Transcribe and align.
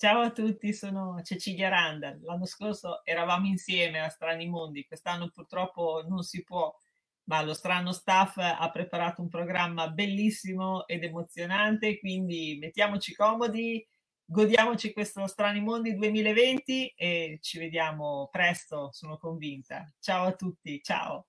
Ciao 0.00 0.20
a 0.20 0.30
tutti, 0.30 0.72
sono 0.72 1.20
Cecilia 1.22 1.68
Randa. 1.68 2.16
L'anno 2.22 2.46
scorso 2.46 3.04
eravamo 3.04 3.48
insieme 3.48 4.00
a 4.00 4.08
Strani 4.08 4.48
Mondi, 4.48 4.86
quest'anno 4.86 5.28
purtroppo 5.28 6.02
non 6.08 6.22
si 6.22 6.42
può, 6.42 6.74
ma 7.24 7.42
lo 7.42 7.52
strano 7.52 7.92
staff 7.92 8.38
ha 8.38 8.70
preparato 8.70 9.20
un 9.20 9.28
programma 9.28 9.90
bellissimo 9.90 10.86
ed 10.86 11.04
emozionante, 11.04 11.98
quindi 11.98 12.56
mettiamoci 12.58 13.14
comodi, 13.14 13.86
godiamoci 14.24 14.94
questo 14.94 15.26
Strani 15.26 15.60
Mondi 15.60 15.94
2020 15.94 16.94
e 16.96 17.38
ci 17.42 17.58
vediamo 17.58 18.30
presto, 18.32 18.88
sono 18.92 19.18
convinta. 19.18 19.84
Ciao 19.98 20.28
a 20.28 20.32
tutti, 20.32 20.80
ciao. 20.82 21.26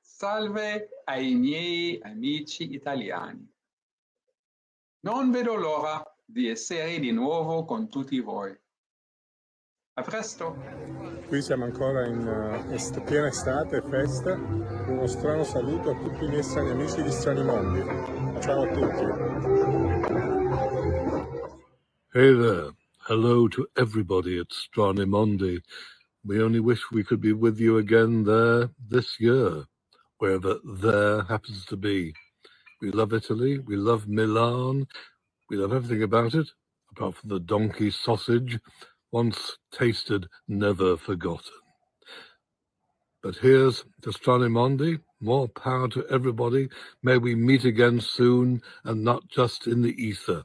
Salve 0.00 0.88
ai 1.04 1.34
miei 1.34 1.98
amici 2.02 2.74
italiani. 2.74 3.49
Non 5.02 5.30
vedo 5.30 5.56
l'ora 5.56 6.02
di 6.26 6.48
essere 6.48 6.98
di 6.98 7.10
nuovo 7.10 7.64
con 7.64 7.88
tutti 7.88 8.20
voi. 8.20 8.54
A 9.94 10.02
presto! 10.02 10.54
Qui 11.26 11.40
siamo 11.40 11.64
ancora 11.64 12.06
in 12.06 12.26
uh, 12.26 12.70
est- 12.70 13.00
piena 13.04 13.28
estate, 13.28 13.80
festa. 13.88 14.34
Uno 14.34 15.06
strano 15.06 15.42
saluto 15.44 15.90
a 15.90 15.94
tutti 15.98 16.24
i 16.24 16.28
miei 16.28 16.42
strani 16.42 16.70
amici 16.70 17.02
di 17.02 17.10
Strani 17.10 17.42
Mondi. 17.42 17.80
Ciao 18.42 18.62
a 18.62 18.68
tutti. 18.68 19.04
Hey 22.12 22.34
there. 22.36 22.72
Hello 23.08 23.48
to 23.48 23.66
everybody 23.76 24.38
at 24.38 24.48
Stranimondi. 24.50 25.62
We 26.24 26.42
only 26.42 26.60
wish 26.60 26.90
we 26.90 27.02
could 27.04 27.20
be 27.22 27.32
with 27.32 27.58
you 27.58 27.78
again 27.78 28.24
there 28.24 28.68
this 28.78 29.18
year, 29.18 29.64
wherever 30.18 30.60
there 30.62 31.22
happens 31.22 31.64
to 31.66 31.76
be. 31.78 32.12
We 32.80 32.90
love 32.90 33.12
Italy. 33.12 33.58
We 33.58 33.76
love 33.76 34.08
Milan. 34.08 34.86
We 35.50 35.56
love 35.56 35.72
everything 35.72 36.02
about 36.02 36.34
it, 36.34 36.48
apart 36.92 37.16
from 37.16 37.28
the 37.28 37.40
donkey 37.40 37.90
sausage, 37.90 38.58
once 39.12 39.58
tasted, 39.72 40.28
never 40.48 40.96
forgotten. 40.96 41.52
But 43.22 43.36
here's 43.36 43.84
to 44.02 44.10
Stranimondi. 44.10 45.00
More 45.20 45.48
power 45.48 45.88
to 45.88 46.06
everybody. 46.08 46.70
May 47.02 47.18
we 47.18 47.34
meet 47.34 47.64
again 47.64 48.00
soon 48.00 48.62
and 48.84 49.04
not 49.04 49.28
just 49.28 49.66
in 49.66 49.82
the 49.82 49.92
ether. 50.02 50.44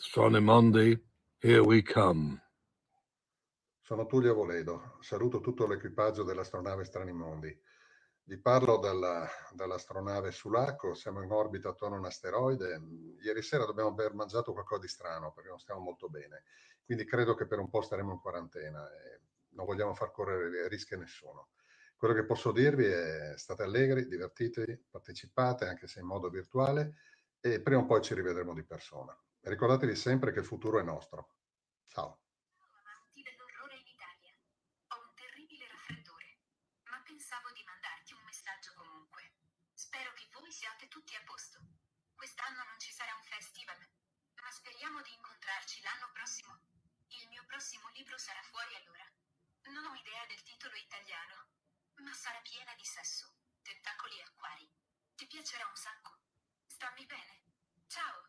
Stranimondi, 0.00 0.98
here 1.40 1.62
we 1.62 1.82
come. 1.82 2.40
Sono 3.82 4.06
Tullio 4.06 4.34
Voledo, 4.34 4.96
saluto 5.00 5.40
tutto 5.40 5.64
l'equipaggio 5.66 6.24
dell'astronave 6.24 6.84
Stranimondi. 6.84 7.56
Vi 8.28 8.38
parlo 8.38 8.78
dalla, 8.78 9.24
dall'astronave 9.52 10.32
Sulaco, 10.32 10.94
siamo 10.94 11.22
in 11.22 11.30
orbita 11.30 11.68
attorno 11.68 11.94
a 11.94 11.98
un 12.00 12.06
asteroide. 12.06 12.80
Ieri 13.22 13.40
sera 13.40 13.64
dobbiamo 13.64 13.90
aver 13.90 14.14
mangiato 14.14 14.52
qualcosa 14.52 14.80
di 14.80 14.88
strano 14.88 15.30
perché 15.32 15.48
non 15.48 15.60
stiamo 15.60 15.80
molto 15.80 16.08
bene, 16.08 16.42
quindi 16.84 17.04
credo 17.04 17.36
che 17.36 17.46
per 17.46 17.60
un 17.60 17.68
po' 17.68 17.82
staremo 17.82 18.10
in 18.10 18.18
quarantena 18.18 18.84
e 18.90 19.20
non 19.50 19.64
vogliamo 19.64 19.94
far 19.94 20.10
correre 20.10 20.66
rischi 20.66 20.94
a 20.94 20.98
nessuno. 20.98 21.50
Quello 21.94 22.14
che 22.14 22.24
posso 22.24 22.50
dirvi 22.50 22.86
è 22.86 23.34
state 23.36 23.62
allegri, 23.62 24.08
divertitevi, 24.08 24.86
partecipate 24.90 25.68
anche 25.68 25.86
se 25.86 26.00
in 26.00 26.06
modo 26.06 26.28
virtuale 26.28 26.96
e 27.38 27.60
prima 27.60 27.82
o 27.82 27.86
poi 27.86 28.02
ci 28.02 28.14
rivedremo 28.14 28.54
di 28.54 28.64
persona. 28.64 29.16
Ricordatevi 29.42 29.94
sempre 29.94 30.32
che 30.32 30.40
il 30.40 30.44
futuro 30.46 30.80
è 30.80 30.82
nostro. 30.82 31.34
Ciao. 31.86 32.25
Prossimo 47.56 47.88
libro 47.96 48.18
sarà 48.18 48.42
fuori 48.52 48.76
allora. 48.84 49.08
Non 49.72 49.88
ho 49.88 49.96
idea 49.96 50.28
del 50.28 50.42
titolo 50.44 50.76
italiano, 50.76 51.56
ma 52.04 52.12
sarà 52.12 52.36
piena 52.44 52.68
di 52.76 52.84
sesso, 52.84 53.32
tentacoli 53.64 54.12
e 54.20 54.28
acquari. 54.28 54.68
Ti 55.16 55.24
piacerà 55.24 55.64
un 55.64 55.74
sacco. 55.74 56.20
Stammi 56.68 57.06
bene. 57.08 57.34
Ciao. 57.88 58.28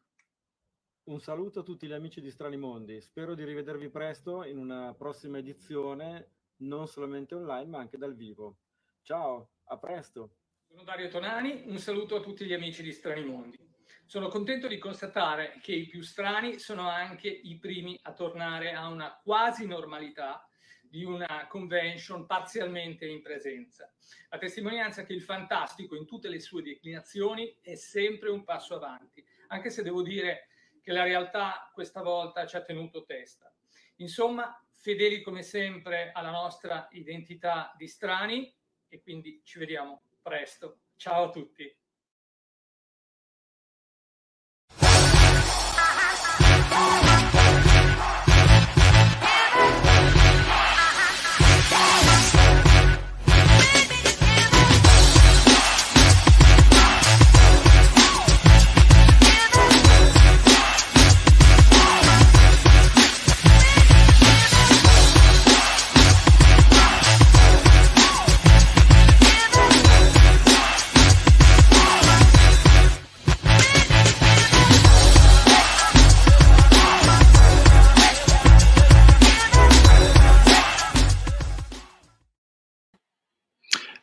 Un 1.12 1.20
saluto 1.20 1.60
a 1.60 1.68
tutti 1.68 1.88
gli 1.88 1.92
amici 1.92 2.22
di 2.22 2.32
Strani 2.32 2.56
Mondi, 2.56 3.02
spero 3.02 3.36
di 3.36 3.44
rivedervi 3.44 3.90
presto 3.90 4.46
in 4.46 4.60
una 4.60 4.96
prossima 4.96 5.40
edizione, 5.40 6.32
non 6.64 6.88
solamente 6.88 7.36
online 7.36 7.68
ma 7.68 7.80
anche 7.80 7.98
dal 7.98 8.16
vivo. 8.16 8.64
Ciao, 9.02 9.60
a 9.66 9.78
presto! 9.78 10.38
Sono 10.64 10.84
Dario 10.84 11.10
Tonani, 11.10 11.64
un 11.68 11.80
saluto 11.80 12.16
a 12.16 12.22
tutti 12.22 12.46
gli 12.46 12.54
amici 12.54 12.82
di 12.82 12.94
Strani 12.94 13.26
Mondi. 13.26 13.67
Sono 14.08 14.30
contento 14.30 14.70
di 14.70 14.78
constatare 14.78 15.60
che 15.62 15.74
i 15.74 15.86
più 15.86 16.02
strani 16.02 16.60
sono 16.60 16.88
anche 16.88 17.28
i 17.28 17.58
primi 17.58 18.00
a 18.04 18.14
tornare 18.14 18.72
a 18.72 18.88
una 18.88 19.20
quasi 19.22 19.68
normalità 19.68 20.50
di 20.82 21.04
una 21.04 21.46
convention 21.50 22.26
parzialmente 22.26 23.06
in 23.06 23.22
presenza. 23.22 23.94
La 24.30 24.38
testimonianza 24.38 25.04
che 25.04 25.12
il 25.12 25.22
fantastico 25.22 25.98
in 25.98 26.06
tutte 26.06 26.30
le 26.30 26.40
sue 26.40 26.62
declinazioni 26.62 27.58
è 27.62 27.76
sempre 27.76 28.30
un 28.30 28.46
passo 28.46 28.76
avanti, 28.76 29.22
anche 29.48 29.70
se 29.70 29.84
devo 29.84 30.02
dire 30.02 30.48
che 30.82 30.94
la 30.94 31.04
realtà 31.04 31.70
questa 31.74 32.02
volta 32.02 32.48
ci 32.48 32.56
ha 32.56 32.64
tenuto 32.64 33.04
testa. 33.04 33.54
Insomma, 33.98 34.58
fedeli 34.72 35.22
come 35.22 35.42
sempre 35.42 36.12
alla 36.14 36.32
nostra 36.32 36.88
identità 36.92 37.74
di 37.76 37.90
strani 37.90 38.56
e 38.88 39.02
quindi 39.02 39.42
ci 39.44 39.60
vediamo 39.60 40.04
presto. 40.22 40.84
Ciao 40.96 41.26
a 41.26 41.30
tutti. 41.30 41.78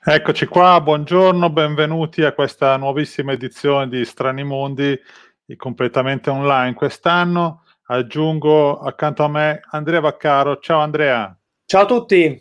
Eccoci 0.06 0.44
qua, 0.44 0.82
buongiorno, 0.82 1.48
benvenuti 1.48 2.24
a 2.24 2.34
questa 2.34 2.76
nuovissima 2.76 3.32
edizione 3.32 3.88
di 3.88 4.04
Strani 4.04 4.44
Mondi, 4.44 4.94
completamente 5.56 6.28
online 6.28 6.74
quest'anno. 6.74 7.64
Aggiungo 7.84 8.80
accanto 8.80 9.24
a 9.24 9.28
me 9.28 9.62
Andrea 9.70 10.00
Vaccaro. 10.00 10.58
Ciao 10.58 10.80
Andrea. 10.80 11.34
Ciao 11.64 11.84
a 11.84 11.86
tutti. 11.86 12.38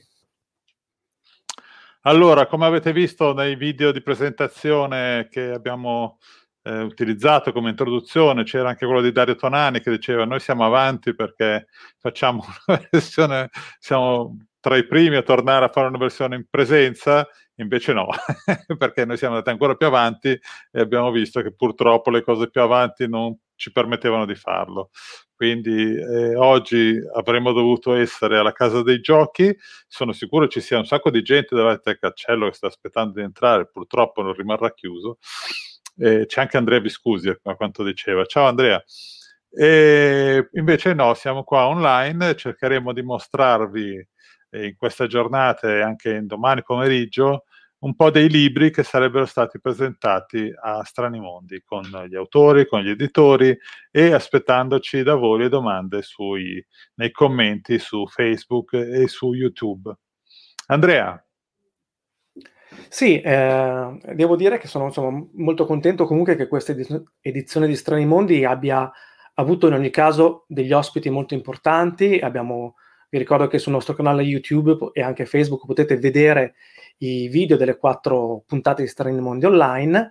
Allora, 2.01 2.47
come 2.47 2.65
avete 2.65 2.91
visto 2.91 3.31
nei 3.31 3.55
video 3.55 3.93
di 3.93 4.01
presentazione 4.01 5.29
che 5.31 5.51
abbiamo 5.51 6.19
eh, 6.63 6.81
utilizzato 6.81 7.53
come 7.53 7.69
introduzione, 7.69 8.43
c'era 8.43 8.67
anche 8.67 8.85
quello 8.85 9.01
di 9.01 9.13
Dario 9.13 9.35
Tonani 9.35 9.79
che 9.79 9.89
diceva 9.89 10.25
noi 10.25 10.41
siamo 10.41 10.65
avanti 10.65 11.15
perché 11.15 11.67
facciamo 11.97 12.43
una 12.67 12.87
versione, 12.91 13.49
siamo 13.79 14.37
tra 14.59 14.75
i 14.77 14.85
primi 14.85 15.15
a 15.17 15.21
tornare 15.23 15.65
a 15.65 15.69
fare 15.69 15.87
una 15.87 15.97
versione 15.97 16.35
in 16.35 16.45
presenza, 16.49 17.27
invece 17.55 17.93
no, 17.93 18.07
perché 18.77 19.05
noi 19.05 19.17
siamo 19.17 19.35
andati 19.35 19.51
ancora 19.51 19.75
più 19.75 19.87
avanti 19.87 20.29
e 20.29 20.79
abbiamo 20.79 21.11
visto 21.11 21.41
che 21.41 21.53
purtroppo 21.53 22.09
le 22.09 22.23
cose 22.23 22.49
più 22.49 22.61
avanti 22.61 23.07
non 23.07 23.37
ci 23.55 23.71
permettevano 23.71 24.25
di 24.25 24.35
farlo. 24.35 24.89
Quindi 25.35 25.95
eh, 25.95 26.35
oggi 26.35 26.97
avremmo 27.15 27.51
dovuto 27.51 27.95
essere 27.95 28.37
alla 28.37 28.53
casa 28.53 28.81
dei 28.81 28.99
giochi, 29.01 29.55
sono 29.87 30.11
sicuro 30.13 30.47
ci 30.47 30.61
sia 30.61 30.77
un 30.77 30.85
sacco 30.85 31.09
di 31.09 31.21
gente 31.21 31.55
davanti 31.55 31.89
al 31.89 31.99
cancello 31.99 32.47
che 32.47 32.53
sta 32.53 32.67
aspettando 32.67 33.13
di 33.19 33.21
entrare, 33.21 33.69
purtroppo 33.69 34.21
non 34.21 34.33
rimarrà 34.33 34.71
chiuso. 34.73 35.17
Eh, 35.97 36.25
c'è 36.25 36.41
anche 36.41 36.57
Andrea 36.57 36.79
Viscusi, 36.79 37.29
a 37.29 37.55
quanto 37.55 37.83
diceva. 37.83 38.25
Ciao 38.25 38.47
Andrea. 38.47 38.83
E 39.55 40.49
invece 40.53 40.93
no, 40.93 41.13
siamo 41.13 41.43
qua 41.43 41.67
online, 41.67 42.35
cercheremo 42.35 42.91
di 42.91 43.03
mostrarvi 43.03 44.07
in 44.53 44.75
questa 44.77 45.07
giornata 45.07 45.67
e 45.69 45.81
anche 45.81 46.25
domani 46.25 46.63
pomeriggio 46.63 47.45
un 47.83 47.95
po' 47.95 48.09
dei 48.09 48.29
libri 48.29 48.71
che 48.71 48.83
sarebbero 48.83 49.25
stati 49.25 49.59
presentati 49.59 50.51
a 50.61 50.83
Strani 50.85 51.19
Mondi 51.19 51.61
con 51.63 51.83
gli 52.07 52.15
autori, 52.15 52.65
con 52.65 52.81
gli 52.81 52.89
editori 52.89 53.55
e 53.91 54.13
aspettandoci 54.13 55.03
da 55.03 55.15
voi 55.15 55.39
le 55.39 55.49
domande 55.49 56.01
sui, 56.01 56.65
nei 56.95 57.11
commenti 57.11 57.77
su 57.79 58.07
Facebook 58.07 58.73
e 58.73 59.07
su 59.07 59.33
YouTube. 59.33 59.93
Andrea. 60.67 61.21
Sì, 62.87 63.19
eh, 63.19 63.99
devo 64.13 64.35
dire 64.35 64.57
che 64.57 64.67
sono 64.67 64.85
insomma, 64.85 65.23
molto 65.33 65.65
contento 65.65 66.05
comunque 66.05 66.35
che 66.35 66.47
questa 66.47 66.73
edizione 67.21 67.67
di 67.67 67.75
Strani 67.75 68.05
Mondi 68.05 68.45
abbia 68.45 68.89
avuto 69.35 69.67
in 69.67 69.73
ogni 69.73 69.89
caso 69.89 70.45
degli 70.47 70.71
ospiti 70.71 71.09
molto 71.09 71.33
importanti. 71.33 72.17
Abbiamo, 72.19 72.75
vi 73.13 73.19
ricordo 73.19 73.45
che 73.45 73.59
sul 73.59 73.73
nostro 73.73 73.93
canale 73.93 74.23
YouTube 74.23 74.89
e 74.91 75.03
anche 75.03 75.27
Facebook 75.27 75.67
potete 75.67 75.97
vedere 75.97 76.55
i 76.97 77.27
video 77.27 77.57
delle 77.57 77.77
quattro 77.77 78.41
puntate 78.47 78.81
di 78.81 78.87
Strani 78.87 79.19
Mondi 79.19 79.45
online 79.45 80.09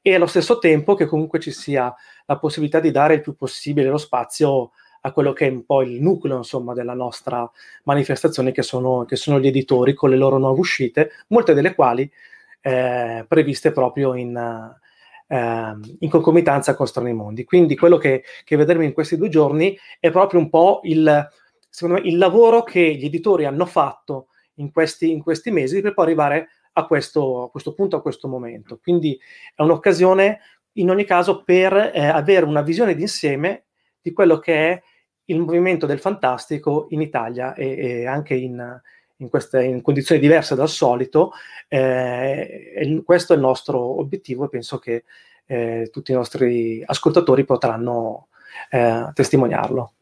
e 0.00 0.14
allo 0.14 0.26
stesso 0.26 0.60
tempo 0.60 0.94
che 0.94 1.06
comunque 1.06 1.40
ci 1.40 1.50
sia 1.50 1.92
la 2.26 2.38
possibilità 2.38 2.78
di 2.78 2.92
dare 2.92 3.14
il 3.14 3.22
più 3.22 3.34
possibile 3.34 3.88
lo 3.88 3.98
spazio 3.98 4.70
a 5.00 5.10
quello 5.10 5.32
che 5.32 5.48
è 5.48 5.50
un 5.50 5.64
po' 5.64 5.82
il 5.82 6.00
nucleo 6.00 6.36
insomma, 6.36 6.74
della 6.74 6.94
nostra 6.94 7.50
manifestazione, 7.82 8.52
che 8.52 8.62
sono, 8.62 9.04
che 9.04 9.16
sono, 9.16 9.40
gli 9.40 9.48
editori 9.48 9.92
con 9.92 10.10
le 10.10 10.16
loro 10.16 10.38
nuove 10.38 10.60
uscite, 10.60 11.10
molte 11.28 11.54
delle 11.54 11.74
quali 11.74 12.08
eh, 12.60 13.24
previste 13.26 13.72
proprio 13.72 14.14
in, 14.14 14.36
eh, 15.26 15.72
in, 15.98 16.08
concomitanza 16.08 16.76
con 16.76 16.86
Strani 16.86 17.14
Mondi. 17.14 17.42
Quindi 17.42 17.76
quello 17.76 17.96
che, 17.98 18.22
che, 18.44 18.54
vedremo 18.54 18.84
in 18.84 18.92
questi 18.92 19.16
due 19.16 19.28
giorni 19.28 19.76
è 19.98 20.12
proprio 20.12 20.38
un 20.38 20.48
po' 20.48 20.80
il, 20.84 21.28
me, 21.82 22.00
il 22.00 22.16
lavoro 22.16 22.62
che 22.62 22.94
gli 22.94 23.04
editori 23.04 23.44
hanno 23.44 23.66
fatto 23.66 24.28
in 24.54 24.70
questi, 24.70 25.10
in 25.10 25.22
questi 25.22 25.50
mesi 25.50 25.80
per 25.80 25.94
poi 25.94 26.04
arrivare 26.04 26.48
a 26.74 26.86
questo, 26.86 27.44
a 27.44 27.50
questo, 27.50 27.74
punto, 27.74 27.96
a 27.96 28.02
questo 28.02 28.28
momento. 28.28 28.78
Quindi 28.82 29.18
è 29.54 29.62
un'occasione 29.62 30.40
in 30.74 30.90
ogni 30.90 31.04
caso 31.04 31.42
per 31.42 31.72
eh, 31.94 32.06
avere 32.06 32.46
una 32.46 32.62
visione 32.62 32.94
d'insieme 32.94 33.64
di 34.00 34.12
quello 34.12 34.38
che 34.38 34.70
è 34.70 34.82
il 35.26 35.38
movimento 35.40 35.86
del 35.86 36.00
fantastico 36.00 36.86
in 36.90 37.00
Italia 37.00 37.54
e, 37.54 37.76
e 37.76 38.06
anche 38.06 38.34
in, 38.34 38.80
in, 39.16 39.28
queste, 39.28 39.64
in, 39.64 39.82
condizioni 39.82 40.20
diverse 40.20 40.54
dal 40.54 40.68
solito. 40.68 41.32
Eh, 41.68 43.02
questo 43.04 43.32
è 43.32 43.36
il 43.36 43.42
nostro 43.42 43.98
obiettivo 43.98 44.44
e 44.44 44.48
penso 44.48 44.78
che 44.78 45.04
eh, 45.46 45.88
tutti 45.92 46.10
i 46.12 46.14
nostri 46.14 46.82
ascoltatori 46.84 47.44
potranno 47.44 48.28
eh, 48.70 49.10
testimoniarlo. 49.12 49.92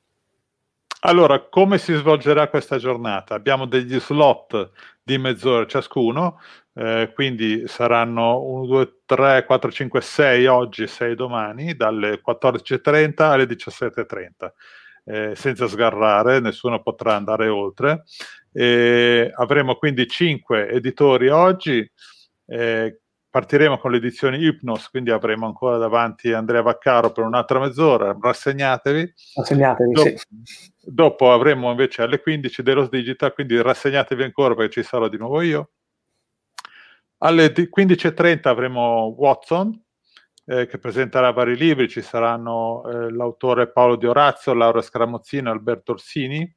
Allora, 1.05 1.41
come 1.49 1.79
si 1.79 1.93
svolgerà 1.95 2.47
questa 2.49 2.79
giornata? 2.79 3.35
Abbiamo 3.35 3.67
degli 3.67 3.99
slot 3.99 4.71
di 5.03 5.19
mezz'ora 5.19 5.67
ciascuno, 5.67 6.39
eh, 6.75 7.11
quindi 7.13 7.67
saranno 7.67 8.41
1, 8.41 8.67
2, 8.67 8.99
3, 9.05 9.45
4, 9.45 9.73
5, 9.73 10.01
6 10.01 10.47
oggi 10.47 10.85
e 10.85 10.87
6 10.87 11.17
domani, 11.17 11.75
dalle 11.75 12.21
14.30 12.21 13.33
alle 13.33 13.47
17.30. 13.47 14.55
Eh, 15.05 15.35
senza 15.35 15.67
sgarrare, 15.67 16.39
nessuno 16.39 16.81
potrà 16.81 17.17
andare 17.17 17.49
oltre. 17.49 18.05
Eh, 18.53 19.29
avremo 19.35 19.75
quindi 19.75 20.07
5 20.07 20.69
editori 20.69 21.29
oggi, 21.31 21.85
eh, 22.47 23.01
partiremo 23.33 23.79
con 23.79 23.91
l'edizione 23.91 24.37
Hypnos, 24.37 24.91
quindi 24.91 25.11
avremo 25.11 25.47
ancora 25.47 25.79
davanti 25.79 26.35
Andrea 26.35 26.61
Vaccaro 26.61 27.13
per 27.13 27.25
un'altra 27.25 27.59
mezz'ora, 27.61 28.15
rassegnatevi. 28.21 29.15
Rassegnatevi, 29.37 29.93
dopo, 29.93 30.09
sì. 30.11 30.63
Dopo 30.83 31.33
avremo 31.33 31.71
invece 31.71 32.03
alle 32.03 32.21
15 32.21 32.63
Delos 32.63 32.91
Digital, 32.91 33.33
quindi 33.33 33.61
rassegnatevi 33.61 34.23
ancora 34.23 34.55
perché 34.55 34.83
ci 34.83 34.83
sarò 34.83 35.09
di 35.09 35.17
nuovo 35.17 35.41
io. 35.41 35.71
Alle 37.25 37.55
15.30 37.55 38.49
avremo 38.49 39.15
Watson, 39.17 39.83
eh, 40.45 40.67
che 40.67 40.77
presenterà 40.77 41.31
vari 41.31 41.57
libri, 41.57 41.89
ci 41.89 42.03
saranno 42.03 42.85
eh, 42.85 43.11
l'autore 43.11 43.73
Paolo 43.73 43.97
Di 43.97 44.07
Orazio, 44.07 44.53
Laura 44.53 44.83
Scramozzino 44.83 45.49
e 45.49 45.53
Alberto 45.53 45.93
Orsini. 45.93 46.55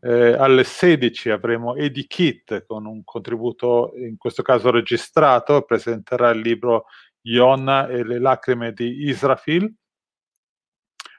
Eh, 0.00 0.32
alle 0.32 0.62
16 0.62 1.30
avremo 1.30 1.74
Edi 1.74 2.06
Kit 2.06 2.64
con 2.66 2.86
un 2.86 3.02
contributo, 3.02 3.92
in 3.96 4.16
questo 4.16 4.42
caso 4.42 4.70
registrato, 4.70 5.62
presenterà 5.62 6.30
il 6.30 6.40
libro 6.40 6.86
Ionna 7.22 7.88
e 7.88 8.04
le 8.04 8.20
lacrime 8.20 8.72
di 8.72 9.08
Israfil. 9.08 9.72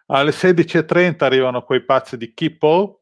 Alle 0.08 0.32
16.30 0.32 1.24
arrivano 1.24 1.64
quei 1.64 1.84
pazzi 1.84 2.18
di 2.18 2.34
Kippel 2.34 3.00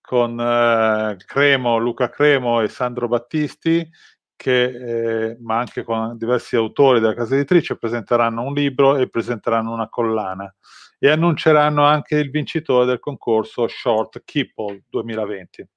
con 0.00 0.38
eh, 0.38 1.16
Cremo, 1.24 1.78
Luca 1.78 2.10
Cremo 2.10 2.60
e 2.60 2.68
Sandro 2.68 3.06
Battisti, 3.06 3.88
che, 4.34 5.28
eh, 5.30 5.36
ma 5.40 5.58
anche 5.58 5.84
con 5.84 6.16
diversi 6.18 6.56
autori 6.56 6.98
della 6.98 7.14
casa 7.14 7.36
editrice, 7.36 7.78
presenteranno 7.78 8.42
un 8.42 8.52
libro 8.52 8.96
e 8.96 9.08
presenteranno 9.08 9.72
una 9.72 9.88
collana 9.88 10.52
e 11.02 11.10
annunceranno 11.10 11.82
anche 11.82 12.16
il 12.16 12.30
vincitore 12.30 12.84
del 12.84 13.00
concorso 13.00 13.66
Short 13.66 14.22
Keeple 14.22 14.84
2020. 14.90 15.68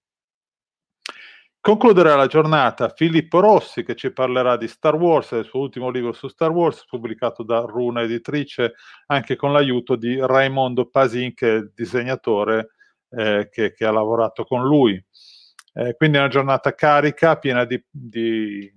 Concluderà 1.62 2.16
la 2.16 2.28
giornata 2.28 2.90
Filippo 2.90 3.40
Rossi 3.40 3.86
che 3.86 3.96
ci 3.96 4.12
parlerà 4.12 4.58
di 4.58 4.68
Star 4.68 4.96
Wars, 4.96 5.34
del 5.34 5.46
suo 5.46 5.62
ultimo 5.62 5.90
libro 5.90 6.12
su 6.12 6.28
Star 6.28 6.52
Wars, 6.52 6.86
pubblicato 6.86 7.42
da 7.42 7.62
Runa 7.62 8.02
Editrice, 8.02 8.74
anche 9.06 9.38
con 9.38 9.54
l'aiuto 9.54 9.96
di 9.96 10.18
Raimondo 10.20 10.90
Pasin, 10.90 11.34
che 11.34 11.50
è 11.50 11.56
il 11.60 11.72
disegnatore 11.74 12.72
eh, 13.12 13.48
che, 13.50 13.72
che, 13.72 13.86
ha 13.86 13.92
lavorato 13.92 14.44
con 14.44 14.62
lui. 14.62 15.02
Eh, 15.76 15.96
quindi 15.96 16.18
è 16.18 16.20
una 16.20 16.30
giornata 16.30 16.76
carica, 16.76 17.38
piena 17.38 17.64
di, 17.64 17.82
di 17.90 18.70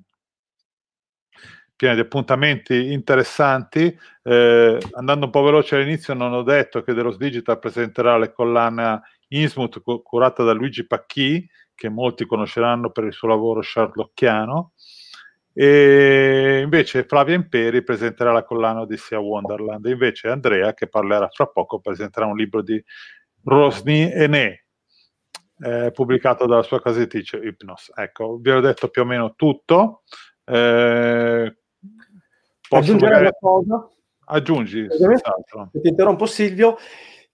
piena 1.76 1.94
di 1.94 2.00
appuntamenti 2.00 2.92
interessanti. 2.92 3.96
Eh, 4.22 4.78
andando 4.92 5.26
un 5.26 5.30
po' 5.30 5.42
veloce 5.42 5.76
all'inizio, 5.76 6.14
non 6.14 6.32
ho 6.32 6.42
detto 6.42 6.82
che 6.82 6.94
Delos 6.94 7.18
Digital 7.18 7.58
presenterà 7.58 8.16
le 8.18 8.32
collane 8.32 9.02
Innsmouth 9.28 9.82
curata 10.02 10.42
da 10.42 10.52
Luigi 10.52 10.86
Pacchi, 10.86 11.48
che 11.74 11.88
molti 11.88 12.26
conosceranno 12.26 12.90
per 12.90 13.04
il 13.04 13.12
suo 13.12 13.28
lavoro 13.28 13.60
sherlockiano. 13.60 14.72
E 15.52 16.60
invece 16.62 17.04
Flavia 17.04 17.34
Imperi 17.34 17.82
presenterà 17.82 18.32
la 18.32 18.44
collana 18.44 18.80
Odissea 18.80 19.18
Wonderland. 19.18 19.84
E 19.86 19.90
invece 19.90 20.28
Andrea, 20.28 20.74
che 20.74 20.88
parlerà 20.88 21.28
fra 21.28 21.46
poco, 21.46 21.80
presenterà 21.80 22.26
un 22.26 22.36
libro 22.36 22.62
di 22.62 22.82
Rosny 23.44 24.10
Ene, 24.12 24.66
eh, 25.58 25.90
pubblicato 25.92 26.46
dalla 26.46 26.62
sua 26.62 26.80
casa 26.82 26.98
editrice 26.98 27.38
Hypnos. 27.38 27.92
Ecco, 27.94 28.38
vi 28.40 28.50
ho 28.50 28.60
detto 28.60 28.88
più 28.88 29.02
o 29.02 29.04
meno 29.06 29.34
tutto. 29.34 30.02
Eh, 30.44 31.56
aggiungere 32.70 33.12
magari... 33.12 33.22
una 33.24 33.36
cosa? 33.38 33.88
Aggiungi, 34.28 34.86
Ti 34.88 35.88
interrompo 35.88 36.26
Silvio, 36.26 36.76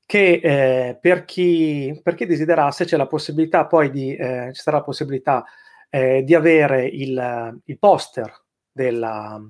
che 0.05 0.41
eh, 0.43 0.99
per, 1.01 1.25
chi, 1.25 1.99
per, 2.03 2.15
chi, 2.15 2.27
desiderasse 2.27 2.85
c'è 2.85 2.97
la 2.97 3.07
possibilità 3.07 3.67
poi 3.67 3.91
di, 3.91 4.15
eh, 4.15 4.51
ci 4.53 4.61
sarà 4.61 4.79
la 4.79 4.83
possibilità 4.83 5.45
eh, 5.89 6.23
di 6.23 6.35
avere 6.35 6.85
il, 6.85 7.61
il 7.65 7.79
poster 7.79 8.45
della, 8.71 9.41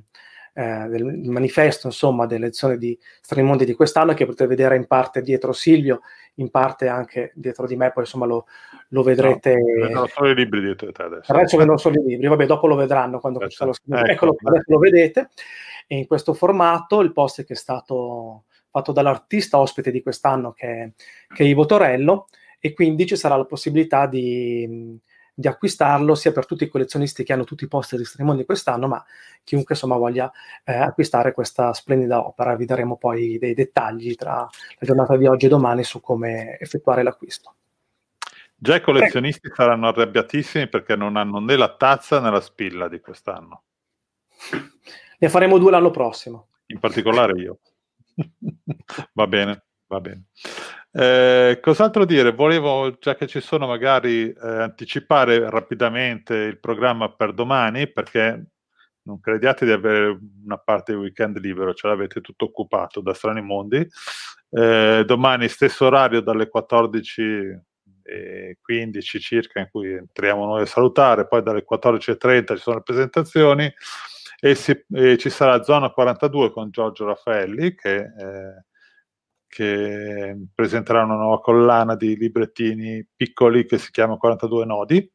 eh, 0.55 0.87
del 0.89 1.05
manifesto, 1.25 1.87
insomma, 1.87 2.27
dell'elezione 2.27 2.77
di 2.77 2.99
Strimondi 3.21 3.65
di 3.65 3.75
quest'anno, 3.75 4.15
che 4.15 4.27
potete 4.27 4.47
vedere 4.47 4.77
in 4.77 4.87
parte 4.87 5.23
dietro 5.23 5.53
Silvio, 5.53 6.01
in 6.35 6.51
parte 6.51 6.89
anche 6.89 7.33
dietro 7.35 7.67
di 7.67 7.77
me, 7.77 7.91
poi 7.91 8.05
insomma 8.05 8.27
lo, 8.27 8.47
lo 8.89 9.03
vedrete. 9.03 9.55
No, 9.55 9.87
vedono 9.87 10.07
solo 10.07 10.31
i 10.31 10.35
libri 10.35 10.61
dietro 10.61 10.87
di 10.87 10.93
te 10.93 11.03
adesso. 11.03 11.33
Adesso 11.33 11.57
vedono 11.57 11.79
solo 11.79 12.01
i 12.01 12.05
libri, 12.05 12.27
vabbè, 12.27 12.47
dopo 12.47 12.67
lo 12.67 12.77
vedranno 12.77 13.19
quando 13.19 13.39
certo. 13.41 13.67
lo 13.67 13.73
scrivo. 13.73 13.99
Ecco. 13.99 14.11
Eccolo, 14.11 14.37
adesso 14.43 14.73
lo 14.73 14.79
vedete. 14.79 15.29
E 15.87 15.97
in 15.97 16.07
questo 16.07 16.33
formato 16.35 17.01
il 17.01 17.13
post 17.13 17.45
che 17.45 17.55
è 17.55 17.57
stato 17.57 18.45
fatto 18.71 18.93
dall'artista 18.93 19.59
ospite 19.59 19.91
di 19.91 20.01
quest'anno 20.01 20.53
che 20.53 20.67
è, 20.67 20.91
che 21.35 21.45
è 21.45 21.47
Ivo 21.47 21.67
Torello 21.67 22.29
e 22.59 22.73
quindi 22.73 23.05
ci 23.07 23.17
sarà 23.17 23.37
la 23.37 23.45
possibilità 23.45 24.07
di, 24.07 24.99
di 25.35 25.49
acquistarlo, 25.49 26.15
sia 26.15 26.33
per 26.33 26.47
tutti 26.47 26.65
i 26.65 26.69
collezionisti 26.69 27.25
che 27.25 27.33
hanno 27.33 27.45
tutti 27.45 27.65
i 27.65 27.69
poster 27.69 27.99
di 27.99 28.05
Strimondi 28.05 28.45
quest'anno, 28.45 28.89
ma 28.89 29.05
chiunque 29.43 29.75
insomma 29.75 29.97
voglia 29.97 30.31
eh, 30.65 30.75
acquistare 30.75 31.33
questa 31.33 31.73
splendida 31.73 32.27
opera. 32.27 32.57
Vi 32.57 32.65
daremo 32.65 32.97
poi 32.97 33.39
dei 33.39 33.55
dettagli 33.55 34.15
tra 34.15 34.37
la 34.37 34.87
giornata 34.87 35.17
di 35.17 35.27
oggi 35.27 35.47
e 35.47 35.49
domani 35.49 35.85
su 35.85 36.01
come 36.01 36.59
effettuare 36.59 37.03
l'acquisto. 37.03 37.55
Già 38.55 38.77
i 38.77 38.81
collezionisti 38.81 39.49
Prego. 39.49 39.57
saranno 39.57 39.89
arrabbiatissimi 39.89 40.69
perché 40.69 40.95
non 40.95 41.17
hanno 41.17 41.41
né 41.41 41.57
la 41.57 41.75
tazza 41.75 42.21
né 42.21 42.31
la 42.31 42.41
spilla 42.41 42.89
di 42.89 43.01
quest'anno. 43.01 43.63
Ne 45.19 45.29
faremo 45.29 45.59
due 45.59 45.71
l'anno 45.73 45.91
prossimo. 45.91 46.49
In 46.67 46.79
particolare 46.79 47.41
io. 47.41 47.59
va 49.15 49.27
bene, 49.27 49.65
va 49.89 50.01
bene. 50.01 50.27
Eh, 50.95 51.59
cos'altro 51.63 52.05
dire? 52.05 52.33
Volevo, 52.33 52.99
già 52.99 53.15
che 53.15 53.27
ci 53.27 53.41
sono, 53.41 53.67
magari 53.67 54.29
eh, 54.29 54.37
anticipare 54.41 55.49
rapidamente 55.49 56.35
il 56.35 56.61
programma 56.61 57.11
per 57.11 57.33
domani, 57.33 57.91
perché 57.91 58.49
non 59.05 59.19
crediate 59.19 59.65
di 59.65 59.73
avere 59.73 60.19
una 60.45 60.59
parte 60.59 60.93
del 60.93 61.01
weekend 61.01 61.39
libero, 61.39 61.73
ce 61.75 61.89
l'avete 61.89 62.21
tutto 62.21 62.45
occupato 62.47 63.01
da 63.01 63.15
strani 63.15 63.41
mondi. 63.41 63.87
Eh, 64.51 65.03
domani 65.07 65.49
stesso 65.49 65.87
orario 65.87 66.21
dalle 66.21 66.51
14.15 66.55 69.19
circa 69.19 69.61
in 69.61 69.69
cui 69.71 69.95
entriamo 69.95 70.45
noi 70.45 70.61
a 70.63 70.67
salutare, 70.67 71.27
poi 71.27 71.43
dalle 71.43 71.65
14.30 71.69 72.55
ci 72.55 72.61
sono 72.61 72.77
le 72.77 72.83
presentazioni 72.83 73.73
e, 74.39 74.55
si, 74.55 74.79
e 74.93 75.17
ci 75.17 75.31
sarà 75.31 75.63
Zona 75.63 75.91
42 75.91 76.53
con 76.53 76.71
Giorgio 76.71 77.07
Raffaelli 77.07 77.75
che 77.75 77.95
eh, 77.97 78.65
che 79.55 80.35
presenterà 80.55 81.05
una 81.05 81.17
nuova 81.17 81.43
collana 81.43 81.95
di 81.95 82.17
librettini 82.17 83.07
piccoli 83.15 83.67
che 83.67 83.77
si 83.77 83.91
chiama 83.91 84.17
42 84.17 84.65
nodi. 84.65 85.13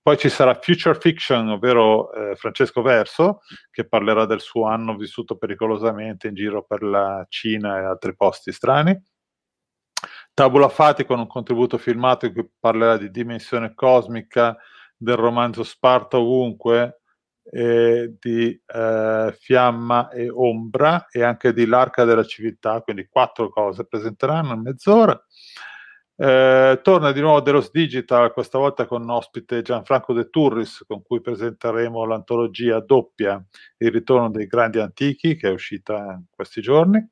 Poi 0.00 0.16
ci 0.16 0.30
sarà 0.30 0.58
Future 0.58 0.98
Fiction, 0.98 1.50
ovvero 1.50 2.10
eh, 2.14 2.34
Francesco 2.34 2.80
Verso, 2.80 3.40
che 3.70 3.86
parlerà 3.86 4.24
del 4.24 4.40
suo 4.40 4.64
anno 4.64 4.96
vissuto 4.96 5.36
pericolosamente 5.36 6.28
in 6.28 6.34
giro 6.34 6.64
per 6.64 6.82
la 6.82 7.26
Cina 7.28 7.78
e 7.78 7.84
altri 7.84 8.16
posti 8.16 8.52
strani. 8.52 8.98
Tabula 10.32 10.70
Fati 10.70 11.04
con 11.04 11.18
un 11.18 11.26
contributo 11.26 11.76
filmato 11.76 12.24
in 12.24 12.32
cui 12.32 12.48
parlerà 12.58 12.96
di 12.96 13.10
dimensione 13.10 13.74
cosmica, 13.74 14.56
del 14.96 15.16
romanzo 15.16 15.62
Sparta 15.62 16.18
ovunque, 16.18 17.02
eh, 17.50 18.14
di 18.18 18.60
eh, 18.66 19.36
Fiamma 19.38 20.08
e 20.10 20.30
Ombra 20.30 21.06
e 21.10 21.22
anche 21.22 21.52
di 21.52 21.66
L'Arca 21.66 22.04
della 22.04 22.24
Civiltà, 22.24 22.80
quindi 22.80 23.06
quattro 23.08 23.48
cose 23.48 23.86
presenteranno 23.86 24.54
in 24.54 24.60
mezz'ora. 24.62 25.22
Eh, 26.16 26.78
torna 26.82 27.10
di 27.10 27.20
nuovo 27.20 27.40
Delos 27.40 27.72
Digital, 27.72 28.32
questa 28.32 28.56
volta 28.56 28.86
con 28.86 29.08
ospite 29.10 29.62
Gianfranco 29.62 30.12
De 30.12 30.30
Turris, 30.30 30.84
con 30.86 31.02
cui 31.02 31.20
presenteremo 31.20 32.04
l'antologia 32.04 32.78
doppia 32.80 33.44
Il 33.78 33.90
ritorno 33.90 34.30
dei 34.30 34.46
grandi 34.46 34.78
antichi, 34.78 35.34
che 35.36 35.48
è 35.48 35.52
uscita 35.52 35.96
in 35.96 36.24
questi 36.30 36.60
giorni. 36.60 37.04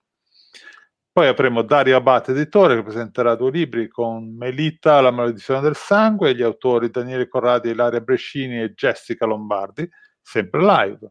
Poi 1.10 1.26
avremo 1.26 1.62
Dario 1.62 1.96
Abate, 1.96 2.30
editore, 2.30 2.76
che 2.76 2.82
presenterà 2.84 3.34
due 3.34 3.50
libri 3.50 3.88
con 3.88 4.34
Melita, 4.34 5.00
La 5.02 5.10
maledizione 5.10 5.60
del 5.60 5.76
sangue, 5.76 6.34
gli 6.34 6.42
autori 6.42 6.88
Daniele 6.88 7.28
Corradi, 7.28 7.68
Ilaria 7.70 8.00
Brescini 8.00 8.62
e 8.62 8.72
Jessica 8.72 9.26
Lombardi, 9.26 9.86
sempre 10.22 10.60
live. 10.60 11.10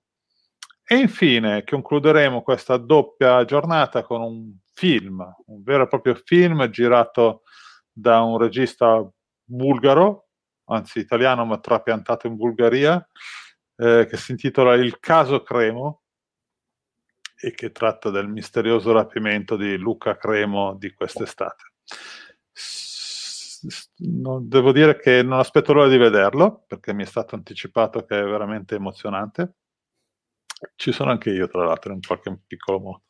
E 0.83 0.95
infine 0.95 1.63
concluderemo 1.63 2.41
questa 2.41 2.77
doppia 2.77 3.45
giornata 3.45 4.03
con 4.03 4.21
un 4.21 4.57
film, 4.73 5.25
un 5.45 5.63
vero 5.63 5.83
e 5.83 5.87
proprio 5.87 6.15
film 6.15 6.67
girato 6.69 7.43
da 7.91 8.21
un 8.21 8.37
regista 8.37 9.07
bulgaro, 9.43 10.27
anzi 10.65 10.99
italiano 10.99 11.45
ma 11.45 11.59
trapiantato 11.59 12.27
in 12.27 12.35
Bulgaria, 12.35 13.05
eh, 13.77 14.05
che 14.09 14.17
si 14.17 14.31
intitola 14.31 14.75
Il 14.75 14.99
caso 14.99 15.43
Cremo 15.43 16.01
e 17.39 17.51
che 17.51 17.71
tratta 17.71 18.09
del 18.09 18.27
misterioso 18.27 18.91
rapimento 18.91 19.55
di 19.55 19.77
Luca 19.77 20.17
Cremo 20.17 20.75
di 20.75 20.93
quest'estate 20.93 21.71
non, 23.97 24.47
devo 24.47 24.71
dire 24.71 24.97
che 24.97 25.21
non 25.23 25.39
aspetto 25.39 25.73
l'ora 25.73 25.87
di 25.87 25.97
vederlo 25.97 26.63
perché 26.67 26.93
mi 26.93 27.03
è 27.03 27.05
stato 27.05 27.35
anticipato 27.35 28.05
che 28.05 28.19
è 28.19 28.23
veramente 28.23 28.75
emozionante. 28.75 29.55
Ci 30.75 30.91
sono 30.91 31.11
anche 31.11 31.31
io, 31.31 31.47
tra 31.47 31.65
l'altro, 31.65 31.93
in 31.93 32.01
qualche 32.01 32.39
piccolo 32.45 32.79
modo. 32.79 33.01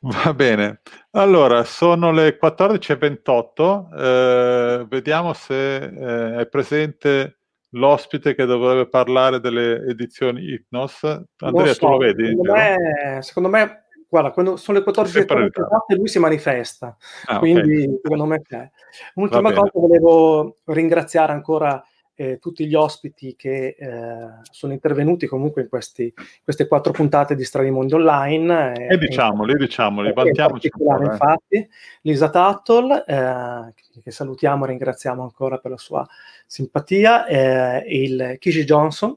Va 0.00 0.34
bene, 0.34 0.80
allora 1.12 1.64
sono 1.64 2.12
le 2.12 2.38
14.28. 2.40 3.98
Eh, 3.98 4.86
vediamo 4.88 5.32
se 5.32 5.76
eh, 5.76 6.36
è 6.40 6.46
presente 6.48 7.38
l'ospite 7.70 8.34
che 8.34 8.44
dovrebbe 8.44 8.88
parlare 8.88 9.40
delle 9.40 9.84
edizioni 9.86 10.42
Hypnos. 10.42 11.02
Andrea, 11.38 11.72
so, 11.72 11.78
tu 11.80 11.88
lo 11.88 11.96
vedi? 11.98 12.28
Secondo 12.28 12.52
me, 12.52 13.18
secondo 13.22 13.48
me 13.48 13.85
guarda, 14.08 14.30
quando 14.30 14.56
sono 14.56 14.78
le 14.78 14.84
14.30 14.84 15.96
lui 15.96 16.08
si 16.08 16.18
manifesta, 16.18 16.96
ah, 17.26 17.38
quindi 17.38 17.82
okay. 17.84 17.98
secondo 18.02 18.26
me 18.26 18.42
c'è. 18.42 18.70
Un'ultima 19.14 19.52
cosa, 19.52 19.70
volevo 19.74 20.56
ringraziare 20.64 21.32
ancora 21.32 21.82
eh, 22.18 22.38
tutti 22.38 22.66
gli 22.66 22.74
ospiti 22.74 23.36
che 23.36 23.76
eh, 23.78 24.28
sono 24.50 24.72
intervenuti 24.72 25.26
comunque 25.26 25.62
in 25.62 25.68
questi, 25.68 26.12
queste 26.42 26.66
quattro 26.66 26.92
puntate 26.92 27.36
di 27.36 27.44
Strani 27.44 27.70
Mondi 27.70 27.94
Online. 27.94 28.72
Eh, 28.88 28.94
e 28.94 28.98
diciamoli, 28.98 29.54
diciamoli, 29.54 30.12
vantiamoci. 30.12 30.70
In 30.78 31.04
infatti, 31.04 31.68
Lisa 32.00 32.30
Tuttle, 32.30 33.04
eh, 33.06 33.74
che 34.02 34.10
salutiamo 34.10 34.64
e 34.64 34.68
ringraziamo 34.68 35.22
ancora 35.22 35.58
per 35.58 35.72
la 35.72 35.78
sua 35.78 36.06
simpatia, 36.46 37.26
eh, 37.26 37.84
il 37.86 38.36
Kishi 38.38 38.64
Johnson, 38.64 39.16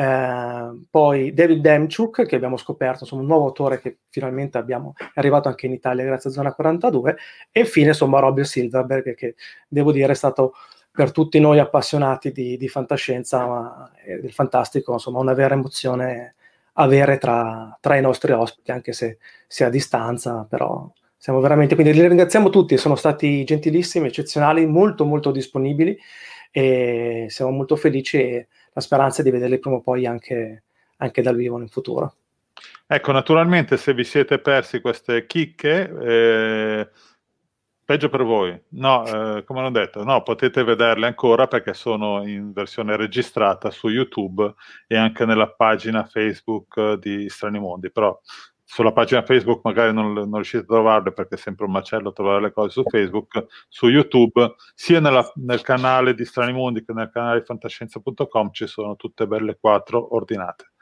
eh, 0.00 0.86
poi 0.88 1.34
David 1.34 1.60
Demchuk, 1.60 2.24
che 2.24 2.36
abbiamo 2.36 2.56
scoperto, 2.56 3.00
insomma, 3.02 3.22
un 3.22 3.26
nuovo 3.26 3.46
autore 3.46 3.80
che 3.80 3.98
finalmente 4.10 4.56
abbiamo, 4.56 4.92
è 4.96 5.18
arrivato 5.18 5.48
anche 5.48 5.66
in 5.66 5.72
Italia 5.72 6.04
grazie 6.04 6.30
a 6.30 6.32
Zona 6.32 6.52
42, 6.52 7.16
e 7.50 7.60
infine 7.60 7.88
insomma 7.88 8.20
Robbie 8.20 8.44
Silverberg, 8.44 9.16
che 9.16 9.34
devo 9.66 9.90
dire 9.90 10.12
è 10.12 10.14
stato 10.14 10.52
per 10.92 11.10
tutti 11.10 11.40
noi 11.40 11.58
appassionati 11.58 12.30
di, 12.30 12.56
di 12.56 12.68
fantascienza 12.68 13.90
e 14.04 14.20
del 14.20 14.32
fantastico, 14.32 14.92
insomma, 14.92 15.18
una 15.18 15.34
vera 15.34 15.54
emozione 15.54 16.36
avere 16.74 17.18
tra, 17.18 17.76
tra, 17.80 17.96
i 17.96 18.00
nostri 18.00 18.30
ospiti, 18.30 18.70
anche 18.70 18.92
se 18.92 19.18
sia 19.48 19.66
a 19.66 19.70
distanza, 19.70 20.46
però 20.48 20.88
siamo 21.16 21.40
veramente, 21.40 21.74
quindi 21.74 21.92
li 21.92 22.06
ringraziamo 22.06 22.50
tutti, 22.50 22.76
sono 22.76 22.94
stati 22.94 23.42
gentilissimi, 23.42 24.06
eccezionali, 24.06 24.64
molto 24.64 25.04
molto 25.04 25.32
disponibili 25.32 25.98
e 26.52 27.26
siamo 27.28 27.50
molto 27.50 27.74
felici 27.74 28.18
e 28.18 28.48
la 28.78 28.80
speranza 28.80 29.22
di 29.22 29.30
vederli 29.30 29.58
prima 29.58 29.76
o 29.76 29.80
poi 29.80 30.06
anche, 30.06 30.62
anche 30.98 31.22
dal 31.22 31.34
vivo 31.34 31.60
in 31.60 31.68
futuro. 31.68 32.14
Ecco, 32.86 33.12
naturalmente 33.12 33.76
se 33.76 33.92
vi 33.92 34.04
siete 34.04 34.38
persi 34.38 34.80
queste 34.80 35.26
chicche, 35.26 35.92
eh, 36.00 36.88
peggio 37.84 38.08
per 38.08 38.22
voi. 38.22 38.58
No, 38.70 39.04
eh, 39.04 39.44
come 39.44 39.62
ho 39.62 39.70
detto, 39.70 40.04
no, 40.04 40.22
potete 40.22 40.62
vederle 40.62 41.06
ancora 41.06 41.46
perché 41.48 41.74
sono 41.74 42.26
in 42.26 42.52
versione 42.52 42.96
registrata 42.96 43.70
su 43.70 43.88
YouTube 43.88 44.54
e 44.86 44.96
anche 44.96 45.24
nella 45.26 45.48
pagina 45.48 46.04
Facebook 46.04 46.94
di 46.94 47.28
Strani 47.28 47.58
Mondi, 47.58 47.90
però 47.90 48.18
sulla 48.70 48.92
pagina 48.92 49.22
Facebook 49.22 49.62
magari 49.64 49.94
non, 49.94 50.12
non, 50.12 50.34
riuscite 50.34 50.62
a 50.62 50.66
trovarle 50.66 51.12
perché 51.12 51.36
è 51.36 51.38
sempre 51.38 51.64
un 51.64 51.70
macello 51.70 52.12
trovare 52.12 52.42
le 52.42 52.52
cose 52.52 52.68
su 52.68 52.82
Facebook, 52.82 53.46
su 53.66 53.88
YouTube, 53.88 54.56
sia 54.74 55.00
nella, 55.00 55.26
nel 55.36 55.62
canale 55.62 56.12
di 56.12 56.26
Strani 56.26 56.52
Mondi 56.52 56.84
che 56.84 56.92
nel 56.92 57.08
canale 57.10 57.38
di 57.38 57.46
fantascienza.com 57.46 58.50
ci 58.52 58.66
sono 58.66 58.94
tutte 58.96 59.26
belle 59.26 59.56
quattro 59.58 60.14
ordinate. 60.14 60.72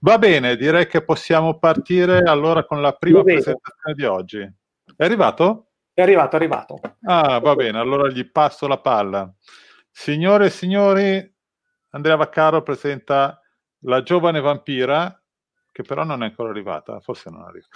Va 0.00 0.16
bene, 0.16 0.56
direi 0.56 0.86
che 0.86 1.04
possiamo 1.04 1.58
partire 1.58 2.20
allora 2.20 2.64
con 2.64 2.80
la 2.80 2.92
prima 2.92 3.22
presentazione 3.22 3.94
di 3.94 4.04
oggi. 4.04 4.40
È 4.96 5.04
arrivato? 5.04 5.72
È 5.92 6.00
arrivato, 6.00 6.32
è 6.32 6.38
arrivato. 6.38 6.80
Ah, 7.02 7.40
va 7.40 7.54
bene, 7.54 7.78
allora 7.78 8.08
gli 8.08 8.24
passo 8.30 8.66
la 8.66 8.78
palla. 8.78 9.30
Signore 9.90 10.46
e 10.46 10.50
signori, 10.50 11.34
Andrea 11.90 12.16
Vaccaro 12.16 12.62
presenta 12.62 13.38
La 13.80 14.02
giovane 14.02 14.40
vampira 14.40 15.22
che 15.78 15.84
però 15.84 16.02
non 16.02 16.24
è 16.24 16.26
ancora 16.26 16.50
arrivata, 16.50 16.98
forse 16.98 17.30
non 17.30 17.42
arriva. 17.42 17.66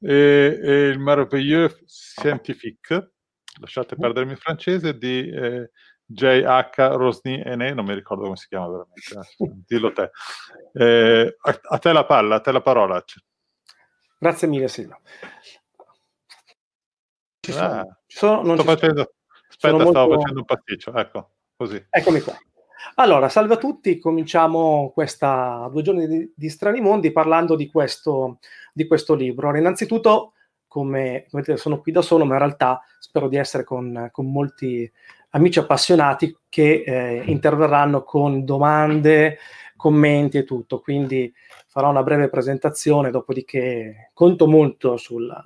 E, 0.00 0.58
e 0.62 0.86
il 0.88 0.98
Merveilleux 0.98 1.84
Scientifique, 1.84 3.12
lasciate 3.60 3.94
perdermi 3.94 4.32
il 4.32 4.38
francese, 4.38 4.96
di 4.96 5.28
eh, 5.28 5.70
J.H. 6.06 6.96
Rosny 6.96 7.42
Ene, 7.44 7.74
non 7.74 7.84
mi 7.84 7.92
ricordo 7.92 8.22
come 8.22 8.36
si 8.36 8.48
chiama 8.48 8.68
veramente, 8.68 9.34
dillo 9.66 9.92
te. 9.92 10.10
Eh, 10.72 11.36
a, 11.38 11.60
a, 11.62 11.78
te 11.78 11.92
la 11.92 12.06
palla, 12.06 12.36
a 12.36 12.40
te 12.40 12.52
la 12.52 12.62
parola. 12.62 13.04
Grazie 14.18 14.48
mille 14.48 14.68
Silvio. 14.68 15.02
Ci 17.38 17.52
sono, 17.52 17.66
ah, 17.66 17.98
ci 18.06 18.16
sono, 18.16 18.42
non 18.42 18.56
sto 18.56 18.62
ci 18.62 18.68
facendo, 18.68 18.94
sono. 18.94 19.10
Aspetta, 19.48 19.76
sono 19.76 19.90
stavo 19.90 20.06
molto... 20.08 20.20
facendo 20.20 20.38
un 20.40 20.46
pasticcio, 20.46 20.94
ecco, 20.94 21.30
così. 21.54 21.86
Eccomi 21.90 22.20
qua. 22.20 22.34
Allora, 22.96 23.28
salve 23.28 23.54
a 23.54 23.58
tutti, 23.58 23.98
cominciamo 23.98 24.90
questa 24.92 25.68
due 25.72 25.82
giorni 25.82 26.06
di, 26.06 26.32
di 26.34 26.48
Strani 26.48 26.80
Mondi 26.80 27.12
parlando 27.12 27.56
di 27.56 27.70
questo, 27.70 28.38
di 28.72 28.86
questo 28.86 29.14
libro. 29.14 29.46
Allora, 29.46 29.60
innanzitutto, 29.60 30.32
come, 30.66 31.26
come 31.30 31.42
vedete, 31.42 31.56
sono 31.56 31.80
qui 31.80 31.92
da 31.92 32.02
solo, 32.02 32.24
ma 32.24 32.34
in 32.34 32.38
realtà 32.38 32.82
spero 32.98 33.28
di 33.28 33.36
essere 33.36 33.64
con, 33.64 34.08
con 34.10 34.30
molti 34.30 34.90
amici 35.30 35.58
appassionati 35.58 36.36
che 36.48 36.82
eh, 36.86 37.22
interverranno 37.26 38.02
con 38.02 38.44
domande, 38.44 39.38
commenti 39.76 40.38
e 40.38 40.44
tutto. 40.44 40.80
Quindi 40.80 41.32
farò 41.68 41.90
una 41.90 42.02
breve 42.02 42.28
presentazione, 42.28 43.10
dopodiché 43.10 44.10
conto 44.12 44.46
molto 44.46 44.96
sulla, 44.96 45.42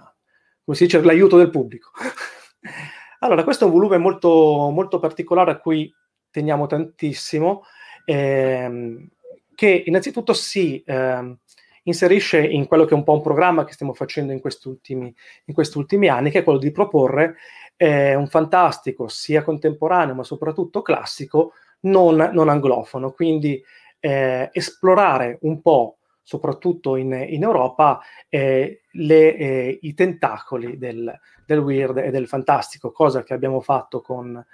come 0.64 0.76
si 0.76 0.84
dice, 0.84 1.00
l'aiuto 1.00 1.36
del 1.36 1.50
pubblico. 1.50 1.90
allora, 3.20 3.44
questo 3.44 3.64
è 3.64 3.66
un 3.68 3.72
volume 3.72 3.98
molto, 3.98 4.70
molto 4.72 4.98
particolare 4.98 5.52
a 5.52 5.58
cui 5.58 5.92
teniamo 6.36 6.66
tantissimo, 6.66 7.64
ehm, 8.04 9.08
che 9.54 9.84
innanzitutto 9.86 10.34
si 10.34 10.82
eh, 10.84 11.36
inserisce 11.84 12.44
in 12.44 12.66
quello 12.66 12.84
che 12.84 12.90
è 12.90 12.96
un 12.96 13.04
po' 13.04 13.14
un 13.14 13.22
programma 13.22 13.64
che 13.64 13.72
stiamo 13.72 13.94
facendo 13.94 14.32
in 14.34 14.40
questi 14.40 14.68
ultimi, 14.68 15.14
in 15.46 15.54
questi 15.54 15.78
ultimi 15.78 16.08
anni, 16.08 16.30
che 16.30 16.40
è 16.40 16.44
quello 16.44 16.58
di 16.58 16.70
proporre 16.72 17.36
eh, 17.78 18.14
un 18.14 18.26
fantastico 18.26 19.08
sia 19.08 19.42
contemporaneo 19.42 20.14
ma 20.14 20.24
soprattutto 20.24 20.82
classico 20.82 21.52
non, 21.80 22.16
non 22.34 22.50
anglofono, 22.50 23.12
quindi 23.12 23.62
eh, 23.98 24.50
esplorare 24.52 25.38
un 25.42 25.62
po' 25.62 25.96
soprattutto 26.22 26.96
in, 26.96 27.12
in 27.12 27.44
Europa, 27.44 28.00
eh, 28.28 28.82
le, 28.90 29.36
eh, 29.36 29.78
i 29.80 29.94
tentacoli 29.94 30.76
del, 30.76 31.18
del, 31.46 31.58
weird 31.60 31.96
e 31.98 32.10
del 32.10 32.26
fantastico, 32.26 32.90
cosa 32.90 33.22
che 33.22 33.32
abbiamo 33.32 33.60
fatto 33.60 34.02
con 34.02 34.44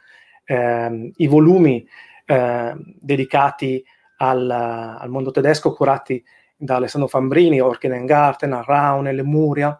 ehm, 0.45 1.13
i 1.17 1.27
volumi 1.27 1.87
eh, 2.27 2.75
dedicati 2.77 3.85
al, 4.19 4.51
al, 4.51 5.09
mondo 5.09 5.31
tedesco 5.31 5.73
curati 5.73 6.23
da 6.57 6.77
Alessandro 6.77 7.09
Fambrini, 7.09 7.61
Orkenengarten, 7.61 8.63
Raune, 8.63 9.13
Lemuria, 9.13 9.77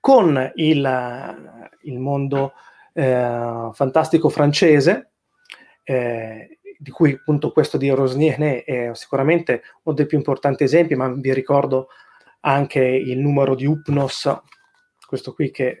con 0.00 0.52
il, 0.54 1.68
il 1.82 1.98
mondo 1.98 2.52
eh, 2.92 3.70
fantastico 3.72 4.28
francese, 4.28 5.10
eh, 5.82 6.58
di 6.78 6.90
cui 6.90 7.12
appunto 7.12 7.50
questo 7.50 7.76
di 7.76 7.90
Rosnier 7.90 8.62
è 8.62 8.90
sicuramente 8.92 9.62
uno 9.82 9.96
dei 9.96 10.06
più 10.06 10.16
importanti 10.16 10.62
esempi, 10.62 10.94
ma 10.94 11.08
vi 11.08 11.34
ricordo 11.34 11.88
anche 12.40 12.80
il 12.80 13.18
numero 13.18 13.56
di 13.56 13.66
Upnos, 13.66 14.32
questo 15.06 15.34
qui 15.34 15.50
che 15.50 15.80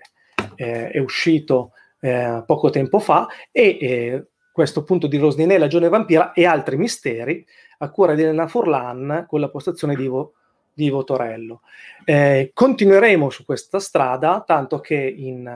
eh, 0.56 0.90
è 0.90 0.98
uscito 0.98 1.72
eh, 2.00 2.42
poco 2.46 2.70
tempo 2.70 2.98
fa, 2.98 3.26
e 3.50 3.78
eh, 3.80 4.26
questo 4.52 4.82
punto 4.82 5.06
di 5.06 5.18
Rosnier, 5.18 5.58
la 5.58 5.68
giovane 5.68 5.90
vampira 5.90 6.32
e 6.32 6.44
altri 6.44 6.76
misteri 6.76 7.46
a 7.78 7.90
cura 7.90 8.14
di 8.14 8.22
Elena 8.22 8.48
Forlan 8.48 9.24
con 9.28 9.40
la 9.40 9.48
postazione 9.50 9.94
di 9.94 10.04
Ivo, 10.04 10.34
di 10.72 10.86
Ivo 10.86 11.04
Torello. 11.04 11.60
Eh, 12.04 12.50
continueremo 12.52 13.30
su 13.30 13.44
questa 13.44 13.78
strada, 13.78 14.42
tanto 14.44 14.80
che 14.80 14.96
in, 14.96 15.46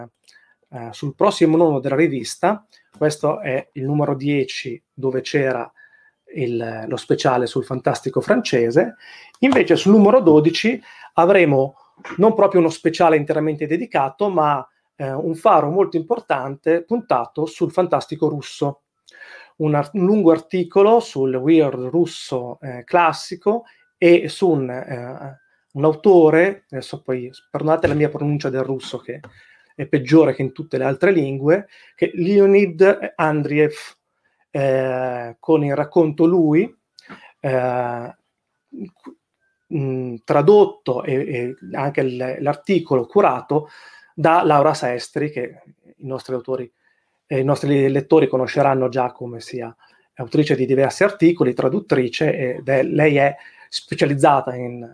eh, 0.71 0.89
sul 0.93 1.15
prossimo 1.15 1.57
numero 1.57 1.81
della 1.81 1.97
rivista 1.97 2.65
questo 2.97 3.41
è 3.41 3.69
il 3.73 3.85
numero 3.85 4.15
10 4.15 4.83
dove 4.93 5.23
c'era 5.23 5.71
il, 6.35 6.85
lo 6.87 6.97
speciale 6.97 7.47
sul 7.47 7.65
fantastico 7.65 8.21
francese. 8.21 8.97
Invece 9.41 9.77
sul 9.77 9.93
numero 9.93 10.21
12 10.21 10.81
avremo 11.15 11.75
non 12.19 12.35
proprio 12.35 12.61
uno 12.61 12.71
speciale 12.71 13.17
interamente 13.17 13.67
dedicato, 13.67 14.29
ma 14.29 14.67
eh, 14.97 15.13
un 15.13 15.35
faro 15.35 15.71
molto 15.71 15.97
importante 15.97 16.83
puntato 16.85 17.47
sul 17.47 17.73
fantastico 17.73 18.29
russo. 18.29 18.83
Un, 19.57 19.75
ar- 19.75 19.91
un 19.95 20.05
lungo 20.05 20.31
articolo 20.33 21.01
sul 21.01 21.35
weird 21.35 21.85
russo 21.85 22.59
eh, 22.61 22.85
classico 22.85 23.65
e 23.99 24.29
su 24.29 24.49
un, 24.49 24.69
eh, 24.71 25.41
un, 25.73 25.85
autore, 25.85 26.65
adesso 26.71 27.03
poi 27.03 27.31
perdonate 27.51 27.87
la 27.87 27.95
mia 27.95 28.09
pronuncia 28.09 28.51
del 28.51 28.63
russo 28.63 28.99
che 28.99 29.21
è 29.75 29.87
peggiore 29.87 30.35
che 30.35 30.43
in 30.43 30.53
tutte 30.53 30.79
le 30.79 30.85
altre 30.85 31.13
lingue, 31.13 31.69
che 31.95 32.11
Leonid 32.15 33.13
Andriev, 33.15 33.75
eh, 34.51 35.37
con 35.39 35.65
il 35.65 35.75
racconto 35.75 36.25
lui, 36.27 36.75
eh, 37.41 38.17
mh, 39.67 40.15
tradotto 40.25 41.03
e, 41.05 41.15
e 41.15 41.57
anche 41.73 42.03
l- 42.03 42.37
l'articolo 42.41 43.07
curato 43.07 43.69
da 44.15 44.43
Laura 44.43 44.75
Sestri, 44.75 45.31
che 45.31 45.63
i 45.97 46.07
nostri 46.07 46.35
autori 46.35 46.71
e 47.27 47.39
i 47.39 47.45
nostri 47.45 47.89
lettori 47.91 48.29
conosceranno 48.29 48.89
già 48.89 49.13
come 49.13 49.41
sia 49.41 49.75
autrice 50.15 50.55
di 50.55 50.67
diversi 50.67 51.05
articoli, 51.05 51.55
traduttrice, 51.55 52.57
ed 52.57 52.69
è, 52.69 52.83
lei 52.83 53.17
è 53.17 53.35
specializzata 53.69 54.55
in 54.55 54.87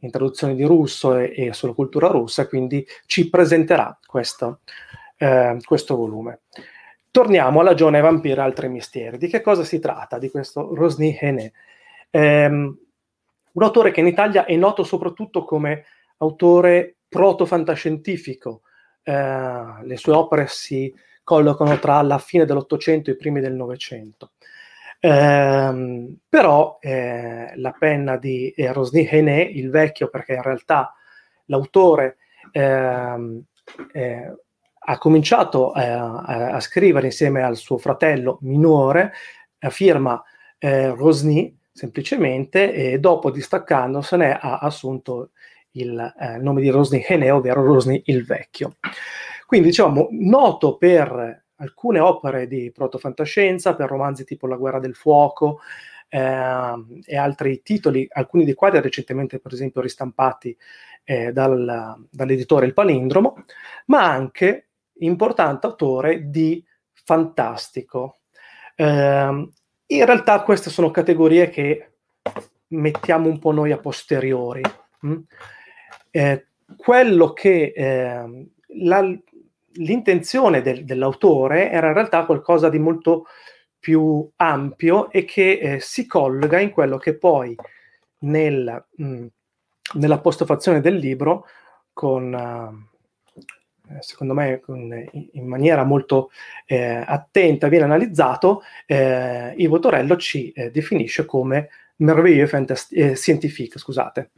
in 0.00 0.10
traduzione 0.10 0.54
di 0.54 0.64
russo 0.64 1.16
e, 1.16 1.32
e, 1.34 1.52
sulla 1.52 1.72
cultura 1.72 2.08
russa, 2.08 2.46
quindi 2.46 2.86
ci 3.06 3.28
presenterà 3.28 3.98
questo, 4.04 4.60
eh, 5.16 5.58
questo 5.64 5.96
volume. 5.96 6.40
Torniamo 7.10 7.60
alla 7.60 7.74
Giovane 7.74 8.00
Vampira 8.00 8.42
e 8.42 8.44
altri 8.44 8.68
misteri. 8.68 9.18
Di 9.18 9.28
che 9.28 9.40
cosa 9.40 9.64
si 9.64 9.80
tratta 9.80 10.18
di 10.18 10.30
questo 10.30 10.74
Rosny 10.74 11.16
Hene? 11.18 11.52
Um, 12.10 12.78
un 13.52 13.62
autore 13.62 13.90
che 13.90 14.00
in 14.00 14.06
Italia 14.06 14.44
è 14.44 14.54
noto 14.54 14.84
soprattutto 14.84 15.44
come 15.44 15.84
autore 16.18 16.97
proto-fantascientifico. 17.08 18.62
Uh, 19.02 19.82
le 19.84 19.96
sue 19.96 20.12
opere 20.12 20.46
si 20.48 20.92
collocano 21.24 21.78
tra 21.78 22.02
la 22.02 22.18
fine 22.18 22.44
dell'Ottocento 22.44 23.10
e 23.10 23.14
i 23.14 23.16
primi 23.16 23.40
del 23.40 23.54
Novecento. 23.54 24.32
Eh, 25.00 26.16
però 26.28 26.78
eh, 26.80 27.52
la 27.54 27.74
penna 27.78 28.16
di 28.16 28.50
eh, 28.50 28.72
Rosny 28.72 29.06
Hené, 29.08 29.42
il 29.42 29.70
vecchio, 29.70 30.08
perché 30.08 30.34
in 30.34 30.42
realtà 30.42 30.92
l'autore 31.46 32.16
ehm, 32.50 33.42
eh, 33.92 34.36
ha 34.78 34.98
cominciato 34.98 35.74
eh, 35.74 35.82
a, 35.82 36.50
a, 36.52 36.60
scrivere 36.60 37.06
insieme 37.06 37.42
al 37.42 37.56
suo 37.56 37.78
fratello 37.78 38.38
minore, 38.42 39.12
firma 39.68 40.22
eh, 40.58 40.88
Rosny 40.88 41.56
semplicemente, 41.72 42.72
e 42.72 42.98
dopo 42.98 43.30
distaccandosene 43.30 44.38
ha 44.40 44.58
assunto 44.58 45.30
il 45.72 46.14
nome 46.40 46.60
di 46.60 46.70
Rosny 46.70 47.04
Hené, 47.06 47.30
ovvero 47.30 47.62
Rosny 47.64 48.02
il 48.06 48.24
vecchio. 48.24 48.76
Quindi 49.46 49.68
diciamo 49.68 50.08
noto 50.10 50.76
per 50.76 51.44
alcune 51.56 52.00
opere 52.00 52.46
di 52.46 52.70
protofantascienza, 52.72 53.74
per 53.74 53.88
romanzi 53.88 54.24
tipo 54.24 54.46
La 54.46 54.56
guerra 54.56 54.78
del 54.78 54.94
fuoco 54.94 55.60
eh, 56.08 56.74
e 57.04 57.16
altri 57.16 57.62
titoli, 57.62 58.06
alcuni 58.10 58.44
dei 58.44 58.54
quali 58.54 58.80
recentemente 58.80 59.38
per 59.38 59.52
esempio 59.52 59.80
ristampati 59.80 60.56
eh, 61.04 61.32
dal, 61.32 62.06
dall'editore 62.10 62.66
Il 62.66 62.74
Palindromo, 62.74 63.44
ma 63.86 64.04
anche 64.04 64.68
importante 65.00 65.66
autore 65.66 66.28
di 66.28 66.64
fantastico. 66.92 68.18
Eh, 68.74 69.48
in 69.90 70.04
realtà 70.04 70.42
queste 70.42 70.70
sono 70.70 70.90
categorie 70.90 71.48
che 71.48 71.92
mettiamo 72.68 73.28
un 73.28 73.38
po' 73.38 73.52
noi 73.52 73.72
a 73.72 73.78
posteriori. 73.78 74.60
Mm? 75.06 75.20
Eh, 76.10 76.46
quello 76.76 77.32
che 77.32 77.72
eh, 77.74 78.46
la, 78.84 79.18
l'intenzione 79.74 80.62
del, 80.62 80.84
dell'autore 80.84 81.70
era 81.70 81.88
in 81.88 81.94
realtà 81.94 82.24
qualcosa 82.24 82.68
di 82.68 82.78
molto 82.78 83.26
più 83.78 84.28
ampio 84.36 85.10
e 85.10 85.24
che 85.24 85.58
eh, 85.58 85.80
si 85.80 86.06
collega 86.06 86.58
in 86.58 86.70
quello 86.70 86.98
che 86.98 87.16
poi 87.16 87.54
nel, 88.20 88.86
mh, 88.96 89.04
mm, 89.04 89.26
nella 89.94 90.18
postfazione 90.18 90.80
del 90.80 90.96
libro 90.96 91.46
con 91.92 92.32
uh, 92.32 92.88
secondo 94.00 94.34
me 94.34 94.60
in 95.32 95.46
maniera 95.46 95.82
molto 95.82 96.30
eh, 96.66 97.02
attenta 97.04 97.68
viene 97.68 97.84
analizzato 97.84 98.62
eh, 98.86 99.54
Ivo 99.56 99.78
Torello 99.78 100.16
ci 100.16 100.52
eh, 100.52 100.70
definisce 100.70 101.24
come 101.24 101.70
merveilleux 101.96 102.90
eh, 102.90 103.16
scientifique 103.16 103.80
scusate 103.80 104.30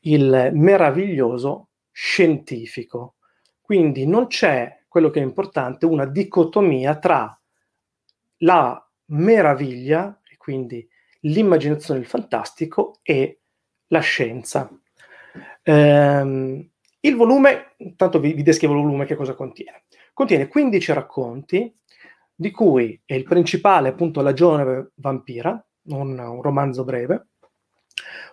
il 0.00 0.50
meraviglioso 0.52 1.68
scientifico 1.90 3.14
quindi 3.68 4.06
non 4.06 4.28
c'è, 4.28 4.84
quello 4.88 5.10
che 5.10 5.20
è 5.20 5.22
importante, 5.22 5.84
una 5.84 6.06
dicotomia 6.06 6.96
tra 6.96 7.38
la 8.38 8.90
meraviglia, 9.08 10.22
e 10.26 10.38
quindi 10.38 10.88
l'immaginazione 11.20 12.00
del 12.00 12.08
fantastico, 12.08 13.00
e 13.02 13.40
la 13.88 14.00
scienza. 14.00 14.70
Ehm, 15.64 16.66
il 17.00 17.14
volume, 17.14 17.74
intanto 17.76 18.18
vi, 18.20 18.32
vi 18.32 18.42
descrivo 18.42 18.72
il 18.72 18.80
volume 18.80 19.04
che 19.04 19.16
cosa 19.16 19.34
contiene. 19.34 19.84
Contiene 20.14 20.48
15 20.48 20.92
racconti, 20.94 21.76
di 22.34 22.50
cui 22.50 22.98
è 23.04 23.12
il 23.12 23.24
principale 23.24 23.90
appunto 23.90 24.22
La 24.22 24.32
giovane 24.32 24.92
vampira, 24.94 25.62
un, 25.88 26.18
un 26.18 26.40
romanzo 26.40 26.84
breve, 26.84 27.26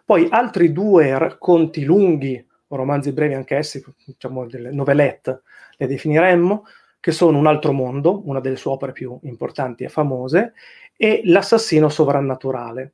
poi 0.04 0.28
altri 0.30 0.72
due 0.72 1.18
racconti 1.18 1.84
lunghi 1.84 2.46
o 2.68 2.76
romanzi 2.76 3.12
brevi 3.12 3.34
anch'essi, 3.34 3.84
diciamo 4.06 4.46
delle 4.48 4.72
novelette, 4.72 5.42
le 5.78 5.88
definiremmo, 5.88 6.66
che 7.00 7.12
sono 7.12 7.38
Un 7.38 7.48
altro 7.48 7.72
mondo, 7.72 8.22
una 8.26 8.40
delle 8.40 8.56
sue 8.56 8.72
opere 8.72 8.92
più 8.92 9.18
importanti 9.24 9.84
e 9.84 9.90
famose, 9.90 10.54
e 10.98 11.22
L'assassino 11.26 11.90
sovrannaturale. 11.90 12.94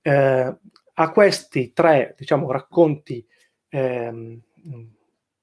Eh, 0.00 0.56
a 0.96 1.10
questi 1.10 1.72
tre, 1.72 2.14
diciamo, 2.16 2.50
racconti 2.50 3.26
eh, 3.68 4.38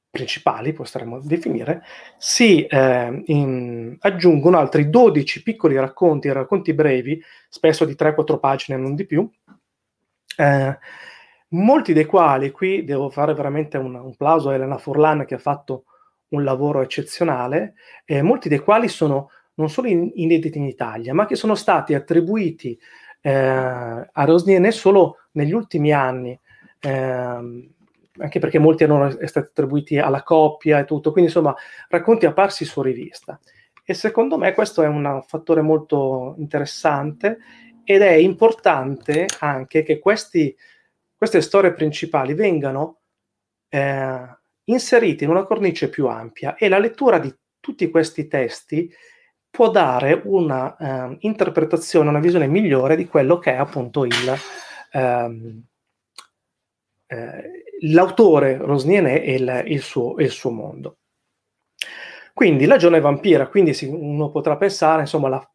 principali, 0.10 0.74
potremmo 0.74 1.19
definire, 1.21 1.84
si 2.17 2.65
eh, 2.65 3.24
in, 3.26 3.95
aggiungono 4.00 4.58
altri 4.58 4.89
12 4.89 5.43
piccoli 5.43 5.76
racconti, 5.76 6.32
racconti 6.32 6.74
brevi, 6.74 7.21
spesso 7.50 7.86
di 7.86 7.93
3-4 7.93 8.39
pagine, 8.39 8.78
non 8.78 8.95
di 8.95 9.06
più, 9.06 9.30
eh, 10.41 10.80
molti 11.49 11.93
dei 11.93 12.06
quali, 12.06 12.51
qui 12.51 12.84
devo 12.84 13.10
fare 13.10 13.34
veramente 13.34 13.77
un, 13.77 13.93
un 13.95 14.15
plauso 14.15 14.49
a 14.49 14.56
Elena 14.56 14.77
Furlan 14.77 15.25
che 15.25 15.36
ha 15.36 15.39
fatto 15.39 15.86
un 16.30 16.43
lavoro 16.43 16.82
eccezionale, 16.82 17.75
eh, 18.06 18.21
molti 18.21 18.49
dei 18.49 18.60
quali 18.60 18.88
sono 18.88 19.30
non 19.56 19.69
solo 19.69 19.88
in, 19.88 20.10
inediti 20.15 20.58
in 20.58 20.65
Italia, 20.65 21.13
ma 21.13 21.25
che 21.25 21.36
sono 21.36 21.56
stati 21.56 21.93
attribuiti 21.93 22.77
eh, 23.21 23.32
a 23.32 24.25
Rosniene 24.25 24.71
solo 24.71 25.17
negli 25.32 25.54
ultimi 25.54 25.91
anni, 25.91 26.39
eh, 26.80 26.91
anche 26.91 28.39
perché 28.39 28.60
molti 28.60 28.84
erano 28.84 29.10
stati 29.10 29.47
attribuiti 29.49 29.99
alla 29.99 30.23
coppia 30.23 30.80
e 30.80 30.86
tutto, 30.86 31.12
quindi 31.12 31.30
insomma 31.30 31.56
racconti 31.89 32.25
apparsi 32.25 32.65
su 32.65 32.82
rivista. 32.82 33.39
E 33.84 33.93
secondo 33.93 34.38
me 34.38 34.54
questo 34.54 34.84
è 34.84 34.88
un 34.88 35.21
fattore 35.27 35.62
molto 35.62 36.36
interessante 36.38 37.39
ed 37.84 38.02
è 38.02 38.12
importante 38.12 39.28
anche 39.39 39.84
che 39.84 40.00
questi, 40.00 40.56
queste 41.15 41.41
storie 41.41 41.74
principali 41.74 42.34
vengano 42.34 43.02
eh, 43.70 44.38
inserite 44.65 45.24
in 45.24 45.30
una 45.30 45.44
cornice 45.44 45.89
più 45.89 46.08
ampia 46.08 46.56
e 46.56 46.70
la 46.70 46.80
lettura 46.80 47.20
di 47.20 47.34
tutti 47.60 47.89
questi 47.89 48.28
testi 48.28 48.91
può 49.50 49.70
dare 49.70 50.22
una 50.24 50.76
eh, 50.78 51.17
interpretazione, 51.22 52.10
una 52.10 52.20
visione 52.20 52.48
migliore 52.48 52.96
di 52.96 53.06
quello 53.06 53.38
che 53.38 53.52
è 53.52 53.58
appunto 53.58 54.06
il, 54.06 54.36
ehm, 54.91 55.63
eh, 57.08 57.63
l'autore 57.82 58.58
Rosniene 58.58 59.22
e 59.22 59.34
il, 59.34 59.63
il, 59.67 59.82
suo, 59.82 60.15
il, 60.20 60.30
suo, 60.30 60.52
mondo. 60.52 61.00
Quindi 62.34 62.65
la 62.65 62.78
giovane 62.78 63.02
vampira, 63.02 63.48
quindi 63.48 63.74
si, 63.74 63.86
uno 63.86 64.32
potrà 64.32 64.56
pensare, 64.56 65.02
insomma, 65.02 65.28
la 65.28 65.52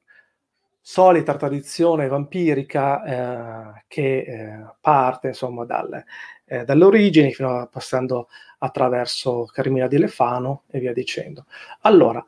solita 0.89 1.35
tradizione 1.35 2.07
vampirica 2.07 3.03
eh, 3.03 3.85
che 3.89 4.19
eh, 4.19 4.65
parte, 4.81 5.27
insomma, 5.27 5.65
dal, 5.65 6.05
eh, 6.45 6.65
dalle 6.65 6.85
origini 6.85 7.35
fino 7.35 7.59
a 7.59 7.67
passando 7.67 8.29
attraverso 8.59 9.47
Carmina 9.47 9.89
di 9.89 9.99
Lefano 9.99 10.63
e 10.71 10.79
via 10.79 10.93
dicendo. 10.93 11.47
Allora, 11.81 12.25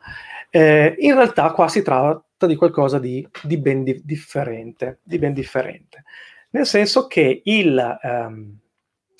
eh, 0.51 0.93
in 0.99 1.15
realtà 1.15 1.53
qua 1.53 1.69
si 1.69 1.83
tratta 1.83 2.49
di 2.49 2.57
qualcosa 2.57 2.99
di, 2.99 3.27
di, 3.45 3.59
ben, 3.59 3.85
di, 3.85 4.03
differente, 4.05 4.99
di 5.05 5.19
ben 5.19 5.35
differente, 5.35 6.03
nel 6.51 6.67
senso 6.67 7.07
che 7.07 7.43
il, 7.45 7.99
ehm, 8.03 8.59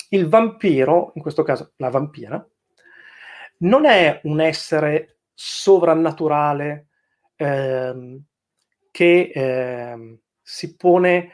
il 0.09 0.27
vampiro, 0.27 1.13
in 1.15 1.21
questo 1.21 1.43
caso 1.43 1.71
la 1.77 1.89
vampira, 1.89 2.45
non 3.59 3.85
è 3.85 4.19
un 4.23 4.41
essere 4.41 5.19
sovrannaturale 5.33 6.87
ehm, 7.37 8.23
che 8.99 9.31
ehm, 9.33 10.19
si 10.41 10.75
pone 10.75 11.31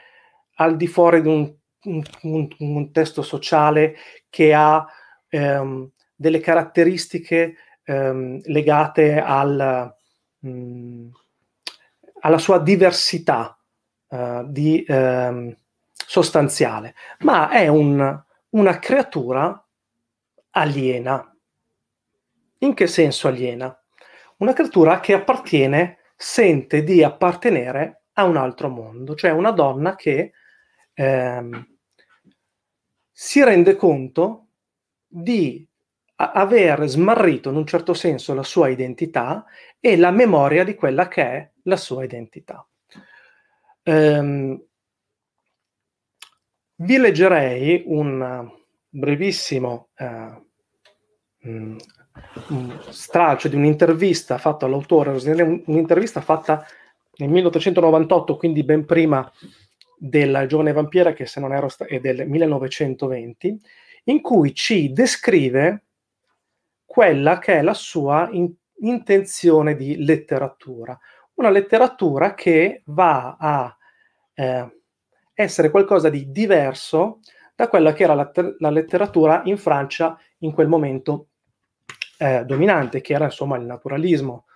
al 0.58 0.76
di 0.76 0.86
fuori 0.86 1.20
di 1.20 1.26
un, 1.26 1.52
un, 1.82 2.02
un, 2.22 2.48
contesto 2.56 3.22
sociale 3.22 3.96
che 4.30 4.54
ha 4.54 4.86
ehm, 5.28 5.90
delle 6.14 6.38
caratteristiche 6.38 7.56
ehm, 7.82 8.40
legate 8.44 9.20
al, 9.20 9.92
mh, 10.38 10.48
mm, 10.48 11.08
alla 12.20 12.38
sua 12.38 12.60
diversità 12.60 13.58
uh, 14.10 14.48
di, 14.48 14.84
ehm, 14.86 15.52
sostanziale, 15.92 16.94
ma 17.20 17.50
è 17.50 17.66
un, 17.66 18.22
una 18.50 18.78
creatura 18.78 19.66
aliena. 20.50 21.36
In 22.58 22.74
che 22.74 22.86
senso 22.86 23.26
aliena? 23.26 23.76
Una 24.36 24.52
creatura 24.52 25.00
che 25.00 25.14
appartiene, 25.14 25.98
sente 26.16 26.82
di 26.82 27.02
appartenere 27.02 28.04
a 28.14 28.24
un 28.24 28.36
altro 28.36 28.68
mondo, 28.68 29.14
cioè 29.14 29.30
una 29.30 29.50
donna 29.50 29.94
che 29.94 30.32
ehm, 30.94 31.76
si 33.12 33.44
rende 33.44 33.76
conto 33.76 34.48
di 35.06 35.66
aver 36.16 36.86
smarrito 36.86 37.50
in 37.50 37.56
un 37.56 37.66
certo 37.66 37.92
senso 37.92 38.32
la 38.32 38.42
sua 38.42 38.68
identità 38.68 39.44
e 39.78 39.96
la 39.96 40.10
memoria 40.10 40.64
di 40.64 40.74
quella 40.74 41.08
che 41.08 41.22
è 41.22 41.50
la 41.64 41.76
sua 41.76 42.04
identità. 42.04 42.66
Um, 43.84 44.62
vi 46.76 46.96
leggerei 46.98 47.82
un 47.86 48.50
brevissimo 48.88 49.90
uh, 49.98 50.44
un 52.48 52.78
stralcio 52.90 53.48
di 53.48 53.56
un'intervista 53.56 54.38
fatta 54.38 54.66
all'autore, 54.66 55.10
un'intervista 55.66 56.20
fatta 56.20 56.64
nel 57.16 57.30
1898, 57.30 58.36
quindi 58.36 58.62
ben 58.62 58.84
prima 58.84 59.30
della 59.98 60.46
giovane 60.46 60.72
vampira 60.72 61.12
che 61.12 61.26
se 61.26 61.40
non 61.40 61.52
ero 61.52 61.68
sta- 61.68 61.86
è 61.86 61.98
del 62.00 62.28
1920, 62.28 63.60
in 64.04 64.20
cui 64.20 64.54
ci 64.54 64.92
descrive 64.92 65.84
quella 66.84 67.38
che 67.38 67.58
è 67.58 67.62
la 67.62 67.74
sua 67.74 68.28
in- 68.32 68.52
intenzione 68.80 69.74
di 69.74 70.04
letteratura. 70.04 70.98
Una 71.34 71.50
letteratura 71.50 72.34
che 72.34 72.82
va 72.86 73.36
a 73.38 73.76
eh, 74.34 74.80
essere 75.34 75.70
qualcosa 75.70 76.08
di 76.08 76.30
diverso 76.30 77.20
da 77.54 77.68
quella 77.68 77.92
che 77.92 78.02
era 78.04 78.14
la, 78.14 78.26
te- 78.30 78.56
la 78.58 78.70
letteratura 78.70 79.42
in 79.44 79.56
Francia 79.56 80.18
in 80.38 80.52
quel 80.52 80.68
momento 80.68 81.28
eh, 82.18 82.44
dominante, 82.44 83.00
che 83.00 83.14
era 83.14 83.26
insomma 83.26 83.56
il 83.56 83.64
naturalismo, 83.64 84.46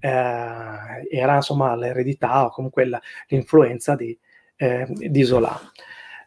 eh, 0.00 0.08
era 0.08 1.36
insomma 1.36 1.74
l'eredità 1.76 2.44
o 2.44 2.50
comunque 2.50 2.84
la, 2.86 3.00
l'influenza 3.28 3.94
di, 3.94 4.18
eh, 4.56 4.86
di 4.88 5.22
Zola. 5.22 5.58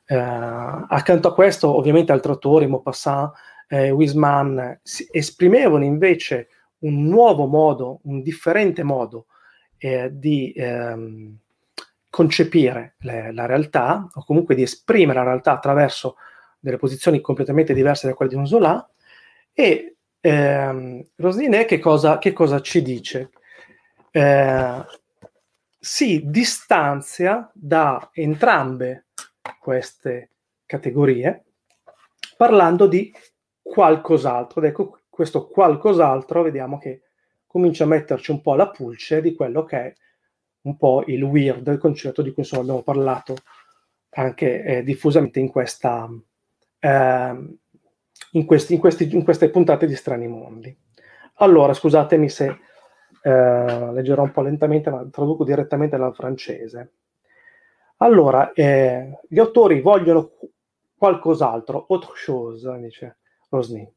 Eh, 0.06 0.15
accanto 0.15 1.28
a 1.28 1.34
questo, 1.34 1.76
ovviamente, 1.76 2.12
altri 2.12 2.32
autori, 2.32 2.67
Maupassant, 2.67 3.34
eh, 3.67 3.91
Wiseman, 3.91 4.80
esprimevano 5.12 5.84
invece 5.84 6.47
un 6.80 7.06
nuovo 7.06 7.45
modo, 7.47 8.00
un 8.04 8.21
differente 8.21 8.84
modo 8.84 9.26
eh, 9.78 10.10
di 10.12 10.54
ehm, 10.56 11.38
concepire 12.10 12.95
le, 13.00 13.34
la 13.34 13.45
realtà, 13.45 14.08
o 14.13 14.23
comunque 14.23 14.56
di 14.56 14.62
esprimere 14.62 15.19
la 15.19 15.26
realtà 15.26 15.52
attraverso 15.52 16.15
delle 16.60 16.78
posizioni 16.78 17.19
completamente 17.21 17.73
diverse 17.73 18.08
da 18.08 18.13
quelle 18.13 18.32
di 18.32 18.38
un 18.38 18.47
Zola. 18.47 18.89
E 19.54 19.96
ehm, 20.21 21.06
Rosine 21.15 21.65
che 21.65 21.80
cosa, 21.80 22.17
che 22.17 22.34
cosa 22.34 22.62
ci 22.62 22.82
dice? 22.82 23.32
Eh, 24.12 24.86
si 25.80 26.21
distanzia 26.25 27.49
da 27.53 28.10
entrambe 28.13 29.08
queste 29.60 30.32
categorie 30.65 31.45
parlando 32.36 32.88
di 32.88 33.13
qualcos'altro. 33.62 34.62
Ed 34.62 34.67
ecco, 34.67 34.99
questo 35.10 35.47
qualcos'altro 35.47 36.43
vediamo 36.43 36.77
che 36.77 37.01
comincia 37.47 37.86
a 37.86 37.88
metterci 37.88 38.32
un 38.32 38.41
po' 38.41 38.56
la 38.56 38.69
pulce 38.69 39.21
di 39.21 39.34
quello 39.34 39.63
che 39.63 39.77
è 39.77 39.93
un 40.62 40.77
po' 40.77 41.03
il 41.08 41.23
weird, 41.23 41.65
il 41.67 41.77
concetto 41.77 42.21
di 42.21 42.32
cui 42.32 42.43
insomma, 42.43 42.62
abbiamo 42.62 42.84
parlato 42.84 43.36
anche 44.12 44.63
eh, 44.63 44.84
diffusamente 44.84 45.39
in, 45.39 45.49
questa, 45.49 46.10
eh, 46.80 47.58
in, 48.31 48.45
questi, 48.45 48.73
in, 48.73 48.79
questi, 48.79 49.13
in, 49.13 49.23
queste 49.23 49.49
puntate 49.49 49.87
di 49.87 49.95
Strani 49.95 50.27
Mondi. 50.27 50.75
Allora, 51.35 51.73
scusatemi 51.73 52.29
se 52.29 52.59
eh, 53.21 53.91
leggerò 53.91 54.23
un 54.23 54.31
po' 54.31 54.41
lentamente, 54.41 54.89
ma 54.89 55.07
traduco 55.09 55.43
direttamente 55.43 55.97
dal 55.97 56.15
francese. 56.15 56.93
Allora, 57.97 58.51
eh, 58.53 59.19
gli 59.27 59.39
autori 59.39 59.81
vogliono 59.81 60.31
qualcos'altro, 60.95 61.85
autre 61.89 62.11
chose, 62.25 62.77
dice 62.79 63.17
Rosny. 63.49 63.91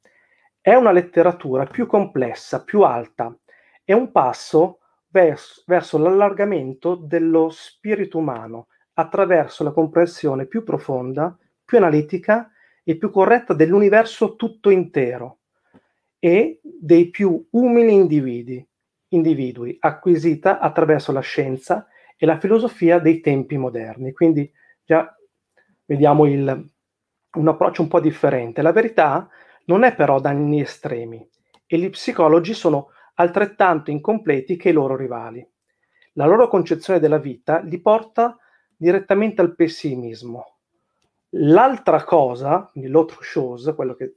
È 0.60 0.74
una 0.74 0.92
letteratura 0.92 1.64
più 1.64 1.86
complessa, 1.86 2.62
più 2.62 2.82
alta, 2.82 3.34
è 3.84 3.92
un 3.92 4.10
passo 4.10 4.80
vers- 5.08 5.64
verso 5.66 5.98
l'allargamento 5.98 6.94
dello 6.94 7.48
spirito 7.50 8.18
umano 8.18 8.68
attraverso 8.94 9.64
la 9.64 9.72
comprensione 9.72 10.46
più 10.46 10.62
profonda, 10.62 11.36
più 11.64 11.78
analitica 11.78 12.50
e 12.90 12.96
più 12.96 13.12
corretta 13.12 13.54
dell'universo 13.54 14.34
tutto 14.34 14.68
intero 14.68 15.42
e 16.18 16.60
dei 16.60 17.08
più 17.08 17.46
umili 17.50 17.92
individui, 17.92 18.68
individui 19.10 19.76
acquisita 19.78 20.58
attraverso 20.58 21.12
la 21.12 21.20
scienza 21.20 21.86
e 22.16 22.26
la 22.26 22.40
filosofia 22.40 22.98
dei 22.98 23.20
tempi 23.20 23.56
moderni. 23.56 24.12
Quindi 24.12 24.52
già 24.84 25.16
vediamo 25.84 26.26
il, 26.26 26.68
un 27.34 27.48
approccio 27.48 27.82
un 27.82 27.86
po' 27.86 28.00
differente. 28.00 28.60
La 28.60 28.72
verità 28.72 29.28
non 29.66 29.84
è 29.84 29.94
però 29.94 30.18
da 30.18 30.30
anni 30.30 30.60
estremi 30.60 31.24
e 31.66 31.78
gli 31.78 31.90
psicologi 31.90 32.54
sono 32.54 32.88
altrettanto 33.14 33.92
incompleti 33.92 34.56
che 34.56 34.70
i 34.70 34.72
loro 34.72 34.96
rivali. 34.96 35.48
La 36.14 36.26
loro 36.26 36.48
concezione 36.48 36.98
della 36.98 37.18
vita 37.18 37.60
li 37.60 37.80
porta 37.80 38.36
direttamente 38.76 39.40
al 39.42 39.54
pessimismo. 39.54 40.56
L'altra 41.30 42.02
cosa, 42.04 42.70
l'autre 42.74 43.18
chose, 43.20 43.74
quello 43.74 43.94
che 43.94 44.14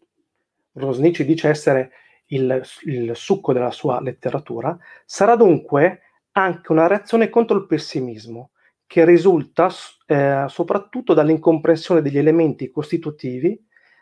Rosnici 0.74 1.24
dice 1.26 1.50
essere 1.50 1.92
il, 2.28 2.62
il 2.86 3.16
succo 3.16 3.54
della 3.54 3.72
sua 3.72 4.02
letteratura, 4.02 4.78
sarà 5.06 5.36
dunque 5.36 6.02
anche 6.32 6.72
una 6.72 6.88
reazione 6.88 7.30
contro 7.30 7.58
il 7.58 7.68
pessimismo, 7.68 8.52
che 8.88 9.06
risulta 9.06 9.70
eh, 10.08 10.46
soprattutto 10.48 11.14
dall'incomprensione 11.14 12.02
degli 12.02 12.18
elementi 12.18 12.70
costitutivi 12.72 13.60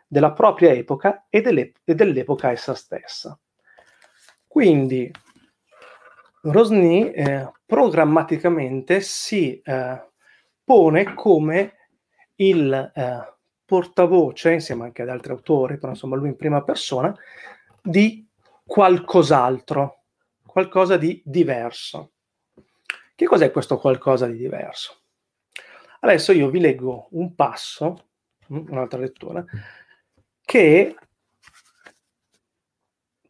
della 0.08 0.32
propria 0.34 0.72
epoca 0.72 1.28
e, 1.30 1.42
dell'ep- 1.42 1.80
e 1.84 1.96
dell'epoca 1.96 2.52
essa 2.52 2.74
stessa. 2.74 3.38
Quindi 4.48 5.10
Rosny 6.42 7.12
eh, 7.12 7.52
programmaticamente 7.66 9.00
si 9.00 9.62
eh, 9.62 10.10
pone 10.64 11.14
come 11.14 11.76
il 12.36 12.92
eh, 12.94 13.34
portavoce, 13.66 14.52
insieme 14.52 14.84
anche 14.84 15.02
ad 15.02 15.10
altri 15.10 15.32
autori, 15.32 15.78
però 15.78 15.94
insomma 15.94 16.16
lui 16.16 16.30
in 16.30 16.36
prima 16.36 16.62
persona, 16.64 17.16
di 17.82 18.28
qualcos'altro, 18.66 20.04
qualcosa 20.46 20.98
di 20.98 21.22
diverso. 21.26 22.12
Che 23.16 23.26
cos'è 23.26 23.52
questo 23.52 23.78
qualcosa 23.78 24.28
di 24.28 24.38
diverso? 24.38 25.04
Adesso 26.02 26.32
io 26.32 26.50
vi 26.50 26.60
leggo 26.60 27.08
un 27.12 27.36
passo, 27.36 28.10
mm, 28.52 28.68
un'altra 28.70 29.00
lettura, 29.00 29.46
che 30.44 30.96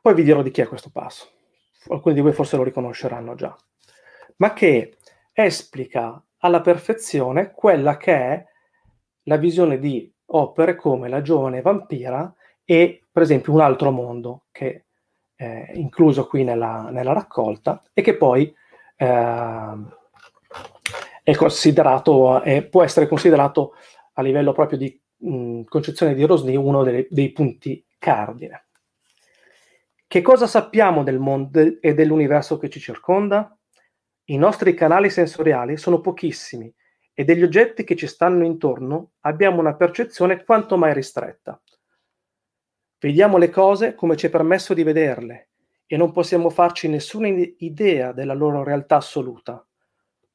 poi 0.02 0.14
vi 0.16 0.24
dirò 0.24 0.42
di 0.42 0.50
chi 0.50 0.62
è 0.62 0.68
questo 0.68 0.90
passo. 0.90 1.30
Alcuni 1.90 2.16
di 2.16 2.22
voi 2.22 2.34
forse 2.34 2.58
lo 2.58 2.64
riconosceranno 2.64 3.36
già, 3.36 3.56
ma 4.38 4.54
che 4.54 4.98
esplica 5.34 6.24
alla 6.38 6.62
perfezione 6.62 7.52
quella 7.52 7.98
che 7.98 8.14
è 8.14 8.46
la 9.24 9.38
visione 9.38 9.80
di 9.80 10.12
opere 10.34 10.76
come 10.76 11.10
La 11.10 11.22
giovane 11.22 11.62
vampira 11.62 12.34
e 12.64 13.04
per 13.12 13.24
esempio 13.24 13.54
Un 13.54 13.62
altro 13.62 13.92
mondo, 13.92 14.46
che 14.52 14.86
è 15.36 15.72
incluso 15.74 16.28
qui 16.28 16.44
nella, 16.44 16.90
nella 16.92 17.14
raccolta 17.14 17.84
e 17.94 18.02
che 18.02 18.16
poi 18.16 18.54
eh, 18.96 19.76
è 21.24 21.36
considerato, 21.36 22.42
è, 22.42 22.64
può 22.64 22.84
essere 22.84 23.08
considerato 23.08 23.74
a 24.14 24.22
livello 24.22 24.54
proprio 24.54 24.78
di 24.78 25.02
mh, 25.18 25.64
concezione 25.64 26.14
di 26.14 26.24
Rosny 26.24 26.56
uno 26.56 26.84
dei, 26.84 27.08
dei 27.10 27.32
punti 27.32 27.84
cardine. 27.98 28.66
Che 30.08 30.22
cosa 30.22 30.46
sappiamo 30.46 31.04
del 31.04 31.20
mondo 31.20 31.80
e 31.80 31.94
dell'universo 31.94 32.58
che 32.58 32.70
ci 32.70 32.80
circonda? 32.80 33.58
I 34.26 34.38
nostri 34.38 34.74
canali 34.74 35.10
sensoriali 35.10 35.78
sono 35.78 36.02
pochissimi 36.02 36.74
e 37.22 37.24
degli 37.24 37.44
oggetti 37.44 37.84
che 37.84 37.96
ci 37.96 38.08
stanno 38.08 38.44
intorno 38.44 39.12
abbiamo 39.20 39.60
una 39.60 39.76
percezione 39.76 40.44
quanto 40.44 40.76
mai 40.76 40.92
ristretta. 40.92 41.62
Vediamo 42.98 43.38
le 43.38 43.52
cose 43.52 43.94
come 43.94 44.18
ci 44.18 44.26
è 44.26 44.32
permesso 44.32 44.74
di 44.74 44.82
vederle 44.82 45.50
e 45.86 45.98
non 45.98 46.14
possiamo 46.14 46.50
farci 46.50 46.88
nessuna 46.88 47.28
idea 47.28 48.12
della 48.12 48.34
loro 48.34 48.64
realtà 48.64 48.96
assoluta. 48.96 49.64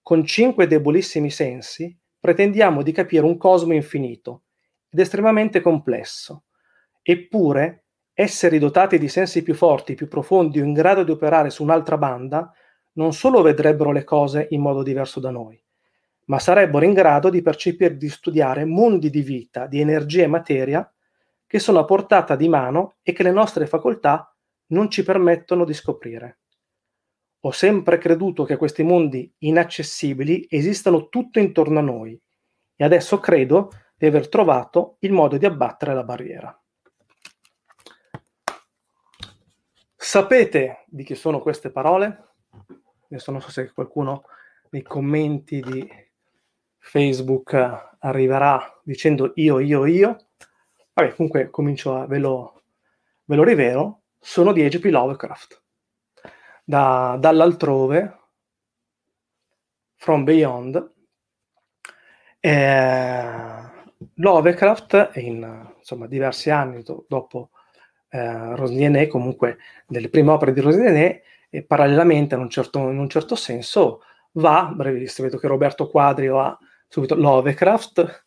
Con 0.01 0.25
cinque 0.25 0.69
debolissimi 0.69 1.29
sensi 1.29 1.93
pretendiamo 2.21 2.83
di 2.83 2.93
capire 2.93 3.25
un 3.25 3.37
cosmo 3.37 3.73
infinito 3.73 4.45
ed 4.89 5.01
estremamente 5.01 5.61
complesso. 5.61 6.45
Eppure, 7.03 7.87
esseri 8.15 8.61
dotati 8.61 8.97
di 8.97 9.09
sensi 9.09 9.43
più 9.43 9.55
forti, 9.55 9.97
più 9.97 10.07
profondi 10.07 10.61
o 10.61 10.65
in 10.65 10.73
grado 10.73 11.03
di 11.03 11.11
operare 11.11 11.51
su 11.51 11.65
un'altra 11.65 11.99
banda, 11.99 12.49
non 12.93 13.13
solo 13.13 13.43
vedrebbero 13.43 13.91
le 13.91 14.05
cose 14.05 14.47
in 14.51 14.61
modo 14.61 14.85
diverso 14.85 15.19
da 15.19 15.31
noi, 15.31 15.61
ma 16.27 16.39
sarebbero 16.39 16.85
in 16.85 16.93
grado 16.93 17.31
di 17.31 17.43
percepire 17.43 17.95
e 17.95 17.97
di 17.97 18.09
studiare 18.09 18.65
mondi 18.65 19.11
di 19.11 19.23
vita, 19.23 19.67
di 19.67 19.81
energia 19.81 20.23
e 20.23 20.29
materia 20.29 20.91
che 21.47 21.59
sono 21.59 21.79
a 21.79 21.85
portata 21.85 22.35
di 22.35 22.49
mano 22.49 22.97
e 23.03 23.13
che 23.13 23.23
le 23.23 23.31
nostre 23.31 23.67
facoltà 23.67 24.35
non 24.69 24.91
ci 24.91 25.05
permettono 25.05 25.65
di 25.65 25.75
scoprire. 25.75 26.41
Ho 27.41 27.53
sempre 27.53 27.99
creduto 27.99 28.45
che 28.45 28.57
questi 28.57 28.83
mondi 28.83 29.33
inaccessibili 29.39 30.47
esistano 30.51 31.09
tutto 31.09 31.39
intorno 31.39 31.79
a 31.79 31.83
noi 31.83 32.21
e 32.75 32.85
adesso 32.85 33.21
credo 33.21 33.71
di 33.97 34.07
aver 34.07 34.29
trovato 34.29 34.97
il 35.01 35.13
modo 35.13 35.37
di 35.37 35.47
abbattere 35.47 35.95
la 35.95 36.03
barriera. 36.03 36.61
Sapete 39.95 40.85
di 40.87 41.05
chi 41.05 41.15
sono 41.15 41.41
queste 41.41 41.71
parole? 41.71 42.35
Adesso 43.09 43.31
non 43.31 43.41
so 43.41 43.51
se 43.51 43.73
qualcuno 43.73 44.25
nei 44.71 44.83
commenti 44.83 45.61
di 45.61 45.89
Facebook 46.89 47.53
arriverà 47.99 48.81
dicendo 48.85 49.33
io, 49.35 49.59
io, 49.59 49.87
io. 49.87 50.27
Vabbè, 50.93 51.15
comunque 51.15 51.51
comincio 51.51 51.97
a 51.97 52.07
ve 52.07 52.19
lo, 52.19 52.63
ve 53.25 53.35
lo 53.35 53.43
rivelo 53.43 54.03
sono 54.21 54.53
di 54.53 54.65
H.P. 54.65 54.85
Lovecraft. 54.85 55.63
Da, 56.65 57.17
dall'altrove, 57.19 58.19
From 59.97 60.23
Beyond, 60.23 60.93
eh, 62.39 63.71
Lovecraft 64.15 65.11
in 65.15 65.73
insomma, 65.79 66.07
diversi 66.07 66.51
anni 66.51 66.83
do, 66.83 67.05
dopo 67.09 67.51
eh, 68.11 68.55
Rosniene, 68.55 69.09
comunque 69.09 69.59
nelle 69.89 70.09
prime 70.09 70.31
opere 70.31 70.53
di 70.53 70.61
Rosniene, 70.61 71.23
e 71.51 71.63
parallelamente 71.65 72.37
in 72.37 72.43
un, 72.43 72.51
certo, 72.51 72.79
in 72.79 72.99
un 72.99 73.09
certo 73.09 73.35
senso 73.35 74.03
va, 74.33 74.71
brevissimo, 74.73 75.27
vedo 75.27 75.41
che 75.41 75.49
Roberto 75.49 75.89
Quadrio 75.89 76.39
ha 76.39 76.59
subito 76.89 77.15
Lovecraft, 77.15 78.25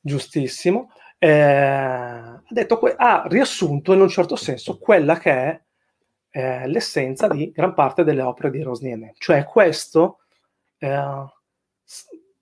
giustissimo, 0.00 0.90
eh, 1.18 1.30
ha, 1.30 2.42
detto 2.48 2.78
que- 2.78 2.94
ha 2.96 3.24
riassunto 3.26 3.92
in 3.92 4.00
un 4.00 4.08
certo 4.08 4.36
senso 4.36 4.78
quella 4.78 5.18
che 5.18 5.30
è 5.30 5.60
eh, 6.30 6.68
l'essenza 6.68 7.28
di 7.28 7.50
gran 7.50 7.74
parte 7.74 8.04
delle 8.04 8.22
opere 8.22 8.50
di 8.50 8.62
Rosniene, 8.62 9.14
cioè 9.18 9.44
questo, 9.44 10.20
eh, 10.78 11.24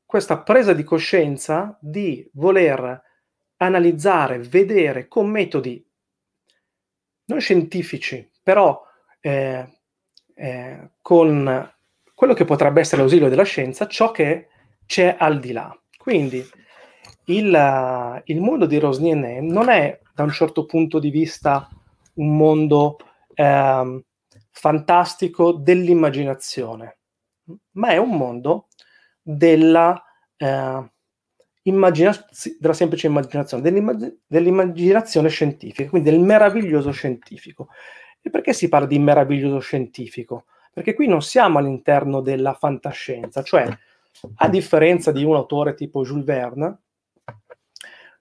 questa 0.04 0.42
presa 0.42 0.72
di 0.72 0.82
coscienza 0.82 1.78
di 1.80 2.28
voler 2.34 3.02
analizzare, 3.58 4.38
vedere 4.40 5.06
con 5.06 5.30
metodi 5.30 5.84
non 7.26 7.40
scientifici, 7.40 8.28
però 8.42 8.82
eh, 9.20 9.80
eh, 10.34 10.90
con 11.00 11.72
quello 12.14 12.34
che 12.34 12.44
potrebbe 12.44 12.80
essere 12.80 13.00
l'ausilio 13.00 13.28
della 13.28 13.44
scienza, 13.44 13.86
ciò 13.86 14.10
che 14.10 14.48
c'è 14.86 15.16
al 15.18 15.38
di 15.40 15.52
là. 15.52 15.76
Quindi 15.96 16.44
il, 17.26 18.22
il 18.24 18.40
mondo 18.40 18.66
di 18.66 18.78
Rosniene 18.78 19.40
non 19.40 19.68
è 19.68 20.00
da 20.14 20.22
un 20.22 20.30
certo 20.30 20.66
punto 20.66 20.98
di 20.98 21.10
vista 21.10 21.68
un 22.14 22.36
mondo 22.36 22.98
eh, 23.34 24.04
fantastico 24.50 25.52
dell'immaginazione, 25.52 26.98
ma 27.72 27.88
è 27.88 27.96
un 27.96 28.16
mondo 28.16 28.68
della, 29.20 30.00
eh, 30.36 30.90
immagina- 31.62 32.26
della 32.60 32.72
semplice 32.72 33.06
immaginazione, 33.06 33.62
dell'immag- 33.62 34.18
dell'immaginazione 34.26 35.28
scientifica, 35.28 35.88
quindi 35.88 36.10
del 36.10 36.20
meraviglioso 36.20 36.90
scientifico. 36.92 37.68
E 38.22 38.30
perché 38.30 38.52
si 38.52 38.68
parla 38.68 38.86
di 38.86 38.98
meraviglioso 38.98 39.58
scientifico? 39.58 40.44
Perché 40.72 40.94
qui 40.94 41.06
non 41.06 41.22
siamo 41.22 41.58
all'interno 41.58 42.20
della 42.20 42.54
fantascienza, 42.54 43.42
cioè 43.42 43.68
a 44.36 44.48
differenza 44.48 45.12
di 45.12 45.24
un 45.24 45.34
autore 45.34 45.74
tipo 45.74 46.02
Jules 46.02 46.24
Verne, 46.24 46.78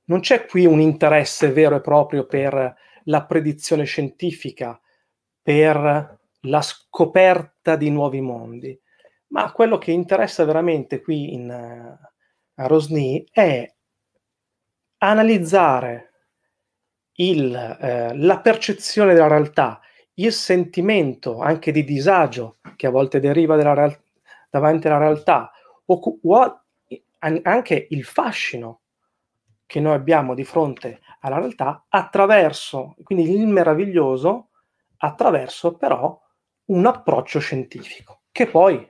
non 0.06 0.20
c'è 0.20 0.46
qui 0.46 0.66
un 0.66 0.80
interesse 0.80 1.52
vero 1.52 1.76
e 1.76 1.82
proprio 1.82 2.26
per 2.26 2.76
la 3.06 3.26
predizione 3.26 3.86
scientifica, 3.86 4.80
per 5.42 6.20
la 6.42 6.62
scoperta 6.62 7.76
di 7.76 7.90
nuovi 7.90 8.22
mondi, 8.22 8.78
ma 9.28 9.52
quello 9.52 9.78
che 9.78 9.92
interessa 9.92 10.44
veramente 10.46 11.02
qui 11.02 11.34
in, 11.34 11.50
uh, 11.50 12.62
a 12.62 12.68
Rosny 12.68 13.26
è 13.32 13.72
analizzare 15.00 16.12
il, 17.16 17.54
eh, 17.54 18.16
la 18.16 18.40
percezione 18.40 19.14
della 19.14 19.28
realtà, 19.28 19.80
il 20.16 20.32
sentimento 20.32 21.40
anche 21.40 21.72
di 21.72 21.84
disagio 21.84 22.58
che 22.76 22.88
a 22.88 22.92
volte 22.92 23.20
deriva 23.20 23.56
real- 23.56 24.00
davanti 24.50 24.88
alla 24.88 25.00
realtà, 25.00 25.52
o, 25.86 26.20
o 26.22 26.62
anche 27.20 27.88
il 27.90 28.04
fascino 28.04 28.82
che 29.66 29.80
noi 29.80 29.96
abbiamo 29.96 30.34
di 30.34 30.44
fronte 30.44 31.02
alla 31.22 31.38
realtà 31.40 31.86
attraverso, 31.88 32.96
quindi 33.04 33.32
il 33.32 33.48
meraviglioso, 33.48 34.50
attraverso 34.98 35.76
però 35.76 36.22
un 36.66 36.86
approccio 36.86 37.40
scientifico, 37.40 38.24
che 38.32 38.48
poi, 38.48 38.88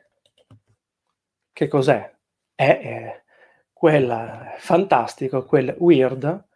che 1.52 1.68
cos'è? 1.68 2.12
È, 2.56 2.64
è 2.64 3.24
quel 3.72 4.54
fantastico, 4.58 5.46
quel 5.46 5.76
weird 5.78 6.48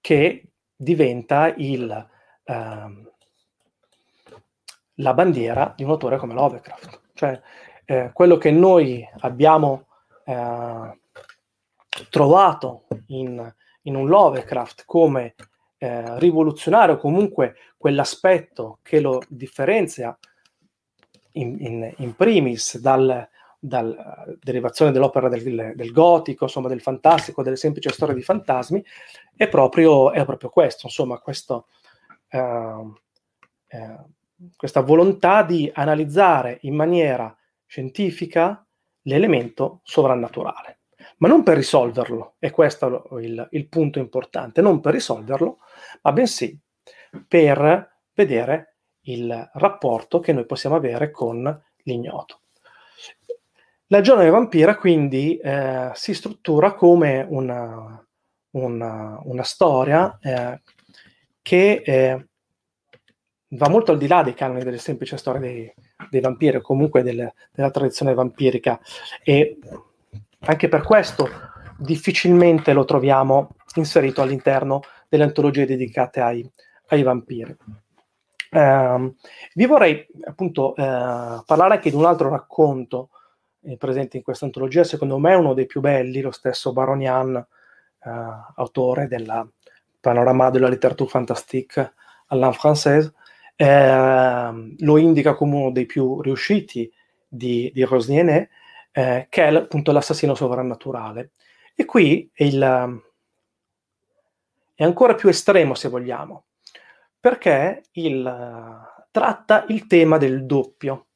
che 0.00 0.52
diventa 0.76 1.52
il, 1.56 2.08
uh, 2.44 3.12
la 4.94 5.14
bandiera 5.14 5.72
di 5.76 5.84
un 5.84 5.90
autore 5.90 6.18
come 6.18 6.34
Lovecraft. 6.34 7.00
Cioè, 7.14 7.40
eh, 7.84 8.10
quello 8.12 8.36
che 8.36 8.50
noi 8.50 9.06
abbiamo 9.20 9.86
eh, 10.24 10.98
trovato 12.10 12.86
in, 13.08 13.54
in, 13.82 13.94
un 13.94 14.08
Lovecraft 14.08 14.84
come 14.86 15.34
eh, 15.78 16.18
rivoluzionario, 16.18 16.98
comunque 16.98 17.56
quell'aspetto 17.76 18.78
che 18.82 19.00
lo 19.00 19.22
differenzia 19.28 20.16
in, 21.32 21.56
in, 21.60 21.94
in 21.98 22.14
primis 22.16 22.78
dal, 22.78 23.28
dalla 23.58 24.24
derivazione 24.40 24.92
dell'opera 24.92 25.28
del, 25.28 25.72
del, 25.74 25.92
gotico, 25.92 26.44
insomma 26.44 26.68
del 26.68 26.80
fantastico, 26.80 27.42
delle 27.42 27.56
semplici 27.56 27.88
storie 27.90 28.14
di 28.14 28.22
fantasmi, 28.22 28.84
è 29.36 29.48
proprio, 29.48 30.12
è 30.12 30.24
proprio 30.24 30.50
questo, 30.50 30.86
insomma, 30.86 31.18
questo, 31.18 31.66
eh, 32.28 32.92
eh, 33.68 33.96
questa 34.56 34.80
volontà 34.80 35.42
di 35.42 35.70
analizzare 35.74 36.58
in 36.62 36.74
maniera 36.74 37.34
scientifica 37.74 38.64
l'elemento 39.02 39.80
sovrannaturale, 39.82 40.82
ma 41.16 41.26
non 41.26 41.42
per 41.42 41.56
risolverlo, 41.56 42.36
e 42.38 42.52
questo 42.52 43.18
è 43.18 43.20
il, 43.20 43.48
il 43.50 43.66
punto 43.66 43.98
importante, 43.98 44.62
non 44.62 44.78
per 44.78 44.92
risolverlo, 44.92 45.58
ma 46.02 46.12
bensì 46.12 46.56
per 47.26 47.98
vedere 48.14 48.76
il 49.06 49.50
rapporto 49.54 50.20
che 50.20 50.32
noi 50.32 50.46
possiamo 50.46 50.76
avere 50.76 51.10
con 51.10 51.62
l'ignoto. 51.82 52.42
La 53.88 54.00
giovane 54.00 54.30
vampira 54.30 54.76
quindi 54.76 55.36
eh, 55.38 55.90
si 55.94 56.14
struttura 56.14 56.74
come 56.74 57.26
una, 57.28 58.06
una, 58.50 59.20
una 59.24 59.42
storia 59.42 60.16
eh, 60.22 60.62
che 61.42 61.82
eh, 61.84 62.28
va 63.48 63.68
molto 63.68 63.90
al 63.90 63.98
di 63.98 64.06
là 64.06 64.22
dei 64.22 64.34
canoni 64.34 64.62
delle 64.62 64.78
semplici 64.78 65.16
storie 65.18 65.40
dei, 65.40 65.74
dei 66.10 66.20
vampiri 66.20 66.56
o 66.56 66.60
comunque 66.60 67.02
del, 67.02 67.32
della 67.52 67.70
tradizione 67.70 68.14
vampirica 68.14 68.80
e 69.22 69.58
anche 70.40 70.68
per 70.68 70.82
questo 70.82 71.28
difficilmente 71.78 72.72
lo 72.72 72.84
troviamo 72.84 73.50
inserito 73.74 74.22
all'interno 74.22 74.82
delle 75.08 75.24
antologie 75.24 75.66
dedicate 75.66 76.20
ai, 76.20 76.48
ai 76.88 77.02
vampiri. 77.02 77.56
Eh, 78.50 79.14
vi 79.54 79.66
vorrei 79.66 80.06
appunto 80.24 80.76
eh, 80.76 80.82
parlare 80.82 81.74
anche 81.74 81.90
di 81.90 81.96
un 81.96 82.04
altro 82.04 82.28
racconto 82.28 83.10
eh, 83.62 83.76
presente 83.76 84.16
in 84.16 84.22
questa 84.22 84.44
antologia, 84.44 84.84
secondo 84.84 85.18
me 85.18 85.34
uno 85.34 85.54
dei 85.54 85.66
più 85.66 85.80
belli, 85.80 86.20
lo 86.20 86.30
stesso 86.30 86.72
Baronian, 86.72 87.34
eh, 87.36 88.10
autore 88.56 89.08
del 89.08 89.50
Panorama 90.00 90.50
della 90.50 90.68
letteratura 90.68 91.08
fantastique 91.08 91.94
à 92.26 92.34
langue 92.36 92.58
française, 92.58 93.12
eh, 93.56 94.74
lo 94.78 94.96
indica 94.98 95.34
come 95.34 95.56
uno 95.56 95.70
dei 95.70 95.86
più 95.86 96.20
riusciti 96.20 96.90
di, 97.28 97.70
di 97.74 97.82
Rosnienet, 97.82 98.48
eh, 98.92 99.26
che 99.28 99.44
è 99.44 99.54
appunto 99.54 99.92
l'assassino 99.92 100.34
sovrannaturale. 100.34 101.32
E 101.74 101.84
qui 101.84 102.30
è, 102.32 102.44
il, 102.44 103.02
è 104.74 104.84
ancora 104.84 105.14
più 105.14 105.28
estremo, 105.28 105.74
se 105.74 105.88
vogliamo, 105.88 106.44
perché 107.18 107.82
il, 107.92 108.82
tratta 109.10 109.64
il 109.68 109.86
tema 109.86 110.18
del 110.18 110.46
doppio 110.46 111.06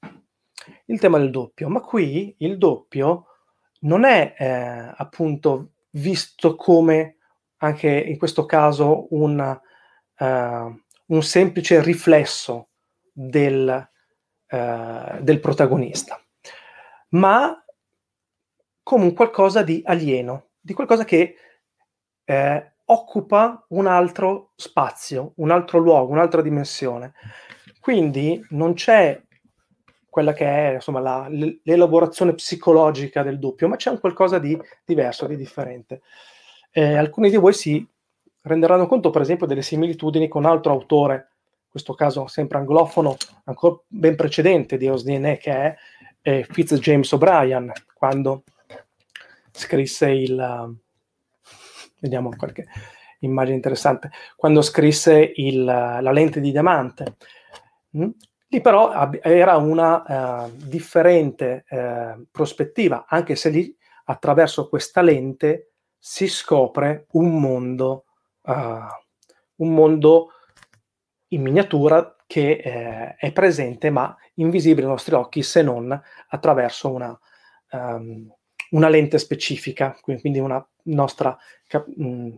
il 0.86 1.00
tema 1.00 1.18
del 1.18 1.30
doppio, 1.30 1.68
ma 1.68 1.80
qui 1.80 2.34
il 2.38 2.58
doppio 2.58 3.26
non 3.80 4.04
è 4.04 4.34
eh, 4.36 4.92
appunto 4.96 5.72
visto 5.90 6.56
come 6.56 7.16
anche 7.58 7.88
in 7.88 8.18
questo 8.18 8.44
caso 8.46 9.06
un, 9.10 9.60
uh, 10.18 10.82
un 11.08 11.22
semplice 11.22 11.82
riflesso 11.82 12.68
del, 13.12 13.88
uh, 14.48 15.20
del 15.20 15.40
protagonista, 15.40 16.20
ma 17.10 17.62
come 18.82 19.04
un 19.04 19.12
qualcosa 19.12 19.62
di 19.62 19.82
alieno, 19.84 20.50
di 20.58 20.72
qualcosa 20.72 21.04
che 21.04 21.34
eh, 22.24 22.72
occupa 22.86 23.64
un 23.68 23.86
altro 23.86 24.52
spazio, 24.54 25.32
un 25.36 25.50
altro 25.50 25.78
luogo, 25.78 26.12
un'altra 26.12 26.40
dimensione. 26.40 27.12
Quindi 27.80 28.42
non 28.50 28.74
c'è 28.74 29.20
quella 30.08 30.32
che 30.32 30.46
è 30.46 30.74
insomma, 30.74 31.00
la, 31.00 31.28
l'elaborazione 31.28 32.34
psicologica 32.34 33.22
del 33.22 33.38
doppio, 33.38 33.68
ma 33.68 33.76
c'è 33.76 33.90
un 33.90 34.00
qualcosa 34.00 34.38
di 34.38 34.58
diverso, 34.84 35.26
di 35.26 35.36
differente. 35.36 36.00
Eh, 36.70 36.96
alcuni 36.96 37.30
di 37.30 37.36
voi 37.36 37.52
si 37.52 37.86
renderanno 38.42 38.86
conto, 38.86 39.10
per 39.10 39.22
esempio, 39.22 39.46
delle 39.46 39.62
similitudini 39.62 40.28
con 40.28 40.44
altro 40.44 40.72
autore, 40.72 41.14
in 41.14 41.70
questo 41.70 41.94
caso 41.94 42.26
sempre 42.26 42.58
anglofono, 42.58 43.16
ancora 43.44 43.78
ben 43.86 44.16
precedente 44.16 44.76
di 44.76 44.88
Osdine, 44.88 45.36
che 45.36 45.52
è 45.52 45.76
eh, 46.22 46.46
Fitz 46.48 46.74
James 46.74 47.10
O'Brien, 47.12 47.72
quando 47.94 48.44
scrisse 49.50 50.10
il... 50.10 50.38
Uh, 50.38 50.76
vediamo 52.00 52.30
qualche 52.36 52.66
immagine 53.20 53.56
interessante, 53.56 54.10
quando 54.36 54.62
scrisse 54.62 55.32
il, 55.36 55.64
la 55.64 56.12
lente 56.12 56.40
di 56.40 56.50
diamante. 56.50 57.16
Mm? 57.96 58.10
Lì 58.50 58.60
però 58.62 59.10
era 59.20 59.56
una 59.56 60.44
uh, 60.46 60.50
differente 60.54 61.64
uh, 61.68 62.24
prospettiva, 62.30 63.04
anche 63.06 63.36
se 63.36 63.50
lì 63.50 63.76
attraverso 64.04 64.68
questa 64.68 65.02
lente 65.02 65.72
si 65.98 66.28
scopre 66.28 67.06
un 67.12 67.38
mondo, 67.38 68.04
uh, 68.48 69.62
un 69.62 69.74
mondo 69.74 70.32
in 71.28 71.42
miniatura 71.42 72.16
che 72.26 72.60
eh, 72.62 73.16
è 73.16 73.32
presente 73.32 73.90
ma 73.90 74.14
invisibile 74.34 74.82
ai 74.82 74.92
nostri 74.92 75.14
occhi 75.14 75.42
se 75.42 75.62
non 75.62 75.98
attraverso 76.28 76.92
una, 76.92 77.18
um, 77.72 78.30
una 78.70 78.88
lente 78.88 79.18
specifica, 79.18 79.96
quindi 80.00 80.38
una 80.38 80.64
nostra 80.84 81.36
cap- 81.66 81.88
mh, 81.88 82.36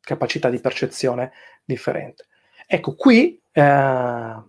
capacità 0.00 0.50
di 0.50 0.60
percezione 0.60 1.32
differente. 1.64 2.26
Ecco, 2.66 2.94
qui 2.94 3.40
eh, 3.52 4.42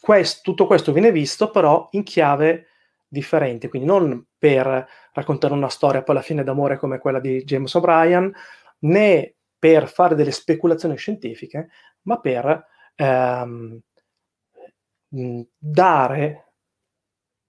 questo, 0.00 0.40
tutto 0.42 0.66
questo 0.66 0.92
viene 0.92 1.12
visto 1.12 1.50
però 1.50 1.88
in 1.92 2.02
chiave 2.02 2.68
differente, 3.08 3.68
quindi 3.68 3.88
non 3.88 4.24
per 4.38 4.88
raccontare 5.12 5.54
una 5.54 5.68
storia 5.68 6.02
poi 6.02 6.16
alla 6.16 6.24
fine 6.24 6.44
d'amore 6.44 6.78
come 6.78 6.98
quella 6.98 7.20
di 7.20 7.44
James 7.44 7.74
O'Brien, 7.74 8.32
né 8.80 9.34
per 9.64 9.88
fare 9.88 10.14
delle 10.14 10.30
speculazioni 10.30 10.94
scientifiche, 10.98 11.70
ma 12.02 12.20
per 12.20 12.66
ehm, 12.96 13.80
dare 15.56 16.52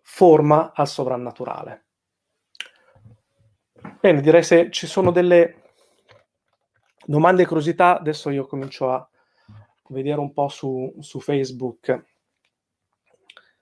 forma 0.01 0.71
al 0.73 0.87
sovrannaturale. 0.87 1.85
Bene, 3.99 4.21
direi 4.21 4.43
se 4.43 4.71
ci 4.71 4.87
sono 4.87 5.11
delle 5.11 5.73
domande 7.05 7.41
e 7.41 7.45
curiosità, 7.45 7.99
adesso 7.99 8.29
io 8.29 8.47
comincio 8.47 8.89
a 8.89 9.09
vedere 9.89 10.21
un 10.21 10.31
po' 10.31 10.47
su, 10.47 10.95
su 11.01 11.19
Facebook 11.19 12.05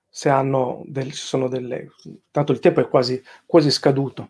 se 0.08 0.30
hanno 0.30 0.84
del, 0.86 1.12
sono 1.14 1.48
delle... 1.48 1.88
tanto 2.30 2.52
il 2.52 2.60
tempo 2.60 2.82
è 2.82 2.88
quasi, 2.88 3.20
quasi 3.48 3.72
scaduto. 3.72 4.30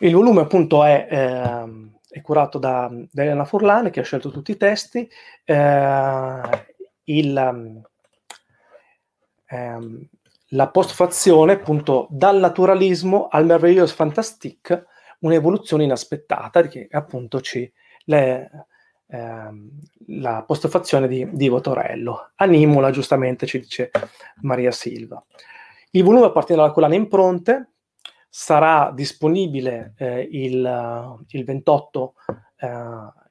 Il 0.00 0.12
volume 0.12 0.42
appunto 0.42 0.84
è, 0.84 1.08
eh, 1.10 1.96
è 2.08 2.20
curato 2.20 2.58
da, 2.58 2.90
da, 3.10 3.22
Elena 3.22 3.44
Furlane 3.44 3.90
che 3.90 4.00
ha 4.00 4.04
scelto 4.04 4.30
tutti 4.30 4.52
i 4.52 4.56
testi. 4.56 5.08
Eh, 5.44 6.66
il, 7.04 7.82
eh, 9.46 10.08
la 10.48 10.68
postfazione 10.68 11.52
appunto 11.52 12.06
dal 12.10 12.38
naturalismo 12.38 13.28
al 13.28 13.44
meraviglioso 13.44 13.94
fantastique, 13.94 14.86
un'evoluzione 15.20 15.84
inaspettata 15.84 16.62
che 16.62 16.88
appunto 16.90 17.40
ci... 17.40 17.70
Le, 18.04 18.50
ehm, 19.08 19.70
la 20.06 20.42
postfazione 20.46 21.08
di, 21.08 21.28
di 21.32 21.48
Votorello. 21.48 22.30
Animula, 22.36 22.90
giustamente 22.90 23.46
ci 23.46 23.60
dice 23.60 23.90
Maria 24.42 24.70
Silva. 24.70 25.22
Il 25.90 26.04
volume 26.04 26.26
appartiene 26.26 26.62
alla 26.62 26.70
collana 26.70 26.94
Impronte, 26.94 27.72
sarà 28.28 28.92
disponibile 28.94 29.94
eh, 29.96 30.28
il, 30.30 31.24
il, 31.28 31.44
28, 31.44 32.14
eh, 32.58 32.68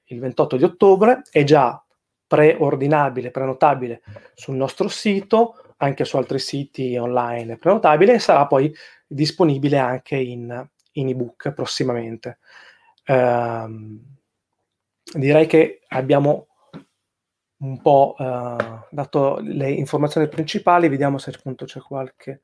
il 0.05 0.19
28 0.19 0.57
di 0.57 0.63
ottobre, 0.63 1.21
è 1.31 1.43
già 1.43 1.81
preordinabile, 2.27 3.31
prenotabile 3.31 4.01
sul 4.33 4.55
nostro 4.55 4.87
sito, 4.89 5.55
anche 5.77 6.05
su 6.05 6.17
altri 6.17 6.39
siti 6.39 6.97
online 6.97 7.57
prenotabile 7.57 8.15
e 8.15 8.19
sarà 8.19 8.47
poi 8.47 8.73
disponibile 9.05 9.77
anche 9.77 10.17
in, 10.17 10.67
in 10.93 11.07
ebook 11.07 11.51
prossimamente. 11.51 12.39
Um, 13.07 14.17
direi 15.13 15.45
che 15.45 15.81
abbiamo 15.87 16.47
un 17.59 17.81
po' 17.81 18.15
uh, 18.17 18.85
dato 18.89 19.39
le 19.41 19.71
informazioni 19.71 20.27
principali, 20.27 20.89
vediamo 20.89 21.17
se 21.17 21.31
appunto 21.31 21.65
c'è 21.65 21.79
qualche 21.79 22.41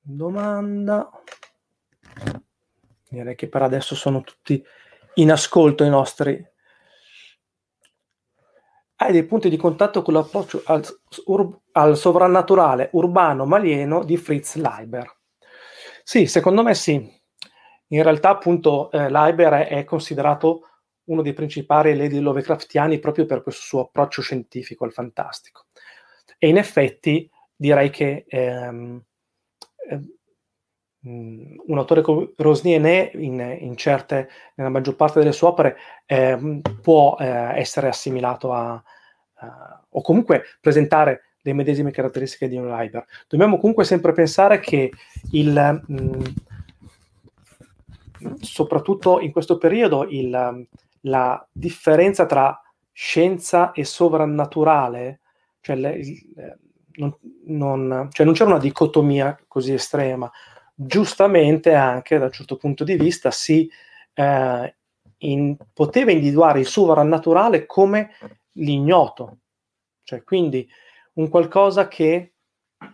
domanda. 0.00 1.10
Direi 3.08 3.34
che 3.34 3.48
per 3.48 3.62
adesso 3.62 3.94
sono 3.94 4.22
tutti 4.22 4.64
in 5.14 5.30
ascolto 5.30 5.84
i 5.84 5.90
nostri. 5.90 6.50
Hai 8.96 9.12
dei 9.12 9.24
punti 9.24 9.50
di 9.50 9.56
contatto 9.56 10.02
con 10.02 10.14
l'approccio 10.14 10.62
al, 10.64 10.84
ur, 11.26 11.60
al 11.72 11.96
sovrannaturale 11.96 12.90
urbano 12.92 13.44
malieno 13.44 14.04
di 14.04 14.16
Fritz 14.16 14.54
Leiber? 14.54 15.18
Sì, 16.02 16.26
secondo 16.26 16.62
me 16.62 16.74
sì. 16.74 17.20
In 17.88 18.02
realtà 18.02 18.30
appunto 18.30 18.90
eh, 18.90 19.10
Leiber 19.10 19.52
è, 19.52 19.68
è 19.68 19.84
considerato 19.84 20.68
uno 21.04 21.22
dei 21.22 21.32
principali 21.32 21.96
lady 21.96 22.18
Lovecraftiani 22.20 22.98
proprio 22.98 23.26
per 23.26 23.42
questo 23.42 23.62
suo 23.62 23.80
approccio 23.80 24.22
scientifico 24.22 24.84
al 24.84 24.92
fantastico. 24.92 25.66
E 26.38 26.48
in 26.48 26.56
effetti 26.56 27.30
direi 27.54 27.90
che 27.90 28.24
ehm, 28.26 29.04
ehm, 29.88 30.16
un 31.04 31.78
autore 31.78 32.00
come 32.00 32.32
Rosniene 32.36 33.10
in, 33.14 33.56
in, 33.60 33.76
certe, 33.76 34.28
nella 34.54 34.70
maggior 34.70 34.94
parte 34.94 35.18
delle 35.18 35.32
sue 35.32 35.48
opere 35.48 35.76
eh, 36.06 36.60
può 36.80 37.16
eh, 37.18 37.26
essere 37.58 37.88
assimilato 37.88 38.52
a, 38.52 38.80
a, 39.34 39.84
o 39.90 40.00
comunque 40.00 40.44
presentare 40.60 41.22
le 41.42 41.52
medesime 41.52 41.90
caratteristiche 41.90 42.48
di 42.48 42.56
un 42.56 42.68
Liber. 42.68 43.04
Dobbiamo 43.26 43.58
comunque 43.58 43.84
sempre 43.84 44.12
pensare 44.12 44.60
che 44.60 44.92
il, 45.32 45.82
mh, 45.86 46.22
soprattutto 48.40 49.20
in 49.20 49.32
questo 49.32 49.58
periodo 49.58 50.06
il, 50.08 50.66
la 51.00 51.46
differenza 51.50 52.26
tra 52.26 52.62
scienza 52.92 53.72
e 53.72 53.84
sovrannaturale, 53.84 55.20
cioè, 55.60 55.76
le, 55.76 56.00
non, 56.96 57.16
non, 57.46 58.08
cioè 58.12 58.24
non 58.24 58.34
c'era 58.34 58.50
una 58.50 58.58
dicotomia 58.58 59.36
così 59.48 59.72
estrema. 59.72 60.30
Giustamente 60.74 61.74
anche 61.74 62.18
da 62.18 62.26
un 62.26 62.32
certo 62.32 62.56
punto 62.56 62.84
di 62.84 62.96
vista 62.96 63.30
si 63.30 63.70
eh, 64.14 64.74
in, 65.18 65.56
poteva 65.72 66.10
individuare 66.10 66.60
il 66.60 66.66
sovrannaturale 66.66 67.66
come 67.66 68.12
l'ignoto, 68.52 69.38
cioè 70.02 70.22
quindi 70.24 70.68
un 71.14 71.28
qualcosa 71.28 71.88
che 71.88 72.32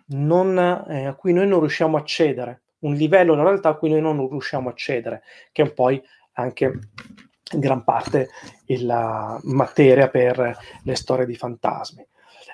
non, 0.07 0.59
eh, 0.59 1.07
a 1.07 1.15
cui 1.15 1.33
noi 1.33 1.47
non 1.47 1.61
riusciamo 1.61 1.97
a 1.97 2.01
accedere, 2.01 2.63
un 2.81 2.95
livello 2.95 3.35
in 3.35 3.43
realtà 3.43 3.71
a 3.71 3.75
cui 3.75 3.91
noi 3.91 4.01
non 4.01 4.29
riusciamo 4.29 4.69
a 4.69 4.73
accedere, 4.73 5.23
che 5.53 5.63
è 5.63 5.73
poi 5.73 6.03
anche 6.33 6.65
in 7.53 7.61
gran 7.61 7.83
parte 7.83 8.29
la 8.81 9.39
materia 9.45 10.09
per 10.09 10.57
le 10.83 10.95
storie 10.95 11.27
di 11.27 11.35
fantasmi. 11.35 12.07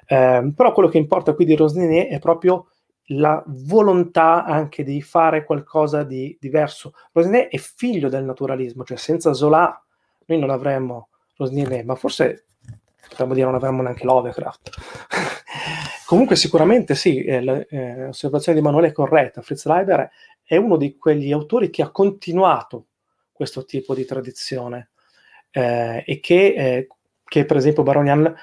Eh, 0.07 0.53
però 0.55 0.73
quello 0.73 0.89
che 0.89 0.99
importa 0.99 1.35
qui 1.35 1.45
di 1.45 1.57
Rosnier 1.57 2.07
è 2.09 2.19
proprio 2.19 2.69
la 3.09 3.43
volontà 3.47 4.45
anche 4.45 4.83
di 4.83 5.03
fare 5.03 5.45
qualcosa 5.45 6.05
di 6.05 6.37
diverso. 6.41 6.95
Rosnier 7.13 7.49
è 7.49 7.59
figlio 7.59 8.09
del 8.09 8.25
naturalismo, 8.25 8.85
cioè 8.85 8.97
senza 8.97 9.33
Zola 9.33 9.83
noi 10.27 10.39
non 10.39 10.51
avremmo 10.51 11.09
Rosnier, 11.37 11.85
ma 11.85 11.95
forse 11.95 12.47
potremmo 13.09 13.35
dire 13.35 13.47
non 13.47 13.55
avremmo 13.55 13.83
neanche 13.83 14.05
Lovecraft. 14.05 14.71
Comunque 16.07 16.37
sicuramente 16.37 16.95
sì, 16.95 17.25
eh, 17.25 17.41
l'osservazione 17.41 18.59
di 18.59 18.65
Emanuele 18.65 18.89
è 18.89 18.93
corretta. 18.93 19.43
Fritz 19.43 19.67
Leiber 19.67 20.11
è 20.43 20.57
uno 20.57 20.77
di 20.77 20.97
quegli 20.97 21.33
autori 21.33 21.71
che 21.71 21.83
ha 21.83 21.91
continuato 21.91 22.87
questo 23.33 23.65
tipo 23.65 23.95
di 23.95 24.05
tradizione 24.05 24.91
eh, 25.51 26.05
e 26.07 26.21
che, 26.21 26.55
eh, 26.57 26.89
che, 27.25 27.45
per 27.45 27.57
esempio 27.57 27.83
Baronian 27.83 28.35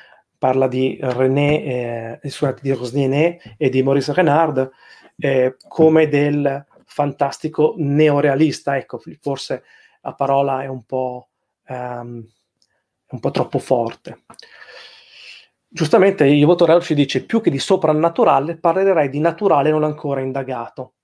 parla 0.42 0.68
di 0.68 0.98
René, 1.00 2.20
eh, 2.24 2.56
di 2.62 2.72
Rosniené 2.72 3.40
e 3.58 3.70
di 3.70 3.84
Maurice 3.84 4.12
Renard 4.12 4.72
eh, 5.16 5.56
come 5.68 6.08
del 6.08 6.66
fantastico 6.84 7.76
neorealista. 7.78 8.76
Ecco, 8.76 9.00
forse 9.20 9.64
la 10.02 10.16
parola 10.16 10.64
è 10.64 10.66
un 10.66 10.84
po', 10.84 11.30
um, 11.68 12.28
un 13.10 13.20
po 13.20 13.30
troppo 13.30 13.60
forte. 13.60 14.24
Giustamente 15.68 16.26
Ivo 16.26 16.56
Torello 16.56 16.82
ci 16.82 16.96
dice 16.96 17.24
più 17.24 17.40
che 17.40 17.52
di 17.52 17.60
soprannaturale 17.60 18.58
parlerei 18.58 19.10
di 19.10 19.20
naturale 19.20 19.70
non 19.70 19.84
ancora 19.84 20.22
indagato. 20.22 20.96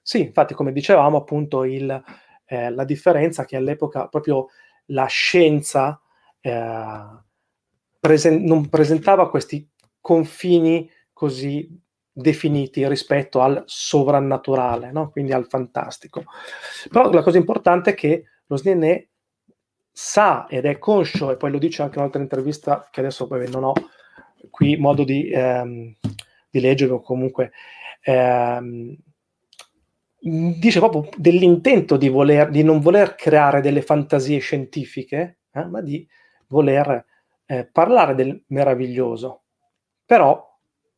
Sì, 0.00 0.20
infatti 0.20 0.54
come 0.54 0.72
dicevamo 0.72 1.18
appunto 1.18 1.64
il, 1.64 2.02
eh, 2.46 2.70
la 2.70 2.84
differenza 2.84 3.44
che 3.44 3.56
all'epoca 3.56 4.08
proprio 4.08 4.46
la 4.86 5.04
scienza 5.04 6.00
eh, 6.40 7.26
presen- 7.98 8.44
non 8.44 8.68
presentava 8.68 9.30
questi 9.30 9.68
confini 10.00 10.90
così 11.12 11.68
definiti 12.12 12.86
rispetto 12.88 13.40
al 13.40 13.62
sovrannaturale, 13.66 14.90
no? 14.90 15.10
quindi 15.10 15.32
al 15.32 15.46
fantastico. 15.46 16.24
Però 16.90 17.10
la 17.12 17.22
cosa 17.22 17.38
importante 17.38 17.90
è 17.90 17.94
che 17.94 18.24
lo 18.46 18.56
SDN 18.56 19.06
sa 19.92 20.46
ed 20.48 20.64
è 20.64 20.78
conscio, 20.78 21.30
e 21.30 21.36
poi 21.36 21.50
lo 21.50 21.58
dice 21.58 21.82
anche 21.82 21.94
in 21.94 22.00
un'altra 22.00 22.22
intervista 22.22 22.88
che 22.90 23.00
adesso 23.00 23.26
poi 23.26 23.48
non 23.50 23.64
ho 23.64 23.72
qui 24.50 24.76
modo 24.76 25.04
di, 25.04 25.30
ehm, 25.30 25.94
di 26.50 26.60
leggere 26.60 26.92
o 26.92 27.00
comunque 27.00 27.52
ehm, 28.02 28.96
dice 30.20 30.78
proprio 30.78 31.08
dell'intento 31.16 31.96
di, 31.96 32.08
voler, 32.08 32.50
di 32.50 32.62
non 32.62 32.80
voler 32.80 33.14
creare 33.14 33.60
delle 33.60 33.82
fantasie 33.82 34.38
scientifiche, 34.38 35.38
eh, 35.52 35.64
ma 35.64 35.80
di 35.80 36.06
voler 36.48 37.04
eh, 37.50 37.64
parlare 37.64 38.14
del 38.14 38.44
meraviglioso. 38.48 39.44
Però 40.04 40.46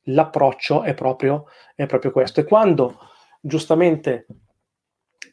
l'approccio 0.04 0.82
è 0.82 0.94
proprio, 0.94 1.46
è 1.76 1.86
proprio 1.86 2.10
questo. 2.10 2.40
E 2.40 2.44
quando 2.44 2.98
giustamente 3.40 4.26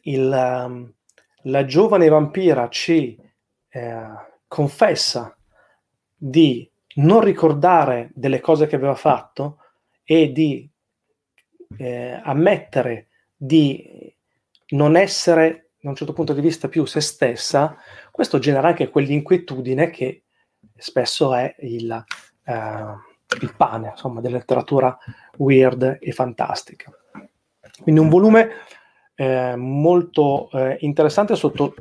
il, 0.03 0.31
um, 0.31 0.93
la 1.43 1.65
giovane 1.65 2.07
vampira 2.07 2.69
ci 2.69 3.19
eh, 3.69 4.07
confessa 4.47 5.35
di 6.15 6.69
non 6.95 7.21
ricordare 7.21 8.09
delle 8.13 8.39
cose 8.39 8.67
che 8.67 8.75
aveva 8.75 8.95
fatto 8.95 9.59
e 10.03 10.31
di 10.31 10.69
eh, 11.77 12.21
ammettere 12.23 13.07
di 13.35 14.15
non 14.69 14.95
essere 14.95 15.71
da 15.79 15.89
un 15.89 15.95
certo 15.95 16.13
punto 16.13 16.33
di 16.33 16.41
vista 16.41 16.67
più 16.67 16.85
se 16.85 17.01
stessa, 17.01 17.77
questo 18.11 18.39
genera 18.39 18.67
anche 18.67 18.89
quell'inquietudine 18.89 19.89
che 19.89 20.23
spesso 20.77 21.33
è 21.33 21.55
il, 21.59 22.05
uh, 22.45 22.53
il 23.41 23.53
pane 23.55 23.89
insomma, 23.89 24.21
della 24.21 24.37
letteratura 24.37 24.97
weird 25.37 25.97
e 25.99 26.11
fantastica. 26.11 26.91
Quindi 27.81 28.01
un 28.01 28.09
volume 28.09 28.49
eh, 29.15 29.55
molto 29.55 30.49
eh, 30.51 30.77
interessante 30.81 31.35
sotto 31.35 31.73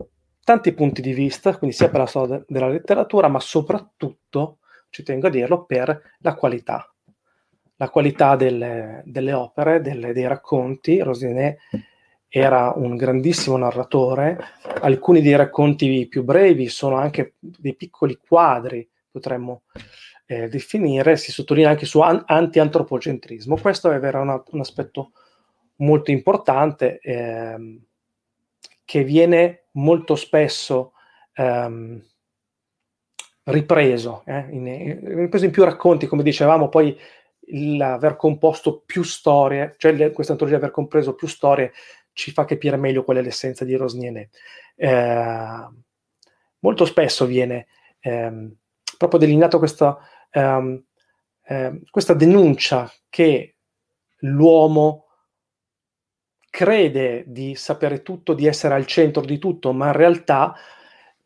tanti 0.43 0.73
punti 0.73 1.03
di 1.03 1.13
vista, 1.13 1.57
quindi 1.57 1.77
sia 1.77 1.89
per 1.89 2.01
la 2.01 2.07
storia 2.07 2.39
de- 2.39 2.45
della 2.49 2.69
letteratura, 2.69 3.29
ma 3.29 3.41
soprattutto 3.41 4.59
ci 4.91 5.03
tengo 5.03 5.27
a 5.27 5.31
dirlo, 5.31 5.65
per 5.65 6.01
la 6.21 6.35
qualità. 6.35 6.91
La 7.77 7.91
qualità 7.91 8.37
delle, 8.37 9.03
delle 9.05 9.33
opere, 9.33 9.81
delle, 9.81 10.13
dei 10.13 10.27
racconti. 10.27 11.01
Rosinet 11.01 11.59
era 12.29 12.73
un 12.75 12.97
grandissimo 12.97 13.57
narratore, 13.57 14.39
alcuni 14.81 15.23
dei 15.23 15.37
racconti 15.37 16.07
più 16.09 16.23
brevi 16.25 16.69
sono 16.69 16.97
anche 16.97 17.35
dei 17.39 17.75
piccoli 17.75 18.17
quadri, 18.17 18.89
potremmo 19.11 19.63
eh, 20.27 20.49
definire, 20.49 21.17
si 21.17 21.33
sottolinea 21.33 21.71
anche 21.71 21.87
su 21.87 22.01
an- 22.01 22.25
anti-antropocentrismo. 22.27 23.59
Questo 23.59 23.91
è 23.91 23.97
una, 24.17 24.43
un 24.51 24.61
aspetto 24.61 25.13
molto 25.77 26.11
importante 26.11 26.99
ehm, 27.01 27.81
che 28.85 29.05
viene 29.05 29.67
molto 29.73 30.17
spesso 30.17 30.93
ehm, 31.35 32.03
ripreso, 33.45 34.23
eh, 34.27 34.47
in, 34.51 35.01
ripreso 35.03 35.45
in 35.45 35.51
più 35.51 35.65
racconti, 35.65 36.07
come 36.07 36.23
dicevamo, 36.23 36.69
poi 36.69 36.99
l'aver 37.49 38.17
composto 38.17 38.83
più 38.85 39.03
storie, 39.05 39.75
cioè 39.79 40.11
questa 40.13 40.33
antologia 40.33 40.57
aver 40.57 40.73
compreso 40.73 41.15
più 41.15 41.29
storie, 41.29 41.73
ci 42.17 42.33
fa 42.33 42.47
capire 42.47 42.79
meglio 42.79 43.05
qual 43.05 43.19
è 43.19 43.21
l'essenza 43.21 43.67
di 43.67 43.77
Rosniene. 43.77 44.31
Eh, 44.75 45.69
molto 46.61 46.85
spesso 46.87 47.27
viene 47.27 47.67
eh, 48.01 48.53
proprio 48.97 49.21
delineata 49.21 49.59
questa, 49.59 49.99
ehm, 50.31 50.83
eh, 51.45 51.81
questa 51.91 52.15
denuncia 52.15 52.91
che 53.11 53.57
l'uomo 54.21 55.09
crede 56.49 57.25
di 57.27 57.55
sapere 57.55 58.01
tutto, 58.01 58.33
di 58.33 58.47
essere 58.47 58.73
al 58.73 58.87
centro 58.87 59.21
di 59.21 59.39
tutto, 59.39 59.75
ma 59.75 59.89
in 59.89 59.93
realtà, 59.93 60.55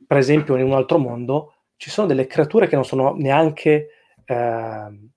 per 0.05 0.17
esempio, 0.17 0.57
in 0.57 0.65
un 0.65 0.73
altro 0.73 0.99
mondo, 0.99 1.55
ci 1.77 1.89
sono 1.89 2.09
delle 2.09 2.27
creature 2.27 2.67
che 2.67 2.75
non 2.75 2.85
sono 2.85 3.15
neanche 3.15 3.91
eh, 4.25 5.11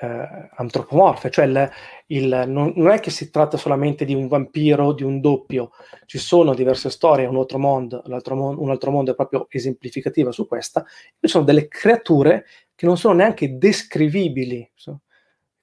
eh, 0.00 0.48
antropomorfe, 0.54 1.30
cioè 1.30 1.46
il, 1.46 1.70
il, 2.06 2.44
non, 2.46 2.72
non, 2.76 2.90
è 2.90 3.00
che 3.00 3.10
si 3.10 3.30
tratta 3.30 3.56
solamente 3.56 4.04
di 4.04 4.14
un 4.14 4.28
vampiro, 4.28 4.92
di 4.92 5.02
un 5.02 5.20
doppio, 5.20 5.72
ci 6.06 6.18
sono 6.18 6.54
diverse 6.54 6.88
storie, 6.88 7.26
un 7.26 7.36
altro 7.36 7.58
mondo, 7.58 8.02
mon- 8.06 8.56
un 8.58 8.70
altro 8.70 8.90
mondo 8.92 9.10
è 9.10 9.14
proprio 9.14 9.46
esemplificativa 9.50 10.30
su 10.30 10.46
questa, 10.46 10.84
ci 11.18 11.28
sono 11.28 11.44
delle 11.44 11.66
creature 11.66 12.44
che 12.74 12.86
non 12.86 12.96
sono 12.96 13.14
neanche 13.14 13.58
descrivibili. 13.58 14.70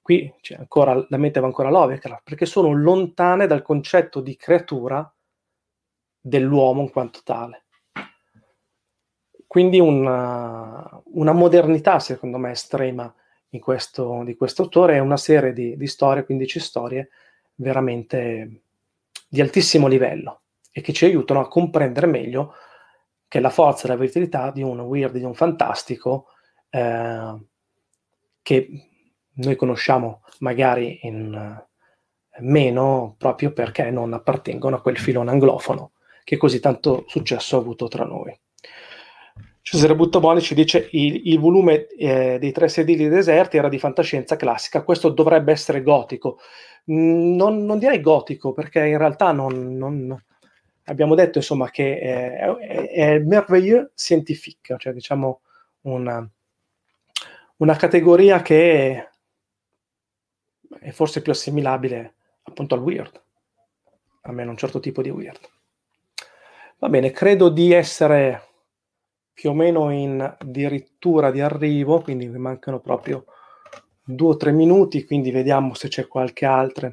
Qui 0.02 0.32
ancora, 0.56 1.04
la 1.08 1.16
mente 1.16 1.40
va 1.40 1.46
ancora 1.46 1.70
Lovecraft, 1.70 2.22
perché 2.22 2.46
sono 2.46 2.72
lontane 2.72 3.46
dal 3.46 3.62
concetto 3.62 4.20
di 4.20 4.36
creatura 4.36 5.12
dell'uomo 6.20 6.82
in 6.82 6.90
quanto 6.90 7.20
tale. 7.24 7.64
Quindi 9.46 9.80
una, 9.80 11.02
una 11.06 11.32
modernità, 11.32 11.98
secondo 11.98 12.36
me, 12.36 12.50
estrema 12.50 13.12
questo, 13.58 14.22
di 14.24 14.36
questo 14.36 14.62
autore 14.62 14.96
e 14.96 15.00
una 15.00 15.16
serie 15.16 15.52
di, 15.52 15.76
di 15.76 15.86
storie, 15.86 16.24
15 16.24 16.60
storie, 16.60 17.08
veramente 17.56 18.62
di 19.28 19.40
altissimo 19.40 19.86
livello 19.86 20.42
e 20.70 20.80
che 20.80 20.92
ci 20.92 21.04
aiutano 21.06 21.40
a 21.40 21.48
comprendere 21.48 22.06
meglio 22.06 22.54
che 23.28 23.38
è 23.38 23.40
la 23.40 23.50
forza 23.50 23.86
e 23.86 23.88
la 23.88 23.96
versatilità 23.96 24.50
di 24.50 24.62
un 24.62 24.80
weird, 24.80 25.16
di 25.16 25.24
un 25.24 25.34
fantastico 25.34 26.26
eh, 26.70 27.46
che 28.42 28.68
noi 29.32 29.56
conosciamo 29.56 30.22
magari 30.40 31.00
in 31.02 31.32
uh, 31.34 32.42
meno 32.44 33.14
proprio 33.18 33.52
perché 33.52 33.90
non 33.90 34.12
appartengono 34.12 34.76
a 34.76 34.80
quel 34.80 34.98
filone 34.98 35.30
anglofono 35.30 35.92
che 36.22 36.36
così 36.36 36.60
tanto 36.60 37.04
successo 37.06 37.56
ha 37.56 37.60
avuto 37.60 37.88
tra 37.88 38.04
noi. 38.04 38.36
Cesare 39.68 39.96
Buttoboni 39.96 40.40
ci 40.40 40.54
dice 40.54 40.88
il, 40.92 41.22
il 41.24 41.40
volume 41.40 41.88
eh, 41.88 42.38
dei 42.38 42.52
tre 42.52 42.68
sedili 42.68 43.08
deserti 43.08 43.56
era 43.56 43.68
di 43.68 43.80
fantascienza 43.80 44.36
classica, 44.36 44.84
questo 44.84 45.08
dovrebbe 45.08 45.50
essere 45.50 45.82
gotico. 45.82 46.38
Mm, 46.88 47.34
non, 47.34 47.64
non 47.64 47.80
direi 47.80 48.00
gotico 48.00 48.52
perché 48.52 48.86
in 48.86 48.96
realtà 48.96 49.32
non, 49.32 49.76
non 49.76 50.16
abbiamo 50.84 51.16
detto 51.16 51.38
insomma 51.38 51.68
che 51.70 51.98
è, 51.98 52.38
è, 52.38 52.90
è 52.90 53.18
merveilleux 53.18 53.90
scientifique, 53.92 54.76
cioè 54.78 54.92
diciamo 54.92 55.40
una, 55.80 56.24
una 57.56 57.74
categoria 57.74 58.42
che 58.42 59.08
è 60.78 60.90
forse 60.92 61.22
più 61.22 61.32
assimilabile 61.32 62.14
appunto 62.44 62.76
al 62.76 62.82
weird, 62.82 63.20
almeno 64.20 64.50
un 64.50 64.56
certo 64.56 64.78
tipo 64.78 65.02
di 65.02 65.10
weird. 65.10 65.40
Va 66.78 66.88
bene, 66.88 67.10
credo 67.10 67.48
di 67.48 67.72
essere 67.72 68.45
più 69.36 69.50
o 69.50 69.52
meno 69.52 69.90
in 69.90 70.18
addirittura 70.18 71.30
di 71.30 71.42
arrivo, 71.42 72.00
quindi 72.00 72.26
mi 72.26 72.38
mancano 72.38 72.80
proprio 72.80 73.26
due 74.02 74.30
o 74.30 74.36
tre 74.38 74.50
minuti, 74.50 75.04
quindi 75.04 75.30
vediamo 75.30 75.74
se 75.74 75.88
c'è 75.88 76.08
qualche 76.08 76.46
altra. 76.46 76.90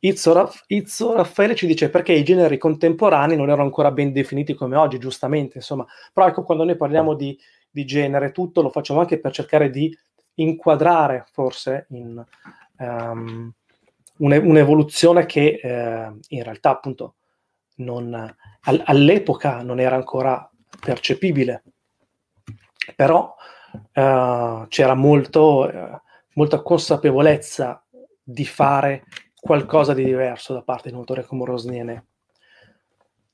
Izzo, 0.00 0.32
Raff- 0.32 0.64
Izzo, 0.66 1.14
Raffaele 1.14 1.54
ci 1.54 1.68
dice 1.68 1.88
perché 1.88 2.14
i 2.14 2.24
generi 2.24 2.58
contemporanei 2.58 3.36
non 3.36 3.46
erano 3.46 3.62
ancora 3.62 3.92
ben 3.92 4.10
definiti 4.12 4.54
come 4.54 4.74
oggi, 4.74 4.98
giustamente, 4.98 5.58
insomma, 5.58 5.86
però 6.12 6.26
ecco 6.26 6.42
quando 6.42 6.64
noi 6.64 6.76
parliamo 6.76 7.14
di, 7.14 7.38
di 7.70 7.84
genere, 7.84 8.32
tutto 8.32 8.60
lo 8.60 8.70
facciamo 8.70 8.98
anche 8.98 9.20
per 9.20 9.30
cercare 9.30 9.70
di 9.70 9.96
inquadrare 10.34 11.26
forse 11.30 11.86
in 11.90 12.20
um, 12.78 13.52
un'evoluzione 14.16 15.26
che 15.26 15.60
eh, 15.62 16.12
in 16.26 16.42
realtà 16.42 16.70
appunto 16.70 17.14
non, 17.76 18.34
all'epoca 18.62 19.62
non 19.62 19.78
era 19.78 19.94
ancora 19.94 20.51
percepibile, 20.84 21.62
però 22.96 23.34
uh, 23.94 24.66
c'era 24.68 24.94
molto, 24.94 25.60
uh, 25.60 26.00
molta 26.34 26.60
consapevolezza 26.62 27.84
di 28.22 28.44
fare 28.44 29.04
qualcosa 29.40 29.94
di 29.94 30.04
diverso 30.04 30.52
da 30.52 30.62
parte 30.62 30.88
di 30.88 30.94
un 30.94 31.00
autore 31.00 31.24
come 31.24 31.44
Rosniene. 31.44 32.06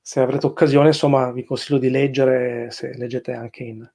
Se 0.01 0.21
avrete 0.21 0.47
occasione, 0.47 0.89
insomma, 0.89 1.33
vi 1.33 1.45
consiglio 1.45 1.79
di 1.79 1.91
leggere, 1.91 2.71
se 2.71 2.95
leggete 2.97 3.33
anche 3.33 3.63
in, 3.63 3.91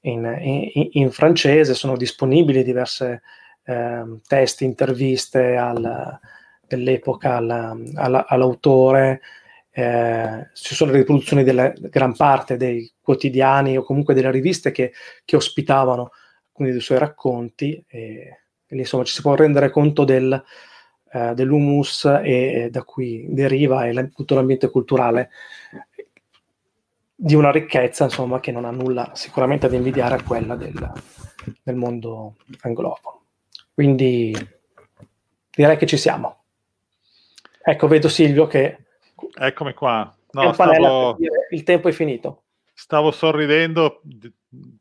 in, 0.00 0.38
in, 0.74 0.88
in 0.92 1.10
francese, 1.10 1.72
sono 1.72 1.96
disponibili 1.96 2.62
diverse 2.62 3.22
eh, 3.64 4.04
testi, 4.26 4.64
interviste 4.64 5.56
al, 5.56 6.18
dell'epoca 6.66 7.36
alla, 7.36 7.74
alla, 7.94 8.26
all'autore, 8.26 9.22
eh, 9.78 10.48
ci 10.54 10.74
sono 10.74 10.90
riproduzioni 10.90 11.44
della 11.44 11.72
gran 11.72 12.16
parte 12.16 12.56
dei 12.56 12.90
quotidiani 13.00 13.78
o 13.78 13.84
comunque 13.84 14.12
delle 14.12 14.32
riviste 14.32 14.72
che, 14.72 14.92
che 15.24 15.36
ospitavano 15.36 16.10
alcuni 16.48 16.72
dei 16.72 16.80
suoi 16.80 16.98
racconti 16.98 17.84
e, 17.86 18.40
e 18.66 18.76
insomma 18.76 19.04
ci 19.04 19.14
si 19.14 19.22
può 19.22 19.36
rendere 19.36 19.70
conto 19.70 20.02
del, 20.02 20.42
eh, 21.12 21.32
dell'humus 21.32 22.06
e, 22.06 22.22
e, 22.24 22.70
da 22.70 22.82
cui 22.82 23.26
deriva 23.28 23.86
e 23.86 24.10
tutto 24.10 24.34
l'ambiente 24.34 24.68
culturale 24.68 25.30
di 27.14 27.36
una 27.36 27.52
ricchezza 27.52 28.02
insomma 28.02 28.40
che 28.40 28.50
non 28.50 28.64
ha 28.64 28.72
nulla 28.72 29.12
sicuramente 29.14 29.68
da 29.68 29.76
invidiare 29.76 30.16
a 30.16 30.22
quella 30.24 30.56
del, 30.56 30.92
del 31.62 31.76
mondo 31.76 32.34
anglofono. 32.62 33.26
Quindi 33.72 34.34
direi 35.54 35.76
che 35.76 35.86
ci 35.86 35.96
siamo. 35.96 36.42
Ecco 37.62 37.86
vedo 37.86 38.08
Silvio 38.08 38.48
che 38.48 38.86
Eccomi 39.34 39.72
qua. 39.74 40.14
No, 40.30 40.52
stavo... 40.52 41.16
Il 41.50 41.62
tempo 41.62 41.88
è 41.88 41.92
finito. 41.92 42.44
Stavo 42.74 43.10
sorridendo 43.10 44.02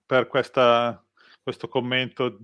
per 0.05 0.27
questa, 0.27 1.03
questo 1.41 1.67
commento. 1.67 2.38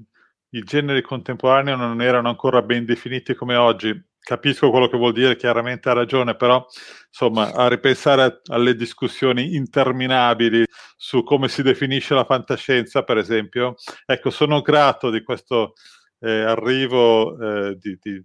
I 0.50 0.64
generi 0.64 1.02
contemporanei 1.02 1.76
non 1.76 2.02
erano 2.02 2.30
ancora 2.30 2.62
ben 2.62 2.86
definiti 2.86 3.34
come 3.36 3.56
oggi. 3.56 4.12
Capisco 4.20 4.70
quello 4.70 4.88
che 4.88 4.98
vuol 4.98 5.12
dire, 5.12 5.36
chiaramente 5.36 5.90
ha 5.90 5.94
ragione, 5.94 6.36
però 6.36 6.66
insomma, 7.08 7.54
a 7.54 7.68
ripensare 7.68 8.40
alle 8.46 8.74
discussioni 8.74 9.56
interminabili 9.56 10.64
su 10.96 11.24
come 11.24 11.50
si 11.50 11.62
definisce 11.62 12.14
la 12.14 12.24
fantascienza, 12.24 13.04
per 13.04 13.18
esempio, 13.18 13.76
ecco, 14.06 14.30
sono 14.30 14.62
grato 14.62 15.10
di 15.10 15.22
questo 15.24 15.74
eh, 16.20 16.44
arrivo 16.44 17.38
eh, 17.38 17.76
di, 17.78 17.98
di 18.02 18.24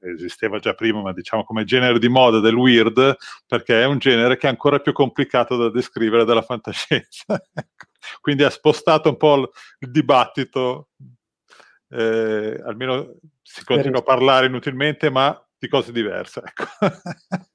esisteva 0.00 0.58
già 0.58 0.74
prima, 0.74 1.00
ma 1.00 1.12
diciamo 1.12 1.44
come 1.44 1.64
genere 1.64 1.98
di 1.98 2.08
moda 2.08 2.40
del 2.40 2.54
weird, 2.54 3.16
perché 3.46 3.82
è 3.82 3.86
un 3.86 3.98
genere 3.98 4.36
che 4.36 4.46
è 4.46 4.50
ancora 4.50 4.78
più 4.78 4.92
complicato 4.92 5.56
da 5.56 5.70
descrivere 5.70 6.24
della 6.24 6.42
fantascienza. 6.42 7.40
Quindi 8.20 8.44
ha 8.44 8.50
spostato 8.50 9.08
un 9.08 9.16
po' 9.16 9.50
il 9.80 9.90
dibattito, 9.90 10.88
eh, 11.90 12.60
almeno 12.64 13.14
si 13.42 13.64
continua 13.64 14.00
a 14.00 14.04
parlare 14.04 14.46
inutilmente, 14.46 15.10
ma 15.10 15.40
di 15.58 15.68
cose 15.68 15.92
diverse. 15.92 16.42
Ecco. 16.44 16.64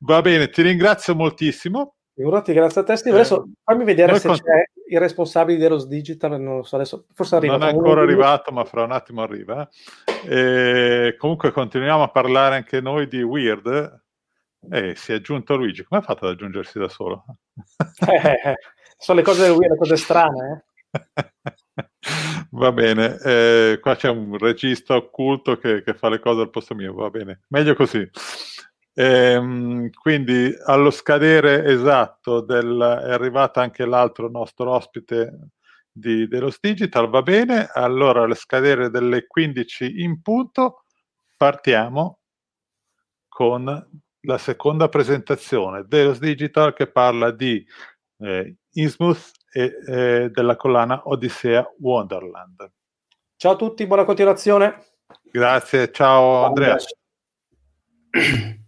Va 0.00 0.20
bene, 0.22 0.48
ti 0.48 0.62
ringrazio 0.62 1.14
moltissimo. 1.14 1.96
Figurati, 2.14 2.52
grazie 2.52 2.80
a 2.80 2.84
te. 2.84 2.96
Steve. 2.96 3.16
Adesso 3.16 3.44
fammi 3.64 3.84
vedere 3.84 4.18
se 4.18 4.28
cont- 4.28 4.42
c'è 4.42 4.64
il 4.94 5.00
responsabile 5.00 5.58
di 5.58 5.64
Eros 5.64 5.86
Digital, 5.86 6.40
non 6.40 6.56
lo 6.56 6.62
so, 6.62 6.76
adesso 6.76 7.06
forse 7.12 7.36
arriva. 7.36 7.56
Non 7.56 7.68
è 7.68 7.72
ancora 7.72 8.02
arrivato, 8.02 8.52
ma 8.52 8.64
fra 8.64 8.84
un 8.84 8.92
attimo 8.92 9.22
arriva. 9.22 9.68
E 10.26 11.16
comunque 11.18 11.52
continuiamo 11.52 12.02
a 12.02 12.08
parlare 12.08 12.56
anche 12.56 12.80
noi 12.80 13.06
di 13.08 13.22
Weird. 13.22 14.02
E 14.70 14.94
si 14.94 15.12
è 15.12 15.16
aggiunto 15.16 15.56
Luigi. 15.56 15.84
Come 15.84 16.00
ha 16.00 16.04
fatto 16.04 16.24
ad 16.24 16.32
aggiungersi 16.32 16.78
da 16.78 16.88
solo? 16.88 17.24
Eh, 18.08 18.54
sono 18.96 19.18
le 19.18 19.24
cose 19.24 19.42
del 19.42 19.52
Weird, 19.52 19.76
cose 19.76 19.96
strane. 19.96 20.64
Eh? 20.94 21.32
Va 22.50 22.70
bene, 22.70 23.18
eh, 23.24 23.78
qua 23.80 23.96
c'è 23.96 24.08
un 24.08 24.38
regista 24.38 24.94
occulto 24.94 25.56
che, 25.56 25.82
che, 25.82 25.94
fa 25.94 26.08
le 26.08 26.20
cose 26.20 26.42
al 26.42 26.50
posto 26.50 26.74
mio, 26.76 26.94
va 26.94 27.10
bene, 27.10 27.40
meglio 27.48 27.74
così. 27.74 28.08
Ehm, 28.96 29.90
quindi 29.90 30.54
allo 30.64 30.90
scadere 30.90 31.64
esatto 31.64 32.40
del, 32.40 33.00
è 33.04 33.10
arrivato 33.10 33.58
anche 33.58 33.84
l'altro 33.84 34.28
nostro 34.30 34.70
ospite 34.70 35.48
di 35.90 36.28
Delos 36.28 36.58
Digital, 36.60 37.08
va 37.08 37.22
bene? 37.22 37.68
Allora 37.72 38.22
allo 38.22 38.34
scadere 38.34 38.90
delle 38.90 39.26
15 39.26 40.02
in 40.02 40.22
punto 40.22 40.84
partiamo 41.36 42.20
con 43.28 43.88
la 44.26 44.38
seconda 44.38 44.88
presentazione, 44.88 45.84
Delos 45.86 46.18
Digital 46.18 46.72
che 46.72 46.86
parla 46.86 47.30
di 47.32 47.64
eh, 48.18 48.56
Innsmouth 48.72 49.32
e 49.52 49.76
eh, 49.86 50.30
della 50.30 50.56
collana 50.56 51.02
Odissea 51.08 51.64
Wonderland. 51.78 52.72
Ciao 53.36 53.52
a 53.52 53.56
tutti, 53.56 53.86
buona 53.86 54.04
continuazione. 54.04 54.84
Grazie, 55.30 55.90
ciao 55.90 56.44
Andrea. 56.44 56.76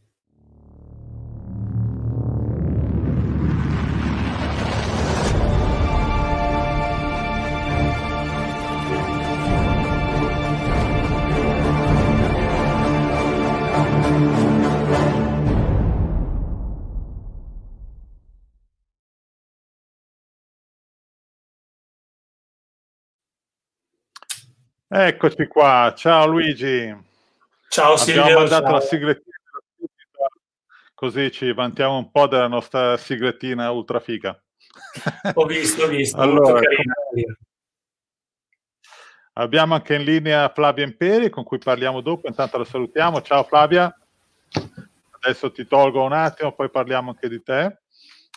Eccoci 24.88 25.48
qua, 25.48 25.92
ciao 25.96 26.26
Luigi. 26.26 26.96
Ciao 27.68 27.96
Silvio. 27.96 28.22
Abbiamo 28.22 28.40
mandato 28.40 28.66
ciao. 28.66 28.74
la 28.74 28.80
siglettina 28.80 29.36
così 30.94 31.32
ci 31.32 31.52
vantiamo 31.52 31.96
un 31.96 32.10
po' 32.12 32.28
della 32.28 32.46
nostra 32.46 32.96
siglettina 32.96 33.68
ultra 33.72 33.98
figa. 33.98 34.40
Ho 35.34 35.44
visto, 35.44 35.84
ho 35.84 35.88
visto. 35.88 36.20
allora, 36.20 36.60
abbiamo 39.32 39.74
anche 39.74 39.96
in 39.96 40.04
linea 40.04 40.52
Flavia 40.54 40.84
Imperi 40.84 41.30
con 41.30 41.42
cui 41.42 41.58
parliamo 41.58 42.00
dopo, 42.00 42.28
intanto 42.28 42.56
la 42.56 42.64
salutiamo. 42.64 43.22
Ciao 43.22 43.42
Flavia, 43.42 43.92
adesso 45.20 45.50
ti 45.50 45.66
tolgo 45.66 46.04
un 46.04 46.12
attimo, 46.12 46.52
poi 46.52 46.70
parliamo 46.70 47.10
anche 47.10 47.28
di 47.28 47.42
te. 47.42 47.80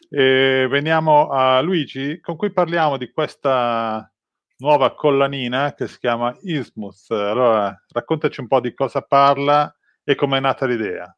E 0.10 0.66
veniamo 0.68 1.30
a 1.30 1.62
Luigi 1.62 2.20
con 2.20 2.36
cui 2.36 2.52
parliamo 2.52 2.98
di 2.98 3.12
questa 3.12 4.12
nuova 4.60 4.94
collanina 4.94 5.74
che 5.74 5.88
si 5.88 6.00
chiama 6.00 6.36
Ismuth. 6.42 7.12
Allora, 7.12 7.84
raccontaci 7.92 8.40
un 8.40 8.48
po' 8.48 8.60
di 8.60 8.74
cosa 8.74 9.02
parla 9.02 9.74
e 10.04 10.16
come 10.16 10.38
è 10.38 10.42
nata 10.42 10.66
l'idea. 10.66 11.14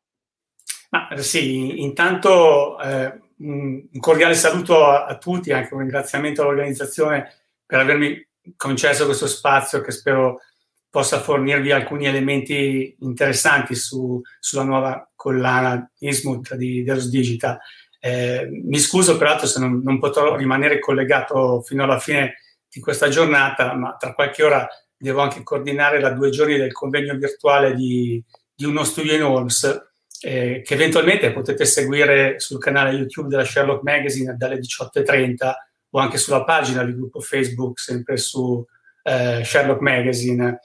Ah, 0.89 1.15
sì, 1.17 1.81
intanto 1.81 2.79
eh, 2.81 3.19
un 3.37 3.87
cordiale 3.99 4.33
saluto 4.35 4.85
a, 4.85 5.05
a, 5.05 5.17
tutti, 5.17 5.51
anche 5.51 5.73
un 5.73 5.81
ringraziamento 5.81 6.41
all'organizzazione 6.41 7.31
per 7.65 7.79
avermi 7.79 8.27
concesso 8.57 9.05
questo 9.05 9.27
spazio 9.27 9.81
che 9.81 9.91
spero 9.91 10.41
possa 10.89 11.21
fornirvi 11.21 11.71
alcuni 11.71 12.05
elementi 12.05 12.97
interessanti 12.99 13.75
su, 13.75 14.21
sulla 14.39 14.63
nuova 14.63 15.09
collana 15.15 15.89
Ismut 15.99 16.55
di 16.55 16.83
Deros 16.83 17.09
Digital. 17.09 17.57
Eh, 17.97 18.49
mi 18.51 18.77
scuso 18.77 19.15
peraltro 19.15 19.47
se 19.47 19.59
non, 19.59 19.81
non, 19.83 19.99
potrò 19.99 20.35
rimanere 20.35 20.79
collegato 20.79 21.61
fino 21.61 21.83
alla 21.83 21.99
fine 21.99 22.35
di 22.71 22.79
questa 22.79 23.09
giornata, 23.09 23.73
ma 23.73 23.95
tra 23.99 24.13
qualche 24.13 24.43
ora 24.43 24.67
devo 24.95 25.21
anche 25.21 25.43
coordinare 25.43 25.99
la 25.99 26.11
due 26.11 26.29
giorni 26.29 26.57
del 26.57 26.71
convegno 26.71 27.15
virtuale 27.15 27.75
di, 27.75 28.23
di 28.55 28.65
uno 28.65 28.83
studio 28.83 29.13
in 29.13 29.23
Holmes 29.23 29.89
eh, 30.21 30.61
che 30.63 30.73
eventualmente 30.75 31.31
potete 31.31 31.65
seguire 31.65 32.39
sul 32.39 32.59
canale 32.59 32.95
YouTube 32.95 33.27
della 33.27 33.43
Sherlock 33.43 33.81
Magazine 33.81 34.35
dalle 34.37 34.59
18.30 34.59 35.51
o 35.89 35.99
anche 35.99 36.17
sulla 36.17 36.43
pagina 36.43 36.83
del 36.83 36.95
gruppo 36.95 37.19
Facebook, 37.19 37.79
sempre 37.79 38.17
su 38.17 38.63
eh, 39.03 39.41
Sherlock 39.43 39.81
Magazine. 39.81 40.59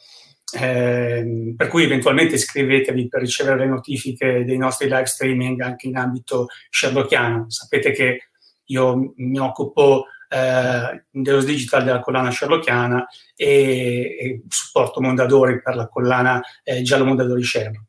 Eh, 0.52 1.54
per 1.56 1.66
cui 1.66 1.82
eventualmente 1.82 2.36
iscrivetevi 2.36 3.08
per 3.08 3.20
ricevere 3.20 3.58
le 3.58 3.66
notifiche 3.66 4.44
dei 4.44 4.56
nostri 4.56 4.86
live 4.86 5.06
streaming 5.06 5.60
anche 5.60 5.88
in 5.88 5.96
ambito 5.96 6.46
sherlockiano. 6.70 7.46
Sapete 7.48 7.90
che 7.90 8.28
io 8.66 9.12
mi 9.16 9.38
occupo 9.38 10.04
eh, 10.28 11.04
digital 11.10 11.84
della 11.84 12.00
collana 12.00 12.30
sherlockiana 12.30 13.06
e, 13.34 14.16
e 14.18 14.42
supporto 14.48 15.00
Mondadori 15.00 15.60
per 15.60 15.76
la 15.76 15.88
collana 15.88 16.40
eh, 16.62 16.82
Giallo 16.82 17.04
Mondadori 17.04 17.42
Sherlock. 17.42 17.84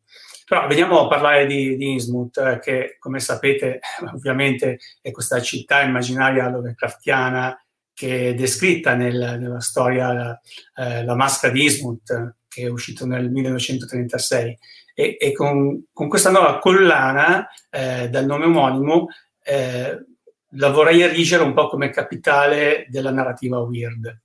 Però 0.45 0.65
veniamo 0.65 1.01
a 1.01 1.07
parlare 1.07 1.45
di, 1.45 1.75
di 1.75 1.91
Innsmouth, 1.91 2.37
eh, 2.37 2.59
che 2.59 2.95
come 2.99 3.19
sapete 3.19 3.79
ovviamente 4.13 4.79
è 5.01 5.11
questa 5.11 5.41
città 5.41 5.81
immaginaria 5.81 6.47
Lovecraftiana 6.47 7.59
che 7.93 8.29
è 8.29 8.33
descritta 8.33 8.93
nel, 8.93 9.37
nella 9.39 9.59
storia 9.59 10.13
la, 10.13 10.39
eh, 10.75 11.03
la 11.03 11.15
maschera 11.15 11.51
di 11.51 11.63
Innsmouth, 11.63 12.35
che 12.47 12.61
è 12.61 12.69
uscito 12.69 13.05
nel 13.05 13.29
1936. 13.29 14.57
E, 14.93 15.17
e 15.19 15.31
con, 15.33 15.85
con, 15.91 16.07
questa 16.07 16.31
nuova 16.31 16.59
collana 16.59 17.47
eh, 17.69 18.07
dal 18.09 18.25
nome 18.25 18.45
omonimo 18.45 19.07
eh, 19.43 20.05
la 20.51 20.69
vorrei 20.69 21.01
erigere 21.01 21.43
un 21.43 21.53
po' 21.53 21.67
come 21.67 21.89
capitale 21.89 22.85
della 22.89 23.11
narrativa 23.11 23.59
weird. 23.59 24.21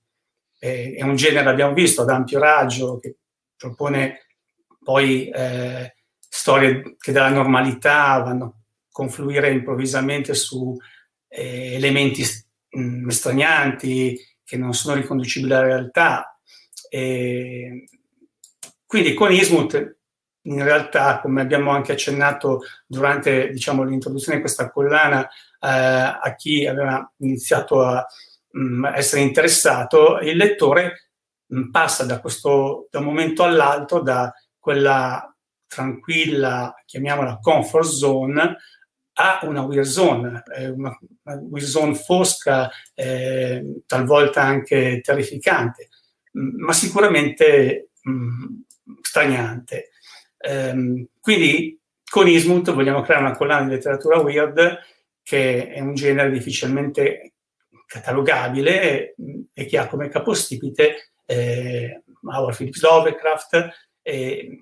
Eh, 0.59 0.95
è 0.97 1.03
un 1.03 1.17
genere, 1.17 1.49
abbiamo 1.49 1.75
visto, 1.75 2.03
ad 2.03 2.11
ampio 2.11 2.39
raggio, 2.39 2.99
che 2.99 3.17
propone 3.57 4.27
poi 4.83 5.29
eh, 5.29 5.95
storie 6.19 6.97
che 6.99 7.13
dalla 7.13 7.31
normalità 7.31 8.19
vanno 8.19 8.45
a 8.45 8.53
confluire 8.91 9.51
improvvisamente 9.51 10.35
su 10.35 10.77
eh, 11.29 11.75
elementi 11.75 12.25
mh, 12.71 12.81
mm, 12.81 13.09
stranianti 13.09 14.19
che 14.45 14.57
non 14.57 14.75
sono 14.75 14.95
riconducibili 14.95 15.53
alla 15.53 15.65
realtà. 15.65 16.39
E 16.89 17.89
quindi 18.87 19.15
con 19.15 19.33
Ismut 19.33 19.97
in 20.43 20.63
realtà, 20.63 21.21
come 21.21 21.41
abbiamo 21.41 21.71
anche 21.71 21.93
accennato 21.93 22.63
durante 22.87 23.51
diciamo, 23.51 23.85
l'introduzione 23.85 24.37
di 24.37 24.43
questa 24.43 24.71
collana, 24.71 25.29
a 25.69 26.35
chi 26.37 26.67
aveva 26.67 27.11
iniziato 27.19 27.83
a 27.83 28.05
mh, 28.51 28.61
mm, 28.61 28.85
essere 28.95 29.23
interessato, 29.23 30.19
il 30.19 30.37
lettore 30.37 31.11
mh, 31.47 31.59
mm, 31.59 31.71
passa 31.71 32.05
da 32.05 32.21
questo 32.21 32.89
da 32.91 32.99
un 32.99 33.05
momento 33.07 33.45
all'altro 33.45 34.01
da 34.01 34.33
quella 34.59 35.27
tranquilla, 35.67 36.75
chiamiamola 36.85 37.39
comfort 37.41 37.87
zone, 37.87 38.57
a 39.15 39.41
una 39.43 39.63
weird 39.63 39.87
zone, 39.87 40.43
una, 40.75 40.99
weird 41.25 41.67
zone 41.67 41.95
fosca, 41.95 42.71
eh, 42.95 43.83
talvolta 43.87 44.43
anche 44.43 45.01
terrificante, 45.03 45.89
mm, 46.39 46.65
ma 46.65 46.73
sicuramente 46.73 47.91
mh, 48.03 48.61
straniante. 49.01 49.91
Um, 50.45 51.07
quindi 51.21 51.81
con 52.11 52.27
Ismut 52.27 52.73
vogliamo 52.73 53.03
creare 53.03 53.25
una 53.25 53.37
collana 53.37 53.65
di 53.65 53.71
letteratura 53.71 54.19
weird 54.19 54.79
che 55.23 55.69
è 55.69 55.81
un 55.81 55.95
genere 55.95 56.31
difficilmente 56.31 57.35
catalogabile 57.87 59.15
e, 59.53 59.67
che 59.67 59.79
ha 59.79 59.87
come 59.87 60.09
capostipite 60.09 61.13
eh, 61.27 62.03
Howard 62.23 62.57
Phillips 62.57 62.83
Lovecraft, 62.83 63.69
e, 64.03 64.59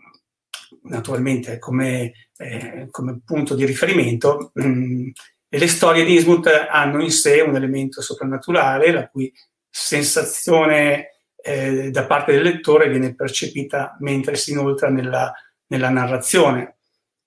naturalmente 0.83 1.59
come, 1.59 2.13
eh, 2.37 2.89
come 2.91 3.21
punto 3.25 3.55
di 3.55 3.65
riferimento, 3.65 4.51
mh, 4.55 5.11
le 5.53 5.69
storie 5.69 6.05
di 6.05 6.15
Ismut 6.15 6.47
hanno 6.47 7.03
in 7.03 7.11
sé 7.11 7.41
un 7.41 7.57
elemento 7.57 8.01
soprannaturale, 8.01 8.93
la 8.93 9.09
cui 9.09 9.33
sensazione 9.69 11.23
eh, 11.43 11.91
da 11.91 12.07
parte 12.07 12.33
del 12.33 12.43
lettore 12.43 12.89
viene 12.89 13.15
percepita 13.15 13.97
mentre 14.01 14.37
si 14.37 14.53
inoltra 14.53 14.89
nella, 14.89 15.33
nella 15.67 15.89
narrazione. 15.89 16.77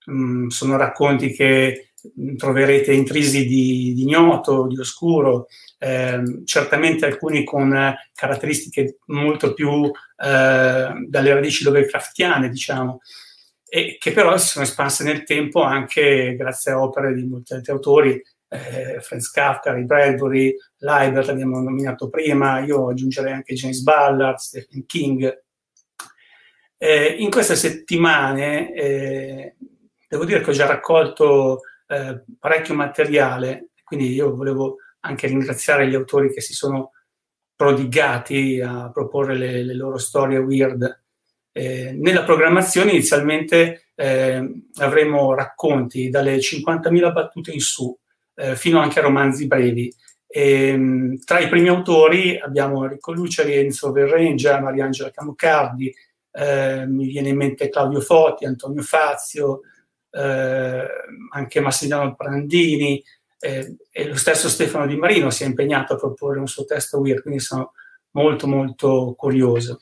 Mm, 0.10 0.48
sono 0.48 0.78
racconti 0.78 1.32
che 1.34 1.93
troverete 2.38 2.94
intrisi 2.94 3.46
di, 3.46 4.02
ignoto, 4.02 4.68
di 4.68 4.78
oscuro, 4.78 5.48
eh, 5.78 6.44
certamente 6.46 7.06
alcuni 7.06 7.44
con 7.44 7.96
caratteristiche 8.14 8.98
molto 9.08 9.54
più 9.54 9.86
eh, 9.86 9.92
dalle 11.08 11.34
radici 11.34 11.64
Lovecraftiane, 11.64 12.50
diciamo, 12.50 13.02
e 13.68 13.98
che 14.00 14.12
però 14.12 14.38
si 14.38 14.50
sono 14.50 14.66
espanse 14.66 15.04
nel 15.04 15.24
tempo 15.24 15.62
anche 15.62 16.36
grazie 16.36 16.74
a 16.74 16.82
opere 16.82 17.14
di 17.14 17.26
molti 17.26 17.54
altri 17.54 17.72
autori, 17.72 18.22
eh, 18.48 19.00
Franz 19.02 19.32
Kafka, 19.32 19.74
Bradbury, 19.74 20.56
Leibert 20.78 21.30
abbiamo 21.30 21.60
nominato 21.60 22.10
prima, 22.10 22.60
io 22.60 22.90
aggiungerei 22.90 23.34
anche 23.34 23.56
James 23.56 23.82
Ballard, 23.82 24.38
Stephen 24.38 24.86
King. 24.86 25.42
Eh, 26.78 27.16
in 27.18 27.32
queste 27.32 27.56
settimane 27.56 28.74
eh, 28.74 29.56
devo 30.08 30.26
dire 30.26 30.42
che 30.42 30.52
ho 30.52 30.54
già 30.54 30.68
raccolto 30.68 31.62
eh, 31.88 32.24
parecchio 32.40 32.74
materiale, 32.76 33.70
quindi 33.84 34.12
io 34.14 34.36
volevo 34.36 34.78
anche 35.02 35.28
ringraziare 35.28 35.88
gli 35.88 35.96
autori 35.96 36.32
che 36.34 36.42
si 36.42 36.54
sono 36.54 36.92
prodigati 37.56 38.62
a 38.62 38.90
proporre 38.92 39.36
le, 39.36 39.64
le 39.64 39.74
loro 39.74 39.98
storie 39.98 40.38
weird 40.38 41.02
eh, 41.56 41.92
nella 41.94 42.24
programmazione 42.24 42.92
inizialmente 42.92 43.90
eh, 43.94 44.64
avremo 44.80 45.36
racconti 45.36 46.10
dalle 46.10 46.38
50.000 46.38 47.14
battute 47.14 47.52
in 47.52 47.60
su, 47.60 47.96
eh, 48.34 48.56
fino 48.56 48.80
anche 48.80 49.00
a 49.00 49.04
romanzi 49.04 49.46
brevi. 49.46 49.94
E, 50.28 50.68
ehm, 50.70 51.20
tra 51.24 51.40
i 51.40 51.48
primi 51.48 51.68
autori 51.68 52.40
abbiamo 52.40 52.84
Enrico 52.84 53.12
Luceri, 53.12 53.54
Enzo 53.54 53.92
Verrengia, 53.92 54.60
Mariangela 54.60 55.12
Camucardi, 55.12 55.94
eh, 56.32 56.88
mi 56.88 57.06
viene 57.06 57.30
in 57.30 57.38
mente 57.38 57.70
Claudio 57.70 58.02
Foti, 58.02 58.46
Antonio 58.46 58.82
Fazio, 58.82 59.62
eh, 60.14 60.88
anche 61.32 61.60
Massimiliano 61.60 62.14
Brandini 62.14 63.04
eh, 63.40 63.76
e 63.92 64.08
lo 64.08 64.16
stesso 64.16 64.48
Stefano 64.48 64.86
Di 64.86 64.96
Marino 64.96 65.32
si 65.32 65.44
è 65.44 65.48
impegnato 65.48 65.94
a 65.94 65.98
proporre 65.98 66.40
un 66.40 66.48
suo 66.48 66.66
testo 66.66 67.00
weird, 67.00 67.22
quindi 67.22 67.40
sono 67.40 67.74
molto 68.12 68.48
molto 68.48 69.14
curioso. 69.18 69.82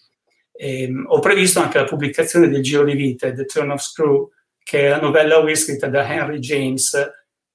E, 0.52 0.90
ho 1.06 1.20
previsto 1.20 1.60
anche 1.60 1.78
la 1.78 1.86
pubblicazione 1.86 2.48
del 2.48 2.64
Giro 2.64 2.84
di 2.84 2.94
Vite, 2.94 3.34
The 3.34 3.46
Turn 3.46 3.72
of 3.72 3.82
Screw, 3.82 4.32
che 4.64 4.86
è 4.86 4.90
la 4.90 5.00
novella 5.00 5.40
web 5.40 5.56
scritta 5.56 5.88
da 5.88 6.12
Henry 6.12 6.40
James, 6.40 6.98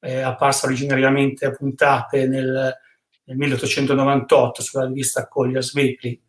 eh, 0.01 0.21
apparsa 0.21 0.67
originariamente 0.67 1.47
a 1.47 1.51
puntate 1.51 2.27
nel, 2.29 2.77
nel 3.25 3.37
1898 3.37 4.63
sulla 4.63 4.87
rivista 4.87 5.27
Collier's 5.27 5.73
Weekly. 5.75 6.21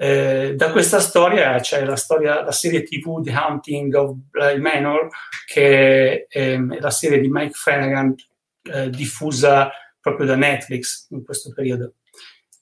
Eh, 0.00 0.54
da 0.54 0.70
questa 0.70 1.00
storia 1.00 1.58
c'è 1.58 1.84
la, 1.84 1.96
storia, 1.96 2.44
la 2.44 2.52
serie 2.52 2.84
TV 2.84 3.20
The 3.20 3.32
Haunting 3.32 3.92
of 3.94 4.12
Bly 4.30 4.60
Manor, 4.60 5.08
che 5.44 6.26
ehm, 6.28 6.76
è 6.76 6.80
la 6.80 6.90
serie 6.90 7.18
di 7.18 7.28
Mike 7.28 7.54
Flanagan 7.54 8.14
eh, 8.62 8.90
diffusa 8.90 9.72
proprio 10.00 10.26
da 10.26 10.36
Netflix 10.36 11.08
in 11.10 11.24
questo 11.24 11.52
periodo. 11.52 11.94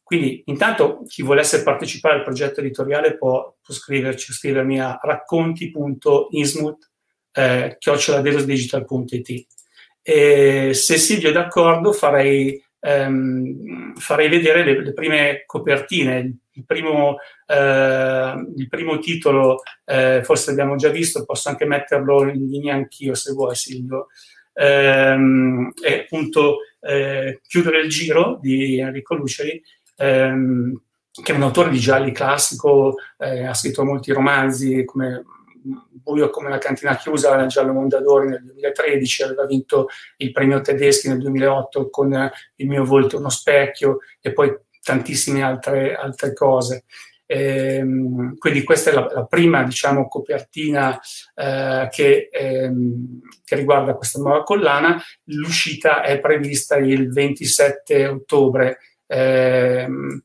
Quindi 0.02 0.44
intanto 0.46 1.02
chi 1.06 1.20
volesse 1.20 1.62
partecipare 1.62 2.14
al 2.14 2.22
progetto 2.22 2.60
editoriale 2.60 3.18
può, 3.18 3.54
può 3.60 3.74
scriverci, 3.74 4.32
scrivermi 4.32 4.80
a 4.80 4.98
racconti.ismut 5.02 6.90
eh, 7.32 7.76
se 10.72 10.96
Silvio 10.96 11.30
è 11.30 11.32
d'accordo 11.32 11.92
farei, 11.92 12.64
ehm, 12.86 13.96
farei 13.96 14.28
vedere 14.28 14.62
le, 14.62 14.80
le, 14.82 14.92
prime 14.92 15.42
copertine, 15.44 16.38
il 16.52 16.64
primo, 16.64 17.16
eh, 17.46 18.34
il 18.56 18.68
primo 18.68 18.98
titolo 18.98 19.62
eh, 19.84 20.20
forse 20.22 20.50
l'abbiamo 20.50 20.76
già 20.76 20.88
visto, 20.90 21.24
posso 21.24 21.48
anche 21.48 21.64
metterlo 21.64 22.28
in 22.28 22.48
linea 22.48 22.74
anch'io 22.74 23.14
se 23.14 23.32
vuoi 23.32 23.56
Silvio, 23.56 24.06
ehm, 24.54 25.72
è 25.82 26.00
appunto 26.04 26.58
eh, 26.80 27.40
Chiudere 27.46 27.80
il 27.80 27.88
giro 27.88 28.38
di 28.40 28.78
Enrico 28.78 29.16
Luceri 29.16 29.60
ehm, 29.96 30.80
che 31.10 31.32
è 31.32 31.34
un 31.34 31.42
autore 31.42 31.70
di 31.70 31.78
gialli 31.78 32.12
classico, 32.12 32.94
eh, 33.18 33.44
ha 33.46 33.54
scritto 33.54 33.84
molti 33.84 34.12
romanzi 34.12 34.84
come 34.84 35.24
Buio 35.90 36.30
come 36.30 36.48
la 36.48 36.58
cantina 36.58 36.96
chiusa 36.96 37.34
nel 37.36 37.48
Giallo 37.48 37.72
Mondadori 37.72 38.28
nel 38.28 38.42
2013, 38.44 39.22
aveva 39.22 39.46
vinto 39.46 39.88
il 40.18 40.32
premio 40.32 40.60
Tedeschi 40.60 41.08
nel 41.08 41.18
2008 41.18 41.90
con 41.90 42.30
Il 42.56 42.68
mio 42.68 42.84
volto 42.84 43.18
uno 43.18 43.28
specchio 43.28 43.98
e 44.20 44.32
poi 44.32 44.56
tantissime 44.80 45.42
altre, 45.42 45.94
altre 45.94 46.32
cose. 46.32 46.84
Ehm, 47.26 48.36
quindi 48.36 48.62
questa 48.62 48.90
è 48.90 48.94
la, 48.94 49.08
la 49.12 49.24
prima 49.26 49.64
diciamo, 49.64 50.06
copertina 50.06 50.98
eh, 51.34 51.88
che, 51.90 52.28
ehm, 52.30 53.20
che, 53.44 53.56
riguarda 53.56 53.94
questa 53.94 54.20
nuova 54.20 54.44
collana. 54.44 55.02
L'uscita 55.24 56.02
è 56.02 56.20
prevista 56.20 56.76
il 56.76 57.12
27 57.12 58.06
ottobre. 58.06 58.78
Ehm, 59.06 60.22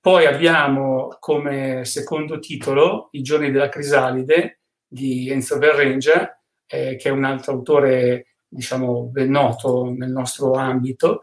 poi 0.00 0.26
abbiamo 0.26 1.16
come 1.20 1.84
secondo 1.84 2.40
titolo 2.40 3.08
I 3.12 3.22
giorni 3.22 3.52
della 3.52 3.68
crisalide 3.68 4.61
di 4.92 5.30
Enzo 5.30 5.56
Berrengia, 5.56 6.38
eh, 6.66 6.96
che 6.96 7.08
è 7.08 7.12
un 7.12 7.24
altro 7.24 7.52
autore 7.52 8.26
diciamo 8.46 9.04
ben 9.04 9.30
noto 9.30 9.90
nel 9.96 10.10
nostro 10.10 10.52
ambito. 10.52 11.22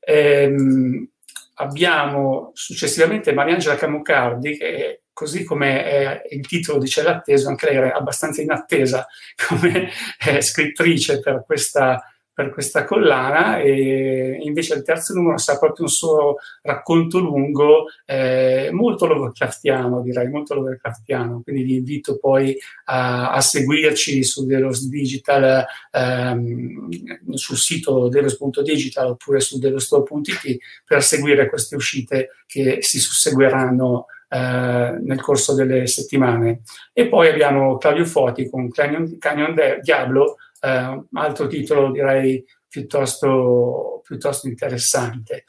Ehm, 0.00 1.06
abbiamo 1.56 2.50
successivamente 2.54 3.34
Mariangela 3.34 3.76
Camucardi, 3.76 4.56
che 4.56 5.02
così 5.12 5.44
come 5.44 6.22
il 6.30 6.46
titolo 6.46 6.78
dice 6.78 7.02
l'atteso, 7.02 7.48
anche 7.48 7.66
lei 7.66 7.76
era 7.76 7.92
abbastanza 7.92 8.40
in 8.40 8.50
attesa 8.50 9.06
come 9.46 9.90
eh, 10.26 10.40
scrittrice 10.40 11.20
per 11.20 11.44
questa 11.44 12.02
per 12.34 12.50
questa 12.50 12.84
collana 12.84 13.58
e 13.58 14.38
invece 14.42 14.74
il 14.74 14.82
terzo 14.82 15.12
numero 15.14 15.36
sarà 15.38 15.58
proprio 15.58 15.84
un 15.84 15.90
suo 15.90 16.36
racconto 16.62 17.18
lungo 17.18 17.86
eh, 18.06 18.70
molto 18.72 19.06
Lovecraftiano 19.06 20.00
direi, 20.02 20.28
molto 20.28 20.54
Lovecraftiano. 20.54 21.42
Quindi 21.42 21.62
vi 21.62 21.76
invito 21.76 22.18
poi 22.18 22.56
a, 22.84 23.32
a 23.32 23.40
seguirci 23.40 24.22
su 24.24 24.46
Delos 24.46 24.88
Digital 24.88 25.64
ehm, 25.90 26.88
sul 27.34 27.56
sito 27.56 28.08
delos.digital 28.08 29.10
oppure 29.10 29.40
su 29.40 29.58
delostore.it 29.58 30.56
per 30.84 31.02
seguire 31.02 31.48
queste 31.48 31.76
uscite 31.76 32.30
che 32.46 32.78
si 32.80 32.98
susseguiranno 32.98 34.06
eh, 34.28 34.98
nel 35.02 35.20
corso 35.20 35.54
delle 35.54 35.86
settimane. 35.86 36.62
E 36.92 37.06
poi 37.08 37.28
abbiamo 37.28 37.76
Claudio 37.76 38.06
Foti 38.06 38.48
con 38.48 38.70
Canyon, 38.70 39.18
Canyon 39.18 39.54
Diablo 39.82 40.36
eh, 40.62 41.04
altro 41.12 41.46
titolo 41.48 41.90
direi 41.90 42.44
piuttosto, 42.68 44.00
piuttosto 44.04 44.46
interessante. 44.48 45.44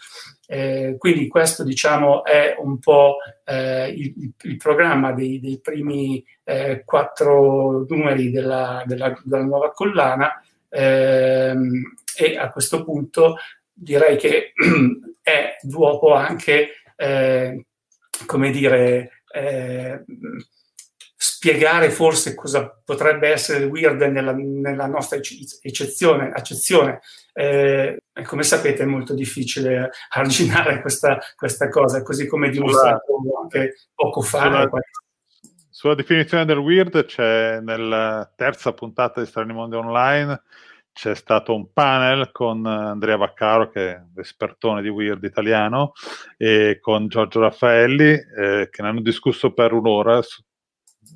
Eh, 0.46 0.96
quindi 0.98 1.28
questo 1.28 1.64
diciamo 1.64 2.26
è 2.26 2.56
un 2.60 2.80
po' 2.80 3.18
eh, 3.46 3.88
il, 3.90 4.34
il, 4.42 4.58
programma 4.58 5.14
dei, 5.14 5.40
dei 5.40 5.60
primi 5.62 6.24
eh, 6.44 6.84
quattro 6.84 7.86
numeri 7.88 8.30
della, 8.30 8.84
della, 8.86 9.18
della 9.24 9.44
nuova 9.44 9.72
collana 9.72 10.44
ehm, 10.68 11.82
e 12.18 12.38
a 12.38 12.52
questo 12.52 12.84
punto 12.84 13.38
direi 13.72 14.18
che 14.18 14.52
è 15.22 15.56
dopo 15.62 16.14
anche 16.14 16.70
eh, 16.98 17.66
come 18.26 18.52
dire 18.52 19.24
eh, 19.34 20.04
spiegare 21.44 21.90
forse 21.90 22.34
cosa 22.36 22.82
potrebbe 22.86 23.28
essere 23.28 23.66
il 23.66 23.70
weird 23.70 24.02
nella, 24.02 24.32
nella 24.32 24.88
nostra 24.88 25.18
eccezione, 25.18 26.32
accezione. 26.32 27.02
Eh, 27.34 27.98
come 28.24 28.44
sapete 28.44 28.84
è 28.84 28.86
molto 28.86 29.14
difficile 29.14 29.90
arginare 30.12 30.80
questa, 30.80 31.20
questa 31.36 31.68
cosa, 31.68 32.02
così 32.02 32.28
come 32.28 32.50
dimostrato 32.50 33.20
anche 33.42 33.74
poco 33.94 34.22
fa. 34.22 34.44
Sulla, 34.44 34.70
sulla, 35.70 35.96
definizione 35.96 36.46
del 36.46 36.60
weird 36.60 37.04
c'è 37.04 37.60
nella 37.60 38.32
terza 38.34 38.72
puntata 38.72 39.20
di 39.20 39.28
Strani 39.28 39.52
Mondi 39.52 39.76
Online 39.76 40.42
c'è 40.94 41.16
stato 41.16 41.56
un 41.56 41.74
panel 41.74 42.32
con 42.32 42.66
Andrea 42.68 43.18
Vaccaro, 43.18 43.70
che 43.70 43.92
è 43.94 44.02
l'espertone 44.14 44.84
di 44.84 44.90
Weird 44.90 45.24
italiano, 45.24 45.94
e 46.38 46.78
con 46.80 47.08
Giorgio 47.08 47.40
Raffaelli, 47.40 48.12
eh, 48.12 48.70
che 48.72 48.82
ne 48.84 48.88
hanno 48.88 49.02
discusso 49.02 49.54
per 49.54 49.74
un'ora 49.74 50.22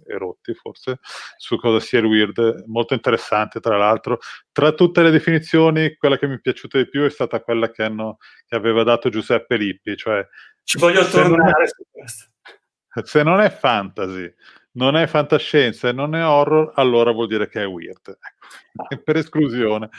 su, 0.04 0.12
erotti 0.12 0.54
forse, 0.54 1.00
su 1.38 1.58
cosa 1.58 1.80
sia 1.80 2.00
il 2.00 2.06
weird, 2.06 2.64
molto 2.68 2.94
interessante 2.94 3.60
tra 3.60 3.78
l'altro. 3.78 4.20
Tra 4.52 4.72
tutte 4.72 5.02
le 5.04 5.12
definizioni, 5.12 5.96
quella 5.96 6.18
che 6.18 6.28
mi 6.28 6.36
è 6.36 6.40
piaciuta 6.40 6.78
di 6.78 6.90
più 6.90 7.04
è 7.04 7.10
stata 7.10 7.42
quella 7.42 7.72
che, 7.72 7.84
hanno, 7.84 8.18
che 8.46 8.56
aveva 8.56 8.84
dato 8.84 9.10
Giuseppe 9.10 9.58
Lippi, 9.58 9.96
cioè... 9.96 10.26
Ci 10.64 10.78
voglio 10.80 11.08
tornare 11.08 11.68
su 11.68 11.84
questo. 11.90 12.26
Se 13.04 13.24
non 13.24 13.40
è 13.42 13.50
fantasy, 13.50 14.34
non 14.74 14.96
è 14.96 15.08
fantascienza 15.08 15.90
e 15.90 15.92
non 15.92 16.16
è 16.16 16.26
horror, 16.26 16.72
allora 16.76 17.12
vuol 17.12 17.28
dire 17.28 17.48
che 17.48 17.62
è 17.62 17.68
weird. 17.68 18.18
Ecco, 18.90 19.02
per 19.04 19.18
esclusione. 19.18 19.90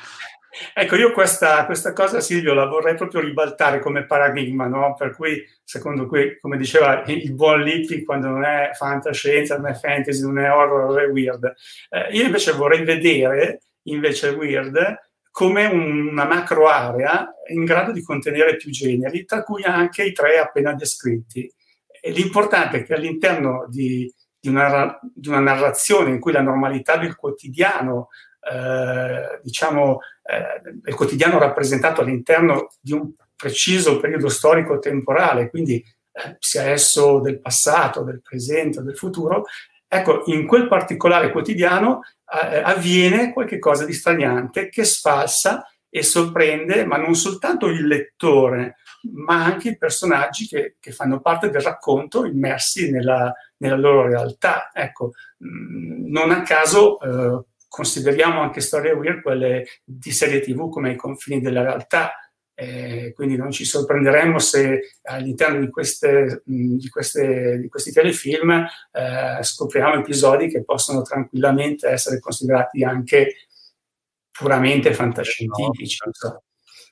Ecco, 0.74 0.96
io 0.96 1.12
questa, 1.12 1.66
questa, 1.66 1.92
cosa, 1.92 2.20
Silvio, 2.20 2.54
la 2.54 2.66
vorrei 2.66 2.94
proprio 2.94 3.20
ribaltare 3.20 3.80
come 3.80 4.06
paradigma, 4.06 4.66
no? 4.66 4.94
Per 4.94 5.14
cui, 5.14 5.44
secondo 5.62 6.06
cui, 6.06 6.38
come 6.40 6.56
diceva 6.56 7.02
il 7.06 7.34
buon 7.34 7.62
Lippi, 7.62 8.02
quando 8.02 8.28
non 8.28 8.44
è 8.44 8.70
fantascienza, 8.72 9.56
non 9.56 9.70
è 9.70 9.74
fantasy, 9.74 10.22
non 10.22 10.38
è 10.38 10.50
horror, 10.50 10.98
è 11.00 11.06
weird. 11.08 11.52
Eh, 11.90 12.16
io 12.16 12.24
invece 12.24 12.52
vorrei 12.52 12.82
vedere, 12.82 13.62
invece, 13.84 14.30
weird 14.30 15.06
come 15.30 15.66
una 15.66 16.24
macro 16.24 16.66
area 16.66 17.32
in 17.52 17.64
grado 17.64 17.92
di 17.92 18.02
contenere 18.02 18.56
più 18.56 18.72
generi, 18.72 19.24
tra 19.24 19.44
cui 19.44 19.62
anche 19.62 20.02
i 20.02 20.12
tre 20.12 20.38
appena 20.38 20.72
descritti. 20.72 21.48
E 22.00 22.10
l'importante 22.10 22.78
è 22.78 22.82
che 22.84 22.94
all'interno 22.94 23.66
di, 23.68 24.12
di, 24.40 24.48
una, 24.48 24.98
di 25.00 25.28
una 25.28 25.38
narrazione 25.38 26.10
in 26.10 26.18
cui 26.18 26.32
la 26.32 26.40
normalità 26.40 26.96
del 26.96 27.14
quotidiano 27.14 28.08
eh, 28.40 29.40
diciamo, 29.42 30.00
eh, 30.28 30.60
il 30.84 30.94
quotidiano 30.94 31.38
rappresentato 31.38 32.02
all'interno 32.02 32.68
di 32.80 32.92
un 32.92 33.12
preciso 33.34 33.98
periodo 33.98 34.28
storico 34.28 34.78
temporale, 34.78 35.48
quindi 35.48 35.76
eh, 35.76 36.36
sia 36.38 36.64
esso 36.64 37.20
del 37.20 37.40
passato, 37.40 38.02
del 38.02 38.20
presente 38.20 38.82
del 38.82 38.96
futuro, 38.96 39.44
ecco, 39.86 40.24
in 40.26 40.46
quel 40.46 40.68
particolare 40.68 41.30
quotidiano 41.30 42.02
eh, 42.30 42.58
avviene 42.58 43.32
qualcosa 43.32 43.86
di 43.86 43.92
straniante 43.94 44.68
che 44.68 44.84
sfalsa 44.84 45.64
e 45.88 46.02
sorprende, 46.02 46.84
ma 46.84 46.98
non 46.98 47.14
soltanto 47.14 47.68
il 47.68 47.86
lettore, 47.86 48.76
ma 49.12 49.44
anche 49.44 49.70
i 49.70 49.78
personaggi 49.78 50.46
che, 50.46 50.76
che 50.78 50.92
fanno 50.92 51.20
parte 51.20 51.48
del 51.48 51.62
racconto 51.62 52.26
immersi 52.26 52.90
nella, 52.90 53.32
nella 53.58 53.76
loro 53.76 54.06
realtà. 54.06 54.70
Ecco, 54.74 55.12
mh, 55.38 55.48
mm, 55.48 56.10
non 56.10 56.30
a 56.30 56.42
caso 56.42 57.00
eh, 57.00 57.44
consideriamo 57.68 58.40
anche 58.40 58.60
storie 58.60 58.92
weird 58.92 59.22
quelle 59.22 59.66
di 59.84 60.10
serie 60.10 60.40
tv 60.40 60.70
come 60.70 60.92
i 60.92 60.96
confini 60.96 61.40
della 61.40 61.62
realtà. 61.62 62.12
Eh, 62.60 63.12
quindi 63.14 63.36
non 63.36 63.52
ci 63.52 63.64
sorprenderemo 63.64 64.40
se 64.40 64.96
all'interno 65.02 65.60
di, 65.60 65.70
queste, 65.70 66.42
di, 66.44 66.88
queste, 66.88 67.56
di 67.60 67.68
questi 67.68 67.92
telefilm 67.92 68.66
eh, 68.90 69.38
scopriamo 69.40 70.00
episodi 70.00 70.48
che 70.48 70.64
possono 70.64 71.02
tranquillamente 71.02 71.86
essere 71.86 72.18
considerati 72.18 72.82
anche 72.82 73.46
puramente 74.32 74.92
fantascientifici. 74.92 75.98
No. 76.22 76.42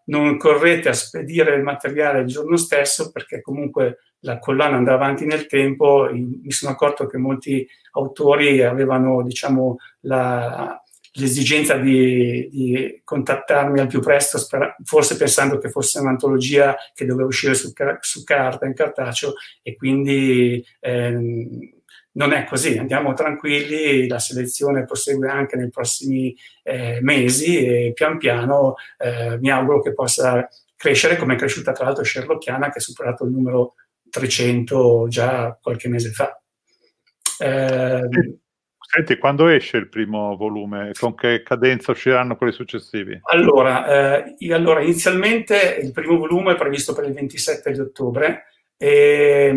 non 0.05 0.38
correte 0.38 0.89
a 0.89 0.93
spedire 0.93 1.55
il 1.55 1.63
materiale 1.63 2.21
il 2.21 2.28
giorno 2.28 2.57
stesso 2.57 3.11
perché 3.11 3.41
comunque 3.41 3.97
la 4.22 4.39
collana 4.39 4.78
andava 4.78 5.03
avanti 5.03 5.26
nel 5.26 5.45
tempo, 5.45 6.09
mi 6.11 6.51
sono 6.51 6.72
accorto 6.72 7.07
che 7.07 7.18
molti 7.18 7.68
autori 7.91 8.63
avevano, 8.63 9.24
diciamo, 9.24 9.78
la, 10.01 10.82
l'esigenza 11.13 11.78
di, 11.78 12.47
di, 12.49 13.01
contattarmi 13.03 13.80
al 13.80 13.88
più 13.88 13.99
presto, 13.99 14.39
forse 14.84 15.18
pensando 15.18 15.57
che 15.57 15.70
fosse 15.70 15.99
un'antologia 15.99 16.76
che 16.93 17.05
doveva 17.05 17.28
uscire 17.28 17.53
su, 17.53 17.72
su 17.99 18.24
carta, 18.24 18.65
in 18.65 18.74
cartaceo, 18.74 19.34
e 19.61 19.76
quindi 19.76 20.63
ehm, 20.80 21.76
non 22.18 22.34
è 22.34 22.45
così, 22.45 22.78
andiamo 22.78 23.13
tranquilli, 23.13 24.07
la 24.07 24.20
selezione 24.20 24.86
prosegue 24.86 25.30
anche 25.30 25.55
nei 25.55 25.70
prossimi 25.70 26.36
eh, 26.63 26.99
mesi 27.01 27.63
e 27.63 27.91
pian 27.93 28.18
piano 28.18 28.76
eh, 28.97 29.38
mi 29.39 29.51
auguro 29.51 29.82
che 29.82 29.93
possa 29.93 30.47
crescere 30.76 31.18
come 31.18 31.36
è 31.36 31.38
cresciuta 31.38 31.72
tra 31.72 31.86
l'altro 31.86 32.03
Sherlockiana 32.03 32.70
che 32.70 32.80
ha 32.80 32.82
superato 32.82 33.24
il 33.24 33.32
numero 33.32 33.76
300 34.18 35.07
già 35.07 35.57
qualche 35.61 35.88
mese 35.88 36.11
fa. 36.11 36.41
Eh, 37.39 38.07
Senti, 38.89 39.18
quando 39.18 39.49
esce 39.49 39.76
il 39.76 39.89
primo 39.89 40.38
volume? 40.38 40.91
Con 40.97 41.13
che 41.13 41.43
cadenza 41.43 41.91
usciranno 41.91 42.38
quelli 42.38 42.53
successivi? 42.53 43.20
Allora, 43.24 44.24
eh, 44.38 44.53
allora, 44.53 44.82
inizialmente 44.82 45.78
il 45.82 45.91
primo 45.91 46.18
volume 46.18 46.53
è 46.53 46.55
previsto 46.55 46.93
per 46.93 47.03
il 47.03 47.11
27 47.11 47.72
di 47.74 47.80
ottobre 47.80 48.45
e, 48.78 49.53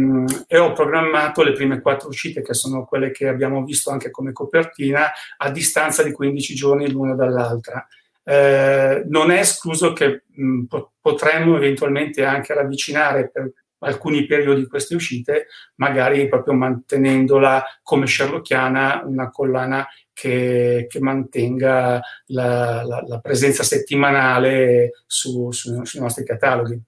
e, 0.48 0.58
ho 0.58 0.72
programmato 0.72 1.44
le 1.44 1.52
prime 1.52 1.80
quattro 1.80 2.08
uscite, 2.08 2.42
che 2.42 2.54
sono 2.54 2.84
quelle 2.84 3.12
che 3.12 3.28
abbiamo 3.28 3.62
visto 3.62 3.90
anche 3.90 4.10
come 4.10 4.32
copertina, 4.32 5.12
a 5.36 5.50
distanza 5.50 6.02
di 6.02 6.10
15 6.10 6.54
giorni 6.56 6.90
l'una 6.90 7.14
dall'altra. 7.14 7.86
Eh, 8.24 9.04
non 9.06 9.30
è 9.30 9.38
escluso 9.38 9.92
che 9.92 10.24
mh, 10.26 10.64
potremmo 11.00 11.56
eventualmente 11.56 12.24
anche 12.24 12.52
ravvicinare 12.52 13.30
per 13.30 13.52
alcuni 13.80 14.26
periodi 14.26 14.66
queste 14.66 14.94
uscite, 14.94 15.46
magari 15.76 16.28
proprio 16.28 16.54
mantenendola 16.54 17.64
come 17.82 18.06
sherlockiana, 18.06 19.02
una 19.04 19.30
collana 19.30 19.86
che, 20.12 20.86
che 20.88 21.00
mantenga 21.00 22.00
la, 22.26 22.82
la, 22.84 23.02
la, 23.06 23.20
presenza 23.20 23.62
settimanale 23.62 24.90
su, 25.06 25.50
su, 25.50 25.84
sui 25.84 26.00
nostri 26.00 26.24
cataloghi. 26.24 26.80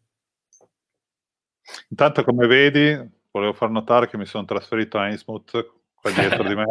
Intanto, 1.89 2.25
come 2.25 2.47
vedi, 2.47 3.11
volevo 3.31 3.55
far 3.55 3.71
notare 3.71 4.09
che 4.09 4.19
mi 4.19 4.27
sono 4.27 4.45
trasferito 4.45 4.99
a 4.99 5.09
Innsmouth, 5.09 5.73
qua 5.95 6.11
dietro 6.11 6.43
di 6.43 6.55
me. 6.55 6.65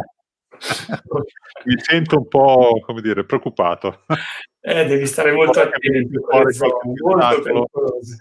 mi 1.64 1.74
sento 1.78 2.18
un 2.18 2.28
po', 2.28 2.78
come 2.84 3.00
dire, 3.00 3.24
preoccupato. 3.24 4.04
Eh, 4.60 4.84
devi 4.84 5.06
stare 5.06 5.32
molto 5.32 5.60
attento, 5.60 6.20
molto 7.02 7.42
pericolose. 7.42 8.18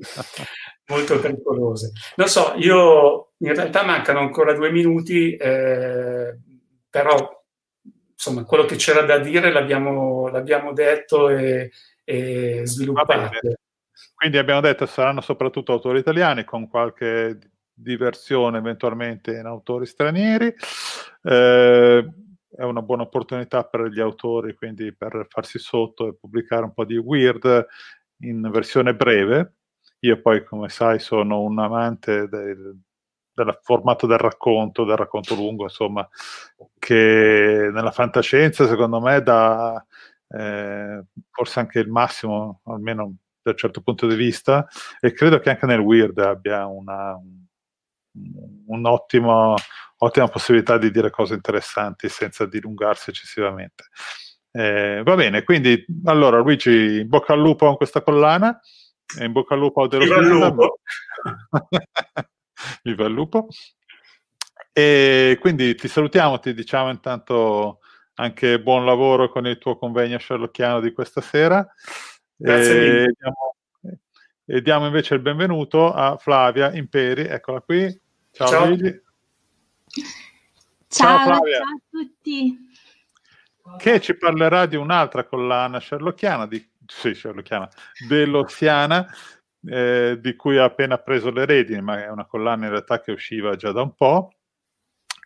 molto 0.88 1.18
pericolose. 1.20 1.92
Non 2.16 2.28
so, 2.28 2.54
io 2.56 3.32
in 3.38 3.54
realtà 3.54 3.84
mancano 3.84 4.20
ancora 4.20 4.54
due 4.54 4.70
minuti, 4.70 5.34
eh, 5.36 6.38
però 6.88 7.44
insomma 8.12 8.44
quello 8.44 8.64
che 8.64 8.76
c'era 8.76 9.02
da 9.02 9.18
dire 9.18 9.52
l'abbiamo, 9.52 10.28
l'abbiamo 10.28 10.72
detto 10.72 11.28
e, 11.28 11.70
e 12.04 12.62
sviluppato. 12.64 13.30
Quindi 14.14 14.38
abbiamo 14.38 14.60
detto 14.60 14.86
che 14.86 14.90
saranno 14.90 15.20
soprattutto 15.20 15.72
autori 15.72 15.98
italiani 15.98 16.44
con 16.44 16.68
qualche 16.68 17.38
diversione 17.72 18.58
eventualmente 18.58 19.32
in 19.32 19.44
autori 19.44 19.84
stranieri. 19.84 20.54
Eh, 21.22 22.10
è 22.56 22.62
una 22.62 22.80
buona 22.80 23.02
opportunità 23.02 23.64
per 23.64 23.88
gli 23.88 24.00
autori, 24.00 24.54
quindi 24.54 24.94
per 24.94 25.26
farsi 25.28 25.58
sotto 25.58 26.08
e 26.08 26.14
pubblicare 26.14 26.64
un 26.64 26.72
po' 26.72 26.86
di 26.86 26.96
weird 26.96 27.66
in 28.20 28.48
versione 28.50 28.94
breve, 28.94 29.55
io 30.00 30.20
poi, 30.20 30.44
come 30.44 30.68
sai, 30.68 30.98
sono 30.98 31.40
un 31.42 31.58
amante 31.58 32.28
del, 32.28 32.78
del 33.32 33.58
formato 33.62 34.06
del 34.06 34.18
racconto, 34.18 34.84
del 34.84 34.96
racconto 34.96 35.34
lungo, 35.34 35.64
insomma, 35.64 36.08
che 36.78 37.70
nella 37.72 37.90
fantascienza, 37.90 38.66
secondo 38.66 39.00
me, 39.00 39.22
dà 39.22 39.84
eh, 40.28 41.04
forse 41.30 41.60
anche 41.60 41.78
il 41.80 41.88
massimo, 41.88 42.60
almeno 42.64 43.16
da 43.42 43.50
un 43.52 43.56
certo 43.56 43.80
punto 43.80 44.06
di 44.06 44.16
vista, 44.16 44.66
e 45.00 45.12
credo 45.12 45.38
che 45.38 45.50
anche 45.50 45.66
nel 45.66 45.78
weird 45.78 46.18
abbia 46.18 46.66
una, 46.66 47.16
un'ottima 48.66 49.54
possibilità 50.30 50.78
di 50.78 50.90
dire 50.90 51.10
cose 51.10 51.34
interessanti 51.34 52.08
senza 52.08 52.46
dilungarsi 52.46 53.10
eccessivamente. 53.10 53.84
Eh, 54.50 55.02
va 55.04 55.14
bene, 55.14 55.42
quindi 55.42 55.84
allora 56.04 56.38
Luigi, 56.38 57.04
bocca 57.04 57.34
al 57.34 57.40
lupo 57.40 57.66
con 57.66 57.76
questa 57.76 58.02
collana. 58.02 58.58
E 59.18 59.24
in 59.24 59.32
bocca 59.32 59.54
al 59.54 59.60
lupo 59.60 59.82
a 59.82 59.88
Viva 59.88 60.16
il 60.18 60.26
lupo. 60.26 60.80
Viva 62.82 63.06
il 63.06 63.12
lupo. 63.12 63.48
E 64.72 65.38
quindi 65.40 65.74
ti 65.74 65.88
salutiamo, 65.88 66.38
ti 66.38 66.52
diciamo 66.52 66.90
intanto 66.90 67.80
anche 68.14 68.60
buon 68.60 68.84
lavoro 68.84 69.30
con 69.30 69.46
il 69.46 69.58
tuo 69.58 69.78
convegno 69.78 70.18
sherlockiano 70.18 70.80
di 70.80 70.92
questa 70.92 71.20
sera. 71.20 71.66
Grazie 72.34 73.04
e 73.04 73.14
diamo, 73.18 73.56
e 74.44 74.62
diamo, 74.62 74.86
invece 74.86 75.14
il 75.14 75.20
benvenuto 75.20 75.92
a 75.92 76.16
Flavia 76.18 76.72
Imperi, 76.72 77.22
eccola 77.22 77.60
qui. 77.60 77.88
Ciao, 78.32 78.48
ciao. 78.48 78.66
Luigi. 78.66 79.02
Ciao, 79.86 80.04
ciao, 80.88 81.24
Flavia. 81.24 81.58
ciao 81.58 81.74
a 81.74 81.80
tutti. 81.90 82.58
Che 83.78 84.00
ci 84.00 84.16
parlerà 84.16 84.66
di 84.66 84.76
un'altra 84.76 85.24
collana 85.24 85.80
sherlockiana, 85.80 86.46
di 86.46 86.64
sì, 86.86 87.14
Sherlockiana, 87.14 87.68
dell'Ossiana, 88.08 89.06
eh, 89.68 90.18
di 90.20 90.36
cui 90.36 90.58
ha 90.58 90.64
appena 90.64 90.98
preso 90.98 91.30
le 91.30 91.44
redini, 91.44 91.80
ma 91.80 92.02
è 92.02 92.08
una 92.08 92.26
collana 92.26 92.64
in 92.64 92.70
realtà 92.70 93.00
che 93.00 93.12
usciva 93.12 93.56
già 93.56 93.72
da 93.72 93.82
un 93.82 93.94
po', 93.94 94.32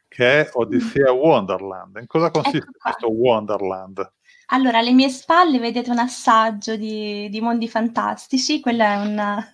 che 0.09 0.41
è 0.41 0.51
Odissea 0.53 1.13
Wonderland. 1.13 1.97
In 1.97 2.07
cosa 2.07 2.31
consiste 2.31 2.59
ecco 2.59 2.79
questo 2.79 3.11
Wonderland? 3.11 4.13
Allora, 4.53 4.79
alle 4.79 4.93
mie 4.93 5.09
spalle 5.09 5.61
vedete 5.61 5.91
un 5.91 5.99
assaggio 5.99 6.75
di, 6.77 7.29
di 7.29 7.41
mondi 7.41 7.69
fantastici, 7.69 8.59
quello 8.61 8.83
è 8.83 8.97
un, 8.97 9.45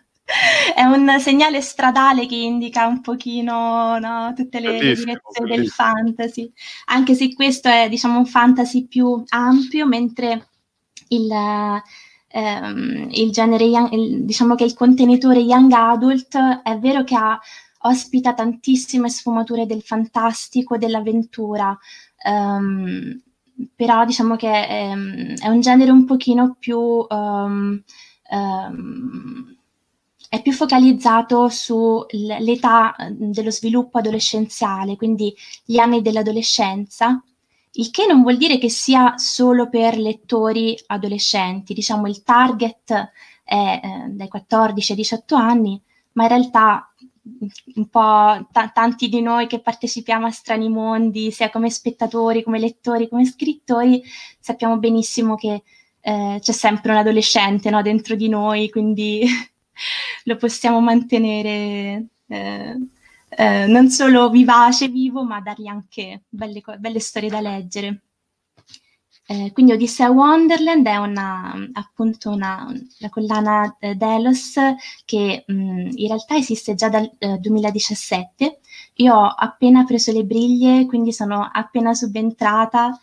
è 0.74 0.82
un 0.82 1.20
segnale 1.20 1.60
stradale 1.60 2.26
che 2.26 2.36
indica 2.36 2.86
un 2.86 3.02
pochino 3.02 3.98
no, 3.98 4.32
tutte 4.34 4.60
le, 4.60 4.72
le 4.72 4.94
direzioni 4.94 5.54
del 5.54 5.68
fantasy, 5.68 6.50
anche 6.86 7.14
se 7.14 7.34
questo 7.34 7.68
è 7.68 7.90
diciamo 7.90 8.16
un 8.16 8.24
fantasy 8.24 8.86
più 8.86 9.22
ampio, 9.28 9.86
mentre 9.86 10.48
il, 11.08 11.30
ehm, 12.28 13.08
il 13.10 13.30
genere, 13.30 13.64
young, 13.64 13.92
il, 13.92 14.24
diciamo 14.24 14.54
che 14.54 14.64
il 14.64 14.74
contenitore 14.74 15.40
young 15.40 15.72
adult 15.72 16.36
è 16.62 16.78
vero 16.78 17.04
che 17.04 17.14
ha, 17.16 17.38
ospita 17.82 18.34
tantissime 18.34 19.08
sfumature 19.08 19.66
del 19.66 19.82
fantastico, 19.82 20.76
dell'avventura, 20.76 21.76
um, 22.24 23.20
però 23.74 24.04
diciamo 24.04 24.36
che 24.36 24.48
è, 24.48 24.90
è, 24.90 25.48
un 25.48 25.60
genere 25.60 25.90
un 25.90 26.04
pochino 26.04 26.56
più... 26.58 26.78
Um, 26.78 27.82
um, 28.30 29.54
è 30.28 30.42
più 30.42 30.52
focalizzato 30.52 31.48
sull'età 31.48 32.96
dello 33.12 33.50
sviluppo 33.52 33.98
adolescenziale, 33.98 34.96
quindi 34.96 35.32
gli 35.64 35.78
anni 35.78 36.02
dell'adolescenza, 36.02 37.22
il 37.78 37.90
che 37.90 38.06
non 38.06 38.22
vuol 38.22 38.36
dire 38.36 38.58
che 38.58 38.70
sia 38.70 39.14
solo 39.16 39.68
per 39.68 39.98
lettori 39.98 40.78
adolescenti, 40.86 41.74
diciamo 41.74 42.06
il 42.06 42.22
target 42.22 43.10
è 43.44 43.80
eh, 43.82 44.08
dai 44.08 44.28
14 44.28 44.92
ai 44.92 44.98
18 44.98 45.34
anni, 45.34 45.80
ma 46.12 46.22
in 46.24 46.28
realtà 46.28 46.90
un 47.74 47.88
po' 47.88 48.46
t- 48.50 48.72
tanti 48.72 49.08
di 49.08 49.20
noi 49.20 49.46
che 49.46 49.60
partecipiamo 49.60 50.26
a 50.26 50.30
Strani 50.30 50.68
Mondi, 50.68 51.30
sia 51.30 51.50
come 51.50 51.70
spettatori, 51.70 52.42
come 52.42 52.58
lettori, 52.58 53.08
come 53.08 53.24
scrittori, 53.24 54.02
sappiamo 54.38 54.78
benissimo 54.78 55.34
che 55.34 55.62
eh, 56.00 56.38
c'è 56.40 56.52
sempre 56.52 56.92
un 56.92 56.98
adolescente 56.98 57.68
no, 57.70 57.82
dentro 57.82 58.14
di 58.14 58.28
noi, 58.28 58.70
quindi 58.70 59.26
lo 60.24 60.36
possiamo 60.36 60.80
mantenere 60.80 62.06
eh, 62.28 62.76
eh, 63.28 63.66
non 63.66 63.88
solo 63.90 64.30
vivace, 64.30 64.88
vivo, 64.88 65.24
ma 65.24 65.40
dargli 65.40 65.66
anche 65.66 66.24
belle, 66.28 66.62
belle 66.78 67.00
storie 67.00 67.28
da 67.28 67.40
leggere. 67.40 68.02
Eh, 69.28 69.50
quindi 69.52 69.72
Odissea 69.72 70.08
Wonderland 70.10 70.86
è 70.86 70.96
una, 70.98 71.52
appunto 71.72 72.30
una, 72.30 72.64
una 72.68 73.10
collana 73.10 73.76
eh, 73.80 73.96
Delos 73.96 74.54
che 75.04 75.42
mh, 75.44 75.88
in 75.94 76.06
realtà 76.06 76.36
esiste 76.36 76.74
già 76.76 76.88
dal 76.88 77.10
eh, 77.18 77.38
2017. 77.38 78.60
Io 78.96 79.14
ho 79.14 79.26
appena 79.26 79.84
preso 79.84 80.12
le 80.12 80.24
briglie, 80.24 80.86
quindi 80.86 81.12
sono 81.12 81.48
appena 81.52 81.92
subentrata 81.92 82.96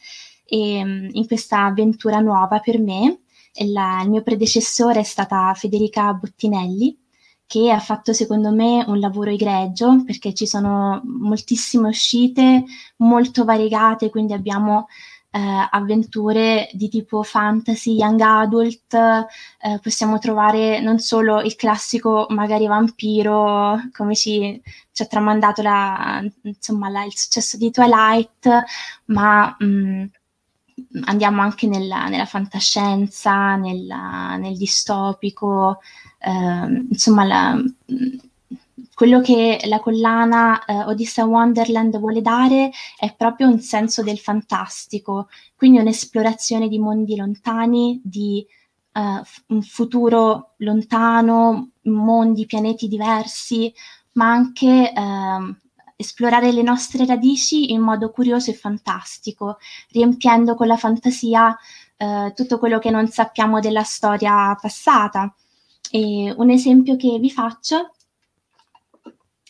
e, 0.46 0.84
mh, 0.84 1.10
in 1.12 1.28
questa 1.28 1.66
avventura 1.66 2.20
nuova 2.20 2.60
per 2.60 2.80
me. 2.80 3.20
La, 3.66 4.02
il 4.04 4.10
mio 4.10 4.24
predecessore 4.24 5.02
è 5.02 5.04
stata 5.04 5.54
Federica 5.54 6.12
Bottinelli, 6.14 6.98
che 7.46 7.72
ha 7.72 7.80
fatto 7.80 8.14
secondo 8.14 8.52
me 8.52 8.84
un 8.88 9.00
lavoro 9.00 9.30
egregio 9.30 10.04
perché 10.06 10.34
ci 10.34 10.48
sono 10.48 11.02
moltissime 11.06 11.90
uscite 11.90 12.64
molto 12.98 13.44
variegate, 13.44 14.10
quindi 14.10 14.34
abbiamo 14.34 14.88
eh, 15.36 15.68
avventure 15.72 16.70
di 16.74 16.90
tipo 16.90 17.24
fantasy, 17.24 17.96
young 17.96 18.22
adult, 18.22 18.94
eh, 18.94 19.80
possiamo 19.82 20.20
trovare 20.20 20.80
non 20.80 21.00
solo 21.00 21.42
il 21.42 21.56
classico 21.56 22.28
magari 22.30 22.68
vampiro, 22.68 23.80
come 23.92 24.16
ci, 24.16 24.62
ci 24.92 25.02
ha 25.02 25.06
tramandato 25.08 25.64
la, 25.64 26.24
insomma, 26.44 26.90
la, 26.90 27.04
il 27.04 27.16
successo 27.18 27.58
di 27.58 27.72
Twilight, 27.72 28.48
ma 29.06 29.56
mh, 29.58 29.66
mm, 29.66 30.04
andiamo 31.06 31.42
anche 31.42 31.68
nella, 31.68 32.08
nella 32.10 32.26
fantascienza, 32.26 33.56
nella, 33.56 34.36
nel 34.38 34.56
distopico, 34.56 35.80
eh, 36.26 36.86
insomma 36.90 37.24
la, 37.26 37.62
quello 38.94 39.22
che 39.22 39.60
la 39.66 39.80
collana 39.80 40.64
eh, 40.66 40.84
Odessa 40.86 41.26
Wonderland 41.26 41.98
vuole 42.00 42.22
dare 42.22 42.72
è 42.98 43.14
proprio 43.16 43.48
un 43.48 43.60
senso 43.60 44.04
del 44.04 44.20
fantastico, 44.20 45.30
quindi 45.56 45.80
un'esplorazione 45.80 46.68
di 46.68 46.80
mondi 46.80 47.16
lontani, 47.16 48.00
di 48.04 48.46
uh, 48.94 49.22
un 49.48 49.62
futuro 49.62 50.54
lontano, 50.58 51.72
mondi, 51.84 52.46
pianeti 52.46 52.88
diversi, 52.88 53.74
ma 54.14 54.32
anche 54.32 54.94
uh, 54.96 55.56
esplorare 55.96 56.52
le 56.52 56.62
nostre 56.62 57.06
radici 57.06 57.72
in 57.72 57.82
modo 57.82 58.12
curioso 58.12 58.52
e 58.52 58.56
fantastico, 58.56 59.58
riempiendo 59.90 60.56
con 60.56 60.68
la 60.68 60.78
fantasia 60.78 61.58
uh, 61.98 62.32
tutto 62.34 62.60
quello 62.60 62.80
che 62.80 62.92
non 62.92 63.08
sappiamo 63.08 63.60
della 63.60 63.84
storia 63.84 64.56
passata. 64.62 65.34
E 65.96 66.34
un 66.36 66.50
esempio 66.50 66.96
che 66.96 67.20
vi 67.20 67.30
faccio 67.30 67.94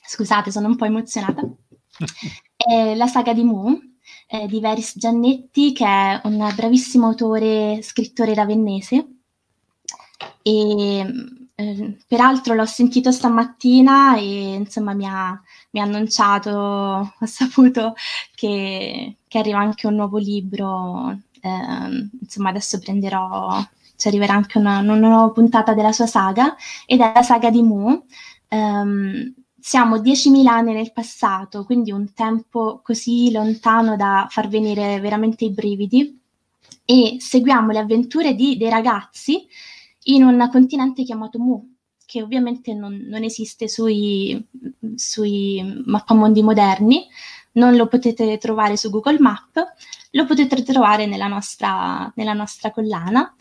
scusate, 0.06 0.52
sono 0.52 0.68
un 0.68 0.76
po' 0.76 0.86
emozionata, 0.86 1.41
è 2.56 2.94
la 2.96 3.08
saga 3.08 3.34
di 3.34 3.44
Mu 3.44 3.80
eh, 4.28 4.48
di 4.48 4.60
Veris 4.60 4.94
Giannetti, 4.98 5.74
che 5.74 5.86
è 5.86 6.22
un 6.26 6.52
bravissimo 6.56 7.08
autore, 7.08 7.82
scrittore 7.82 8.34
ravennese. 8.34 9.08
E 10.41 11.06
eh, 11.56 11.98
peraltro 12.08 12.54
l'ho 12.54 12.66
sentito 12.66 13.12
stamattina 13.12 14.18
e 14.18 14.56
insomma 14.56 14.94
mi 14.94 15.06
ha, 15.08 15.39
mi 15.72 15.80
ha 15.80 15.84
annunciato, 15.84 16.52
ho 17.20 17.26
saputo 17.26 17.94
che, 18.36 19.18
che, 19.28 19.38
arriva 19.38 19.60
anche 19.60 19.88
un 19.88 19.96
nuovo 19.96 20.18
libro. 20.18 21.18
Eh, 21.41 22.10
insomma, 22.22 22.50
adesso 22.50 22.80
prenderò, 22.80 23.64
ci 24.04 24.10
arriverà 24.10 24.34
anche 24.34 24.58
una, 24.58 24.80
una, 24.80 24.95
nuova 24.95 25.32
puntata 25.32 25.74
della 25.74 25.93
sua 25.93 26.08
saga 26.08 26.58
ed 26.86 26.99
è 26.99 27.12
la 27.16 27.22
saga 27.22 27.49
di 27.49 27.62
Mu. 27.62 28.06
Um, 28.49 29.34
siamo 29.58 29.95
10.000 29.95 30.45
anni 30.45 30.74
nel 30.74 30.91
passato, 30.91 31.64
quindi 31.64 31.93
un 31.93 32.12
tempo 32.14 32.82
così 32.84 33.32
lontano 33.32 33.95
da 33.95 34.28
far 34.30 34.49
venire 34.49 34.99
veramente 34.99 35.45
i 35.45 35.51
brividi, 35.51 36.20
e 36.84 37.16
seguiamo 37.18 37.72
le 37.72 37.80
avventure 37.80 38.36
di, 38.36 38.58
dei 38.58 38.70
ragazzi 38.70 39.47
in 40.08 40.24
un 40.26 40.49
continente 40.51 41.04
chiamato 41.04 41.39
Mu, 41.39 41.76
che 42.06 42.22
ovviamente 42.22 42.74
non, 42.74 43.06
non 43.08 43.24
esiste 43.24 43.70
sui, 43.70 44.45
sui 44.95 45.82
mappamondi 45.86 46.43
moderni, 46.43 47.08
non 47.54 47.78
lo 47.78 47.88
potete 47.88 48.38
trovare 48.38 48.76
su 48.76 48.89
Google 48.89 49.20
Map, 49.20 49.64
lo 50.12 50.26
potete 50.26 50.62
trovare 50.62 51.06
nella 51.06 51.28
nostra, 51.28 52.12
nella 52.16 52.34
nostra 52.34 52.72
collana. 52.72 53.34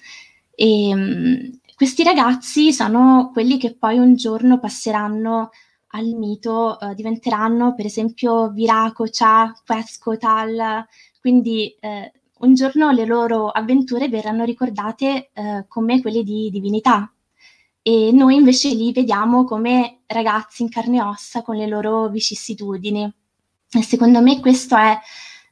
E, 0.55 0.94
um, 0.94 1.61
questi 1.74 2.03
ragazzi 2.03 2.72
sono 2.72 3.30
quelli 3.32 3.59
che 3.59 3.74
poi 3.74 3.98
un 3.98 4.14
giorno 4.14 4.59
passeranno 4.61 5.50
al 5.94 6.07
mito 6.07 6.78
eh, 6.78 6.94
diventeranno 6.94 7.74
per 7.74 7.86
esempio 7.86 8.50
Viraco, 8.50 9.07
Cha, 9.11 9.53
Quesco, 9.64 10.16
Tal, 10.16 10.86
quindi 11.20 11.74
eh, 11.80 12.12
un 12.38 12.55
giorno 12.55 12.90
le 12.90 13.05
loro 13.05 13.48
avventure 13.48 14.09
verranno 14.09 14.44
ricordate 14.44 15.30
eh, 15.32 15.64
come 15.68 16.00
quelle 16.00 16.22
di 16.22 16.50
divinità 16.50 17.12
e 17.82 18.11
noi 18.12 18.36
invece 18.36 18.72
li 18.74 18.92
vediamo 18.92 19.44
come 19.44 20.03
ragazzi 20.07 20.62
in 20.62 20.68
carne 20.68 20.98
e 20.98 21.03
ossa 21.03 21.42
con 21.42 21.57
le 21.57 21.66
loro 21.66 22.09
vicissitudini. 22.09 23.12
E 23.74 23.82
secondo 23.82 24.20
me 24.22 24.38
questo 24.40 24.76
è 24.76 24.96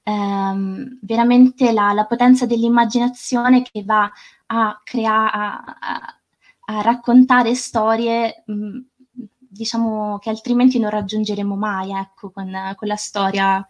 ehm, 0.05 0.99
veramente 1.03 1.73
la, 1.73 1.93
la, 1.93 2.07
potenza 2.07 2.47
dell'immaginazione 2.47 3.63
che 3.63 3.83
va 3.85 4.09
a 4.53 4.81
creare, 4.83 5.31
a, 5.33 5.77
a, 5.79 6.21
a 6.67 6.81
raccontare 6.83 7.55
storie 7.55 8.43
mh, 8.47 8.79
diciamo 9.39 10.19
che 10.19 10.31
altrimenti 10.31 10.79
non 10.79 10.91
raggiungeremo 10.91 11.55
mai, 11.55 11.93
ecco, 11.93 12.31
con, 12.31 12.51
con 12.77 12.89
la 12.89 12.97
storia 12.97 13.65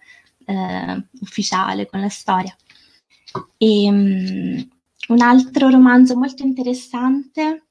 eh, 0.44 1.04
ufficiale, 1.20 1.86
con 1.86 2.00
la 2.00 2.08
storia. 2.08 2.54
E, 3.56 3.88
um, 3.88 4.68
un 5.08 5.20
altro 5.20 5.68
romanzo 5.68 6.16
molto 6.16 6.42
interessante, 6.44 7.66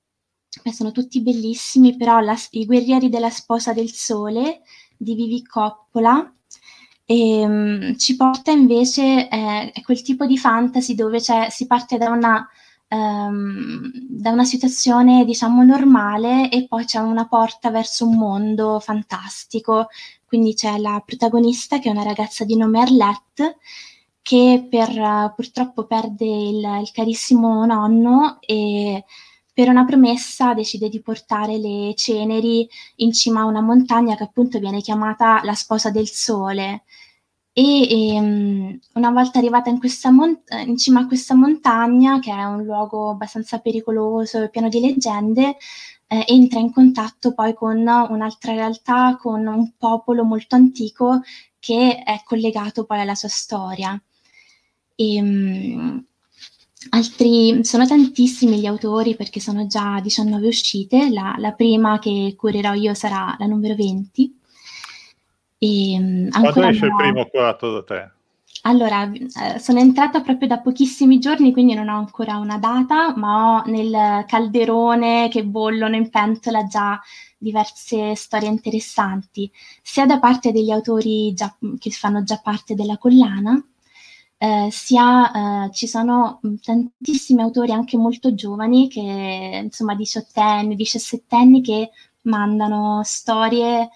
eh, 0.63 0.73
sono 0.73 0.91
tutti 0.91 1.21
bellissimi, 1.21 1.95
però 1.95 2.19
la, 2.19 2.35
I 2.51 2.65
guerrieri 2.65 3.09
della 3.09 3.29
sposa 3.29 3.73
del 3.73 3.91
sole 3.91 4.61
di 4.97 5.15
Vivi 5.15 5.43
Coppola, 5.43 6.33
e, 7.05 7.45
um, 7.45 7.97
ci 7.97 8.15
porta 8.15 8.51
invece, 8.51 9.29
eh, 9.29 9.71
è 9.71 9.81
quel 9.81 10.01
tipo 10.01 10.25
di 10.25 10.37
fantasy 10.37 10.95
dove 10.95 11.19
si 11.19 11.67
parte 11.67 11.97
da 11.97 12.09
una 12.09 12.47
um, 12.89 13.91
da 13.93 14.31
una 14.31 14.43
situazione 14.43 15.25
diciamo 15.25 15.63
normale 15.63 16.49
e 16.49 16.67
poi 16.67 16.85
c'è 16.85 16.99
una 16.99 17.27
porta 17.27 17.69
verso 17.71 18.07
un 18.07 18.17
mondo 18.17 18.79
fantastico. 18.79 19.87
Quindi 20.25 20.53
c'è 20.53 20.77
la 20.77 21.01
protagonista 21.05 21.79
che 21.79 21.89
è 21.89 21.91
una 21.91 22.03
ragazza 22.03 22.45
di 22.45 22.55
nome 22.55 22.81
Arlette 22.81 23.57
che 24.21 24.67
per, 24.69 24.89
uh, 24.89 25.33
purtroppo 25.35 25.85
perde 25.85 26.25
il, 26.25 26.79
il 26.81 26.91
carissimo 26.91 27.65
nonno 27.65 28.37
e 28.41 29.03
per 29.53 29.69
una 29.69 29.85
promessa 29.85 30.53
decide 30.53 30.87
di 30.87 31.01
portare 31.01 31.57
le 31.57 31.93
ceneri 31.95 32.67
in 32.97 33.11
cima 33.11 33.41
a 33.41 33.45
una 33.45 33.61
montagna 33.61 34.15
che 34.15 34.23
appunto 34.23 34.59
viene 34.59 34.81
chiamata 34.81 35.41
la 35.43 35.53
sposa 35.53 35.89
del 35.89 36.07
sole 36.07 36.83
e 37.53 38.13
ehm, 38.13 38.79
una 38.93 39.09
volta 39.11 39.39
arrivata 39.39 39.69
in, 39.69 39.79
mont- 40.11 40.49
in, 40.65 40.77
cima 40.77 41.01
a 41.01 41.07
questa 41.07 41.35
montagna, 41.35 42.19
che 42.19 42.31
è 42.31 42.43
un 42.45 42.63
luogo 42.63 43.09
abbastanza 43.09 43.59
pericoloso 43.59 44.41
e 44.43 44.49
pieno 44.49 44.69
di 44.69 44.79
leggende, 44.79 45.57
eh, 46.07 46.23
entra 46.27 46.59
in 46.59 46.71
contatto 46.71 47.33
poi 47.33 47.53
con 47.53 47.77
un'altra 47.77 48.53
realtà, 48.53 49.17
con 49.19 49.45
un 49.45 49.73
popolo 49.77 50.23
molto 50.23 50.55
antico 50.55 51.21
che 51.59 52.01
è 52.03 52.21
collegato 52.23 52.85
poi 52.85 53.01
alla 53.01 53.15
sua 53.15 53.29
storia. 53.29 54.01
E, 54.95 55.21
um, 55.21 56.05
altri, 56.91 57.63
sono 57.63 57.85
tantissimi 57.87 58.59
gli 58.59 58.65
autori 58.65 59.15
perché 59.15 59.39
sono 59.39 59.67
già 59.67 59.99
19 60.01 60.47
uscite, 60.47 61.09
la, 61.09 61.35
la 61.37 61.51
prima 61.53 61.99
che 61.99 62.35
curerò 62.37 62.73
io 62.73 62.93
sarà 62.93 63.35
la 63.37 63.45
numero 63.45 63.75
20 63.75 64.38
e, 65.59 65.93
ehm, 65.93 66.29
Quando 66.29 66.63
esce 66.63 66.85
il 66.85 66.95
primo 66.95 67.25
curato 67.25 67.71
da 67.71 67.83
te? 67.83 68.11
Allora, 68.63 69.09
eh, 69.11 69.59
sono 69.59 69.79
entrata 69.79 70.21
proprio 70.21 70.47
da 70.47 70.59
pochissimi 70.59 71.19
giorni, 71.19 71.53
quindi 71.53 71.73
non 71.73 71.87
ho 71.87 71.97
ancora 71.97 72.37
una 72.37 72.57
data, 72.57 73.15
ma 73.15 73.57
ho 73.57 73.69
nel 73.69 74.25
calderone 74.25 75.29
che 75.29 75.45
bollono 75.45 75.95
in 75.95 76.09
pentola 76.09 76.65
già 76.65 76.99
diverse 77.37 78.15
storie 78.15 78.49
interessanti, 78.49 79.49
sia 79.81 80.05
da 80.05 80.19
parte 80.19 80.51
degli 80.51 80.71
autori 80.71 81.33
già, 81.33 81.55
che 81.77 81.89
fanno 81.91 82.23
già 82.23 82.37
parte 82.43 82.75
della 82.75 82.97
collana, 82.97 83.63
eh, 84.37 84.67
sia 84.71 85.65
eh, 85.65 85.71
ci 85.71 85.87
sono 85.87 86.41
tantissimi 86.61 87.41
autori 87.41 87.71
anche 87.71 87.97
molto 87.97 88.33
giovani, 88.33 88.89
che 88.89 89.61
insomma 89.63 89.95
diciottenni, 89.95 90.75
diciassettenni, 90.75 91.61
che 91.61 91.91
mandano 92.23 93.01
storie 93.03 93.89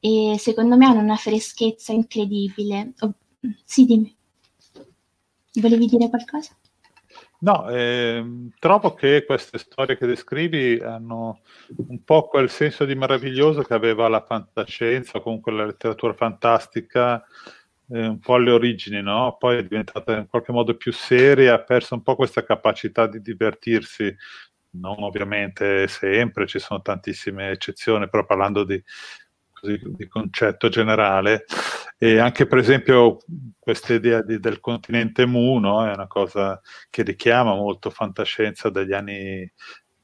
e 0.00 0.36
secondo 0.38 0.76
me 0.76 0.86
hanno 0.86 1.00
una 1.00 1.16
freschezza 1.16 1.92
incredibile. 1.92 2.92
Oh, 3.00 3.14
sì, 3.64 3.84
dimmi. 3.84 4.14
Volevi 5.54 5.86
dire 5.86 6.08
qualcosa? 6.08 6.56
No, 7.38 7.68
eh, 7.68 8.24
trovo 8.58 8.94
che 8.94 9.24
queste 9.26 9.58
storie 9.58 9.98
che 9.98 10.06
descrivi 10.06 10.78
hanno 10.80 11.40
un 11.88 12.02
po' 12.02 12.28
quel 12.28 12.48
senso 12.48 12.84
di 12.86 12.94
meraviglioso 12.94 13.62
che 13.62 13.74
aveva 13.74 14.08
la 14.08 14.24
fantascienza, 14.24 15.20
comunque 15.20 15.52
la 15.52 15.66
letteratura 15.66 16.14
fantastica, 16.14 17.22
eh, 17.90 18.06
un 18.06 18.18
po' 18.20 18.34
alle 18.34 18.50
origini, 18.52 19.02
no? 19.02 19.36
Poi 19.38 19.58
è 19.58 19.62
diventata 19.62 20.16
in 20.16 20.26
qualche 20.28 20.52
modo 20.52 20.76
più 20.76 20.92
seria, 20.92 21.54
ha 21.54 21.62
perso 21.62 21.94
un 21.94 22.02
po' 22.02 22.16
questa 22.16 22.42
capacità 22.42 23.06
di 23.06 23.20
divertirsi, 23.20 24.14
non 24.70 25.02
ovviamente 25.02 25.88
sempre, 25.88 26.46
ci 26.46 26.58
sono 26.58 26.80
tantissime 26.80 27.50
eccezioni, 27.50 28.08
però 28.08 28.24
parlando 28.24 28.64
di 28.64 28.82
così, 29.58 29.80
di 29.82 30.06
concetto 30.08 30.68
generale. 30.68 31.44
E 31.98 32.18
anche 32.18 32.46
per 32.46 32.58
esempio 32.58 33.18
questa 33.58 33.94
idea 33.94 34.22
di, 34.22 34.38
del 34.38 34.60
continente 34.60 35.24
Mu 35.24 35.58
no? 35.58 35.86
è 35.86 35.92
una 35.92 36.06
cosa 36.06 36.60
che 36.90 37.02
richiama 37.02 37.54
molto 37.54 37.88
fantascienza 37.90 38.68
degli 38.68 38.92
anni 38.92 39.50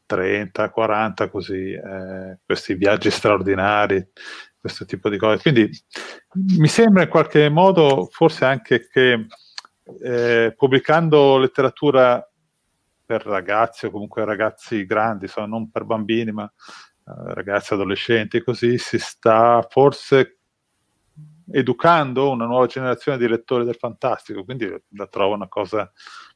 30, 0.07 0.71
40, 0.71 1.31
così, 1.31 1.73
eh, 1.73 2.39
questi 2.45 2.75
viaggi 2.75 3.11
straordinari, 3.11 4.07
questo 4.59 4.85
tipo 4.85 5.09
di 5.09 5.19
cose. 5.19 5.43
Quindi 5.43 5.71
mi 6.59 6.69
sembra 6.69 7.03
in 7.03 7.09
qualche 7.09 7.49
modo 7.49 8.09
forse 8.11 8.45
anche 8.45 8.89
che 8.89 9.27
eh, 10.03 10.55
pubblicando 10.57 11.39
letteratura 11.39 12.27
per 13.05 13.27
ragazzi 13.27 13.87
o 13.87 13.91
comunque 13.91 14.25
ragazzi 14.25 14.87
grandi, 14.87 15.25
insomma, 15.25 15.47
non 15.47 15.71
per 15.71 15.85
bambini, 15.85 16.33
ma 16.33 16.51
ragazzi, 17.05 17.75
adolescenti, 17.75 18.43
così 18.43 18.79
si 18.79 18.99
sta 18.99 19.67
forse 19.69 20.39
educando 21.51 22.31
una 22.31 22.47
nuova 22.47 22.67
generazione 22.67 23.19
di 23.19 23.29
lettori 23.29 23.65
del 23.65 23.77
fantastico, 23.77 24.45
quindi 24.45 24.67
la 24.91 25.07
trovo 25.07 25.35
una 25.35 25.49
cosa 25.49 25.91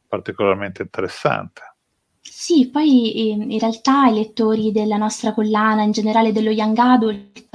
particolarmente 0.07 0.83
interessante. 0.83 1.75
Sì, 2.21 2.71
poi 2.71 3.31
in 3.31 3.59
realtà 3.59 4.09
i 4.09 4.15
lettori 4.15 4.73
della 4.73 4.97
nostra 4.97 5.33
collana, 5.33 5.83
in 5.83 5.93
generale 5.93 6.33
dello 6.33 6.51
Young 6.51 6.77
Adult, 6.77 7.49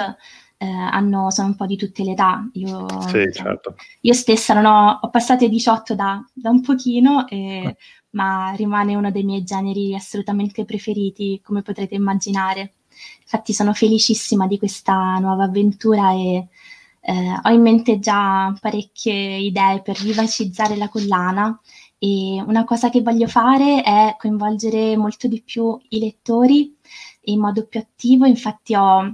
eh, 0.57 0.65
hanno, 0.65 1.29
sono 1.29 1.47
un 1.49 1.55
po' 1.55 1.65
di 1.65 1.75
tutte 1.75 2.03
le 2.03 2.11
età. 2.11 2.47
Io, 2.53 2.87
sì, 3.07 3.31
certo. 3.33 3.75
io 4.01 4.13
stessa 4.13 4.53
non 4.53 4.65
ho, 4.65 4.99
ho 5.01 5.09
passato 5.09 5.43
i 5.43 5.49
18 5.49 5.95
da, 5.95 6.23
da 6.33 6.49
un 6.49 6.61
pochino, 6.61 7.27
e, 7.27 7.75
ma 8.11 8.53
rimane 8.55 8.95
uno 8.95 9.11
dei 9.11 9.23
miei 9.23 9.43
generi 9.43 9.93
assolutamente 9.93 10.63
preferiti, 10.63 11.41
come 11.43 11.63
potrete 11.63 11.95
immaginare. 11.95 12.73
Infatti 13.21 13.53
sono 13.53 13.73
felicissima 13.73 14.47
di 14.47 14.57
questa 14.57 15.17
nuova 15.19 15.45
avventura 15.45 16.11
e 16.13 16.47
eh, 17.01 17.39
ho 17.43 17.49
in 17.49 17.61
mente 17.61 17.99
già 17.99 18.53
parecchie 18.59 19.37
idee 19.37 19.81
per 19.81 19.97
vivacizzare 19.97 20.75
la 20.75 20.89
collana 20.89 21.59
e 21.97 22.43
una 22.45 22.63
cosa 22.63 22.89
che 22.89 23.01
voglio 23.01 23.27
fare 23.27 23.83
è 23.83 24.15
coinvolgere 24.17 24.97
molto 24.97 25.27
di 25.27 25.41
più 25.41 25.79
i 25.89 25.99
lettori 25.99 26.75
in 27.25 27.39
modo 27.39 27.65
più 27.65 27.79
attivo. 27.79 28.25
Infatti 28.25 28.75
ho, 28.75 28.97
ho 28.99 29.13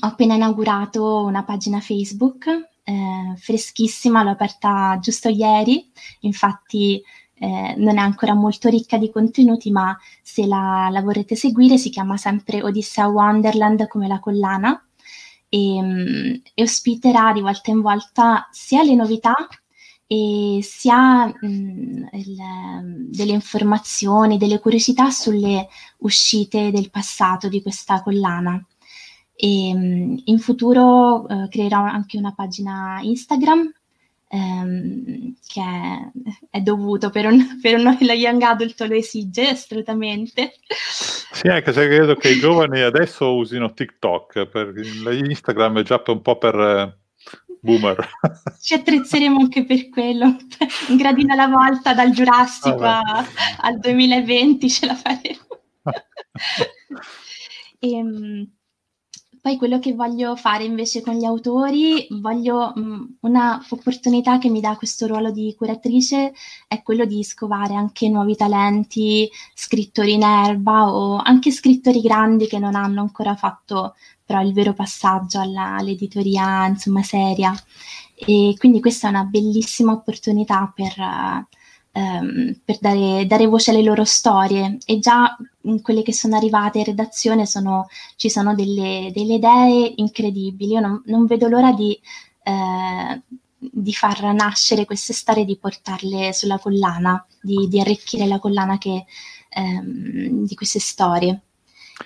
appena 0.00 0.34
inaugurato 0.34 1.24
una 1.24 1.44
pagina 1.44 1.80
Facebook 1.80 2.46
eh, 2.88 3.34
freschissima, 3.36 4.22
l'ho 4.22 4.30
aperta 4.30 4.98
giusto 5.00 5.28
ieri, 5.28 5.90
infatti 6.20 7.02
eh, 7.38 7.74
non 7.76 7.98
è 7.98 8.00
ancora 8.00 8.34
molto 8.34 8.68
ricca 8.68 8.96
di 8.96 9.10
contenuti, 9.10 9.70
ma 9.70 9.96
se 10.22 10.46
la, 10.46 10.88
la 10.90 11.02
vorrete 11.02 11.36
seguire 11.36 11.76
si 11.78 11.90
chiama 11.90 12.16
sempre 12.16 12.62
Odissea 12.62 13.08
Wonderland 13.08 13.86
come 13.88 14.08
la 14.08 14.20
collana 14.20 14.80
e, 15.48 15.80
mm, 15.82 16.34
e 16.54 16.62
ospiterà 16.62 17.32
di 17.32 17.40
volta 17.40 17.70
in 17.70 17.80
volta 17.80 18.48
sia 18.50 18.82
le 18.82 18.94
novità 18.94 19.34
e 20.06 20.60
sia 20.62 21.26
mh, 21.26 21.32
mm, 21.46 22.04
il, 22.12 22.36
delle 23.10 23.32
informazioni, 23.32 24.38
delle 24.38 24.58
curiosità 24.60 25.10
sulle 25.10 25.68
uscite 25.98 26.70
del 26.70 26.90
passato 26.90 27.48
di 27.48 27.62
questa 27.62 28.02
collana. 28.02 28.64
E, 29.34 29.74
mh, 29.74 29.78
mm, 29.78 30.16
in 30.24 30.38
futuro 30.38 31.28
eh, 31.28 31.48
creerò 31.48 31.82
anche 31.82 32.16
una 32.18 32.32
pagina 32.34 33.00
Instagram 33.02 33.70
ehm, 34.36 35.34
che 35.46 35.62
è, 36.50 36.60
dovuto 36.60 37.10
per, 37.10 37.26
un, 37.26 37.58
per 37.60 37.80
noi, 37.80 38.04
la 38.04 38.12
young 38.12 38.42
adult 38.42 38.80
lo 38.82 38.94
esige 38.94 39.48
assolutamente. 39.48 40.54
Sì, 40.68 41.48
anche 41.48 41.72
se 41.72 41.86
credo 41.86 42.14
che 42.14 42.30
i 42.30 42.38
giovani 42.38 42.80
adesso 42.80 43.34
usino 43.34 43.72
TikTok, 43.72 44.46
perché 44.46 44.82
Instagram 44.82 45.80
è 45.80 45.82
già 45.82 46.02
un 46.06 46.22
po' 46.22 46.38
per 46.38 46.54
eh, 46.54 46.98
boomer. 47.60 48.08
Ci 48.60 48.74
attrezzeremo 48.74 49.40
anche 49.40 49.64
per 49.64 49.88
quello, 49.88 50.26
un 50.88 50.96
gradino 50.96 51.32
alla 51.32 51.48
volta 51.48 51.94
dal 51.94 52.10
Giurassico 52.10 52.82
a, 52.82 53.00
al 53.60 53.78
2020 53.78 54.70
ce 54.70 54.86
la 54.86 54.94
faremo. 54.94 55.46
e, 57.78 57.90
ehm, 57.90 58.55
poi 59.46 59.58
quello 59.58 59.78
che 59.78 59.94
voglio 59.94 60.34
fare 60.34 60.64
invece 60.64 61.02
con 61.02 61.14
gli 61.14 61.24
autori, 61.24 62.04
voglio 62.20 62.72
mh, 62.74 62.80
mm, 62.80 63.04
una 63.20 63.64
opportunità 63.70 64.38
che 64.38 64.48
mi 64.48 64.58
dà 64.58 64.74
questo 64.74 65.06
ruolo 65.06 65.30
di 65.30 65.54
curatrice 65.56 66.32
è 66.66 66.82
quello 66.82 67.04
di 67.04 67.22
scovare 67.22 67.74
anche 67.76 68.08
nuovi 68.08 68.34
talenti, 68.34 69.30
scrittori 69.54 70.14
in 70.14 70.24
erba 70.24 70.92
o 70.92 71.18
anche 71.18 71.52
scrittori 71.52 72.00
grandi 72.00 72.48
che 72.48 72.58
non 72.58 72.74
hanno 72.74 73.00
ancora 73.02 73.36
fatto 73.36 73.94
però 74.24 74.40
il 74.42 74.52
vero 74.52 74.72
passaggio 74.72 75.38
alla, 75.38 75.76
all'editoria 75.76 76.66
insomma 76.66 77.04
seria. 77.04 77.54
E 78.16 78.56
quindi 78.58 78.80
questa 78.80 79.06
è 79.06 79.10
una 79.10 79.22
bellissima 79.22 79.92
opportunità 79.92 80.72
per, 80.74 80.92
ehm, 81.92 82.60
per 82.64 82.78
dare, 82.80 83.26
dare, 83.26 83.46
voce 83.46 83.70
alle 83.70 83.82
loro 83.84 84.02
storie 84.04 84.78
e 84.84 84.98
già 84.98 85.36
quelle 85.82 86.02
che 86.02 86.12
sono 86.12 86.36
arrivate 86.36 86.78
in 86.78 86.84
redazione 86.84 87.46
sono, 87.46 87.88
ci 88.16 88.28
sono 88.30 88.54
delle, 88.54 89.10
delle, 89.12 89.34
idee 89.34 89.92
incredibili. 89.96 90.72
Io 90.72 90.80
non, 90.80 91.02
non 91.06 91.26
vedo 91.26 91.48
l'ora 91.48 91.72
di, 91.72 91.98
eh, 92.42 93.22
di, 93.58 93.92
far 93.92 94.22
nascere 94.34 94.84
queste 94.84 95.12
storie, 95.12 95.44
di 95.44 95.58
portarle 95.58 96.32
sulla 96.32 96.58
collana, 96.58 97.24
di, 97.40 97.68
di 97.68 97.80
arricchire 97.80 98.26
la 98.26 98.38
collana 98.38 98.78
che, 98.78 99.04
ehm, 99.50 100.46
di 100.46 100.54
queste 100.54 100.80
storie. 100.80 101.40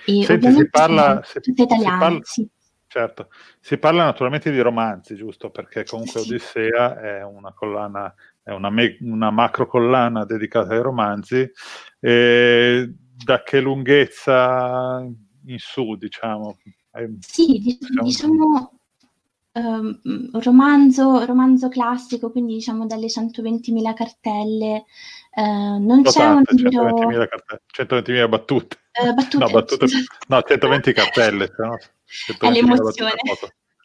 E 0.05 0.23
Senti, 0.23 0.51
si 0.51 0.69
parla, 0.69 1.21
si, 1.23 1.39
si 1.41 1.53
parla, 1.53 2.19
sì. 2.23 2.47
Certo, 2.87 3.29
si 3.61 3.77
parla 3.77 4.03
naturalmente 4.03 4.51
di 4.51 4.59
romanzi, 4.59 5.15
giusto? 5.15 5.49
Perché 5.49 5.85
comunque 5.85 6.19
sì. 6.19 6.29
Odissea 6.29 6.99
è 6.99 7.23
una 7.23 7.53
collana 7.53 8.13
è 8.43 8.51
una, 8.51 8.69
me- 8.69 8.97
una 9.01 9.29
macro 9.29 9.67
collana 9.67 10.25
dedicata 10.25 10.73
ai 10.73 10.81
romanzi. 10.81 11.49
E 11.99 12.93
da 13.23 13.43
che 13.43 13.59
lunghezza 13.59 15.05
in 15.45 15.59
su, 15.59 15.95
diciamo? 15.95 16.57
Sì, 17.19 17.59
diciamo, 17.59 18.03
diciamo 18.03 18.71
um, 19.53 19.99
romanzo, 20.33 21.25
romanzo 21.25 21.69
classico, 21.69 22.31
quindi 22.31 22.55
diciamo 22.55 22.85
dalle 22.85 23.07
120.000 23.07 23.93
cartelle. 23.93 24.85
Uh, 25.33 25.83
non 25.83 26.03
c'è 26.03 26.25
un 26.25 26.43
libro... 26.47 26.83
120.000, 26.83 27.27
carte... 27.27 27.61
120.000 28.11 28.29
battute. 28.29 28.77
Uh, 29.01 29.13
battute. 29.13 29.43
No, 29.43 29.49
battute... 29.49 29.85
no, 30.27 30.41
120 30.41 30.93
cartelle. 30.93 31.53
No? 31.57 31.77
È 32.39 32.49
l'emozione. 32.49 33.13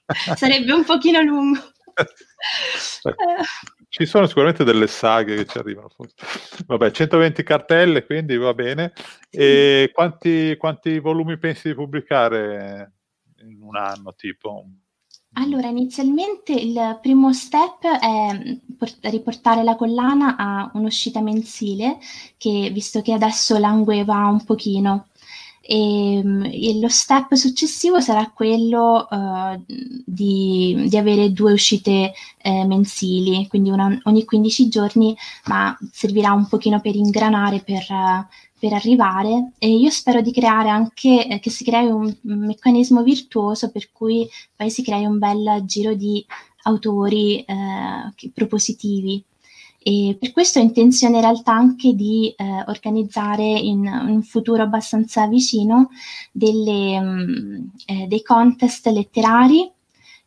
Sarebbe 0.37 0.73
un 0.73 0.85
pochino 0.85 1.21
lungo. 1.23 1.61
Ci 3.89 4.05
sono 4.05 4.27
sicuramente 4.27 4.65
delle 4.65 4.87
saghe 4.87 5.37
che 5.37 5.47
ci 5.47 5.59
arrivano. 5.59 5.89
Vabbè, 6.67 6.91
120 6.91 7.43
cartelle, 7.43 8.05
quindi 8.05 8.37
va 8.37 8.53
bene. 8.53 8.93
E 9.31 9.91
quanti, 9.93 10.57
quanti 10.59 10.99
volumi 10.99 11.39
pensi 11.39 11.69
di 11.69 11.75
pubblicare 11.75 12.93
in 13.41 13.63
un 13.63 13.77
anno, 13.77 14.15
tipo? 14.15 14.67
Allora, 15.39 15.69
inizialmente 15.69 16.53
il 16.53 16.99
primo 17.01 17.33
step 17.33 17.87
è 17.87 19.11
riportare 19.11 19.63
la 19.63 19.77
collana 19.77 20.37
a 20.37 20.71
un'uscita 20.75 21.21
mensile, 21.21 21.99
che 22.37 22.71
visto 22.73 23.03
che 23.03 23.13
adesso 23.13 23.59
langueva 23.59 24.27
un 24.27 24.45
pochino, 24.45 25.09
e, 25.67 26.19
ehm, 26.19 26.45
e, 26.45 26.79
lo 26.79 26.89
step 26.89 27.35
successivo 27.35 28.01
sarà 28.01 28.31
quello 28.31 29.07
uh, 29.11 29.63
di, 29.67 30.87
di, 30.89 30.97
avere 30.97 31.33
due 31.33 31.53
uscite 31.53 32.13
eh, 32.39 32.65
mensili, 32.65 33.47
quindi 33.49 33.71
una, 33.71 33.99
ogni 34.05 34.25
15 34.25 34.69
giorni, 34.69 35.17
ma 35.47 35.77
servirà 35.91 36.33
un 36.33 36.47
pochino 36.47 36.81
per 36.81 36.95
ingranare, 36.95 37.61
per, 37.61 37.85
per 38.59 38.73
arrivare. 38.73 39.53
E 39.59 39.69
io 39.69 39.91
spero 39.91 40.21
di 40.21 40.33
creare 40.33 40.69
anche 40.69 41.27
eh, 41.27 41.41
che 41.41 41.51
si 41.51 41.65
crei 41.65 41.87
un 41.87 42.15
meccanismo 42.23 43.03
virtuoso 43.03 43.71
per 43.71 43.91
cui 43.93 44.29
poi 44.55 44.71
si 44.71 44.83
crei 44.83 45.05
un 45.05 45.19
bel 45.19 45.63
giro 45.65 45.95
di 45.95 46.25
autori 46.63 47.41
eh, 47.41 48.31
propositivi 48.33 49.23
e 49.89 50.17
per 50.19 50.33
questo 50.33 50.59
ho 50.59 50.63
intenzione 50.63 51.15
in 51.15 51.23
realtà 51.23 51.53
anche 51.53 51.95
di 51.95 52.35
eh, 52.37 52.65
organizzare 52.67 53.45
in, 53.45 53.87
un 53.87 54.21
futuro 54.25 54.65
abbastanza 54.65 55.29
vicino 55.29 55.91
delle, 56.33 56.99
um, 56.99 57.71
eh, 57.87 58.09
dei 58.09 58.21
contest 58.25 58.85
letterari 58.89 59.71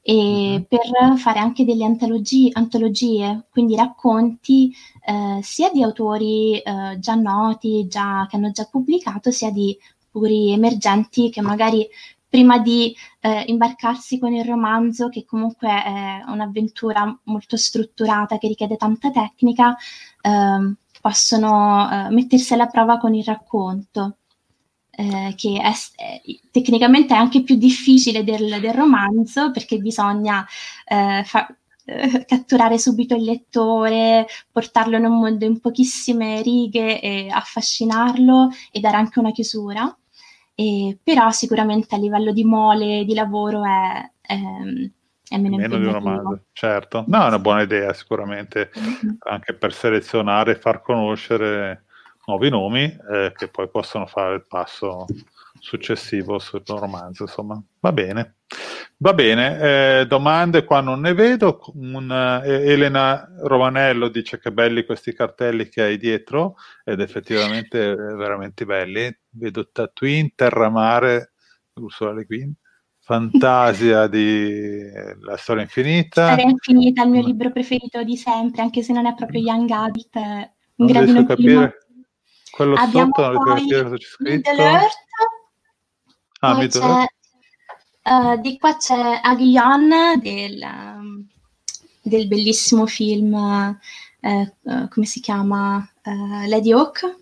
e 0.02 0.14
uh-huh. 0.14 0.66
per 0.66 1.18
fare 1.18 1.40
anche 1.40 1.66
delle 1.66 1.84
antologie, 1.84 2.52
antologie 2.54 3.48
quindi 3.50 3.76
racconti 3.76 4.74
eh, 5.06 5.40
sia 5.42 5.70
di 5.72 5.84
autori 5.84 6.58
eh, 6.60 6.98
già 6.98 7.16
noti, 7.16 7.86
già, 7.90 8.28
che 8.30 8.38
hanno 8.38 8.52
già 8.52 8.64
pubblicato, 8.64 9.30
sia 9.30 9.52
di 9.52 9.78
puri 10.10 10.54
emergenti 10.54 11.30
che 11.30 11.42
magari 11.42 11.86
prima 12.30 12.60
di 12.60 12.96
eh, 13.22 13.44
imbarcarsi 13.48 14.20
con 14.20 14.34
il 14.34 14.46
romanzo, 14.46 15.10
che 15.10 15.26
comunque 15.26 15.68
è 15.68 16.24
un'avventura 16.28 17.20
molto 17.24 17.58
strutturata, 17.58 18.38
che 18.38 18.48
richiede 18.48 18.78
tanta 18.78 19.10
tecnica, 19.12 19.76
eh, 20.22 20.74
possono 21.02 21.90
eh, 21.92 22.10
mettersi 22.12 22.54
alla 22.54 22.68
prova 22.68 22.98
con 22.98 23.14
il 23.16 23.24
racconto. 23.24 24.16
Eh, 24.92 25.34
che 25.38 25.62
è, 25.62 25.72
è, 25.96 26.22
tecnicamente 26.52 27.14
è 27.14 27.18
anche 27.18 27.42
più 27.42 27.56
difficile 27.56 28.24
del, 28.26 28.60
del 28.60 28.74
romanzo 28.74 29.50
perché 29.52 29.78
bisogna 29.78 30.46
eh, 30.86 31.24
fa, 31.24 31.48
eh, 31.86 32.26
catturare 32.26 32.78
subito 32.78 33.16
il 33.16 33.24
lettore, 33.24 34.28
portarlo 34.52 34.98
in 34.98 35.06
un 35.06 35.20
mondo 35.20 35.46
in 35.46 35.60
pochissime 35.60 36.42
righe 36.44 37.02
e 37.02 37.30
affascinarlo 37.32 38.50
e 38.72 38.80
dare 38.80 38.98
anche 38.98 39.20
una 39.20 39.32
chiusura. 39.32 39.99
E, 40.60 40.98
però 41.02 41.32
sicuramente 41.32 41.96
a 41.96 41.98
livello 41.98 42.34
di 42.34 42.44
mole 42.44 43.06
di 43.06 43.14
lavoro 43.14 43.64
è, 43.64 44.12
è, 44.20 44.36
è 45.30 45.38
meno, 45.38 45.56
meno 45.56 45.78
di 45.78 45.86
un 45.86 45.94
romanzo, 45.94 46.48
certo. 46.52 47.06
No, 47.08 47.24
è 47.24 47.28
una 47.28 47.40
buona 47.40 47.62
idea 47.62 47.94
sicuramente, 47.94 48.70
mm-hmm. 48.78 49.16
anche 49.20 49.54
per 49.54 49.72
selezionare 49.72 50.52
e 50.52 50.60
far 50.60 50.82
conoscere 50.82 51.86
nuovi 52.26 52.50
nomi 52.50 52.84
eh, 52.84 53.32
che 53.38 53.48
poi 53.48 53.70
possono 53.70 54.06
fare 54.06 54.36
il 54.36 54.46
passo 54.46 55.06
successivo 55.60 56.40
sul 56.40 56.62
romanzo, 56.66 57.24
insomma. 57.24 57.64
Va 57.80 57.94
bene. 57.94 58.39
Va 58.98 59.14
bene, 59.14 60.00
eh, 60.02 60.06
domande 60.08 60.66
qua 60.66 60.82
non 60.82 61.02
ne 61.02 61.14
vedo. 61.14 61.62
Un, 61.76 62.12
eh, 62.12 62.72
Elena 62.72 63.30
Rovanello 63.44 64.10
dice 64.10 64.40
che 64.40 64.52
belli 64.52 64.86
questi 64.86 65.14
cartelli 65.14 65.70
che 65.70 65.84
hai 65.84 65.98
dietro 65.98 66.56
ed 66.84 67.00
effettivamente 67.00 67.96
veramente 67.96 68.66
belli. 68.66 69.16
Vedo 69.30 69.70
Tatooine, 69.72 70.34
Terramare, 70.36 71.32
Ursula 71.76 72.12
Le 72.12 72.24
Guin, 72.26 72.54
Fantasia 73.00 74.08
di 74.10 74.82
La 75.22 75.38
storia 75.38 75.64
infinita. 75.64 76.32
Storia 76.34 76.50
infinita, 76.50 77.04
il 77.04 77.10
mio 77.10 77.22
libro 77.24 77.52
preferito 77.52 78.04
di 78.04 78.18
sempre, 78.18 78.64
anche 78.64 78.82
se 78.82 78.92
non 78.92 79.06
è 79.06 79.14
proprio 79.14 79.40
Young 79.40 79.70
Adult, 79.70 80.16
un 80.16 80.46
non 80.76 80.88
gradino 80.88 81.26
capire. 81.26 81.78
Quello 82.52 82.74
Abbiamo 82.74 83.12
sotto 83.16 83.32
non 83.32 83.34
riesco 83.34 83.54
a 83.54 83.56
capire 83.56 83.84
cosa 83.84 83.96
c'è 83.96 84.06
scritto. 84.06 84.50
Middle 84.50 84.64
Earth, 84.64 85.08
Ah, 86.42 86.58
Middle 86.58 86.82
Earth. 86.82 87.18
Eh, 88.02 88.40
di 88.40 88.58
qua 88.58 88.78
c'è 88.78 89.20
Aguillon 89.22 90.20
del, 90.22 90.66
del 92.02 92.28
bellissimo 92.28 92.86
film, 92.86 93.34
eh, 94.22 94.54
eh, 94.64 94.88
come 94.90 95.06
si 95.06 95.20
chiama? 95.20 95.88
Eh, 96.02 96.48
Lady 96.48 96.72
Hawk. 96.72 97.18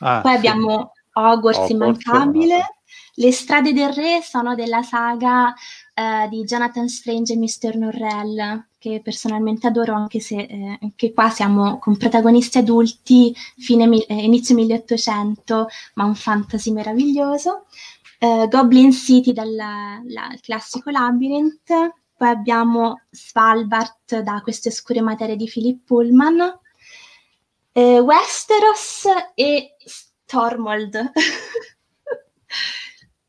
Ah, 0.00 0.20
Poi 0.20 0.32
sì. 0.32 0.36
abbiamo 0.36 0.92
Hogwarts 1.12 1.58
Hogwarts, 1.58 1.70
immancabile. 1.70 2.76
Le 3.14 3.32
strade 3.32 3.72
del 3.72 3.92
re 3.92 4.20
sono 4.22 4.54
della 4.54 4.82
saga 4.82 5.54
di 6.28 6.44
Jonathan 6.44 6.90
Strange 6.90 7.32
e 7.32 7.36
Mr. 7.38 7.76
Norrell, 7.76 8.66
che 8.78 9.00
personalmente 9.02 9.66
adoro, 9.66 9.94
anche 9.94 10.20
se 10.20 10.36
eh, 10.36 10.78
anche 10.80 11.12
qua 11.12 11.30
siamo 11.30 11.78
con 11.78 11.96
protagonisti 11.96 12.58
adulti, 12.58 13.34
fine 13.56 13.88
eh, 14.06 14.14
inizio 14.14 14.54
1800, 14.54 15.66
ma 15.94 16.04
un 16.04 16.14
fantasy 16.14 16.70
meraviglioso. 16.70 17.64
Eh, 18.18 18.48
Goblin 18.50 18.92
City 18.92 19.32
dal 19.32 19.54
la- 19.54 20.34
classico 20.40 20.90
Labyrinth. 20.90 21.72
Poi 22.16 22.28
abbiamo 22.28 23.02
Svalbard 23.10 24.20
da 24.22 24.40
Queste 24.42 24.70
oscure 24.70 25.00
materie 25.02 25.36
di 25.36 25.46
Philip 25.46 25.84
Pullman. 25.84 26.58
Eh, 27.72 27.98
Westeros 28.00 29.04
e 29.34 29.74
Stormold. 29.84 31.12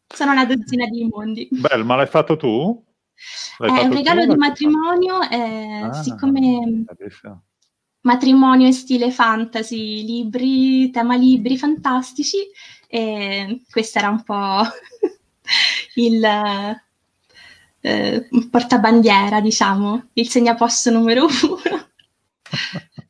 Sono 0.08 0.32
una 0.32 0.46
dozzina 0.46 0.86
di 0.88 1.04
mondi. 1.06 1.48
Bello, 1.52 1.84
ma 1.84 1.96
l'hai 1.98 2.08
fatto 2.08 2.38
tu? 2.38 2.82
L'hai 3.58 3.70
È 3.70 3.74
fatto 3.74 3.84
un 3.86 3.90
tu 3.92 3.98
regalo 3.98 4.22
o 4.22 4.26
di 4.26 4.36
matrimonio, 4.36 5.22
eh, 5.30 5.82
Ah, 5.84 5.94
siccome 6.02 6.86
bellissimo. 6.98 7.44
matrimonio 8.02 8.68
e 8.68 8.72
stile 8.72 9.12
fantasy, 9.12 10.06
libri, 10.06 10.90
tema 10.92 11.16
libri 11.18 11.58
fantastici, 11.58 12.38
e 12.88 13.62
questo 13.70 14.00
era 14.00 14.10
un 14.10 14.24
po' 14.24 14.62
il 15.96 16.24
eh, 17.82 18.28
portabandiera, 18.50 19.40
diciamo, 19.42 20.10
il 20.14 20.30
segnaposto 20.30 20.90
numero 20.90 21.26
uno. 21.26 21.88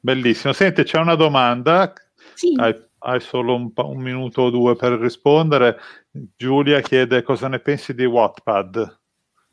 Bellissimo. 0.00 0.52
Senti, 0.52 0.82
c'è 0.82 0.98
una 0.98 1.14
domanda. 1.14 1.92
Sì. 2.34 2.54
Hai, 2.56 2.74
hai 2.98 3.20
solo 3.20 3.54
un, 3.54 3.70
un 3.74 4.00
minuto 4.00 4.42
o 4.42 4.50
due 4.50 4.76
per 4.76 4.92
rispondere. 4.92 5.78
Giulia 6.10 6.80
chiede 6.80 7.22
cosa 7.22 7.48
ne 7.48 7.60
pensi 7.60 7.94
di 7.94 8.04
Wattpad, 8.04 8.98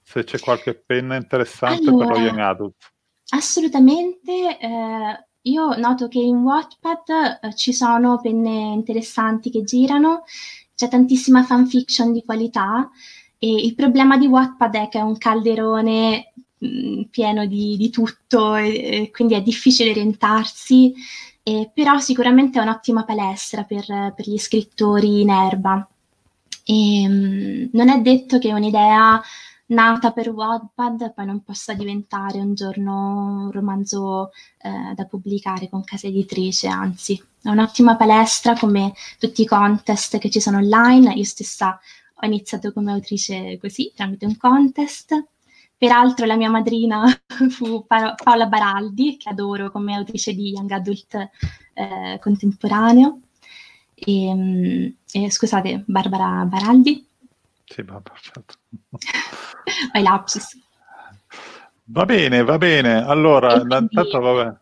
se 0.01 0.23
c'è 0.23 0.39
qualche 0.39 0.73
penna 0.75 1.15
interessante 1.15 1.83
per 1.83 1.93
Allora, 1.93 2.13
lo 2.13 2.19
Young 2.19 2.39
Adult. 2.39 2.75
Assolutamente, 3.29 4.59
eh, 4.59 5.25
io 5.45 5.75
noto 5.77 6.07
che 6.07 6.19
in 6.19 6.37
Wattpad 6.37 7.39
eh, 7.41 7.55
ci 7.55 7.73
sono 7.73 8.19
penne 8.19 8.73
interessanti 8.73 9.49
che 9.49 9.63
girano, 9.63 10.23
c'è 10.75 10.87
tantissima 10.87 11.43
fanfiction 11.43 12.11
di 12.11 12.23
qualità 12.23 12.89
e 13.37 13.47
il 13.49 13.75
problema 13.75 14.17
di 14.17 14.27
Wattpad 14.27 14.75
è 14.75 14.89
che 14.89 14.99
è 14.99 15.01
un 15.01 15.17
calderone 15.17 16.33
mh, 16.57 17.01
pieno 17.11 17.45
di, 17.45 17.77
di 17.77 17.89
tutto 17.89 18.55
e, 18.55 19.01
e 19.03 19.11
quindi 19.11 19.35
è 19.35 19.41
difficile 19.41 19.91
orientarsi, 19.91 20.93
e 21.43 21.69
però 21.73 21.99
sicuramente 21.99 22.59
è 22.59 22.61
un'ottima 22.63 23.03
palestra 23.03 23.63
per, 23.63 23.85
per 24.15 24.27
gli 24.27 24.37
scrittori 24.37 25.21
in 25.21 25.29
erba. 25.29 25.87
E, 26.63 27.07
mh, 27.07 27.69
non 27.73 27.89
è 27.89 28.01
detto 28.01 28.39
che 28.39 28.51
un'idea 28.51 29.21
nata 29.67 30.11
per 30.11 30.29
Wattpad 30.29 31.13
poi 31.13 31.25
non 31.25 31.43
possa 31.43 31.73
diventare 31.73 32.39
un 32.39 32.53
giorno 32.53 33.45
un 33.45 33.51
romanzo 33.51 34.31
eh, 34.59 34.93
da 34.93 35.05
pubblicare 35.05 35.69
con 35.69 35.83
casa 35.83 36.07
editrice, 36.07 36.67
anzi 36.67 37.21
è 37.41 37.49
un'ottima 37.49 37.95
palestra 37.95 38.55
come 38.55 38.93
tutti 39.19 39.43
i 39.43 39.45
contest 39.45 40.17
che 40.17 40.29
ci 40.31 40.39
sono 40.39 40.57
online. 40.57 41.13
Io 41.13 41.23
stessa 41.23 41.79
ho 42.15 42.25
iniziato 42.25 42.73
come 42.73 42.91
autrice 42.91 43.57
così, 43.59 43.91
tramite 43.95 44.25
un 44.25 44.37
contest. 44.37 45.13
Peraltro 45.77 46.25
la 46.25 46.37
mia 46.37 46.49
madrina 46.49 47.05
fu 47.49 47.85
Pa- 47.85 48.15
Paola 48.15 48.47
Baraldi, 48.47 49.17
che 49.17 49.29
adoro 49.29 49.69
come 49.71 49.93
autrice 49.95 50.33
di 50.33 50.49
Young 50.51 50.71
Adult 50.71 51.29
eh, 51.73 52.17
contemporaneo. 52.19 53.19
E, 53.93 54.33
mm, 54.33 54.87
e, 55.11 55.31
scusate, 55.31 55.83
Barbara 55.87 56.45
Baraldi, 56.45 57.05
Sì, 57.65 57.81
vabbè, 57.83 58.11
certo. 58.21 58.55
ho 59.93 59.99
i 59.99 60.01
lapsus. 60.03 60.57
Va 61.85 62.05
bene, 62.05 62.43
va 62.43 62.57
bene. 62.57 63.03
Allora, 63.05 63.59
quindi- 63.61 63.89
vabbè. 64.11 64.55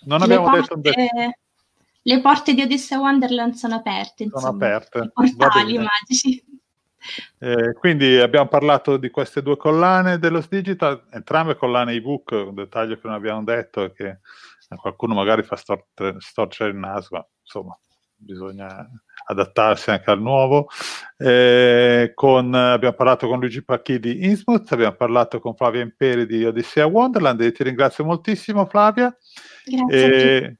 Non 0.00 0.22
abbiamo 0.22 0.50
detto 0.50 0.74
un 0.74 0.80
porte, 0.82 1.08
detto. 1.10 1.38
le 2.02 2.20
porte 2.20 2.54
di 2.54 2.62
Odessa 2.62 2.98
Wonderland 2.98 3.54
sono 3.54 3.74
aperte, 3.76 4.24
Sono 4.28 4.32
insomma, 4.34 4.66
aperte. 4.66 5.12
i 5.24 5.36
portali 5.36 5.78
magici. 5.78 6.44
Eh, 7.38 7.72
quindi 7.74 8.16
abbiamo 8.18 8.48
parlato 8.48 8.96
di 8.96 9.08
queste 9.10 9.42
due 9.42 9.56
collane 9.56 10.18
dello 10.18 10.44
Digital, 10.48 11.06
entrambe 11.10 11.56
collane 11.56 11.92
ebook, 11.92 12.30
un 12.32 12.54
dettaglio 12.54 12.94
che 12.96 13.00
non 13.04 13.14
abbiamo 13.14 13.42
detto 13.44 13.92
che 13.92 14.18
a 14.70 14.76
qualcuno 14.76 15.14
magari 15.14 15.42
fa 15.42 15.56
stor- 15.56 15.86
storcere 16.18 16.70
il 16.70 16.76
naso, 16.76 17.08
ma 17.12 17.26
insomma 17.40 17.78
bisogna 18.18 18.88
adattarsi 19.26 19.90
anche 19.90 20.10
al 20.10 20.20
nuovo. 20.20 20.68
Eh, 21.16 22.12
con- 22.14 22.54
abbiamo 22.54 22.94
parlato 22.94 23.26
con 23.26 23.40
Luigi 23.40 23.64
Pacchi 23.64 23.98
di 23.98 24.26
Innsmouth, 24.26 24.72
abbiamo 24.72 24.96
parlato 24.96 25.40
con 25.40 25.54
Flavia 25.54 25.82
Imperi 25.82 26.26
di 26.26 26.44
Odissea 26.44 26.86
Wonderland 26.86 27.40
e 27.40 27.52
ti 27.52 27.62
ringrazio 27.62 28.04
moltissimo 28.04 28.66
Flavia. 28.66 29.16
Grazie 29.64 30.58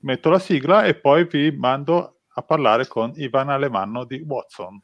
metto 0.00 0.30
la 0.30 0.38
sigla 0.38 0.84
e 0.84 0.94
poi 0.94 1.24
vi 1.24 1.50
mando 1.50 2.20
a 2.34 2.42
parlare 2.42 2.86
con 2.86 3.12
Ivan 3.16 3.48
Alemanno 3.48 4.04
di 4.04 4.22
Watson. 4.26 4.80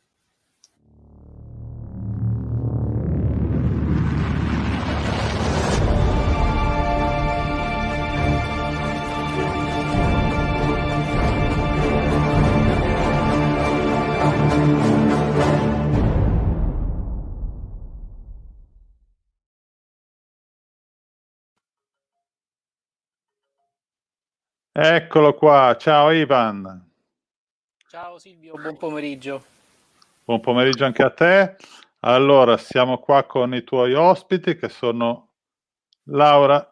Eccolo 24.78 25.32
qua, 25.34 25.74
ciao 25.78 26.10
Ivan, 26.10 26.86
Ciao 27.88 28.18
Silvio, 28.18 28.56
buon 28.56 28.76
pomeriggio. 28.76 29.42
buon 30.22 30.40
pomeriggio 30.40 30.84
anche 30.84 31.02
a 31.02 31.10
te. 31.10 31.56
Allora, 32.00 32.58
siamo 32.58 32.98
qua 32.98 33.24
con 33.24 33.54
i 33.54 33.64
tuoi 33.64 33.94
ospiti 33.94 34.54
che 34.56 34.68
sono 34.68 35.30
Laura 36.08 36.68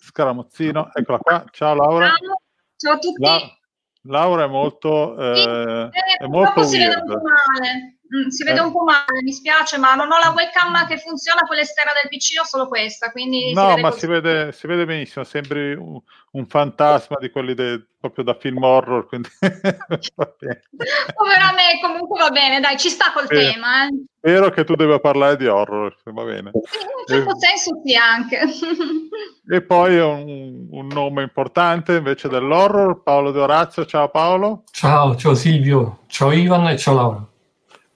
Scaramuzzino, 0.00 0.90
eccola 0.92 1.16
qua, 1.18 1.44
ciao 1.50 1.74
Laura. 1.74 2.08
Ciao, 2.08 2.40
ciao 2.76 2.92
a 2.92 2.98
tutti. 2.98 3.22
La- 3.22 3.58
Laura 4.02 4.44
è 4.44 4.48
molto, 4.48 5.18
eh, 5.18 5.88
Eh, 5.90 6.16
è 6.18 6.26
molto 6.26 6.60
weird. 6.60 7.06
male. 7.08 7.95
Mm, 8.06 8.28
si 8.28 8.44
vede 8.44 8.60
Eh. 8.60 8.62
un 8.62 8.70
po' 8.70 8.84
male, 8.84 9.20
mi 9.22 9.32
spiace, 9.32 9.78
ma 9.78 9.94
non 9.96 10.10
ho 10.12 10.18
la 10.18 10.30
webcam 10.34 10.86
che 10.86 10.98
funziona 10.98 11.40
con 11.42 11.56
l'esterna 11.56 11.90
del 12.00 12.08
PC, 12.08 12.38
ho 12.40 12.44
solo 12.44 12.68
questa, 12.68 13.10
quindi 13.10 13.48
si 13.48 13.52
No, 13.54 13.68
vede 13.70 13.80
ma 13.80 13.88
così. 13.88 14.00
si 14.00 14.06
vede, 14.06 14.52
si 14.52 14.66
vede 14.68 14.84
benissimo, 14.84 15.24
sembri 15.24 15.74
un, 15.74 15.98
un 16.32 16.46
fantasma 16.46 17.16
di 17.18 17.30
quelli 17.30 17.54
de- 17.54 17.84
proprio 17.98 18.22
da 18.24 18.34
film 18.34 18.62
horror, 18.62 19.08
quindi 19.08 19.28
va 20.14 20.32
bene. 20.38 20.62
Povera 21.16 21.52
me, 21.52 21.80
comunque 21.82 22.20
va 22.20 22.30
bene, 22.30 22.60
dai, 22.60 22.76
ci 22.78 22.90
sta 22.90 23.10
col 23.12 23.26
Sì. 23.26 23.34
tema. 23.34 23.86
Eh. 23.86 24.04
Spero 24.18 24.50
che 24.50 24.62
tu 24.64 24.74
debba 24.76 25.00
parlare 25.00 25.36
di 25.36 25.46
horror, 25.46 25.96
va 26.04 26.22
bene. 26.24 26.50
Sì, 26.52 26.82
in 26.82 26.88
un 26.96 27.04
certo 27.06 27.30
Eh, 27.34 27.38
senso 27.38 27.80
sì 27.84 27.94
anche. 27.96 28.40
E 29.48 29.62
poi 29.62 29.96
un, 30.00 30.66
un 30.72 30.86
nome 30.88 31.22
importante 31.22 31.94
invece 31.94 32.28
dell'horror, 32.28 33.02
Paolo 33.04 33.30
De 33.30 33.38
Orazio. 33.38 33.86
Ciao 33.86 34.08
Paolo. 34.10 34.64
Ciao, 34.72 35.14
ciao 35.14 35.34
Silvio, 35.36 36.00
ciao 36.08 36.32
Ivan 36.32 36.66
e 36.66 36.76
ciao 36.76 36.94
Laura. 36.94 37.26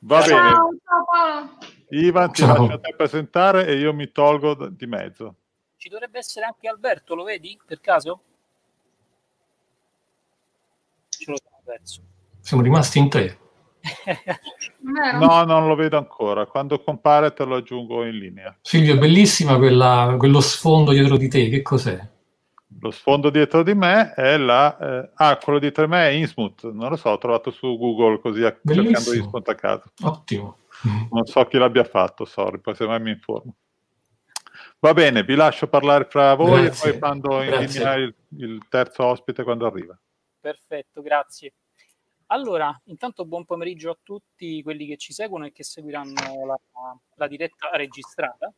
Va 0.03 0.23
ciao, 0.23 0.37
bene. 0.39 0.79
ciao 0.85 1.05
Paolo. 1.05 1.59
Ivan, 1.91 2.33
ti 2.33 2.43
Ciao. 2.43 2.63
lascio 2.67 2.81
te 2.81 2.95
presentare 2.97 3.67
e 3.67 3.75
io 3.79 3.93
mi 3.93 4.11
tolgo 4.13 4.55
di 4.69 4.87
mezzo. 4.87 5.35
Ci 5.77 5.89
dovrebbe 5.89 6.19
essere 6.19 6.47
anche 6.47 6.69
Alberto, 6.69 7.15
lo 7.15 7.25
vedi 7.25 7.59
per 7.65 7.81
caso? 7.81 8.23
Ce 11.09 11.31
lo 11.31 11.37
siamo 11.37 11.61
perso. 11.65 12.03
Siamo 12.41 12.63
rimasti 12.63 12.99
in 12.99 13.09
tre. 13.09 13.39
No, 14.83 15.45
non 15.45 15.69
lo 15.69 15.75
vedo 15.77 15.97
ancora. 15.99 16.47
Quando 16.47 16.83
compare 16.83 17.33
te 17.33 17.45
lo 17.45 17.57
aggiungo 17.57 18.05
in 18.05 18.17
linea. 18.17 18.57
Silvio, 18.61 18.95
è 18.95 18.99
bellissima 18.99 19.57
quella- 19.57 20.17
quello 20.19 20.41
sfondo 20.41 20.91
dietro 20.91 21.17
di 21.17 21.29
te, 21.29 21.49
che 21.49 21.63
cos'è? 21.63 21.99
Lo 22.79 22.91
sfondo 22.93 23.31
dietro 23.31 23.63
di 23.63 23.75
me 23.75 24.15
è 24.15 24.37
la... 24.37 24.79
eh, 24.79 25.11
ah, 25.15 25.37
quello 25.39 25.59
dietro 25.59 25.85
di 25.85 25.91
me 25.91 26.09
è 26.09 26.13
Innsmouth. 26.13 26.71
Non 26.71 26.91
lo 26.91 26.97
so, 26.97 27.11
ho 27.11 27.19
trovato 27.19 27.51
su 27.51 27.77
Google 27.77 28.21
così 28.21 28.45
a- 28.45 28.57
cercando. 28.65 29.13
Innsmouth 29.13 29.49
a 29.49 29.55
caso. 29.55 29.93
Ottimo. 30.03 30.59
Non 31.11 31.27
so 31.27 31.45
chi 31.47 31.59
l'abbia 31.59 31.85
fatto, 31.85 32.25
sorry, 32.25 32.59
poi 32.59 32.75
se 32.75 32.87
mai 32.87 33.01
mi 33.01 33.11
informo. 33.11 33.55
Va 34.79 34.95
bene, 34.95 35.25
vi 35.25 35.35
lascio 35.35 35.67
parlare 35.69 36.07
fra 36.07 36.35
voi 36.35 36.63
Grazie. 36.63 36.91
e 36.91 36.99
poi 36.99 37.01
mando 37.01 37.43
in 37.43 37.51
Grazie. 37.51 37.79
linea 37.79 37.95
il, 37.97 38.15
il 38.39 38.67
terzo 38.69 39.05
ospite 39.05 39.43
quando 39.43 39.67
arriva. 39.67 39.99
Perfetto, 40.41 41.03
grazie. 41.03 41.53
Allora, 42.29 42.81
intanto 42.85 43.27
buon 43.27 43.45
pomeriggio 43.45 43.91
a 43.91 43.99
tutti 44.03 44.63
quelli 44.63 44.87
che 44.87 44.97
ci 44.97 45.13
seguono 45.13 45.45
e 45.47 45.53
che 45.53 45.65
seguiranno 45.65 46.47
la, 46.47 46.59
la 47.17 47.27
diretta 47.27 47.69
registrata. 47.73 48.51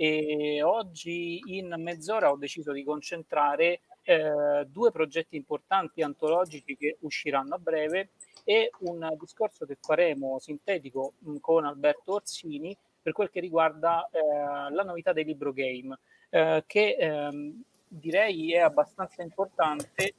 E 0.00 0.62
oggi 0.62 1.42
in 1.46 1.74
mezz'ora 1.76 2.30
ho 2.30 2.36
deciso 2.36 2.70
di 2.70 2.84
concentrare 2.84 3.80
eh, 4.04 4.64
due 4.68 4.92
progetti 4.92 5.34
importanti 5.34 6.02
antologici 6.02 6.76
che 6.76 6.98
usciranno 7.00 7.56
a 7.56 7.58
breve 7.58 8.10
e 8.44 8.70
un 8.82 9.12
discorso 9.18 9.66
che 9.66 9.76
faremo 9.80 10.38
sintetico 10.38 11.14
mh, 11.18 11.38
con 11.38 11.64
Alberto 11.64 12.12
Orsini 12.12 12.76
per 13.02 13.12
quel 13.12 13.28
che 13.28 13.40
riguarda 13.40 14.08
eh, 14.12 14.72
la 14.72 14.84
novità 14.84 15.12
dei 15.12 15.24
libro 15.24 15.52
game, 15.52 15.98
eh, 16.30 16.62
che 16.64 16.94
ehm, 16.96 17.60
direi 17.88 18.52
è 18.52 18.60
abbastanza 18.60 19.22
importante 19.22 20.04
eh, 20.04 20.14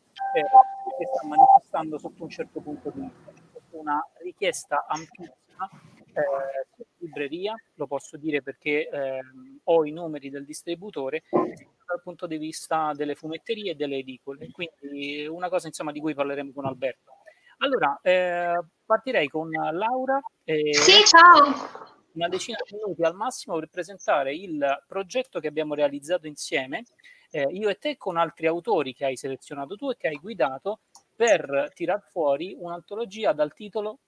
che 0.97 1.07
sta 1.13 1.25
manifestando 1.25 1.97
sotto 1.97 2.23
un 2.23 2.29
certo 2.29 2.59
punto 2.59 2.89
di 2.89 2.99
vista. 2.99 3.31
Una 3.69 4.05
richiesta 4.23 4.85
ampissima 4.89 5.69
eh, 6.13 6.85
libreria, 6.99 7.55
lo 7.75 7.87
posso 7.87 8.17
dire 8.17 8.41
perché 8.41 8.87
ehm, 8.89 9.59
ho 9.63 9.85
i 9.85 9.91
numeri 9.91 10.29
del 10.29 10.45
distributore 10.45 11.23
dal 11.29 12.01
punto 12.03 12.27
di 12.27 12.37
vista 12.37 12.91
delle 12.93 13.15
fumetterie 13.15 13.71
e 13.71 13.75
delle 13.75 13.97
edicole, 13.97 14.49
quindi 14.51 15.25
una 15.25 15.49
cosa 15.49 15.67
insomma 15.67 15.91
di 15.91 15.99
cui 15.99 16.13
parleremo 16.13 16.51
con 16.53 16.65
Alberto. 16.65 17.13
Allora, 17.59 17.99
eh, 18.01 18.57
partirei 18.85 19.27
con 19.27 19.49
Laura. 19.49 20.19
eh, 20.45 20.73
Sì, 20.73 21.03
ciao. 21.03 21.97
Una 22.13 22.27
decina 22.27 22.57
di 22.65 22.75
minuti 22.75 23.03
al 23.03 23.15
massimo 23.15 23.57
per 23.59 23.69
presentare 23.69 24.33
il 24.33 24.83
progetto 24.87 25.39
che 25.39 25.47
abbiamo 25.47 25.73
realizzato 25.73 26.27
insieme, 26.27 26.83
eh, 27.31 27.47
io 27.51 27.69
e 27.69 27.75
te, 27.75 27.97
con 27.97 28.17
altri 28.17 28.47
autori 28.47 28.93
che 28.93 29.05
hai 29.05 29.15
selezionato 29.15 29.75
tu 29.75 29.89
e 29.89 29.97
che 29.97 30.07
hai 30.07 30.17
guidato 30.17 30.79
per 31.15 31.71
tirar 31.75 32.01
fuori 32.01 32.55
un'antologia 32.57 33.33
dal 33.33 33.53
titolo 33.53 33.99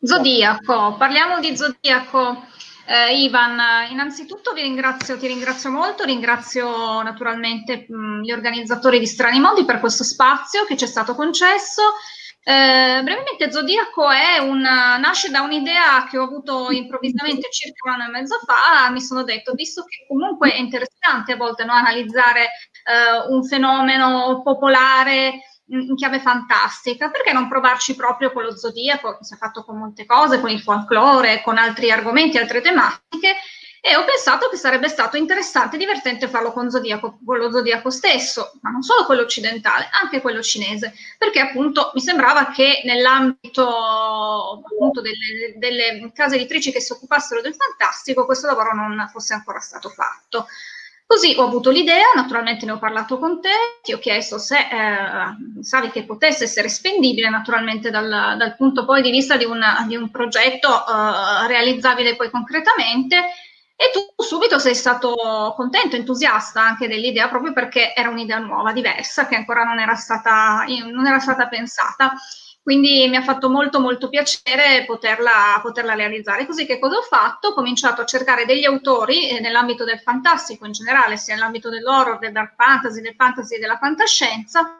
Zodiaco, 0.00 0.96
parliamo 0.96 1.40
di 1.40 1.56
Zodiaco. 1.56 2.46
Eh, 2.86 3.22
Ivan, 3.22 3.88
innanzitutto 3.90 4.52
vi 4.52 4.62
ringrazio, 4.62 5.16
ti 5.16 5.28
ringrazio 5.28 5.70
molto, 5.70 6.02
ringrazio 6.04 7.02
naturalmente 7.02 7.86
mh, 7.88 8.22
gli 8.22 8.32
organizzatori 8.32 8.98
di 8.98 9.06
Strani 9.06 9.38
Modi 9.38 9.64
per 9.64 9.78
questo 9.78 10.02
spazio 10.02 10.64
che 10.64 10.76
ci 10.76 10.84
è 10.84 10.88
stato 10.88 11.14
concesso. 11.14 11.82
Eh, 12.42 13.00
brevemente, 13.04 13.52
Zodiaco 13.52 14.08
una, 14.40 14.96
nasce 14.96 15.30
da 15.30 15.42
un'idea 15.42 16.06
che 16.08 16.18
ho 16.18 16.24
avuto 16.24 16.70
improvvisamente 16.70 17.48
circa 17.50 17.88
un 17.88 18.00
anno 18.00 18.08
e 18.08 18.10
mezzo 18.10 18.40
fa. 18.44 18.90
Mi 18.90 19.00
sono 19.00 19.22
detto, 19.22 19.52
visto 19.52 19.84
che 19.84 20.06
comunque 20.08 20.52
è 20.52 20.58
interessante 20.58 21.32
a 21.32 21.36
volte 21.36 21.64
no, 21.64 21.72
analizzare 21.72 22.44
eh, 22.44 23.28
un 23.28 23.44
fenomeno 23.44 24.40
popolare 24.42 25.40
in 25.70 25.94
chiave 25.96 26.20
fantastica, 26.20 27.10
perché 27.10 27.32
non 27.32 27.48
provarci 27.48 27.94
proprio 27.94 28.32
con 28.32 28.42
lo 28.42 28.56
zodiaco, 28.56 29.18
che 29.18 29.24
si 29.24 29.34
è 29.34 29.36
fatto 29.36 29.64
con 29.64 29.78
molte 29.78 30.06
cose, 30.06 30.40
con 30.40 30.50
il 30.50 30.60
folklore, 30.60 31.42
con 31.42 31.58
altri 31.58 31.90
argomenti, 31.90 32.38
altre 32.38 32.60
tematiche, 32.60 33.36
e 33.82 33.96
ho 33.96 34.04
pensato 34.04 34.50
che 34.50 34.56
sarebbe 34.56 34.88
stato 34.88 35.16
interessante 35.16 35.76
e 35.76 35.78
divertente 35.78 36.28
farlo 36.28 36.52
con, 36.52 36.70
zodiaco, 36.70 37.18
con 37.24 37.38
lo 37.38 37.50
zodiaco 37.50 37.88
stesso, 37.88 38.52
ma 38.60 38.68
non 38.68 38.82
solo 38.82 39.06
quello 39.06 39.22
occidentale, 39.22 39.88
anche 39.90 40.20
quello 40.20 40.42
cinese, 40.42 40.92
perché 41.16 41.40
appunto 41.40 41.90
mi 41.94 42.00
sembrava 42.00 42.50
che 42.50 42.82
nell'ambito 42.84 44.62
appunto 44.66 45.00
delle, 45.00 45.54
delle 45.56 46.12
case 46.12 46.36
editrici 46.36 46.72
che 46.72 46.80
si 46.80 46.92
occupassero 46.92 47.40
del 47.40 47.54
fantastico 47.54 48.26
questo 48.26 48.46
lavoro 48.46 48.74
non 48.74 49.08
fosse 49.10 49.32
ancora 49.32 49.60
stato 49.60 49.88
fatto. 49.88 50.46
Così 51.10 51.34
ho 51.36 51.42
avuto 51.42 51.70
l'idea, 51.70 52.04
naturalmente 52.14 52.64
ne 52.64 52.70
ho 52.70 52.78
parlato 52.78 53.18
con 53.18 53.40
te, 53.40 53.50
ti 53.82 53.92
ho 53.92 53.98
chiesto 53.98 54.38
se 54.38 54.58
eh, 54.58 55.60
savi 55.60 55.90
che 55.90 56.04
potesse 56.04 56.44
essere 56.44 56.68
spendibile 56.68 57.28
naturalmente 57.28 57.90
dal, 57.90 58.36
dal 58.38 58.54
punto 58.54 58.86
di 59.02 59.10
vista 59.10 59.36
di, 59.36 59.44
una, 59.44 59.84
di 59.88 59.96
un 59.96 60.08
progetto 60.12 60.68
eh, 60.68 61.48
realizzabile 61.48 62.14
poi 62.14 62.30
concretamente 62.30 63.16
e 63.74 63.90
tu 63.92 64.22
subito 64.22 64.60
sei 64.60 64.76
stato 64.76 65.52
contento, 65.56 65.96
entusiasta 65.96 66.62
anche 66.62 66.86
dell'idea 66.86 67.28
proprio 67.28 67.52
perché 67.52 67.92
era 67.92 68.08
un'idea 68.08 68.38
nuova, 68.38 68.72
diversa, 68.72 69.26
che 69.26 69.34
ancora 69.34 69.64
non 69.64 69.80
era 69.80 69.96
stata, 69.96 70.64
non 70.92 71.08
era 71.08 71.18
stata 71.18 71.48
pensata. 71.48 72.12
Quindi 72.70 73.08
mi 73.08 73.16
ha 73.16 73.22
fatto 73.22 73.50
molto 73.50 73.80
molto 73.80 74.08
piacere 74.08 74.84
poterla, 74.86 75.58
poterla, 75.60 75.94
realizzare. 75.94 76.46
Così 76.46 76.66
che 76.66 76.78
cosa 76.78 76.98
ho 76.98 77.02
fatto? 77.02 77.48
Ho 77.48 77.52
cominciato 77.52 78.00
a 78.00 78.04
cercare 78.04 78.44
degli 78.44 78.64
autori 78.64 79.28
eh, 79.28 79.40
nell'ambito 79.40 79.82
del 79.82 79.98
fantastico 79.98 80.66
in 80.66 80.70
generale, 80.70 81.16
sia 81.16 81.34
nell'ambito 81.34 81.68
dell'horror, 81.68 82.20
del 82.20 82.30
dark 82.30 82.54
fantasy, 82.54 83.00
del 83.00 83.16
fantasy 83.16 83.56
e 83.56 83.58
della 83.58 83.76
fantascienza, 83.76 84.79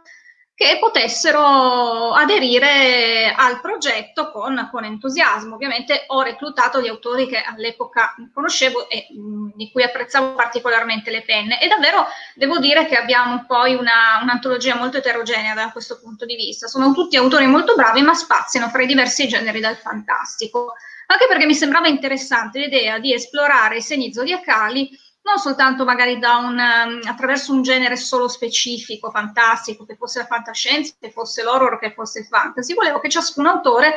che 0.60 0.76
potessero 0.78 2.12
aderire 2.12 3.32
al 3.34 3.62
progetto 3.62 4.30
con, 4.30 4.68
con, 4.70 4.84
entusiasmo. 4.84 5.54
Ovviamente 5.54 6.04
ho 6.08 6.20
reclutato 6.20 6.82
gli 6.82 6.86
autori 6.86 7.26
che 7.26 7.40
all'epoca 7.40 8.14
conoscevo 8.34 8.90
e 8.90 9.06
mh, 9.10 9.52
di 9.54 9.70
cui 9.70 9.82
apprezzavo 9.82 10.34
particolarmente 10.34 11.10
le 11.10 11.22
penne 11.22 11.58
e 11.62 11.66
davvero 11.66 12.04
devo 12.34 12.58
dire 12.58 12.84
che 12.84 12.98
abbiamo 12.98 13.46
poi 13.46 13.74
una, 13.74 14.20
un'antologia 14.20 14.76
molto 14.76 14.98
eterogenea 14.98 15.54
da 15.54 15.72
questo 15.72 15.98
punto 15.98 16.26
di 16.26 16.36
vista. 16.36 16.66
Sono 16.66 16.92
tutti 16.92 17.16
autori 17.16 17.46
molto 17.46 17.74
bravi 17.74 18.02
ma 18.02 18.12
spaziano 18.12 18.68
fra 18.68 18.82
i 18.82 18.86
diversi 18.86 19.26
generi 19.28 19.60
del 19.60 19.76
fantastico, 19.76 20.74
anche 21.06 21.26
perché 21.26 21.46
mi 21.46 21.54
sembrava 21.54 21.88
interessante 21.88 22.58
l'idea 22.58 22.98
di 22.98 23.14
esplorare 23.14 23.78
i 23.78 23.82
segni 23.82 24.12
zodiacali 24.12 24.90
non 25.30 25.38
soltanto 25.38 25.84
magari 25.84 26.18
da 26.18 26.36
un, 26.38 26.58
um, 26.58 27.00
attraverso 27.06 27.52
un 27.52 27.62
genere 27.62 27.96
solo 27.96 28.26
specifico, 28.26 29.10
fantastico, 29.10 29.86
che 29.86 29.94
fosse 29.94 30.18
la 30.18 30.26
fantascienza, 30.26 30.94
che 30.98 31.12
fosse 31.12 31.42
l'horror, 31.42 31.78
che 31.78 31.92
fosse 31.92 32.20
il 32.20 32.26
fantasy, 32.26 32.74
volevo 32.74 32.98
che 32.98 33.08
ciascun 33.08 33.46
autore 33.46 33.94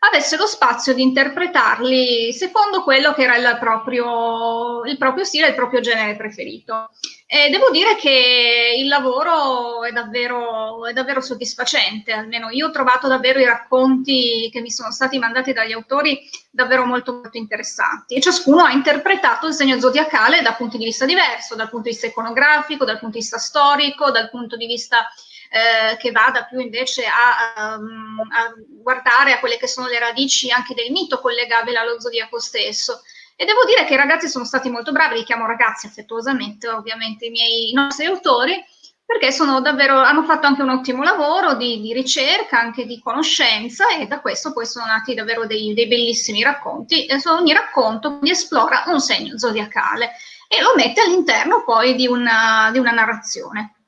avesse 0.00 0.36
lo 0.36 0.46
spazio 0.46 0.94
di 0.94 1.02
interpretarli 1.02 2.32
secondo 2.32 2.82
quello 2.82 3.12
che 3.12 3.22
era 3.22 3.36
il 3.36 3.56
proprio, 3.58 4.84
il 4.84 4.96
proprio 4.96 5.24
stile, 5.24 5.48
il 5.48 5.54
proprio 5.54 5.80
genere 5.80 6.16
preferito. 6.16 6.90
E 7.26 7.48
devo 7.48 7.70
dire 7.70 7.94
che 7.96 8.74
il 8.76 8.88
lavoro 8.88 9.84
è 9.84 9.92
davvero, 9.92 10.86
è 10.86 10.92
davvero 10.92 11.20
soddisfacente, 11.20 12.12
almeno 12.12 12.48
io 12.50 12.68
ho 12.68 12.70
trovato 12.70 13.06
davvero 13.06 13.38
i 13.38 13.44
racconti 13.44 14.48
che 14.50 14.60
mi 14.60 14.70
sono 14.70 14.90
stati 14.90 15.18
mandati 15.18 15.52
dagli 15.52 15.72
autori 15.72 16.18
davvero 16.50 16.84
molto, 16.84 17.12
molto 17.12 17.36
interessanti 17.36 18.16
e 18.16 18.20
ciascuno 18.20 18.64
ha 18.64 18.72
interpretato 18.72 19.46
il 19.46 19.54
segno 19.54 19.78
zodiacale 19.78 20.42
da 20.42 20.54
punti 20.54 20.76
di 20.76 20.84
vista 20.84 21.04
diverso, 21.04 21.54
dal 21.54 21.68
punto 21.68 21.84
di 21.84 21.90
vista 21.90 22.08
iconografico, 22.08 22.84
dal 22.84 22.98
punto 22.98 23.14
di 23.14 23.20
vista 23.20 23.38
storico, 23.38 24.10
dal 24.10 24.28
punto 24.28 24.56
di 24.56 24.66
vista 24.66 25.08
eh, 25.52 25.96
che 25.96 26.12
vada 26.12 26.44
più 26.44 26.60
invece 26.60 27.04
a, 27.06 27.76
um, 27.76 28.20
a 28.30 28.54
guardare 28.56 29.32
a 29.32 29.40
quelle 29.40 29.58
che 29.58 29.66
sono 29.66 29.88
le 29.88 29.98
radici 29.98 30.48
anche 30.50 30.74
del 30.74 30.92
mito 30.92 31.18
collegabile 31.18 31.78
allo 31.78 32.00
zodiaco 32.00 32.38
stesso. 32.38 33.02
E 33.34 33.44
devo 33.44 33.64
dire 33.64 33.84
che 33.84 33.94
i 33.94 33.96
ragazzi 33.96 34.28
sono 34.28 34.44
stati 34.44 34.70
molto 34.70 34.92
bravi, 34.92 35.16
li 35.16 35.24
chiamo 35.24 35.46
ragazzi 35.46 35.86
affettuosamente, 35.86 36.68
ovviamente 36.68 37.26
i 37.26 37.30
miei 37.30 37.70
i 37.70 37.72
nostri 37.72 38.06
autori, 38.06 38.62
perché 39.04 39.34
davvero, 39.60 39.98
hanno 39.98 40.22
fatto 40.22 40.46
anche 40.46 40.62
un 40.62 40.68
ottimo 40.68 41.02
lavoro 41.02 41.54
di, 41.54 41.80
di, 41.80 41.92
ricerca, 41.92 42.60
anche 42.60 42.86
di 42.86 43.00
conoscenza 43.00 43.88
e 43.88 44.06
da 44.06 44.20
questo 44.20 44.52
poi 44.52 44.66
sono 44.66 44.86
nati 44.86 45.14
davvero 45.14 45.46
dei, 45.46 45.74
dei 45.74 45.88
bellissimi 45.88 46.44
racconti. 46.44 47.06
E 47.06 47.20
ogni 47.26 47.52
racconto 47.52 48.20
esplora 48.22 48.84
un 48.86 49.00
segno 49.00 49.36
zodiacale 49.36 50.12
e 50.46 50.60
lo 50.60 50.74
mette 50.76 51.00
all'interno 51.00 51.64
poi 51.64 51.96
di 51.96 52.06
una, 52.06 52.68
di 52.70 52.78
una 52.78 52.92
narrazione 52.92 53.79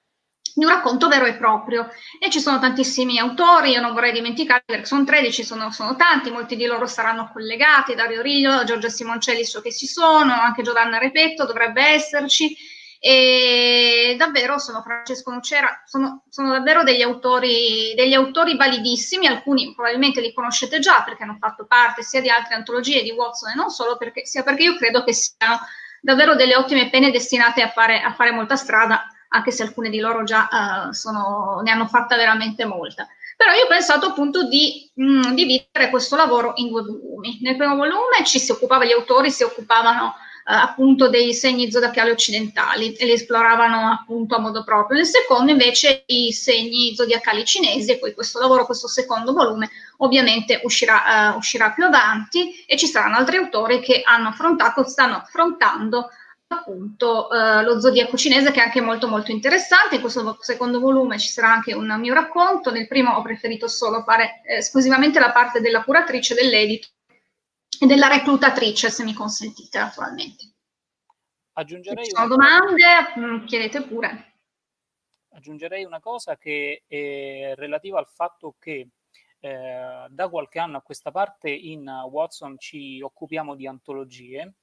di 0.54 0.64
un 0.64 0.70
racconto 0.70 1.08
vero 1.08 1.24
e 1.24 1.34
proprio. 1.34 1.88
E 2.18 2.30
ci 2.30 2.40
sono 2.40 2.58
tantissimi 2.58 3.18
autori, 3.18 3.70
io 3.70 3.80
non 3.80 3.92
vorrei 3.92 4.12
dimenticare 4.12 4.62
perché 4.64 4.86
sono 4.86 5.04
13, 5.04 5.44
sono, 5.44 5.70
sono 5.70 5.96
tanti, 5.96 6.30
molti 6.30 6.56
di 6.56 6.66
loro 6.66 6.86
saranno 6.86 7.30
collegati, 7.32 7.94
Dario 7.94 8.22
Riglio, 8.22 8.64
Giorgia 8.64 8.88
Simoncelli 8.88 9.44
so 9.44 9.60
che 9.60 9.72
ci 9.72 9.86
sono, 9.86 10.32
anche 10.32 10.62
Giovanna 10.62 10.98
Repetto 10.98 11.46
dovrebbe 11.46 11.82
esserci. 11.82 12.56
e 13.04 14.14
davvero 14.16 14.58
sono 14.58 14.80
Francesco 14.80 15.32
Nucera, 15.32 15.82
sono, 15.86 16.22
sono 16.28 16.52
davvero 16.52 16.84
degli 16.84 17.02
autori, 17.02 17.94
degli 17.96 18.14
autori 18.14 18.56
validissimi, 18.56 19.26
alcuni 19.26 19.74
probabilmente 19.74 20.20
li 20.20 20.32
conoscete 20.32 20.78
già 20.78 21.02
perché 21.02 21.24
hanno 21.24 21.36
fatto 21.40 21.66
parte 21.66 22.02
sia 22.04 22.20
di 22.20 22.30
altre 22.30 22.54
antologie 22.54 23.02
di 23.02 23.10
Watson 23.10 23.50
e 23.50 23.54
non 23.56 23.70
solo, 23.70 23.96
perché, 23.96 24.24
sia 24.24 24.44
perché 24.44 24.62
io 24.62 24.76
credo 24.76 25.02
che 25.02 25.12
siano 25.14 25.58
davvero 26.00 26.36
delle 26.36 26.56
ottime 26.56 26.90
pene 26.90 27.10
destinate 27.10 27.62
a 27.62 27.68
fare, 27.68 28.00
a 28.02 28.12
fare 28.12 28.30
molta 28.30 28.54
strada, 28.54 29.06
anche 29.32 29.50
se 29.50 29.62
alcune 29.62 29.90
di 29.90 29.98
loro 29.98 30.24
già 30.24 30.48
uh, 30.50 30.92
sono, 30.92 31.60
ne 31.64 31.70
hanno 31.70 31.86
fatta 31.86 32.16
veramente 32.16 32.64
molta. 32.64 33.08
Però 33.36 33.52
io 33.52 33.64
ho 33.64 33.68
pensato 33.68 34.06
appunto 34.06 34.46
di 34.46 34.90
mh, 34.94 35.04
mm, 35.04 35.34
dividere 35.34 35.90
questo 35.90 36.16
lavoro 36.16 36.52
in 36.56 36.68
due 36.68 36.82
volumi. 36.82 37.38
Nel 37.40 37.56
primo 37.56 37.74
volume 37.74 38.24
ci 38.24 38.38
si 38.38 38.52
occupava, 38.52 38.84
gli 38.84 38.92
autori 38.92 39.30
si 39.30 39.42
occupavano 39.42 40.14
eh, 40.44 40.54
appunto 40.54 41.08
dei 41.08 41.32
segni 41.34 41.70
zodiacali 41.70 42.10
occidentali 42.10 42.92
e 42.94 43.04
li 43.04 43.12
esploravano 43.12 43.90
appunto 43.90 44.36
a 44.36 44.38
modo 44.38 44.62
proprio. 44.64 44.98
Nel 44.98 45.06
secondo 45.06 45.50
invece 45.50 46.04
i 46.06 46.32
segni 46.32 46.94
zodiacali 46.94 47.44
cinesi 47.44 47.92
e 47.92 47.98
poi 47.98 48.12
questo 48.12 48.38
lavoro, 48.38 48.66
questo 48.66 48.86
secondo 48.86 49.32
volume 49.32 49.70
ovviamente 49.98 50.60
uscirà, 50.64 51.32
uh, 51.32 51.36
uscirà 51.36 51.70
più 51.70 51.84
avanti 51.84 52.64
e 52.66 52.76
ci 52.76 52.86
saranno 52.86 53.16
altri 53.16 53.38
autori 53.38 53.80
che 53.80 54.02
hanno 54.04 54.28
affrontato, 54.28 54.86
stanno 54.86 55.16
affrontando 55.16 56.10
appunto 56.52 57.28
uh, 57.30 57.62
lo 57.62 57.80
zodiaco 57.80 58.16
cinese 58.16 58.50
che 58.50 58.60
è 58.60 58.64
anche 58.64 58.80
molto 58.80 59.08
molto 59.08 59.30
interessante. 59.30 59.96
In 59.96 60.00
questo 60.00 60.36
secondo 60.40 60.80
volume 60.80 61.18
ci 61.18 61.28
sarà 61.28 61.52
anche 61.52 61.74
un 61.74 61.94
mio 61.98 62.14
racconto. 62.14 62.70
Nel 62.70 62.88
primo 62.88 63.12
ho 63.12 63.22
preferito 63.22 63.68
solo 63.68 64.02
fare 64.02 64.42
eh, 64.44 64.56
esclusivamente 64.56 65.18
la 65.18 65.32
parte 65.32 65.60
della 65.60 65.84
curatrice 65.84 66.34
dell'edito 66.34 66.88
e 67.80 67.86
della 67.86 68.08
reclutatrice, 68.08 68.90
se 68.90 69.04
mi 69.04 69.14
consentite, 69.14 69.78
naturalmente. 69.78 70.52
Aggiungerei 71.54 72.04
Se 72.04 72.10
ci 72.10 72.16
sono 72.16 72.28
domande, 72.28 72.84
mm, 73.18 73.44
chiedete 73.44 73.82
pure. 73.82 74.34
Aggiungerei 75.34 75.84
una 75.84 76.00
cosa 76.00 76.36
che 76.36 76.84
è 76.86 77.52
relativa 77.56 77.98
al 77.98 78.06
fatto 78.06 78.56
che 78.58 78.88
eh, 79.40 80.06
da 80.08 80.28
qualche 80.28 80.58
anno 80.58 80.76
a 80.76 80.82
questa 80.82 81.10
parte 81.10 81.50
in 81.50 81.88
Watson 81.88 82.58
ci 82.58 83.00
occupiamo 83.02 83.56
di 83.56 83.66
antologie 83.66 84.54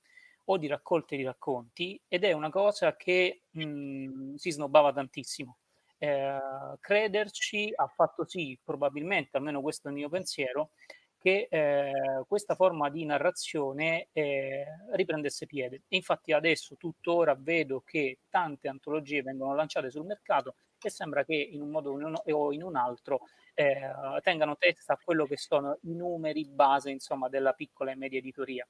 o 0.51 0.57
di 0.57 0.67
raccolte 0.67 1.15
di 1.15 1.23
racconti 1.23 1.99
ed 2.07 2.23
è 2.23 2.31
una 2.31 2.49
cosa 2.49 2.95
che 2.95 3.43
mh, 3.51 3.63
mm, 3.63 4.35
si 4.35 4.51
snobbava 4.51 4.91
tantissimo. 4.91 5.57
Eh, 5.97 6.39
crederci 6.79 7.71
ha 7.75 7.87
fatto 7.87 8.25
sì, 8.27 8.57
probabilmente, 8.63 9.37
almeno 9.37 9.61
questo 9.61 9.87
è 9.87 9.91
il 9.91 9.97
mio 9.97 10.09
pensiero, 10.09 10.71
che 11.19 11.47
eh, 11.51 11.91
questa 12.27 12.55
forma 12.55 12.89
di 12.89 13.05
narrazione 13.05 14.07
eh, 14.13 14.65
riprendesse 14.93 15.45
piede. 15.45 15.83
E 15.87 15.97
infatti 15.97 16.31
adesso 16.31 16.77
tuttora 16.77 17.35
vedo 17.37 17.81
che 17.85 18.19
tante 18.29 18.69
antologie 18.69 19.21
vengono 19.21 19.53
lanciate 19.53 19.91
sul 19.91 20.05
mercato 20.05 20.55
e 20.81 20.89
sembra 20.89 21.25
che 21.25 21.35
in 21.35 21.61
un 21.61 21.69
modo 21.69 21.91
o 22.25 22.53
in 22.53 22.63
un 22.63 22.75
altro 22.77 23.21
eh, 23.53 23.91
tengano 24.23 24.55
testa 24.57 24.93
a 24.93 24.99
quello 25.03 25.25
che 25.25 25.37
sono 25.37 25.77
i 25.81 25.93
numeri 25.93 26.45
base 26.45 26.89
insomma, 26.89 27.27
della 27.27 27.51
piccola 27.53 27.91
e 27.91 27.95
media 27.95 28.19
editoria. 28.19 28.65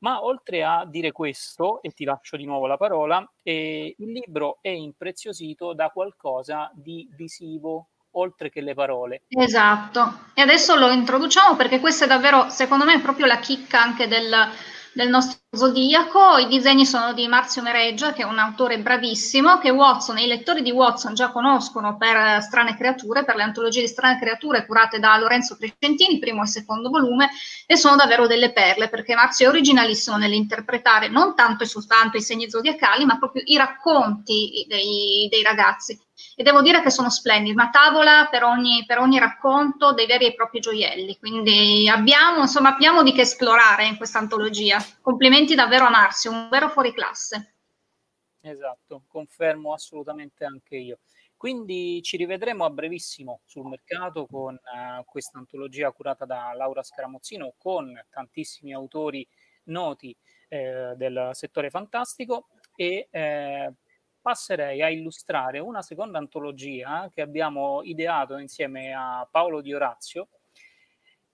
Ma 0.00 0.22
oltre 0.22 0.64
a 0.64 0.84
dire 0.86 1.12
questo, 1.12 1.82
e 1.82 1.90
ti 1.90 2.04
lascio 2.04 2.36
di 2.36 2.44
nuovo 2.44 2.66
la 2.66 2.76
parola, 2.76 3.28
eh, 3.42 3.94
il 3.98 4.12
libro 4.12 4.58
è 4.60 4.68
impreziosito 4.68 5.72
da 5.72 5.88
qualcosa 5.88 6.70
di 6.74 7.08
visivo, 7.16 7.88
oltre 8.12 8.50
che 8.50 8.60
le 8.60 8.74
parole. 8.74 9.22
Esatto, 9.28 10.30
e 10.34 10.42
adesso 10.42 10.76
lo 10.76 10.90
introduciamo 10.90 11.56
perché 11.56 11.80
questa 11.80 12.04
è 12.04 12.08
davvero, 12.08 12.48
secondo 12.48 12.84
me, 12.84 13.00
proprio 13.00 13.26
la 13.26 13.38
chicca 13.38 13.82
anche 13.82 14.06
del, 14.06 14.32
del 14.98 15.10
nostro 15.10 15.38
zodiaco. 15.52 16.38
I 16.38 16.48
disegni 16.48 16.84
sono 16.84 17.12
di 17.12 17.28
Marzio 17.28 17.62
Mereggia, 17.62 18.12
che 18.12 18.22
è 18.22 18.24
un 18.24 18.40
autore 18.40 18.80
bravissimo, 18.80 19.58
che 19.58 19.70
Watson 19.70 20.18
e 20.18 20.24
i 20.24 20.26
lettori 20.26 20.60
di 20.60 20.72
Watson 20.72 21.14
già 21.14 21.30
conoscono 21.30 21.96
per 21.96 22.42
Strane 22.42 22.76
Creature, 22.76 23.24
per 23.24 23.36
le 23.36 23.44
antologie 23.44 23.82
di 23.82 23.86
Strane 23.86 24.18
Creature 24.18 24.66
curate 24.66 24.98
da 24.98 25.16
Lorenzo 25.16 25.56
Crescentini, 25.56 26.18
primo 26.18 26.42
e 26.42 26.48
secondo 26.48 26.90
volume, 26.90 27.30
e 27.64 27.76
sono 27.76 27.94
davvero 27.94 28.26
delle 28.26 28.50
perle, 28.50 28.88
perché 28.88 29.14
Marzio 29.14 29.46
è 29.46 29.50
originalissimo 29.50 30.16
nell'interpretare 30.16 31.06
non 31.06 31.36
tanto 31.36 31.62
e 31.62 31.68
soltanto 31.68 32.16
i 32.16 32.22
segni 32.22 32.50
zodiacali, 32.50 33.04
ma 33.04 33.18
proprio 33.18 33.42
i 33.44 33.56
racconti 33.56 34.66
dei, 34.66 35.28
dei 35.30 35.42
ragazzi 35.44 35.96
e 36.34 36.42
devo 36.42 36.62
dire 36.62 36.82
che 36.82 36.90
sono 36.90 37.10
splendidi, 37.10 37.52
una 37.52 37.70
tavola 37.70 38.28
per 38.30 38.42
ogni, 38.44 38.84
per 38.86 38.98
ogni 38.98 39.18
racconto 39.18 39.92
dei 39.92 40.06
veri 40.06 40.26
e 40.26 40.34
propri 40.34 40.60
gioielli, 40.60 41.18
quindi 41.18 41.88
abbiamo, 41.88 42.42
insomma, 42.42 42.74
abbiamo 42.74 43.02
di 43.02 43.12
che 43.12 43.22
esplorare 43.22 43.86
in 43.86 43.96
questa 43.96 44.18
antologia. 44.18 44.78
Complimenti 45.00 45.54
davvero 45.54 45.86
a 45.86 45.90
Marzio, 45.90 46.30
un 46.30 46.48
vero 46.48 46.68
fuoriclasse. 46.68 47.54
Esatto, 48.40 49.04
confermo 49.08 49.72
assolutamente 49.72 50.44
anche 50.44 50.76
io. 50.76 50.98
Quindi 51.36 52.02
ci 52.02 52.16
rivedremo 52.16 52.64
a 52.64 52.70
brevissimo 52.70 53.42
sul 53.44 53.66
mercato 53.66 54.26
con 54.26 54.54
uh, 54.54 55.04
questa 55.04 55.38
antologia 55.38 55.92
curata 55.92 56.24
da 56.24 56.52
Laura 56.52 56.82
Scaramozzino 56.82 57.54
con 57.56 57.92
tantissimi 58.10 58.72
autori 58.72 59.26
noti 59.64 60.14
eh, 60.48 60.94
del 60.96 61.30
settore 61.32 61.70
fantastico 61.70 62.48
e 62.74 63.06
eh, 63.10 63.72
passerei 64.20 64.82
a 64.82 64.90
illustrare 64.90 65.58
una 65.58 65.82
seconda 65.82 66.18
antologia 66.18 67.10
che 67.12 67.20
abbiamo 67.20 67.82
ideato 67.82 68.38
insieme 68.38 68.92
a 68.92 69.26
Paolo 69.30 69.60
Di 69.60 69.72
Orazio 69.72 70.28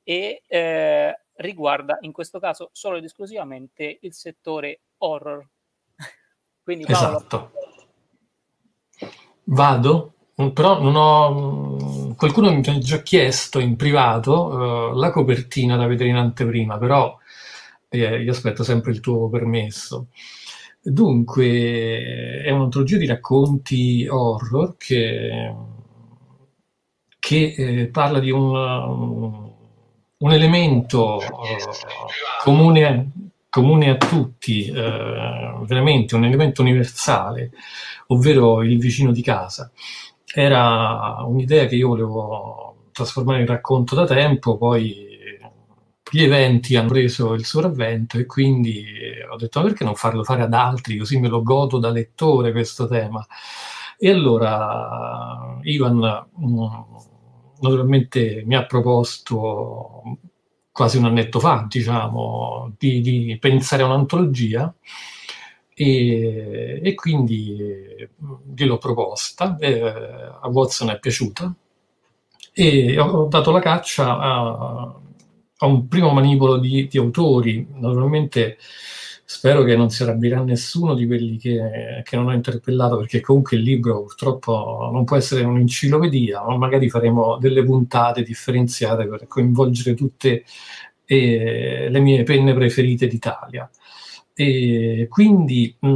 e 0.03 0.43
eh, 0.47 1.19
riguarda 1.37 1.99
in 2.03 2.13
questo 2.13 2.39
caso 2.39 2.71
solo 2.73 2.99
ed 2.99 3.05
esclusivamente 3.05 3.99
il 4.03 4.13
settore 4.13 4.81
horror. 4.99 5.47
Quindi 6.63 6.85
Paolo, 6.85 7.17
esatto. 7.17 7.51
Vado, 9.45 10.15
però 10.53 10.81
non 10.81 10.95
ho... 10.97 12.15
Qualcuno 12.17 12.53
mi 12.53 12.63
ha 12.65 12.79
già 12.79 13.03
chiesto 13.03 13.59
in 13.59 13.77
privato 13.77 14.47
uh, 14.47 14.95
la 14.95 15.11
copertina 15.11 15.77
da 15.77 15.87
vedere 15.87 16.11
in 16.11 16.17
anteprima, 16.17 16.79
però 16.79 17.19
eh, 17.89 18.23
io 18.23 18.31
aspetto 18.31 18.63
sempre 18.63 18.93
il 18.93 19.01
tuo 19.01 19.29
permesso. 19.29 20.09
Dunque, 20.87 22.43
è 22.43 22.51
un'antologia 22.51 22.99
di 22.99 23.07
racconti 23.07 24.07
horror 24.07 24.77
che, 24.77 25.55
che 27.19 27.55
eh, 27.57 27.87
parla 27.87 28.19
di 28.21 28.31
un, 28.31 28.55
un 30.19 30.31
elemento 30.31 31.23
eh, 31.23 31.27
comune, 32.43 33.13
comune, 33.49 33.89
a 33.89 33.97
tutti, 33.97 34.67
eh, 34.67 35.55
veramente 35.63 36.17
un 36.17 36.25
elemento 36.27 36.61
universale, 36.61 37.53
ovvero 38.09 38.63
il 38.63 38.79
vicino 38.79 39.11
di 39.11 39.23
casa. 39.23 39.71
Era 40.35 41.25
un'idea 41.27 41.65
che 41.65 41.77
io 41.77 41.89
volevo 41.89 42.89
trasformare 42.93 43.41
in 43.41 43.47
racconto 43.47 43.95
da 43.95 44.05
tempo, 44.05 44.59
poi 44.59 45.14
gli 46.15 46.23
eventi 46.23 46.77
hanno 46.77 46.91
preso 46.91 47.33
il 47.33 47.45
sopravvento 47.45 48.19
e 48.19 48.27
quindi 48.27 48.85
ho 49.29 49.35
detto 49.35 49.61
perché 49.63 49.83
non 49.83 49.97
farlo 49.97 50.23
fare 50.23 50.43
ad 50.43 50.55
altri 50.55 50.97
così 50.97 51.19
me 51.19 51.27
lo 51.27 51.43
godo 51.43 51.79
da 51.81 51.91
lettore 51.91 52.53
questo 52.53 52.87
tema? 52.87 53.27
E 53.99 54.11
allora 54.11 55.59
Ivan 55.63 56.29
mm, 56.41 56.65
naturalmente 57.61 58.45
mi 58.47 58.55
ha 58.55 58.65
proposto 58.65 60.19
quasi 60.71 60.99
un 60.99 61.07
annetto 61.07 61.41
fa 61.41 61.67
diciamo 61.69 62.75
di, 62.79 63.01
di 63.01 63.37
pensare 63.41 63.83
a 63.83 63.87
un'antologia 63.87 64.73
e, 65.75 66.81
e 66.81 66.95
quindi 66.95 67.57
gliel'ho 68.55 68.79
proposta 68.79 69.57
eh, 69.59 69.81
a 69.81 70.49
Watson 70.49 70.91
è 70.91 70.99
piaciuta 71.01 71.53
e 72.53 73.01
ho 73.01 73.27
dato 73.27 73.51
la 73.51 73.61
caccia 73.61 74.17
a 74.17 75.03
a 75.65 75.67
un 75.67 75.89
primo 75.89 76.13
manipolo 76.13 76.59
di, 76.59 76.87
di, 76.87 76.99
autori. 76.99 77.67
Naturalmente 77.75 78.59
spero 79.25 79.63
che 79.65 79.77
non 79.77 79.91
si 79.91 80.03
arrabbierà 80.03 80.43
nessuno 80.43 80.95
di 80.95 81.07
quelli 81.07 81.39
che, 81.39 82.03
che, 82.05 82.17
non 82.17 82.27
ho 82.27 82.33
interpellato, 82.33 82.99
perché 82.99 83.21
comunque 83.21 83.57
il 83.57 83.63
libro 83.63 84.03
purtroppo 84.03 84.91
non 84.93 85.05
può 85.05 85.17
essere 85.17 85.43
un'enciclopedia, 85.45 86.43
ma 86.45 86.57
magari 86.57 86.89
faremo 86.91 87.39
delle 87.39 87.65
puntate 87.65 88.23
differenziate 88.23 89.07
per 89.07 89.27
coinvolgere 89.27 89.95
tutte 89.95 90.45
eh, 91.07 91.89
le 91.91 92.01
mie 92.01 92.23
penne 92.25 92.55
preferite 92.55 93.07
d'Italia. 93.07 93.69
E 94.35 95.07
quindi 95.09 95.75
mh, 95.79 95.89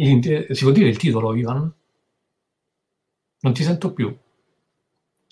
mm, 0.00 0.30
si 0.50 0.62
può 0.62 0.70
dire 0.70 0.88
il 0.88 0.96
titolo, 0.96 1.34
Ivan? 1.34 1.72
Non 3.40 3.52
ti 3.52 3.62
sento 3.62 3.92
più. 3.92 4.16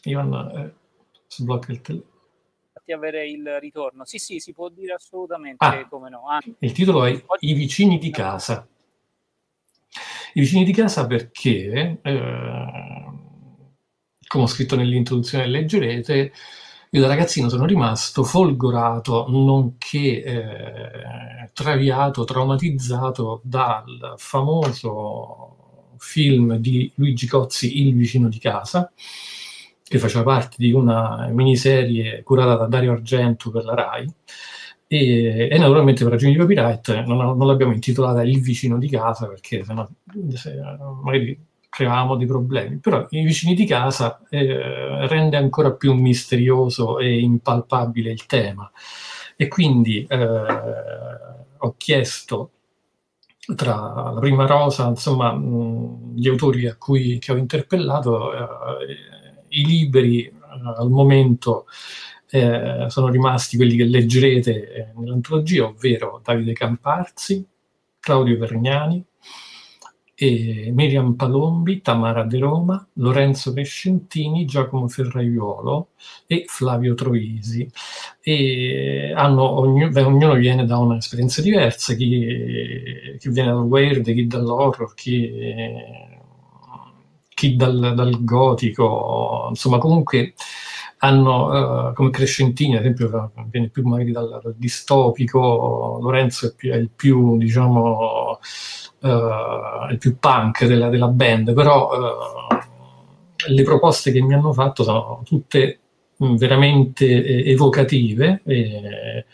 Ivan, 0.04 0.32
eh, 0.56 0.74
sblocca 1.28 1.72
il 1.72 1.80
telefono. 1.80 2.14
Fatti 2.72 2.92
avere 2.92 3.28
il 3.28 3.58
ritorno. 3.60 4.04
Sì, 4.04 4.18
sì, 4.18 4.38
si 4.38 4.52
può 4.52 4.68
dire 4.68 4.94
assolutamente 4.94 5.64
ah, 5.64 5.88
come 5.88 6.08
no. 6.08 6.28
Ah, 6.28 6.40
il 6.58 6.72
titolo 6.72 7.04
è 7.04 7.24
I 7.40 7.52
vicini 7.54 7.98
di 7.98 8.10
casa. 8.10 8.66
I 10.34 10.40
vicini 10.40 10.64
di 10.64 10.72
casa 10.72 11.06
perché, 11.06 11.98
eh, 12.02 13.06
come 14.26 14.44
ho 14.44 14.46
scritto 14.46 14.76
nell'introduzione, 14.76 15.46
leggerete, 15.46 16.32
io 16.90 17.00
da 17.00 17.08
ragazzino 17.08 17.48
sono 17.48 17.64
rimasto 17.66 18.22
folgorato, 18.22 19.26
nonché 19.28 20.22
eh, 20.22 21.50
traviato, 21.52 22.24
traumatizzato 22.24 23.40
dal 23.42 24.14
famoso 24.16 25.94
film 25.98 26.56
di 26.56 26.90
Luigi 26.96 27.26
Cozzi, 27.26 27.82
Il 27.82 27.94
vicino 27.94 28.28
di 28.28 28.38
casa, 28.38 28.92
che 29.88 29.98
faceva 29.98 30.24
parte 30.24 30.56
di 30.58 30.72
una 30.72 31.28
miniserie 31.30 32.22
curata 32.22 32.56
da 32.56 32.66
Dario 32.66 32.92
Argento 32.92 33.50
per 33.50 33.64
la 33.64 33.74
RAI. 33.74 34.12
E, 34.88 35.48
e 35.50 35.58
naturalmente 35.58 36.04
per 36.04 36.12
ragioni 36.12 36.32
di 36.32 36.38
copyright 36.38 37.04
non, 37.04 37.36
non 37.36 37.46
l'abbiamo 37.46 37.72
intitolata 37.72 38.22
Il 38.22 38.40
vicino 38.40 38.78
di 38.78 38.88
casa 38.88 39.26
perché 39.26 39.64
sennò 39.64 39.84
se, 40.34 40.54
magari 41.02 41.38
creavamo 41.68 42.16
dei 42.16 42.26
problemi, 42.26 42.78
però 42.78 43.06
i 43.10 43.22
vicini 43.22 43.54
di 43.54 43.66
casa 43.66 44.20
eh, 44.30 45.06
rende 45.08 45.36
ancora 45.36 45.72
più 45.72 45.92
misterioso 45.92 46.98
e 46.98 47.18
impalpabile 47.18 48.10
il 48.10 48.26
tema. 48.26 48.70
E 49.36 49.48
quindi 49.48 50.06
eh, 50.08 50.46
ho 51.58 51.74
chiesto 51.76 52.50
tra 53.54 54.10
la 54.12 54.20
prima 54.20 54.46
rosa, 54.46 54.88
insomma, 54.88 55.32
mh, 55.32 56.14
gli 56.16 56.28
autori 56.28 56.66
a 56.66 56.76
cui 56.76 57.20
ho 57.28 57.36
interpellato, 57.36 58.32
eh, 58.32 59.25
i 59.48 59.64
libri 59.64 60.24
eh, 60.26 60.32
al 60.76 60.90
momento 60.90 61.66
eh, 62.30 62.86
sono 62.88 63.08
rimasti 63.08 63.56
quelli 63.56 63.76
che 63.76 63.84
leggerete 63.84 64.72
eh, 64.72 64.92
nell'antologia, 64.96 65.64
ovvero 65.64 66.20
Davide 66.22 66.52
Camparzi, 66.52 67.46
Claudio 68.00 68.38
Vergnani, 68.38 69.04
e 70.18 70.70
Miriam 70.72 71.14
Palombi, 71.14 71.82
Tamara 71.82 72.24
De 72.24 72.38
Roma, 72.38 72.88
Lorenzo 72.94 73.52
Crescentini, 73.52 74.46
Giacomo 74.46 74.88
Ferraiuolo 74.88 75.90
e 76.26 76.44
Flavio 76.46 76.94
Troisi. 76.94 77.68
E 78.22 79.12
hanno, 79.14 79.42
ognuno, 79.42 79.90
beh, 79.90 80.02
ognuno 80.02 80.34
viene 80.34 80.64
da 80.64 80.78
un'esperienza 80.78 81.42
diversa, 81.42 81.94
chi, 81.94 83.16
chi 83.18 83.28
viene 83.28 83.50
dal 83.50 83.64
weird, 83.64 84.04
chi 84.04 84.26
dall'horror, 84.26 84.94
chi, 84.94 85.30
chi 87.36 87.54
dal, 87.54 87.92
dal, 87.94 88.24
gotico, 88.24 89.48
insomma 89.50 89.76
comunque 89.76 90.32
hanno 91.00 91.90
uh, 91.90 91.92
come 91.92 92.08
Crescentini, 92.08 92.76
ad 92.76 92.80
esempio, 92.80 93.30
viene 93.50 93.68
più 93.68 93.86
magari 93.86 94.10
dal, 94.10 94.40
dal 94.42 94.54
distopico, 94.56 95.98
Lorenzo 96.00 96.46
è, 96.46 96.54
più, 96.54 96.72
è 96.72 96.76
il 96.76 96.88
più, 96.88 97.36
diciamo, 97.36 98.38
uh, 99.00 99.90
il 99.90 99.98
più 99.98 100.16
punk 100.18 100.64
della, 100.64 100.88
della 100.88 101.08
band, 101.08 101.52
però 101.52 101.90
uh, 101.90 102.56
le 103.52 103.62
proposte 103.62 104.12
che 104.12 104.22
mi 104.22 104.32
hanno 104.32 104.54
fatto 104.54 104.82
sono 104.82 105.20
tutte 105.22 105.80
veramente 106.16 107.04
eh, 107.04 107.50
evocative 107.50 108.40
e, 108.46 109.26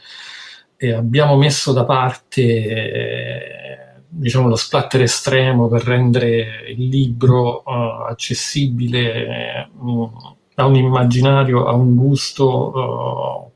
e, 0.76 0.92
abbiamo 0.92 1.36
messo 1.36 1.72
da 1.72 1.84
parte 1.84 2.42
eh, 2.42 3.81
diciamo, 4.14 4.48
lo 4.48 4.56
splatter 4.56 5.02
estremo 5.02 5.68
per 5.68 5.82
rendere 5.84 6.64
il 6.76 6.88
libro 6.88 7.62
uh, 7.64 8.04
accessibile 8.08 9.70
uh, 9.74 10.10
a 10.56 10.66
un 10.66 10.76
immaginario, 10.76 11.66
a 11.66 11.72
un 11.72 11.96
gusto 11.96 12.72
uh, 12.78 13.50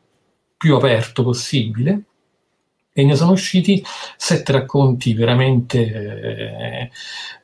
più 0.57 0.75
aperto 0.75 1.23
possibile. 1.23 2.05
E 2.99 3.05
ne 3.05 3.15
sono 3.15 3.33
usciti 3.33 3.85
sette 4.17 4.53
racconti 4.53 5.13
veramente 5.13 5.81
eh, 5.85 6.91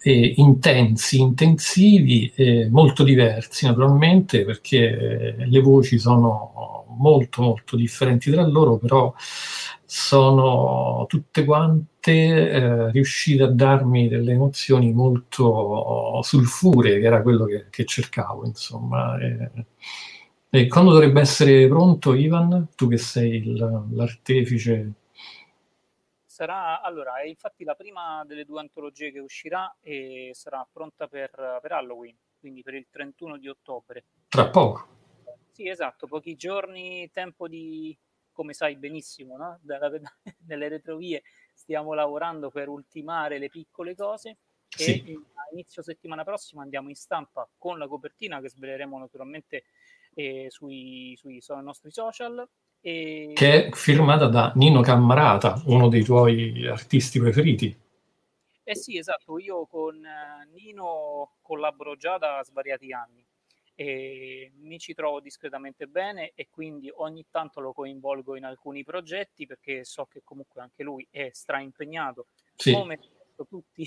eh, 0.01 0.33
intensi, 0.37 1.21
intensivi, 1.21 2.33
eh, 2.35 2.71
molto 2.71 3.05
diversi 3.05 3.67
naturalmente 3.67 4.47
perché 4.47 5.37
le 5.47 5.61
voci 5.61 5.99
sono 5.99 6.87
molto 6.97 7.43
molto 7.43 7.77
differenti 7.77 8.31
tra 8.31 8.47
loro, 8.47 8.79
però 8.79 9.13
sono 9.85 11.05
tutte 11.07 11.45
quante 11.45 11.92
eh, 12.11 12.91
riuscite 12.91 13.45
a 13.45 13.51
darmi 13.51 14.09
delle 14.09 14.33
emozioni 14.33 14.93
molto 14.93 16.21
sulfuree, 16.23 16.99
che 16.99 17.07
era 17.07 17.23
quello 17.23 17.45
che, 17.45 17.67
che 17.71 17.85
cercavo, 17.85 18.45
insomma. 18.47 19.19
E, 19.21 19.51
e 20.51 20.67
quando 20.69 20.93
dovrebbe 20.93 21.21
essere 21.21 21.69
pronto, 21.69 22.15
Ivan, 22.15 22.69
tu 22.75 22.89
che 22.89 22.99
sei 22.99 23.37
il, 23.37 23.87
l'artefice 23.93 24.95
sarà 26.33 26.81
allora 26.81 27.21
è 27.21 27.27
infatti 27.27 27.63
la 27.63 27.75
prima 27.75 28.25
delle 28.27 28.45
due 28.45 28.61
antologie 28.61 29.13
che 29.13 29.21
uscirà 29.21 29.77
e 29.81 30.31
sarà 30.33 30.67
pronta 30.71 31.07
per, 31.07 31.31
per 31.61 31.73
Halloween 31.73 32.17
quindi 32.41 32.63
per 32.63 32.75
il 32.75 32.87
31 32.91 33.37
di 33.37 33.49
ottobre 33.49 34.05
tra 34.29 34.49
poco 34.49 34.87
sì 35.53 35.69
esatto 35.69 36.07
pochi 36.07 36.35
giorni 36.35 37.11
tempo 37.13 37.47
di 37.47 37.97
come 38.33 38.55
sai 38.55 38.77
benissimo 38.77 39.37
no? 39.37 39.59
Dalla, 39.61 39.91
nelle 40.49 40.69
retrovie 40.69 41.23
stiamo 41.63 41.95
lavorando 41.95 42.51
per 42.51 42.69
ultimare 42.69 43.39
le 43.39 43.49
piccole 43.49 43.95
cose 43.95 44.37
sì. 44.69 45.01
e 45.05 45.13
a 45.13 45.49
inizio 45.53 45.81
settimana 45.81 46.25
prossima 46.25 46.63
andiamo 46.63 46.89
in 46.89 46.97
stampa 46.97 47.49
con 47.57 47.79
la 47.79 47.87
copertina 47.87 48.41
che 48.41 48.49
sveleremo 48.49 48.99
naturalmente 48.99 49.65
eh, 50.15 50.47
sui, 50.49 51.15
sui, 51.17 51.41
sui 51.41 51.63
nostri 51.63 51.93
social 51.93 52.47
e... 52.81 53.31
Che 53.33 53.67
è 53.67 53.71
firmata 53.71 54.27
da 54.27 54.51
Nino 54.57 54.81
Cammarata, 54.81 55.63
uno 55.67 55.89
dei 55.89 56.03
tuoi 56.03 56.67
artisti 56.67 57.21
preferiti. 57.21 57.81
Eh 58.65 58.77
sì, 58.77 58.99
esatto, 58.99 59.39
io 59.39 59.67
con 59.67 60.05
eh, 60.05 60.49
Nino 60.53 61.37
collaboro 61.43 61.95
già 61.95 62.19
da 62.19 62.43
svariati 62.45 62.93
anni 62.93 63.22
e 63.75 64.53
mi 64.61 64.79
ci 64.79 64.95
trovo 64.95 65.21
discretamente 65.21 65.87
bene 65.87 66.33
e 66.35 66.49
quindi 66.51 66.91
ogni 66.95 67.27
tanto 67.31 67.61
lo 67.61 67.73
coinvolgo 67.73 68.37
in 68.37 68.45
alcuni 68.45 68.85
progetti 68.85 69.47
perché 69.47 69.85
so 69.85 70.07
che 70.07 70.21
comunque 70.25 70.61
anche 70.61 70.83
lui 70.83 71.07
è 71.11 71.31
straimpegnato, 71.33 72.27
sì. 72.55 72.73
come 72.73 72.99
tutti, 73.49 73.87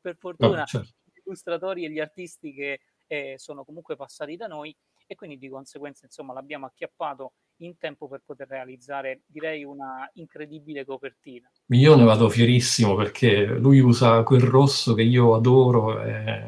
per 0.00 0.16
fortuna, 0.16 0.60
no, 0.60 0.64
certo. 0.64 0.88
gli 1.04 1.20
illustratori 1.24 1.84
e 1.84 1.90
gli 1.90 2.00
artisti 2.00 2.52
che 2.52 2.80
eh, 3.06 3.34
sono 3.38 3.64
comunque 3.64 3.96
passati 3.96 4.36
da 4.36 4.46
noi 4.46 4.74
e 5.06 5.14
quindi 5.14 5.38
di 5.38 5.48
conseguenza 5.48 6.04
insomma 6.04 6.32
l'abbiamo 6.32 6.66
acchiappato 6.66 7.34
in 7.58 7.78
tempo 7.78 8.08
per 8.08 8.22
poter 8.24 8.48
realizzare 8.48 9.22
direi 9.26 9.64
una 9.64 10.10
incredibile 10.14 10.84
copertina. 10.84 11.50
Io 11.68 11.94
ne 11.94 12.04
vado 12.04 12.28
fierissimo 12.28 12.94
perché 12.94 13.44
lui 13.44 13.78
usa 13.78 14.22
quel 14.24 14.42
rosso 14.42 14.94
che 14.94 15.02
io 15.02 15.34
adoro, 15.34 16.00
è 16.00 16.44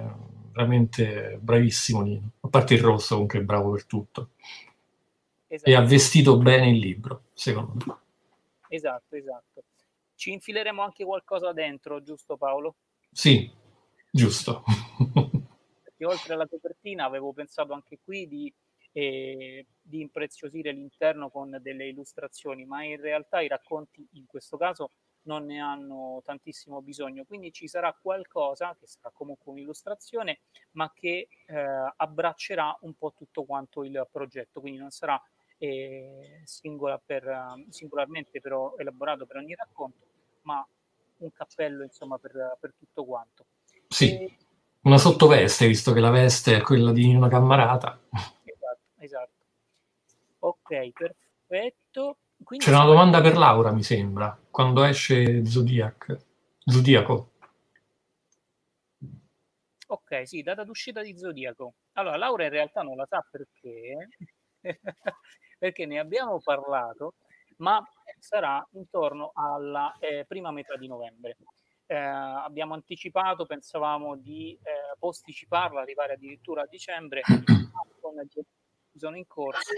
veramente 0.59 1.39
bravissimo 1.41 2.03
Nino, 2.03 2.31
a 2.41 2.49
parte 2.49 2.75
il 2.75 2.81
rosso 2.81 3.15
comunque 3.15 3.39
è 3.39 3.43
bravo 3.43 3.71
per 3.71 3.85
tutto. 3.85 4.31
Esatto. 5.47 5.71
E 5.71 5.75
ha 5.75 5.83
vestito 5.83 6.37
bene 6.37 6.71
il 6.71 6.79
libro, 6.79 7.23
secondo 7.33 7.85
me. 7.87 7.97
Esatto, 8.69 9.15
esatto. 9.15 9.63
Ci 10.17 10.33
infileremo 10.33 10.83
anche 10.83 11.05
qualcosa 11.05 11.53
dentro, 11.53 12.03
giusto 12.03 12.37
Paolo? 12.37 12.75
Sì, 13.13 13.49
giusto. 14.11 14.65
perché 15.83 16.05
oltre 16.05 16.35
alla 16.35 16.49
copertina 16.49 17.05
avevo 17.05 17.33
pensato 17.33 17.73
anche 17.73 18.01
qui 18.03 18.27
di, 18.27 18.53
eh, 18.93 19.65
di 19.81 20.01
impreziosire 20.01 20.73
l'interno 20.73 21.31
con 21.31 21.57
delle 21.63 21.87
illustrazioni, 21.87 22.67
ma 22.67 22.83
in 22.83 23.01
realtà 23.01 23.41
i 23.41 23.49
racconti 23.49 24.07
in 24.15 24.27
questo 24.27 24.57
caso 24.57 24.91
non 25.29 25.45
ne 25.45 25.61
hanno 25.61 26.23
tantissimo 26.25 26.81
bisogno, 26.81 27.25
quindi 27.25 27.53
ci 27.53 27.69
sarà 27.69 27.95
qualcosa 28.01 28.75
che 28.81 28.87
sarà 28.87 29.11
comunque 29.13 29.53
un'illustrazione, 29.53 30.41
ma 30.73 30.91
che 30.95 31.29
eh, 31.47 31.93
abbraccerà 31.97 32.77
un 32.81 32.95
po' 32.95 33.13
tutto 33.15 33.45
quanto 33.45 33.85
il 33.85 34.09
progetto, 34.11 34.61
quindi 34.61 34.79
non 34.79 34.91
sarà 34.91 35.23
eh, 35.59 36.41
singola 36.45 36.99
per, 37.05 37.65
singolarmente 37.69 38.41
però 38.41 38.75
elaborato 38.79 39.27
per 39.27 39.37
ogni 39.37 39.55
racconto, 39.55 40.07
ma 40.43 40.67
un 41.19 41.33
cappello 41.33 41.83
insomma 41.85 42.17
per, 42.19 42.57
per 42.59 42.73
tutto 42.79 43.05
quanto. 43.05 43.45
Sì. 43.89 44.19
E, 44.19 44.37
una 44.81 44.97
sottoveste, 44.97 45.67
visto 45.67 45.93
che 45.93 46.01
la 46.01 46.11
veste 46.11 46.57
è 46.57 46.63
quella 46.63 46.93
di 46.93 47.15
una 47.15 47.29
cammarata. 47.29 48.01
Esatto, 48.45 48.81
esatto. 48.97 49.45
Ok, 50.39 50.93
perfetto. 50.93 52.17
Quindi 52.43 52.65
C'era 52.65 52.79
una 52.79 52.87
domanda 52.87 53.21
per 53.21 53.37
Laura, 53.37 53.73
mi 53.73 53.83
sembra, 53.83 54.39
quando 54.51 54.85
esce 54.85 55.45
Zodiac. 55.45 56.17
Zodiaco. 56.65 57.33
Ok, 59.89 60.27
sì, 60.27 60.43
data 60.43 60.65
d'uscita 60.65 61.03
di 61.03 61.17
Zodiaco. 61.17 61.75
Allora, 61.93 62.17
Laura 62.17 62.45
in 62.45 62.51
realtà 62.51 62.83
non 62.83 62.97
la 62.97 63.07
sa 63.07 63.25
perché, 63.31 64.09
perché 65.59 65.87
ne 65.87 65.99
abbiamo 65.99 66.41
parlato, 66.41 67.15
ma 67.59 67.83
sarà 68.19 68.67
intorno 68.73 69.33
alla 69.35 69.97
eh, 69.99 70.25
prima 70.27 70.51
metà 70.51 70.77
di 70.77 70.87
novembre 70.87 71.37
eh, 71.91 71.97
abbiamo 71.97 72.75
anticipato, 72.75 73.47
pensavamo 73.47 74.17
di 74.17 74.53
eh, 74.63 74.97
posticiparla, 74.99 75.81
arrivare 75.81 76.13
addirittura 76.13 76.63
a 76.63 76.67
dicembre, 76.67 77.23
ma 77.27 77.87
con 78.01 78.15
le 78.15 78.27
sono 78.95 79.17
in 79.17 79.27
corso 79.27 79.73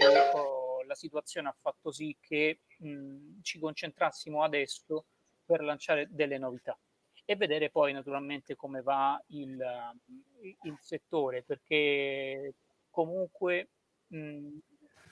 la 0.85 0.95
situazione 0.95 1.49
ha 1.49 1.55
fatto 1.59 1.91
sì 1.91 2.15
che 2.19 2.61
mh, 2.77 3.41
ci 3.41 3.59
concentrassimo 3.59 4.43
adesso 4.43 5.05
per 5.45 5.61
lanciare 5.63 6.07
delle 6.09 6.37
novità 6.37 6.77
e 7.25 7.35
vedere 7.35 7.69
poi 7.69 7.93
naturalmente 7.93 8.55
come 8.55 8.81
va 8.81 9.21
il, 9.27 9.57
il 10.63 10.77
settore 10.79 11.43
perché 11.43 12.55
comunque 12.89 13.69
mh, 14.07 14.57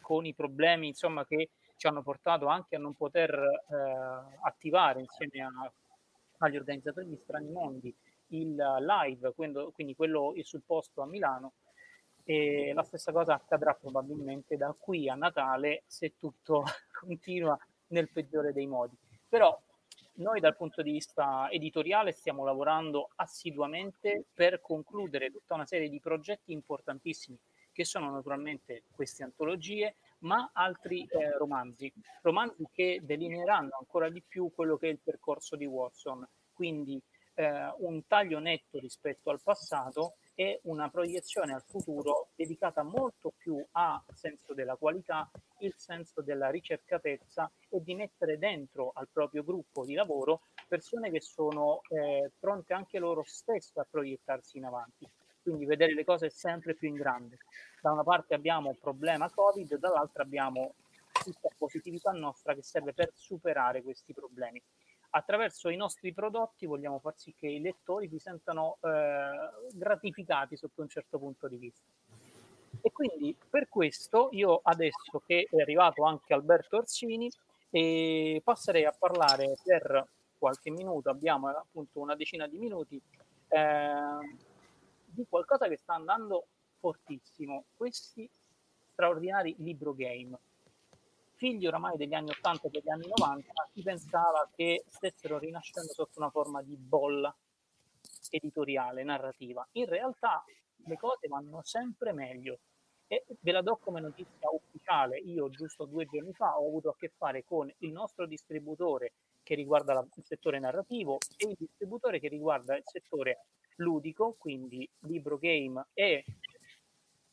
con 0.02 0.26
i 0.26 0.34
problemi 0.34 0.88
insomma, 0.88 1.26
che 1.26 1.52
ci 1.76 1.88
hanno 1.88 2.02
portato 2.02 2.48
anche 2.48 2.76
a 2.76 2.80
non 2.80 2.96
poter 2.96 3.32
eh, 3.32 4.38
attivare 4.42 5.02
insieme 5.02 5.44
a, 5.44 5.72
agli 6.40 6.58
organizzatori 6.58 7.08
di 7.08 7.18
Strani 7.18 7.50
Mondi 7.52 7.96
il 8.32 8.56
live, 8.56 9.34
quindi, 9.34 9.70
quindi 9.74 9.96
quello 9.96 10.34
sul 10.42 10.64
posto 10.66 11.02
a 11.02 11.06
Milano, 11.06 11.54
e 12.30 12.74
la 12.76 12.84
stessa 12.84 13.12
cosa 13.12 13.34
accadrà 13.34 13.74
probabilmente 13.74 14.56
da 14.56 14.76
qui 14.78 15.10
a 15.10 15.16
Natale 15.16 15.82
se 15.88 16.14
tutto 16.16 16.64
continua 16.94 17.58
nel 17.88 18.12
peggiore 18.12 18.54
dei 18.54 18.68
modi. 18.68 18.96
Però 19.28 19.60
noi 20.18 20.40
dal 20.40 20.56
punto 20.56 20.84
di 20.84 20.92
vista 20.92 21.50
editoriale 21.50 22.12
stiamo 22.12 22.46
lavorando 22.46 23.10
assiduamente 23.16 24.26
per 24.32 24.62
concludere 24.62 25.32
tutta 25.32 25.56
una 25.56 25.66
serie 25.66 25.90
di 25.90 26.00
progetti 26.00 26.52
importantissimi 26.52 27.40
che 27.72 27.84
sono 27.84 28.12
naturalmente 28.12 28.84
queste 28.92 29.24
antologie, 29.24 29.96
ma 30.20 30.52
altri 30.54 31.08
eh, 31.08 31.36
romanzi, 31.36 31.92
romanzi 32.22 32.68
che 32.72 33.00
delineeranno 33.02 33.76
ancora 33.80 34.08
di 34.08 34.22
più 34.22 34.52
quello 34.54 34.78
che 34.78 34.88
è 34.88 34.92
il 34.92 35.00
percorso 35.00 35.56
di 35.56 35.66
Watson, 35.66 36.28
quindi 36.54 37.02
eh, 37.34 37.74
un 37.80 38.06
taglio 38.06 38.38
netto 38.38 38.78
rispetto 38.78 39.32
al 39.32 39.42
passato 39.42 40.18
e 40.40 40.62
una 40.64 40.90
proiezione 40.90 41.54
al 41.54 41.66
futuro 41.66 42.30
dedicata 42.34 42.82
molto 42.82 43.34
più 43.36 43.62
al 43.72 44.02
senso 44.14 44.54
della 44.54 44.78
qualità, 44.78 45.30
il 45.58 45.74
senso 45.76 46.22
della 46.22 46.50
ricercatezza 46.50 47.52
e 47.68 47.84
di 47.84 47.94
mettere 47.94 48.38
dentro 48.38 48.92
al 48.96 49.10
proprio 49.12 49.44
gruppo 49.44 49.84
di 49.84 49.96
lavoro 49.96 50.44
persone 50.66 51.12
che 51.12 51.20
sono 51.20 51.82
eh, 51.90 52.32
pronte 52.40 52.74
anche 52.74 53.00
loro 53.00 53.22
stesse 53.26 53.82
a 53.82 53.88
proiettarsi 53.90 54.58
in 54.58 54.64
avanti, 54.64 55.06
quindi 55.42 55.66
vedere 55.66 55.94
le 55.94 56.06
cose 56.06 56.30
sempre 56.30 56.74
più 56.74 56.88
in 56.88 56.96
grande. 56.96 57.40
Da 57.82 57.92
una 57.92 58.04
parte 58.04 58.34
abbiamo 58.34 58.70
il 58.70 58.78
problema 58.80 59.30
Covid, 59.30 59.76
dall'altra 59.76 60.24
abbiamo 60.24 60.76
tutta 61.22 61.50
positività 61.58 62.12
nostra 62.12 62.54
che 62.54 62.64
serve 62.64 62.94
per 62.94 63.12
superare 63.14 63.82
questi 63.82 64.14
problemi 64.14 64.62
attraverso 65.12 65.70
i 65.70 65.76
nostri 65.76 66.14
prodotti 66.14 66.66
vogliamo 66.66 67.00
far 67.00 67.14
sì 67.18 67.34
che 67.38 67.48
i 67.48 67.62
lettori 67.62 68.08
si 68.08 68.20
sentano 68.20 68.78
eh, 68.82 69.68
gratificati 69.74 70.56
sotto 70.56 70.82
un 70.82 70.90
certo 70.90 71.18
punto 71.18 71.48
di 71.48 71.58
vista. 71.58 71.88
E 72.82 72.92
quindi 72.92 73.36
per 73.50 73.68
questo 73.68 74.30
io 74.32 74.60
adesso 74.64 75.22
che 75.26 75.48
è 75.50 75.62
arrivato 75.62 76.04
anche 76.04 76.34
Alberto 76.34 76.78
Orsini 76.78 77.30
eh, 77.72 78.42
passerei 78.44 78.86
a 78.86 78.96
parlare 78.98 79.56
per 79.64 80.08
qualche 80.38 80.70
minuto, 80.70 81.10
abbiamo 81.10 81.50
appunto 81.50 82.00
una 82.00 82.16
decina 82.16 82.48
di 82.48 82.58
minuti, 82.58 83.02
eh, 83.50 84.38
di 85.06 85.26
qualcosa 85.28 85.68
che 85.68 85.78
sta 85.78 85.96
andando 85.96 86.46
fortissimo, 86.80 87.66
questi 87.76 88.30
straordinari 88.94 89.56
libro 89.58 89.94
game 89.94 90.38
figli 91.40 91.66
oramai 91.66 91.96
degli 91.96 92.14
anni 92.14 92.32
80 92.32 92.68
e 92.68 92.70
degli 92.70 92.90
anni 92.90 93.08
90, 93.16 93.54
si 93.74 93.82
pensava 93.82 94.48
che 94.54 94.84
stessero 94.90 95.40
rinascendo 95.40 95.94
sotto 95.94 96.20
una 96.20 96.30
forma 96.30 96.62
di 96.62 96.76
bolla 96.76 97.34
editoriale, 98.30 99.04
narrativa. 99.04 99.66
In 99.72 99.86
realtà 99.86 100.44
le 100.86 100.98
cose 100.98 101.30
vanno 101.30 101.62
sempre 101.64 102.12
meglio 102.12 102.60
e 103.08 103.26
ve 103.40 103.52
la 103.54 103.62
do 103.62 103.78
come 103.78 104.02
notizia 104.02 104.50
ufficiale. 104.52 105.18
Io 105.18 105.50
giusto 105.50 105.86
due 105.86 106.06
giorni 106.06 106.34
fa 106.34 106.60
ho 106.60 106.68
avuto 106.68 106.90
a 106.90 106.96
che 106.98 107.10
fare 107.16 107.46
con 107.46 107.74
il 107.78 107.92
nostro 107.94 108.28
distributore 108.28 109.14
che 109.42 109.56
riguarda 109.56 109.94
la, 109.94 110.06
il 110.14 110.24
settore 110.26 110.60
narrativo 110.60 111.20
e 111.38 111.48
il 111.48 111.56
distributore 111.58 112.20
che 112.20 112.28
riguarda 112.28 112.76
il 112.76 112.84
settore 112.84 113.46
ludico, 113.78 114.36
quindi 114.38 114.88
libro 115.04 115.38
game 115.38 115.88
e 115.94 116.26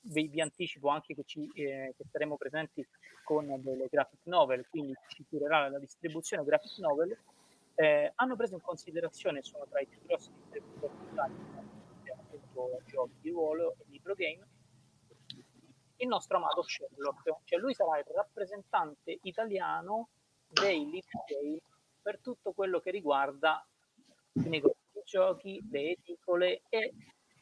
vi, 0.06 0.28
vi 0.28 0.40
anticipo 0.40 0.88
anche 0.88 1.14
che, 1.14 1.24
ci, 1.24 1.50
eh, 1.54 1.94
che, 1.96 2.04
saremo 2.10 2.36
presenti 2.36 2.86
con 3.24 3.46
delle 3.62 3.88
graphic 3.90 4.20
novel, 4.24 4.66
quindi 4.68 4.94
ci 5.08 5.24
curerà 5.28 5.68
la 5.68 5.78
distribuzione 5.78 6.44
graphic 6.44 6.78
novel, 6.78 7.16
eh, 7.74 8.12
hanno 8.14 8.36
preso 8.36 8.54
in 8.54 8.60
considerazione, 8.60 9.42
sono 9.42 9.66
tra 9.68 9.80
i 9.80 9.86
più 9.86 10.00
grossi 10.06 10.30
distributori 10.32 10.94
appunto 12.18 12.80
giochi 12.86 13.14
di 13.20 13.30
ruolo 13.30 13.76
e 13.78 13.84
libro 13.88 14.14
game, 14.14 14.46
il 15.98 16.08
nostro 16.08 16.36
amato 16.36 16.62
Sherlock, 16.62 17.44
cioè 17.44 17.58
lui 17.58 17.74
sarà 17.74 17.98
il 17.98 18.04
rappresentante 18.14 19.18
italiano 19.22 20.08
dei 20.48 20.84
libri 20.84 21.60
per 22.02 22.20
tutto 22.20 22.52
quello 22.52 22.80
che 22.80 22.90
riguarda 22.90 23.66
i 24.32 24.48
negozi 24.48 24.86
di 24.92 25.00
giochi, 25.04 25.66
le 25.70 25.92
edicole 25.92 26.62
e 26.68 26.92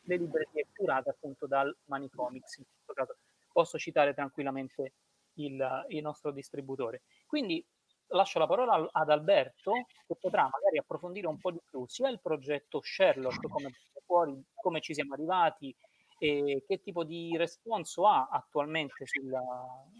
le 0.05 0.17
librerie 0.17 0.69
curate 0.75 1.11
appunto 1.11 1.47
dal 1.47 1.75
Manicomics. 1.85 2.59
In 2.59 2.65
questo 2.65 2.93
caso 2.93 3.17
posso 3.53 3.79
citare 3.79 4.15
tranquillamente 4.15 4.95
il, 5.35 5.85
il 5.89 6.03
nostro 6.03 6.33
distributore. 6.33 7.03
Quindi 7.27 7.65
lascio 8.09 8.39
la 8.39 8.47
parola 8.47 8.89
ad 8.91 9.11
Alberto 9.11 9.73
che 10.07 10.17
potrà 10.19 10.43
magari 10.43 10.79
approfondire 10.79 11.27
un 11.27 11.39
po' 11.39 11.51
di 11.51 11.61
più 11.65 11.87
sia 11.87 12.09
il 12.09 12.21
progetto 12.21 12.81
Sherlock, 12.83 13.49
come, 13.49 13.71
fuori, 14.05 14.43
come 14.55 14.81
ci 14.81 14.95
siamo 14.95 15.15
arrivati 15.15 15.75
e 16.19 16.63
che 16.67 16.81
tipo 16.81 17.03
di 17.05 17.37
responso 17.37 18.07
ha 18.07 18.29
attualmente 18.31 19.05
sulla, 19.07 19.43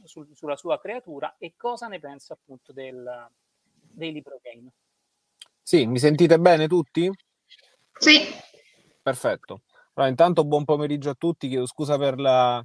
sul, 0.05 0.29
sulla 0.35 0.57
sua 0.57 0.79
creatura 0.79 1.35
e 1.39 1.55
cosa 1.57 1.89
ne 1.89 1.99
pensa 1.99 2.35
appunto 2.35 2.73
del, 2.73 3.29
dei 3.73 4.13
libro 4.13 4.39
game. 4.43 4.71
Sì, 5.61 5.87
mi 5.87 5.99
sentite 5.99 6.39
bene 6.39 6.69
tutti? 6.69 7.11
Sì. 7.99 8.21
Perfetto. 9.03 9.63
Allora, 9.95 10.11
intanto 10.11 10.45
buon 10.45 10.65
pomeriggio 10.65 11.11
a 11.11 11.15
tutti, 11.15 11.49
chiedo 11.49 11.67
scusa 11.67 11.97
per 11.97 12.19
la, 12.19 12.65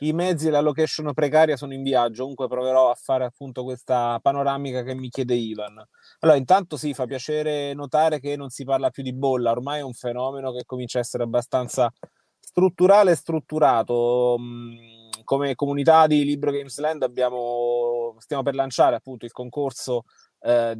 i 0.00 0.12
mezzi 0.12 0.46
e 0.46 0.50
la 0.50 0.60
location 0.60 1.12
precaria, 1.12 1.56
sono 1.56 1.74
in 1.74 1.82
viaggio, 1.82 2.20
comunque 2.20 2.46
proverò 2.46 2.90
a 2.90 2.94
fare 2.94 3.24
appunto 3.24 3.64
questa 3.64 4.20
panoramica 4.22 4.84
che 4.84 4.94
mi 4.94 5.08
chiede 5.08 5.34
Ivan. 5.34 5.84
Allora, 6.20 6.38
intanto 6.38 6.76
sì, 6.76 6.94
fa 6.94 7.06
piacere 7.06 7.74
notare 7.74 8.20
che 8.20 8.36
non 8.36 8.50
si 8.50 8.62
parla 8.62 8.90
più 8.90 9.02
di 9.02 9.12
bolla, 9.12 9.50
ormai 9.50 9.80
è 9.80 9.82
un 9.82 9.92
fenomeno 9.92 10.52
che 10.52 10.64
comincia 10.64 10.98
a 10.98 11.00
essere 11.00 11.24
abbastanza 11.24 11.92
strutturale 12.38 13.10
e 13.10 13.16
strutturato. 13.16 14.36
Mm, 14.38 14.76
come 15.24 15.56
comunità 15.56 16.06
di 16.06 16.24
Libro 16.24 16.52
Games 16.52 16.78
Land 16.78 17.02
abbiamo, 17.02 18.14
stiamo 18.18 18.44
per 18.44 18.54
lanciare 18.54 18.94
appunto 18.94 19.24
il 19.24 19.32
concorso 19.32 20.04
eh, 20.40 20.78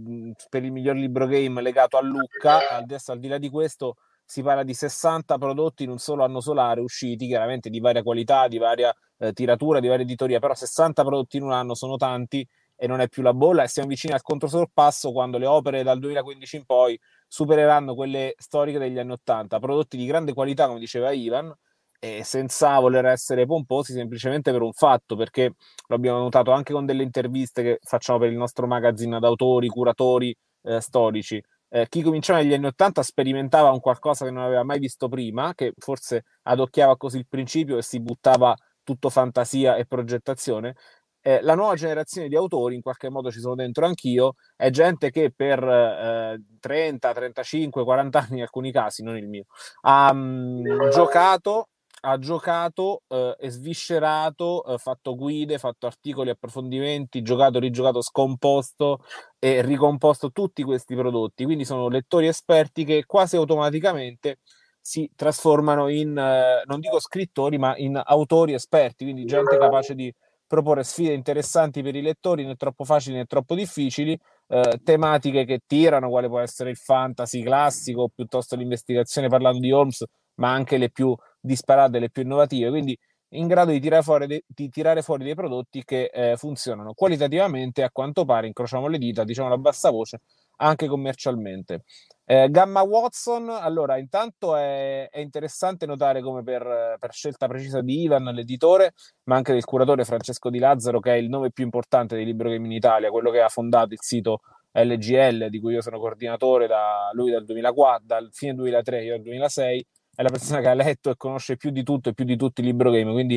per 0.49 0.65
il 0.65 0.71
miglior 0.71 0.95
libro 0.95 1.27
game 1.27 1.61
legato 1.61 1.97
a 1.97 2.03
Lucca. 2.03 2.77
Adesso 2.77 3.11
al 3.11 3.19
di 3.19 3.27
là 3.27 3.39
di 3.39 3.51
questo 3.51 3.97
si 4.29 4.43
parla 4.43 4.63
di 4.63 4.75
60 4.75 5.39
prodotti 5.39 5.85
in 5.85 5.91
un 5.91 5.97
solo 5.97 6.23
anno 6.23 6.41
solare 6.43 6.83
usciti, 6.83 7.27
chiaramente 7.27 7.71
di 7.71 7.81
varia 7.81 8.03
qualità, 8.03 8.47
di 8.47 8.59
varia 8.59 8.95
eh, 9.17 9.33
tiratura, 9.33 9.81
di 9.81 9.89
varia 9.89 10.05
editoria, 10.05 10.39
però 10.39 10.55
60 10.55 11.03
prodotti 11.03 11.39
in 11.39 11.45
un 11.45 11.53
anno 11.53 11.75
sono 11.75 11.97
tanti 11.97 12.47
e 12.77 12.87
non 12.87 13.01
è 13.01 13.09
più 13.09 13.23
la 13.23 13.33
bolla 13.33 13.63
e 13.63 13.69
siamo 13.69 13.89
vicini 13.89 14.13
al 14.13 14.21
controsorpasso 14.21 15.13
quando 15.13 15.39
le 15.39 15.47
opere 15.47 15.83
dal 15.83 15.99
2015 15.99 16.57
in 16.57 16.65
poi 16.67 17.01
supereranno 17.27 17.95
quelle 17.95 18.35
storiche 18.37 18.79
degli 18.79 18.99
anni 18.99 19.13
80, 19.13 19.59
prodotti 19.61 19.97
di 19.97 20.05
grande 20.05 20.35
qualità, 20.35 20.67
come 20.67 20.79
diceva 20.79 21.11
Ivan, 21.11 21.51
e 21.99 22.23
senza 22.23 22.79
voler 22.81 23.07
essere 23.07 23.47
pomposi, 23.47 23.95
semplicemente 23.95 24.53
per 24.53 24.61
un 24.61 24.75
fatto, 24.75 25.17
perché 25.17 25.55
lo 25.87 25.97
abbiamo 25.97 26.19
notato 26.19 26.51
anche 26.51 26.75
con 26.75 26.85
delle 26.85 27.03
interviste 27.03 27.63
che 27.63 27.79
facciamo 27.83 28.19
per 28.19 28.31
il 28.31 28.37
nostro 28.37 28.67
magazine 28.67 29.17
ad 29.17 29.25
autori, 29.25 29.69
curatori 29.69 30.37
eh, 30.65 30.83
storici 30.83 31.43
eh, 31.71 31.87
chi 31.89 32.03
cominciava 32.03 32.41
negli 32.41 32.55
anni 32.55 32.67
80 32.67 33.03
sperimentava 33.03 33.71
un 33.71 33.81
qualcosa 33.81 34.25
che 34.25 34.31
non 34.31 34.45
aveva 34.45 34.65
mai 34.65 34.79
visto 34.79 35.09
prima, 35.09 35.55
che 35.55 35.73
forse 35.77 36.25
adocchiava 36.43 36.97
così 36.97 37.19
il 37.19 37.27
principio 37.29 37.77
e 37.79 37.83
si 37.83 38.01
buttava 38.01 38.55
tutto 38.83 39.11
fantasia 39.11 39.77
e 39.77 39.87
progettazione. 39.87 40.75
Eh, 41.21 41.41
la 41.43 41.55
nuova 41.55 41.75
generazione 41.75 42.29
di 42.29 42.37
autori, 42.37 42.75
in 42.77 42.81
qualche 42.81 43.11
modo 43.11 43.31
ci 43.31 43.41
sono 43.41 43.55
dentro 43.55 43.85
anch'io, 43.85 44.35
è 44.57 44.71
gente 44.71 45.11
che 45.11 45.33
per 45.35 45.63
eh, 45.63 46.43
30, 46.59 47.13
35, 47.13 47.85
40 47.85 48.19
anni 48.19 48.37
in 48.37 48.43
alcuni 48.43 48.73
casi, 48.73 49.03
non 49.03 49.17
il 49.17 49.29
mio, 49.29 49.45
ha 49.83 50.13
mh, 50.13 50.63
mm, 50.63 50.91
giocato 50.91 51.69
ha 52.01 52.19
giocato 52.19 53.03
eh, 53.09 53.37
e 53.39 53.51
sviscerato, 53.51 54.65
eh, 54.65 54.79
fatto 54.79 55.15
guide, 55.15 55.59
fatto 55.59 55.87
articoli, 55.87 56.31
approfondimenti, 56.31 57.23
giocato, 57.23 57.59
rigiocato, 57.59 58.03
scomposto 58.03 59.05
e 59.39 59.63
ricomposto 59.63 60.31
tutti 60.31 60.63
questi 60.63 60.95
prodotti. 60.95 61.45
Quindi 61.45 61.65
sono 61.65 61.89
lettori 61.89 62.27
esperti 62.27 62.85
che 62.85 63.05
quasi 63.07 63.37
automaticamente 63.37 64.39
si 64.81 65.11
trasformano 65.15 65.89
in, 65.89 66.17
eh, 66.17 66.63
non 66.67 66.81
dico 66.81 67.01
scrittori, 67.01 67.59
ma 67.59 67.77
in 67.77 68.01
autori 68.03 68.55
esperti, 68.55 69.05
quindi 69.05 69.25
gente 69.25 69.59
capace 69.59 69.95
di 69.95 70.13
proporre 70.47 70.83
sfide 70.83 71.13
interessanti 71.13 71.83
per 71.83 71.95
i 71.95 72.01
lettori, 72.01 72.45
né 72.47 72.57
troppo 72.57 72.85
facili 72.85 73.17
né 73.17 73.27
troppo 73.27 73.55
difficili, 73.55 74.19
eh, 74.49 74.81
tematiche 74.83 75.45
che 75.45 75.61
tirano, 75.67 76.09
quale 76.09 76.29
può 76.29 76.41
essere 76.41 76.71
il 76.71 76.77
fantasy 76.77 77.43
classico, 77.43 78.09
piuttosto 78.15 78.57
l'investigazione 78.57 79.29
parlando 79.29 79.59
di 79.59 79.71
Holmes, 79.71 80.05
ma 80.37 80.53
anche 80.53 80.79
le 80.79 80.91
più 80.91 81.15
disparate, 81.41 81.99
le 81.99 82.11
più 82.11 82.23
innovative, 82.23 82.71
quindi 82.71 82.99
in 83.33 83.47
grado 83.47 83.73
di 83.73 83.81
tirare 83.81 84.03
fuori, 84.03 84.27
de- 84.27 84.45
di 84.47 84.69
tirare 84.71 85.03
fuori 85.03 85.25
dei 85.25 85.35
prodotti 85.35 85.85
che 85.85 86.11
eh, 86.13 86.37
funzionano 86.37 86.95
qualitativamente, 86.95 87.83
a 87.83 87.91
quanto 87.91 88.25
pare, 88.25 88.47
incrociamo 88.47 88.87
le 88.89 88.99
dita, 88.99 89.25
diciamo 89.25 89.53
a 89.53 89.59
bassa 89.59 89.91
voce, 89.91 90.21
anche 90.57 90.87
commercialmente. 90.87 91.85
Eh, 92.25 92.49
Gamma 92.51 92.83
Watson, 92.83 93.49
allora, 93.51 93.99
intanto 93.99 94.57
è, 94.57 95.09
è 95.11 95.19
interessante 95.21 95.87
notare 95.87 96.23
come 96.23 96.43
per, 96.43 96.97
per, 96.99 97.13
scelta 97.13 97.47
precisa 97.47 97.81
di 97.81 98.03
Ivan, 98.03 98.25
l'editore, 98.25 98.93
ma 99.25 99.37
anche 99.37 99.53
del 99.53 99.65
curatore 99.65 100.05
Francesco 100.05 100.51
Di 100.51 100.59
Lazzaro, 100.59 101.01
che 101.01 101.13
è 101.13 101.17
il 101.17 101.29
nome 101.29 101.51
più 101.51 101.65
importante 101.65 102.17
di 102.17 102.25
Libro 102.25 102.51
Game 102.51 102.67
in 102.67 102.73
Italia, 102.73 103.11
quello 103.11 103.31
che 103.31 103.41
ha 103.41 103.49
fondato 103.49 103.93
il 103.93 104.01
sito 104.01 104.41
LGL, 104.73 105.49
di 105.49 105.61
cui 105.61 105.75
io 105.75 105.81
sono 105.81 105.99
coordinatore 105.99 106.67
da 106.67 107.11
lui 107.13 107.31
dal 107.31 107.45
2004, 107.45 108.07
dal 108.07 108.29
fine 108.33 108.55
2003, 108.55 109.05
io 109.05 109.13
dal 109.13 109.23
2006, 109.23 109.87
è 110.19 110.23
la 110.25 110.31
persona 110.31 110.59
che 110.59 110.67
ha 110.67 110.75
letto 110.75 111.11
e 111.11 111.17
conosce 111.17 111.57
più 111.57 111.71
di 111.71 111.85
tutto 111.85 112.09
e 112.09 112.13
più 112.13 112.25
di 112.25 112.37
tutti 112.37 112.61
i 112.61 112.65
libro 112.65 112.91
game, 112.91 113.13
quindi 113.13 113.37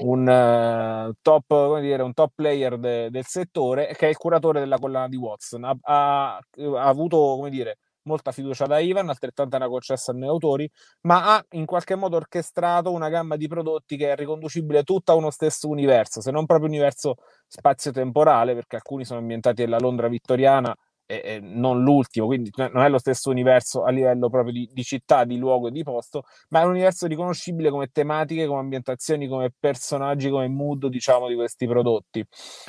un, 0.00 0.26
uh, 0.26 1.12
top, 1.22 1.78
dire, 1.78 2.02
un 2.02 2.12
top 2.12 2.32
player 2.34 2.76
de, 2.76 3.08
del 3.08 3.24
settore, 3.24 3.94
che 3.96 4.06
è 4.06 4.08
il 4.08 4.16
curatore 4.16 4.58
della 4.58 4.80
collana 4.80 5.06
di 5.06 5.14
Watson. 5.14 5.62
Ha, 5.62 5.76
ha, 5.80 6.36
ha 6.36 6.88
avuto, 6.88 7.16
come 7.36 7.50
dire, 7.50 7.78
molta 8.02 8.32
fiducia 8.32 8.66
da 8.66 8.80
Ivan, 8.80 9.08
altrettanta 9.08 9.58
una 9.58 9.68
concessa 9.68 10.10
ai 10.10 10.24
autori, 10.24 10.68
ma 11.02 11.36
ha 11.36 11.44
in 11.50 11.66
qualche 11.66 11.94
modo 11.94 12.16
orchestrato 12.16 12.90
una 12.90 13.10
gamma 13.10 13.36
di 13.36 13.46
prodotti 13.46 13.96
che 13.96 14.10
è 14.10 14.16
riconducibile 14.16 14.82
tutta 14.82 15.12
a 15.12 15.14
uno 15.14 15.30
stesso 15.30 15.68
universo, 15.68 16.20
se 16.20 16.32
non 16.32 16.46
proprio 16.46 16.68
universo 16.68 17.14
spazio-temporale, 17.46 18.54
perché 18.54 18.74
alcuni 18.74 19.04
sono 19.04 19.20
ambientati 19.20 19.62
nella 19.62 19.78
Londra 19.78 20.08
vittoriana 20.08 20.76
e, 21.10 21.22
e 21.24 21.40
non 21.40 21.82
l'ultimo, 21.82 22.26
quindi 22.26 22.50
non 22.54 22.82
è 22.82 22.88
lo 22.90 22.98
stesso 22.98 23.30
universo 23.30 23.82
a 23.82 23.90
livello 23.90 24.28
proprio 24.28 24.52
di, 24.52 24.68
di, 24.70 24.82
città, 24.82 25.24
di 25.24 25.38
luogo 25.38 25.68
e 25.68 25.70
di 25.70 25.82
posto, 25.82 26.24
ma 26.50 26.60
è 26.60 26.64
un 26.64 26.70
universo 26.72 27.06
riconoscibile 27.06 27.70
come 27.70 27.86
tematiche, 27.90 28.46
come 28.46 28.60
ambientazioni, 28.60 29.26
come 29.26 29.50
personaggi, 29.58 30.28
come 30.28 30.48
mood, 30.48 30.86
diciamo, 30.88 31.26
di 31.26 31.34
questi 31.34 31.66
prodotti. 31.66 32.22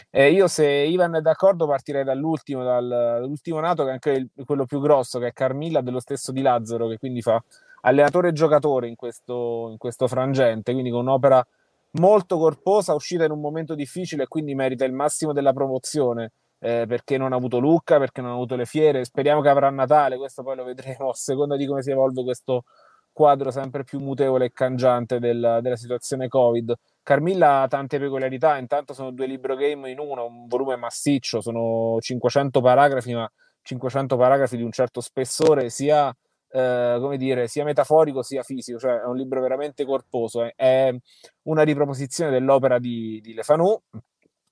Eh, 0.10 0.32
io 0.32 0.48
se 0.48 0.66
Ivan 0.66 1.16
è 1.16 1.22
d'accordo 1.22 1.68
partirei 1.68 2.06
dall'ultimo, 2.06 2.64
dall'ultimo 2.64 3.60
nato, 3.60 3.84
che 3.84 3.90
è 3.90 3.94
anche 3.94 4.11
il, 4.11 4.30
quello 4.45 4.66
più 4.66 4.80
grosso, 4.80 5.20
che 5.20 5.28
è 5.28 5.34
Carmilla, 5.34 5.82
dello 5.82 5.99
stesso 5.99 6.32
di 6.32 6.41
Lazzaro, 6.41 6.88
che 6.88 6.98
quindi 6.98 7.22
fa 7.22 7.44
allenatore 7.82 8.30
e 8.30 8.34
giocatore 8.34 8.88
in 8.88 8.95
questo, 8.95 9.68
in 9.72 9.78
questo 9.78 10.07
frangente, 10.07 10.72
quindi 10.72 10.91
con 10.91 11.02
un'opera 11.02 11.45
molto 11.91 12.38
corposa, 12.38 12.94
uscita 12.94 13.26
in 13.26 13.32
un 13.32 13.41
momento 13.41 13.76
difficile 13.76 14.24
e 14.24 14.28
quindi 14.28 14.56
merita 14.56 14.86
il 14.86 14.94
massimo 14.94 15.34
della 15.34 15.52
promozione 15.52 16.32
eh, 16.60 16.86
perché 16.88 17.18
non 17.18 17.34
ha 17.34 17.36
avuto 17.36 17.60
Lucca, 17.60 17.98
perché 17.98 18.22
non 18.22 18.31
ha 18.31 18.34
avuto 18.34 18.56
le 18.56 18.65
fiere. 18.65 19.06
Speriamo 19.06 19.41
che 19.41 19.49
avrà 19.49 19.69
Natale, 19.69 20.18
questo 20.18 20.44
poi 20.44 20.56
lo 20.56 20.64
vedremo 20.64 21.10
a 21.10 21.14
seconda 21.14 21.56
di 21.56 21.65
come 21.65 21.81
si 21.81 21.91
evolve 21.91 22.23
questo 22.23 22.64
quadro 23.11 23.52
sempre 23.52 23.84
più 23.84 23.99
mutevole 23.99 24.45
e 24.45 24.52
cangiante 24.53 25.19
del, 25.19 25.60
della 25.61 25.76
situazione 25.76 26.27
Covid. 26.27 26.73
Carmilla 27.03 27.61
ha 27.61 27.68
tante 27.68 27.99
peculiarità, 27.99 28.57
intanto 28.57 28.94
sono 28.94 29.11
due 29.11 29.26
libro 29.26 29.56
game 29.56 29.90
in 29.90 29.99
uno, 29.99 30.26
un 30.26 30.48
volume 30.48 30.76
massiccio, 30.76 31.41
sono 31.41 31.98
500 31.99 32.61
paragrafi, 32.61 33.14
ma 33.14 33.30
500 33.61 34.15
paragrafi 34.15 34.57
di 34.57 34.64
un 34.64 34.72
certo 34.72 35.02
spessore, 35.02 35.69
sia, 35.69 36.15
eh, 36.52 36.98
come 36.99 37.18
dire, 37.18 37.48
sia 37.48 37.64
metaforico 37.64 38.22
sia 38.22 38.44
fisico, 38.44 38.80
cioè 38.80 38.99
è 39.02 39.06
un 39.06 39.15
libro 39.18 39.41
veramente 39.41 39.86
corposo, 39.86 40.49
è 40.56 40.95
una 41.44 41.64
riproposizione 41.64 42.31
dell'opera 42.31 42.80
di, 42.80 43.19
di 43.22 43.34
Le 43.34 43.44
Fanu, 43.44 43.81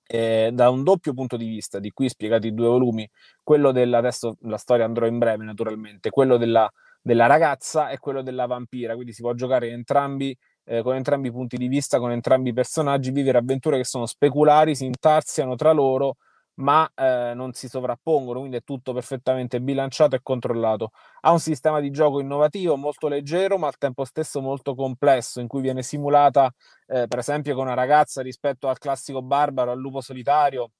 eh, 0.07 0.49
da 0.53 0.69
un 0.69 0.83
doppio 0.83 1.13
punto 1.13 1.37
di 1.37 1.47
vista, 1.47 1.79
di 1.79 1.91
qui 1.91 2.09
spiegati 2.09 2.47
i 2.47 2.53
due 2.53 2.67
volumi, 2.67 3.09
quello 3.43 3.71
della, 3.71 3.97
adesso 3.97 4.37
la 4.41 4.57
storia 4.57 4.85
andrò 4.85 5.05
in 5.05 5.17
breve 5.17 5.43
naturalmente, 5.43 6.09
quello 6.09 6.37
della, 6.37 6.69
della 7.01 7.25
ragazza 7.27 7.89
e 7.89 7.99
quello 7.99 8.21
della 8.21 8.45
vampira, 8.45 8.93
quindi 8.95 9.13
si 9.13 9.21
può 9.21 9.33
giocare 9.33 9.69
entrambi, 9.69 10.35
eh, 10.65 10.81
con 10.81 10.95
entrambi 10.95 11.27
i 11.27 11.31
punti 11.31 11.57
di 11.57 11.67
vista, 11.67 11.99
con 11.99 12.11
entrambi 12.11 12.49
i 12.49 12.53
personaggi, 12.53 13.11
vivere 13.11 13.37
avventure 13.37 13.77
che 13.77 13.85
sono 13.85 14.05
speculari, 14.05 14.75
si 14.75 14.85
intarsiano 14.85 15.55
tra 15.55 15.71
loro 15.71 16.15
ma 16.59 16.89
eh, 16.95 17.33
non 17.35 17.53
si 17.53 17.67
sovrappongono, 17.67 18.39
quindi 18.39 18.57
è 18.57 18.63
tutto 18.63 18.93
perfettamente 18.93 19.61
bilanciato 19.61 20.15
e 20.15 20.21
controllato. 20.23 20.91
Ha 21.21 21.31
un 21.31 21.39
sistema 21.39 21.79
di 21.79 21.91
gioco 21.91 22.19
innovativo, 22.19 22.75
molto 22.77 23.07
leggero, 23.07 23.57
ma 23.57 23.67
al 23.67 23.77
tempo 23.77 24.05
stesso 24.05 24.41
molto 24.41 24.73
complesso, 24.75 25.39
in 25.39 25.47
cui 25.47 25.61
viene 25.61 25.83
simulata, 25.83 26.51
eh, 26.87 27.07
per 27.07 27.19
esempio, 27.19 27.53
con 27.55 27.65
una 27.65 27.75
ragazza 27.75 28.21
rispetto 28.21 28.67
al 28.69 28.77
classico 28.79 29.21
barbaro, 29.21 29.71
al 29.71 29.79
lupo 29.79 30.01
solitario, 30.01 30.71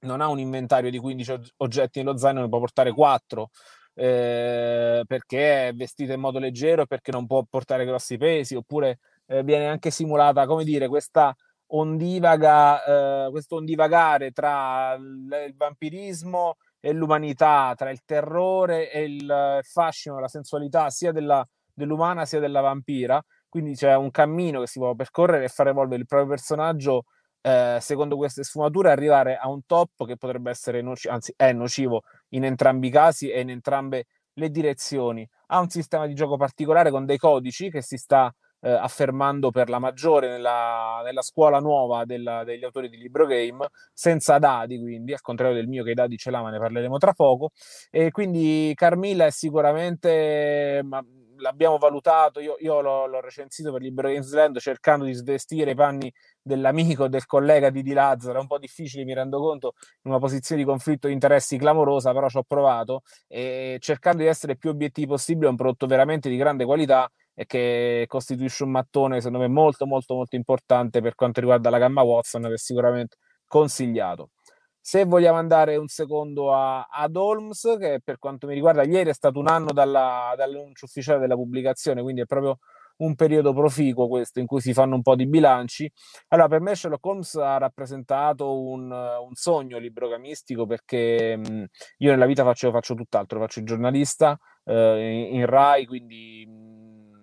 non 0.00 0.20
ha 0.20 0.28
un 0.28 0.38
inventario 0.38 0.90
di 0.90 0.98
15 0.98 1.34
oggetti 1.58 1.98
nello 2.00 2.16
zaino, 2.16 2.40
ne 2.40 2.48
può 2.48 2.58
portare 2.58 2.92
4. 2.92 3.50
Eh, 3.94 5.02
perché 5.06 5.68
è 5.68 5.72
vestita 5.74 6.12
in 6.14 6.20
modo 6.20 6.38
leggero, 6.38 6.86
perché 6.86 7.10
non 7.10 7.26
può 7.26 7.42
portare 7.48 7.84
grossi 7.84 8.16
pesi, 8.16 8.54
oppure 8.54 9.00
eh, 9.26 9.42
viene 9.42 9.66
anche 9.68 9.90
simulata, 9.90 10.46
come 10.46 10.64
dire, 10.64 10.88
questa 10.88 11.34
ondivaga, 11.72 13.26
eh, 13.26 13.30
questo 13.30 13.56
ondivagare 13.56 14.30
tra 14.30 14.94
il 14.94 15.54
vampirismo 15.56 16.56
e 16.80 16.92
l'umanità, 16.92 17.74
tra 17.76 17.90
il 17.90 18.02
terrore 18.04 18.90
e 18.90 19.04
il 19.04 19.60
fascino, 19.62 20.18
la 20.18 20.28
sensualità 20.28 20.90
sia 20.90 21.12
della, 21.12 21.46
dell'umana 21.72 22.24
sia 22.24 22.40
della 22.40 22.60
vampira. 22.60 23.22
Quindi 23.48 23.74
c'è 23.74 23.94
un 23.96 24.10
cammino 24.10 24.60
che 24.60 24.66
si 24.66 24.78
può 24.78 24.94
percorrere 24.94 25.44
e 25.44 25.48
far 25.48 25.68
evolvere 25.68 26.00
il 26.00 26.06
proprio 26.06 26.28
personaggio 26.28 27.04
eh, 27.42 27.78
secondo 27.80 28.16
queste 28.16 28.44
sfumature, 28.44 28.90
arrivare 28.90 29.36
a 29.36 29.48
un 29.48 29.64
top 29.64 30.06
che 30.06 30.16
potrebbe 30.16 30.50
essere 30.50 30.82
nocivo, 30.82 31.14
anzi 31.14 31.32
è 31.36 31.52
nocivo 31.52 32.02
in 32.30 32.44
entrambi 32.44 32.88
i 32.88 32.90
casi 32.90 33.30
e 33.30 33.40
in 33.40 33.50
entrambe 33.50 34.06
le 34.34 34.50
direzioni. 34.50 35.26
Ha 35.46 35.60
un 35.60 35.68
sistema 35.68 36.06
di 36.06 36.14
gioco 36.14 36.36
particolare 36.36 36.90
con 36.90 37.06
dei 37.06 37.18
codici 37.18 37.70
che 37.70 37.82
si 37.82 37.96
sta 37.96 38.32
eh, 38.60 38.70
affermando 38.70 39.50
per 39.50 39.68
la 39.68 39.78
maggiore 39.78 40.28
nella, 40.28 41.02
nella 41.04 41.22
scuola 41.22 41.58
nuova 41.58 42.04
della, 42.04 42.44
degli 42.44 42.64
autori 42.64 42.88
di 42.88 42.96
libro 42.96 43.26
game, 43.26 43.68
senza 43.92 44.38
dadi, 44.38 44.78
quindi 44.78 45.12
al 45.12 45.20
contrario 45.20 45.54
del 45.54 45.68
mio 45.68 45.84
che 45.84 45.90
i 45.90 45.94
dadi 45.94 46.16
ce 46.16 46.30
l'ha, 46.30 46.42
ma 46.42 46.50
ne 46.50 46.58
parleremo 46.58 46.98
tra 46.98 47.12
poco. 47.12 47.50
E 47.90 48.10
quindi 48.10 48.72
Carmilla 48.74 49.26
è 49.26 49.30
sicuramente. 49.30 50.80
Ma, 50.84 51.04
l'abbiamo 51.40 51.78
valutato, 51.78 52.40
io, 52.40 52.56
io 52.60 52.80
l'ho, 52.80 53.06
l'ho, 53.06 53.20
recensito 53.20 53.72
per 53.72 53.82
Libero 53.82 54.08
Games 54.08 54.32
Land 54.32 54.58
cercando 54.58 55.04
di 55.04 55.12
svestire 55.12 55.72
i 55.72 55.74
panni 55.74 56.12
dell'amico, 56.40 57.08
del 57.08 57.26
collega 57.26 57.70
di 57.70 57.82
Di 57.82 57.92
Lazzaro, 57.92 58.38
è 58.38 58.40
un 58.40 58.46
po' 58.46 58.58
difficile, 58.58 59.04
mi 59.04 59.14
rendo 59.14 59.38
conto, 59.38 59.74
in 60.02 60.10
una 60.10 60.20
posizione 60.20 60.62
di 60.62 60.66
conflitto 60.66 61.08
di 61.08 61.12
interessi 61.12 61.56
clamorosa, 61.58 62.12
però 62.12 62.28
ci 62.28 62.36
ho 62.36 62.44
provato 62.46 63.02
e 63.26 63.78
cercando 63.80 64.22
di 64.22 64.28
essere 64.28 64.56
più 64.56 64.70
obiettivi 64.70 65.06
possibile, 65.06 65.46
è 65.46 65.50
un 65.50 65.56
prodotto 65.56 65.86
veramente 65.86 66.28
di 66.28 66.36
grande 66.36 66.64
qualità 66.64 67.10
e 67.40 67.46
che 67.46 68.04
costituisce 68.06 68.64
un 68.64 68.70
mattone 68.70 69.22
secondo 69.22 69.38
me 69.38 69.48
molto 69.48 69.86
molto 69.86 70.14
molto 70.14 70.36
importante 70.36 71.00
per 71.00 71.14
quanto 71.14 71.40
riguarda 71.40 71.70
la 71.70 71.78
gamma 71.78 72.02
Watson 72.02 72.42
che 72.42 72.58
sicuramente 72.58 73.16
consigliato. 73.46 74.32
Se 74.78 75.06
vogliamo 75.06 75.38
andare 75.38 75.76
un 75.76 75.88
secondo 75.88 76.52
a, 76.52 76.82
ad 76.82 77.16
Holmes, 77.16 77.76
che 77.78 78.00
per 78.04 78.18
quanto 78.18 78.46
mi 78.46 78.52
riguarda 78.52 78.82
ieri 78.82 79.08
è 79.08 79.14
stato 79.14 79.38
un 79.38 79.48
anno 79.48 79.72
dalla, 79.72 80.34
dall'annuncio 80.36 80.84
ufficiale 80.84 81.18
della 81.18 81.34
pubblicazione, 81.34 82.02
quindi 82.02 82.20
è 82.20 82.26
proprio 82.26 82.58
un 82.98 83.14
periodo 83.14 83.54
proficuo 83.54 84.06
questo 84.08 84.40
in 84.40 84.46
cui 84.46 84.60
si 84.60 84.74
fanno 84.74 84.94
un 84.94 85.02
po' 85.02 85.14
di 85.16 85.26
bilanci. 85.26 85.90
Allora, 86.28 86.48
per 86.48 86.60
me 86.60 86.74
Sherlock 86.74 87.04
Holmes 87.06 87.34
ha 87.36 87.56
rappresentato 87.56 88.60
un, 88.60 88.90
un 88.90 89.34
sogno 89.34 89.78
librogamistico 89.78 90.66
perché 90.66 91.36
mh, 91.36 91.64
io 91.98 92.10
nella 92.10 92.26
vita 92.26 92.44
faccio, 92.44 92.70
faccio 92.70 92.94
tutt'altro, 92.94 93.40
faccio 93.40 93.60
il 93.60 93.64
giornalista 93.64 94.38
eh, 94.64 95.28
in, 95.30 95.36
in 95.36 95.46
Rai, 95.46 95.86
quindi 95.86 96.46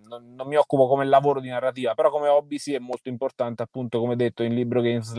non, 0.07 0.33
non, 0.33 0.47
mi 0.47 0.55
occupo 0.55 0.87
come 0.87 1.05
lavoro 1.05 1.39
di 1.39 1.49
narrativa, 1.49 1.93
però 1.93 2.09
come 2.09 2.27
hobby 2.27 2.57
sì 2.57 2.73
è 2.73 2.79
molto 2.79 3.09
importante, 3.09 3.61
appunto, 3.63 3.99
come 3.99 4.15
detto 4.15 4.43
in 4.43 4.53
libro 4.53 4.81
Games. 4.81 5.13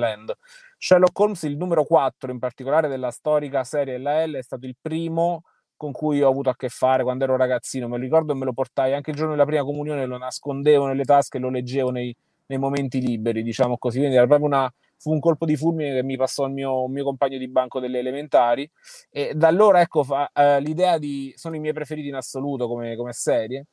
Sherlock 0.79 1.19
Holmes, 1.19 1.43
il 1.43 1.57
numero 1.57 1.85
4 1.85 2.31
in 2.31 2.39
particolare 2.39 2.89
della 2.89 3.11
storica 3.11 3.65
serie 3.65 3.99
LL, 3.99 4.37
è 4.37 4.43
stato 4.43 4.67
il 4.67 4.77
primo 4.81 5.43
con 5.77 5.93
cui 5.93 6.21
ho 6.23 6.29
avuto 6.29 6.51
a 6.51 6.57
che 6.57 6.69
fare 6.69 7.03
quando 7.05 7.25
ero 7.25 7.37
ragazzino. 7.37 7.89
Me 7.89 7.97
lo 7.97 8.03
ricordo 8.03 8.33
e 8.33 8.37
me 8.37 8.45
lo 8.45 8.53
portai 8.53 8.95
anche 8.95 9.11
il 9.11 9.17
giorno 9.17 9.33
della 9.33 9.47
prima 9.47 9.63
comunione, 9.63 10.07
lo 10.07 10.19
nascondevo 10.19 10.87
nelle 10.87 11.05
tasche 11.05 11.39
e 11.39 11.41
lo 11.41 11.51
leggevo 11.51 11.91
nei, 11.91 12.15
nei 12.47 12.59
momenti 12.59 13.01
liberi, 13.01 13.43
diciamo 13.43 13.79
così. 13.79 13.99
Quindi 13.99 14.17
era 14.17 14.27
proprio 14.27 14.49
una, 14.49 14.73
fu 14.97 15.13
un 15.13 15.21
colpo 15.21 15.47
di 15.47 15.57
fulmine 15.57 15.95
che 15.95 16.03
mi 16.03 16.17
passò 16.17 16.47
il 16.47 16.53
mio, 16.53 16.89
mio 16.89 17.05
compagno 17.05 17.39
di 17.39 17.49
banco 17.49 17.79
delle 17.81 18.01
elementari. 18.01 18.69
E 19.11 19.35
da 19.35 19.49
allora, 19.49 19.81
ecco, 19.81 20.03
fa, 20.03 20.31
uh, 20.35 20.61
l'idea 20.61 20.99
di. 20.99 21.33
sono 21.37 21.55
i 21.55 21.61
miei 21.61 21.73
preferiti 21.73 22.09
in 22.09 22.17
assoluto 22.17 22.67
come, 22.67 22.97
come 22.97 23.13
serie 23.13 23.67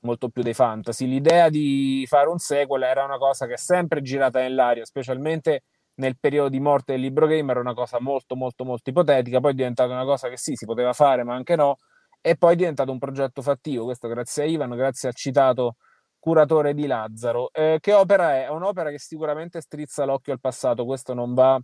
molto 0.00 0.28
più 0.28 0.42
dei 0.42 0.54
fantasy. 0.54 1.06
L'idea 1.06 1.48
di 1.48 2.04
fare 2.08 2.28
un 2.28 2.38
sequel 2.38 2.82
era 2.82 3.04
una 3.04 3.18
cosa 3.18 3.46
che 3.46 3.54
è 3.54 3.58
sempre 3.58 4.02
girata 4.02 4.40
nell'aria, 4.40 4.84
specialmente 4.84 5.64
nel 5.94 6.16
periodo 6.18 6.48
di 6.48 6.60
morte 6.60 6.92
del 6.92 7.00
libro 7.00 7.26
game, 7.26 7.50
era 7.50 7.60
una 7.60 7.74
cosa 7.74 8.00
molto 8.00 8.36
molto 8.36 8.64
molto 8.64 8.90
ipotetica, 8.90 9.40
poi 9.40 9.52
è 9.52 9.54
diventata 9.54 9.92
una 9.92 10.04
cosa 10.04 10.28
che 10.28 10.36
sì, 10.36 10.54
si 10.54 10.64
poteva 10.64 10.92
fare, 10.92 11.24
ma 11.24 11.34
anche 11.34 11.56
no, 11.56 11.76
e 12.20 12.36
poi 12.36 12.52
è 12.54 12.56
diventato 12.56 12.92
un 12.92 12.98
progetto 12.98 13.42
fattivo, 13.42 13.84
questo 13.84 14.08
grazie 14.08 14.44
a 14.44 14.46
Ivan, 14.46 14.70
grazie 14.70 15.08
al 15.08 15.14
citato 15.14 15.76
curatore 16.18 16.74
di 16.74 16.86
Lazzaro. 16.86 17.50
Eh, 17.52 17.78
che 17.80 17.92
opera 17.94 18.36
è? 18.36 18.44
È 18.44 18.48
un'opera 18.48 18.90
che 18.90 18.98
sicuramente 18.98 19.60
strizza 19.60 20.04
l'occhio 20.04 20.32
al 20.32 20.40
passato, 20.40 20.84
questo 20.84 21.14
non 21.14 21.34
va 21.34 21.60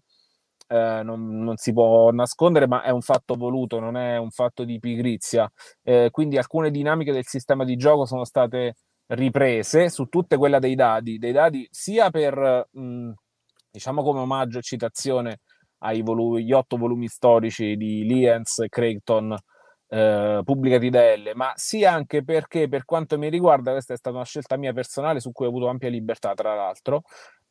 eh, 0.74 1.02
non, 1.04 1.38
non, 1.38 1.56
si 1.56 1.72
può 1.72 2.10
nascondere, 2.10 2.66
ma 2.66 2.82
è 2.82 2.90
un 2.90 3.00
fatto 3.00 3.34
voluto, 3.36 3.78
non 3.78 3.96
è 3.96 4.16
un 4.16 4.30
fatto 4.30 4.64
di 4.64 4.80
pigrizia. 4.80 5.50
Eh, 5.82 6.08
quindi 6.10 6.36
alcune 6.36 6.70
dinamiche 6.72 7.12
del 7.12 7.26
sistema 7.26 7.64
di 7.64 7.76
gioco 7.76 8.06
sono 8.06 8.24
state 8.24 8.74
riprese 9.06 9.88
su 9.88 10.06
tutte 10.06 10.36
quelle 10.36 10.58
dei 10.58 10.74
dadi, 10.74 11.18
dei 11.18 11.32
dadi 11.32 11.68
sia 11.70 12.10
per, 12.10 12.68
mh, 12.72 13.12
diciamo 13.70 14.02
come 14.02 14.20
omaggio 14.20 14.58
e 14.58 14.62
citazione 14.62 15.40
agli 15.78 16.02
volumi, 16.02 16.50
otto 16.52 16.76
volumi 16.76 17.06
storici 17.08 17.76
di 17.76 18.04
Lienz 18.04 18.58
e 18.60 18.68
Creighton, 18.68 19.36
eh, 19.88 20.40
pubblicati 20.44 20.90
da 20.90 21.14
L, 21.14 21.32
ma 21.34 21.52
sia 21.54 21.92
anche 21.92 22.24
perché 22.24 22.68
per 22.68 22.84
quanto 22.84 23.16
mi 23.18 23.28
riguarda 23.28 23.72
questa 23.72 23.94
è 23.94 23.96
stata 23.96 24.16
una 24.16 24.24
scelta 24.24 24.56
mia 24.56 24.72
personale 24.72 25.20
su 25.20 25.30
cui 25.30 25.46
ho 25.46 25.50
avuto 25.50 25.68
ampia 25.68 25.88
libertà, 25.88 26.34
tra 26.34 26.54
l'altro. 26.54 27.02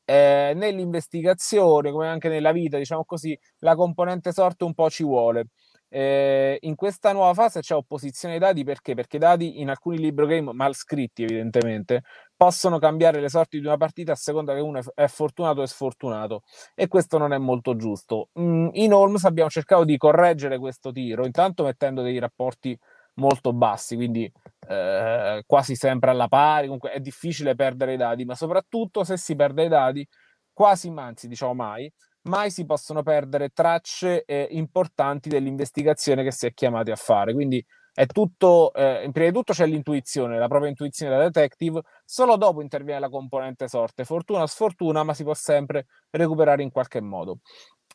Eh, 0.06 0.54
nell'investigazione, 0.56 1.92
come 1.92 2.08
anche 2.08 2.28
nella 2.30 2.52
vita, 2.52 2.78
diciamo 2.78 3.06
così, 3.06 3.38
la 3.60 3.76
componente 3.76 4.34
sorte 4.34 4.64
un 4.66 4.74
po' 4.74 4.90
ci 4.90 5.04
vuole. 5.04 5.48
Eh, 5.96 6.58
in 6.62 6.76
questa 6.76 7.12
nuova 7.12 7.36
fase 7.36 7.60
c'è 7.62 7.76
opposizione 7.76 8.34
ai 8.34 8.40
dati 8.40 8.64
perché? 8.64 8.96
Perché 8.96 9.18
i 9.18 9.20
dati 9.20 9.62
in 9.62 9.70
alcuni 9.70 10.00
libro 10.00 10.26
game 10.26 10.52
mal 10.52 10.74
scritti, 10.74 11.24
evidentemente, 11.24 12.02
possono 12.36 12.80
cambiare 12.80 13.22
le 13.22 13.30
sorti 13.30 13.60
di 13.60 13.66
una 13.68 13.78
partita 13.78 14.12
a 14.14 14.16
seconda 14.16 14.56
che 14.56 14.60
uno 14.60 14.82
è 14.96 15.08
fortunato 15.08 15.62
o 15.62 15.66
sfortunato 15.68 16.42
e 16.74 16.88
questo 16.88 17.20
non 17.20 17.32
è 17.32 17.38
molto 17.38 17.76
giusto. 17.76 18.30
Mm, 18.40 18.70
in 18.74 18.92
Holmes 18.92 19.24
abbiamo 19.26 19.52
cercato 19.52 19.84
di 19.86 19.96
correggere 19.98 20.58
questo 20.58 20.92
tiro, 20.92 21.26
intanto 21.26 21.64
mettendo 21.64 22.02
dei 22.02 22.18
rapporti 22.18 22.78
molto 23.16 23.54
bassi, 23.54 23.96
quindi 23.96 24.32
eh, 24.68 25.44
quasi 25.46 25.76
sempre 25.76 26.12
alla 26.12 26.28
pari, 26.28 26.66
comunque 26.66 26.92
è 26.92 27.00
difficile 27.00 27.56
perdere 27.56 27.94
i 27.94 27.98
dati, 27.98 28.26
ma 28.26 28.36
soprattutto 28.36 29.04
se 29.04 29.18
si 29.18 29.36
perde 29.36 29.66
i 29.66 29.70
dati, 29.70 30.08
quasi, 30.52 30.92
anzi 30.96 31.28
diciamo 31.28 31.54
mai, 31.54 31.92
mai 32.24 32.52
si 32.52 32.66
possono 32.66 33.04
perdere 33.04 33.50
tracce 33.50 34.24
eh, 34.26 34.48
importanti 34.52 35.30
dell'investigazione 35.30 36.24
che 36.24 36.32
si 36.32 36.46
è 36.46 36.54
chiamati 36.54 36.92
a 36.92 36.96
fare. 36.96 37.34
Quindi 37.34 37.64
è 37.96 38.06
tutto, 38.08 38.74
eh, 38.74 39.08
prima 39.12 39.28
di 39.28 39.34
tutto 39.34 39.54
c'è 39.54 39.68
l'intuizione, 39.68 40.40
la 40.40 40.48
propria 40.48 40.70
intuizione 40.70 41.16
da 41.16 41.24
detective, 41.24 41.82
solo 42.06 42.38
dopo 42.38 42.62
interviene 42.62 43.00
la 43.00 43.10
componente 43.10 43.68
sorte, 43.68 44.04
fortuna 44.06 44.42
o 44.42 44.46
sfortuna, 44.48 45.04
ma 45.04 45.14
si 45.14 45.24
può 45.24 45.34
sempre 45.34 45.86
recuperare 46.10 46.64
in 46.64 46.72
qualche 46.72 47.02
modo. 47.02 47.40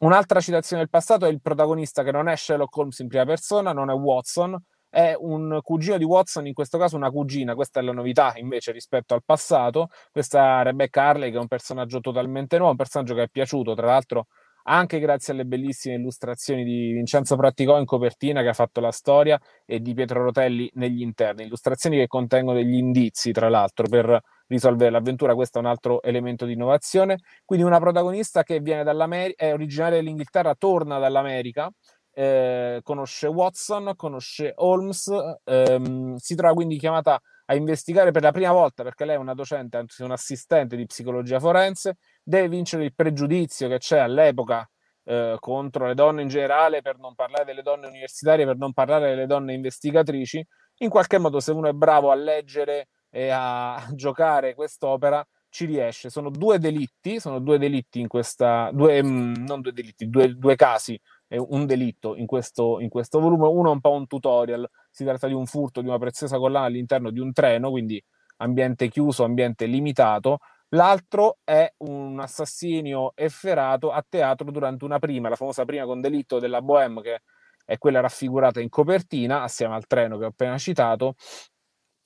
Un'altra 0.01 0.41
citazione 0.41 0.83
del 0.83 0.91
passato 0.91 1.27
è 1.27 1.29
il 1.29 1.41
protagonista 1.41 2.05
che 2.05 2.13
non 2.13 2.29
è 2.29 2.37
Sherlock 2.37 2.77
Holmes 2.77 2.99
in 3.01 3.09
prima 3.09 3.25
persona, 3.25 3.73
non 3.73 3.91
è 3.91 3.95
Watson, 3.95 4.57
è 4.91 5.15
un 5.19 5.59
cugino 5.63 5.99
di 5.99 6.05
Watson, 6.05 6.47
in 6.47 6.55
questo 6.55 6.79
caso 6.79 6.97
una 6.97 7.11
cugina, 7.11 7.55
questa 7.55 7.81
è 7.81 7.83
la 7.83 7.93
novità 7.93 8.33
invece 8.37 8.73
rispetto 8.73 9.15
al 9.15 9.23
passato, 9.25 9.89
questa 10.11 10.63
Rebecca 10.63 11.03
Harley 11.05 11.31
che 11.31 11.37
è 11.37 11.41
un 11.41 11.49
personaggio 11.49 12.01
totalmente 12.01 12.57
nuovo, 12.57 12.73
un 12.73 12.77
personaggio 12.79 13.15
che 13.15 13.23
è 13.25 13.29
piaciuto, 13.29 13.75
tra 13.75 13.87
l'altro 13.87 14.27
anche 14.71 14.99
grazie 14.99 15.33
alle 15.33 15.45
bellissime 15.47 15.95
illustrazioni 15.95 16.63
di 16.63 16.93
Vincenzo 16.93 17.37
Pratticò 17.37 17.79
in 17.79 17.87
copertina 17.87 18.43
che 18.43 18.49
ha 18.49 18.53
fatto 18.53 18.81
la 18.81 18.91
storia 18.91 19.41
e 19.65 19.81
di 19.81 19.95
Pietro 19.95 20.23
Rotelli 20.23 20.71
negli 20.75 21.01
interni, 21.01 21.45
illustrazioni 21.45 21.97
che 21.97 22.07
contengono 22.07 22.59
degli 22.59 22.75
indizi 22.75 23.33
tra 23.33 23.49
l'altro 23.49 23.89
per 23.89 24.21
risolvere 24.47 24.91
l'avventura, 24.91 25.35
questo 25.35 25.59
è 25.59 25.61
un 25.63 25.69
altro 25.69 26.03
elemento 26.03 26.45
di 26.45 26.53
innovazione, 26.53 27.19
quindi 27.45 27.65
una 27.65 27.79
protagonista 27.79 28.43
che 28.43 28.61
viene 28.61 28.83
dall'America, 28.83 29.45
è 29.45 29.53
originaria 29.53 29.99
dell'Inghilterra, 29.99 30.55
torna 30.55 30.99
dall'America, 30.99 31.71
eh, 32.19 32.81
conosce 32.83 33.29
Watson, 33.29 33.93
conosce 33.95 34.53
Holmes, 34.57 35.09
ehm, 35.45 36.17
si 36.17 36.35
trova 36.35 36.53
quindi 36.53 36.77
chiamata 36.77 37.21
a 37.45 37.55
investigare 37.55 38.11
per 38.11 38.23
la 38.23 38.33
prima 38.33 38.51
volta 38.51 38.83
perché 38.83 39.05
lei 39.05 39.15
è 39.15 39.19
una 39.19 39.35
docente, 39.35 39.77
anzi 39.77 40.03
un 40.03 40.11
assistente 40.11 40.75
di 40.75 40.85
psicologia 40.85 41.39
forense, 41.39 41.99
deve 42.21 42.49
vincere 42.49 42.83
il 42.83 42.93
pregiudizio 42.93 43.69
che 43.69 43.79
c'è 43.79 43.99
all'epoca 44.01 44.69
eh, 45.05 45.37
contro 45.39 45.87
le 45.87 45.95
donne 45.95 46.23
in 46.23 46.29
generale, 46.29 46.83
per 46.83 46.99
non 46.99 47.15
parlare 47.15 47.45
delle 47.45 47.63
donne 47.63 47.87
universitarie, 47.87 48.45
per 48.45 48.57
non 48.57 48.73
parlare 48.73 49.11
delle 49.11 49.27
donne 49.27 49.53
investigatrici. 49.53 50.45
In 50.79 50.89
qualche 50.89 51.19
modo, 51.19 51.39
se 51.39 51.53
uno 51.53 51.69
è 51.69 51.73
bravo 51.73 52.11
a 52.11 52.17
leggere 52.17 52.89
e 53.11 53.29
a 53.31 53.81
giocare 53.95 54.55
quest'opera, 54.55 55.25
ci 55.51 55.67
riesce. 55.67 56.11
Sono 56.11 56.31
due 56.31 56.59
delitti, 56.59 57.21
sono 57.21 57.39
due 57.39 57.59
delitti 57.59 58.01
in 58.01 58.09
questa, 58.09 58.71
due, 58.73 59.03
mm, 59.03 59.35
non 59.47 59.61
due 59.61 59.73
delitti, 59.73 60.09
due, 60.09 60.35
due 60.35 60.57
casi 60.57 61.01
un 61.37 61.67
delitto 61.67 62.17
in 62.17 62.27
questo, 62.27 62.81
in 62.81 62.89
questo 62.89 63.21
volume. 63.21 63.47
Uno 63.49 63.71
è 63.71 63.73
un 63.73 63.81
po' 63.81 63.93
un 63.93 64.07
tutorial, 64.07 64.69
si 64.91 65.05
tratta 65.05 65.27
di 65.27 65.35
un 65.35 65.47
furto 65.47 65.81
di 65.81 65.89
una 65.89 65.99
preziosa 65.99 66.39
collana 66.39 66.67
all'interno 66.67 67.11
di 67.11 67.21
un 67.21 67.33
treno, 67.33 67.71
quindi 67.71 68.03
ambiente 68.39 68.89
chiuso, 68.89 69.25
ambiente 69.25 69.67
limitato. 69.67 70.39
L'altro 70.71 71.39
è 71.45 71.73
un 71.79 72.21
assassinio 72.21 73.13
efferato 73.15 73.91
a 73.91 74.05
teatro 74.07 74.51
durante 74.51 74.85
una 74.85 74.99
prima, 74.99 75.29
la 75.29 75.37
famosa 75.37 75.65
prima 75.65 75.85
con 75.85 76.01
delitto 76.01 76.39
della 76.39 76.61
Bohème, 76.61 77.01
che 77.01 77.23
è 77.65 77.79
quella 77.79 78.01
raffigurata 78.01 78.61
in 78.61 78.69
copertina, 78.69 79.43
assieme 79.43 79.75
al 79.75 79.87
treno 79.87 80.19
che 80.19 80.25
ho 80.25 80.29
appena 80.29 80.59
citato, 80.59 81.15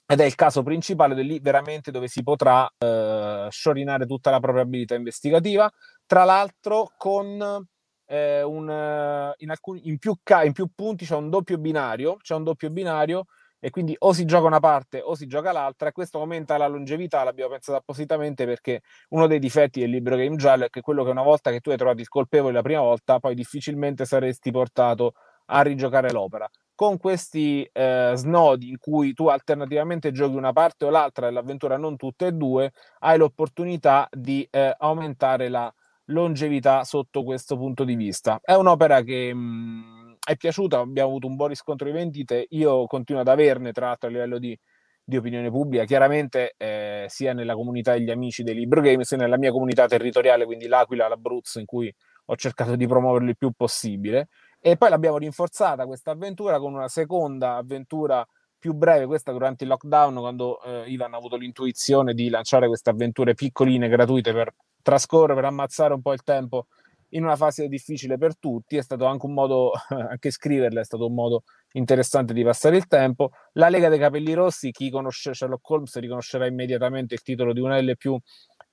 ed 0.06 0.20
è 0.20 0.24
il 0.24 0.34
caso 0.34 0.62
principale 0.62 1.20
lì 1.22 1.38
veramente 1.40 1.90
dove 1.90 2.06
si 2.06 2.22
potrà 2.22 2.70
eh, 2.78 3.46
sciorinare 3.50 4.06
tutta 4.06 4.30
la 4.30 4.40
propria 4.40 4.62
abilità 4.62 4.94
investigativa, 4.94 5.70
tra 6.06 6.24
l'altro 6.24 6.92
con 6.96 7.66
eh, 8.06 8.42
un, 8.42 8.68
eh, 8.68 9.34
in, 9.38 9.50
alcuni, 9.50 9.88
in, 9.88 9.98
più 9.98 10.16
ca- 10.22 10.44
in 10.44 10.52
più 10.52 10.68
punti 10.74 11.04
c'è 11.04 11.16
un 11.16 11.30
doppio 11.30 11.58
binario, 11.58 12.16
c'è 12.16 12.34
un 12.34 12.44
doppio 12.44 12.70
binario 12.70 13.26
e 13.64 13.70
quindi 13.70 13.94
o 14.00 14.12
si 14.12 14.24
gioca 14.24 14.46
una 14.46 14.58
parte 14.58 15.00
o 15.00 15.14
si 15.14 15.28
gioca 15.28 15.52
l'altra 15.52 15.88
e 15.88 15.92
questo 15.92 16.18
aumenta 16.18 16.56
la 16.56 16.66
longevità, 16.66 17.22
l'abbiamo 17.22 17.52
pensato 17.52 17.78
appositamente 17.78 18.44
perché 18.44 18.80
uno 19.10 19.28
dei 19.28 19.38
difetti 19.38 19.78
del 19.78 19.90
libro 19.90 20.16
Game 20.16 20.34
Giallo 20.34 20.64
è 20.64 20.68
che 20.68 20.80
quello 20.80 21.04
che 21.04 21.10
una 21.10 21.22
volta 21.22 21.52
che 21.52 21.60
tu 21.60 21.70
hai 21.70 21.76
trovato 21.76 22.00
il 22.00 22.08
colpevole 22.08 22.54
la 22.54 22.62
prima 22.62 22.80
volta, 22.80 23.20
poi 23.20 23.36
difficilmente 23.36 24.04
saresti 24.04 24.50
portato 24.50 25.14
a 25.46 25.62
rigiocare 25.62 26.10
l'opera. 26.10 26.48
Con 26.74 26.98
questi 26.98 27.68
eh, 27.72 28.12
snodi 28.16 28.68
in 28.70 28.78
cui 28.78 29.12
tu 29.12 29.28
alternativamente 29.28 30.10
giochi 30.10 30.34
una 30.34 30.52
parte 30.52 30.86
o 30.86 30.90
l'altra 30.90 31.26
dell'avventura, 31.26 31.76
non 31.76 31.96
tutte 31.96 32.26
e 32.26 32.32
due, 32.32 32.72
hai 33.00 33.16
l'opportunità 33.16 34.08
di 34.10 34.46
eh, 34.50 34.74
aumentare 34.76 35.48
la 35.48 35.72
longevità 36.06 36.84
sotto 36.84 37.22
questo 37.22 37.56
punto 37.56 37.84
di 37.84 37.94
vista. 37.94 38.40
È 38.42 38.54
un'opera 38.54 39.02
che 39.02 39.32
mh, 39.32 39.38
mm, 39.38 40.12
è 40.24 40.36
piaciuta, 40.36 40.78
abbiamo 40.78 41.08
avuto 41.10 41.26
un 41.26 41.36
buon 41.36 41.48
riscontro 41.48 41.86
di 41.86 41.92
vendite, 41.92 42.46
io 42.50 42.86
continuo 42.86 43.20
ad 43.20 43.28
averne 43.28 43.72
tra 43.72 43.86
l'altro 43.86 44.08
a 44.08 44.12
livello 44.12 44.38
di, 44.38 44.58
di 45.04 45.16
opinione 45.16 45.50
pubblica, 45.50 45.84
chiaramente 45.84 46.54
eh, 46.56 47.06
sia 47.08 47.32
nella 47.32 47.54
comunità 47.54 47.92
degli 47.92 48.10
amici 48.10 48.42
dei 48.42 48.54
Libro 48.54 48.80
Game, 48.80 49.04
sia 49.04 49.16
nella 49.16 49.38
mia 49.38 49.50
comunità 49.50 49.86
territoriale, 49.86 50.44
quindi 50.44 50.66
l'Aquila, 50.68 51.08
l'Abruzzo, 51.08 51.58
in 51.58 51.66
cui 51.66 51.92
ho 52.26 52.36
cercato 52.36 52.76
di 52.76 52.86
promuoverlo 52.86 53.28
il 53.30 53.36
più 53.36 53.50
possibile. 53.52 54.28
E 54.60 54.76
poi 54.76 54.90
l'abbiamo 54.90 55.18
rinforzata 55.18 55.86
questa 55.86 56.12
avventura 56.12 56.60
con 56.60 56.72
una 56.72 56.88
seconda 56.88 57.56
avventura 57.56 58.24
più 58.56 58.74
breve, 58.74 59.06
questa 59.06 59.32
durante 59.32 59.64
il 59.64 59.70
lockdown, 59.70 60.14
quando 60.14 60.62
eh, 60.62 60.84
Ivan 60.86 61.14
ha 61.14 61.16
avuto 61.16 61.36
l'intuizione 61.36 62.14
di 62.14 62.28
lanciare 62.28 62.68
queste 62.68 62.90
avventure 62.90 63.34
piccoline, 63.34 63.88
gratuite 63.88 64.32
per 64.32 64.54
trascorrere, 64.82 65.34
per 65.34 65.44
ammazzare 65.44 65.94
un 65.94 66.02
po' 66.02 66.12
il 66.12 66.22
tempo 66.22 66.66
in 67.14 67.24
una 67.24 67.36
fase 67.36 67.68
difficile 67.68 68.16
per 68.18 68.38
tutti, 68.38 68.76
è 68.76 68.82
stato 68.82 69.04
anche 69.06 69.26
un 69.26 69.34
modo, 69.34 69.72
anche 69.88 70.30
scriverle 70.30 70.80
è 70.80 70.84
stato 70.84 71.06
un 71.06 71.14
modo 71.14 71.42
interessante 71.72 72.32
di 72.32 72.42
passare 72.42 72.76
il 72.76 72.86
tempo. 72.86 73.30
La 73.52 73.68
Lega 73.68 73.88
dei 73.88 73.98
Capelli 73.98 74.32
Rossi, 74.32 74.70
chi 74.70 74.90
conosce 74.90 75.34
Sherlock 75.34 75.68
Holmes 75.68 75.98
riconoscerà 75.98 76.46
immediatamente 76.46 77.14
il 77.14 77.22
titolo 77.22 77.52
di 77.52 77.60
una 77.60 77.76
delle 77.76 77.96
più 77.96 78.18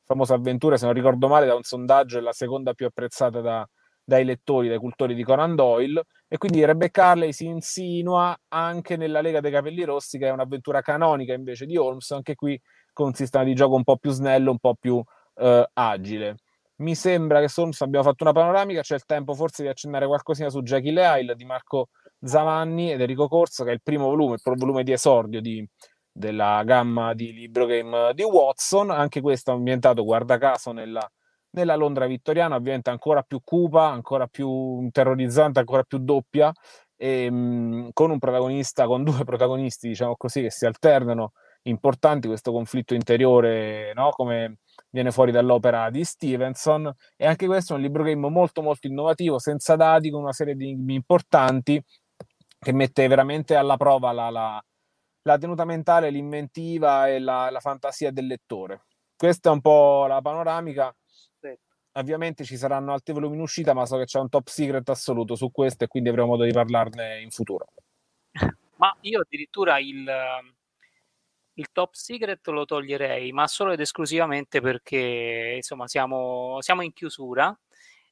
famose 0.03 0.33
avventure, 0.33 0.77
se 0.77 0.85
non 0.85 0.93
ricordo 0.93 1.27
male, 1.27 1.45
da 1.45 1.55
un 1.55 1.63
sondaggio 1.63 2.17
è 2.17 2.21
la 2.21 2.31
seconda 2.31 2.73
più 2.73 2.87
apprezzata 2.87 3.41
da, 3.41 3.67
dai 4.03 4.25
lettori, 4.25 4.67
dai 4.67 4.79
cultori 4.79 5.13
di 5.13 5.23
Conan 5.23 5.55
Doyle, 5.55 6.03
e 6.27 6.37
quindi 6.37 6.65
Rebecca 6.65 7.05
Harley 7.05 7.31
si 7.31 7.45
insinua 7.45 8.35
anche 8.47 8.97
nella 8.97 9.21
Lega 9.21 9.39
dei 9.39 9.51
Capelli 9.51 9.83
Rossi, 9.83 10.17
che 10.17 10.27
è 10.27 10.31
un'avventura 10.31 10.81
canonica 10.81 11.33
invece 11.33 11.65
di 11.65 11.77
Holmes, 11.77 12.09
anche 12.11 12.35
qui 12.35 12.59
con 12.91 13.07
un 13.07 13.13
sistema 13.13 13.43
di 13.43 13.53
gioco 13.53 13.75
un 13.75 13.83
po' 13.83 13.97
più 13.97 14.09
snello, 14.09 14.49
un 14.49 14.57
po' 14.57 14.75
più 14.79 15.01
eh, 15.39 15.69
agile. 15.73 16.37
Mi 16.77 16.95
sembra 16.95 17.37
che 17.39 17.45
insomma, 17.45 17.73
abbiamo 17.79 18.05
fatto 18.05 18.23
una 18.23 18.31
panoramica, 18.33 18.81
c'è 18.81 18.95
il 18.95 19.05
tempo 19.05 19.33
forse 19.33 19.63
di 19.63 19.69
accennare 19.69 20.05
qualcosina 20.07 20.49
su 20.49 20.61
Jackie 20.61 20.91
Leile 20.91 21.35
di 21.35 21.43
Marco 21.45 21.89
Zavanni 22.21 22.91
ed 22.91 23.01
Enrico 23.01 23.27
Corso, 23.27 23.63
che 23.63 23.71
è 23.71 23.73
il 23.73 23.81
primo 23.81 24.05
volume, 24.05 24.35
il 24.35 24.55
volume 24.55 24.83
di 24.83 24.93
esordio 24.93 25.41
di, 25.41 25.67
della 26.11 26.63
gamma 26.63 27.13
di 27.13 27.33
libro 27.33 27.65
game 27.65 28.13
di 28.13 28.23
Watson, 28.23 28.91
anche 28.91 29.19
questo 29.21 29.51
ambientato, 29.51 30.03
guarda 30.05 30.37
caso, 30.37 30.71
nella, 30.71 31.05
nella 31.51 31.75
Londra 31.75 32.07
vittoriana, 32.07 32.55
ovviamente 32.55 32.89
ancora 32.89 33.23
più 33.23 33.41
cupa, 33.43 33.89
ancora 33.89 34.27
più 34.27 34.87
terrorizzante, 34.91 35.59
ancora 35.59 35.83
più 35.83 35.97
doppia, 35.99 36.51
e, 36.95 37.23
ehm, 37.25 37.35
mh, 37.35 37.89
con 37.93 38.11
un 38.11 38.19
protagonista, 38.19 38.85
con 38.85 39.03
due 39.03 39.23
protagonisti, 39.25 39.89
diciamo 39.89 40.15
così, 40.15 40.41
che 40.41 40.51
si 40.51 40.65
alternano, 40.65 41.33
importanti, 41.63 42.27
questo 42.27 42.51
conflitto 42.51 42.93
interiore, 42.93 43.93
no? 43.93 44.11
come 44.11 44.59
viene 44.89 45.11
fuori 45.11 45.31
dall'opera 45.31 45.89
di 45.89 46.03
Stevenson 46.03 46.91
e 47.15 47.25
anche 47.25 47.45
questo 47.45 47.73
è 47.73 47.75
un 47.75 47.81
libro 47.81 48.03
game 48.03 48.29
molto 48.29 48.61
molto 48.61 48.87
innovativo, 48.87 49.39
senza 49.39 49.75
dati, 49.75 50.09
con 50.09 50.21
una 50.21 50.33
serie 50.33 50.55
di 50.55 50.69
enigmi 50.69 50.95
importanti 50.95 51.83
che 52.59 52.73
mette 52.73 53.07
veramente 53.07 53.55
alla 53.55 53.77
prova 53.77 54.11
la, 54.11 54.29
la, 54.29 54.63
la 55.23 55.37
tenuta 55.37 55.65
mentale, 55.65 56.09
l'inventiva 56.09 57.07
e 57.07 57.19
la, 57.19 57.49
la, 57.49 57.59
fantasia 57.59 58.11
del 58.11 58.27
lettore. 58.27 58.83
Questa 59.15 59.49
è 59.49 59.53
un 59.53 59.61
po' 59.61 60.05
la 60.07 60.21
panoramica. 60.21 60.93
Ovviamente 61.93 62.43
ci 62.43 62.55
saranno 62.55 62.93
altri 62.93 63.13
volumi 63.13 63.35
in 63.35 63.41
uscita, 63.41 63.73
ma 63.73 63.85
so 63.85 63.97
che 63.97 64.05
c'è 64.05 64.19
un 64.19 64.29
top 64.29 64.47
secret 64.47 64.87
assoluto 64.89 65.35
su 65.35 65.51
questo 65.51 65.83
e 65.83 65.87
quindi 65.87 66.09
avremo 66.09 66.27
modo 66.27 66.43
di 66.43 66.51
parlarne 66.51 67.21
in 67.21 67.31
futuro. 67.31 67.67
Ma 68.75 68.95
io 69.01 69.19
addirittura 69.21 69.79
il, 69.79 70.09
il 71.59 71.67
top 71.73 71.93
secret 71.93 72.47
lo 72.47 72.63
toglierei, 72.65 73.31
ma 73.33 73.45
solo 73.47 73.73
ed 73.73 73.79
esclusivamente 73.81 74.61
perché 74.61 75.53
insomma 75.57 75.87
siamo, 75.87 76.57
siamo 76.61 76.81
in 76.81 76.93
chiusura 76.93 77.55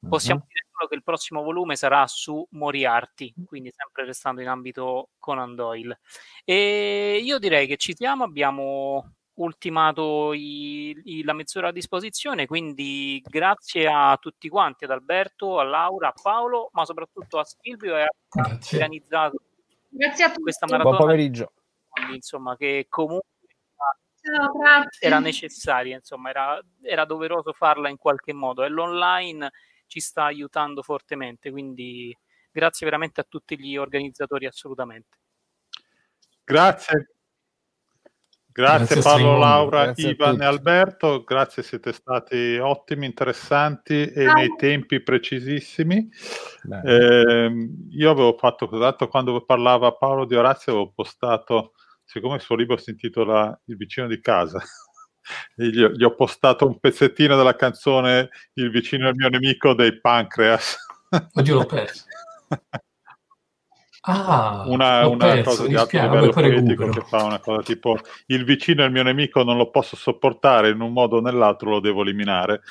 Possiamo 0.08 0.42
Mhm. 0.42 0.46
dire 0.46 0.66
solo 0.70 0.88
che 0.88 0.94
il 0.94 1.02
prossimo 1.02 1.42
volume 1.42 1.74
sarà 1.74 2.06
su 2.06 2.46
Moriarty, 2.50 3.34
quindi 3.46 3.72
sempre 3.74 4.04
restando 4.04 4.40
in 4.40 4.46
ambito 4.46 5.08
Conan 5.18 5.56
Doyle. 5.56 5.98
E 6.44 7.18
io 7.20 7.38
direi 7.40 7.66
che 7.66 7.76
ci 7.78 7.96
siamo, 7.96 8.22
abbiamo 8.22 9.14
ultimato 9.40 10.32
i- 10.34 10.96
i- 11.04 11.24
la 11.24 11.32
mezz'ora 11.32 11.68
a 11.68 11.72
disposizione, 11.72 12.46
quindi 12.46 13.20
grazie 13.26 13.88
a 13.88 14.16
tutti 14.20 14.48
quanti, 14.48 14.84
ad 14.84 14.92
Alberto, 14.92 15.58
a 15.58 15.64
Laura, 15.64 16.10
a 16.10 16.14
Paolo, 16.22 16.68
ma 16.74 16.84
soprattutto 16.84 17.40
a 17.40 17.44
Silvio 17.44 17.96
e 17.96 18.02
a 18.02 18.08
chi 18.28 18.38
ha 18.38 18.58
organizzato 18.74 19.36
Grazie 19.88 20.24
a 20.26 20.28
tutti. 20.28 20.42
questa 20.42 20.66
Buon 20.66 20.78
maratona. 20.78 20.98
pomeriggio. 20.98 21.52
Insomma, 22.12 22.56
che 22.56 22.86
comunque. 22.88 23.26
Era 25.00 25.18
necessaria, 25.18 25.96
insomma, 25.96 26.30
era, 26.30 26.60
era 26.82 27.04
doveroso 27.04 27.52
farla 27.52 27.88
in 27.88 27.96
qualche 27.96 28.32
modo 28.32 28.64
e 28.64 28.68
l'online 28.68 29.50
ci 29.86 30.00
sta 30.00 30.24
aiutando 30.24 30.82
fortemente, 30.82 31.50
quindi 31.50 32.16
grazie 32.50 32.86
veramente 32.86 33.20
a 33.20 33.26
tutti 33.28 33.58
gli 33.58 33.76
organizzatori, 33.76 34.46
assolutamente. 34.46 35.18
Grazie. 36.44 37.12
Grazie, 38.58 38.96
Grazie, 38.96 39.02
Paolo, 39.02 39.18
Strimondo. 39.18 39.38
Laura, 39.38 39.84
Grazie 39.84 40.10
Ivan 40.10 40.40
e 40.40 40.44
Alberto, 40.44 41.22
grazie, 41.22 41.62
siete 41.62 41.92
stati 41.92 42.56
ottimi, 42.56 43.06
interessanti 43.06 44.02
e 44.10 44.24
Ciao. 44.24 44.34
nei 44.34 44.52
tempi 44.56 45.00
precisissimi. 45.00 46.08
Ehm, 46.82 47.86
io 47.90 48.10
avevo 48.10 48.36
fatto 48.36 48.66
cos'altro 48.66 49.06
quando 49.06 49.44
parlava 49.44 49.92
Paolo 49.92 50.24
di 50.24 50.34
Orazio, 50.34 50.72
avevo 50.72 50.90
postato, 50.92 51.74
siccome 52.08 52.36
il 52.36 52.40
suo 52.40 52.56
libro 52.56 52.78
si 52.78 52.90
intitola 52.90 53.58
Il 53.66 53.76
vicino 53.76 54.06
di 54.06 54.18
casa, 54.20 54.60
gli, 55.54 55.82
ho- 55.82 55.90
gli 55.90 56.02
ho 56.02 56.14
postato 56.14 56.66
un 56.66 56.78
pezzettino 56.80 57.36
della 57.36 57.54
canzone 57.54 58.30
Il 58.54 58.70
vicino 58.70 59.06
è 59.06 59.10
il 59.10 59.16
mio 59.16 59.28
nemico 59.28 59.74
dei 59.74 60.00
Pancreas. 60.00 60.76
Oddio, 61.34 61.54
l'ho 61.54 61.66
perso. 61.66 62.04
Ah, 64.02 64.64
una, 64.66 65.06
una 65.06 65.26
perso, 65.26 65.50
cosa 65.50 65.66
di 65.66 65.74
alto 65.74 66.00
livello 66.00 66.32
recupero. 66.32 66.92
che 66.92 67.00
fa 67.02 67.24
una 67.24 67.40
cosa 67.40 67.62
tipo 67.62 67.98
il 68.26 68.44
vicino 68.44 68.82
è 68.82 68.86
il 68.86 68.92
mio 68.92 69.02
nemico, 69.02 69.42
non 69.42 69.58
lo 69.58 69.70
posso 69.70 69.96
sopportare, 69.96 70.70
in 70.70 70.80
un 70.80 70.92
modo 70.92 71.16
o 71.16 71.20
nell'altro 71.20 71.70
lo 71.70 71.80
devo 71.80 72.02
eliminare. 72.02 72.62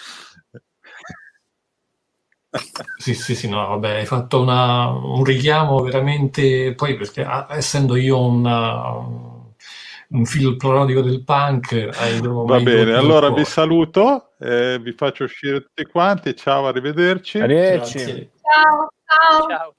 Sì, 2.97 3.13
sì, 3.13 3.35
sì, 3.35 3.49
no, 3.49 3.67
vabbè, 3.67 3.97
hai 3.97 4.05
fatto 4.05 4.41
una- 4.41 4.87
un 4.87 5.23
richiamo 5.23 5.81
veramente, 5.81 6.73
poi 6.75 6.95
perché 6.95 7.23
ah, 7.23 7.47
essendo 7.51 7.95
io 7.95 8.19
un, 8.19 8.45
uh, 8.45 10.17
un 10.17 10.25
figlio 10.25 10.55
prodigo 10.55 11.01
del 11.01 11.23
punk, 11.23 11.89
hai 11.93 12.19
Va 12.21 12.59
bene, 12.59 12.93
allora 12.93 13.29
vi 13.29 13.43
saluto, 13.43 14.31
eh, 14.39 14.79
vi 14.79 14.93
faccio 14.93 15.25
uscire 15.25 15.61
tutti 15.61 15.85
quanti, 15.85 16.35
ciao, 16.35 16.67
arrivederci. 16.67 17.39
Arrivederci. 17.39 17.97
Grazie. 17.97 18.31
Ciao, 18.41 18.91
ciao. 19.05 19.47
Ciao. 19.47 19.75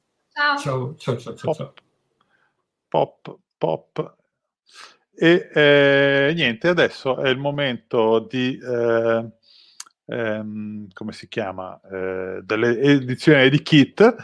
Ciao. 0.59 0.59
Ciao, 0.59 0.95
ciao, 0.97 1.16
ciao, 1.19 1.35
ciao, 1.35 1.55
ciao. 1.55 1.73
Pop, 2.89 3.36
pop. 3.57 4.16
E 5.20 5.51
eh, 5.53 6.32
niente, 6.35 6.69
adesso 6.69 7.19
è 7.19 7.28
il 7.28 7.39
momento 7.39 8.20
di, 8.20 8.57
eh, 8.57 9.27
ehm, 10.09 10.89
come 10.93 11.13
si 11.13 11.29
chiama, 11.29 11.81
eh, 11.91 12.41
delle 12.43 12.79
edizioni 12.81 13.49
di 13.51 13.63
Kit 13.63 14.17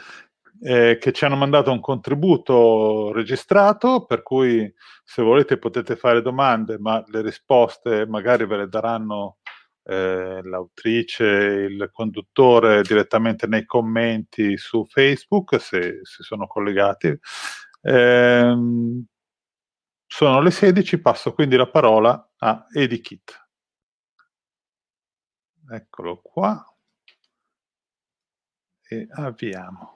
eh, 0.62 0.98
che 0.98 1.12
ci 1.12 1.24
hanno 1.24 1.36
mandato 1.36 1.70
un 1.70 1.80
contributo 1.80 3.12
registrato, 3.12 4.04
per 4.06 4.22
cui 4.22 4.72
se 5.04 5.22
volete 5.22 5.58
potete 5.58 5.96
fare 5.96 6.22
domande, 6.22 6.78
ma 6.78 7.02
le 7.08 7.20
risposte 7.22 8.06
magari 8.06 8.46
ve 8.46 8.56
le 8.56 8.68
daranno 8.68 9.38
eh, 9.84 10.40
l'autrice, 10.42 11.24
il 11.24 11.90
conduttore 11.92 12.82
direttamente 12.82 13.46
nei 13.46 13.66
commenti 13.66 14.56
su 14.56 14.84
Facebook, 14.86 15.60
se 15.60 16.00
si 16.02 16.22
sono 16.22 16.46
collegati. 16.46 17.14
Ehm, 17.82 19.04
sono 20.06 20.40
le 20.40 20.50
16, 20.50 21.00
passo 21.00 21.32
quindi 21.34 21.56
la 21.56 21.68
parola 21.68 22.30
a 22.38 22.66
Edikit. 22.72 23.43
Eccolo 25.70 26.20
qua. 26.20 26.64
E 28.88 29.06
avviamo. 29.10 29.93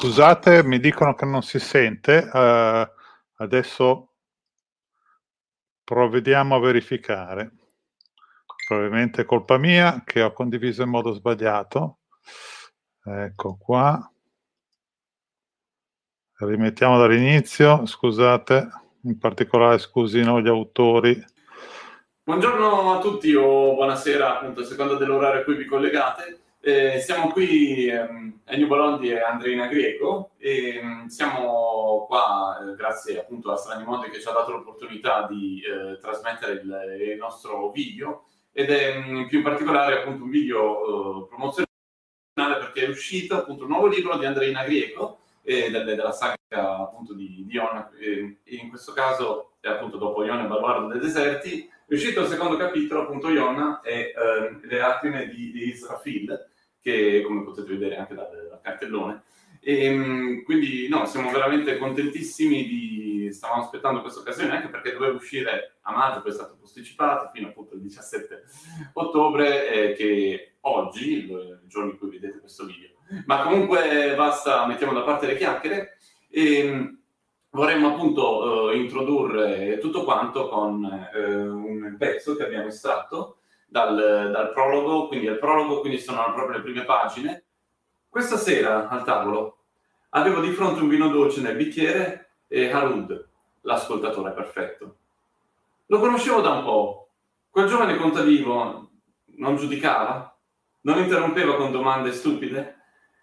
Scusate, 0.00 0.64
mi 0.64 0.80
dicono 0.80 1.14
che 1.14 1.26
non 1.26 1.42
si 1.42 1.58
sente. 1.58 2.26
eh, 2.32 2.92
adesso 3.36 4.14
provvediamo 5.84 6.54
a 6.54 6.58
verificare. 6.58 7.52
Probabilmente 8.66 9.20
è 9.20 9.24
colpa 9.26 9.58
mia 9.58 10.02
che 10.02 10.22
ho 10.22 10.32
condiviso 10.32 10.82
in 10.84 10.88
modo 10.88 11.12
sbagliato. 11.12 11.98
Ecco 13.04 13.58
qua. 13.58 14.10
Rimettiamo 16.38 16.96
dall'inizio. 16.96 17.84
Scusate, 17.84 18.70
in 19.02 19.18
particolare 19.18 19.76
scusino 19.76 20.40
gli 20.40 20.48
autori. 20.48 21.22
Buongiorno 22.22 22.94
a 22.94 23.00
tutti 23.00 23.34
o 23.34 23.74
buonasera, 23.74 24.38
appunto, 24.38 24.62
a 24.62 24.64
seconda 24.64 24.94
dell'orario 24.94 25.42
a 25.42 25.44
cui 25.44 25.56
vi 25.56 25.66
collegate. 25.66 26.39
Eh, 26.62 27.00
siamo 27.00 27.28
qui 27.28 27.88
ehm, 27.88 28.40
Ennio 28.44 28.66
Bolondi 28.66 29.08
e 29.08 29.18
Andreina 29.18 29.66
Greco 29.66 30.32
e 30.36 30.76
ehm, 30.76 31.06
siamo 31.06 32.04
qua 32.06 32.58
eh, 32.60 32.76
grazie 32.76 33.18
appunto 33.18 33.50
a 33.50 33.56
Strani 33.56 33.82
Mondi 33.84 34.10
che 34.10 34.20
ci 34.20 34.28
ha 34.28 34.32
dato 34.32 34.52
l'opportunità 34.52 35.26
di 35.26 35.62
eh, 35.62 35.98
trasmettere 35.98 36.60
il, 36.60 37.12
il 37.12 37.16
nostro 37.16 37.70
video. 37.70 38.26
Ed 38.52 38.68
è 38.68 38.98
mm, 38.98 39.26
più 39.28 39.38
in 39.38 39.44
particolare 39.44 40.00
appunto 40.00 40.24
un 40.24 40.30
video 40.30 41.24
eh, 41.24 41.28
promozionale 41.28 41.68
perché 42.34 42.84
è 42.84 42.88
uscito 42.90 43.36
appunto 43.36 43.62
un 43.64 43.70
nuovo 43.70 43.86
libro 43.86 44.18
di 44.18 44.26
Andreina 44.26 44.62
Greco 44.64 45.20
eh, 45.42 45.70
delle- 45.70 45.94
della 45.94 46.12
saga 46.12 46.36
appunto 46.78 47.14
di, 47.14 47.42
di 47.46 47.54
Iona, 47.54 47.90
in 48.44 48.68
questo 48.68 48.92
caso 48.92 49.52
è 49.60 49.68
appunto 49.68 49.96
dopo 49.96 50.24
Iona 50.24 50.44
e 50.44 50.46
Baluardo 50.46 50.88
dei 50.88 51.00
deserti 51.00 51.70
è 51.90 51.94
uscito 51.94 52.20
il 52.20 52.28
secondo 52.28 52.56
capitolo, 52.56 53.02
appunto, 53.02 53.30
Ionna 53.30 53.80
e 53.80 54.14
ehm, 54.16 54.60
le 54.62 54.78
lacrime 54.78 55.26
di, 55.26 55.50
di 55.50 55.70
Israfil, 55.70 56.49
che 56.80 57.22
come 57.26 57.44
potete 57.44 57.68
vedere 57.68 57.96
anche 57.96 58.14
dal, 58.14 58.28
dal 58.48 58.60
cartellone. 58.60 59.22
E, 59.60 59.90
mm, 59.90 60.42
quindi, 60.42 60.88
no, 60.88 61.04
siamo 61.06 61.30
veramente 61.30 61.76
contentissimi 61.78 62.66
di... 62.66 63.32
Stavamo 63.32 63.62
aspettando 63.62 64.00
questa 64.00 64.20
occasione 64.20 64.56
anche 64.56 64.68
perché 64.68 64.92
doveva 64.92 65.14
uscire 65.14 65.76
a 65.82 65.92
maggio, 65.92 66.22
poi 66.22 66.30
è 66.32 66.34
stato 66.34 66.56
posticipato 66.58 67.30
fino 67.32 67.48
appunto 67.48 67.74
al 67.74 67.80
17 67.80 68.42
ottobre, 68.94 69.70
eh, 69.70 69.92
che 69.94 70.54
oggi, 70.62 71.12
il, 71.12 71.60
giorno 71.66 71.90
in 71.90 71.98
cui 71.98 72.10
vedete 72.10 72.40
questo 72.40 72.64
video. 72.64 72.88
Ma 73.26 73.42
comunque 73.42 74.14
basta, 74.16 74.66
mettiamo 74.66 74.92
da 74.92 75.02
parte 75.02 75.26
le 75.26 75.36
chiacchiere 75.36 75.98
e 76.28 76.96
vorremmo 77.50 77.88
appunto 77.88 78.70
eh, 78.70 78.76
introdurre 78.76 79.78
tutto 79.78 80.04
quanto 80.04 80.48
con 80.48 80.84
eh, 81.12 81.24
un 81.24 81.96
pezzo 81.98 82.36
che 82.36 82.44
abbiamo 82.44 82.68
estratto 82.68 83.39
dal, 83.70 84.30
dal 84.32 84.52
prologo, 84.52 85.06
quindi 85.06 85.26
il 85.26 85.38
prologo, 85.38 85.80
quindi 85.80 85.98
sono 85.98 86.22
proprio 86.34 86.56
le 86.56 86.62
prime 86.62 86.84
pagine. 86.84 87.44
Questa 88.08 88.36
sera 88.36 88.88
al 88.88 89.04
tavolo 89.04 89.58
avevo 90.10 90.40
di 90.40 90.50
fronte 90.50 90.82
un 90.82 90.88
vino 90.88 91.08
dolce 91.08 91.40
nel 91.40 91.54
bicchiere 91.54 92.32
e 92.48 92.70
Harud, 92.70 93.28
l'ascoltatore 93.62 94.32
perfetto. 94.32 94.96
Lo 95.86 96.00
conoscevo 96.00 96.40
da 96.40 96.50
un 96.50 96.64
po'. 96.64 97.08
Quel 97.48 97.68
giovane 97.68 97.96
contadivo 97.96 98.90
non 99.36 99.56
giudicava, 99.56 100.36
non 100.82 100.98
interrompeva 100.98 101.54
con 101.54 101.70
domande 101.70 102.12
stupide, 102.12 102.76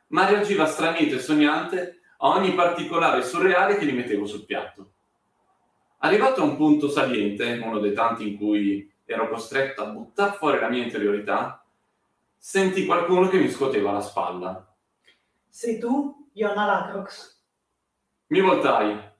ma 0.08 0.30
reagiva 0.30 0.66
stranito 0.66 1.16
e 1.16 1.20
sognante 1.20 2.02
a 2.20 2.30
ogni 2.30 2.54
particolare 2.54 3.22
surreale 3.22 3.78
che 3.78 3.86
gli 3.86 3.94
mettevo 3.94 4.26
sul 4.26 4.46
piatto. 4.46 4.92
Arrivato 6.00 6.42
a 6.42 6.46
un 6.46 6.56
punto 6.56 6.90
saliente, 6.90 7.60
uno 7.62 7.80
dei 7.80 7.94
tanti 7.94 8.30
in 8.30 8.38
cui 8.38 8.90
ero 9.08 9.30
costretto 9.30 9.82
a 9.82 9.88
buttare 9.88 10.36
fuori 10.36 10.60
la 10.60 10.70
mia 10.70 10.84
interiorità, 10.84 11.66
sentì 12.38 12.86
qualcuno 12.86 13.30
che 13.30 13.40
mi 13.40 13.50
scuoteva 13.50 13.94
la 13.94 14.02
spalla. 14.02 14.76
Sei 15.50 15.80
tu, 15.80 16.30
Iona 16.34 16.66
Lacrox? 16.66 17.42
Mi 18.28 18.42
voltai. 18.42 19.16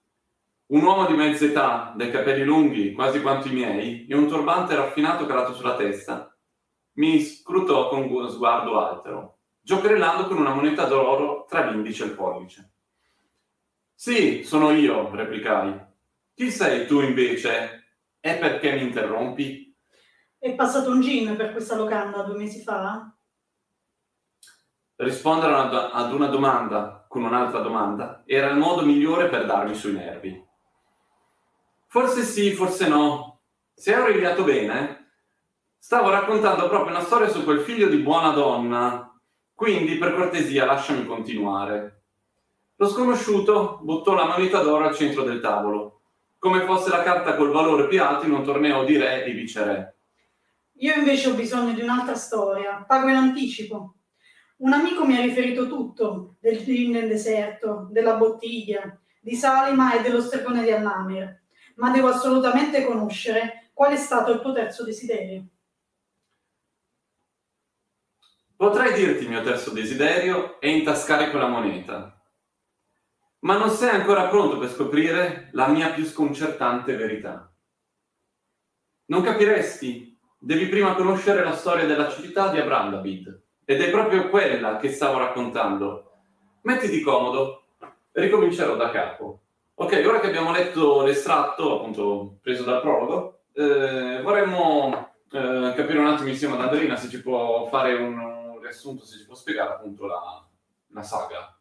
Un 0.68 0.84
uomo 0.84 1.06
di 1.06 1.14
mezza 1.14 1.46
età, 1.46 1.94
dai 1.96 2.12
capelli 2.12 2.44
lunghi, 2.44 2.92
quasi 2.92 3.22
quanto 3.22 3.48
i 3.48 3.54
miei, 3.54 4.06
e 4.06 4.16
un 4.16 4.28
turbante 4.28 4.76
raffinato 4.76 5.26
calato 5.26 5.54
sulla 5.54 5.78
testa, 5.78 6.38
mi 6.96 7.22
scrutò 7.22 7.88
con 7.88 8.04
uno 8.04 8.28
sguardo 8.28 8.80
altero, 8.80 9.38
giocherellando 9.62 10.28
con 10.28 10.38
una 10.38 10.54
moneta 10.54 10.86
d'oro 10.86 11.46
tra 11.48 11.70
l'indice 11.70 12.04
e 12.04 12.08
il 12.08 12.14
pollice. 12.14 12.72
Sì, 13.94 14.44
sono 14.44 14.72
io, 14.72 15.10
replicai. 15.16 15.86
Chi 16.34 16.52
sei 16.52 16.86
tu 16.86 17.00
invece? 17.00 17.96
E 18.20 18.36
perché 18.36 18.74
mi 18.74 18.82
interrompi? 18.82 19.67
È 20.40 20.54
passato 20.54 20.92
un 20.92 21.02
gin 21.02 21.36
per 21.36 21.52
questa 21.52 21.76
locanda 21.76 22.22
due 22.22 22.38
mesi 22.38 22.62
fa? 22.62 23.12
Rispondere 24.98 25.54
ad 25.92 26.14
una 26.14 26.28
domanda 26.28 27.06
con 27.08 27.24
un'altra 27.24 27.60
domanda 27.60 28.22
era 28.26 28.50
il 28.50 28.58
modo 28.58 28.86
migliore 28.86 29.30
per 29.30 29.48
darmi 29.48 29.74
sui 29.74 29.94
nervi. 29.94 30.46
Forse 31.88 32.22
sì, 32.22 32.52
forse 32.52 32.88
no. 32.88 33.40
Se 33.74 33.96
ho 33.96 34.06
rigliato 34.06 34.44
bene, 34.44 35.14
stavo 35.80 36.12
raccontando 36.12 36.70
proprio 36.70 36.96
una 36.96 37.04
storia 37.04 37.30
su 37.30 37.44
quel 37.44 37.62
figlio 37.62 37.88
di 37.88 37.98
buona 37.98 38.30
donna. 38.30 39.12
Quindi, 39.56 39.98
per 39.98 40.14
cortesia, 40.14 40.66
lasciami 40.66 41.06
continuare. 41.08 42.04
Lo 42.76 42.88
sconosciuto 42.88 43.80
buttò 43.82 44.14
la 44.14 44.28
moneta 44.28 44.62
d'oro 44.62 44.86
al 44.86 44.96
centro 44.96 45.24
del 45.24 45.42
tavolo, 45.42 46.02
come 46.38 46.62
fosse 46.62 46.92
la 46.92 47.02
carta 47.02 47.36
col 47.36 47.50
valore 47.50 47.88
più 47.88 48.04
alto 48.04 48.28
in 48.28 48.34
un 48.34 48.44
torneo 48.44 48.84
di 48.84 48.98
re 48.98 49.24
e 49.26 49.32
viceré. 49.32 49.97
Io 50.80 50.94
invece 50.94 51.30
ho 51.30 51.34
bisogno 51.34 51.74
di 51.74 51.82
un'altra 51.82 52.16
storia, 52.16 52.84
pago 52.88 53.08
in 53.08 53.16
anticipo. 53.16 53.96
Un 54.58 54.74
amico 54.74 55.06
mi 55.06 55.18
ha 55.18 55.22
riferito 55.22 55.68
tutto, 55.68 56.36
del 56.40 56.64
gin 56.64 56.92
nel 56.92 57.08
deserto, 57.08 57.88
della 57.92 58.16
bottiglia, 58.16 59.00
di 59.20 59.36
Salima 59.36 59.94
e 59.94 60.02
dello 60.02 60.22
stregone 60.22 60.64
di 60.64 60.72
Annamir, 60.72 61.42
ma 61.76 61.92
devo 61.92 62.10
assolutamente 62.10 62.86
conoscere 62.86 63.72
qual 63.74 63.94
è 63.94 63.98
stato 63.98 64.32
il 64.32 64.40
tuo 64.40 64.54
terzo 64.54 64.84
desiderio. 64.84 65.48
Potrei 68.56 68.94
dirti 68.94 69.24
il 69.24 69.30
mio 69.30 69.44
terzo 69.44 69.72
desiderio 69.72 70.60
e 70.60 70.76
intascare 70.76 71.30
quella 71.30 71.48
moneta, 71.48 72.20
ma 73.40 73.58
non 73.58 73.70
sei 73.70 73.90
ancora 73.90 74.28
pronto 74.28 74.58
per 74.58 74.70
scoprire 74.70 75.50
la 75.54 75.68
mia 75.68 75.92
più 75.92 76.06
sconcertante 76.06 76.96
verità. 76.96 77.52
Non 79.06 79.22
capiresti, 79.22 80.17
devi 80.38 80.68
prima 80.68 80.96
conoscere 80.96 81.44
la 81.44 81.56
storia 81.56 81.86
della 81.86 82.10
città 82.10 82.50
di 82.50 82.60
Abrandabid. 82.60 83.42
Ed 83.66 83.82
è 83.82 83.90
proprio 83.90 84.30
quella 84.30 84.78
che 84.78 84.90
stavo 84.90 85.18
raccontando. 85.18 86.12
Mettiti 86.62 87.02
comodo, 87.02 87.64
ricomincerò 88.12 88.76
da 88.76 88.90
capo. 88.92 89.42
Ok, 89.76 90.04
ora 90.06 90.20
che 90.20 90.28
abbiamo 90.28 90.52
letto 90.52 91.04
l'estratto, 91.04 91.80
appunto 91.80 92.38
preso 92.42 92.64
dal 92.64 92.82
prologo, 92.82 93.42
eh, 93.54 94.22
vorremmo 94.24 95.14
eh, 95.32 95.74
capire 95.76 96.00
un 96.00 96.08
attimo 96.08 96.30
insieme 96.30 96.56
ad 96.56 96.62
Andrina 96.62 96.96
se 96.96 97.10
ci 97.10 97.22
può 97.22 97.68
fare 97.68 97.94
un, 97.94 98.18
un 98.18 98.60
riassunto, 98.60 99.06
se 99.06 99.18
ci 99.18 99.26
può 99.26 99.36
spiegare 99.36 99.74
appunto 99.74 100.06
la, 100.06 100.48
la 100.94 101.04
saga. 101.04 101.58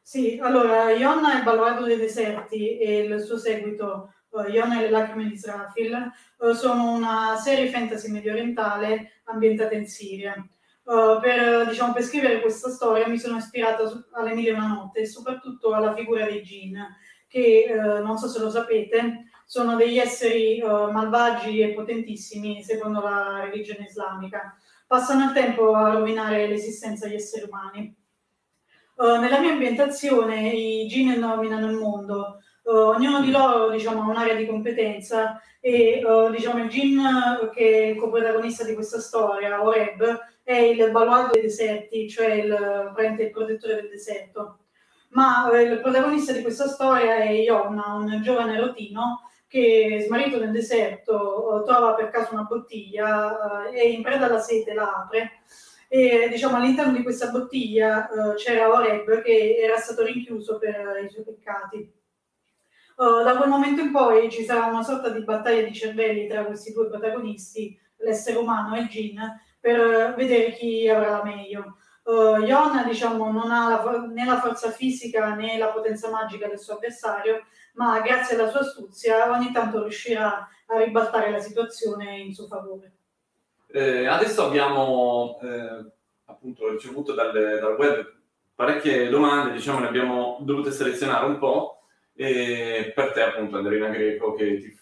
Sì, 0.00 0.38
allora, 0.40 0.90
Ionna 0.92 1.34
e 1.34 1.38
il 1.38 1.44
baluardo 1.44 1.84
dei 1.84 1.96
deserti 1.96 2.78
e 2.78 3.00
il 3.00 3.20
suo 3.22 3.38
seguito, 3.38 4.12
uh, 4.34 4.48
Ionna 4.48 4.78
e 4.78 4.82
le 4.82 4.90
lacrime 4.90 5.28
di 5.28 5.36
Srafil, 5.36 6.12
uh, 6.38 6.52
sono 6.52 6.92
una 6.92 7.36
serie 7.36 7.70
fantasy 7.70 8.10
medio 8.10 8.32
orientale 8.32 9.20
ambientata 9.24 9.74
in 9.74 9.86
Siria. 9.86 10.34
Uh, 10.84 11.18
per, 11.20 11.68
diciamo, 11.68 11.94
per, 11.94 12.02
scrivere 12.02 12.40
questa 12.40 12.68
storia 12.68 13.08
mi 13.08 13.18
sono 13.18 13.38
ispirata 13.38 13.86
su, 13.86 14.04
alle 14.12 14.34
mille 14.34 14.50
e 14.50 14.52
una 14.52 14.66
notte 14.66 15.00
e 15.00 15.06
soprattutto 15.06 15.72
alla 15.72 15.94
figura 15.94 16.26
dei 16.26 16.42
Jin, 16.42 16.78
che 17.26 17.66
uh, 17.70 18.04
non 18.04 18.18
so 18.18 18.28
se 18.28 18.38
lo 18.38 18.50
sapete, 18.50 19.30
sono 19.46 19.76
degli 19.76 19.98
esseri 19.98 20.60
uh, 20.60 20.90
malvagi 20.90 21.60
e 21.60 21.72
potentissimi 21.72 22.62
secondo 22.62 23.00
la 23.00 23.44
religione 23.44 23.86
islamica. 23.86 24.58
Passano 24.86 25.24
il 25.24 25.32
tempo 25.32 25.74
a 25.74 25.92
rovinare 25.92 26.46
l'esistenza 26.46 27.06
degli 27.06 27.16
esseri 27.16 27.46
umani. 27.46 27.96
nella 28.96 29.40
mia 29.40 29.52
ambientazione 29.52 30.50
i 30.50 30.86
Jin 30.86 31.18
dominano 31.18 31.70
il 31.70 31.78
mondo, 31.78 32.40
ognuno 32.64 33.20
di 33.20 33.30
loro 33.30 33.70
diciamo, 33.70 34.02
ha 34.02 34.08
un'area 34.10 34.34
di 34.34 34.46
competenza 34.46 35.40
e 35.60 36.02
diciamo, 36.30 36.64
il 36.64 36.70
Jin 36.70 37.50
che 37.52 37.70
è 37.70 37.86
il 37.86 37.96
coprotagonista 37.96 38.64
di 38.64 38.74
questa 38.74 39.00
storia, 39.00 39.62
Oreb, 39.62 40.20
è 40.42 40.56
il 40.56 40.90
baluardo 40.90 41.32
dei 41.32 41.42
deserti, 41.42 42.08
cioè 42.08 42.32
il, 42.32 42.94
il 43.18 43.30
protettore 43.30 43.74
del 43.76 43.88
deserto. 43.88 44.58
Ma 45.10 45.50
eh, 45.50 45.62
il 45.62 45.80
protagonista 45.80 46.32
di 46.32 46.42
questa 46.42 46.68
storia 46.68 47.16
è 47.16 47.30
Ionna, 47.30 47.94
un 47.94 48.20
giovane 48.22 48.58
rotino 48.58 49.30
che 49.46 50.02
smarrito 50.04 50.38
nel 50.38 50.50
deserto 50.50 51.62
eh, 51.62 51.64
trova 51.64 51.94
per 51.94 52.10
caso 52.10 52.32
una 52.32 52.42
bottiglia 52.42 53.68
e 53.70 53.78
eh, 53.78 53.90
in 53.90 54.02
preda 54.02 54.26
alla 54.26 54.40
sete 54.40 54.74
la 54.74 54.92
apre 54.92 55.42
e 55.88 56.28
diciamo 56.28 56.56
all'interno 56.56 56.92
di 56.92 57.04
questa 57.04 57.28
bottiglia 57.28 58.08
uh, 58.10 58.34
c'era 58.34 58.68
Oreb 58.68 59.22
che 59.22 59.56
era 59.60 59.76
stato 59.76 60.02
rinchiuso 60.02 60.58
per 60.58 61.00
i 61.04 61.08
suoi 61.08 61.22
peccati. 61.22 61.92
Uh, 62.96 63.22
da 63.22 63.36
quel 63.36 63.48
momento 63.48 63.80
in 63.80 63.90
poi 63.90 64.30
ci 64.30 64.44
sarà 64.44 64.66
una 64.66 64.82
sorta 64.82 65.08
di 65.08 65.24
battaglia 65.24 65.62
di 65.62 65.74
cervelli 65.74 66.28
tra 66.28 66.44
questi 66.44 66.72
due 66.72 66.88
protagonisti, 66.88 67.78
l'essere 67.98 68.38
umano 68.38 68.76
e 68.76 68.86
Jin, 68.86 69.20
per 69.60 70.14
vedere 70.16 70.52
chi 70.52 70.88
avrà 70.88 71.10
la 71.10 71.24
meglio. 71.24 71.78
Uh, 72.04 72.44
Iona 72.44 72.84
diciamo, 72.84 73.32
non 73.32 73.50
ha 73.50 73.68
la, 73.68 74.06
né 74.06 74.24
la 74.24 74.38
forza 74.38 74.70
fisica 74.70 75.34
né 75.34 75.56
la 75.56 75.68
potenza 75.68 76.10
magica 76.10 76.46
del 76.46 76.58
suo 76.58 76.74
avversario, 76.74 77.46
ma 77.74 78.00
grazie 78.00 78.36
alla 78.36 78.50
sua 78.50 78.60
astuzia 78.60 79.30
ogni 79.30 79.50
tanto 79.52 79.82
riuscirà 79.82 80.48
a 80.66 80.78
ribaltare 80.78 81.30
la 81.30 81.40
situazione 81.40 82.18
in 82.18 82.34
suo 82.34 82.46
favore. 82.46 82.92
Eh, 83.72 84.06
adesso 84.06 84.44
abbiamo 84.44 85.38
eh, 85.42 85.92
appunto 86.26 86.68
ricevuto 86.68 87.12
dal, 87.12 87.32
dal, 87.32 87.76
web 87.76 88.12
parecchie 88.54 89.08
domande, 89.08 89.52
diciamo 89.52 89.80
ne 89.80 89.88
abbiamo 89.88 90.38
dovute 90.40 90.70
selezionare 90.70 91.26
un 91.26 91.38
po', 91.38 91.83
e 92.16 92.92
per 92.94 93.12
te 93.12 93.22
appunto 93.22 93.56
Andrina 93.56 93.88
Greco 93.88 94.34
che, 94.34 94.58
ti, 94.58 94.78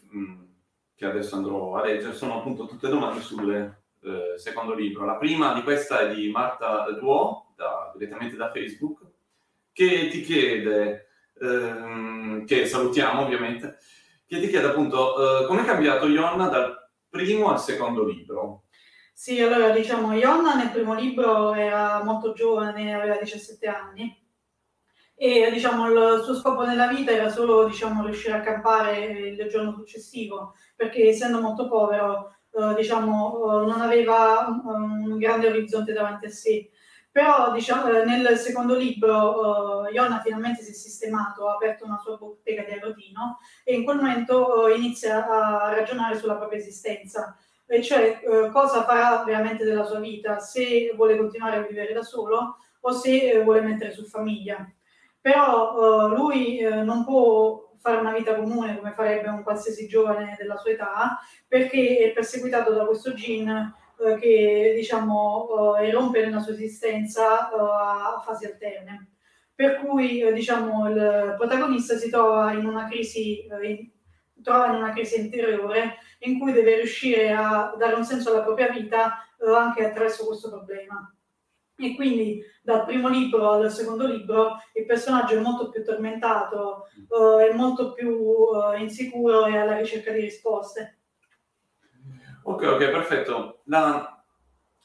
che 0.95 1.07
adesso 1.07 1.37
andrò 1.37 1.77
a 1.77 1.85
leggere, 1.85 2.15
sono 2.15 2.39
appunto 2.39 2.67
tutte 2.67 2.89
domande 2.89 3.21
sulle 3.21 3.85
eh, 4.03 4.39
secondo 4.39 4.75
libro. 4.75 5.07
La 5.07 5.17
prima 5.17 5.55
di 5.55 5.63
questa 5.63 6.01
è 6.01 6.15
di 6.15 6.29
Marta 6.31 6.91
Duo, 6.91 7.55
da, 7.57 7.93
direttamente 7.97 8.37
da 8.37 8.53
Facebook, 8.53 9.01
che 9.73 10.09
ti 10.09 10.21
chiede, 10.21 11.09
ehm, 11.41 12.45
che 12.45 12.67
salutiamo 12.67 13.23
ovviamente, 13.23 13.79
che 14.27 14.39
ti 14.39 14.49
chiede 14.49 14.67
appunto 14.67 15.43
eh, 15.43 15.47
come 15.47 15.63
è 15.63 15.65
cambiato 15.65 16.07
Ionna 16.07 16.49
dal 16.49 16.91
primo 17.09 17.51
al 17.51 17.61
secondo 17.61 18.05
libro. 18.05 18.65
Sì, 19.15 19.41
allora 19.41 19.71
diciamo, 19.71 20.15
Ionna 20.15 20.55
nel 20.55 20.71
primo 20.71 20.95
libro 20.95 21.55
era 21.55 22.03
molto 22.03 22.33
giovane, 22.33 22.95
aveva 22.95 23.17
17 23.17 23.67
anni 23.69 24.22
e 25.23 25.53
diciamo, 25.53 25.87
il 25.89 26.23
suo 26.25 26.35
scopo 26.35 26.65
nella 26.65 26.89
vita 26.89 27.13
era 27.13 27.29
solo 27.29 27.65
diciamo, 27.69 28.05
riuscire 28.05 28.35
a 28.35 28.41
campare 28.41 29.05
il 29.05 29.49
giorno 29.49 29.73
successivo, 29.73 30.57
perché 30.75 31.07
essendo 31.07 31.41
molto 31.41 31.69
povero 31.69 32.35
eh, 32.51 32.75
diciamo, 32.75 33.63
eh, 33.63 33.67
non 33.67 33.81
aveva 33.81 34.47
un, 34.49 35.13
un, 35.13 35.19
grande 35.19 35.47
orizzonte 35.47 35.93
davanti 35.93 36.27
a 36.27 36.31
sé. 36.31 36.69
Però 37.13 37.53
diciamo, 37.53 37.87
eh, 37.87 38.05
nel 38.05 38.37
secondo 38.37 38.75
libro 38.75 39.85
uh, 39.85 39.93
Ionna 39.93 40.21
finalmente 40.25 40.63
si 40.63 40.73
è 40.73 40.75
sistemato, 40.75 41.49
ha 41.49 41.55
aperto 41.55 41.85
una 41.85 41.99
sua 41.99 42.17
bottega 42.17 42.65
di 42.65 42.73
arrotino 42.73 43.39
e 43.63 43.75
in 43.77 43.85
quel 43.85 43.99
momento 43.99 44.65
uh, 44.65 44.75
inizia 44.75 45.29
a 45.29 45.73
ragionare 45.73 46.19
sulla 46.19 46.35
propria 46.35 46.59
esistenza, 46.59 47.37
e 47.65 47.81
cioè 47.81 48.23
uh, 48.25 48.51
cosa 48.51 48.83
farà 48.83 49.23
veramente 49.23 49.63
della 49.63 49.85
sua 49.85 50.01
vita, 50.01 50.41
se 50.41 50.93
vuole 50.97 51.17
continuare 51.17 51.59
a 51.59 51.63
vivere 51.63 51.93
da 51.93 52.03
solo 52.03 52.57
o 52.81 52.91
se 52.91 53.41
vuole 53.45 53.61
mettere 53.61 53.93
su 53.93 54.05
famiglia. 54.05 54.67
Però 55.23 56.09
lui 56.09 56.61
non 56.61 57.05
può 57.05 57.73
fare 57.83 57.97
una 57.97 58.13
vita 58.13 58.35
comune 58.37 58.77
come 58.77 58.93
farebbe 58.93 59.29
un 59.29 59.43
qualsiasi 59.43 59.89
giovane 59.89 60.37
della 60.39 60.57
sua 60.57 60.71
età, 60.73 61.21
perché 61.49 61.99
è 61.99 62.13
perseguitato 62.13 62.73
da 62.73 62.85
questo 62.85 63.15
gin 63.15 63.73
eh, 64.05 64.19
che 64.19 64.73
diciamo 64.75 65.77
eh, 65.77 65.89
irrompe 65.89 66.25
nella 66.25 66.41
sua 66.41 66.53
esistenza 66.53 67.51
eh, 67.51 67.57
a 67.57 68.23
fasi 68.25 68.47
alterne. 68.47 69.11
Per 69.55 69.81
cui 69.81 70.21
eh, 70.21 70.33
diciamo, 70.33 70.89
il 70.89 71.35
protagonista 71.37 71.97
si 71.97 72.09
trova 72.11 72.53
in 72.53 72.67
una 72.67 72.89
crisi, 72.89 73.47
eh, 73.47 73.69
in, 73.69 73.91
trova 74.43 74.69
in 74.69 74.77
una 74.77 74.93
crisi 74.93 75.21
interiore 75.21 75.99
in 76.21 76.39
cui 76.39 76.53
deve 76.53 76.77
riuscire 76.77 77.33
a 77.33 77.75
dare 77.77 77.95
un 77.95 78.05
senso 78.05 78.31
alla 78.31 78.43
propria 78.43 78.69
vita 78.69 79.25
eh, 79.39 79.51
anche 79.55 79.85
attraverso 79.85 80.27
questo 80.27 80.51
problema. 80.51 81.15
E 81.77 81.95
quindi 81.95 82.41
dal 82.63 82.85
primo 82.85 83.09
libro 83.09 83.51
al 83.51 83.71
secondo 83.71 84.07
libro 84.07 84.57
il 84.75 84.87
personaggio 84.87 85.35
è 85.35 85.41
molto 85.41 85.71
più 85.71 85.85
tormentato, 85.85 86.87
eh, 86.87 87.49
è 87.49 87.55
molto 87.55 87.93
più 87.93 88.47
eh, 88.75 88.81
insicuro 88.81 89.47
e 89.47 89.57
alla 89.57 89.79
ricerca 89.79 90.13
di 90.13 90.21
risposte. 90.21 90.99
Ok, 92.45 92.63
ok, 92.63 92.91
perfetto. 92.91 93.63
La, 93.65 94.25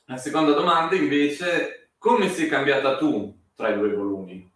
la 0.06 0.18
seconda 0.18 0.54
domanda 0.54 0.96
invece, 0.96 1.92
come 1.98 2.30
sei 2.30 2.48
cambiata 2.48 2.98
tu 2.98 3.36
tra 3.56 3.70
i 3.70 3.74
due 3.74 3.94
volumi? 3.94 4.52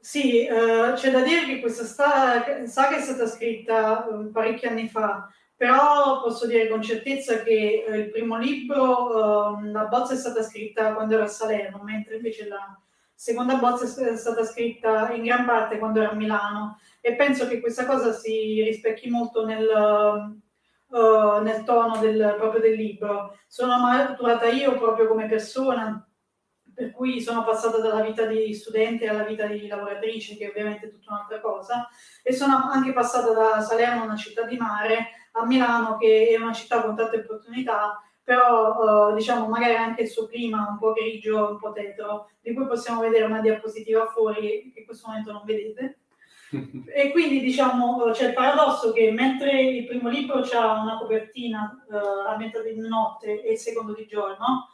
Sì, 0.00 0.44
eh, 0.44 0.92
c'è 0.94 1.10
da 1.12 1.20
dire 1.22 1.44
che 1.46 1.60
questa 1.60 1.84
sta- 1.84 2.66
saga 2.66 2.96
è 2.96 3.00
stata 3.00 3.26
scritta 3.26 4.08
eh, 4.08 4.26
parecchi 4.32 4.66
anni 4.66 4.88
fa, 4.88 5.28
però 5.62 6.20
posso 6.20 6.48
dire 6.48 6.66
con 6.66 6.82
certezza 6.82 7.44
che 7.44 7.84
eh, 7.86 7.96
il 7.96 8.10
primo 8.10 8.36
libro, 8.36 9.60
eh, 9.60 9.70
la 9.70 9.84
bozza 9.84 10.12
è 10.12 10.16
stata 10.16 10.42
scritta 10.42 10.92
quando 10.92 11.14
ero 11.14 11.22
a 11.22 11.28
Salerno, 11.28 11.84
mentre 11.84 12.16
invece 12.16 12.48
la 12.48 12.76
seconda 13.14 13.54
bozza 13.54 13.84
è 13.84 14.16
stata 14.16 14.42
scritta 14.44 15.12
in 15.12 15.22
gran 15.22 15.44
parte 15.44 15.78
quando 15.78 16.00
ero 16.00 16.10
a 16.10 16.14
Milano 16.14 16.80
e 17.00 17.14
penso 17.14 17.46
che 17.46 17.60
questa 17.60 17.86
cosa 17.86 18.12
si 18.12 18.60
rispecchi 18.60 19.08
molto 19.08 19.46
nel, 19.46 19.68
uh, 20.88 21.42
nel 21.42 21.62
tono 21.62 21.98
del, 21.98 22.34
proprio 22.38 22.60
del 22.60 22.74
libro. 22.74 23.38
Sono 23.46 23.78
maturata 23.78 24.48
io 24.48 24.76
proprio 24.76 25.06
come 25.06 25.28
persona, 25.28 26.04
per 26.74 26.90
cui 26.90 27.20
sono 27.20 27.44
passata 27.44 27.78
dalla 27.78 28.02
vita 28.02 28.26
di 28.26 28.52
studente 28.52 29.06
alla 29.06 29.22
vita 29.22 29.46
di 29.46 29.68
lavoratrice, 29.68 30.36
che 30.36 30.48
ovviamente 30.48 30.86
è 30.86 30.90
tutta 30.90 31.12
un'altra 31.12 31.40
cosa, 31.40 31.88
e 32.20 32.32
sono 32.32 32.68
anche 32.68 32.92
passata 32.92 33.32
da 33.32 33.60
Salerno, 33.60 34.02
una 34.02 34.16
città 34.16 34.42
di 34.42 34.56
mare, 34.56 35.21
a 35.32 35.46
Milano, 35.46 35.96
che 35.96 36.28
è 36.28 36.36
una 36.36 36.52
città 36.52 36.82
con 36.82 36.94
tante 36.94 37.18
opportunità, 37.18 38.02
però 38.22 39.10
uh, 39.10 39.14
diciamo 39.14 39.48
magari 39.48 39.74
anche 39.74 40.02
il 40.02 40.08
suo 40.08 40.26
clima 40.26 40.68
un 40.70 40.78
po' 40.78 40.92
grigio, 40.92 41.50
un 41.50 41.58
po' 41.58 41.72
tetro, 41.72 42.30
di 42.40 42.54
cui 42.54 42.66
possiamo 42.66 43.00
vedere 43.00 43.24
una 43.24 43.40
diapositiva 43.40 44.06
fuori 44.06 44.70
che 44.72 44.80
in 44.80 44.84
questo 44.84 45.08
momento 45.08 45.32
non 45.32 45.42
vedete. 45.44 45.98
e 46.94 47.10
quindi 47.12 47.40
diciamo 47.40 48.10
c'è 48.10 48.28
il 48.28 48.34
paradosso 48.34 48.92
che 48.92 49.10
mentre 49.10 49.62
il 49.62 49.86
primo 49.86 50.10
libro 50.10 50.40
ha 50.40 50.82
una 50.82 50.98
copertina 50.98 51.86
a 52.28 52.36
metà 52.36 52.60
di 52.60 52.76
notte 52.76 53.42
e 53.42 53.52
il 53.52 53.58
secondo 53.58 53.94
di 53.94 54.06
giorno, 54.06 54.68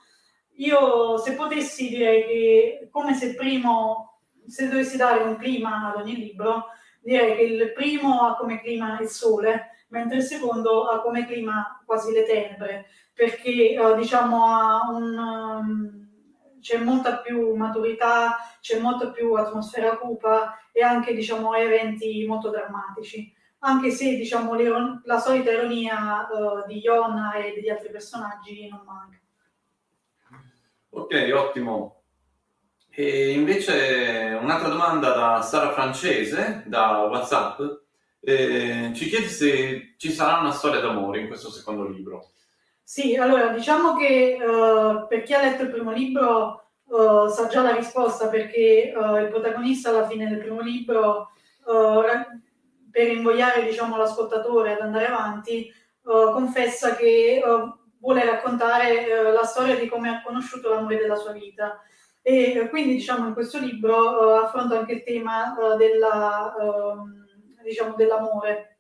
io 0.57 1.19
se 1.19 1.35
potessi 1.35 1.89
direi 1.89 2.25
che 2.25 2.89
come 2.91 3.15
se 3.15 3.27
il 3.27 3.37
primo, 3.37 4.23
se 4.47 4.69
dovessi 4.69 4.97
dare 4.97 5.23
un 5.23 5.37
clima 5.37 5.93
ad 5.93 6.01
ogni 6.01 6.17
libro, 6.17 6.67
direi 7.01 7.37
che 7.37 7.43
il 7.43 7.73
primo 7.73 8.23
ha 8.23 8.37
come 8.37 8.61
clima 8.61 8.99
il 9.01 9.09
sole, 9.09 9.78
mentre 9.89 10.19
il 10.19 10.23
secondo 10.23 10.85
ha 10.85 11.01
come 11.01 11.27
clima 11.27 11.83
quasi 11.85 12.13
le 12.13 12.25
tenebre, 12.25 12.87
perché 13.13 13.77
uh, 13.79 13.97
diciamo 13.97 14.45
ha 14.45 14.91
un... 14.91 15.19
Um, 15.19 16.07
c'è 16.61 16.79
molta 16.79 17.19
più 17.19 17.55
maturità, 17.55 18.37
c'è 18.61 18.81
molta 18.81 19.11
più 19.11 19.33
atmosfera 19.35 19.97
cupa 19.97 20.59
e 20.73 20.83
anche 20.83 21.15
diciamo, 21.15 21.55
eventi 21.55 22.27
molto 22.27 22.51
drammatici. 22.51 23.33
Anche 23.61 23.91
se 23.91 24.17
diciamo, 24.17 24.55
la 25.05 25.19
solita 25.19 25.51
ironia 25.51 26.29
uh, 26.29 26.67
di 26.67 26.81
Iona 26.81 27.35
e 27.35 27.53
degli 27.55 27.69
altri 27.69 27.91
personaggi 27.91 28.69
non 28.69 28.83
manca. 28.85 29.19
Ok, 30.91 31.31
ottimo. 31.33 32.03
E 32.91 33.33
invece 33.33 34.37
un'altra 34.41 34.69
domanda 34.69 35.13
da 35.13 35.41
Sara 35.41 35.71
Francese, 35.71 36.65
da 36.67 37.03
WhatsApp, 37.05 37.61
eh, 38.21 38.93
ci 38.95 39.09
chiede 39.09 39.29
se 39.29 39.95
ci 39.97 40.13
sarà 40.13 40.41
una 40.41 40.53
storia 40.53 40.81
d'amore 40.81 41.21
in 41.21 41.29
questo 41.29 41.51
secondo 41.51 41.87
libro. 41.87 42.31
Sì, 42.83 43.17
allora 43.17 43.49
diciamo 43.49 43.97
che 43.97 44.39
uh, 44.41 45.07
per 45.07 45.23
chi 45.23 45.35
ha 45.35 45.43
letto 45.43 45.63
il 45.63 45.71
primo 45.71 45.93
libro 45.93 46.71
uh, 46.85 47.29
sa 47.29 47.47
già 47.47 47.61
la 47.61 47.75
risposta 47.75 48.29
perché 48.29 48.95
uh, 48.97 49.17
il 49.17 49.29
protagonista 49.29 49.91
alla 49.91 50.09
fine 50.09 50.27
del 50.27 50.39
primo 50.39 50.61
libro, 50.61 51.33
per 52.91 53.09
invogliare 53.09 53.63
diciamo, 53.63 53.99
l'ascoltatore 53.99 54.73
ad 54.73 54.81
andare 54.81 55.07
avanti, 55.07 55.71
confessa 56.03 56.97
che 56.97 57.43
vuole 57.99 58.25
raccontare 58.25 59.31
la 59.31 59.45
storia 59.45 59.77
di 59.77 59.87
come 59.87 60.09
ha 60.09 60.23
conosciuto 60.23 60.71
l'amore 60.71 60.97
della 60.97 61.17
sua 61.17 61.33
vita. 61.33 61.79
E 62.23 62.69
quindi 62.71 62.95
diciamo 62.95 63.27
in 63.29 63.35
questo 63.35 63.59
libro 63.59 64.37
affronta 64.37 64.79
anche 64.79 64.93
il 64.93 65.03
tema 65.03 65.55
della, 65.77 66.55
ehm, 66.59 67.18
diciamo, 67.69 67.95
dell'amore 67.95 68.79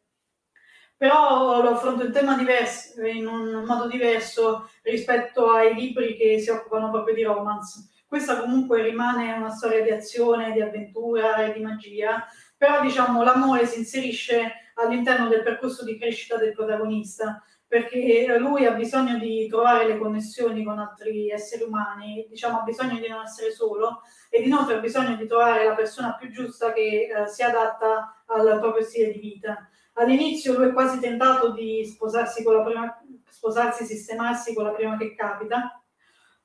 però 0.98 1.62
lo 1.62 1.70
affronto 1.70 2.05
in, 2.05 2.10
tema 2.10 2.36
diverso, 2.36 3.01
in 3.06 3.24
un 3.28 3.65
modo 3.65 3.86
diverso 3.86 4.69
rispetto 4.82 5.48
ai 5.52 5.73
libri 5.73 6.16
che 6.16 6.40
si 6.40 6.51
occupano 6.51 6.90
proprio 6.90 7.15
di 7.15 7.23
romance. 7.23 7.89
Questa 8.05 8.40
comunque 8.40 8.82
rimane 8.82 9.32
una 9.32 9.51
storia 9.51 9.81
di 9.81 9.90
azione, 9.90 10.51
di 10.51 10.60
avventura 10.60 11.36
e 11.44 11.52
di 11.52 11.60
magia, 11.60 12.27
però 12.56 12.81
diciamo 12.81 13.23
l'amore 13.23 13.65
si 13.66 13.78
inserisce 13.78 14.73
all'interno 14.74 15.28
del 15.28 15.44
percorso 15.44 15.85
di 15.85 15.97
crescita 15.97 16.36
del 16.36 16.52
protagonista, 16.52 17.44
perché 17.69 18.36
lui 18.39 18.66
ha 18.66 18.73
bisogno 18.73 19.19
di 19.19 19.47
trovare 19.47 19.86
le 19.86 19.98
connessioni 19.98 20.65
con 20.65 20.81
altri 20.81 21.31
esseri 21.31 21.62
umani, 21.62 22.27
diciamo 22.28 22.60
ha 22.60 22.62
bisogno 22.62 22.98
di 22.98 23.06
non 23.06 23.23
essere 23.23 23.52
solo 23.52 24.01
ed 24.31 24.47
inoltre 24.47 24.77
ha 24.77 24.81
bisogno 24.81 25.15
di 25.15 25.28
trovare 25.28 25.65
la 25.65 25.74
persona 25.74 26.16
più 26.16 26.31
giusta 26.32 26.73
che 26.73 27.09
eh, 27.09 27.28
si 27.28 27.43
adatta 27.43 28.18
al 28.28 28.59
proprio 28.60 28.84
stile 28.84 29.12
di 29.12 29.18
vita 29.18 29.68
all'inizio 29.98 30.56
lui 30.56 30.68
è 30.68 30.72
quasi 30.72 30.98
tentato 31.00 31.52
di 31.52 31.84
sposarsi 31.84 32.42
con 32.42 32.55
la 32.55 32.62
prima, 32.62 33.02
sposarsi, 33.28 33.84
sistemarsi 33.84 34.55
con 34.55 34.64
la 34.64 34.70
prima 34.70 34.96
che 34.96 35.14
capita, 35.14 35.80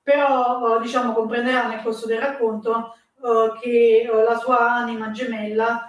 però 0.02 0.78
eh, 0.78 0.82
diciamo 0.82 1.14
comprenderà 1.14 1.68
nel 1.68 1.82
corso 1.82 2.06
del 2.06 2.20
racconto 2.20 2.96
eh, 3.24 3.54
che 3.60 4.10
eh, 4.10 4.24
la 4.24 4.38
sua 4.38 4.72
anima 4.72 5.12
gemella 5.12 5.88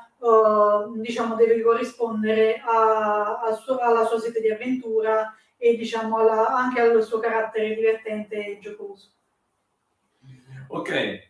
diciamo 0.97 1.35
deve 1.35 1.61
corrispondere 1.61 2.59
a, 2.65 3.41
a 3.41 3.53
suo, 3.53 3.77
alla 3.77 4.07
sua 4.07 4.19
sete 4.19 4.41
di 4.41 4.51
avventura 4.51 5.37
e 5.59 5.77
diciamo 5.77 6.17
alla, 6.17 6.47
anche 6.47 6.81
al 6.81 7.03
suo 7.03 7.19
carattere 7.19 7.75
divertente 7.75 8.37
e 8.37 8.59
giocoso. 8.59 9.11
Ok, 10.69 11.29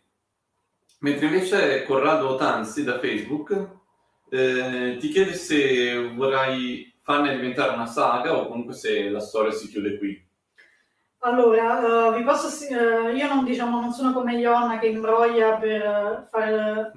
mentre 0.99 1.25
invece 1.25 1.83
Corrado 1.83 2.37
Tanzi 2.37 2.85
da 2.85 2.97
Facebook 2.97 3.83
eh, 4.29 4.97
ti 4.99 5.09
chiede 5.09 5.33
se 5.33 6.09
vorrai 6.13 6.93
farne 7.01 7.35
diventare 7.35 7.73
una 7.73 7.85
saga 7.85 8.35
o 8.35 8.47
comunque 8.47 8.73
se 8.73 9.09
la 9.09 9.19
storia 9.19 9.51
si 9.51 9.67
chiude 9.67 9.97
qui. 9.97 10.23
Allora, 11.19 12.09
uh, 12.09 12.15
vi 12.15 12.23
posso, 12.23 12.47
uh, 12.47 13.09
io 13.09 13.27
non, 13.27 13.43
diciamo, 13.45 13.79
non 13.79 13.91
sono 13.91 14.13
come 14.13 14.35
Iona 14.35 14.77
che 14.77 14.87
imbroglia 14.87 15.55
per, 15.57 16.27
far, 16.29 16.91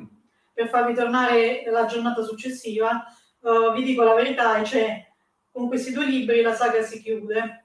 per 0.53 0.69
farvi 0.69 0.95
tornare 0.95 1.63
la 1.71 1.87
giornata 1.87 2.23
successiva. 2.23 3.05
Uh, 3.41 3.73
vi 3.73 3.83
dico 3.83 4.03
la 4.03 4.15
verità, 4.15 4.63
cioè, 4.65 5.07
con 5.51 5.69
questi 5.69 5.93
due 5.93 6.05
libri 6.05 6.43
la 6.43 6.55
saga 6.55 6.83
si 6.83 7.03
chiude. 7.03 7.65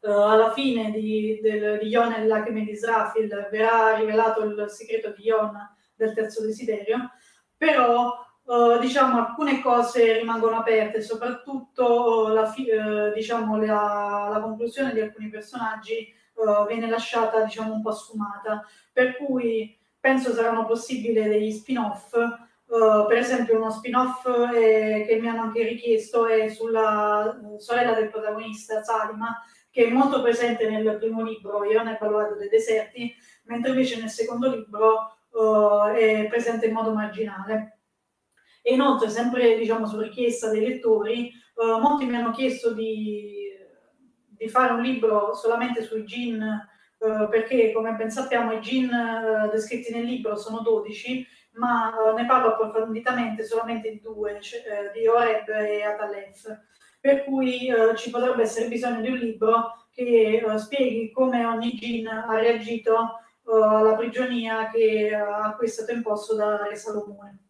alla 0.00 0.52
fine 0.52 0.90
di, 0.90 1.38
di 1.42 1.86
Iona 1.88 2.16
e 2.16 2.20
le 2.20 2.26
lacrime 2.28 2.64
di 2.64 2.70
Israfil 2.70 3.48
verrà 3.50 3.94
rivelato 3.96 4.42
il 4.42 4.66
segreto 4.68 5.12
di 5.16 5.24
Iona 5.24 5.74
del 5.94 6.14
terzo 6.14 6.42
desiderio, 6.42 7.10
però 7.56 8.23
Uh, 8.46 8.78
diciamo, 8.78 9.16
alcune 9.16 9.62
cose 9.62 10.18
rimangono 10.18 10.58
aperte, 10.58 11.00
soprattutto 11.00 12.28
la, 12.28 12.42
uh, 12.42 13.14
diciamo, 13.14 13.56
la, 13.56 14.28
la, 14.30 14.40
conclusione 14.42 14.92
di 14.92 15.00
alcuni 15.00 15.30
personaggi 15.30 16.12
uh, 16.34 16.66
viene 16.66 16.86
lasciata 16.90 17.42
diciamo, 17.42 17.72
un 17.72 17.80
po' 17.80 17.92
sfumata, 17.92 18.62
per 18.92 19.16
cui 19.16 19.74
penso 19.98 20.34
saranno 20.34 20.66
possibili 20.66 21.14
degli 21.14 21.50
spin-off. 21.50 22.12
per 23.08 23.16
esempio, 23.16 23.56
uno 23.56 23.70
spin-off 23.70 24.28
è, 24.28 25.06
che 25.08 25.18
mi 25.18 25.28
hanno 25.28 25.44
anche 25.44 25.62
richiesto 25.62 26.26
è 26.26 26.48
sulla 26.48 27.40
sorella 27.56 27.94
del 27.94 28.10
protagonista, 28.10 28.82
Salima, 28.82 29.40
che 29.70 29.86
è 29.86 29.90
molto 29.90 30.20
presente 30.20 30.68
nel 30.68 30.98
primo 30.98 31.22
libro, 31.22 31.64
Ione 31.64 31.92
il 31.92 31.98
baluardo 31.98 32.36
dei 32.36 32.50
deserti, 32.50 33.14
mentre 33.44 33.70
invece 33.70 33.98
nel 33.98 34.10
secondo 34.10 34.50
libro 34.50 35.16
è 35.94 36.26
presente 36.28 36.66
in 36.66 36.74
modo 36.74 36.92
marginale. 36.92 37.73
E 38.66 38.72
inoltre, 38.72 39.10
sempre 39.10 39.58
diciamo, 39.58 39.86
su 39.86 40.00
richiesta 40.00 40.48
dei 40.48 40.66
lettori, 40.66 41.28
eh, 41.28 41.78
molti 41.78 42.06
mi 42.06 42.16
hanno 42.16 42.30
chiesto 42.30 42.72
di, 42.72 43.50
di, 44.26 44.48
fare 44.48 44.72
un 44.72 44.80
libro 44.80 45.34
solamente 45.34 45.82
sui 45.82 46.06
gin, 46.06 46.40
eh, 46.40 47.28
perché 47.28 47.72
come 47.72 47.92
ben 47.92 48.10
sappiamo 48.10 48.52
i 48.54 48.62
gin 48.62 48.90
eh, 48.90 49.50
descritti 49.52 49.92
nel 49.92 50.04
libro 50.04 50.34
sono 50.36 50.60
12, 50.60 51.26
ma 51.56 51.92
uh, 51.94 52.16
ne 52.16 52.24
parlo 52.24 52.54
approfonditamente 52.54 53.44
solamente 53.44 53.90
di 53.90 54.00
due, 54.00 54.40
cioè, 54.40 54.62
uh, 54.62 54.98
di 54.98 55.06
Oreb 55.06 55.46
e 55.48 55.82
Atalef, 55.82 56.58
per 57.02 57.24
cui 57.24 57.70
uh, 57.70 57.94
ci 57.94 58.08
potrebbe 58.08 58.42
essere 58.42 58.68
bisogno 58.68 59.02
di 59.02 59.10
un 59.10 59.18
libro 59.18 59.86
che 59.92 60.42
spieghi 60.56 61.12
come 61.12 61.44
ogni 61.44 61.74
gin 61.74 62.08
ha 62.08 62.34
reagito 62.38 63.20
alla 63.44 63.94
prigionia 63.94 64.68
che 64.70 65.14
a 65.14 65.54
cui 65.54 65.66
è 65.66 65.70
stato 65.70 65.92
imposto 65.92 66.34
da 66.34 66.66
Re 66.66 66.74
Salomone. 66.74 67.43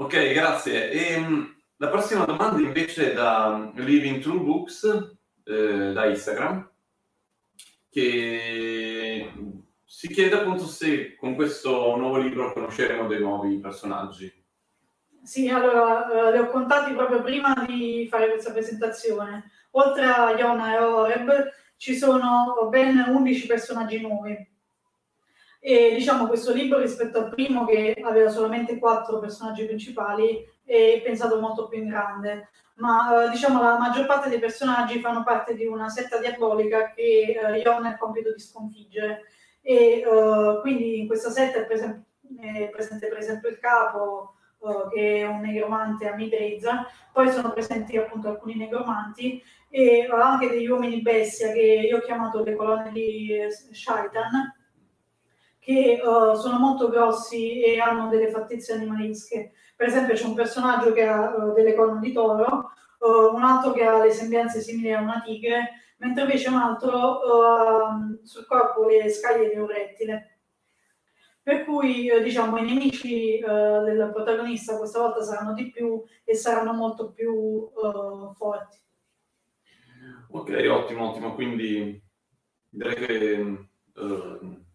Ok, 0.00 0.32
grazie. 0.32 0.92
E, 0.92 1.12
ehm, 1.14 1.56
la 1.78 1.88
prossima 1.88 2.24
domanda 2.24 2.60
invece 2.60 3.10
è 3.10 3.14
da 3.14 3.72
Living 3.74 4.20
True 4.20 4.38
Books, 4.38 5.16
eh, 5.42 5.92
da 5.92 6.06
Instagram, 6.06 6.70
che 7.90 9.32
si 9.84 10.06
chiede 10.06 10.36
appunto 10.36 10.66
se 10.66 11.16
con 11.16 11.34
questo 11.34 11.96
nuovo 11.96 12.18
libro 12.18 12.52
conosceremo 12.52 13.08
dei 13.08 13.18
nuovi 13.18 13.58
personaggi. 13.58 14.32
Sì, 15.20 15.48
allora, 15.48 16.28
eh, 16.28 16.30
li 16.32 16.38
ho 16.38 16.46
contati 16.46 16.92
proprio 16.92 17.20
prima 17.20 17.64
di 17.66 18.06
fare 18.08 18.30
questa 18.30 18.52
presentazione. 18.52 19.50
Oltre 19.72 20.04
a 20.04 20.30
Iona 20.38 20.74
e 20.74 20.78
Oreb, 20.78 21.50
ci 21.76 21.96
sono 21.96 22.68
ben 22.70 23.04
11 23.04 23.46
personaggi 23.48 24.00
nuovi. 24.00 24.57
E 25.60 25.94
diciamo 25.94 26.26
questo 26.28 26.52
libro 26.52 26.78
rispetto 26.78 27.18
al 27.18 27.30
primo 27.30 27.64
che 27.64 27.96
aveva 28.02 28.30
solamente 28.30 28.78
quattro 28.78 29.18
personaggi 29.18 29.64
principali 29.64 30.46
è 30.64 31.00
pensato 31.02 31.40
molto 31.40 31.66
più 31.66 31.78
in 31.78 31.88
grande, 31.88 32.50
ma 32.76 33.24
eh, 33.24 33.30
diciamo 33.30 33.60
la 33.60 33.78
maggior 33.78 34.06
parte 34.06 34.28
dei 34.28 34.38
personaggi 34.38 35.00
fanno 35.00 35.24
parte 35.24 35.54
di 35.54 35.66
una 35.66 35.88
setta 35.88 36.18
diabolica 36.18 36.92
che 36.92 37.38
eh, 37.42 37.58
Iona 37.60 37.88
ha 37.88 37.92
il 37.92 37.98
compito 37.98 38.32
di 38.32 38.38
sconfiggere. 38.38 39.22
E 39.60 40.02
uh, 40.06 40.60
quindi 40.62 41.00
in 41.00 41.06
questa 41.06 41.30
setta 41.30 41.58
è, 41.58 41.66
presente, 41.66 42.06
è 42.40 42.70
presente 42.70 43.06
per 43.08 43.18
esempio 43.18 43.50
il 43.50 43.58
capo 43.58 44.36
uh, 44.58 44.88
che 44.88 45.18
è 45.18 45.26
un 45.26 45.40
negromante 45.40 46.08
a 46.08 46.14
Midrezza, 46.14 46.86
poi 47.12 47.30
sono 47.30 47.52
presenti 47.52 47.96
appunto 47.98 48.28
alcuni 48.28 48.56
negromanti 48.56 49.42
e 49.68 50.08
uh, 50.10 50.14
anche 50.14 50.48
degli 50.48 50.68
uomini 50.68 51.02
bestia 51.02 51.52
che 51.52 51.60
io 51.60 51.98
ho 51.98 52.00
chiamato 52.00 52.42
le 52.42 52.54
colonne 52.54 52.92
di 52.92 53.30
Shaitan 53.72 54.54
che 55.68 56.00
sono 56.02 56.58
molto 56.58 56.88
grossi 56.88 57.62
e 57.62 57.78
hanno 57.78 58.08
delle 58.08 58.30
fattezze 58.30 58.72
animalische. 58.72 59.52
Per 59.76 59.86
esempio 59.86 60.14
c'è 60.14 60.24
un 60.24 60.34
personaggio 60.34 60.94
che 60.94 61.06
ha 61.06 61.52
delle 61.54 61.74
corna 61.74 62.00
di 62.00 62.10
toro, 62.12 62.70
un 63.00 63.42
altro 63.42 63.72
che 63.72 63.84
ha 63.84 64.02
le 64.02 64.10
sembianze 64.10 64.62
simili 64.62 64.94
a 64.94 65.02
una 65.02 65.20
tigre 65.22 65.72
mentre 65.98 66.22
invece 66.22 66.48
un 66.48 66.56
altro 66.56 67.18
uh, 67.18 68.20
sul 68.24 68.46
corpo 68.46 68.86
le 68.86 69.10
scaglie 69.10 69.50
di 69.50 69.56
un 69.56 69.66
rettile. 69.66 70.38
Per 71.42 71.64
cui 71.64 72.08
uh, 72.10 72.22
diciamo 72.22 72.56
i 72.56 72.64
nemici 72.64 73.42
uh, 73.42 73.84
del 73.84 74.10
protagonista 74.12 74.78
questa 74.78 75.00
volta 75.00 75.22
saranno 75.22 75.52
di 75.52 75.70
più 75.70 76.02
e 76.24 76.34
saranno 76.34 76.72
molto 76.72 77.10
più 77.10 77.70
forti. 78.36 78.78
Ok, 80.30 80.66
ottimo, 80.70 81.10
ottimo. 81.10 81.34
Quindi 81.34 82.00
direi 82.70 82.94
che 82.94 83.68
uh, 83.94 84.66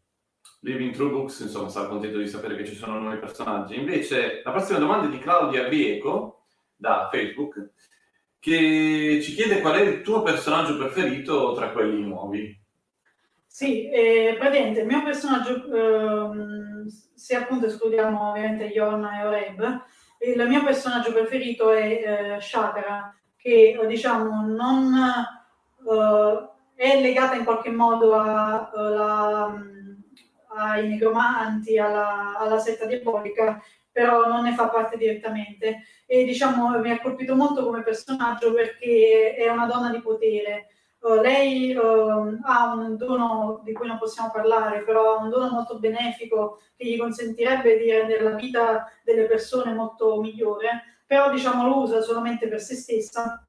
Living 0.64 0.94
True 0.94 1.10
Books, 1.10 1.42
insomma, 1.42 1.70
sarà 1.70 1.88
contento 1.88 2.18
di 2.18 2.28
sapere 2.28 2.56
che 2.56 2.66
ci 2.66 2.76
sono 2.76 2.98
nuovi 2.98 3.18
personaggi. 3.18 3.76
Invece, 3.76 4.42
la 4.44 4.52
prossima 4.52 4.80
domanda 4.80 5.08
è 5.08 5.10
di 5.10 5.20
Claudia 5.20 5.68
Vieco 5.68 6.46
da 6.76 7.10
Facebook 7.12 7.72
che 8.40 9.20
ci 9.22 9.34
chiede 9.36 9.62
qual 9.62 9.76
è 9.76 9.82
il 9.82 10.02
tuo 10.02 10.22
personaggio 10.22 10.78
preferito 10.78 11.54
tra 11.54 11.70
quelli 11.70 12.02
nuovi. 12.02 12.62
Sì, 13.46 13.90
eh, 13.90 14.36
praticamente 14.38 14.82
il 14.82 14.88
mio 14.88 15.04
personaggio, 15.04 15.66
ehm, 15.74 16.88
se 17.14 17.36
appunto 17.36 17.68
escludiamo 17.68 18.32
ovviamente 18.32 18.66
Yorna 18.66 19.20
e 19.20 19.26
Oreb, 19.26 19.84
il 20.26 20.48
mio 20.48 20.64
personaggio 20.64 21.14
preferito 21.14 21.72
è 21.72 22.36
eh, 22.36 22.42
Shakara, 22.42 23.16
che 23.38 23.80
diciamo 23.88 24.46
non 24.48 24.94
eh, 25.90 26.50
è 26.76 27.02
legata 27.02 27.36
in 27.36 27.44
qualche 27.46 27.70
modo 27.70 28.14
a, 28.16 28.70
a 28.70 28.90
la, 28.90 29.64
ai 30.56 30.88
negromanti, 30.88 31.78
alla, 31.78 32.38
alla 32.38 32.60
setta 32.60 32.86
diabolica, 32.86 33.62
però 33.92 34.28
non 34.28 34.44
ne 34.44 34.54
fa 34.54 34.68
parte 34.70 34.98
direttamente. 34.98 35.84
E 36.06 36.26
diciamo 36.26 36.80
mi 36.80 36.92
ha 36.92 37.00
colpito 37.00 37.36
molto 37.36 37.64
come 37.64 37.84
personaggio 37.84 38.54
perché 38.54 39.36
è 39.36 39.48
una 39.50 39.68
donna 39.68 39.90
di 39.90 40.02
potere. 40.02 40.68
Uh, 41.00 41.20
lei 41.20 41.76
uh, 41.76 42.40
ha 42.44 42.74
un 42.74 42.96
dono 42.96 43.62
di 43.64 43.74
cui 43.74 43.88
non 43.88 43.98
possiamo 43.98 44.32
parlare, 44.32 44.84
però 44.84 45.18
ha 45.18 45.24
un 45.24 45.30
dono 45.30 45.50
molto 45.50 45.78
benefico 45.78 46.62
che 46.78 46.88
gli 46.88 46.98
consentirebbe 46.98 47.78
di 47.78 47.92
rendere 47.92 48.24
la 48.24 48.36
vita 48.36 48.90
delle 49.04 49.26
persone 49.26 49.74
molto 49.74 50.20
migliore, 50.22 51.02
però 51.06 51.30
diciamo 51.30 51.68
lo 51.68 51.80
usa 51.80 52.02
solamente 52.02 52.48
per 52.48 52.62
se 52.62 52.76
stessa 52.76 53.46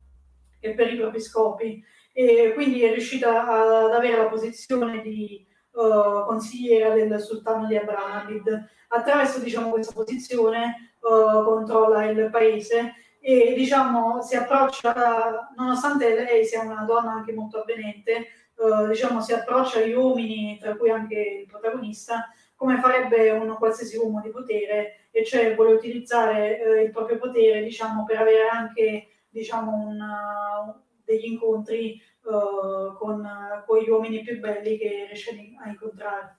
e 0.58 0.74
per 0.74 0.92
i 0.92 0.96
propri 0.96 1.20
scopi. 1.20 1.84
E 2.12 2.52
quindi 2.54 2.82
è 2.82 2.92
riuscita 2.92 3.46
ad 3.46 3.92
avere 3.92 4.16
la 4.16 4.28
posizione 4.28 5.00
di 5.00 5.46
uh, 5.74 6.24
consigliera 6.26 6.94
del 6.94 7.20
sultano 7.20 7.66
di 7.66 7.76
Abramabid 7.76 8.68
attraverso 8.88 9.40
diciamo, 9.40 9.70
questa 9.70 9.92
posizione 9.92 10.94
uh, 11.00 11.44
controlla 11.44 12.04
il 12.04 12.28
paese 12.30 12.94
e 13.20 13.54
diciamo, 13.54 14.20
si 14.20 14.36
approccia, 14.36 15.50
nonostante 15.56 16.14
lei 16.14 16.44
sia 16.44 16.60
una 16.60 16.84
donna 16.84 17.12
anche 17.12 17.32
molto 17.32 17.60
avvenente, 17.60 18.26
uh, 18.56 18.86
diciamo, 18.86 19.22
si 19.22 19.32
approccia 19.32 19.78
agli 19.78 19.94
uomini, 19.94 20.58
tra 20.60 20.76
cui 20.76 20.90
anche 20.90 21.40
il 21.40 21.46
protagonista, 21.46 22.28
come 22.54 22.78
farebbe 22.78 23.30
un 23.30 23.56
qualsiasi 23.56 23.96
uomo 23.96 24.20
di 24.20 24.28
potere, 24.28 25.08
e 25.10 25.24
cioè 25.24 25.54
vuole 25.54 25.72
utilizzare 25.72 26.60
uh, 26.62 26.82
il 26.82 26.90
proprio 26.90 27.16
potere 27.16 27.62
diciamo, 27.62 28.04
per 28.04 28.18
avere 28.18 28.46
anche 28.48 29.06
diciamo, 29.30 29.72
un, 29.72 30.74
degli 31.02 31.24
incontri 31.24 31.98
con, 32.24 33.28
con 33.66 33.78
gli 33.78 33.88
uomini 33.88 34.22
più 34.22 34.38
belli 34.38 34.78
che 34.78 35.06
riesce 35.06 35.30
a 35.62 35.68
incontrare. 35.68 36.38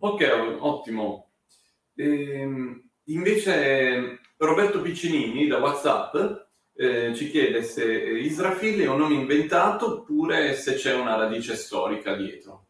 Ok, 0.00 0.56
ottimo. 0.60 1.30
Ehm, 1.94 2.90
invece 3.04 4.20
Roberto 4.36 4.82
Piccinini 4.82 5.46
da 5.46 5.58
WhatsApp 5.58 6.14
eh, 6.74 7.14
ci 7.14 7.30
chiede 7.30 7.62
se 7.62 7.84
Israfil 7.84 8.82
è 8.82 8.88
un 8.88 8.98
nome 8.98 9.14
inventato 9.14 10.00
oppure 10.00 10.54
se 10.54 10.74
c'è 10.74 10.94
una 10.94 11.16
radice 11.16 11.56
storica 11.56 12.14
dietro. 12.14 12.66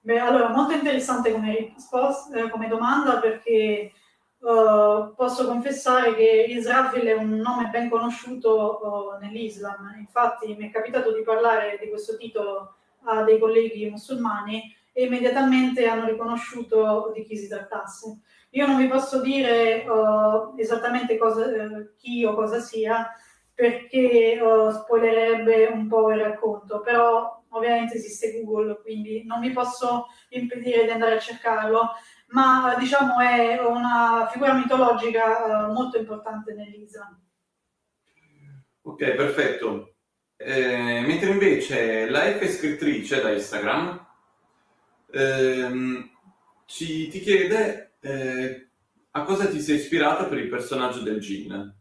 Beh, 0.00 0.20
allora, 0.20 0.50
molto 0.50 0.72
interessante 0.72 1.32
come, 1.32 1.72
risposta, 1.74 2.44
eh, 2.44 2.48
come 2.48 2.68
domanda 2.68 3.18
perché 3.18 3.90
uh, 4.46 5.14
posso 5.14 5.46
confessare 5.46 6.14
che 6.14 6.46
Israfil 6.48 7.02
è 7.02 7.14
un 7.14 7.34
nome 7.36 7.68
ben 7.70 7.88
conosciuto 7.88 9.16
uh, 9.18 9.20
nell'Islam. 9.20 9.94
Infatti 9.98 10.54
mi 10.54 10.68
è 10.68 10.72
capitato 10.72 11.12
di 11.12 11.22
parlare 11.22 11.78
di 11.80 11.88
questo 11.88 12.16
titolo 12.16 12.76
a 13.04 13.22
dei 13.22 13.38
colleghi 13.38 13.90
musulmani 13.90 14.74
e 14.92 15.04
immediatamente 15.04 15.86
hanno 15.86 16.06
riconosciuto 16.06 17.10
di 17.14 17.24
chi 17.24 17.36
si 17.36 17.48
trattasse. 17.48 18.20
Io 18.50 18.66
non 18.66 18.76
vi 18.76 18.86
posso 18.86 19.20
dire 19.20 19.84
uh, 19.86 20.54
esattamente 20.56 21.18
cosa, 21.18 21.44
chi 21.96 22.24
o 22.24 22.34
cosa 22.34 22.60
sia 22.60 23.10
perché 23.52 24.38
spoilerebbe 24.38 25.70
un 25.72 25.88
po' 25.88 26.10
il 26.10 26.20
racconto, 26.20 26.82
però 26.82 27.42
ovviamente 27.56 27.94
esiste 27.94 28.42
Google, 28.42 28.80
quindi 28.82 29.24
non 29.24 29.40
vi 29.40 29.50
posso 29.50 30.08
impedire 30.30 30.84
di 30.84 30.90
andare 30.90 31.14
a 31.14 31.20
cercarlo, 31.20 31.92
ma 32.28 32.74
diciamo 32.78 33.20
è 33.20 33.60
una 33.60 34.28
figura 34.30 34.54
mitologica 34.54 35.68
molto 35.68 35.98
importante 35.98 36.54
nell'Islam. 36.54 37.20
Ok, 38.82 39.14
perfetto. 39.14 39.94
Eh, 40.36 41.00
mentre 41.06 41.30
invece 41.30 42.08
la 42.10 42.20
F 42.20 42.46
scrittrice 42.46 43.22
da 43.22 43.30
Instagram 43.30 44.06
ehm, 45.10 46.10
ci, 46.66 47.08
ti 47.08 47.20
chiede 47.20 47.94
eh, 48.00 48.68
a 49.12 49.22
cosa 49.22 49.48
ti 49.48 49.60
sei 49.60 49.76
ispirata 49.76 50.24
per 50.24 50.38
il 50.38 50.48
personaggio 50.48 51.00
del 51.00 51.20
Gin. 51.20 51.74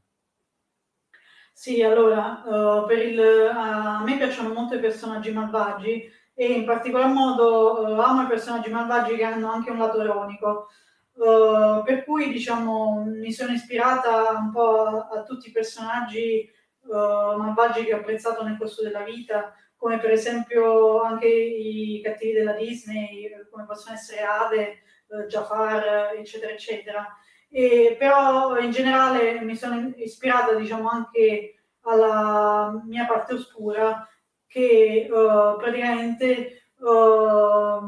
Sì, 1.52 1.82
allora, 1.82 2.44
uh, 2.46 2.90
il, 2.92 3.18
uh, 3.18 3.58
a 3.58 4.04
me 4.04 4.18
piacciono 4.18 4.54
molto 4.54 4.76
i 4.76 4.80
personaggi 4.80 5.32
malvagi 5.32 6.12
e 6.36 6.52
in 6.52 6.66
particolar 6.66 7.08
modo 7.08 7.80
uh, 7.80 8.00
amo 8.00 8.24
i 8.24 8.28
personaggi 8.28 8.70
malvagi 8.70 9.16
che 9.16 9.24
hanno 9.24 9.52
anche 9.52 9.72
un 9.72 9.80
lato 9.80 10.02
ironico. 10.02 10.68
Uh, 11.14 11.82
per 11.84 12.04
cui 12.04 12.30
diciamo 12.30 13.06
mi 13.06 13.32
sono 13.32 13.54
ispirata 13.54 14.32
un 14.32 14.52
po' 14.52 14.86
a, 14.86 15.08
a 15.20 15.24
tutti 15.24 15.48
i 15.48 15.52
personaggi 15.52 16.52
uh, 16.88 17.38
malvagi 17.38 17.86
che 17.86 17.94
ho 17.94 17.98
apprezzato 18.00 18.44
nel 18.44 18.58
corso 18.58 18.84
della 18.84 19.00
vita 19.02 19.54
come 19.86 20.00
per 20.00 20.12
esempio 20.12 21.02
anche 21.02 21.28
i 21.28 22.02
cattivi 22.04 22.34
della 22.34 22.54
Disney, 22.54 23.30
come 23.52 23.66
possono 23.66 23.96
essere 23.96 24.24
Ade, 24.24 24.62
eh, 25.08 25.28
Jafar, 25.28 26.16
eccetera, 26.18 26.52
eccetera. 26.52 27.08
E, 27.50 27.96
però 27.98 28.58
in 28.58 28.72
generale 28.72 29.40
mi 29.42 29.56
sono 29.56 29.94
ispirata 29.98 30.56
diciamo 30.56 30.90
anche 30.90 31.56
alla 31.82 32.82
mia 32.86 33.06
parte 33.06 33.36
oscura 33.36 34.10
che 34.56 35.06
uh, 35.12 35.58
praticamente 35.58 36.70
uh, 36.78 37.84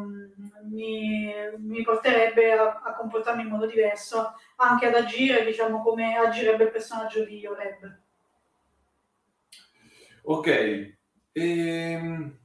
mi, 0.70 1.32
mi, 1.60 1.82
porterebbe 1.82 2.52
a, 2.52 2.82
a, 2.84 2.94
comportarmi 2.94 3.44
in 3.44 3.48
modo 3.48 3.66
diverso, 3.68 4.34
anche 4.58 4.88
ad 4.88 4.96
agire, 4.96 5.46
diciamo, 5.46 5.82
come 5.82 6.18
agirebbe 6.18 6.66
il 6.66 6.72
personaggio 6.72 7.24
di 7.24 7.48
Oreb. 7.48 8.00
Ok. 10.24 10.96
Ehm... 11.32 12.38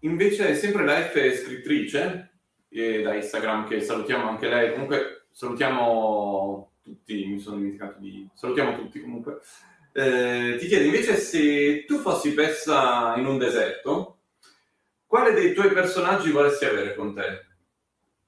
Invece 0.00 0.54
sempre 0.54 0.84
la 0.84 1.00
F 1.00 1.14
è 1.14 1.32
scrittrice, 1.32 2.32
e 2.68 3.02
da 3.02 3.14
Instagram 3.14 3.68
che 3.68 3.80
salutiamo 3.80 4.28
anche 4.28 4.48
lei, 4.48 4.72
comunque 4.72 5.26
salutiamo 5.30 6.72
tutti, 6.82 7.24
mi 7.24 7.38
sono 7.38 7.56
dimenticato 7.56 8.00
di... 8.00 8.28
salutiamo 8.34 8.76
tutti 8.76 9.00
comunque. 9.00 9.40
Eh, 9.92 10.56
ti 10.58 10.66
chiedo 10.66 10.84
invece 10.84 11.16
se 11.16 11.84
tu 11.84 11.98
fossi 11.98 12.34
persa 12.34 13.14
in 13.16 13.26
un 13.26 13.38
deserto, 13.38 14.18
quale 15.06 15.32
dei 15.32 15.54
tuoi 15.54 15.72
personaggi 15.72 16.30
vorresti 16.30 16.64
avere 16.64 16.94
con 16.94 17.14
te? 17.14 17.46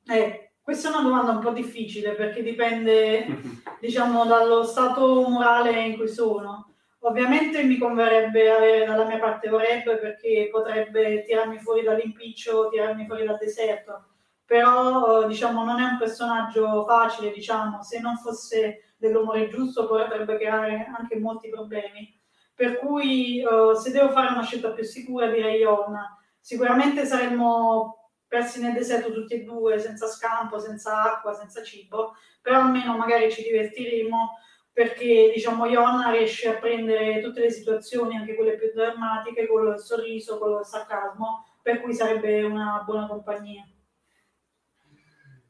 Eh, 0.06 0.52
questa 0.62 0.88
è 0.88 0.92
una 0.92 1.02
domanda 1.02 1.32
un 1.32 1.40
po' 1.40 1.50
difficile 1.50 2.12
perché 2.12 2.42
dipende, 2.42 3.26
diciamo, 3.80 4.24
dallo 4.24 4.64
stato 4.64 5.28
morale 5.28 5.84
in 5.84 5.96
cui 5.96 6.08
sono. 6.08 6.74
Ovviamente 7.00 7.62
mi 7.64 7.78
converrebbe 7.78 8.50
avere 8.50 8.84
dalla 8.84 9.06
mia 9.06 9.18
parte 9.18 9.48
Oreb 9.48 9.98
perché 9.98 10.48
potrebbe 10.50 11.24
tirarmi 11.24 11.58
fuori 11.58 11.82
dall'impiccio, 11.82 12.68
tirarmi 12.68 13.06
fuori 13.06 13.24
dal 13.24 13.38
deserto, 13.38 14.04
però 14.44 15.26
diciamo 15.26 15.64
non 15.64 15.80
è 15.80 15.84
un 15.84 15.96
personaggio 15.98 16.84
facile, 16.86 17.32
diciamo, 17.32 17.82
se 17.82 18.00
non 18.00 18.16
fosse 18.18 18.89
dell'umore 19.00 19.48
giusto 19.48 19.88
potrebbe 19.88 20.36
creare 20.36 20.86
anche 20.96 21.18
molti 21.18 21.48
problemi. 21.48 22.18
Per 22.54 22.76
cui 22.78 23.42
uh, 23.42 23.74
se 23.74 23.90
devo 23.90 24.10
fare 24.10 24.32
una 24.32 24.44
scelta 24.44 24.70
più 24.70 24.84
sicura 24.84 25.28
direi 25.28 25.60
Iona. 25.60 26.16
Sicuramente 26.38 27.06
saremmo 27.06 28.12
persi 28.28 28.60
nel 28.60 28.74
deserto 28.74 29.12
tutti 29.12 29.34
e 29.34 29.42
due, 29.42 29.78
senza 29.78 30.06
scampo, 30.06 30.58
senza 30.58 31.02
acqua, 31.02 31.32
senza 31.32 31.62
cibo, 31.62 32.14
però 32.40 32.60
almeno 32.60 32.96
magari 32.96 33.30
ci 33.32 33.42
divertiremo 33.42 34.38
perché 34.72 35.32
diciamo 35.34 35.66
Ionna 35.66 36.10
riesce 36.10 36.48
a 36.48 36.58
prendere 36.58 37.20
tutte 37.20 37.40
le 37.40 37.50
situazioni, 37.50 38.16
anche 38.16 38.34
quelle 38.34 38.56
più 38.56 38.70
drammatiche, 38.72 39.46
con 39.46 39.66
il 39.66 39.78
sorriso, 39.80 40.38
con 40.38 40.58
il 40.60 40.64
sarcasmo, 40.64 41.44
per 41.62 41.80
cui 41.80 41.92
sarebbe 41.92 42.42
una 42.44 42.82
buona 42.86 43.06
compagnia. 43.06 43.66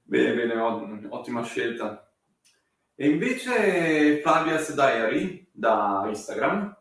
Bene, 0.03 0.35
bene, 0.35 1.09
ottima 1.11 1.43
scelta. 1.43 2.10
E 3.03 3.09
invece 3.09 4.21
Flavia's 4.21 4.75
Diary 4.75 5.49
da 5.51 6.05
Instagram, 6.07 6.77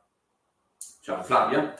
ciao 0.99 1.23
Flavia, 1.23 1.73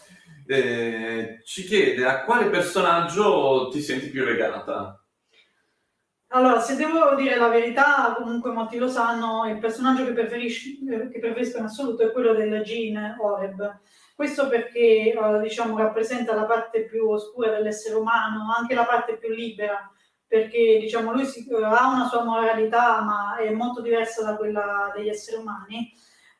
eh, 0.48 1.41
ci 1.44 1.64
chiede 1.66 2.06
a 2.06 2.24
quale 2.24 2.49
personaggio 2.49 3.68
ti 3.70 3.82
senti 3.82 4.07
più 4.07 4.24
legata? 4.24 5.03
Allora, 6.28 6.61
se 6.61 6.78
devo 6.78 7.16
dire 7.16 7.36
la 7.36 7.49
verità, 7.49 8.16
comunque 8.18 8.52
molti 8.52 8.78
lo 8.78 8.88
sanno, 8.88 9.45
il 9.49 9.60
personaggio 9.60 10.06
che, 10.06 10.14
che 10.14 11.20
preferisco 11.20 11.57
in 11.57 11.66
assoluto 11.66 12.03
è 12.03 12.14
quello 12.14 12.34
del 12.34 12.61
Jean 12.61 13.18
Oreb. 13.20 13.82
Questo 14.16 14.48
perché, 14.48 15.11
eh, 15.11 15.40
diciamo, 15.41 15.78
rappresenta 15.78 16.34
la 16.34 16.45
parte 16.45 16.86
più 16.86 17.10
oscura 17.10 17.49
dell'essere 17.49 17.95
umano, 17.95 18.53
anche 18.57 18.74
la 18.74 18.86
parte 18.86 19.18
più 19.18 19.34
libera, 19.34 19.91
perché, 20.30 20.77
diciamo, 20.80 21.11
lui 21.11 21.23
eh, 21.23 21.56
ha 21.56 21.91
una 21.91 22.07
sua 22.07 22.23
moralità, 22.23 23.01
ma 23.01 23.38
è 23.38 23.49
molto 23.49 23.81
diversa 23.81 24.23
da 24.23 24.35
quella 24.35 24.93
degli 24.95 25.10
esseri 25.10 25.38
umani. 25.38 25.91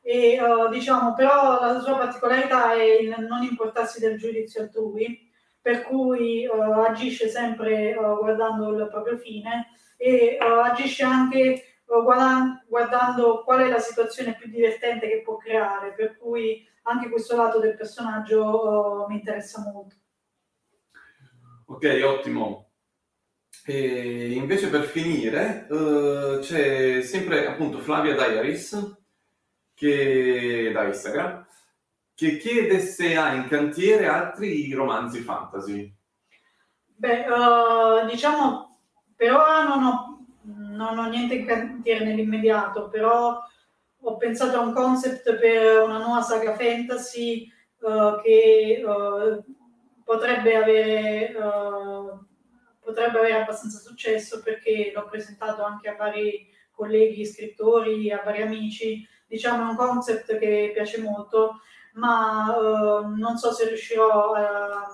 E, 0.02 0.36
eh, 0.36 0.70
diciamo, 0.70 1.16
però 1.16 1.60
la 1.60 1.80
sua 1.80 1.98
particolarità 1.98 2.74
è 2.74 2.84
il 2.84 3.16
non 3.28 3.41
importarsi 3.41 3.99
del 3.99 4.20
giudizio 4.20 4.61
altrui, 4.61 5.28
per 5.60 5.82
cui 5.82 6.45
uh, 6.45 6.61
agisce 6.88 7.28
sempre 7.28 7.94
uh, 7.94 8.18
guardando 8.20 8.70
il 8.78 8.88
proprio 8.90 9.18
fine 9.18 9.68
e 9.98 10.38
uh, 10.40 10.60
agisce 10.64 11.03
anche 11.03 11.82
guarda- 11.86 12.64
guardando 12.68 13.44
qual 13.44 13.61
è 13.61 13.68
la 13.68 13.80
situazione 13.80 14.36
più 14.36 14.49
divertente 14.49 15.10
che 15.10 15.22
può 15.22 15.36
creare, 15.38 15.94
per 15.94 16.18
cui 16.18 16.66
anche 16.84 17.10
questo 17.10 17.36
lato 17.36 17.60
del 17.60 17.76
personaggio 17.76 19.06
mi 19.10 19.16
interessa 19.16 19.61
molto. 19.61 19.95
Ok, 21.66 22.02
ottimo. 22.03 22.69
E 23.70 24.32
invece 24.32 24.68
per 24.70 24.86
finire 24.86 25.68
c'è 26.41 27.02
sempre 27.04 27.46
appunto 27.46 27.78
Flavia 27.78 28.16
Diaris 28.16 28.98
che 29.76 30.72
da 30.74 30.86
Instagram 30.86 31.46
che 32.16 32.38
chiede 32.38 32.80
se 32.80 33.16
ha 33.16 33.36
in 33.36 33.48
cantiere 33.48 34.08
altri 34.08 34.74
romanzi 34.74 35.20
fantasy. 35.20 35.96
Beh, 36.96 37.26
uh, 37.28 38.08
diciamo, 38.08 38.80
per 39.16 39.34
ora 39.34 39.64
non 39.64 39.84
ho, 39.84 40.26
non 40.41 40.98
ho 40.98 41.08
niente 41.08 41.36
in 41.36 41.46
cantiere 41.46 42.04
nell'immediato, 42.04 42.90
però 42.90 43.40
ho 44.02 44.18
pensato 44.18 44.58
a 44.58 44.62
un 44.62 44.74
concept 44.74 45.36
per 45.36 45.84
una 45.84 46.00
nuova 46.00 46.22
saga 46.24 46.56
fantasy 46.56 47.48
uh, 47.82 48.20
che 48.22 48.84
uh, 48.84 49.44
potrebbe, 50.04 50.56
avere, 50.56 51.36
potrebbe 52.90 53.20
avere 53.20 53.41
abbastanza 53.41 53.80
successo 53.80 54.41
perché 54.41 54.91
l'ho 54.94 55.07
presentato 55.07 55.64
anche 55.64 55.90
a 55.90 55.95
vari 55.95 56.48
colleghi 56.72 57.26
scrittori, 57.26 58.11
a 58.11 58.22
vari 58.24 58.41
amici. 58.41 59.07
Diciamo 59.28 59.64
è 59.64 59.70
un 59.70 59.76
concept 59.76 60.38
che 60.38 60.72
piace 60.74 60.99
molto 61.02 61.61
ma 61.94 62.56
eh, 62.56 63.07
non 63.18 63.38
so 63.38 63.52
se 63.52 63.68
riuscirò 63.68 64.34
a, 64.34 64.86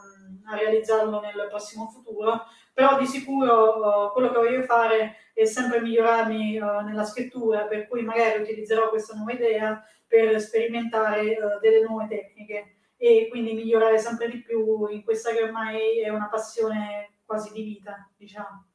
a, 0.46 0.56
realizzarlo 0.56 1.20
nel 1.20 1.48
prossimo 1.50 1.88
futuro, 1.88 2.46
però 2.74 2.98
di 2.98 3.06
sicuro 3.06 4.08
eh, 4.08 4.12
quello 4.12 4.32
che 4.32 4.38
voglio 4.38 4.64
fare 4.64 5.18
è 5.34 5.46
sempre 5.46 5.82
migliorarmi 5.82 6.58
eh, 6.58 6.60
nella 6.84 7.04
scrittura, 7.04 7.66
per 7.66 7.88
cui 7.88 8.02
magari 8.02 8.42
utilizzerò 8.42 8.90
questa 8.90 9.16
nuova 9.16 9.34
idea 9.34 9.84
per 10.08 10.40
sperimentare 10.40 11.32
eh, 11.32 11.38
delle 11.62 11.82
nuove 11.82 12.08
tecniche 12.08 12.78
e 12.98 13.28
quindi 13.30 13.54
migliorare 13.54 13.98
sempre 14.00 14.30
di 14.30 14.42
più 14.42 14.88
in 14.88 15.04
questa 15.04 15.32
che 15.32 15.44
ormai 15.44 16.00
è 16.00 16.10
una 16.10 16.30
passione 16.30 17.15
quasi 17.26 17.52
di 17.54 17.64
vita, 17.64 18.10
diciamo. 18.16 18.70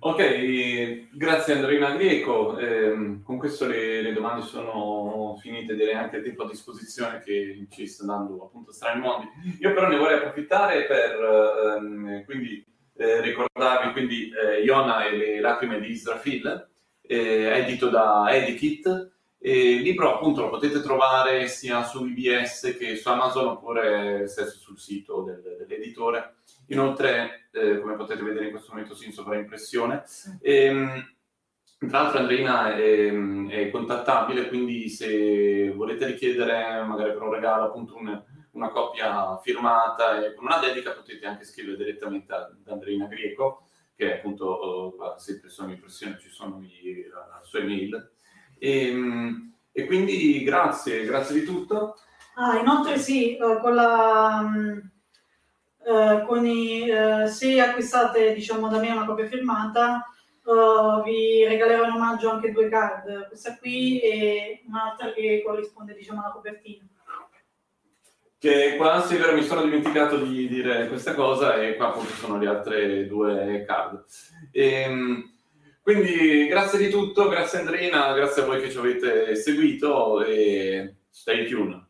Ok, 0.00 1.08
grazie 1.16 1.54
Andrina 1.54 1.96
Greco. 1.96 2.58
Eh, 2.58 3.20
con 3.22 3.38
questo 3.38 3.66
le, 3.66 4.02
le, 4.02 4.12
domande 4.12 4.44
sono 4.44 5.36
finite, 5.40 5.74
direi 5.74 5.94
anche 5.94 6.16
il 6.16 6.22
tempo 6.22 6.44
a 6.44 6.48
disposizione 6.48 7.20
che 7.20 7.66
ci 7.70 7.86
sta 7.86 8.04
dando 8.04 8.44
appunto 8.44 8.72
Strani 8.72 9.00
Mondi. 9.00 9.26
Io 9.60 9.72
però 9.72 9.88
ne 9.88 9.96
vorrei 9.96 10.18
approfittare 10.18 10.84
per 10.84 11.78
ehm, 11.78 12.24
quindi, 12.26 12.62
eh, 12.94 13.22
ricordarvi 13.22 13.92
quindi 13.92 14.30
eh, 14.30 14.62
Iona 14.62 15.06
e 15.06 15.16
le 15.16 15.40
lacrime 15.40 15.80
di 15.80 15.92
Israfil, 15.92 16.68
eh, 17.00 17.58
edito 17.58 17.88
da 17.88 18.26
Edikit. 18.30 19.16
Il 19.40 19.82
libro 19.82 20.14
appunto 20.14 20.42
lo 20.42 20.50
potete 20.50 20.80
trovare 20.80 21.46
sia 21.46 21.84
su 21.84 22.04
IBS 22.04 22.76
che 22.76 22.96
su 22.96 23.08
Amazon 23.08 23.46
oppure 23.46 24.26
sul 24.28 24.78
sito 24.78 25.22
del, 25.22 25.64
dell'editore. 25.66 26.36
Inoltre, 26.68 27.48
eh, 27.52 27.80
come 27.80 27.94
potete 27.94 28.22
vedere 28.22 28.46
in 28.46 28.50
questo 28.50 28.72
momento, 28.72 28.94
sì, 28.94 29.06
in 29.06 29.12
sovraimpressione. 29.12 30.04
Ehm, 30.42 31.16
tra 31.78 32.02
l'altro 32.02 32.18
Andreina 32.18 32.74
è, 32.74 33.12
è, 33.48 33.70
contattabile, 33.70 34.48
quindi 34.48 34.88
se 34.88 35.70
volete 35.70 36.06
richiedere 36.06 36.82
magari 36.82 37.12
per 37.12 37.22
un 37.22 37.32
regalo 37.32 37.66
appunto 37.66 37.96
un, 37.96 38.20
una 38.52 38.68
coppia 38.70 39.38
firmata 39.38 40.24
e 40.24 40.34
con 40.34 40.46
una 40.46 40.58
dedica 40.58 40.90
potete 40.90 41.24
anche 41.24 41.44
scrivere 41.44 41.76
direttamente 41.76 42.32
ad 42.32 42.56
Andreina 42.66 43.06
Greco, 43.06 43.68
che 43.94 44.14
appunto, 44.14 44.96
uh, 44.98 45.18
sempre 45.18 45.48
sovraimpressione 45.48 46.18
ci 46.18 46.28
sono 46.28 46.60
i, 46.60 47.06
la, 47.08 47.28
la 47.38 47.40
sua 47.44 47.60
email. 47.60 48.10
E, 48.58 48.88
ehm, 48.88 49.54
e, 49.72 49.86
quindi 49.86 50.42
grazie, 50.42 51.04
grazie 51.04 51.40
di 51.40 51.44
tutto. 51.44 51.96
Ah, 52.34 52.58
inoltre 52.58 52.98
sì, 52.98 53.36
eh, 53.36 53.58
con 53.60 53.74
la 53.74 54.42
mm, 54.42 54.78
eh, 55.84 56.24
con 56.26 56.46
i, 56.46 56.88
eh, 56.88 57.26
se 57.26 57.60
acquistate 57.60 58.34
diciamo 58.34 58.68
da 58.68 58.78
me 58.78 58.90
una 58.90 59.06
copia 59.06 59.26
firmata 59.26 60.06
vi 61.04 61.44
regalerò 61.46 61.84
in 61.84 61.92
omaggio 61.92 62.30
anche 62.30 62.52
due 62.52 62.70
card, 62.70 63.28
questa 63.28 63.58
qui 63.58 64.00
e 64.00 64.62
un'altra 64.66 65.12
che 65.12 65.42
corrisponde 65.44 65.94
diciamo 65.94 66.22
alla 66.22 66.32
copertina. 66.32 66.86
Che 68.38 68.76
qua 68.76 69.02
sì, 69.02 69.16
vero, 69.16 69.34
mi 69.34 69.42
sono 69.42 69.62
dimenticato 69.62 70.16
di 70.16 70.46
dire 70.46 70.86
questa 70.86 71.12
cosa 71.12 71.56
e 71.56 71.74
qua 71.74 71.88
appunto 71.88 72.12
sono 72.12 72.38
le 72.38 72.46
altre 72.46 73.06
due 73.08 73.64
card. 73.66 74.04
E, 74.52 74.82
ehm, 74.82 75.37
quindi 75.88 76.48
grazie 76.48 76.78
di 76.78 76.90
tutto, 76.90 77.30
grazie 77.30 77.60
Andrina, 77.60 78.12
grazie 78.12 78.42
a 78.42 78.44
voi 78.44 78.60
che 78.60 78.70
ci 78.70 78.76
avete 78.76 79.34
seguito 79.34 80.22
e 80.22 80.96
stay 81.08 81.48
tuned. 81.48 81.82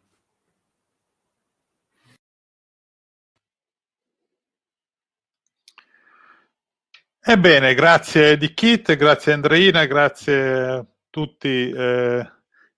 Ebbene, 7.20 7.74
grazie 7.74 8.36
di 8.36 8.54
Kit, 8.54 8.94
grazie 8.94 9.32
Andreina, 9.32 9.84
grazie 9.86 10.52
a 10.52 10.86
tutti 11.10 11.68
eh, 11.68 12.32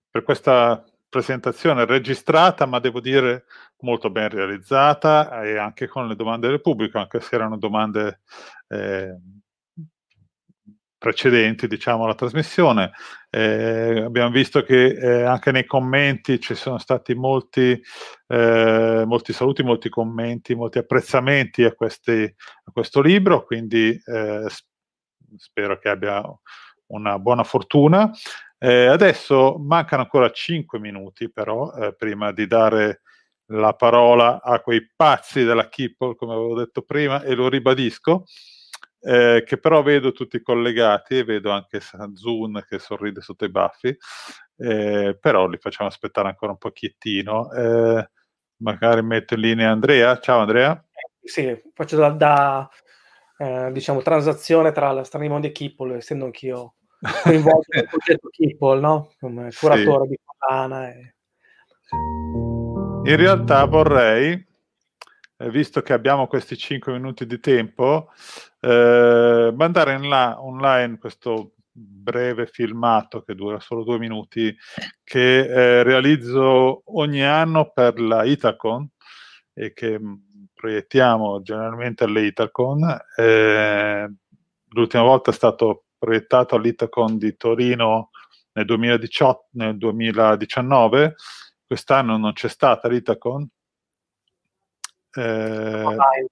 per 0.09 0.23
questa 0.23 0.83
presentazione 1.07 1.85
registrata, 1.85 2.65
ma 2.65 2.79
devo 2.79 2.99
dire 2.99 3.45
molto 3.81 4.09
ben 4.09 4.29
realizzata 4.29 5.43
e 5.43 5.55
anche 5.57 5.87
con 5.87 6.07
le 6.07 6.15
domande 6.15 6.47
del 6.47 6.61
pubblico, 6.61 6.97
anche 6.97 7.19
se 7.19 7.35
erano 7.35 7.57
domande 7.57 8.21
eh, 8.69 9.19
precedenti, 11.01 11.65
diciamo, 11.67 12.03
alla 12.03 12.13
trasmissione. 12.13 12.91
Eh, 13.31 14.03
abbiamo 14.05 14.29
visto 14.29 14.61
che 14.61 14.89
eh, 14.89 15.23
anche 15.23 15.51
nei 15.51 15.65
commenti 15.65 16.39
ci 16.39 16.53
sono 16.53 16.77
stati 16.77 17.15
molti, 17.15 17.81
eh, 18.27 19.03
molti 19.07 19.33
saluti, 19.33 19.63
molti 19.63 19.89
commenti, 19.89 20.53
molti 20.53 20.77
apprezzamenti 20.77 21.63
a, 21.63 21.73
questi, 21.73 22.21
a 22.21 22.71
questo 22.71 23.01
libro, 23.01 23.43
quindi 23.43 23.99
eh, 24.05 24.45
spero 25.37 25.79
che 25.79 25.89
abbia 25.89 26.21
una 26.91 27.17
buona 27.17 27.43
fortuna. 27.43 28.11
Eh, 28.59 28.85
adesso 28.85 29.57
mancano 29.57 30.03
ancora 30.03 30.29
5 30.29 30.77
minuti 30.77 31.31
però 31.31 31.73
eh, 31.73 31.95
prima 31.95 32.31
di 32.31 32.45
dare 32.45 33.01
la 33.47 33.73
parola 33.73 34.39
a 34.39 34.59
quei 34.59 34.87
pazzi 34.95 35.43
della 35.43 35.67
Kipple, 35.67 36.13
come 36.13 36.33
avevo 36.33 36.53
detto 36.53 36.83
prima, 36.83 37.23
e 37.23 37.33
lo 37.33 37.49
ribadisco 37.49 38.25
eh, 39.01 39.43
che 39.45 39.57
però 39.57 39.81
vedo 39.81 40.11
tutti 40.11 40.41
collegati 40.41 41.17
e 41.17 41.23
vedo 41.23 41.51
anche 41.51 41.79
Sanzun 41.79 42.63
che 42.67 42.79
sorride 42.79 43.21
sotto 43.21 43.45
i 43.45 43.49
baffi, 43.49 43.95
eh, 44.57 45.17
però 45.19 45.47
li 45.47 45.57
facciamo 45.57 45.89
aspettare 45.89 46.27
ancora 46.29 46.51
un 46.51 46.57
pochettino. 46.57 47.51
Eh, 47.51 48.09
magari 48.57 49.01
metto 49.01 49.33
in 49.33 49.41
linea 49.41 49.71
Andrea. 49.71 50.19
Ciao 50.19 50.39
Andrea. 50.39 50.83
Sì, 51.23 51.59
faccio 51.73 51.97
da, 51.97 52.09
da 52.09 52.69
eh, 53.37 53.71
diciamo, 53.71 54.01
transazione 54.01 54.71
tra 54.71 54.91
la 54.91 55.03
Strani 55.03 55.27
Mondi 55.27 55.47
e 55.47 55.51
Kippel, 55.51 55.93
essendo 55.93 56.25
anch'io 56.25 56.75
coinvolto 57.23 57.67
nel 57.69 57.87
progetto 57.87 58.29
Kippel, 58.29 58.79
no? 58.79 59.11
come 59.19 59.49
curatore 59.51 60.03
sì. 60.03 60.09
di 60.09 60.19
collana. 60.23 60.89
E... 60.89 61.15
In 63.03 63.15
realtà 63.15 63.65
vorrei 63.65 64.33
eh, 64.33 64.50
visto 65.49 65.81
che 65.81 65.93
abbiamo 65.93 66.27
questi 66.27 66.57
5 66.57 66.91
minuti 66.93 67.25
di 67.25 67.39
tempo, 67.39 68.09
eh, 68.59 69.53
mandare 69.55 69.97
là, 70.07 70.41
online 70.41 70.97
questo 70.97 71.53
breve 71.71 72.47
filmato 72.47 73.21
che 73.21 73.33
dura 73.33 73.59
solo 73.59 73.83
due 73.83 73.97
minuti 73.97 74.55
che 75.03 75.39
eh, 75.39 75.83
realizzo 75.83 76.83
ogni 76.97 77.23
anno 77.23 77.71
per 77.71 77.99
la 77.99 78.23
Itacon 78.23 78.87
e 79.53 79.73
che 79.73 79.99
mm, 79.99 80.13
proiettiamo 80.53 81.41
generalmente 81.41 82.03
alle 82.03 82.25
Itacon. 82.25 82.97
Eh, 83.15 84.13
l'ultima 84.69 85.03
volta 85.03 85.31
è 85.31 85.33
stato 85.33 85.85
proiettato 85.97 86.55
all'Itacon 86.55 87.17
di 87.17 87.35
Torino 87.37 88.09
nel, 88.53 88.65
2018, 88.65 89.47
nel 89.51 89.77
2019, 89.77 91.15
quest'anno 91.65 92.17
non 92.17 92.33
c'è 92.33 92.49
stata 92.49 92.87
l'Itacon 92.87 93.47
eh, 95.13 96.27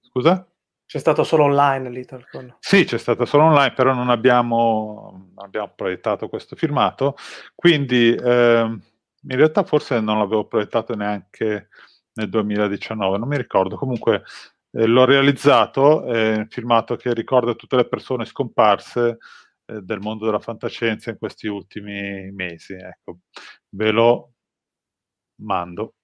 scusa? 0.00 0.48
C'è 0.88 0.98
stato 0.98 1.22
solo 1.22 1.44
online 1.44 1.90
l'Italcon. 1.90 2.56
Sì, 2.60 2.84
c'è 2.84 2.96
stato 2.96 3.26
solo 3.26 3.44
online, 3.44 3.74
però 3.74 3.92
non 3.92 4.08
abbiamo, 4.08 5.32
abbiamo 5.34 5.72
proiettato 5.76 6.30
questo 6.30 6.56
filmato, 6.56 7.14
quindi 7.54 8.14
eh, 8.14 8.60
in 8.62 9.36
realtà 9.36 9.64
forse 9.64 10.00
non 10.00 10.18
l'avevo 10.18 10.46
proiettato 10.46 10.94
neanche 10.94 11.68
nel 12.14 12.30
2019, 12.30 13.18
non 13.18 13.28
mi 13.28 13.36
ricordo. 13.36 13.76
Comunque 13.76 14.22
eh, 14.70 14.86
l'ho 14.86 15.04
realizzato, 15.04 16.04
è 16.06 16.36
un 16.36 16.48
filmato 16.48 16.96
che 16.96 17.12
ricorda 17.12 17.54
tutte 17.54 17.76
le 17.76 17.86
persone 17.86 18.24
scomparse 18.24 19.18
eh, 19.66 19.82
del 19.82 20.00
mondo 20.00 20.24
della 20.24 20.40
fantascienza 20.40 21.10
in 21.10 21.18
questi 21.18 21.48
ultimi 21.48 22.30
mesi. 22.32 22.72
Ecco, 22.72 23.18
ve 23.70 23.90
lo 23.90 24.32
mando. 25.42 25.94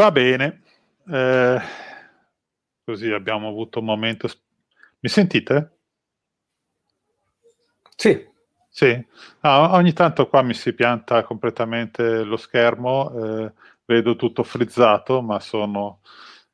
Va 0.00 0.10
bene, 0.10 0.62
eh, 1.10 1.60
così 2.82 3.10
abbiamo 3.12 3.48
avuto 3.48 3.80
un 3.80 3.84
momento. 3.84 4.30
Mi 5.00 5.10
sentite? 5.10 5.76
Sì. 7.96 8.26
Sì, 8.70 9.06
ah, 9.40 9.74
ogni 9.74 9.92
tanto 9.92 10.26
qua 10.26 10.40
mi 10.40 10.54
si 10.54 10.72
pianta 10.72 11.22
completamente 11.22 12.22
lo 12.22 12.38
schermo, 12.38 13.12
eh, 13.12 13.52
vedo 13.84 14.16
tutto 14.16 14.42
frizzato, 14.42 15.20
ma 15.20 15.38
sono 15.38 16.00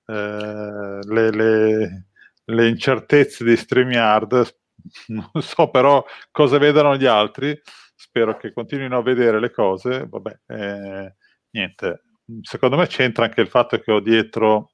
eh, 0.06 0.98
le, 1.02 1.30
le, 1.30 2.06
le, 2.46 2.68
incertezze 2.68 3.44
di 3.44 3.56
StreamYard. 3.56 4.56
Non 5.08 5.30
so 5.40 5.70
però 5.70 6.04
cosa 6.32 6.58
vedono 6.58 6.96
gli 6.96 7.06
altri, 7.06 7.56
spero 7.94 8.36
che 8.36 8.52
continuino 8.52 8.98
a 8.98 9.02
vedere 9.02 9.38
le 9.38 9.52
cose. 9.52 10.04
Vabbè, 10.08 10.38
eh, 10.46 11.14
niente, 11.50 12.05
secondo 12.42 12.76
me 12.76 12.86
c'entra 12.86 13.24
anche 13.24 13.40
il 13.40 13.48
fatto 13.48 13.78
che 13.78 13.92
ho 13.92 14.00
dietro 14.00 14.72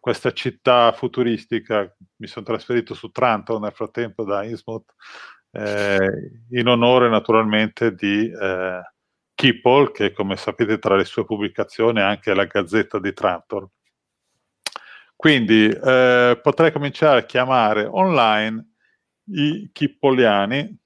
questa 0.00 0.32
città 0.32 0.92
futuristica. 0.92 1.94
Mi 2.16 2.26
sono 2.26 2.44
trasferito 2.44 2.94
su 2.94 3.10
Tranto 3.10 3.58
nel 3.58 3.72
frattempo 3.72 4.24
da 4.24 4.44
Innsmouth, 4.44 4.94
eh, 5.52 6.42
in 6.50 6.66
onore 6.66 7.08
naturalmente 7.08 7.94
di 7.94 8.30
eh, 8.30 8.80
Kippol, 9.34 9.92
che 9.92 10.12
come 10.12 10.36
sapete 10.36 10.78
tra 10.78 10.96
le 10.96 11.04
sue 11.04 11.24
pubblicazioni 11.24 11.98
è 11.98 12.02
anche 12.02 12.34
la 12.34 12.44
Gazzetta 12.44 12.98
di 12.98 13.12
Trantor. 13.12 13.68
Quindi 15.14 15.68
eh, 15.68 16.38
potrei 16.40 16.70
cominciare 16.70 17.20
a 17.20 17.24
chiamare 17.24 17.84
online 17.84 18.74
i 19.30 19.68
Kippoliani, 19.72 20.78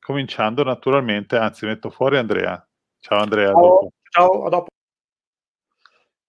cominciando 0.00 0.64
naturalmente, 0.64 1.36
anzi 1.36 1.66
metto 1.66 1.90
fuori 1.90 2.16
Andrea. 2.16 2.66
Ciao 3.00 3.20
Andrea. 3.20 3.52
Ciao. 3.52 3.90
Ciao 4.14 4.44
a 4.44 4.48
dopo. 4.48 4.66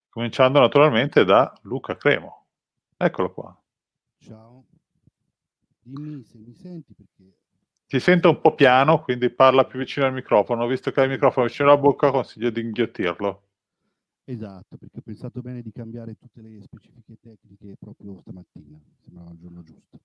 Cominciando 0.09 0.59
naturalmente 0.59 1.23
da 1.23 1.53
Luca 1.63 1.95
Cremo. 1.95 2.47
Eccolo 2.97 3.31
qua. 3.31 3.63
Ciao. 4.17 4.65
Dimmi 5.81 6.23
se 6.23 6.39
mi 6.39 6.53
senti 6.55 6.95
perché 6.95 7.37
Ti 7.85 7.99
sento 7.99 8.29
un 8.29 8.41
po' 8.41 8.55
piano, 8.55 9.03
quindi 9.03 9.29
parla 9.29 9.65
più 9.65 9.77
vicino 9.77 10.07
al 10.07 10.13
microfono. 10.13 10.65
Visto 10.65 10.89
che 10.89 11.01
hai 11.01 11.05
il 11.05 11.11
microfono 11.11 11.45
vicino 11.45 11.69
alla 11.69 11.79
bocca, 11.79 12.09
consiglio 12.09 12.49
di 12.49 12.61
inghiottirlo. 12.61 13.43
Esatto, 14.23 14.77
perché 14.77 14.97
ho 14.97 15.01
pensato 15.03 15.41
bene 15.41 15.61
di 15.61 15.71
cambiare 15.71 16.15
tutte 16.15 16.41
le 16.41 16.59
specifiche 16.63 17.19
tecniche 17.21 17.75
proprio 17.79 18.17
stamattina. 18.17 18.79
Sembrava 19.03 19.29
il 19.29 19.37
giorno 19.37 19.61
giusto. 19.61 19.99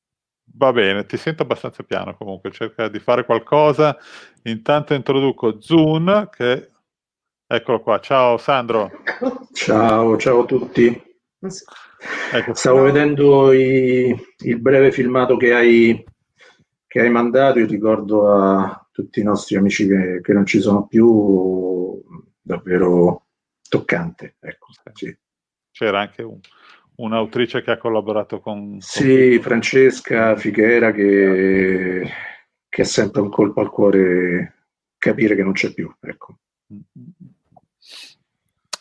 Va 0.53 0.73
bene, 0.73 1.07
ti 1.07 1.17
sento 1.17 1.45
abbastanza 1.45 1.83
piano 1.85 2.15
comunque, 2.15 2.51
cerca 2.51 2.89
di 2.89 2.99
fare 2.99 3.25
qualcosa. 3.25 3.97
Intanto 4.43 4.93
introduco 4.93 5.61
Zoom, 5.61 6.29
che 6.29 6.73
eccolo 7.57 7.81
qua. 7.81 7.99
Ciao 8.01 8.37
Sandro. 8.39 8.91
Ciao, 9.53 10.17
ciao 10.17 10.43
a 10.43 10.45
tutti. 10.47 11.03
Ecco, 12.33 12.55
Stavo 12.55 12.83
vedendo 12.83 13.53
i- 13.53 14.15
il 14.45 14.61
breve 14.61 14.93
filmato 14.93 15.37
che 15.37 15.53
hai, 15.53 16.05
che 16.87 17.01
hai 17.01 17.11
mandato, 17.11 17.59
io 17.59 17.67
ricordo 17.67 18.31
a 18.33 18.87
tutti 18.91 19.21
i 19.21 19.25
nostri 19.25 19.57
amici 19.57 19.87
che, 19.87 20.21
che 20.23 20.33
non 20.33 20.47
ci 20.47 20.61
sono 20.61 20.87
più, 20.87 22.01
davvero 22.41 23.27
toccante. 23.69 24.37
Ecco, 24.41 24.67
sì. 24.93 25.17
C'era 25.73 26.01
anche 26.01 26.23
un- 26.23 26.41
un'autrice 26.97 27.63
che 27.63 27.71
ha 27.71 27.79
collaborato 27.79 28.41
con... 28.41 28.71
con- 28.71 28.81
Sì, 28.81 29.39
Francesca 29.41 30.37
Fighera 30.37 30.93
che, 30.93 32.11
che 32.69 32.83
ha 32.83 32.85
sempre 32.85 33.21
un 33.23 33.31
colpo 33.31 33.61
al 33.61 33.71
cuore 33.71 34.67
capire 34.99 35.35
che 35.35 35.43
non 35.43 35.53
c'è 35.53 35.73
più. 35.73 35.91
Ecco. 36.01 36.39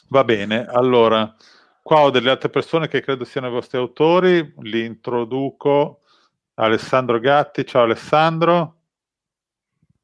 Va 0.09 0.23
bene, 0.23 0.65
allora, 0.65 1.35
qua 1.83 2.01
ho 2.01 2.09
delle 2.09 2.31
altre 2.31 2.49
persone 2.49 2.87
che 2.87 3.01
credo 3.01 3.25
siano 3.25 3.47
i 3.47 3.51
vostri 3.51 3.77
autori, 3.77 4.53
li 4.59 4.85
introduco. 4.85 5.99
Alessandro 6.55 7.19
Gatti, 7.19 7.65
ciao 7.65 7.83
Alessandro, 7.83 8.75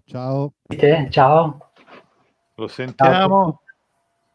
Ciao. 0.05 0.53
Ciao. 1.09 1.71
lo 2.55 2.67
sentiamo. 2.67 3.61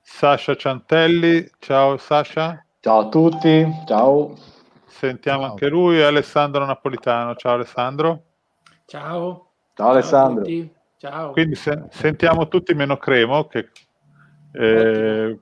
Sasha 0.02 0.56
Ciantelli, 0.56 1.48
ciao 1.60 1.96
Sasha. 1.96 2.64
Ciao 2.80 2.98
a 2.98 3.08
tutti, 3.08 3.64
ciao. 3.86 4.36
Sentiamo 4.86 5.44
anche 5.44 5.68
lui, 5.68 6.02
Alessandro 6.02 6.64
Napolitano, 6.64 7.36
ciao 7.36 7.54
Alessandro. 7.54 8.24
Ciao. 8.86 9.52
Ciao 9.74 9.90
Alessandro. 9.90 10.42
a 10.42 10.44
tutti. 10.44 10.74
Ciao. 10.96 11.30
Quindi 11.30 11.54
se- 11.54 11.86
sentiamo 11.90 12.48
tutti 12.48 12.74
meno 12.74 12.96
Cremo, 12.96 13.46
che, 13.46 13.70
eh, 14.52 15.38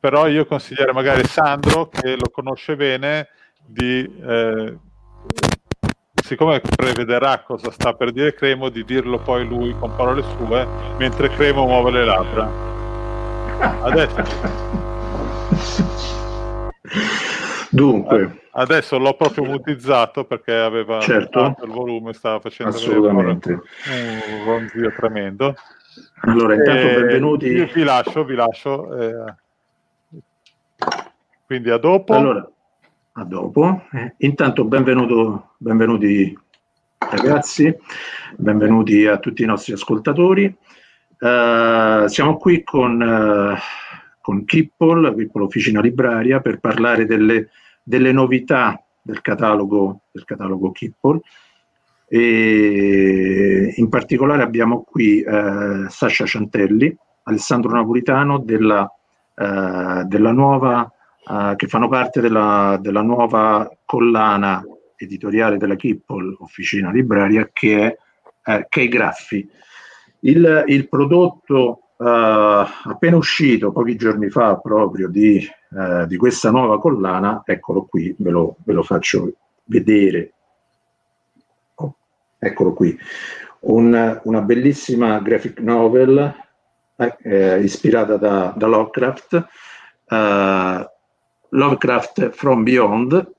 però 0.00 0.26
io 0.28 0.46
consiglierei 0.46 0.94
magari 0.94 1.24
Sandro, 1.26 1.88
che 1.88 2.16
lo 2.16 2.28
conosce 2.30 2.76
bene, 2.76 3.28
di, 3.64 4.00
eh, 4.26 4.76
siccome 6.22 6.60
prevederà 6.60 7.40
cosa 7.40 7.70
sta 7.70 7.92
per 7.94 8.12
dire 8.12 8.34
Cremo, 8.34 8.68
di 8.68 8.84
dirlo 8.84 9.18
poi 9.18 9.46
lui 9.46 9.74
con 9.78 9.94
parole 9.96 10.22
sue, 10.36 10.66
mentre 10.98 11.28
Cremo 11.30 11.66
muove 11.66 11.90
le 11.90 12.04
labbra. 12.04 12.66
Adesso, 13.82 14.22
Dunque, 17.70 18.42
adesso 18.52 18.98
l'ho 18.98 19.14
proprio 19.14 19.44
mutizzato 19.44 20.24
perché 20.24 20.54
aveva 20.54 21.00
Certo. 21.00 21.54
il 21.62 21.70
volume, 21.70 22.12
stava 22.14 22.40
facendo 22.40 22.74
assolutamente. 22.74 23.52
un 23.52 24.44
ronzio 24.44 24.92
tremendo. 24.96 25.54
Allora, 26.22 26.54
intanto 26.54 26.86
Eh, 26.88 26.94
benvenuti. 26.94 27.46
Io 27.46 27.68
vi 27.72 27.82
lascio, 27.82 28.24
vi 28.24 28.34
lascio. 28.34 28.96
eh, 28.96 29.34
quindi 31.48 31.70
a 31.70 31.78
dopo. 31.78 32.12
Allora, 32.12 32.46
a 33.12 33.24
dopo. 33.24 33.84
Eh, 33.92 34.16
intanto 34.18 34.66
benvenuto, 34.66 35.54
benvenuti 35.56 36.38
ragazzi, 36.98 37.74
benvenuti 38.36 39.06
a 39.06 39.16
tutti 39.16 39.44
i 39.44 39.46
nostri 39.46 39.72
ascoltatori. 39.72 40.44
Eh, 40.44 42.04
siamo 42.06 42.36
qui 42.36 42.62
con, 42.62 43.00
eh, 43.00 43.58
con 44.20 44.44
Kippol, 44.44 45.14
Kippol 45.16 45.42
Officina 45.44 45.80
Libraria, 45.80 46.40
per 46.40 46.60
parlare 46.60 47.06
delle, 47.06 47.48
delle 47.82 48.12
novità 48.12 48.78
del 49.00 49.22
catalogo, 49.22 50.02
del 50.10 50.24
catalogo 50.24 50.70
Kippol. 50.70 51.18
E 52.08 53.72
in 53.74 53.88
particolare 53.88 54.42
abbiamo 54.42 54.82
qui 54.82 55.22
eh, 55.22 55.86
Sasha 55.88 56.26
Ciantelli, 56.26 56.94
Alessandro 57.22 57.70
Napolitano 57.72 58.38
della, 58.38 58.86
eh, 59.34 60.04
della 60.04 60.32
nuova, 60.32 60.92
eh, 61.28 61.54
che 61.56 61.66
fanno 61.66 61.88
parte 61.88 62.20
della, 62.20 62.78
della 62.80 63.02
nuova 63.02 63.70
collana 63.84 64.64
editoriale 64.96 65.58
della 65.58 65.76
Kippol, 65.76 66.36
Officina 66.40 66.90
Libraria, 66.90 67.48
che 67.52 67.86
è, 68.42 68.50
eh, 68.50 68.66
che 68.68 68.80
è 68.80 68.84
i 68.84 68.88
Graffi. 68.88 69.48
Il, 70.20 70.64
il 70.66 70.88
prodotto 70.88 71.82
eh, 71.98 72.04
appena 72.84 73.16
uscito 73.16 73.72
pochi 73.72 73.96
giorni 73.96 74.30
fa 74.30 74.56
proprio 74.56 75.08
di, 75.08 75.38
eh, 75.38 76.06
di 76.06 76.16
questa 76.16 76.50
nuova 76.50 76.80
collana, 76.80 77.42
eccolo 77.44 77.84
qui, 77.84 78.14
ve 78.18 78.30
lo, 78.30 78.56
ve 78.64 78.72
lo 78.72 78.82
faccio 78.82 79.32
vedere. 79.64 80.32
Oh, 81.74 81.94
eccolo 82.38 82.72
qui, 82.72 82.98
Un- 83.60 84.20
una 84.24 84.40
bellissima 84.40 85.18
graphic 85.20 85.60
novel 85.60 86.34
eh, 86.96 87.16
eh, 87.22 87.60
ispirata 87.60 88.16
da, 88.16 88.54
da 88.56 88.66
Lovecraft, 88.66 89.46
eh, 90.08 90.90
Lovecraft 91.50 92.30
from 92.30 92.62
Beyond. 92.62 93.32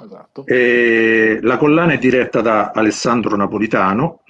Esatto. 0.00 0.44
La 0.46 1.56
collana 1.56 1.92
è 1.92 1.98
diretta 1.98 2.40
da 2.40 2.70
Alessandro 2.72 3.36
Napolitano 3.36 4.20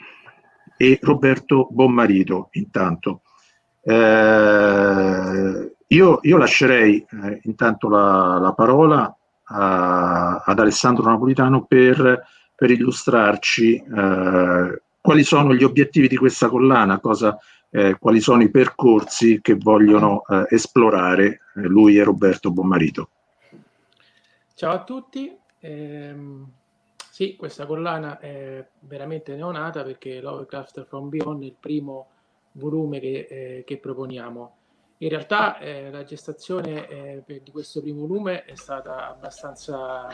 e 0.77 0.99
Roberto 1.03 1.69
Bommarito, 1.71 2.49
intanto. 2.53 3.23
Eh, 3.83 5.77
io, 5.87 6.19
io 6.23 6.37
lascerei 6.37 6.99
eh, 6.99 7.41
intanto 7.45 7.89
la, 7.89 8.39
la 8.39 8.53
parola 8.53 9.15
a- 9.45 10.43
ad 10.45 10.59
Alessandro 10.59 11.05
Napolitano 11.11 11.65
per, 11.65 12.27
per 12.55 12.71
illustrarci 12.71 13.75
eh, 13.77 14.83
quali 15.01 15.23
sono 15.23 15.55
gli 15.55 15.65
obiettivi 15.65 16.09
di 16.09 16.17
questa 16.17 16.49
collana, 16.49 16.99
cosa, 16.99 17.39
eh, 17.71 17.97
quali 17.99 18.21
sono 18.21 18.43
i 18.43 18.51
percorsi 18.51 19.41
che 19.41 19.55
vogliono 19.55 20.25
eh, 20.27 20.47
esplorare 20.51 21.27
eh, 21.27 21.61
lui 21.61 21.99
e 21.99 22.05
Roberto 22.05 22.51
Bommarito. 22.51 23.11
Ciao 24.55 24.73
a 24.73 24.85
tutti. 24.85 25.37
Ehm, 25.61 26.51
sì, 27.11 27.37
questa 27.37 27.67
collana 27.67 28.19
è 28.19 28.65
veramente 28.81 29.35
neonata 29.35 29.83
perché 29.83 30.21
Lovecraft 30.21 30.85
from 30.85 31.09
Beyond 31.09 31.43
è 31.43 31.47
il 31.47 31.57
primo 31.59 32.09
volume 32.53 33.01
che, 33.01 33.27
eh, 33.29 33.65
che 33.67 33.79
proponiamo. 33.79 34.57
In 34.99 35.09
realtà 35.11 35.59
eh, 35.59 35.91
la 35.91 36.03
gestazione 36.03 36.89
eh, 36.89 37.23
di 37.43 37.51
questo 37.51 37.81
primo 37.81 38.01
volume 38.01 38.45
è 38.45 38.57
stata 38.57 39.09
abbastanza, 39.09 40.09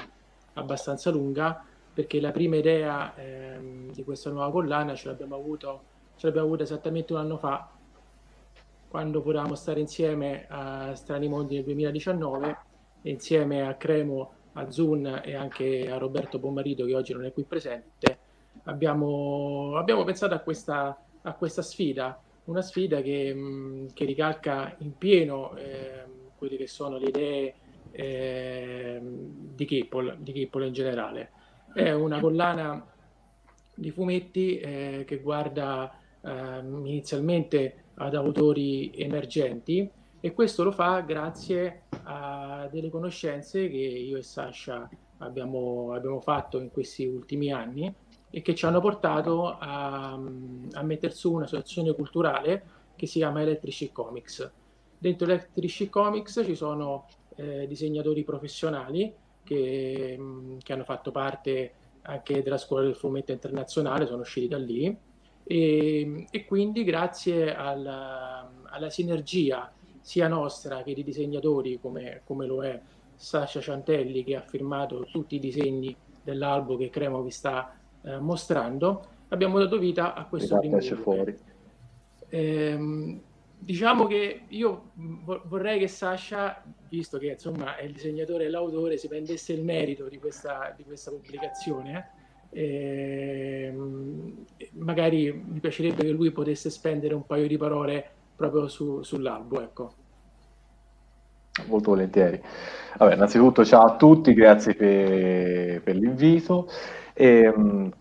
abbastanza 0.55 1.11
lunga 1.11 1.65
perché 1.93 2.21
la 2.21 2.33
prima 2.33 2.57
idea 2.57 3.15
ehm, 3.15 3.93
di 3.93 4.03
questa 4.03 4.31
nuova 4.31 4.51
collana 4.51 4.95
ce 4.95 5.09
l'abbiamo 5.09 5.37
avuto, 5.37 5.83
ce 6.17 6.27
l'abbiamo 6.27 6.47
avuta 6.47 6.63
esattamente 6.63 7.13
un 7.13 7.19
anno 7.19 7.37
fa 7.37 7.71
quando 8.95 9.23
potevamo 9.23 9.57
stare 9.57 9.81
insieme 9.81 10.47
a 10.49 10.95
Strani 10.95 11.27
Mondi 11.27 11.57
nel 11.57 11.65
2019 11.65 12.57
e 13.03 13.11
insieme 13.11 13.67
a 13.67 13.75
Cremo, 13.75 14.33
a 14.53 14.71
Zun 14.71 15.21
e 15.25 15.35
anche 15.35 15.91
a 15.91 15.99
Roberto 15.99 16.39
Bommarito 16.39 16.85
che 16.85 16.95
oggi 16.95 17.13
non 17.13 17.25
è 17.25 17.33
qui 17.33 17.43
presente, 17.43 18.19
abbiamo, 18.65 19.73
abbiamo 19.77 20.05
pensato 20.05 20.35
a 20.35 20.39
questa, 20.39 20.97
a 21.23 21.33
questa 21.35 21.61
sfida, 21.63 22.23
una 22.45 22.63
sfida 22.63 23.01
che, 23.01 23.89
che 23.93 24.05
ricalca 24.05 24.77
in 24.79 24.97
pieno 24.97 25.57
ehm, 25.57 26.11
quelle 26.37 26.57
che 26.57 26.69
sono 26.69 26.97
le 26.97 27.09
idee 27.09 27.55
ehm, 27.91 29.55
di 29.55 29.65
Kippol, 29.65 30.19
di 30.21 30.33
Kippol 30.33 30.67
in 30.67 30.73
generale. 30.73 31.31
È 31.73 31.91
una 31.91 32.21
collana 32.21 32.87
di 33.75 33.91
fumetti 33.91 34.59
eh, 34.59 35.05
che 35.05 35.19
guarda 35.19 35.99
ehm, 36.25 36.87
inizialmente 36.87 37.85
ad 37.95 38.15
autori 38.15 38.93
emergenti 38.95 39.89
e 40.21 40.33
questo 40.33 40.65
lo 40.65 40.73
fa 40.73 41.01
grazie 41.01 41.83
a 42.05 42.67
delle 42.71 42.89
conoscenze 42.89 43.69
che 43.69 43.77
io 43.77 44.17
e 44.17 44.23
Sasha 44.23 44.89
abbiamo, 45.19 45.93
abbiamo 45.93 46.21
fatto 46.21 46.61
in 46.61 46.71
questi 46.71 47.05
ultimi 47.05 47.53
anni 47.53 47.95
e 48.31 48.43
che 48.43 48.55
ci 48.55 48.65
hanno 48.67 48.81
portato 48.81 49.57
a, 49.59 50.13
a 50.13 50.83
mettere 50.83 51.13
su 51.13 51.33
un'associazione 51.33 51.95
culturale 51.95 52.65
che 52.97 53.07
si 53.07 53.19
chiama 53.19 53.43
Electric 53.43 53.93
Comics. 53.93 54.51
Dentro 54.99 55.27
Electric 55.27 55.91
Comics 55.91 56.43
ci 56.45 56.55
sono 56.55 57.07
eh, 57.37 57.67
disegnatori 57.67 58.25
professionali 58.25 59.15
che, 59.45 60.19
che, 60.63 60.73
hanno 60.73 60.85
fatto 60.85 61.11
parte 61.11 61.73
anche 62.03 62.43
della 62.43 62.59
scuola 62.59 62.85
del 62.85 62.97
fumetto 62.97 63.33
internazionale, 63.33 64.07
sono 64.07 64.23
usciti 64.23 64.49
da 64.49 64.59
lì 64.59 64.97
e, 65.45 66.27
e 66.31 66.45
quindi 66.47 66.85
grazie 66.85 67.55
alla, 67.55 68.51
alla, 68.65 68.91
sinergia 68.91 69.71
sia 70.01 70.27
nostra 70.27 70.83
che 70.83 70.95
di 70.95 71.05
disegnatori 71.05 71.79
come, 71.81 72.23
come 72.25 72.47
lo 72.47 72.65
è 72.65 72.81
Sasha 73.15 73.61
Ciantelli 73.61 74.25
che 74.25 74.37
ha 74.37 74.41
firmato 74.41 75.07
tutti 75.11 75.37
i 75.37 75.39
disegni 75.39 75.95
dell'albo 76.23 76.77
che 76.77 76.89
Cremo 76.89 77.23
vi 77.23 77.31
sta 77.31 77.77
eh, 78.03 78.19
mostrando, 78.19 79.07
abbiamo 79.29 79.59
dato 79.59 79.79
vita 79.79 80.15
a 80.15 80.25
questo 80.27 80.59
primo 80.59 80.81
fuori. 80.81 81.37
Ehm, 82.31 83.21
diciamo 83.59 84.07
che 84.07 84.43
io 84.49 84.91
vorrei 85.45 85.79
che 85.79 85.89
Sasha, 85.89 86.63
visto 86.89 87.19
che 87.19 87.29
insomma 87.29 87.77
è 87.77 87.85
il 87.85 87.93
disegnatore 87.93 88.45
e 88.45 88.51
l'autore, 88.51 88.97
si 88.97 89.09
prendesse 89.09 89.53
il 89.53 89.63
merito 89.63 90.09
di 90.09 90.19
questa, 90.19 90.73
di 90.77 90.85
questa 90.85 91.11
pubblicazione. 91.11 92.11
Eh, 92.55 93.75
magari 94.73 95.33
mi 95.33 95.59
piacerebbe 95.59 96.05
che 96.05 96.11
lui 96.11 96.31
potesse 96.31 96.71
spendere 96.71 97.15
un 97.15 97.27
paio 97.27 97.47
di 97.47 97.57
parole 97.57 98.09
proprio 98.37 98.69
su, 98.69 99.03
sull'albo. 99.03 99.61
Ecco. 99.61 99.93
Molto 101.67 101.91
volentieri. 101.91 102.41
Vabbè, 102.97 103.15
innanzitutto 103.15 103.65
ciao 103.65 103.83
a 103.83 103.97
tutti, 103.97 104.33
grazie 104.35 104.75
per, 104.75 105.83
per 105.83 105.97
l'invito. 105.97 106.69
E, 107.13 107.39
ehm, 107.39 107.93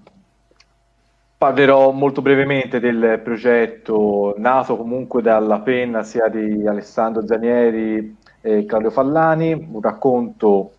Parlerò 1.43 1.91
molto 1.91 2.21
brevemente 2.21 2.79
del 2.79 3.19
progetto 3.21 4.33
nato 4.37 4.77
comunque 4.77 5.21
dalla 5.21 5.59
penna 5.59 6.01
sia 6.01 6.29
di 6.29 6.65
Alessandro 6.65 7.27
Zanieri 7.27 8.15
e 8.39 8.65
Claudio 8.65 8.89
Fallani, 8.89 9.51
un 9.51 9.81
racconto 9.81 10.71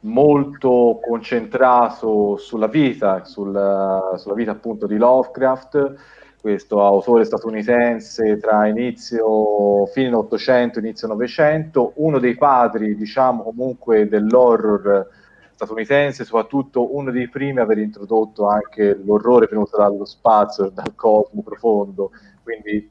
molto 0.00 1.00
concentrato 1.02 2.36
sulla 2.36 2.68
vita, 2.68 3.24
sulla, 3.24 4.14
sulla 4.16 4.34
vita 4.34 4.52
appunto 4.52 4.86
di 4.86 4.96
Lovecraft, 4.96 5.94
questo 6.40 6.84
autore 6.84 7.24
statunitense 7.24 8.36
tra 8.38 8.66
inizio, 8.68 9.86
fine 9.86 10.14
800 10.14 10.78
inizio 10.78 11.08
900, 11.08 11.94
uno 11.96 12.18
dei 12.18 12.36
padri, 12.36 12.94
diciamo 12.94 13.42
comunque, 13.42 14.08
dell'horror 14.08 15.08
statunitense, 15.54 16.24
soprattutto 16.24 16.94
uno 16.96 17.10
dei 17.10 17.28
primi 17.28 17.58
a 17.58 17.62
aver 17.62 17.78
introdotto 17.78 18.46
anche 18.46 18.96
l'orrore 19.04 19.48
venuto 19.50 19.76
dallo 19.76 20.04
spazio, 20.04 20.70
dal 20.70 20.94
cosmo 20.94 21.42
profondo, 21.42 22.12
quindi 22.44 22.88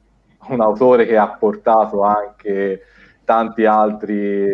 un 0.48 0.60
autore 0.60 1.06
che 1.06 1.16
ha 1.16 1.28
portato 1.28 2.02
anche 2.02 2.82
tanti 3.24 3.64
altri 3.64 4.52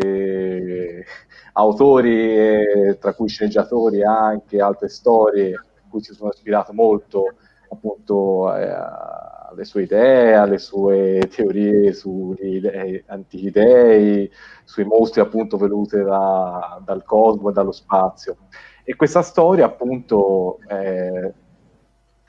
autori, 1.54 2.96
tra 2.98 3.14
cui 3.14 3.28
sceneggiatori 3.28 4.02
anche, 4.02 4.60
altre 4.60 4.88
storie, 4.88 5.54
a 5.54 5.88
cui 5.88 6.02
si 6.02 6.14
sono 6.14 6.30
ispirato 6.30 6.72
molto 6.72 7.34
appunto 7.70 8.54
eh, 8.54 8.68
alle 8.68 9.64
sue 9.64 9.82
idee, 9.82 10.34
alle 10.34 10.58
sue 10.58 11.28
teorie 11.34 11.92
sugli 11.92 12.60
antichi 13.06 13.50
dei, 13.50 14.30
sui 14.64 14.84
mostri 14.84 15.20
appunto 15.20 15.56
venuti 15.56 15.96
da, 16.02 16.80
dal 16.84 17.04
cosmo 17.04 17.50
e 17.50 17.52
dallo 17.52 17.72
spazio. 17.72 18.36
E 18.84 18.96
questa 18.96 19.22
storia 19.22 19.64
appunto 19.64 20.58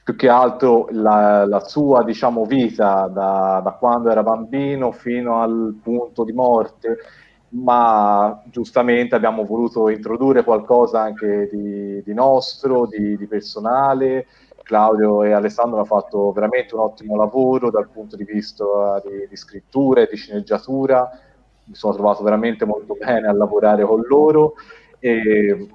più 0.05 0.15
che 0.15 0.29
altro 0.29 0.87
la, 0.91 1.45
la 1.47 1.59
sua 1.61 2.03
diciamo, 2.03 2.45
vita 2.45 3.07
da, 3.07 3.59
da, 3.63 3.71
quando 3.71 4.11
era 4.11 4.21
bambino 4.21 4.91
fino 4.91 5.41
al 5.41 5.79
punto 5.81 6.23
di 6.23 6.31
morte, 6.31 6.97
ma 7.49 8.41
giustamente 8.45 9.15
abbiamo 9.15 9.45
voluto 9.45 9.90
introdurre 9.90 10.43
qualcosa 10.43 11.01
anche 11.01 11.48
di, 11.51 12.01
di 12.03 12.14
nostro, 12.14 12.88
di, 12.88 13.15
di 13.17 13.27
personale, 13.27 14.27
Claudio 14.65 15.24
e 15.24 15.32
Alessandro 15.32 15.75
hanno 15.75 15.85
fatto 15.85 16.32
veramente 16.32 16.74
un 16.74 16.82
ottimo 16.82 17.15
lavoro 17.15 17.69
dal 17.69 17.88
punto 17.88 18.15
di 18.15 18.24
vista 18.24 18.65
di, 19.06 19.27
di 19.30 19.35
scrittura 19.35 20.01
e 20.01 20.07
di 20.09 20.17
sceneggiatura. 20.17 21.07
Mi 21.65 21.75
sono 21.75 21.93
trovato 21.93 22.24
veramente 22.24 22.65
molto 22.65 22.95
bene 22.95 23.27
a 23.27 23.33
lavorare 23.33 23.85
con 23.85 24.01
loro 24.07 24.56
e 24.99 25.67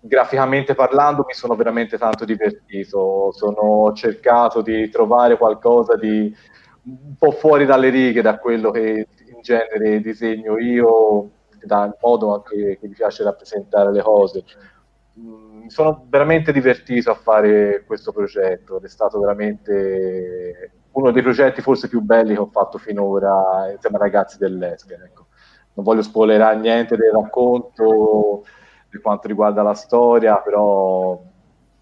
graficamente 0.00 0.74
parlando 0.74 1.24
mi 1.26 1.34
sono 1.34 1.54
veramente 1.54 1.98
tanto 1.98 2.24
divertito. 2.24 3.30
Sono 3.32 3.92
cercato 3.92 4.60
di 4.60 4.88
trovare 4.90 5.36
qualcosa 5.38 5.96
di 5.96 6.34
un 6.82 7.14
po' 7.18 7.30
fuori 7.30 7.64
dalle 7.64 7.90
righe 7.90 8.22
da 8.22 8.38
quello 8.38 8.70
che 8.72 9.06
genere 9.46 10.00
disegno 10.00 10.58
io, 10.58 11.30
dal 11.62 11.96
modo 12.00 12.34
anche 12.34 12.78
che 12.78 12.86
mi 12.86 12.94
piace 12.94 13.24
rappresentare 13.24 13.92
le 13.92 14.02
cose 14.02 14.44
mi 15.18 15.70
sono 15.70 16.04
veramente 16.08 16.52
divertito 16.52 17.10
a 17.10 17.14
fare 17.14 17.84
questo 17.86 18.12
progetto 18.12 18.80
è 18.80 18.88
stato 18.88 19.18
veramente 19.18 20.70
uno 20.92 21.10
dei 21.10 21.22
progetti 21.22 21.60
forse 21.60 21.88
più 21.88 22.00
belli 22.00 22.34
che 22.34 22.40
ho 22.40 22.46
fatto 22.46 22.78
finora 22.78 23.70
insieme 23.72 23.96
ai 23.96 24.02
ragazzi 24.02 24.38
dell'Esgen. 24.38 25.02
Ecco. 25.02 25.26
Non 25.74 25.84
voglio 25.84 26.02
spoilerare 26.02 26.56
niente 26.56 26.96
del 26.96 27.12
racconto 27.12 28.44
per 28.88 29.00
quanto 29.02 29.28
riguarda 29.28 29.62
la 29.62 29.74
storia, 29.74 30.36
però 30.36 31.20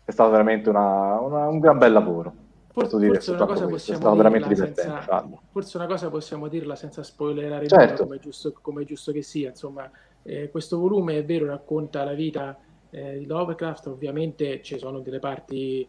è 0.05 0.11
stato 0.11 0.31
veramente 0.31 0.69
una, 0.69 1.21
una, 1.21 1.47
un 1.47 1.61
gran 1.61 1.79
bel 1.79 1.93
lavoro. 1.93 2.35
Forse, 2.75 2.99
forse 3.07 3.31
una 3.31 3.47
cosa 3.47 3.67
possiamo 3.67 4.17
dirla 4.27 4.53
senza, 4.57 5.29
forse 5.53 5.77
una 5.77 5.87
cosa 5.87 6.11
possiamo 6.11 6.49
dirla 6.49 6.75
senza 6.75 7.03
spoilerare 7.05 7.69
certo. 7.69 8.03
come, 8.03 8.17
è 8.17 8.19
giusto, 8.19 8.53
come 8.61 8.83
è 8.83 8.85
giusto 8.85 9.13
che 9.13 9.23
sia. 9.23 9.51
Insomma, 9.51 9.89
eh, 10.25 10.51
questo 10.51 10.81
volume 10.81 11.19
è 11.19 11.25
vero, 11.25 11.47
racconta 11.47 12.03
la 12.03 12.15
vita 12.15 12.59
eh, 12.91 13.19
di 13.19 13.27
Lovecraft, 13.27 13.87
ovviamente 13.87 14.61
ci 14.61 14.77
sono 14.77 14.99
delle 14.99 15.21
parti 15.21 15.87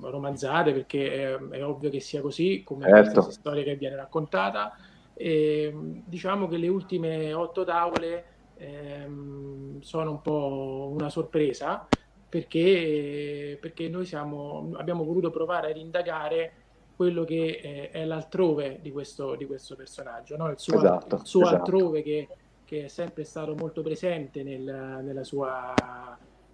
romanzate 0.00 0.72
perché 0.74 1.34
è, 1.34 1.38
è 1.48 1.64
ovvio 1.64 1.88
che 1.88 2.00
sia 2.00 2.20
così, 2.20 2.62
come 2.62 2.84
certo. 2.84 3.22
questa 3.22 3.30
storia 3.30 3.62
che 3.62 3.76
viene 3.76 3.96
raccontata. 3.96 4.76
E, 5.14 5.74
diciamo 6.04 6.46
che 6.46 6.58
le 6.58 6.68
ultime 6.68 7.32
otto 7.32 7.64
tavole 7.64 8.24
ehm, 8.58 9.80
sono 9.80 10.10
un 10.10 10.20
po' 10.20 10.90
una 10.92 11.08
sorpresa 11.08 11.88
perché, 12.28 13.56
perché 13.60 13.88
noi 13.88 14.04
siamo, 14.04 14.70
abbiamo 14.76 15.04
voluto 15.04 15.30
provare 15.30 15.70
ad 15.70 15.76
indagare 15.76 16.52
quello 16.94 17.24
che 17.24 17.60
è, 17.62 17.90
è 17.90 18.04
l'altrove 18.04 18.80
di 18.82 18.90
questo, 18.90 19.36
di 19.36 19.46
questo 19.46 19.76
personaggio, 19.76 20.36
no? 20.36 20.50
il 20.50 20.58
suo, 20.58 20.78
esatto, 20.78 21.16
il 21.16 21.26
suo 21.26 21.42
esatto. 21.42 21.56
altrove 21.56 22.02
che, 22.02 22.28
che, 22.64 22.84
è 22.84 22.88
sempre 22.88 23.24
stato 23.24 23.54
molto 23.54 23.82
presente 23.82 24.42
nel, 24.42 25.00
nella 25.02 25.24
sua 25.24 25.74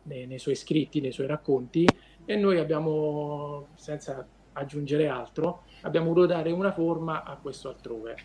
nei, 0.04 0.26
nei 0.26 0.38
suoi 0.38 0.54
scritti, 0.54 1.00
nei 1.00 1.12
suoi 1.12 1.26
racconti 1.26 1.86
e 2.24 2.36
noi 2.36 2.58
abbiamo, 2.58 3.68
senza 3.74 4.26
aggiungere 4.52 5.08
altro, 5.08 5.62
abbiamo 5.82 6.08
voluto 6.08 6.26
dare 6.26 6.50
una 6.52 6.72
forma 6.72 7.24
a 7.24 7.36
questo 7.36 7.68
altrove. 7.68 8.16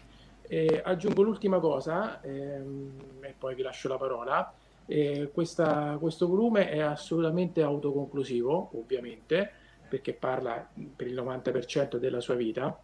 Eh, 0.41 0.81
aggiungo 0.83 1.21
l'ultima 1.21 1.59
cosa 1.59 2.21
ehm, 2.21 2.91
e 3.21 3.35
poi 3.37 3.55
vi 3.55 3.61
lascio 3.61 3.87
la 3.87 3.97
parola. 3.97 4.53
Eh, 4.91 5.29
questa, 5.31 5.97
questo 5.99 6.27
volume 6.27 6.67
è 6.67 6.79
assolutamente 6.79 7.61
autoconclusivo, 7.61 8.71
ovviamente, 8.73 9.51
perché 9.87 10.13
parla 10.13 10.67
per 10.95 11.05
il 11.05 11.13
90% 11.13 11.97
della 11.97 12.19
sua 12.19 12.33
vita, 12.33 12.75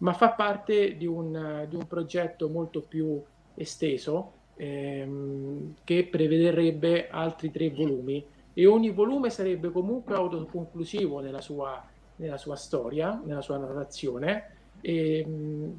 ma 0.00 0.12
fa 0.12 0.32
parte 0.32 0.98
di 0.98 1.06
un, 1.06 1.64
di 1.66 1.74
un 1.74 1.86
progetto 1.86 2.50
molto 2.50 2.82
più 2.82 3.22
esteso 3.54 4.32
ehm, 4.56 5.76
che 5.82 6.06
prevederebbe 6.10 7.08
altri 7.08 7.50
tre 7.50 7.70
volumi. 7.70 8.22
E 8.52 8.66
ogni 8.66 8.90
volume 8.90 9.30
sarebbe 9.30 9.70
comunque 9.70 10.14
autoconclusivo 10.14 11.20
nella 11.20 11.40
sua, 11.40 11.82
nella 12.16 12.36
sua 12.36 12.56
storia, 12.56 13.18
nella 13.24 13.40
sua 13.40 13.56
narrazione, 13.56 14.56
ehm, 14.82 15.78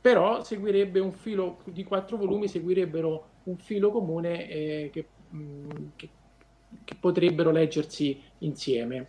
però 0.00 0.44
seguirebbe 0.44 1.00
un 1.00 1.12
filo 1.12 1.58
di 1.64 1.82
quattro 1.82 2.16
volumi, 2.16 2.46
seguirebbero 2.46 3.30
un 3.44 3.56
filo 3.56 3.90
comune 3.90 4.48
eh, 4.48 4.90
che, 4.92 5.06
mh, 5.28 5.68
che, 5.96 6.08
che, 6.84 6.94
potrebbero 6.98 7.50
leggersi 7.50 8.20
insieme. 8.38 9.08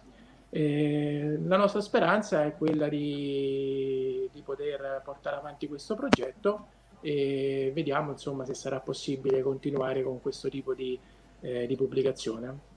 Eh, 0.50 1.40
la 1.44 1.58
nostra 1.58 1.82
speranza 1.82 2.46
è 2.46 2.56
quella 2.56 2.88
di, 2.88 4.30
di, 4.32 4.42
poter 4.42 5.02
portare 5.04 5.38
avanti 5.38 5.68
questo 5.68 5.96
progetto 5.96 6.68
e 7.02 7.72
vediamo 7.74 8.12
insomma 8.12 8.46
se 8.46 8.54
sarà 8.54 8.80
possibile 8.80 9.42
continuare 9.42 10.04
con 10.04 10.22
questo 10.22 10.50
tipo 10.50 10.74
di, 10.74 10.98
eh, 11.42 11.66
di 11.66 11.76
pubblicazione. 11.76 12.72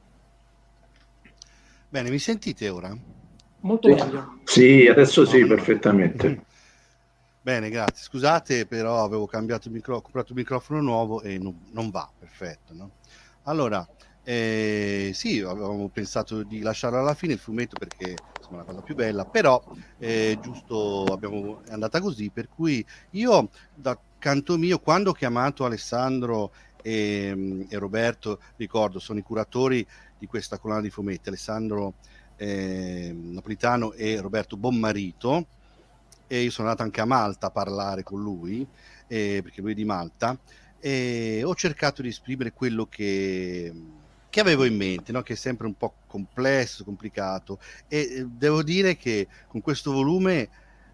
Bene, 1.89 2.11
mi 2.11 2.19
sentite 2.19 2.69
ora? 2.69 2.97
Molto 3.61 3.89
meglio. 3.89 4.39
Sì, 4.45 4.87
adesso 4.87 5.25
sì, 5.25 5.45
perfettamente. 5.47 6.45
Bene, 7.47 7.71
grazie. 7.71 8.03
Scusate, 8.03 8.67
però 8.67 9.05
avevo 9.05 9.25
cambiato 9.27 9.69
il 9.69 9.75
micro- 9.75 10.01
comprato 10.01 10.33
un 10.33 10.39
microfono 10.39 10.81
nuovo 10.81 11.23
e 11.23 11.39
non, 11.39 11.57
non 11.71 11.91
va, 11.91 12.11
perfetto. 12.19 12.75
No? 12.75 12.91
Allora, 13.43 13.89
eh, 14.25 15.13
sì, 15.15 15.39
avevamo 15.43 15.89
pensato 15.89 16.43
di 16.43 16.59
lasciarlo 16.61 16.99
alla 16.99 17.15
fine 17.15 17.35
il 17.35 17.39
fumetto 17.39 17.77
perché 17.77 18.17
insomma, 18.37 18.57
è 18.57 18.65
la 18.65 18.73
cosa 18.73 18.81
più 18.83 18.97
bella, 18.97 19.27
però 19.27 19.63
eh, 19.97 20.39
giusto 20.41 21.13
abbiamo, 21.13 21.63
è 21.63 21.71
andata 21.71 22.01
così, 22.01 22.31
per 22.31 22.49
cui 22.49 22.85
io 23.11 23.49
da 23.73 23.97
canto 24.19 24.57
mio, 24.59 24.81
quando 24.81 25.11
ho 25.11 25.13
chiamato 25.13 25.65
Alessandro 25.65 26.53
e, 26.83 27.65
e 27.69 27.79
Roberto, 27.79 28.41
ricordo, 28.57 28.99
sono 28.99 29.21
i 29.21 29.23
curatori 29.23 29.87
di 30.19 30.27
questa 30.27 30.59
collana 30.59 30.81
di 30.81 30.91
fumetti, 30.91 31.29
Alessandro 31.29 31.95
eh, 32.35 33.15
Napolitano 33.17 33.93
e 33.93 34.21
Roberto 34.21 34.57
Bommarito, 34.57 35.47
e 36.27 36.43
io 36.43 36.51
sono 36.51 36.69
andato 36.69 36.85
anche 36.85 37.01
a 37.01 37.05
Malta 37.05 37.49
a 37.49 37.51
parlare 37.51 38.03
con 38.03 38.21
lui, 38.21 38.67
eh, 39.07 39.41
perché 39.43 39.61
lui 39.61 39.73
è 39.73 39.75
di 39.75 39.85
Malta, 39.85 40.39
e 40.79 41.43
ho 41.45 41.55
cercato 41.55 42.03
di 42.03 42.09
esprimere 42.09 42.53
quello 42.53 42.87
che, 42.87 43.73
che 44.29 44.41
avevo 44.41 44.65
in 44.65 44.77
mente, 44.77 45.13
no? 45.13 45.23
che 45.23 45.33
è 45.35 45.37
sempre 45.37 45.67
un 45.67 45.77
po' 45.77 45.95
complesso, 46.07 46.85
complicato, 46.85 47.59
e 47.89 47.99
eh, 47.99 48.27
devo 48.29 48.63
dire 48.63 48.97
che 48.97 49.27
con 49.47 49.61
questo 49.61 49.93
volume 49.93 50.49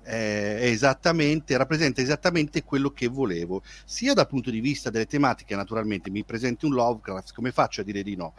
eh, 0.05 0.59
esattamente, 0.63 1.57
rappresenta 1.57 2.01
esattamente 2.01 2.65
quello 2.65 2.91
che 2.91 3.09
volevo, 3.09 3.63
sia 3.85 4.15
dal 4.15 4.27
punto 4.27 4.51
di 4.51 4.61
vista 4.61 4.91
delle 4.91 5.07
tematiche, 5.07 5.57
naturalmente 5.57 6.11
mi 6.11 6.25
presenti 6.25 6.67
un 6.67 6.73
Lovecraft, 6.73 7.33
come 7.35 7.53
faccio 7.53 7.81
a 7.81 7.85
dire 7.85 8.03
di 8.03 8.17
no? 8.17 8.35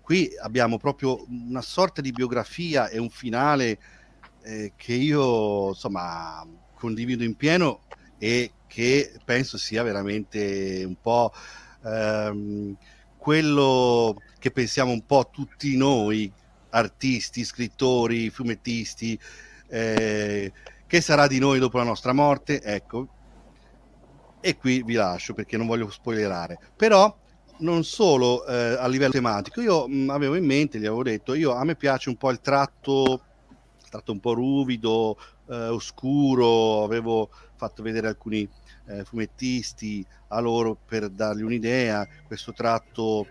Qui 0.00 0.30
abbiamo 0.40 0.78
proprio 0.78 1.24
una 1.28 1.62
sorta 1.62 2.00
di 2.00 2.10
biografia 2.10 2.88
e 2.88 2.98
un 2.98 3.08
finale 3.08 3.78
eh, 4.42 4.72
che 4.76 4.94
io 4.94 5.68
insomma 5.68 6.46
condivido 6.74 7.22
in 7.24 7.36
pieno 7.36 7.82
e 8.18 8.52
che 8.66 9.12
penso 9.24 9.58
sia 9.58 9.82
veramente 9.82 10.82
un 10.86 10.96
po' 11.00 11.32
ehm, 11.84 12.76
quello 13.16 14.16
che 14.38 14.50
pensiamo 14.50 14.90
un 14.90 15.04
po' 15.06 15.28
tutti 15.32 15.76
noi, 15.76 16.32
artisti, 16.70 17.44
scrittori, 17.44 18.30
fumettisti, 18.30 19.18
eh, 19.68 20.52
che 20.86 21.00
sarà 21.00 21.26
di 21.26 21.38
noi 21.38 21.58
dopo 21.58 21.78
la 21.78 21.84
nostra 21.84 22.12
morte, 22.12 22.60
ecco. 22.60 23.08
E 24.40 24.56
qui 24.56 24.82
vi 24.82 24.94
lascio 24.94 25.34
perché 25.34 25.56
non 25.56 25.68
voglio 25.68 25.88
spoilerare. 25.88 26.58
Però 26.76 27.16
non 27.58 27.84
solo 27.84 28.44
eh, 28.44 28.76
a 28.78 28.88
livello 28.88 29.12
tematico, 29.12 29.60
io 29.60 29.86
mh, 29.86 30.10
avevo 30.10 30.34
in 30.34 30.44
mente, 30.44 30.78
gli 30.78 30.86
avevo 30.86 31.04
detto, 31.04 31.34
io, 31.34 31.52
a 31.54 31.64
me 31.64 31.76
piace 31.76 32.08
un 32.08 32.16
po' 32.16 32.30
il 32.30 32.40
tratto, 32.40 33.22
tratto 33.92 34.12
un 34.12 34.20
po' 34.20 34.32
ruvido, 34.32 35.18
eh, 35.50 35.68
oscuro, 35.68 36.82
avevo 36.82 37.28
fatto 37.56 37.82
vedere 37.82 38.08
alcuni 38.08 38.48
eh, 38.86 39.04
fumettisti 39.04 40.04
a 40.28 40.40
loro 40.40 40.78
per 40.86 41.10
dargli 41.10 41.42
un'idea, 41.42 42.08
questo 42.26 42.54
tratto 42.54 43.26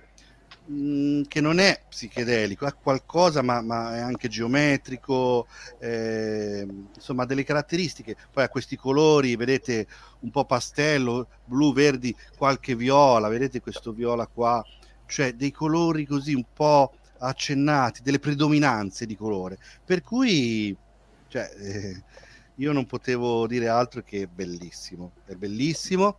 mh, 0.67 0.73
mm, 0.73 1.22
che 1.23 1.41
non 1.41 1.57
è 1.57 1.81
psichedelico, 1.90 2.67
ha 2.67 2.73
qualcosa 2.73 3.41
ma, 3.41 3.61
ma 3.61 3.95
è 3.95 3.99
anche 4.01 4.27
geometrico, 4.27 5.48
eh, 5.80 6.67
insomma 6.93 7.25
delle 7.25 7.43
caratteristiche, 7.43 8.15
poi 8.31 8.43
ha 8.43 8.49
questi 8.49 8.75
colori, 8.75 9.35
vedete 9.35 9.88
un 10.19 10.30
po' 10.30 10.45
pastello, 10.45 11.27
blu, 11.43 11.73
verdi, 11.73 12.15
qualche 12.38 12.75
viola, 12.75 13.30
vedete 13.30 13.61
questo 13.61 13.93
viola 13.93 14.27
qua, 14.27 14.64
cioè 15.07 15.33
dei 15.33 15.51
colori 15.51 16.06
così 16.06 16.35
un 16.35 16.45
po' 16.53 16.93
accennati, 17.22 18.01
delle 18.03 18.19
predominanze 18.19 19.06
di 19.06 19.16
colore, 19.16 19.58
per 19.85 20.01
cui 20.01 20.75
cioè, 21.27 21.50
eh, 21.58 22.03
io 22.56 22.72
non 22.74 22.85
potevo 22.85 23.48
dire 23.48 23.69
altro 23.69 24.01
che 24.01 24.27
bellissimo, 24.27 25.14
è 25.25 25.33
bellissimo. 25.33 26.17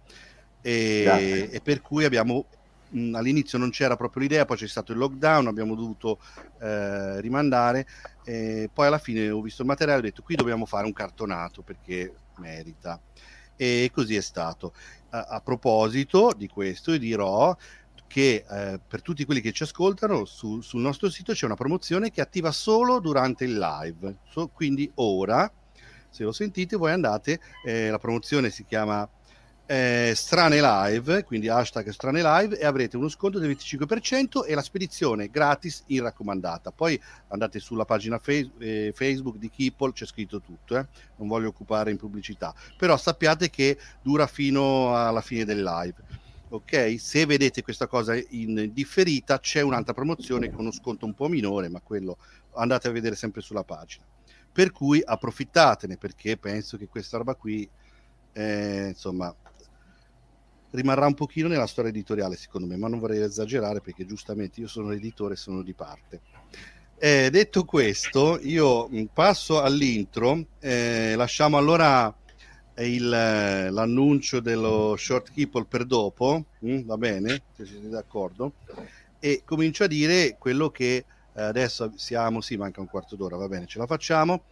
E, 0.64 1.48
e 1.50 1.60
per 1.60 1.82
cui 1.82 2.04
abbiamo 2.04 2.46
mh, 2.90 3.14
all'inizio 3.16 3.58
non 3.58 3.70
c'era 3.70 3.96
proprio 3.96 4.22
l'idea, 4.22 4.44
poi 4.44 4.56
c'è 4.56 4.68
stato 4.68 4.92
il 4.92 4.98
lockdown, 4.98 5.48
abbiamo 5.48 5.74
dovuto 5.74 6.20
eh, 6.60 7.20
rimandare, 7.20 7.86
e 8.24 8.70
poi 8.72 8.86
alla 8.86 8.98
fine 8.98 9.28
ho 9.28 9.40
visto 9.40 9.62
il 9.62 9.68
materiale 9.68 9.98
e 9.98 10.02
ho 10.02 10.06
detto 10.06 10.22
qui 10.22 10.36
dobbiamo 10.36 10.64
fare 10.64 10.86
un 10.86 10.92
cartonato 10.92 11.62
perché 11.62 12.14
merita. 12.36 13.00
E 13.56 13.90
così 13.92 14.14
è 14.14 14.20
stato. 14.20 14.72
A, 15.10 15.24
a 15.24 15.40
proposito 15.40 16.32
di 16.36 16.46
questo, 16.48 16.92
io 16.92 16.98
dirò 16.98 17.56
che 18.12 18.44
eh, 18.46 18.78
per 18.86 19.00
tutti 19.00 19.24
quelli 19.24 19.40
che 19.40 19.52
ci 19.52 19.62
ascoltano 19.62 20.26
su, 20.26 20.60
sul 20.60 20.82
nostro 20.82 21.08
sito 21.08 21.32
c'è 21.32 21.46
una 21.46 21.54
promozione 21.54 22.10
che 22.10 22.20
attiva 22.20 22.52
solo 22.52 23.00
durante 23.00 23.44
il 23.44 23.56
live, 23.56 24.18
so, 24.28 24.48
quindi 24.48 24.90
ora 24.96 25.50
se 26.10 26.22
lo 26.22 26.30
sentite 26.32 26.76
voi 26.76 26.92
andate, 26.92 27.40
eh, 27.64 27.88
la 27.88 27.98
promozione 27.98 28.50
si 28.50 28.66
chiama 28.66 29.08
eh, 29.64 30.12
Strane 30.14 30.60
Live, 30.60 31.24
quindi 31.24 31.48
hashtag 31.48 31.88
Strane 31.88 32.20
Live 32.20 32.58
e 32.58 32.66
avrete 32.66 32.98
uno 32.98 33.08
sconto 33.08 33.38
del 33.38 33.56
25% 33.56 34.44
e 34.46 34.54
la 34.54 34.60
spedizione 34.60 35.30
gratis 35.30 35.84
in 35.86 36.02
raccomandata. 36.02 36.70
Poi 36.70 37.00
andate 37.28 37.60
sulla 37.60 37.86
pagina 37.86 38.18
fe- 38.18 38.50
eh, 38.58 38.92
Facebook 38.94 39.38
di 39.38 39.48
Keeple, 39.48 39.92
c'è 39.92 40.04
scritto 40.04 40.42
tutto, 40.42 40.76
eh? 40.76 40.86
non 41.16 41.28
voglio 41.28 41.48
occupare 41.48 41.90
in 41.90 41.96
pubblicità, 41.96 42.54
però 42.76 42.98
sappiate 42.98 43.48
che 43.48 43.78
dura 44.02 44.26
fino 44.26 44.94
alla 44.94 45.22
fine 45.22 45.46
del 45.46 45.62
live. 45.62 46.21
Ok, 46.52 46.96
se 46.98 47.24
vedete 47.24 47.62
questa 47.62 47.86
cosa 47.86 48.14
in 48.14 48.72
differita 48.74 49.38
c'è 49.38 49.62
un'altra 49.62 49.94
promozione 49.94 50.50
con 50.50 50.60
uno 50.60 50.70
sconto 50.70 51.06
un 51.06 51.14
po' 51.14 51.28
minore, 51.28 51.70
ma 51.70 51.80
quello 51.80 52.18
andate 52.56 52.88
a 52.88 52.90
vedere 52.90 53.16
sempre 53.16 53.40
sulla 53.40 53.64
pagina. 53.64 54.04
Per 54.52 54.70
cui 54.70 55.00
approfittatene 55.02 55.96
perché 55.96 56.36
penso 56.36 56.76
che 56.76 56.88
questa 56.88 57.16
roba 57.16 57.36
qui, 57.36 57.66
eh, 58.34 58.88
insomma, 58.88 59.34
rimarrà 60.72 61.06
un 61.06 61.14
pochino 61.14 61.48
nella 61.48 61.66
storia 61.66 61.90
editoriale 61.90 62.36
secondo 62.36 62.66
me, 62.66 62.76
ma 62.76 62.86
non 62.86 62.98
vorrei 62.98 63.22
esagerare 63.22 63.80
perché 63.80 64.04
giustamente 64.04 64.60
io 64.60 64.68
sono 64.68 64.90
l'editore 64.90 65.32
e 65.32 65.38
sono 65.38 65.62
di 65.62 65.72
parte. 65.72 66.20
Eh, 66.98 67.30
detto 67.30 67.64
questo, 67.64 68.38
io 68.42 68.90
mm, 68.90 69.04
passo 69.14 69.62
all'intro, 69.62 70.48
eh, 70.60 71.14
lasciamo 71.16 71.56
allora 71.56 72.14
il, 72.80 73.08
l'annuncio 73.08 74.40
dello 74.40 74.94
short 74.96 75.32
keeper 75.32 75.64
per 75.64 75.84
dopo, 75.84 76.44
mm, 76.64 76.80
va 76.84 76.96
bene, 76.96 77.42
se 77.56 77.66
siete 77.66 77.88
d'accordo, 77.88 78.52
e 79.18 79.42
comincio 79.44 79.84
a 79.84 79.86
dire 79.86 80.36
quello 80.38 80.70
che 80.70 81.04
eh, 81.34 81.42
adesso 81.42 81.92
siamo, 81.96 82.40
sì, 82.40 82.56
manca 82.56 82.80
un 82.80 82.88
quarto 82.88 83.16
d'ora, 83.16 83.36
va 83.36 83.48
bene, 83.48 83.66
ce 83.66 83.78
la 83.78 83.86
facciamo. 83.86 84.44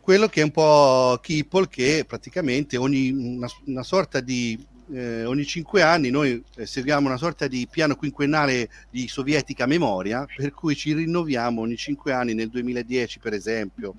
Quello 0.00 0.26
che 0.28 0.40
è 0.40 0.44
un 0.44 0.50
po' 0.50 1.18
Keeple, 1.22 1.68
che 1.68 2.04
praticamente 2.06 2.76
ogni 2.76 3.10
una, 3.10 3.48
una 3.66 3.82
sorta 3.82 4.20
di 4.20 4.58
eh, 4.90 5.24
ogni 5.24 5.44
cinque 5.44 5.82
anni 5.82 6.08
noi 6.08 6.42
eh, 6.56 6.64
seguiamo 6.64 7.06
una 7.06 7.18
sorta 7.18 7.46
di 7.46 7.66
piano 7.70 7.94
quinquennale 7.94 8.70
di 8.90 9.06
sovietica 9.06 9.66
memoria, 9.66 10.26
per 10.34 10.52
cui 10.52 10.74
ci 10.74 10.94
rinnoviamo 10.94 11.60
ogni 11.60 11.76
cinque 11.76 12.12
anni, 12.12 12.34
nel 12.34 12.48
2010 12.48 13.18
per 13.18 13.34
esempio 13.34 13.94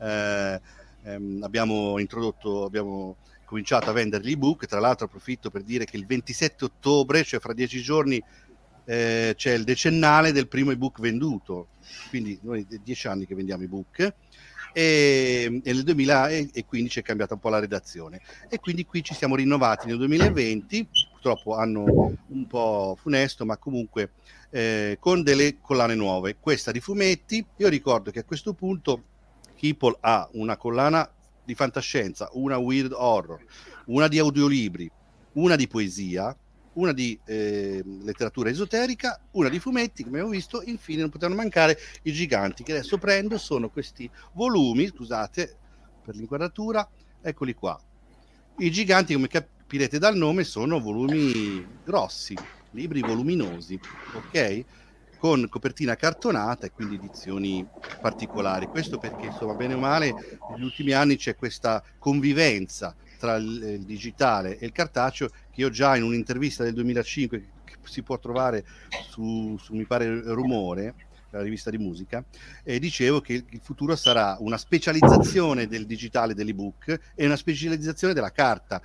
eh, 0.00 0.60
ehm, 1.04 1.42
abbiamo 1.42 1.98
introdotto, 1.98 2.64
abbiamo 2.64 3.16
cominciato 3.44 3.90
a 3.90 3.92
vendere 3.92 4.22
l'ebook, 4.22 4.66
tra 4.66 4.78
l'altro 4.78 5.06
approfitto 5.06 5.50
per 5.50 5.62
dire 5.62 5.84
che 5.84 5.96
il 5.96 6.06
27 6.06 6.64
ottobre, 6.64 7.24
cioè 7.24 7.40
fra 7.40 7.52
dieci 7.52 7.82
giorni, 7.82 8.22
eh, 8.84 9.34
c'è 9.36 9.52
il 9.52 9.64
decennale 9.64 10.32
del 10.32 10.48
primo 10.48 10.70
ebook 10.70 11.00
venduto, 11.00 11.68
quindi 12.08 12.38
noi 12.42 12.66
è 12.68 12.76
dieci 12.82 13.08
anni 13.08 13.26
che 13.26 13.34
vendiamo 13.34 13.64
ebook. 13.64 14.14
E, 14.72 15.60
e 15.64 15.72
nel 15.72 15.82
2015 15.82 17.00
è 17.00 17.02
cambiata 17.02 17.34
un 17.34 17.40
po' 17.40 17.48
la 17.48 17.58
redazione. 17.58 18.20
E 18.48 18.60
quindi 18.60 18.86
qui 18.86 19.02
ci 19.02 19.14
siamo 19.14 19.34
rinnovati 19.34 19.88
nel 19.88 19.96
2020, 19.96 20.88
purtroppo 21.10 21.56
hanno 21.56 22.16
un 22.28 22.46
po' 22.46 22.96
funesto, 23.00 23.44
ma 23.44 23.56
comunque 23.56 24.12
eh, 24.50 24.96
con 25.00 25.22
delle 25.22 25.58
collane 25.60 25.94
nuove. 25.94 26.36
Questa 26.38 26.70
di 26.70 26.80
fumetti, 26.80 27.44
io 27.56 27.68
ricordo 27.68 28.10
che 28.10 28.20
a 28.20 28.24
questo 28.24 28.52
punto 28.54 29.04
Keeple 29.60 29.98
ha 30.00 30.26
una 30.32 30.56
collana 30.56 31.06
di 31.44 31.54
fantascienza, 31.54 32.30
una 32.32 32.56
weird 32.56 32.92
horror, 32.92 33.44
una 33.86 34.08
di 34.08 34.18
audiolibri, 34.18 34.90
una 35.32 35.54
di 35.54 35.68
poesia, 35.68 36.34
una 36.74 36.94
di 36.94 37.18
eh, 37.26 37.82
letteratura 37.84 38.48
esoterica, 38.48 39.20
una 39.32 39.50
di 39.50 39.58
fumetti, 39.58 40.02
come 40.02 40.16
abbiamo 40.16 40.34
visto, 40.34 40.62
infine 40.64 41.02
non 41.02 41.10
potevano 41.10 41.38
mancare 41.38 41.78
i 42.04 42.12
giganti, 42.12 42.62
che 42.62 42.72
adesso 42.72 42.96
prendo, 42.96 43.36
sono 43.36 43.68
questi 43.68 44.10
volumi, 44.32 44.86
scusate 44.86 45.56
per 46.02 46.14
l'inquadratura, 46.14 46.88
eccoli 47.20 47.52
qua. 47.52 47.78
I 48.60 48.70
giganti, 48.70 49.12
come 49.12 49.28
capirete 49.28 49.98
dal 49.98 50.16
nome, 50.16 50.44
sono 50.44 50.80
volumi 50.80 51.66
grossi, 51.84 52.34
libri 52.70 53.02
voluminosi, 53.02 53.78
ok? 54.14 54.64
Con 55.20 55.50
copertina 55.50 55.96
cartonata 55.96 56.66
e 56.66 56.70
quindi 56.72 56.94
edizioni 56.94 57.66
particolari. 58.00 58.66
Questo 58.66 58.96
perché, 58.96 59.26
insomma, 59.26 59.52
bene 59.52 59.74
o 59.74 59.78
male, 59.78 60.14
negli 60.50 60.64
ultimi 60.64 60.92
anni 60.92 61.16
c'è 61.16 61.36
questa 61.36 61.82
convivenza 61.98 62.96
tra 63.18 63.36
il, 63.36 63.62
il 63.62 63.84
digitale 63.84 64.56
e 64.58 64.64
il 64.64 64.72
cartaceo 64.72 65.28
che 65.28 65.60
io 65.60 65.68
già 65.68 65.94
in 65.94 66.04
un'intervista 66.04 66.64
del 66.64 66.72
2005 66.72 67.48
che 67.64 67.76
si 67.82 68.02
può 68.02 68.18
trovare 68.18 68.64
su, 69.10 69.58
su 69.60 69.74
mi 69.74 69.84
pare 69.84 70.22
Rumore 70.32 70.94
la 71.30 71.42
rivista 71.42 71.70
di 71.70 71.78
musica, 71.78 72.24
e 72.64 72.78
dicevo 72.78 73.20
che 73.20 73.44
il 73.48 73.60
futuro 73.62 73.94
sarà 73.96 74.36
una 74.40 74.56
specializzazione 74.56 75.66
del 75.66 75.86
digitale 75.86 76.34
dell'ebook 76.34 76.98
e 77.14 77.24
una 77.24 77.36
specializzazione 77.36 78.14
della 78.14 78.32
carta, 78.32 78.82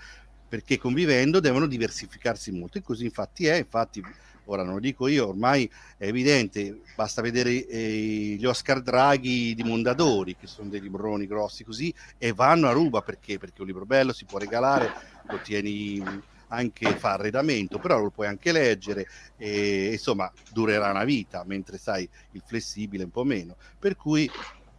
perché 0.48 0.78
convivendo 0.78 1.40
devono 1.40 1.66
diversificarsi 1.66 2.52
molto 2.52 2.78
e 2.78 2.82
così 2.82 3.06
infatti 3.06 3.48
è, 3.48 3.56
infatti 3.56 4.04
ora 4.46 4.64
non 4.64 4.76
lo 4.76 4.80
dico 4.80 5.08
io, 5.08 5.28
ormai 5.28 5.70
è 5.98 6.08
evidente, 6.08 6.82
basta 6.96 7.22
vedere 7.22 7.66
eh, 7.66 8.36
gli 8.38 8.46
Oscar 8.46 8.82
Draghi 8.82 9.54
di 9.56 9.64
Mondadori, 9.64 10.36
che 10.36 10.48
sono 10.48 10.70
dei 10.70 10.82
libroni 10.82 11.28
grossi 11.28 11.64
così, 11.64 11.94
e 12.18 12.34
vanno 12.34 12.68
a 12.68 12.72
ruba 12.72 13.02
perché? 13.02 13.38
Perché 13.38 13.62
un 13.62 13.68
libro 13.68 13.86
bello 13.86 14.14
si 14.14 14.26
può 14.26 14.38
regalare, 14.38 14.92
lo 15.28 15.40
tieni 15.42 16.04
anche 16.48 16.96
fa 16.96 17.14
arredamento, 17.14 17.80
però 17.80 18.00
lo 18.00 18.12
puoi 18.12 18.28
anche 18.28 18.52
leggere 18.52 19.08
e 19.36 19.90
insomma 19.94 20.32
durerà 20.52 20.92
una 20.92 21.04
vita, 21.04 21.44
mentre 21.46 21.78
sai 21.78 22.08
il 22.32 22.44
flessibile 22.46 23.04
un 23.04 23.12
po' 23.12 23.24
meno. 23.24 23.58
Per 23.80 23.96
cui 23.96 24.30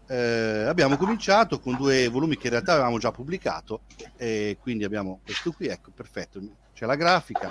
eh, 0.09 0.65
abbiamo 0.67 0.97
cominciato 0.97 1.59
con 1.59 1.77
due 1.77 2.09
volumi 2.09 2.37
che 2.37 2.47
in 2.47 2.53
realtà 2.53 2.75
avevamo 2.75 2.99
già 2.99 3.11
pubblicato 3.11 3.83
e 4.17 4.57
quindi 4.61 4.85
abbiamo 4.85 5.21
questo 5.25 5.53
qui, 5.53 5.67
ecco, 5.67 5.91
perfetto, 5.91 6.41
c'è 6.73 6.87
la 6.87 6.97
grafica. 6.97 7.49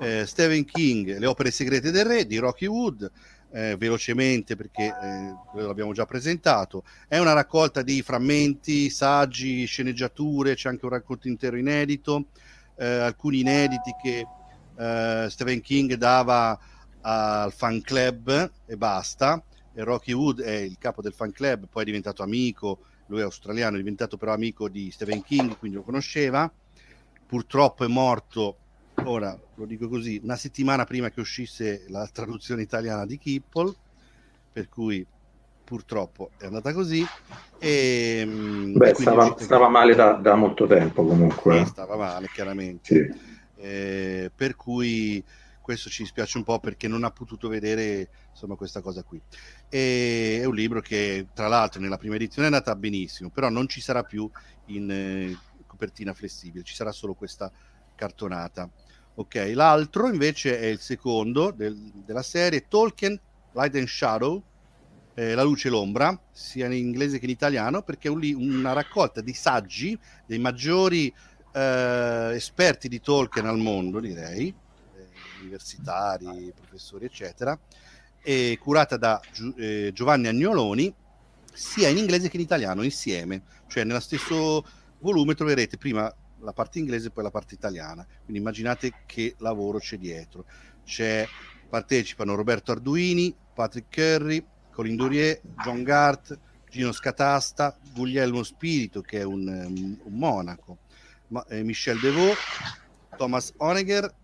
Eh, 0.00 0.26
Stephen 0.26 0.64
King, 0.64 1.18
Le 1.18 1.26
opere 1.26 1.50
segrete 1.50 1.90
del 1.90 2.04
re 2.04 2.26
di 2.26 2.38
Rocky 2.38 2.66
Wood, 2.66 3.10
eh, 3.50 3.76
velocemente 3.76 4.56
perché 4.56 4.84
eh, 4.84 5.34
l'abbiamo 5.60 5.92
già 5.92 6.06
presentato. 6.06 6.84
È 7.06 7.18
una 7.18 7.32
raccolta 7.32 7.82
di 7.82 8.02
frammenti, 8.02 8.90
saggi, 8.90 9.64
sceneggiature, 9.64 10.54
c'è 10.54 10.68
anche 10.68 10.84
un 10.84 10.92
racconto 10.92 11.28
intero 11.28 11.56
inedito 11.56 12.26
eh, 12.78 12.86
alcuni 12.86 13.40
inediti 13.40 13.94
che 14.00 14.26
eh, 14.76 15.26
Stephen 15.28 15.60
King 15.60 15.94
dava 15.94 16.58
al 17.00 17.52
fan 17.52 17.80
club 17.82 18.52
e 18.66 18.76
basta. 18.76 19.42
E 19.74 19.84
Rocky 19.84 20.12
Wood 20.12 20.40
è 20.40 20.56
il 20.56 20.76
capo 20.78 21.02
del 21.02 21.12
fan 21.12 21.32
club, 21.32 21.66
poi 21.68 21.82
è 21.82 21.84
diventato 21.84 22.22
amico, 22.22 22.80
lui 23.06 23.20
è 23.20 23.22
australiano, 23.22 23.76
è 23.76 23.78
diventato 23.78 24.16
però 24.16 24.32
amico 24.32 24.68
di 24.68 24.90
Stephen 24.90 25.22
King, 25.22 25.56
quindi 25.56 25.76
lo 25.76 25.82
conosceva. 25.82 26.50
Purtroppo 27.26 27.84
è 27.84 27.88
morto, 27.88 28.56
ora 29.04 29.38
lo 29.54 29.64
dico 29.64 29.88
così, 29.88 30.20
una 30.22 30.36
settimana 30.36 30.84
prima 30.84 31.10
che 31.10 31.20
uscisse 31.20 31.84
la 31.88 32.08
traduzione 32.12 32.62
italiana 32.62 33.06
di 33.06 33.18
Kipple, 33.18 33.74
per 34.52 34.68
cui 34.68 35.06
purtroppo 35.64 36.30
è 36.38 36.46
andata 36.46 36.72
così. 36.72 37.04
E, 37.58 38.22
mm, 38.24 38.76
Beh, 38.76 38.94
stava, 38.94 39.36
stava, 39.38 39.68
male 39.68 39.94
da, 39.94 40.12
da, 40.12 40.34
molto 40.34 40.66
tempo 40.66 41.04
comunque. 41.04 41.66
Stava 41.66 41.96
male, 41.96 42.28
chiaramente. 42.32 42.94
Sì. 42.94 43.36
Eh, 43.60 44.30
per 44.34 44.56
cui 44.56 45.22
questo 45.60 45.90
ci 45.90 46.06
spiace 46.06 46.38
un 46.38 46.44
po' 46.44 46.60
perché 46.60 46.88
non 46.88 47.04
ha 47.04 47.10
potuto 47.10 47.48
vedere 47.48 48.08
insomma 48.30 48.54
questa 48.54 48.80
cosa 48.80 49.02
qui. 49.02 49.20
E, 49.68 50.38
è 50.40 50.44
un 50.46 50.54
libro 50.54 50.80
che 50.80 51.26
tra 51.34 51.48
l'altro 51.48 51.80
nella 51.80 51.98
prima 51.98 52.14
edizione 52.14 52.48
è 52.48 52.50
andata 52.50 52.74
benissimo, 52.74 53.28
però 53.28 53.50
non 53.50 53.68
ci 53.68 53.82
sarà 53.82 54.02
più 54.02 54.30
in 54.66 54.90
eh, 54.90 55.36
copertina 55.66 56.14
flessibile, 56.14 56.64
ci 56.64 56.74
sarà 56.74 56.92
solo 56.92 57.12
questa 57.12 57.52
cartonata. 57.94 58.70
Ok, 59.18 59.50
l'altro 59.52 60.06
invece 60.06 60.60
è 60.60 60.66
il 60.66 60.78
secondo 60.78 61.50
del, 61.50 61.74
della 62.04 62.22
serie 62.22 62.68
Tolkien 62.68 63.18
Light 63.50 63.74
and 63.74 63.88
Shadow 63.88 64.40
eh, 65.14 65.34
La 65.34 65.42
luce 65.42 65.66
e 65.66 65.70
l'ombra, 65.72 66.16
sia 66.30 66.66
in 66.66 66.72
inglese 66.74 67.18
che 67.18 67.24
in 67.24 67.32
italiano, 67.32 67.82
perché 67.82 68.06
è 68.06 68.10
un, 68.12 68.22
una 68.36 68.72
raccolta 68.72 69.20
di 69.20 69.32
saggi 69.32 69.98
dei 70.24 70.38
maggiori 70.38 71.12
eh, 71.52 72.30
esperti 72.34 72.86
di 72.86 73.00
Tolkien 73.00 73.46
al 73.46 73.58
mondo, 73.58 73.98
direi, 73.98 74.46
eh, 74.46 75.06
universitari, 75.40 76.52
professori, 76.54 77.06
eccetera, 77.06 77.58
curata 78.60 78.96
da 78.96 79.20
Gio- 79.32 79.56
eh, 79.56 79.90
Giovanni 79.92 80.28
Agnoloni, 80.28 80.94
sia 81.52 81.88
in 81.88 81.96
inglese 81.96 82.28
che 82.28 82.36
in 82.36 82.42
italiano, 82.42 82.84
insieme, 82.84 83.42
cioè 83.66 83.82
nello 83.82 83.98
stesso 83.98 84.64
volume 85.00 85.34
troverete 85.34 85.76
prima 85.76 86.14
la 86.40 86.52
parte 86.52 86.78
inglese 86.78 87.08
e 87.08 87.10
poi 87.10 87.22
la 87.24 87.30
parte 87.30 87.54
italiana. 87.54 88.06
Quindi 88.22 88.38
immaginate 88.38 88.92
che 89.06 89.34
lavoro 89.38 89.78
c'è 89.78 89.98
dietro. 89.98 90.44
C'è, 90.84 91.26
partecipano 91.68 92.34
Roberto 92.34 92.72
Arduini, 92.72 93.34
Patrick 93.54 93.92
Curry, 93.92 94.44
Colin 94.72 94.96
Durier, 94.96 95.40
John 95.62 95.82
Gart, 95.82 96.38
Gino 96.70 96.92
Scatasta, 96.92 97.76
Guglielmo 97.92 98.42
Spirito, 98.42 99.00
che 99.00 99.20
è 99.20 99.24
un, 99.24 99.96
un 100.02 100.18
monaco, 100.18 100.78
ma, 101.28 101.44
eh, 101.46 101.62
Michel 101.62 101.98
Devaux, 101.98 102.36
Thomas 103.16 103.52
Honegger, 103.56 104.14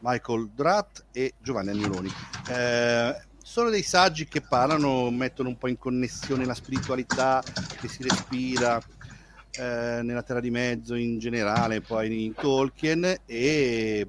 Michael 0.00 0.50
Dratt 0.54 1.04
e 1.12 1.34
Giovanni 1.40 1.70
Agnoloni. 1.70 2.10
Eh, 2.48 3.28
sono 3.42 3.70
dei 3.70 3.82
saggi 3.82 4.26
che 4.26 4.40
parlano, 4.40 5.10
mettono 5.10 5.48
un 5.48 5.58
po' 5.58 5.68
in 5.68 5.78
connessione 5.78 6.44
la 6.44 6.54
spiritualità 6.54 7.42
che 7.80 7.88
si 7.88 8.02
respira 8.02 8.80
eh, 9.52 10.00
nella 10.02 10.22
Terra 10.22 10.40
di 10.40 10.50
Mezzo 10.50 10.94
in 10.94 11.18
generale, 11.18 11.80
poi 11.80 12.24
in 12.24 12.34
Tolkien 12.34 13.22
e 13.26 14.06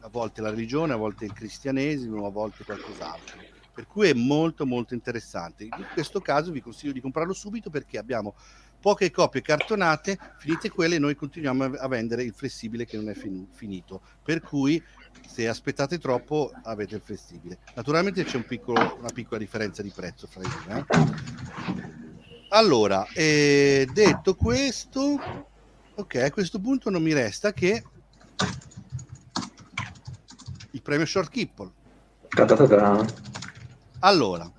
a 0.00 0.08
volte 0.08 0.40
la 0.40 0.50
religione, 0.50 0.92
a 0.92 0.96
volte 0.96 1.24
il 1.24 1.32
cristianesimo, 1.32 2.26
a 2.26 2.30
volte 2.30 2.64
qualcos'altro 2.64 3.52
per 3.72 3.86
cui 3.86 4.08
è 4.08 4.14
molto 4.14 4.66
molto 4.66 4.94
interessante. 4.94 5.64
In 5.64 5.86
questo 5.92 6.20
caso 6.20 6.52
vi 6.52 6.60
consiglio 6.60 6.92
di 6.92 7.00
comprarlo 7.00 7.32
subito 7.32 7.70
perché 7.70 7.98
abbiamo 7.98 8.34
poche 8.80 9.10
copie 9.10 9.40
cartonate, 9.40 10.18
finite 10.38 10.68
quelle 10.68 10.98
noi 10.98 11.14
continuiamo 11.14 11.64
a 11.64 11.88
vendere 11.88 12.24
il 12.24 12.34
flessibile 12.34 12.84
che 12.84 12.96
non 12.96 13.08
è 13.08 13.14
fin- 13.14 13.46
finito, 13.52 14.02
per 14.22 14.40
cui 14.40 14.82
se 15.26 15.48
aspettate 15.48 15.98
troppo 15.98 16.50
avete 16.64 16.96
il 16.96 17.00
flessibile. 17.00 17.58
Naturalmente 17.74 18.24
c'è 18.24 18.36
un 18.36 18.44
piccolo, 18.44 18.96
una 18.98 19.10
piccola 19.10 19.38
differenza 19.38 19.82
di 19.82 19.92
prezzo 19.94 20.26
fra 20.26 20.42
i 20.42 20.48
due. 20.48 20.84
Eh? 21.96 22.01
Allora, 22.54 23.06
eh, 23.14 23.88
detto 23.94 24.34
questo, 24.34 25.18
ok, 25.94 26.14
a 26.16 26.30
questo 26.30 26.60
punto 26.60 26.90
non 26.90 27.02
mi 27.02 27.14
resta 27.14 27.54
che 27.54 27.82
il 30.72 30.82
premio 30.82 31.06
Short 31.06 31.30
Kipple. 31.30 31.70
Allora, 34.00 34.52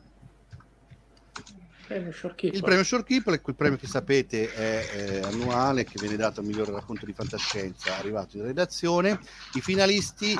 il 2.57 2.63
premio 2.63 2.83
Short 2.83 3.05
Keeper 3.05 3.35
è 3.35 3.41
quel 3.41 3.55
premio 3.55 3.77
che 3.77 3.85
sapete 3.85 4.51
è, 4.51 4.89
è 4.89 5.21
annuale 5.21 5.83
che 5.83 5.99
viene 5.99 6.15
dato 6.15 6.39
al 6.39 6.47
migliore 6.47 6.71
racconto 6.71 7.05
di 7.05 7.13
fantascienza 7.13 7.95
arrivato 7.95 8.37
in 8.37 8.43
redazione. 8.43 9.19
I 9.53 9.61
finalisti 9.61 10.35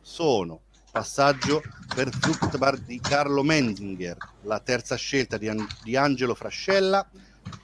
sono 0.00 0.63
passaggio 0.94 1.60
per 1.92 2.08
Fruchtbar 2.08 2.78
di 2.78 3.00
Carlo 3.00 3.42
Menzinger, 3.42 4.16
la 4.42 4.60
terza 4.60 4.94
scelta 4.94 5.36
di, 5.38 5.48
An- 5.48 5.66
di 5.82 5.96
Angelo 5.96 6.36
Frascella, 6.36 7.04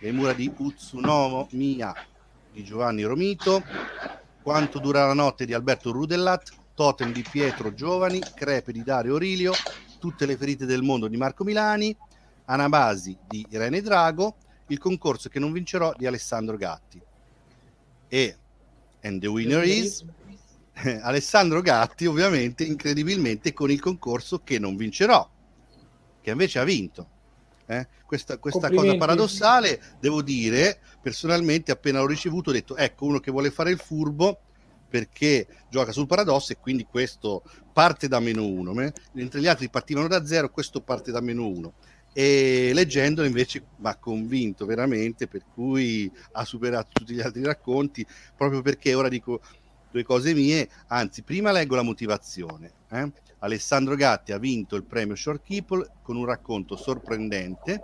le 0.00 0.10
mura 0.10 0.32
di 0.32 0.52
Utsunomo 0.56 1.46
Mia 1.52 1.94
di 2.52 2.64
Giovanni 2.64 3.04
Romito, 3.04 3.62
Quanto 4.42 4.80
dura 4.80 5.06
la 5.06 5.12
notte 5.12 5.46
di 5.46 5.54
Alberto 5.54 5.92
Rudellat, 5.92 6.50
Totem 6.74 7.12
di 7.12 7.22
Pietro 7.22 7.72
Giovani, 7.72 8.18
Crepe 8.34 8.72
di 8.72 8.82
Dario 8.82 9.14
Orilio, 9.14 9.52
Tutte 10.00 10.26
le 10.26 10.36
ferite 10.36 10.66
del 10.66 10.82
mondo 10.82 11.06
di 11.06 11.16
Marco 11.16 11.44
Milani, 11.44 11.96
Anabasi 12.46 13.16
di 13.28 13.46
Irene 13.50 13.80
Drago, 13.80 14.34
Il 14.66 14.78
concorso 14.78 15.28
che 15.28 15.38
non 15.38 15.52
vincerò 15.52 15.94
di 15.96 16.06
Alessandro 16.06 16.56
Gatti. 16.56 17.00
E 18.08 18.36
And 19.02 19.20
the 19.20 19.28
winner 19.28 19.62
is 19.62 20.04
Alessandro 21.02 21.60
Gatti, 21.60 22.06
ovviamente, 22.06 22.64
incredibilmente 22.64 23.52
con 23.52 23.70
il 23.70 23.80
concorso 23.80 24.40
che 24.42 24.58
non 24.58 24.76
vincerò, 24.76 25.28
che 26.20 26.30
invece 26.30 26.58
ha 26.58 26.64
vinto. 26.64 27.08
Eh? 27.66 27.86
Questa, 28.04 28.38
questa 28.38 28.70
cosa 28.70 28.96
paradossale, 28.96 29.80
devo 30.00 30.22
dire, 30.22 30.80
personalmente 31.00 31.70
appena 31.70 32.00
l'ho 32.00 32.06
ricevuto 32.06 32.50
ho 32.50 32.52
detto, 32.52 32.76
ecco 32.76 33.06
uno 33.06 33.20
che 33.20 33.30
vuole 33.30 33.50
fare 33.50 33.70
il 33.70 33.78
furbo, 33.78 34.40
perché 34.88 35.46
gioca 35.70 35.92
sul 35.92 36.08
paradosso 36.08 36.52
e 36.52 36.58
quindi 36.58 36.84
questo 36.84 37.44
parte 37.72 38.08
da 38.08 38.18
meno 38.18 38.44
uno, 38.44 38.72
mentre 38.72 39.40
gli 39.40 39.46
altri 39.46 39.70
partivano 39.70 40.08
da 40.08 40.26
zero, 40.26 40.50
questo 40.50 40.80
parte 40.80 41.12
da 41.12 41.20
meno 41.20 41.46
uno. 41.46 41.74
E 42.12 42.72
leggendolo 42.74 43.28
invece 43.28 43.62
mi 43.76 43.86
ha 43.86 43.94
convinto 43.94 44.66
veramente, 44.66 45.28
per 45.28 45.44
cui 45.54 46.10
ha 46.32 46.44
superato 46.44 46.88
tutti 46.92 47.14
gli 47.14 47.20
altri 47.20 47.44
racconti, 47.44 48.04
proprio 48.36 48.62
perché 48.62 48.94
ora 48.94 49.08
dico 49.08 49.40
due 49.90 50.04
cose 50.04 50.34
mie, 50.34 50.68
anzi 50.88 51.22
prima 51.22 51.52
leggo 51.52 51.74
la 51.74 51.82
motivazione. 51.82 52.72
Eh? 52.90 53.10
Alessandro 53.40 53.96
Gatti 53.96 54.32
ha 54.32 54.38
vinto 54.38 54.76
il 54.76 54.84
premio 54.84 55.14
Short 55.16 55.42
Keeple 55.42 55.90
con 56.02 56.16
un 56.16 56.24
racconto 56.24 56.76
sorprendente, 56.76 57.82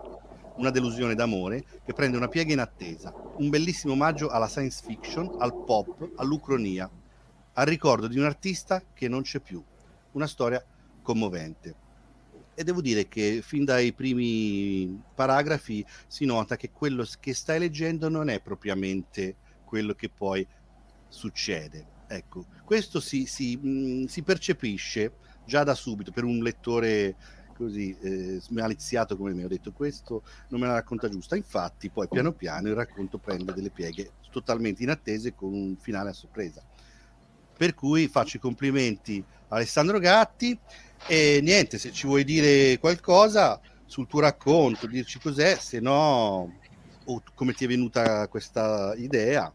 una 0.57 0.71
delusione 0.71 1.15
d'amore 1.15 1.65
che 1.85 1.93
prende 1.93 2.17
una 2.17 2.29
piega 2.29 2.53
inattesa, 2.53 3.13
un 3.37 3.49
bellissimo 3.49 3.93
omaggio 3.95 4.29
alla 4.29 4.49
science 4.49 4.83
fiction, 4.85 5.37
al 5.39 5.65
pop, 5.65 6.13
all'ucronia, 6.17 6.89
al 7.55 7.67
ricordo 7.67 8.07
di 8.07 8.19
un 8.19 8.25
artista 8.25 8.83
che 8.93 9.09
non 9.09 9.23
c'è 9.23 9.41
più, 9.41 9.63
una 10.13 10.27
storia 10.27 10.65
commovente. 11.03 11.85
E 12.55 12.65
devo 12.65 12.81
dire 12.81 13.07
che 13.07 13.41
fin 13.43 13.65
dai 13.65 13.93
primi 13.93 15.03
paragrafi 15.15 15.85
si 16.07 16.25
nota 16.25 16.57
che 16.57 16.71
quello 16.71 17.07
che 17.21 17.35
stai 17.35 17.59
leggendo 17.59 18.09
non 18.09 18.31
è 18.31 18.41
propriamente 18.41 19.37
quello 19.65 19.93
che 19.93 20.09
poi 20.09 20.47
succede. 21.09 21.96
Ecco, 22.09 22.47
questo 22.65 23.01
si, 23.01 23.27
si, 23.27 23.57
mh, 23.57 24.05
si 24.07 24.23
percepisce 24.23 25.13
già 25.45 25.63
da 25.63 25.75
subito 25.75 26.13
per 26.13 26.25
un 26.25 26.39
lettore 26.43 27.17
così 27.57 27.97
eh, 28.03 28.39
smaliziato 28.39 29.17
come 29.17 29.33
mi 29.33 29.43
ho 29.43 29.49
detto 29.49 29.73
questo 29.73 30.23
non 30.49 30.61
me 30.61 30.67
la 30.67 30.75
racconta 30.75 31.09
giusta. 31.09 31.37
Infatti 31.37 31.89
poi 31.89 32.09
piano 32.09 32.33
piano 32.33 32.69
il 32.69 32.75
racconto 32.75 33.19
prende 33.19 33.53
delle 33.53 33.71
pieghe 33.71 34.13
totalmente 34.31 34.83
inattese 34.83 35.35
con 35.35 35.53
un 35.53 35.77
finale 35.77 36.11
a 36.11 36.13
sorpresa. 36.13 36.63
Per 37.57 37.75
cui 37.75 38.07
faccio 38.07 38.37
i 38.37 38.41
complimenti 38.41 39.25
a 39.49 39.57
Alessandro 39.57 39.99
Gatti 39.99 40.59
e 41.07 41.41
niente 41.43 41.79
se 41.79 41.91
ci 41.93 42.07
vuoi 42.07 42.25
dire 42.25 42.79
qualcosa 42.79 43.61
sul 43.87 44.07
tuo 44.07 44.21
racconto 44.21 44.87
dirci 44.87 45.19
cos'è 45.21 45.57
se 45.57 45.79
no 45.79 46.59
o 47.05 47.23
come 47.35 47.53
ti 47.53 47.65
è 47.65 47.69
venuta 47.69 48.27
questa 48.27 48.95
idea 48.97 49.53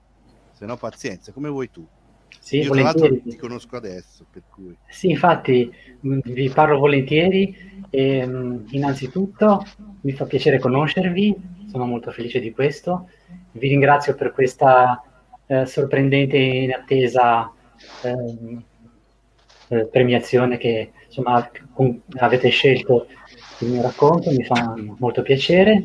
se 0.53 0.65
no 0.65 0.77
pazienza 0.77 1.33
come 1.33 1.49
vuoi 1.49 1.69
tu 1.69 1.85
sì, 2.39 2.59
io 2.59 2.69
volentieri. 2.69 3.21
ti 3.23 3.35
conosco 3.35 3.75
adesso 3.75 4.25
per 4.29 4.43
cui 4.49 4.75
Sì, 4.87 5.09
infatti 5.09 5.71
mh, 5.99 6.19
vi 6.23 6.49
parlo 6.49 6.79
volentieri 6.79 7.85
e 7.89 8.25
mh, 8.25 8.67
innanzitutto 8.71 9.65
mi 10.01 10.11
fa 10.13 10.25
piacere 10.25 10.59
conoscervi, 10.59 11.35
sono 11.69 11.85
molto 11.85 12.11
felice 12.11 12.39
di 12.39 12.51
questo. 12.51 13.09
Vi 13.51 13.67
ringrazio 13.67 14.15
per 14.15 14.31
questa 14.31 15.01
eh, 15.45 15.65
sorprendente 15.65 16.37
e 16.37 16.63
inattesa 16.63 17.51
ehm, 18.03 18.63
eh, 19.67 19.85
premiazione 19.85 20.57
che 20.57 20.91
insomma 21.05 21.49
avete 22.17 22.49
scelto 22.49 23.07
il 23.59 23.69
mio 23.69 23.81
racconto, 23.81 24.31
mi 24.31 24.43
fa 24.43 24.73
molto 24.97 25.21
piacere. 25.21 25.83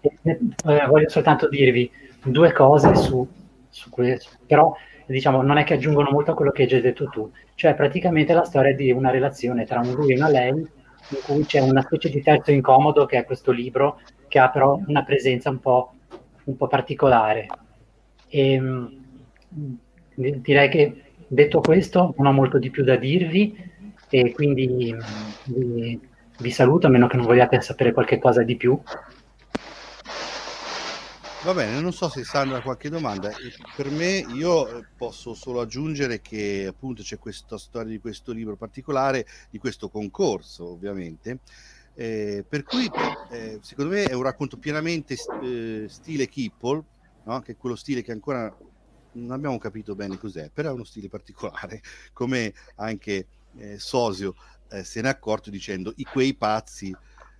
E, 0.00 0.18
eh, 0.22 0.86
voglio 0.86 1.08
soltanto 1.08 1.48
dirvi 1.48 1.90
due 2.24 2.52
cose 2.52 2.94
su, 2.94 3.26
su 3.68 3.90
questo, 3.90 4.30
però 4.46 4.74
diciamo 5.06 5.42
non 5.42 5.58
è 5.58 5.64
che 5.64 5.74
aggiungono 5.74 6.10
molto 6.10 6.32
a 6.32 6.34
quello 6.34 6.50
che 6.50 6.62
hai 6.62 6.68
già 6.68 6.80
detto 6.80 7.06
tu, 7.08 7.30
cioè 7.54 7.74
praticamente 7.74 8.32
la 8.32 8.44
storia 8.44 8.74
di 8.74 8.90
una 8.90 9.10
relazione 9.10 9.64
tra 9.64 9.80
un 9.80 9.92
lui 9.92 10.12
e 10.12 10.16
una 10.16 10.28
lei 10.28 10.48
in 10.50 11.18
cui 11.24 11.44
c'è 11.44 11.60
una 11.60 11.82
specie 11.82 12.08
di 12.08 12.22
terzo 12.22 12.50
incomodo 12.50 13.04
che 13.06 13.18
è 13.18 13.24
questo 13.24 13.50
libro 13.52 14.00
che 14.28 14.38
ha 14.38 14.48
però 14.50 14.80
una 14.86 15.04
presenza 15.04 15.50
un 15.50 15.60
po', 15.60 15.92
un 16.44 16.56
po 16.56 16.66
particolare. 16.66 17.46
E, 18.28 18.60
di- 20.14 20.40
direi 20.40 20.68
che 20.68 21.02
detto 21.26 21.60
questo 21.60 22.14
non 22.16 22.26
ho 22.26 22.32
molto 22.32 22.58
di 22.58 22.70
più 22.70 22.84
da 22.84 22.96
dirvi 22.96 23.56
e 24.10 24.32
quindi 24.32 24.92
mh, 24.92 25.52
vi, 25.52 26.00
vi 26.38 26.50
saluto 26.50 26.86
a 26.86 26.90
meno 26.90 27.06
che 27.06 27.16
non 27.16 27.26
vogliate 27.26 27.60
sapere 27.60 27.92
qualche 27.92 28.18
cosa 28.18 28.42
di 28.42 28.56
più. 28.56 28.78
Va 31.44 31.52
bene, 31.52 31.78
non 31.78 31.92
so 31.92 32.08
se 32.08 32.24
Sandra 32.24 32.56
ha 32.56 32.62
qualche 32.62 32.88
domanda. 32.88 33.28
E 33.28 33.52
Per 33.76 33.90
me, 33.90 34.24
io 34.32 34.78
eh, 34.78 34.86
posso 34.96 35.34
solo 35.34 35.60
aggiungere 35.60 36.22
che 36.22 36.64
appunto 36.66 37.02
c'è 37.02 37.18
questa 37.18 37.58
storia 37.58 37.90
di 37.90 37.98
questo 38.00 38.32
libro 38.32 38.56
particolare, 38.56 39.26
di 39.50 39.58
questo 39.58 39.90
concorso, 39.90 40.70
ovviamente. 40.70 41.40
Eh, 41.92 42.46
per 42.48 42.62
cui, 42.62 42.90
eh, 43.30 43.58
secondo 43.60 43.92
me, 43.92 44.04
è 44.04 44.14
un 44.14 44.22
racconto 44.22 44.56
pienamente 44.56 45.16
eh, 45.42 45.84
stile 45.86 46.28
Kipple, 46.28 46.82
no? 47.24 47.40
che 47.40 47.52
è 47.52 47.56
quello 47.58 47.76
stile 47.76 48.00
che 48.00 48.12
ancora 48.12 48.50
non 49.12 49.30
abbiamo 49.30 49.58
capito 49.58 49.94
bene 49.94 50.16
cos'è, 50.16 50.48
però 50.50 50.70
è 50.70 50.72
uno 50.72 50.84
stile 50.84 51.08
particolare, 51.08 51.82
come 52.14 52.54
anche 52.76 53.26
eh, 53.58 53.78
Sosio 53.78 54.34
eh, 54.70 54.82
se 54.82 55.02
n'è 55.02 55.08
accorto 55.08 55.50
dicendo 55.50 55.92
i 55.96 56.04
quei 56.04 56.34
pazzi 56.34 56.96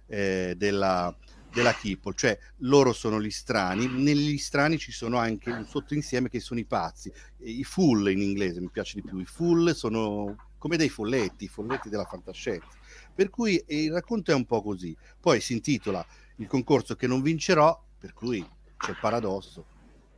eh, 0.07 0.53
della, 0.59 1.17
della 1.55 1.73
Kipple, 1.73 2.15
cioè 2.17 2.39
loro 2.59 2.93
sono 2.93 3.21
gli 3.21 3.31
strani, 3.31 3.87
negli 3.87 4.37
strani 4.37 4.77
ci 4.77 4.93
sono 4.93 5.19
anche 5.19 5.51
un 5.51 5.65
sottoinsieme 5.65 6.29
che 6.29 6.41
sono 6.41 6.61
i 6.61 6.65
pazzi, 6.65 7.13
i 7.39 7.65
full 7.65 8.11
in 8.11 8.21
inglese 8.21 8.61
mi 8.61 8.71
piace 8.71 9.01
di 9.01 9.03
più, 9.03 9.19
i 9.19 9.25
full 9.25 9.73
sono 9.73 10.37
come 10.59 10.77
dei 10.77 10.89
folletti, 10.89 11.45
i 11.45 11.49
folletti 11.49 11.89
della 11.89 12.05
fantascienza, 12.05 12.67
per 13.15 13.31
cui 13.31 13.63
il 13.69 13.93
racconto 13.93 14.33
è 14.33 14.35
un 14.35 14.47
po' 14.47 14.63
così, 14.63 14.97
poi 15.21 15.41
si 15.41 15.53
intitola 15.53 16.05
Il 16.37 16.47
concorso 16.47 16.97
che 16.97 17.07
non 17.07 17.23
vincerò, 17.23 17.81
per 17.99 18.13
cui 18.13 18.45
c'è 18.77 18.91
il 18.91 18.99
paradosso. 19.01 19.65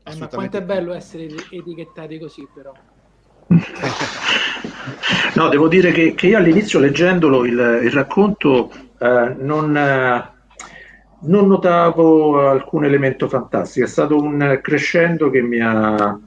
Eh, 0.04 0.14
ma 0.16 0.28
quanto 0.28 0.56
è 0.56 0.62
bello 0.62 0.94
essere 0.94 1.24
eti- 1.24 1.56
etichettati 1.56 2.18
così, 2.18 2.48
però. 2.52 2.72
No, 5.34 5.48
devo 5.48 5.68
dire 5.68 5.92
che, 5.92 6.14
che 6.14 6.28
io 6.28 6.38
all'inizio 6.38 6.78
leggendolo 6.78 7.44
il, 7.44 7.52
il 7.82 7.90
racconto 7.90 8.70
eh, 8.98 9.34
non, 9.38 9.76
eh, 9.76 10.35
non 11.20 11.46
notavo 11.46 12.48
alcun 12.48 12.84
elemento 12.84 13.28
fantastico, 13.28 13.84
è 13.86 13.88
stato 13.88 14.16
un 14.16 14.58
crescendo 14.62 15.30
che 15.30 15.40
mi 15.42 15.60
ha 15.60 16.18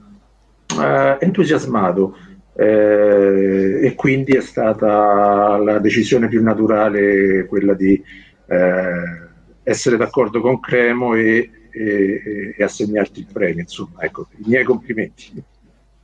eh, 0.80 1.18
entusiasmato 1.20 2.18
eh, 2.56 3.80
e 3.84 3.96
quindi 3.96 4.34
è 4.36 4.42
stata 4.42 5.58
la 5.58 5.80
decisione 5.80 6.28
più 6.28 6.44
naturale 6.44 7.46
quella 7.46 7.74
di 7.74 8.02
eh, 8.48 9.28
essere 9.64 9.98
d'accordo 9.98 10.42
con 10.42 10.60
Cremo 10.60 11.14
e, 11.14 11.50
e- 11.72 12.56
e 12.58 12.64
assegnarti 12.64 13.20
il 13.20 13.28
premio. 13.32 13.62
Insomma, 13.62 14.02
ecco, 14.02 14.28
i 14.32 14.50
miei 14.50 14.64
complimenti. 14.64 15.42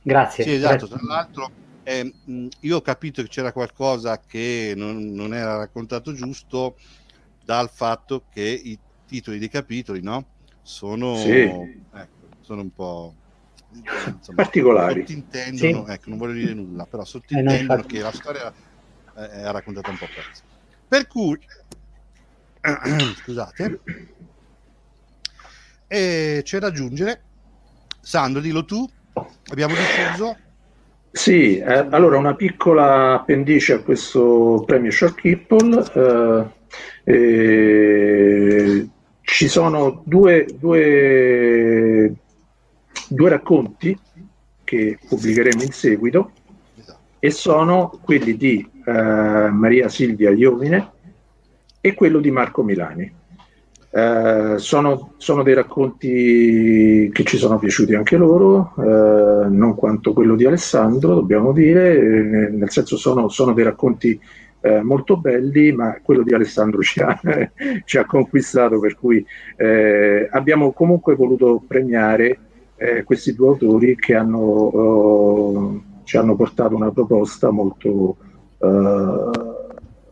Grazie. 0.02 0.44
Sì, 0.44 0.52
esatto, 0.52 0.86
tra 0.86 1.00
l'altro 1.02 1.50
eh, 1.82 2.12
io 2.60 2.76
ho 2.76 2.80
capito 2.80 3.22
che 3.22 3.28
c'era 3.28 3.52
qualcosa 3.52 4.20
che 4.24 4.72
non, 4.76 5.12
non 5.12 5.34
era 5.34 5.56
raccontato 5.56 6.12
giusto 6.12 6.76
dal 7.46 7.70
fatto 7.70 8.26
che 8.28 8.42
i 8.42 8.78
titoli 9.04 9.38
dei 9.38 9.48
capitoli 9.48 10.02
no? 10.02 10.30
sono, 10.60 11.14
Sì. 11.14 11.86
ecco, 11.92 12.28
sono 12.40 12.62
un 12.62 12.72
po' 12.72 13.14
insomma, 13.70 14.42
Particolari. 14.42 15.04
sottintendono, 15.06 15.86
Sì. 15.86 15.92
ecco, 15.92 16.10
non 16.10 16.18
voglio 16.18 16.32
dire 16.32 16.54
nulla, 16.54 16.86
però 16.86 17.02
Eh, 17.04 17.42
no, 17.42 17.52
sottintendono 17.52 17.54
infatti. 17.54 17.94
che 17.94 18.02
la 18.02 18.10
storia 18.10 18.52
eh, 19.14 19.28
è 19.28 19.50
raccontata 19.52 19.90
un 19.90 19.96
po' 19.96 20.08
persa. 20.08 20.42
Per 20.88 21.06
cui, 21.06 21.38
scusate, 23.14 23.80
e 25.86 26.40
c'è 26.42 26.58
da 26.58 26.66
aggiungere, 26.66 27.26
Sandro, 28.00 28.40
dillo 28.40 28.64
tu, 28.64 28.84
abbiamo 29.52 29.76
deciso 29.76 30.36
Sì, 31.10 31.56
eh, 31.58 31.86
allora 31.90 32.18
una 32.18 32.34
piccola 32.34 33.14
appendice 33.14 33.72
a 33.72 33.82
questo 33.82 34.62
premio 34.66 34.90
Short 34.90 35.14
Kipple. 35.14 35.84
eh, 35.94 36.54
eh, 37.04 38.88
ci 39.20 39.48
sono 39.48 40.02
due, 40.04 40.46
due, 40.58 42.14
due 43.08 43.28
racconti 43.28 43.98
che 44.64 44.98
pubblicheremo 45.08 45.62
in 45.62 45.72
seguito 45.72 46.30
e 47.18 47.30
sono 47.30 47.98
quelli 48.02 48.36
di 48.36 48.68
eh, 48.84 48.92
Maria 48.92 49.88
Silvia 49.88 50.30
Iovine 50.30 50.90
e 51.80 51.94
quello 51.94 52.18
di 52.20 52.30
Marco 52.30 52.62
Milani. 52.62 53.12
Eh, 53.90 54.54
sono, 54.58 55.12
sono 55.16 55.42
dei 55.42 55.54
racconti 55.54 57.08
che 57.12 57.24
ci 57.24 57.38
sono 57.38 57.58
piaciuti 57.58 57.94
anche 57.94 58.16
loro, 58.16 58.74
eh, 58.78 59.48
non 59.48 59.74
quanto 59.74 60.12
quello 60.12 60.36
di 60.36 60.44
Alessandro, 60.44 61.14
dobbiamo 61.14 61.52
dire, 61.52 61.96
eh, 61.96 62.50
nel 62.50 62.70
senso 62.70 62.96
sono, 62.96 63.28
sono 63.28 63.52
dei 63.52 63.64
racconti 63.64 64.20
eh, 64.60 64.82
molto 64.82 65.16
belli, 65.16 65.72
ma 65.72 65.98
quello 66.02 66.22
di 66.22 66.34
Alessandro 66.34 66.82
ci 66.82 67.00
ha, 67.00 67.18
ci 67.84 67.98
ha 67.98 68.04
conquistato, 68.04 68.78
per 68.80 68.96
cui 68.96 69.24
eh, 69.56 70.28
abbiamo 70.30 70.72
comunque 70.72 71.14
voluto 71.14 71.62
premiare 71.66 72.38
eh, 72.76 73.04
questi 73.04 73.34
due 73.34 73.48
autori 73.48 73.96
che 73.96 74.14
hanno, 74.14 74.70
eh, 74.72 76.02
ci 76.04 76.16
hanno 76.16 76.36
portato 76.36 76.74
una 76.74 76.90
proposta 76.90 77.50
molto, 77.50 78.16
eh, 78.58 79.30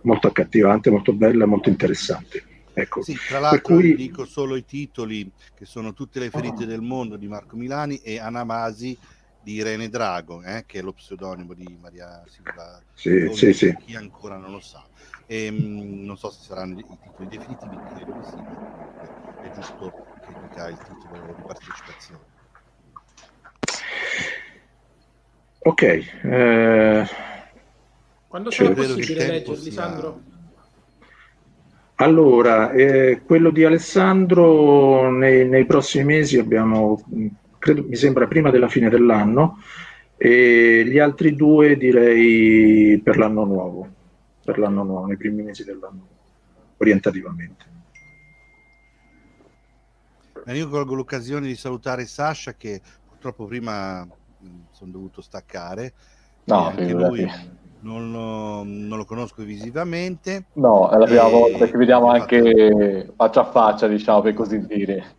molto 0.02 0.26
accattivante, 0.26 0.90
molto 0.90 1.12
bella, 1.12 1.46
molto 1.46 1.68
interessante. 1.68 2.44
Ecco, 2.76 3.02
Sì, 3.02 3.16
tra 3.28 3.38
l'altro 3.38 3.76
cui 3.76 3.94
dico 3.94 4.24
solo 4.24 4.56
i 4.56 4.64
titoli 4.64 5.30
che 5.54 5.64
sono 5.64 5.92
Tutte 5.92 6.18
le 6.18 6.28
ferite 6.28 6.66
del 6.66 6.80
mondo 6.80 7.16
di 7.16 7.28
Marco 7.28 7.56
Milani 7.56 7.98
e 7.98 8.18
Anamasi 8.18 8.98
di 9.44 9.52
Irene 9.54 9.88
Drago, 9.88 10.42
eh, 10.42 10.64
che 10.66 10.78
è 10.78 10.82
lo 10.82 10.92
pseudonimo 10.92 11.54
di 11.54 11.76
Maria 11.78 12.24
Silva. 12.26 12.82
Sì, 12.94 13.28
sì, 13.30 13.52
sì. 13.52 13.66
per 13.66 13.76
Chi 13.76 13.94
ancora 13.94 14.36
non 14.38 14.50
lo 14.50 14.60
sa. 14.60 14.88
E, 15.26 15.50
mh, 15.50 16.04
non 16.04 16.16
so 16.16 16.30
se 16.30 16.40
saranno 16.42 16.78
i 16.80 16.98
titoli 16.98 17.28
definitivi, 17.28 17.78
credo 17.86 18.12
di 18.12 18.22
sì, 18.22 18.44
è 19.38 19.50
giusto 19.50 19.94
che 20.20 20.34
dica 20.34 20.68
il 20.70 20.80
titolo 20.82 21.34
di 21.34 21.42
partecipazione. 21.44 22.32
Ok, 25.66 25.82
eh, 25.82 27.04
Quando 28.28 28.50
sarà 28.50 28.74
possibile 28.74 29.26
leggerli, 29.26 29.70
sia- 29.70 29.70
Sandro? 29.70 30.22
allora, 31.96 32.72
eh, 32.72 33.22
quello 33.24 33.50
di 33.50 33.64
Alessandro 33.64 35.10
nei, 35.10 35.48
nei 35.48 35.64
prossimi 35.64 36.04
mesi 36.04 36.38
abbiamo, 36.38 37.00
credo, 37.64 37.82
mi 37.88 37.96
sembra 37.96 38.26
prima 38.26 38.50
della 38.50 38.68
fine 38.68 38.90
dell'anno, 38.90 39.56
e 40.18 40.84
gli 40.86 40.98
altri 40.98 41.34
due 41.34 41.78
direi 41.78 43.00
per 43.02 43.16
l'anno 43.16 43.44
nuovo, 43.44 43.88
per 44.44 44.58
l'anno 44.58 44.84
nuovo, 44.84 45.06
nei 45.06 45.16
primi 45.16 45.42
mesi 45.42 45.64
dell'anno 45.64 45.96
nuovo, 45.96 46.18
orientativamente. 46.76 47.72
Io 50.46 50.68
colgo 50.68 50.94
l'occasione 50.94 51.46
di 51.46 51.54
salutare 51.54 52.04
Sasha 52.04 52.52
che 52.52 52.82
purtroppo 53.08 53.46
prima 53.46 54.04
mh, 54.04 54.64
sono 54.70 54.90
dovuto 54.90 55.22
staccare. 55.22 55.94
No, 56.44 56.66
anche 56.68 56.92
lui 56.92 57.26
non 57.80 58.12
lo, 58.12 58.62
non 58.62 58.98
lo 58.98 59.06
conosco 59.06 59.42
visivamente. 59.42 60.48
No, 60.56 60.90
è 60.90 60.98
la 60.98 61.06
prima 61.06 61.26
E- 61.26 61.30
volta 61.30 61.66
che 61.66 61.78
vediamo 61.78 62.10
anche 62.10 63.10
faccia 63.16 63.40
a 63.40 63.50
faccia, 63.50 63.88
diciamo, 63.88 64.20
per 64.20 64.34
così 64.34 64.66
dire. 64.66 65.16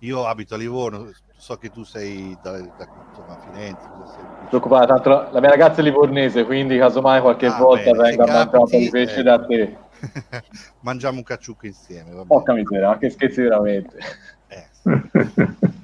Io 0.00 0.26
abito 0.26 0.54
a 0.54 0.58
Livorno, 0.58 1.10
so 1.36 1.56
che 1.56 1.70
tu 1.70 1.84
sei 1.84 2.36
da, 2.42 2.52
da 2.52 2.58
insomma, 2.58 3.36
Firenze. 3.38 3.88
preoccupare, 4.48 4.86
tanto 4.86 5.08
la, 5.08 5.28
la 5.32 5.40
mia 5.40 5.50
ragazza 5.50 5.80
è 5.80 5.84
livornese, 5.84 6.44
quindi 6.44 6.78
casomai 6.78 7.20
qualche 7.20 7.46
Ah, 7.46 7.58
volta 7.58 7.90
bene, 7.90 8.02
venga 8.16 8.26
mangiata 8.26 8.76
di 8.76 8.88
pesce 8.90 9.20
ecco. 9.20 9.22
da 9.22 9.44
te. 9.44 9.76
Mangiamo 10.80 11.18
un 11.18 11.22
cacciucco 11.24 11.66
insieme. 11.66 12.24
Porca 12.26 12.52
miseria, 12.52 12.96
che 12.98 13.10
scherzi 13.10 13.42
veramente. 13.42 13.98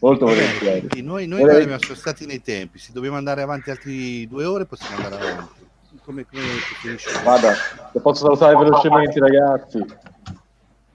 Molto 0.00 0.24
Va 0.26 0.32
bene, 0.32 0.58
volentieri. 0.58 1.02
noi, 1.02 1.26
noi 1.26 1.40
Vorrei- 1.40 1.78
siamo 1.78 1.94
stati 1.94 2.24
nei 2.24 2.40
tempi, 2.40 2.78
se 2.78 2.92
dobbiamo 2.92 3.16
andare 3.16 3.42
avanti 3.42 3.70
altri 3.70 4.26
due 4.26 4.44
ore 4.44 4.64
possiamo 4.64 5.02
andare 5.04 5.22
avanti. 5.30 5.68
Come, 6.04 6.24
come 6.24 6.40
preferisci? 6.40 7.22
Guarda, 7.22 7.52
se 7.92 8.00
posso 8.00 8.24
salutare 8.24 8.56
velocemente 8.56 9.18
ragazzi. 9.20 9.84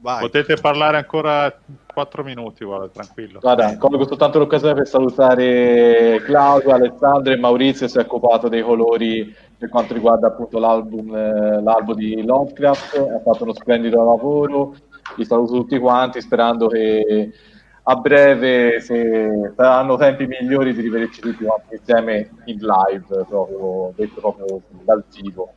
Vai. 0.05 0.19
Potete 0.19 0.53
parlare 0.61 0.97
ancora 0.97 1.51
4 1.91 2.23
minuti, 2.23 2.63
guarda, 2.63 2.89
tranquillo. 2.89 3.39
Guarda, 3.39 3.75
colgo 3.79 4.05
soltanto 4.05 4.37
l'occasione 4.37 4.75
per 4.75 4.85
salutare 4.85 6.21
Claudio, 6.23 6.75
Alessandro 6.75 7.33
e 7.33 7.37
Maurizio 7.37 7.87
si 7.87 7.97
è 7.97 8.01
occupato 8.01 8.47
dei 8.47 8.61
colori 8.61 9.35
per 9.57 9.67
quanto 9.67 9.95
riguarda 9.95 10.27
appunto 10.27 10.59
l'album, 10.59 11.15
eh, 11.15 11.59
l'album 11.59 11.95
di 11.95 12.23
Lovecraft, 12.23 12.97
ha 12.97 13.19
fatto 13.23 13.45
uno 13.45 13.55
splendido 13.55 13.97
lavoro, 14.03 14.75
li 15.15 15.25
saluto 15.25 15.53
tutti 15.53 15.79
quanti 15.79 16.21
sperando 16.21 16.67
che 16.67 17.31
a 17.81 17.95
breve 17.95 18.79
se 18.81 19.53
saranno 19.55 19.97
tempi 19.97 20.27
migliori 20.27 20.75
di 20.75 20.81
rivederci 20.81 21.19
tutti 21.19 21.43
quanti 21.43 21.77
insieme 21.77 22.29
in 22.45 22.59
live, 22.59 23.25
proprio, 23.27 23.91
detto 23.95 24.19
proprio 24.19 24.61
dal 24.83 25.03
vivo. 25.11 25.53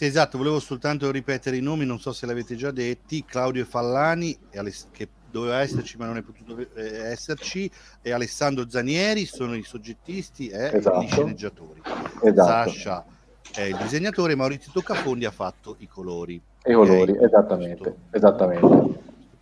Sì, 0.00 0.06
esatto, 0.06 0.38
volevo 0.38 0.60
soltanto 0.60 1.10
ripetere 1.10 1.58
i 1.58 1.60
nomi, 1.60 1.84
non 1.84 2.00
so 2.00 2.14
se 2.14 2.24
l'avete 2.24 2.56
già 2.56 2.70
detti, 2.70 3.22
Claudio 3.22 3.66
Fallani, 3.66 4.34
e 4.48 4.72
che 4.92 5.08
doveva 5.30 5.60
esserci 5.60 5.98
ma 5.98 6.06
non 6.06 6.16
è 6.16 6.22
potuto 6.22 6.56
eh, 6.74 7.00
esserci, 7.10 7.70
e 8.00 8.10
Alessandro 8.10 8.66
Zanieri 8.66 9.26
sono 9.26 9.54
i 9.54 9.62
soggettisti 9.62 10.48
e 10.48 10.70
Esatto. 10.72 11.02
gli 11.02 11.06
sceneggiatori. 11.06 11.82
Esatto. 12.22 12.70
Sasha 12.70 13.04
è 13.52 13.60
il 13.60 13.76
disegnatore, 13.76 14.34
Maurizio 14.34 14.72
Toccafondi 14.72 15.26
ha 15.26 15.30
fatto 15.30 15.76
i 15.80 15.86
colori. 15.86 16.40
E 16.62 16.72
i 16.72 16.74
colori, 16.74 17.18
esattamente, 17.20 17.94
esattamente. 18.12 19.00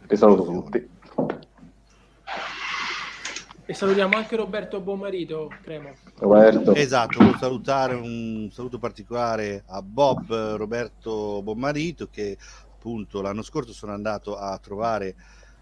Vi 0.08 0.16
saluto 0.16 0.42
tutti. 0.42 0.88
E 3.70 3.74
salutiamo 3.74 4.16
anche 4.16 4.34
Roberto 4.34 4.80
Buonmarito, 4.80 5.52
Cremo. 5.62 5.92
Roberto. 6.20 6.74
Esatto, 6.74 7.18
volevo 7.18 7.36
salutare 7.36 7.94
un 7.96 8.48
saluto 8.50 8.78
particolare 8.78 9.62
a 9.66 9.82
Bob 9.82 10.30
eh, 10.30 10.56
Roberto 10.56 11.42
Bommarito 11.42 12.08
che 12.08 12.38
appunto 12.72 13.20
l'anno 13.20 13.42
scorso 13.42 13.74
sono 13.74 13.92
andato 13.92 14.38
a 14.38 14.56
trovare 14.56 15.14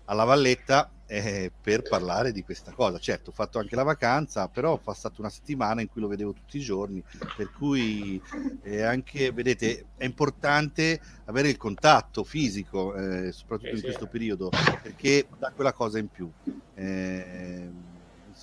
alla 0.04 0.22
Valletta 0.22 0.88
eh, 1.04 1.50
per 1.60 1.82
parlare 1.82 2.30
di 2.30 2.44
questa 2.44 2.70
cosa. 2.70 3.00
Certo, 3.00 3.30
ho 3.30 3.32
fatto 3.32 3.58
anche 3.58 3.74
la 3.74 3.82
vacanza, 3.82 4.46
però 4.46 4.74
ho 4.74 4.78
passato 4.78 5.20
una 5.20 5.28
settimana 5.28 5.80
in 5.80 5.88
cui 5.88 6.00
lo 6.00 6.06
vedevo 6.06 6.32
tutti 6.32 6.58
i 6.58 6.62
giorni, 6.62 7.02
per 7.36 7.50
cui 7.50 8.22
eh, 8.62 8.82
anche, 8.82 9.32
vedete, 9.32 9.86
è 9.96 10.04
importante 10.04 11.00
avere 11.24 11.48
il 11.48 11.56
contatto 11.56 12.22
fisico, 12.22 12.94
eh, 12.94 13.32
soprattutto 13.32 13.70
Sì, 13.70 13.76
in 13.78 13.82
questo 13.82 14.06
periodo, 14.06 14.50
perché 14.80 15.26
dà 15.40 15.50
quella 15.50 15.72
cosa 15.72 15.98
in 15.98 16.06
più. 16.08 16.30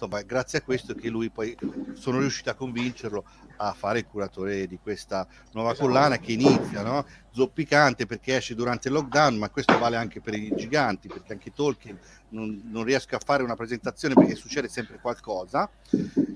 Insomma, 0.03 0.21
grazie 0.23 0.59
a 0.59 0.61
questo 0.61 0.93
che 0.95 1.07
lui 1.07 1.29
poi 1.29 1.55
sono 1.93 2.19
riuscito 2.19 2.49
a 2.49 2.55
convincerlo 2.55 3.23
a 3.55 3.71
fare 3.71 3.99
il 3.99 4.05
curatore 4.05 4.67
di 4.67 4.77
questa 4.77 5.25
nuova 5.53 5.73
collana 5.75 6.17
che 6.17 6.33
inizia, 6.33 6.81
no? 6.83 7.05
zoppicante 7.31 8.05
perché 8.05 8.35
esce 8.35 8.53
durante 8.53 8.89
il 8.89 8.95
lockdown, 8.95 9.37
ma 9.37 9.49
questo 9.49 9.77
vale 9.79 9.95
anche 9.95 10.19
per 10.19 10.33
i 10.33 10.51
giganti, 10.57 11.07
perché 11.07 11.31
anche 11.31 11.53
Tolkien 11.53 11.97
non, 12.29 12.63
non 12.65 12.83
riesco 12.83 13.15
a 13.15 13.21
fare 13.23 13.43
una 13.43 13.55
presentazione 13.55 14.13
perché 14.13 14.35
succede 14.35 14.67
sempre 14.67 14.99
qualcosa, 14.99 15.69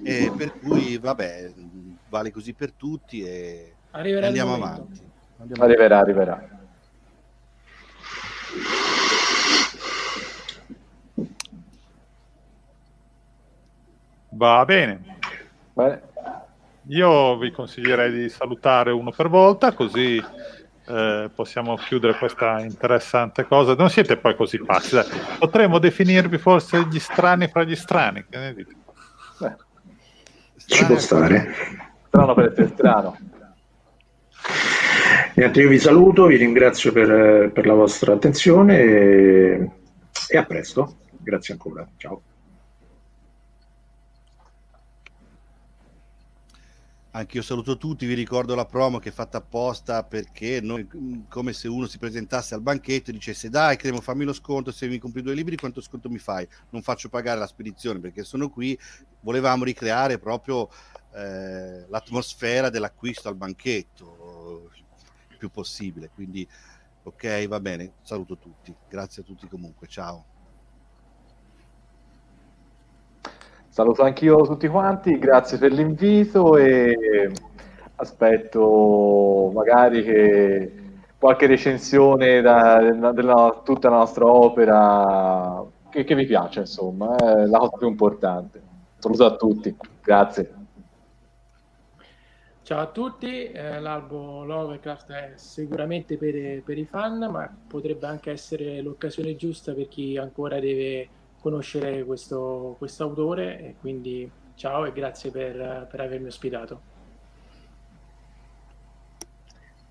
e 0.02 0.32
per 0.38 0.58
cui 0.60 0.98
vabbè, 0.98 1.52
vale 2.08 2.32
così 2.32 2.54
per 2.54 2.72
tutti 2.72 3.22
e 3.22 3.74
Arriverà 3.92 4.28
andiamo 4.28 4.54
avanti. 4.54 5.02
Andiamo 5.40 5.64
Arriverà, 5.64 6.00
arriverà. 6.00 6.57
Va 14.38 14.64
bene. 14.66 15.01
Bene. 15.74 16.01
Io 16.90 17.38
vi 17.38 17.51
consiglierei 17.51 18.11
di 18.11 18.30
salutare 18.30 18.91
uno 18.91 19.11
per 19.11 19.27
volta, 19.27 19.74
così 19.74 20.24
eh, 20.90 21.30
possiamo 21.33 21.75
chiudere 21.75 22.17
questa 22.17 22.61
interessante 22.61 23.45
cosa. 23.45 23.74
Non 23.74 23.90
siete 23.90 24.16
poi 24.16 24.35
così 24.35 24.59
pazzi. 24.59 24.93
dai. 24.93 25.06
Potremmo 25.40 25.80
definirvi 25.80 26.38
forse 26.38 26.85
gli 26.90 26.99
strani 26.99 27.48
fra 27.48 27.64
gli 27.64 27.75
strani. 27.75 28.25
Che 28.30 28.38
ne 28.38 28.53
dite? 28.53 28.75
Ci 30.67 30.85
può 30.85 30.98
stare. 30.98 31.53
Strano 32.07 32.33
per 32.35 32.45
essere 32.45 32.67
strano. 32.67 33.17
Niente, 35.33 35.61
io 35.61 35.69
vi 35.69 35.80
saluto, 35.80 36.25
vi 36.27 36.35
ringrazio 36.35 36.91
per, 36.91 37.51
per 37.51 37.66
la 37.66 37.74
vostra 37.74 38.14
attenzione 38.14 38.80
e, 38.80 39.72
e 40.27 40.38
a 40.38 40.45
presto. 40.45 40.98
Grazie 41.19 41.53
ancora. 41.53 41.88
Ciao. 41.98 42.22
Anche 47.18 47.38
io 47.38 47.42
saluto 47.42 47.78
tutti, 47.78 48.06
vi 48.06 48.14
ricordo 48.14 48.54
la 48.54 48.68
promo 48.68 49.00
che 49.00 49.10
è 49.10 49.12
fatta 49.12 49.40
apposta 49.40 50.04
perché 50.04 50.62
noi, 50.62 50.88
come 51.28 51.52
se 51.52 51.68
uno 51.68 51.88
si 51.88 51.98
presentasse 51.98 52.54
al 52.54 52.62
banchetto 52.62 53.10
e 53.10 53.14
dicesse 53.14 53.50
dai 53.50 53.76
Cremo 53.76 54.02
fammi 54.02 54.24
lo 54.24 54.34
sconto, 54.34 54.72
se 54.72 54.88
mi 54.88 55.00
compri 55.00 55.24
due 55.24 55.34
libri 55.34 55.58
quanto 55.58 55.82
sconto 55.82 56.10
mi 56.10 56.20
fai? 56.20 56.48
Non 56.70 56.84
faccio 56.84 57.10
pagare 57.10 57.40
la 57.40 57.48
spedizione 57.48 58.00
perché 58.00 58.24
sono 58.24 58.52
qui, 58.52 58.78
volevamo 59.22 59.64
ricreare 59.64 60.20
proprio 60.20 60.70
eh, 61.16 61.88
l'atmosfera 61.88 62.70
dell'acquisto 62.70 63.30
al 63.30 63.36
banchetto 63.36 64.70
il 65.30 65.38
più 65.38 65.50
possibile, 65.50 66.12
quindi 66.14 66.48
ok 67.02 67.48
va 67.48 67.60
bene, 67.60 67.94
saluto 68.04 68.38
tutti, 68.38 68.72
grazie 68.88 69.24
a 69.24 69.26
tutti 69.26 69.48
comunque, 69.48 69.88
ciao. 69.88 70.36
Saluto 73.77 74.01
anch'io 74.01 74.41
tutti 74.41 74.67
quanti, 74.67 75.19
grazie 75.19 75.59
per 75.59 75.72
l'invito 75.72 76.57
e 76.57 77.31
aspetto 77.97 79.51
magari 79.53 80.01
che 80.01 80.72
qualche 81.19 81.45
recensione 81.45 82.41
da, 82.41 83.11
della 83.11 83.61
tutta 83.64 83.89
la 83.89 83.97
nostra 83.97 84.25
opera 84.25 85.64
che, 85.91 86.03
che 86.06 86.15
vi 86.15 86.25
piace, 86.25 86.61
insomma, 86.61 87.15
è 87.17 87.45
la 87.45 87.59
cosa 87.59 87.77
più 87.77 87.88
importante. 87.88 88.61
Saluto 88.97 89.25
a 89.25 89.35
tutti, 89.35 89.77
grazie. 90.01 90.56
Ciao 92.64 92.80
a 92.81 92.88
tutti, 92.88 93.51
eh, 93.51 93.80
l'albo 93.80 94.43
Lovecraft 94.43 95.11
è 95.11 95.33
sicuramente 95.35 96.17
per, 96.17 96.64
per 96.64 96.80
i 96.80 96.85
fan, 96.85 97.30
ma 97.30 97.47
potrebbe 97.67 98.07
anche 98.07 98.31
essere 98.31 98.81
l'occasione 98.81 99.35
giusta 99.35 99.73
per 99.73 99.88
chi 99.88 100.17
ancora 100.17 100.59
deve 100.59 101.09
conoscere 101.40 102.03
questo 102.03 102.77
autore 102.99 103.59
e 103.59 103.75
quindi 103.80 104.30
ciao 104.56 104.85
e 104.85 104.91
grazie 104.91 105.32
per, 105.32 105.88
per 105.90 105.99
avermi 105.99 106.27
ospitato. 106.27 106.95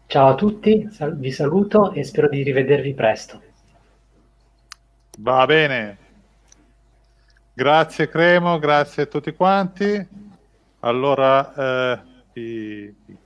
Ciao 0.06 0.28
a 0.28 0.34
tutti, 0.34 0.88
sal- 0.92 1.16
vi 1.18 1.32
saluto 1.32 1.92
e 1.92 2.04
spero 2.04 2.28
di 2.28 2.42
rivedervi 2.42 2.94
presto. 2.94 3.42
Va 5.18 5.44
bene. 5.46 5.98
Grazie 7.52 8.08
Cremo, 8.08 8.58
grazie 8.58 9.04
a 9.04 9.06
tutti 9.06 9.32
quanti. 9.32 10.08
Allora 10.80 11.54
eh, 11.54 12.02
vi, 12.34 12.94
vi 13.04 13.18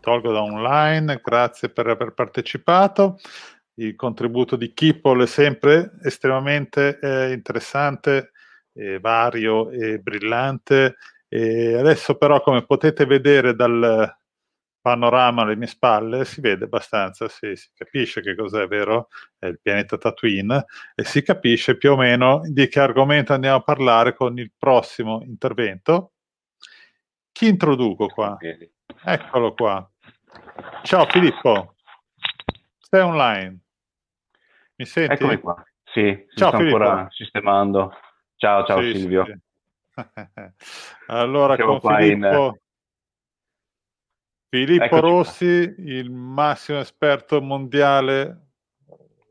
tolgo 0.00 0.32
da 0.32 0.42
online, 0.42 1.20
grazie 1.22 1.68
per 1.68 1.88
aver 1.88 2.12
partecipato. 2.12 3.18
Il 3.74 3.94
contributo 3.96 4.56
di 4.56 4.72
Kipol 4.72 5.22
è 5.22 5.26
sempre 5.26 5.92
estremamente 6.02 6.98
eh, 7.00 7.32
interessante, 7.32 8.32
eh, 8.74 8.98
vario 9.00 9.70
e 9.70 9.98
brillante. 9.98 10.96
E 11.28 11.74
adesso 11.74 12.16
però, 12.16 12.42
come 12.42 12.64
potete 12.64 13.06
vedere 13.06 13.54
dal 13.54 14.18
panorama 14.80 15.42
alle 15.42 15.56
mie 15.56 15.66
spalle, 15.66 16.24
si 16.24 16.40
vede 16.40 16.64
abbastanza, 16.64 17.28
sì, 17.28 17.54
si 17.54 17.68
capisce 17.74 18.20
che 18.20 18.34
cos'è, 18.34 18.66
vero? 18.66 19.08
È 19.38 19.46
il 19.46 19.60
pianeta 19.60 19.98
Tatooine 19.98 20.64
e 20.94 21.04
si 21.04 21.22
capisce 21.22 21.76
più 21.76 21.92
o 21.92 21.96
meno 21.96 22.40
di 22.44 22.66
che 22.68 22.80
argomento 22.80 23.32
andiamo 23.32 23.56
a 23.56 23.62
parlare 23.62 24.14
con 24.14 24.38
il 24.38 24.50
prossimo 24.56 25.22
intervento. 25.22 26.12
Chi 27.32 27.48
introduco 27.48 28.08
qua? 28.08 28.36
Eccolo 29.04 29.54
qua. 29.54 29.88
Ciao 30.82 31.06
Filippo, 31.06 31.76
sei 32.90 33.02
online? 33.02 33.58
Mi 34.76 34.84
senti? 34.84 35.12
Eccomi 35.12 35.38
qua. 35.38 35.62
Sì, 35.84 36.26
Ciao, 36.34 36.48
sto 36.48 36.56
Filippo. 36.58 36.76
ancora 36.76 37.08
sistemando. 37.10 37.92
Ciao, 38.36 38.64
ciao 38.66 38.82
Sì, 38.82 38.94
Silvio. 38.94 39.24
sì, 39.24 39.34
allora 41.06 41.54
Siamo 41.54 41.72
con 41.72 41.80
qua 41.80 42.00
in- 42.00 42.20
Filippo 42.20 42.58
Filippo 44.48 44.84
Eccoci 44.84 45.00
qua. 45.00 45.10
Rossi, 45.10 45.74
il 45.78 46.10
massimo 46.10 46.80
esperto 46.80 47.40
mondiale 47.40 48.48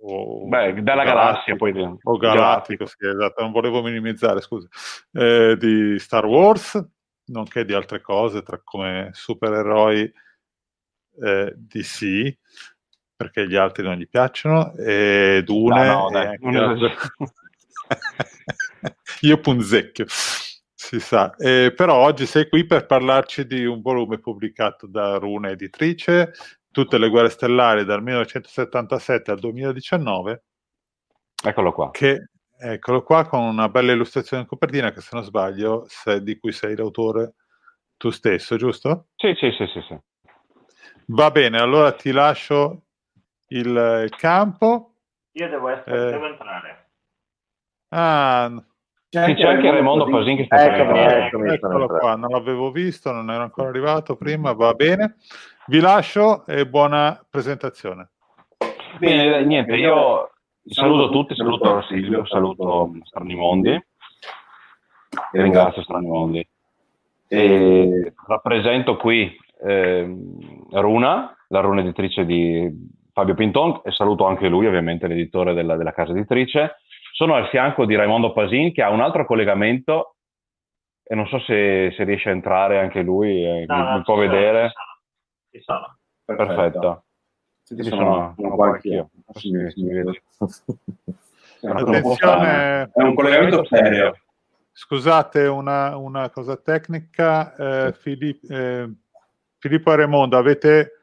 o 0.01 0.47
Beh, 0.47 0.81
dalla 0.81 1.03
galassia, 1.03 1.57
poi 1.57 1.73
o 2.01 2.17
galattico, 2.17 2.85
sì, 2.85 3.05
esatto, 3.05 3.41
non 3.41 3.51
volevo 3.51 3.81
minimizzare, 3.81 4.39
scusa, 4.39 4.69
eh, 5.11 5.57
di 5.59 5.99
Star 5.99 6.25
Wars, 6.25 6.81
nonché 7.25 7.65
di 7.65 7.73
altre 7.73 7.99
cose, 7.99 8.41
tra 8.43 8.61
come 8.63 9.09
supereroi 9.11 10.09
eh, 11.21 11.53
DC, 11.57 12.37
perché 13.19 13.49
gli 13.49 13.57
altri 13.57 13.83
non 13.83 13.97
gli 13.97 14.07
piacciono, 14.07 14.73
e 14.75 15.41
Dune, 15.43 15.87
No, 15.87 16.03
no, 16.03 16.09
dai, 16.09 16.37
non. 16.39 16.79
Io 19.21 19.39
punzecchio, 19.41 20.05
si 20.07 21.01
sa. 21.01 21.35
Eh, 21.35 21.73
però 21.75 21.97
oggi 21.97 22.25
sei 22.25 22.47
qui 22.47 22.65
per 22.65 22.85
parlarci 22.85 23.45
di 23.45 23.65
un 23.65 23.81
volume 23.81 24.19
pubblicato 24.19 24.87
da 24.87 25.17
Runa 25.17 25.49
Editrice, 25.49 26.31
Tutte 26.71 26.97
le 26.97 27.09
guerre 27.09 27.27
stellari 27.27 27.83
dal 27.83 28.01
1977 28.01 29.31
al 29.31 29.39
2019, 29.39 30.43
Eccolo 31.43 31.73
qua. 31.73 31.89
che 31.91 32.29
eccolo 32.57 33.03
qua 33.03 33.27
con 33.27 33.41
una 33.41 33.67
bella 33.67 33.91
illustrazione 33.91 34.43
in 34.43 34.47
copertina 34.47 34.93
che 34.93 35.01
se 35.01 35.09
non 35.11 35.23
sbaglio, 35.23 35.83
se- 35.89 36.23
di 36.23 36.37
cui 36.37 36.53
sei 36.53 36.77
l'autore 36.77 37.33
tu 37.97 38.11
stesso, 38.11 38.55
giusto? 38.55 39.07
Sì, 39.17 39.33
sì, 39.35 39.51
sì, 39.51 39.65
sì, 39.65 39.81
sì. 39.89 39.97
Va 41.07 41.31
bene, 41.31 41.57
allora 41.57 41.91
ti 41.91 42.11
lascio 42.11 42.83
il, 43.49 44.01
il 44.03 44.15
campo. 44.17 44.93
Io 45.33 45.49
devo, 45.49 45.69
essere, 45.69 46.07
Eh. 46.07 46.11
devo 46.11 46.25
entrare. 46.27 46.89
Ah, 47.89 48.51
Sì, 49.09 49.33
c'è 49.33 49.47
anche 49.47 49.71
Raimondo 49.71 50.05
Pasin 50.05 50.37
che 50.37 50.45
sta 50.45 50.55
per 50.57 50.73
Eccomi, 50.73 50.99
entrare. 50.99 51.25
eccomi, 51.27 51.43
sono 51.47 51.53
Eccolo 51.53 51.81
entrato. 51.83 51.99
qua, 51.99 52.15
non 52.15 52.29
l'avevo 52.29 52.71
visto, 52.71 53.11
non 53.11 53.31
ero 53.31 53.43
ancora 53.43 53.69
arrivato 53.69 54.15
prima, 54.15 54.53
va 54.53 54.73
bene. 54.73 55.15
Vi 55.67 55.79
lascio 55.79 56.45
e 56.45 56.67
buona 56.67 57.23
presentazione. 57.29 58.09
Bene, 58.99 59.43
niente, 59.45 59.75
io 59.75 60.31
saluto 60.65 61.09
tutti, 61.09 61.35
saluto 61.35 61.81
Silvio, 61.83 62.25
saluto 62.25 62.91
Stranimondi 63.03 63.69
e 63.71 65.41
ringrazio 65.41 65.81
Stranimondi. 65.83 66.47
E 67.27 68.13
rappresento 68.27 68.97
qui 68.97 69.35
ehm, 69.61 70.67
Runa, 70.71 71.35
la 71.49 71.59
runa 71.61 71.81
editrice 71.81 72.25
di 72.25 72.67
Fabio 73.19 73.33
Pinton 73.35 73.81
e 73.83 73.91
saluto 73.91 74.25
anche 74.25 74.47
lui, 74.47 74.65
ovviamente 74.65 75.05
l'editore 75.07 75.53
della, 75.53 75.75
della 75.75 75.91
casa 75.91 76.11
editrice. 76.11 76.77
Sono 77.11 77.35
al 77.35 77.49
fianco 77.49 77.85
di 77.85 77.95
Raimondo 77.97 78.31
Pasin 78.31 78.71
che 78.71 78.81
ha 78.81 78.89
un 78.91 79.01
altro 79.01 79.25
collegamento 79.25 80.15
e 81.03 81.15
non 81.15 81.27
so 81.27 81.37
se, 81.39 81.91
se 81.97 82.03
riesce 82.05 82.29
a 82.29 82.31
entrare 82.31 82.79
anche 82.79 83.01
lui, 83.01 83.43
eh, 83.43 83.65
No, 83.67 83.75
mi, 83.91 83.97
ci 83.97 84.03
può 84.03 84.15
sono, 84.15 84.29
vedere. 84.29 84.71
Ci 85.51 85.59
sono. 85.61 85.97
Perfetto. 86.23 87.03
Senti, 87.61 87.83
Sì, 87.83 87.89
sono, 87.89 88.33
sono- 88.37 88.55
qua 88.55 88.67
anch'io. 88.67 89.09
Se 89.33 89.49
mi- 89.49 89.93
vede. 89.93 90.23
Attenzione, 91.61 92.89
È 92.93 93.01
un 93.01 93.15
collegamento 93.15 93.65
serio. 93.65 94.15
Scusate, 94.71 95.45
una, 95.47 95.97
una 95.97 96.29
cosa 96.29 96.55
tecnica. 96.55 97.53
eh, 97.87 97.93
Filip- 97.99 98.49
eh, 98.49 98.89
Filippo 99.57 99.91
e 99.91 99.95
Raimondo, 99.97 100.37
avete 100.37 100.98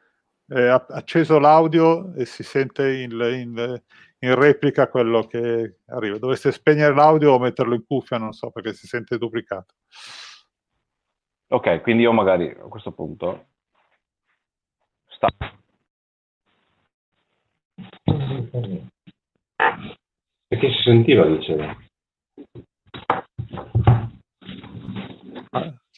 eh, 0.49 0.67
acceso 0.89 1.39
l'audio 1.39 2.13
e 2.15 2.25
si 2.25 2.43
sente 2.43 3.01
in, 3.01 3.11
in- 3.11 3.81
in 4.19 4.35
replica 4.35 4.87
quello 4.87 5.27
che 5.27 5.79
arriva. 5.87 6.17
Dovreste 6.17 6.51
spegnere 6.51 6.93
l'audio 6.93 7.33
o 7.33 7.39
metterlo 7.39 7.75
in 7.75 7.85
cuffia, 7.85 8.17
non 8.17 8.33
so, 8.33 8.49
perché 8.51 8.73
si 8.73 8.87
sente 8.87 9.17
duplicato. 9.17 9.75
Ok, 11.49 11.81
quindi 11.81 12.03
io 12.03 12.11
magari 12.11 12.49
a 12.49 12.67
questo 12.67 12.91
punto 12.91 13.47
sta. 15.07 15.29
Perché 20.47 20.71
si 20.71 20.81
sentiva, 20.81 21.25
dicevo. 21.27 21.85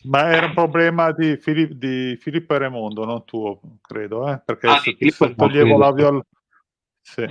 Ma 0.03 0.29
era 0.31 0.45
un 0.45 0.53
problema 0.53 1.11
di, 1.11 1.35
Fili- 1.37 1.77
di 1.77 2.15
Filippo 2.19 2.55
e 2.55 2.57
Raimondo, 2.57 3.05
non 3.05 3.25
tuo, 3.25 3.59
credo, 3.81 4.29
eh? 4.29 4.41
perché 4.43 4.67
Ah, 4.67 4.77
se 4.77 5.35
toglievo 5.35 5.77
l'audio... 5.77 6.07
al- 6.07 6.25
Sì. 7.01 7.25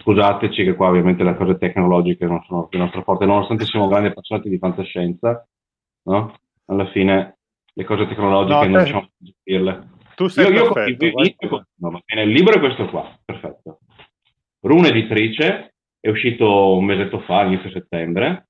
Scusateci 0.00 0.64
che 0.64 0.74
qua 0.74 0.88
ovviamente 0.88 1.22
le 1.22 1.36
cose 1.36 1.58
tecnologiche 1.58 2.24
non 2.24 2.42
sono 2.46 2.66
più 2.66 2.78
nostra 2.78 3.02
forte, 3.02 3.26
nonostante 3.26 3.64
siamo 3.64 3.88
grandi 3.88 4.08
appassionati 4.08 4.48
di 4.48 4.58
fantascienza, 4.58 5.46
no? 6.04 6.38
Alla 6.66 6.86
fine 6.90 7.38
le 7.72 7.84
cose 7.84 8.06
tecnologiche 8.06 8.54
No, 8.54 8.68
non 8.68 8.76
riusciamo 8.78 9.00
a 9.02 9.10
gestirle. 9.16 9.88
Tu 10.14 10.28
sei 10.28 10.52
io, 10.52 10.72
perfetto, 10.72 11.04
io- 11.04 11.12
io- 11.20 11.66
no, 11.76 11.90
va 11.90 12.00
bene, 12.04 12.22
il 12.22 12.30
libro 12.30 12.54
è 12.54 12.58
questo 12.58 12.88
qua, 12.88 13.16
perfetto. 13.24 13.80
Rune 14.60 14.88
editrice, 14.88 15.74
è 16.00 16.08
uscito 16.08 16.76
un 16.76 16.84
mesetto 16.84 17.20
fa, 17.20 17.42
inizio 17.44 17.70
settembre, 17.70 18.48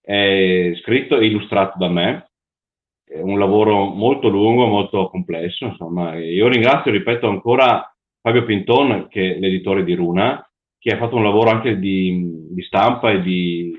è 0.00 0.72
scritto 0.82 1.18
e 1.18 1.26
illustrato 1.26 1.78
da 1.78 1.88
me, 1.88 2.29
è 3.10 3.20
un 3.20 3.40
lavoro 3.40 3.86
molto 3.86 4.28
lungo, 4.28 4.66
molto 4.66 5.08
complesso, 5.10 5.64
insomma. 5.64 6.16
Io 6.16 6.46
ringrazio, 6.46 6.92
ripeto 6.92 7.28
ancora, 7.28 7.92
Fabio 8.20 8.44
Pinton, 8.44 9.08
che 9.08 9.34
è 9.34 9.38
l'editore 9.38 9.82
di 9.82 9.94
Runa, 9.94 10.48
che 10.78 10.90
ha 10.90 10.96
fatto 10.96 11.16
un 11.16 11.24
lavoro 11.24 11.50
anche 11.50 11.78
di, 11.78 12.46
di 12.50 12.62
stampa 12.62 13.10
e 13.10 13.20
di, 13.20 13.74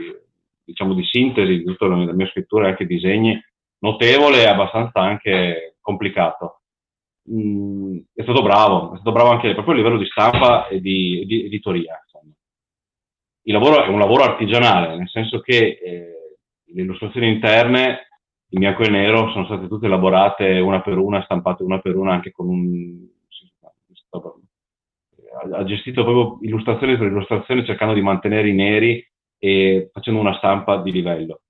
diciamo, 0.66 0.94
di 0.94 1.04
sintesi 1.06 1.60
di 1.60 1.64
tutta 1.64 1.88
la 1.88 2.12
mia 2.12 2.28
scrittura 2.28 2.66
e 2.66 2.70
anche 2.72 2.86
disegni 2.86 3.42
notevole 3.80 4.42
e 4.42 4.48
abbastanza 4.48 5.00
anche 5.00 5.78
complicato. 5.80 6.60
Mm, 7.32 8.00
è 8.14 8.24
stato 8.24 8.42
bravo, 8.42 8.94
è 8.94 8.96
stato 8.96 9.14
bravo 9.14 9.30
anche 9.30 9.54
proprio 9.54 9.76
a 9.76 9.78
livello 9.78 9.98
di 9.98 10.08
stampa 10.08 10.68
e 10.68 10.82
di, 10.82 11.24
di 11.26 11.46
editoria. 11.46 12.02
insomma. 12.04 12.34
Il 13.44 13.54
lavoro 13.54 13.86
è 13.86 13.88
un 13.88 14.00
lavoro 14.00 14.24
artigianale, 14.24 14.98
nel 14.98 15.10
senso 15.10 15.40
che 15.40 15.80
eh, 15.82 16.38
le 16.66 16.82
illustrazioni 16.82 17.30
interne 17.30 18.08
in 18.54 18.60
bianco 18.60 18.84
e 18.84 18.90
nero 18.90 19.32
sono 19.32 19.46
state 19.46 19.68
tutte 19.68 19.86
elaborate 19.86 20.60
una 20.60 20.82
per 20.82 20.98
una, 20.98 21.24
stampate 21.24 21.64
una 21.64 21.80
per 21.80 21.96
una 21.96 22.14
anche 22.14 22.32
con 22.32 22.48
un... 22.48 23.08
ha- 25.54 25.64
gestito 25.64 26.04
proprio 26.04 26.38
illustrazione 26.42 26.98
per 26.98 27.08
illustrazione 27.08 27.66
cercando 27.66 27.94
di 27.94 28.02
mantenere 28.02 28.50
i 28.50 28.54
neri 28.54 29.06
e 29.38 29.90
facendo 29.92 30.20
una 30.20 30.36
stampa 30.36 30.78
di 30.82 30.92
livello. 30.92 31.42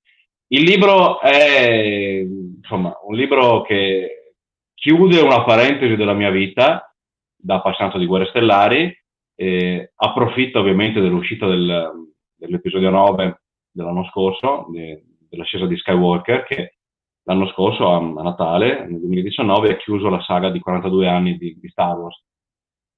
Il 0.47 0.63
libro 0.63 1.19
è 1.21 2.23
insomma 2.23 2.93
un 3.03 3.15
libro 3.15 3.61
che 3.61 4.33
chiude 4.73 5.21
una 5.21 5.43
parentesi 5.43 5.95
della 5.95 6.13
mia 6.13 6.29
vita 6.29 6.93
da 7.35 7.55
appassionato 7.55 7.97
di 7.97 8.05
guerre 8.05 8.27
stellari, 8.27 8.95
e 9.35 9.91
approfitto 9.95 10.59
ovviamente 10.59 11.01
dell'uscita 11.01 11.47
del- 11.47 12.09
dell'episodio 12.35 12.91
9 12.91 13.41
dell'anno 13.71 14.05
scorso, 14.05 14.67
de- 14.71 15.03
dell'ascesa 15.29 15.65
di 15.65 15.77
Skywalker, 15.77 16.43
che 16.43 16.75
l'anno 17.23 17.47
scorso 17.49 17.89
a, 17.91 17.97
a 17.97 18.23
Natale, 18.23 18.85
nel 18.87 18.99
2019, 18.99 19.71
ha 19.71 19.77
chiuso 19.77 20.09
la 20.09 20.21
saga 20.21 20.49
di 20.49 20.59
42 20.59 21.07
anni 21.07 21.37
di, 21.37 21.57
di 21.59 21.69
Star 21.69 21.97
Wars. 21.97 22.21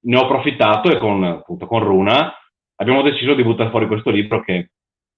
Ne 0.04 0.16
ho 0.16 0.22
approfittato 0.24 0.90
e 0.90 0.98
con, 0.98 1.24
appunto, 1.24 1.66
con 1.66 1.82
Runa 1.82 2.32
abbiamo 2.76 3.02
deciso 3.02 3.34
di 3.34 3.42
buttare 3.42 3.70
fuori 3.70 3.86
questo 3.86 4.10
libro 4.10 4.42
che, 4.42 4.70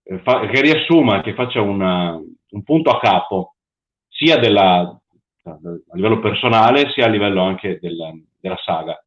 eh, 0.05 0.19
fa- 0.21 0.47
che 0.47 0.61
riassuma, 0.61 1.21
che 1.23 1.35
faccia 1.35 1.61
una- 1.61 2.15
un 2.15 2.63
punto 2.63 2.91
a 2.91 2.99
capo 3.01 3.55
sia 4.09 4.37
della, 4.39 4.79
a 4.81 5.59
livello 5.93 6.21
personale 6.21 6.91
sia 6.91 7.07
a 7.07 7.09
livello 7.09 7.43
anche 7.43 7.79
del- 7.81 8.25
della 8.41 8.57
saga. 8.65 9.01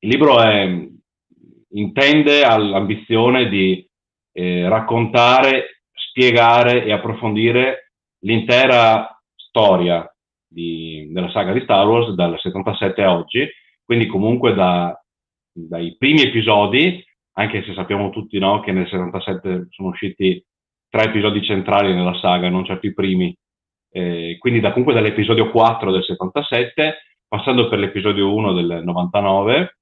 Il 0.00 0.08
libro 0.10 0.40
è- 0.40 0.88
intende 1.70 2.42
ha 2.44 2.56
l'ambizione 2.56 3.48
di 3.48 3.84
eh, 4.38 4.68
raccontare, 4.68 5.82
spiegare 5.94 6.84
e 6.84 6.92
approfondire 6.92 7.85
l'intera 8.26 9.08
storia 9.34 10.06
di- 10.46 11.08
della 11.10 11.30
saga 11.30 11.52
di 11.52 11.60
Star 11.62 11.86
Wars 11.86 12.10
dal 12.14 12.38
77 12.38 13.02
a 13.02 13.14
oggi, 13.16 13.48
quindi 13.84 14.06
comunque 14.06 14.52
da- 14.52 15.00
dai 15.52 15.96
primi 15.96 16.22
episodi, 16.22 17.02
anche 17.38 17.62
se 17.64 17.72
sappiamo 17.74 18.10
tutti 18.10 18.38
no, 18.38 18.60
che 18.60 18.72
nel 18.72 18.88
77 18.88 19.68
sono 19.70 19.88
usciti 19.88 20.44
tre 20.88 21.04
episodi 21.04 21.42
centrali 21.42 21.94
nella 21.94 22.18
saga, 22.18 22.48
non 22.48 22.64
certo 22.64 22.86
i 22.86 22.94
primi, 22.94 23.34
eh, 23.90 24.36
quindi 24.38 24.60
da, 24.60 24.70
comunque 24.70 24.94
dall'episodio 24.94 25.50
4 25.50 25.90
del 25.90 26.04
77, 26.04 26.98
passando 27.28 27.68
per 27.68 27.78
l'episodio 27.78 28.34
1 28.34 28.52
del 28.52 28.82
99 28.84 29.78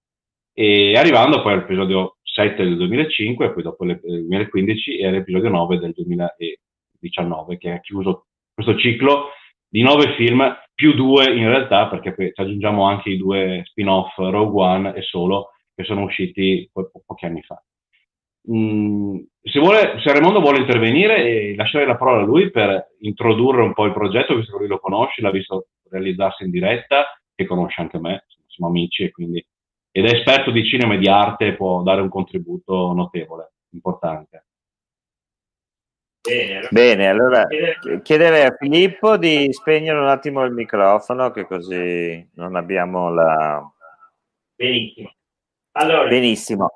e 0.52 0.92
arrivando 0.96 1.42
poi 1.42 1.52
all'episodio 1.54 2.16
7 2.22 2.62
del 2.62 2.76
2005 2.76 3.46
e 3.46 3.52
poi 3.52 3.62
dopo 3.62 3.84
il 3.84 3.98
2015 4.02 4.98
e 4.98 5.06
all'episodio 5.06 5.50
9 5.50 5.78
del 5.78 5.92
2019 5.92 7.58
che 7.58 7.70
ha 7.72 7.80
chiuso 7.80 8.26
questo 8.54 8.78
ciclo 8.78 9.30
di 9.68 9.82
nove 9.82 10.14
film 10.14 10.56
più 10.74 10.94
due 10.94 11.34
in 11.34 11.48
realtà 11.48 11.88
perché 11.88 12.14
poi 12.14 12.32
ci 12.32 12.40
aggiungiamo 12.40 12.84
anche 12.84 13.10
i 13.10 13.16
due 13.16 13.62
spin-off 13.64 14.16
Rogue 14.16 14.62
One 14.62 14.94
e 14.94 15.02
Solo 15.02 15.50
che 15.74 15.84
sono 15.84 16.02
usciti 16.02 16.68
po- 16.72 16.88
po- 16.90 17.02
pochi 17.04 17.26
anni 17.26 17.42
fa. 17.42 17.60
Mm, 18.50 19.18
se, 19.42 19.58
vuole, 19.58 20.00
se 20.00 20.12
Raimondo 20.12 20.40
vuole 20.40 20.58
intervenire 20.58 21.24
e 21.24 21.54
lasciare 21.56 21.86
la 21.86 21.96
parola 21.96 22.22
a 22.22 22.24
lui 22.24 22.50
per 22.50 22.94
introdurre 23.00 23.62
un 23.62 23.72
po' 23.72 23.86
il 23.86 23.92
progetto, 23.92 24.36
visto 24.36 24.52
che 24.52 24.58
lui 24.58 24.68
lo 24.68 24.78
conosce, 24.78 25.22
l'ha 25.22 25.30
visto 25.30 25.68
realizzarsi 25.90 26.44
in 26.44 26.50
diretta, 26.50 27.06
che 27.34 27.46
conosce 27.46 27.80
anche 27.80 27.98
me, 27.98 28.26
siamo 28.46 28.70
amici 28.70 29.02
e 29.04 29.10
quindi 29.10 29.44
ed 29.96 30.06
è 30.06 30.14
esperto 30.14 30.50
di 30.50 30.64
cinema 30.66 30.94
e 30.94 30.98
di 30.98 31.08
arte 31.08 31.54
può 31.54 31.82
dare 31.82 32.00
un 32.00 32.08
contributo 32.08 32.92
notevole, 32.92 33.52
importante. 33.70 34.43
Bene, 36.26 36.68
Bene, 36.70 37.08
allora 37.08 37.46
chiederei 38.02 38.46
a 38.46 38.56
Filippo 38.58 39.18
di 39.18 39.52
spegnere 39.52 39.98
un 39.98 40.08
attimo 40.08 40.42
il 40.44 40.52
microfono, 40.52 41.30
che 41.30 41.44
così 41.44 42.26
non 42.36 42.56
abbiamo 42.56 43.12
la. 43.12 43.62
Benissimo. 44.54 45.12
Allora, 45.72 46.08
Benissimo. 46.08 46.70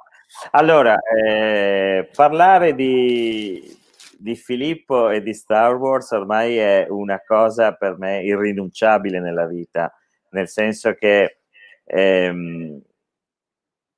Allora, 0.51 0.99
eh, 1.01 2.10
parlare 2.15 2.75
di, 2.75 3.75
di 4.18 4.36
Filippo 4.36 5.09
e 5.09 5.23
di 5.23 5.33
Star 5.33 5.75
Wars 5.77 6.10
ormai 6.10 6.59
è 6.59 6.86
una 6.91 7.23
cosa 7.27 7.73
per 7.73 7.97
me 7.97 8.23
irrinunciabile 8.23 9.18
nella 9.18 9.47
vita, 9.47 9.91
nel 10.33 10.49
senso 10.49 10.93
che 10.93 11.39
ehm, 11.85 12.83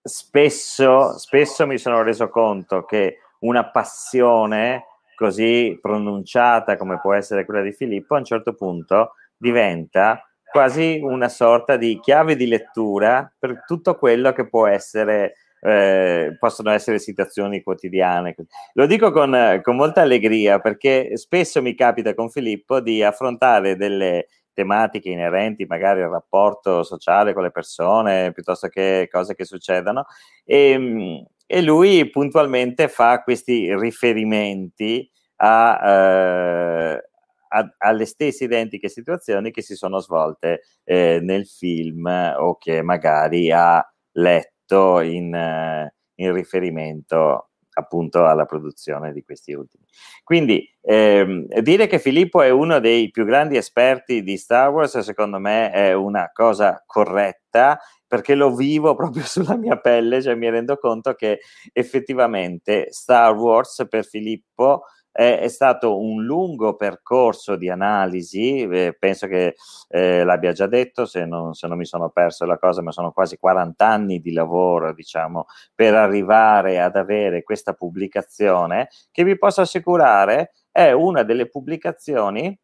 spesso, 0.00 1.18
spesso 1.18 1.66
mi 1.66 1.76
sono 1.76 2.02
reso 2.02 2.28
conto 2.28 2.84
che 2.84 3.18
una 3.40 3.68
passione 3.68 4.84
così 5.20 5.78
pronunciata 5.82 6.78
come 6.78 6.98
può 6.98 7.12
essere 7.12 7.44
quella 7.44 7.60
di 7.60 7.72
Filippo, 7.72 8.14
a 8.14 8.18
un 8.18 8.24
certo 8.24 8.54
punto 8.54 9.16
diventa 9.36 10.26
quasi 10.50 10.98
una 11.02 11.28
sorta 11.28 11.76
di 11.76 12.00
chiave 12.00 12.36
di 12.36 12.46
lettura 12.46 13.30
per 13.38 13.64
tutto 13.66 13.96
quello 13.96 14.32
che 14.32 14.48
può 14.48 14.66
essere, 14.66 15.34
eh, 15.60 16.38
possono 16.40 16.70
essere 16.70 16.98
situazioni 16.98 17.62
quotidiane. 17.62 18.34
Lo 18.72 18.86
dico 18.86 19.12
con, 19.12 19.60
con, 19.62 19.76
molta 19.76 20.00
allegria 20.00 20.58
perché 20.58 21.14
spesso 21.18 21.60
mi 21.60 21.74
capita 21.74 22.14
con 22.14 22.30
Filippo 22.30 22.80
di 22.80 23.02
affrontare 23.02 23.76
delle 23.76 24.26
tematiche 24.54 25.10
inerenti 25.10 25.66
magari 25.66 26.00
al 26.00 26.08
rapporto 26.08 26.82
sociale 26.82 27.34
con 27.34 27.42
le 27.42 27.50
persone 27.50 28.32
piuttosto 28.32 28.68
che 28.68 29.06
cose 29.10 29.34
che 29.34 29.44
succedono 29.44 30.06
e, 30.44 31.26
e 31.52 31.62
lui 31.62 32.08
puntualmente 32.10 32.86
fa 32.86 33.24
questi 33.24 33.76
riferimenti 33.76 35.10
a, 35.38 35.80
eh, 35.84 37.10
a, 37.48 37.74
alle 37.78 38.04
stesse 38.04 38.44
identiche 38.44 38.88
situazioni 38.88 39.50
che 39.50 39.60
si 39.60 39.74
sono 39.74 39.98
svolte 39.98 40.60
eh, 40.84 41.18
nel 41.20 41.48
film 41.48 42.06
o 42.38 42.56
che 42.56 42.82
magari 42.82 43.50
ha 43.50 43.84
letto 44.12 45.00
in, 45.00 45.34
eh, 45.34 45.92
in 46.14 46.32
riferimento 46.32 47.48
appunto 47.72 48.26
alla 48.26 48.44
produzione 48.44 49.12
di 49.12 49.24
questi 49.24 49.52
ultimi. 49.52 49.84
Quindi 50.22 50.64
ehm, 50.82 51.46
dire 51.62 51.88
che 51.88 51.98
Filippo 51.98 52.42
è 52.42 52.50
uno 52.50 52.78
dei 52.78 53.10
più 53.10 53.24
grandi 53.24 53.56
esperti 53.56 54.22
di 54.22 54.36
Star 54.36 54.70
Wars 54.70 54.98
secondo 54.98 55.40
me 55.40 55.72
è 55.72 55.94
una 55.94 56.30
cosa 56.32 56.80
corretta 56.86 57.80
perché 58.10 58.34
lo 58.34 58.52
vivo 58.52 58.96
proprio 58.96 59.22
sulla 59.22 59.56
mia 59.56 59.78
pelle, 59.78 60.20
cioè 60.20 60.34
mi 60.34 60.50
rendo 60.50 60.76
conto 60.78 61.14
che 61.14 61.38
effettivamente 61.72 62.88
Star 62.90 63.32
Wars 63.36 63.86
per 63.88 64.04
Filippo 64.04 64.82
è, 65.12 65.38
è, 65.38 65.46
stato 65.46 66.00
un 66.00 66.24
lungo 66.24 66.74
percorso 66.74 67.54
di 67.54 67.70
analisi, 67.70 68.62
eh, 68.62 68.96
penso 68.98 69.28
che 69.28 69.54
eh, 69.88 70.24
l'abbia 70.24 70.50
già 70.50 70.66
detto, 70.66 71.06
se 71.06 71.24
non, 71.24 71.54
se 71.54 71.68
non, 71.68 71.78
mi 71.78 71.84
sono 71.84 72.10
perso 72.10 72.44
la 72.46 72.58
cosa, 72.58 72.82
ma 72.82 72.90
sono 72.90 73.12
quasi 73.12 73.36
40 73.38 73.86
anni 73.86 74.20
di 74.20 74.32
lavoro, 74.32 74.92
diciamo, 74.92 75.46
per 75.72 75.94
arrivare 75.94 76.80
ad 76.80 76.96
avere 76.96 77.44
questa 77.44 77.74
pubblicazione, 77.74 78.88
che 79.12 79.22
vi 79.22 79.38
posso 79.38 79.60
assicurare 79.60 80.52
è 80.72 80.90
una 80.90 81.22
delle 81.22 81.48
pubblicazioni 81.48 82.58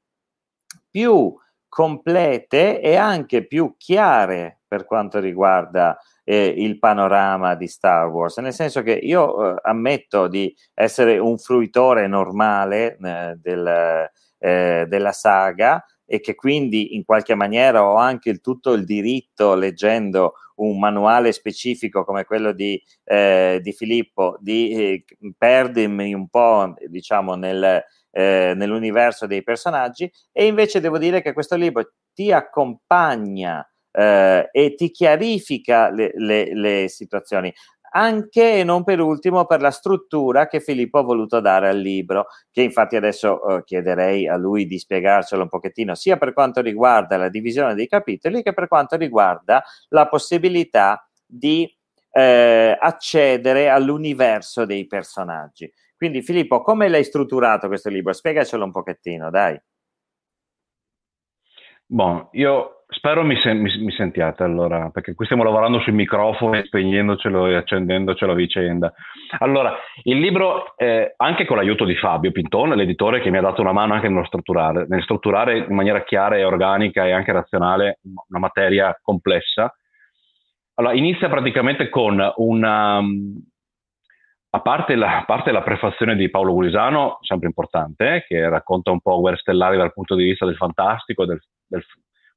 più 0.90 1.32
complete 1.68 2.80
e 2.80 2.96
anche 2.96 3.46
più 3.46 3.74
chiare 3.76 4.62
per 4.76 4.84
quanto 4.84 5.18
riguarda 5.18 5.98
eh, 6.22 6.44
il 6.44 6.78
panorama 6.78 7.54
di 7.54 7.66
Star 7.66 8.08
Wars, 8.08 8.36
nel 8.38 8.52
senso 8.52 8.82
che 8.82 8.92
io 8.92 9.54
eh, 9.54 9.60
ammetto 9.62 10.28
di 10.28 10.54
essere 10.74 11.16
un 11.16 11.38
fruitore 11.38 12.06
normale 12.06 12.98
eh, 12.98 13.38
del, 13.40 14.10
eh, 14.38 14.84
della 14.86 15.12
saga 15.12 15.82
e 16.04 16.20
che 16.20 16.34
quindi 16.34 16.94
in 16.94 17.04
qualche 17.04 17.34
maniera 17.34 17.84
ho 17.84 17.96
anche 17.96 18.28
il, 18.28 18.40
tutto 18.40 18.74
il 18.74 18.84
diritto, 18.84 19.54
leggendo 19.54 20.34
un 20.56 20.78
manuale 20.78 21.32
specifico 21.32 22.04
come 22.04 22.24
quello 22.24 22.52
di, 22.52 22.80
eh, 23.04 23.58
di 23.62 23.72
Filippo, 23.72 24.36
di 24.38 24.70
eh, 24.70 25.04
perdermi 25.36 26.12
un 26.12 26.28
po' 26.28 26.74
diciamo 26.86 27.34
nel, 27.34 27.82
nell'universo 28.12 29.26
dei 29.26 29.42
personaggi. 29.42 30.10
E 30.32 30.46
invece 30.46 30.80
devo 30.80 30.96
dire 30.96 31.20
che 31.20 31.34
questo 31.34 31.54
libro 31.56 31.92
ti 32.14 32.32
accompagna 32.32 33.66
eh, 33.96 34.48
e 34.52 34.74
ti 34.74 34.90
chiarifica 34.90 35.90
le, 35.90 36.12
le, 36.14 36.54
le 36.54 36.88
situazioni 36.88 37.52
anche 37.96 38.58
e 38.58 38.64
non 38.64 38.84
per 38.84 39.00
ultimo 39.00 39.46
per 39.46 39.62
la 39.62 39.70
struttura 39.70 40.48
che 40.48 40.60
Filippo 40.60 40.98
ha 40.98 41.02
voluto 41.02 41.40
dare 41.40 41.68
al 41.68 41.78
libro, 41.78 42.26
che 42.50 42.60
infatti 42.60 42.94
adesso 42.94 43.42
eh, 43.48 43.64
chiederei 43.64 44.28
a 44.28 44.36
lui 44.36 44.66
di 44.66 44.78
spiegarcelo 44.78 45.42
un 45.42 45.48
pochettino, 45.48 45.94
sia 45.94 46.18
per 46.18 46.34
quanto 46.34 46.60
riguarda 46.60 47.16
la 47.16 47.30
divisione 47.30 47.74
dei 47.74 47.88
capitoli 47.88 48.42
che 48.42 48.52
per 48.52 48.68
quanto 48.68 48.96
riguarda 48.96 49.64
la 49.88 50.08
possibilità 50.08 51.08
di 51.24 51.74
eh, 52.10 52.76
accedere 52.78 53.70
all'universo 53.70 54.66
dei 54.66 54.86
personaggi. 54.86 55.72
Quindi 55.96 56.20
Filippo, 56.20 56.60
come 56.60 56.88
l'hai 56.88 57.04
strutturato 57.04 57.66
questo 57.68 57.88
libro? 57.88 58.12
Spiegacelo 58.12 58.64
un 58.64 58.72
pochettino, 58.72 59.30
dai. 59.30 59.58
Bon, 61.86 62.28
io 62.32 62.75
spero 62.96 63.22
mi, 63.22 63.36
sen- 63.36 63.60
mi, 63.60 63.70
mi, 63.78 63.92
sentiate 63.92 64.42
allora, 64.42 64.90
perché 64.90 65.14
qui 65.14 65.26
stiamo 65.26 65.44
lavorando 65.44 65.78
sui 65.80 65.92
microfoni, 65.92 66.64
spegnendocelo 66.64 67.46
e 67.46 67.54
accendendocelo 67.54 68.32
a 68.32 68.34
vicenda. 68.34 68.92
Allora, 69.38 69.76
il 70.04 70.18
libro, 70.18 70.76
eh, 70.76 71.14
anche 71.16 71.44
con 71.44 71.56
l'aiuto 71.56 71.84
di 71.84 71.94
Fabio 71.94 72.32
Pintone, 72.32 72.74
l'editore 72.74 73.20
che 73.20 73.30
mi 73.30 73.36
ha 73.36 73.42
dato 73.42 73.60
una 73.60 73.72
mano 73.72 73.94
anche 73.94 74.08
nello 74.08 74.24
strutturare, 74.24 74.86
nel 74.88 75.02
strutturare 75.02 75.58
in 75.58 75.74
maniera 75.74 76.02
chiara 76.04 76.36
e 76.36 76.44
organica 76.44 77.06
e 77.06 77.12
anche 77.12 77.32
razionale 77.32 78.00
una 78.28 78.40
materia 78.40 78.98
complessa. 79.00 79.72
Allora, 80.74 80.94
inizia 80.94 81.28
praticamente 81.28 81.88
con 81.88 82.32
una, 82.36 82.98
a 84.50 84.60
parte, 84.60 84.94
la, 84.94 85.18
a 85.18 85.24
parte 85.24 85.52
la, 85.52 85.62
prefazione 85.62 86.16
di 86.16 86.30
Paolo 86.30 86.52
Gulisano, 86.52 87.18
sempre 87.20 87.48
importante, 87.48 88.24
che 88.26 88.48
racconta 88.48 88.90
un 88.90 89.00
po' 89.00 89.20
Guerre 89.20 89.36
Stellari 89.36 89.76
dal 89.76 89.92
punto 89.92 90.14
di 90.14 90.24
vista 90.24 90.46
del 90.46 90.56
fantastico, 90.56 91.26
del, 91.26 91.40
del, 91.66 91.84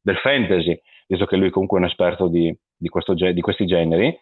del 0.02 0.18
fantasy, 0.18 0.80
visto 1.08 1.26
che 1.26 1.36
lui 1.36 1.50
comunque 1.50 1.78
è 1.78 1.82
un 1.82 1.88
esperto 1.88 2.28
di, 2.28 2.56
di, 2.78 2.90
questo, 2.90 3.14
di 3.14 3.42
questi 3.42 3.66
generi. 3.66 4.18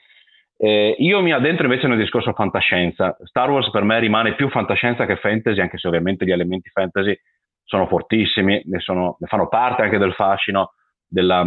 Eh, 0.60 0.96
io 0.98 1.22
mi 1.22 1.32
addentro 1.32 1.66
invece 1.66 1.88
nel 1.88 1.98
discorso 1.98 2.34
fantascienza. 2.34 3.16
Star 3.24 3.50
Wars 3.50 3.70
per 3.70 3.84
me 3.84 4.00
rimane 4.00 4.36
più 4.36 4.50
fantascienza 4.50 5.06
che 5.06 5.18
fantasy, 5.18 5.60
anche 5.60 5.78
se 5.78 5.88
ovviamente 5.88 6.26
gli 6.26 6.32
elementi 6.32 6.70
fantasy 6.70 7.16
sono 7.64 7.88
fortissimi, 7.88 8.62
ne, 8.66 8.80
sono, 8.80 9.18
ne 9.20 9.28
fanno 9.28 9.48
parte 9.48 9.84
anche 9.84 9.98
del 9.98 10.14
fascino 10.14 10.74
della, 11.08 11.46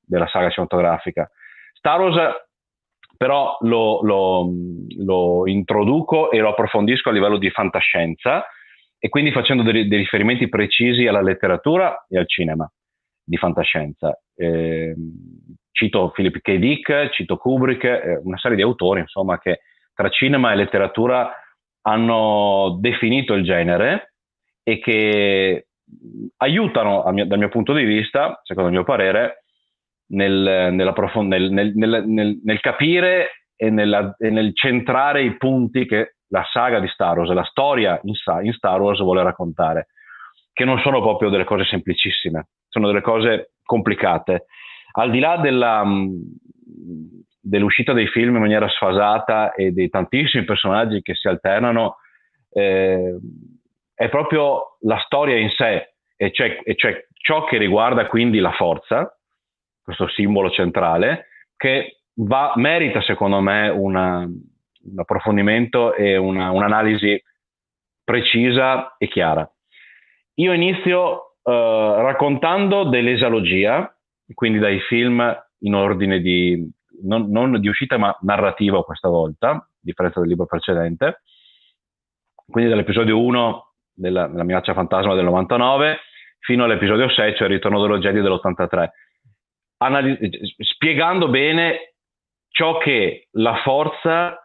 della 0.00 0.28
saga 0.28 0.50
cinematografica. 0.50 1.28
Star 1.72 2.00
Wars 2.00 2.50
però 3.16 3.56
lo, 3.60 4.02
lo, 4.02 4.50
lo, 4.98 5.46
introduco 5.46 6.30
e 6.30 6.38
lo 6.38 6.50
approfondisco 6.50 7.08
a 7.08 7.12
livello 7.12 7.38
di 7.38 7.50
fantascienza 7.50 8.44
e 8.98 9.08
quindi 9.08 9.30
facendo 9.30 9.62
dei, 9.62 9.86
dei 9.86 9.98
riferimenti 9.98 10.48
precisi 10.48 11.06
alla 11.06 11.22
letteratura 11.22 12.04
e 12.08 12.18
al 12.18 12.28
cinema 12.28 12.68
di 13.24 13.36
fantascienza. 13.36 14.18
Eh, 14.34 14.94
cito 15.70 16.10
Philip 16.10 16.40
K. 16.40 16.56
Dick, 16.56 17.10
cito 17.10 17.36
Kubrick, 17.36 17.84
eh, 17.84 18.20
una 18.22 18.38
serie 18.38 18.56
di 18.56 18.62
autori 18.62 19.00
insomma, 19.00 19.38
che 19.38 19.60
tra 19.94 20.08
cinema 20.08 20.52
e 20.52 20.56
letteratura 20.56 21.32
hanno 21.82 22.78
definito 22.80 23.34
il 23.34 23.44
genere 23.44 24.14
e 24.62 24.78
che 24.78 25.66
aiutano, 26.36 27.04
mio, 27.12 27.26
dal 27.26 27.38
mio 27.38 27.48
punto 27.48 27.72
di 27.72 27.84
vista, 27.84 28.40
secondo 28.44 28.70
il 28.70 28.76
mio 28.76 28.84
parere, 28.84 29.44
nel, 30.12 30.70
nel, 30.72 31.74
nel, 32.06 32.40
nel 32.42 32.60
capire 32.60 33.46
e, 33.56 33.70
nella, 33.70 34.14
e, 34.18 34.30
nel 34.30 34.54
centrare 34.54 35.22
i 35.22 35.36
punti 35.36 35.86
che 35.86 36.16
la 36.28 36.44
saga 36.50 36.80
di 36.80 36.88
Star 36.88 37.18
Wars, 37.18 37.30
la 37.30 37.44
storia 37.44 38.00
in, 38.04 38.14
in 38.42 38.52
Star 38.52 38.80
Wars 38.80 39.00
vuole 39.00 39.22
raccontare, 39.22 39.88
che 40.52 40.64
non 40.64 40.78
sono 40.80 41.00
proprio 41.00 41.30
delle 41.30 41.44
cose 41.44 41.64
semplicissime, 41.64 42.48
sono 42.72 42.86
delle 42.86 43.02
cose 43.02 43.52
complicate. 43.64 44.46
Al 44.92 45.10
di 45.10 45.20
là 45.20 45.36
della, 45.36 45.84
dell'uscita 47.40 47.92
dei 47.92 48.08
film 48.08 48.36
in 48.36 48.40
maniera 48.40 48.68
sfasata 48.68 49.52
e 49.52 49.72
dei 49.72 49.88
tantissimi 49.90 50.44
personaggi 50.44 51.02
che 51.02 51.14
si 51.14 51.28
alternano, 51.28 51.96
eh, 52.50 53.18
è 53.94 54.08
proprio 54.08 54.78
la 54.80 54.98
storia 55.04 55.36
in 55.36 55.50
sé, 55.50 55.94
e 56.16 56.32
cioè, 56.32 56.60
e 56.64 56.74
cioè 56.74 57.06
ciò 57.12 57.44
che 57.44 57.58
riguarda 57.58 58.06
quindi 58.06 58.38
la 58.38 58.52
forza, 58.52 59.16
questo 59.82 60.08
simbolo 60.08 60.50
centrale, 60.50 61.26
che 61.56 61.98
va, 62.14 62.52
merita 62.56 63.02
secondo 63.02 63.40
me 63.40 63.68
una, 63.68 64.18
un 64.20 64.98
approfondimento 64.98 65.94
e 65.94 66.16
una, 66.16 66.50
un'analisi 66.50 67.22
precisa 68.02 68.96
e 68.98 69.08
chiara. 69.08 69.48
Io 70.34 70.52
inizio 70.52 71.31
raccontando 71.50 72.84
dell'esalogia, 72.84 73.94
quindi 74.34 74.58
dai 74.58 74.80
film 74.80 75.20
in 75.60 75.74
ordine 75.74 76.20
di, 76.20 76.68
non, 77.02 77.30
non 77.30 77.60
di 77.60 77.68
uscita 77.68 77.98
ma 77.98 78.16
narrativa 78.22 78.82
questa 78.84 79.08
volta, 79.08 79.50
a 79.50 79.68
differenza 79.80 80.20
del 80.20 80.28
libro 80.28 80.46
precedente, 80.46 81.22
quindi 82.46 82.70
dall'episodio 82.70 83.20
1 83.20 83.72
della, 83.92 84.26
della 84.26 84.44
minaccia 84.44 84.74
fantasma 84.74 85.14
del 85.14 85.24
99 85.24 85.98
fino 86.40 86.64
all'episodio 86.64 87.08
6, 87.08 87.36
cioè 87.36 87.46
il 87.46 87.54
ritorno 87.54 87.80
dello 87.80 87.98
Jedi 87.98 88.20
dell'83, 88.20 88.88
Anali- 89.78 90.18
spiegando 90.58 91.28
bene 91.28 91.94
ciò 92.48 92.78
che 92.78 93.28
la 93.32 93.56
forza 93.62 94.38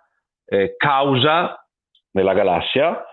eh, 0.46 0.76
causa 0.78 1.64
nella 2.12 2.34
galassia 2.34 3.04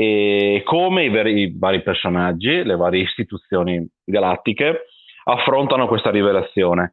e 0.00 0.62
come 0.64 1.06
i, 1.06 1.08
veri, 1.08 1.40
i, 1.40 1.54
vari 1.58 1.82
personaggi, 1.82 2.62
le 2.62 2.76
varie 2.76 3.02
istituzioni 3.02 3.84
galattiche 4.04 4.84
affrontano 5.24 5.88
questa 5.88 6.10
rivelazione. 6.10 6.92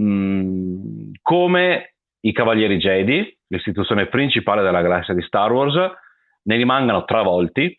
Mm, 0.00 1.12
come 1.22 1.94
i 2.22 2.32
Cavalieri 2.32 2.78
Jedi, 2.78 3.38
l'istituzione 3.46 4.06
principale 4.06 4.62
della 4.62 4.82
galassia 4.82 5.14
di 5.14 5.22
Star 5.22 5.52
Wars, 5.52 5.76
ne 5.76 6.56
rimangano 6.56 7.04
travolti, 7.04 7.72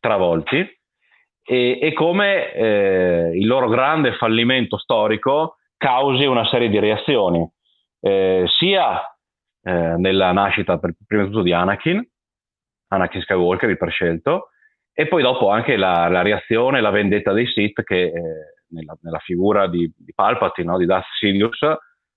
travolti 0.00 0.66
e, 1.44 1.78
e 1.78 1.92
come 1.92 2.50
eh, 2.54 3.32
il 3.34 3.46
loro 3.46 3.68
grande 3.68 4.14
fallimento 4.14 4.78
storico 4.78 5.58
causi 5.76 6.24
una 6.24 6.46
serie 6.46 6.70
di 6.70 6.78
reazioni, 6.78 7.46
eh, 8.00 8.44
sia 8.46 8.98
eh, 9.62 9.94
nella 9.98 10.32
nascita 10.32 10.78
per, 10.78 10.94
prima 11.06 11.24
di 11.24 11.28
tutto 11.28 11.42
di 11.42 11.52
Anakin, 11.52 12.02
Anakin 12.88 13.20
Skywalker, 13.22 13.68
il 13.68 13.76
prescelto, 13.76 14.50
e 14.92 15.06
poi 15.06 15.22
dopo 15.22 15.48
anche 15.50 15.76
la, 15.76 16.08
la 16.08 16.22
reazione, 16.22 16.80
la 16.80 16.90
vendetta 16.90 17.32
dei 17.32 17.46
Sith 17.46 17.82
che 17.84 18.06
eh, 18.06 18.12
nella, 18.70 18.96
nella, 19.02 19.18
figura 19.18 19.68
di, 19.68 19.90
di 19.96 20.12
Palpatine, 20.12 20.70
no? 20.70 20.76
di 20.78 20.86
Darth 20.86 21.06
Sidious, 21.18 21.58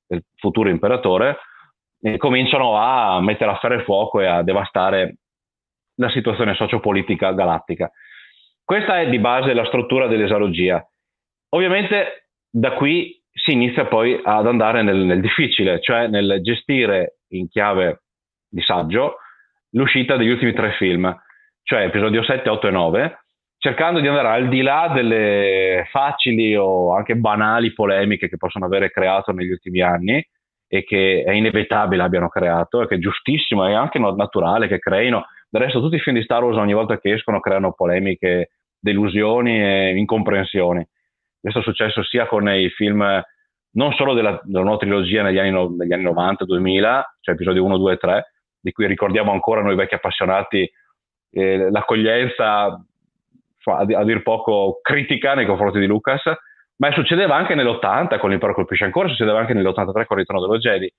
il 0.07 0.23
futuro 0.35 0.69
imperatore, 0.69 1.37
eh, 2.01 2.17
cominciano 2.17 2.77
a 2.77 3.21
mettere 3.21 3.51
a 3.51 3.57
ferro 3.57 3.75
e 3.75 3.83
fuoco 3.83 4.19
e 4.19 4.25
a 4.25 4.41
devastare 4.41 5.17
la 5.95 6.09
situazione 6.09 6.55
sociopolitica 6.55 7.31
galattica. 7.33 7.91
Questa 8.63 8.99
è 8.99 9.09
di 9.09 9.19
base 9.19 9.53
la 9.53 9.65
struttura 9.65 10.07
dell'esalogia. 10.07 10.83
Ovviamente 11.49 12.29
da 12.49 12.73
qui 12.73 13.21
si 13.31 13.51
inizia 13.51 13.85
poi 13.85 14.19
ad 14.23 14.47
andare 14.47 14.81
nel, 14.81 14.97
nel 14.97 15.21
difficile, 15.21 15.79
cioè 15.81 16.07
nel 16.07 16.39
gestire 16.41 17.19
in 17.29 17.47
chiave 17.47 18.03
di 18.49 18.61
saggio 18.61 19.17
l'uscita 19.71 20.17
degli 20.17 20.29
ultimi 20.29 20.53
tre 20.53 20.71
film, 20.73 21.13
cioè 21.63 21.83
episodio 21.83 22.23
7, 22.23 22.49
8 22.49 22.67
e 22.67 22.71
9, 22.71 23.19
cercando 23.57 23.99
di 23.99 24.07
andare 24.07 24.27
al 24.27 24.49
di 24.49 24.61
là 24.61 24.91
delle 24.93 25.87
facili 25.91 26.55
o 26.55 26.95
anche 26.95 27.15
banali 27.15 27.73
polemiche 27.73 28.27
che 28.27 28.37
possono 28.37 28.65
avere 28.65 28.89
creato 28.89 29.31
negli 29.31 29.51
ultimi 29.51 29.81
anni 29.81 30.25
e 30.67 30.83
che 30.83 31.23
è 31.25 31.31
inevitabile 31.31 32.01
abbiano 32.01 32.29
creato 32.29 32.81
e 32.81 32.87
che 32.87 32.95
è 32.95 32.99
giustissimo 32.99 33.67
e 33.67 33.73
anche 33.73 33.99
naturale 33.99 34.67
che 34.67 34.79
creino. 34.79 35.25
Del 35.49 35.61
resto 35.61 35.81
tutti 35.81 35.95
i 35.95 35.99
film 35.99 36.15
di 36.15 36.23
Star 36.23 36.43
Wars 36.43 36.57
ogni 36.57 36.73
volta 36.73 36.97
che 36.97 37.11
escono 37.11 37.39
creano 37.39 37.73
polemiche, 37.73 38.51
delusioni 38.79 39.61
e 39.61 39.95
incomprensioni. 39.97 40.85
Questo 41.39 41.59
è 41.59 41.63
successo 41.63 42.03
sia 42.03 42.25
con 42.25 42.47
i 42.49 42.69
film 42.69 43.03
non 43.73 43.93
solo 43.93 44.13
della, 44.13 44.39
della 44.43 44.63
nuova 44.63 44.79
trilogia 44.79 45.23
negli 45.23 45.37
anni, 45.37 45.75
negli 45.77 45.93
anni 45.93 46.05
90-2000, 46.05 47.01
cioè 47.19 47.35
episodi 47.35 47.59
1, 47.59 47.77
2 47.77 47.93
e 47.93 47.97
3, 47.97 48.30
di 48.61 48.71
cui 48.71 48.85
ricordiamo 48.87 49.31
ancora 49.31 49.61
noi 49.61 49.75
vecchi 49.75 49.95
appassionati 49.95 50.71
eh, 51.31 51.71
l'accoglienza 51.71 52.79
a, 53.63 54.03
dir 54.03 54.21
poco 54.23 54.79
critica 54.81 55.33
nei 55.33 55.45
confronti 55.45 55.79
di 55.79 55.85
Lucas, 55.85 56.23
ma 56.77 56.91
succedeva 56.93 57.35
anche 57.35 57.55
nell'80 57.55 58.19
con 58.19 58.29
l'Impero 58.29 58.53
colpisce 58.53 58.85
ancora, 58.85 59.07
succedeva 59.07 59.39
anche 59.39 59.53
nell'83 59.53 59.91
con 60.05 60.17
il 60.17 60.25
Ritorno 60.25 60.41
dello 60.41 60.57
Jedi, 60.57 60.91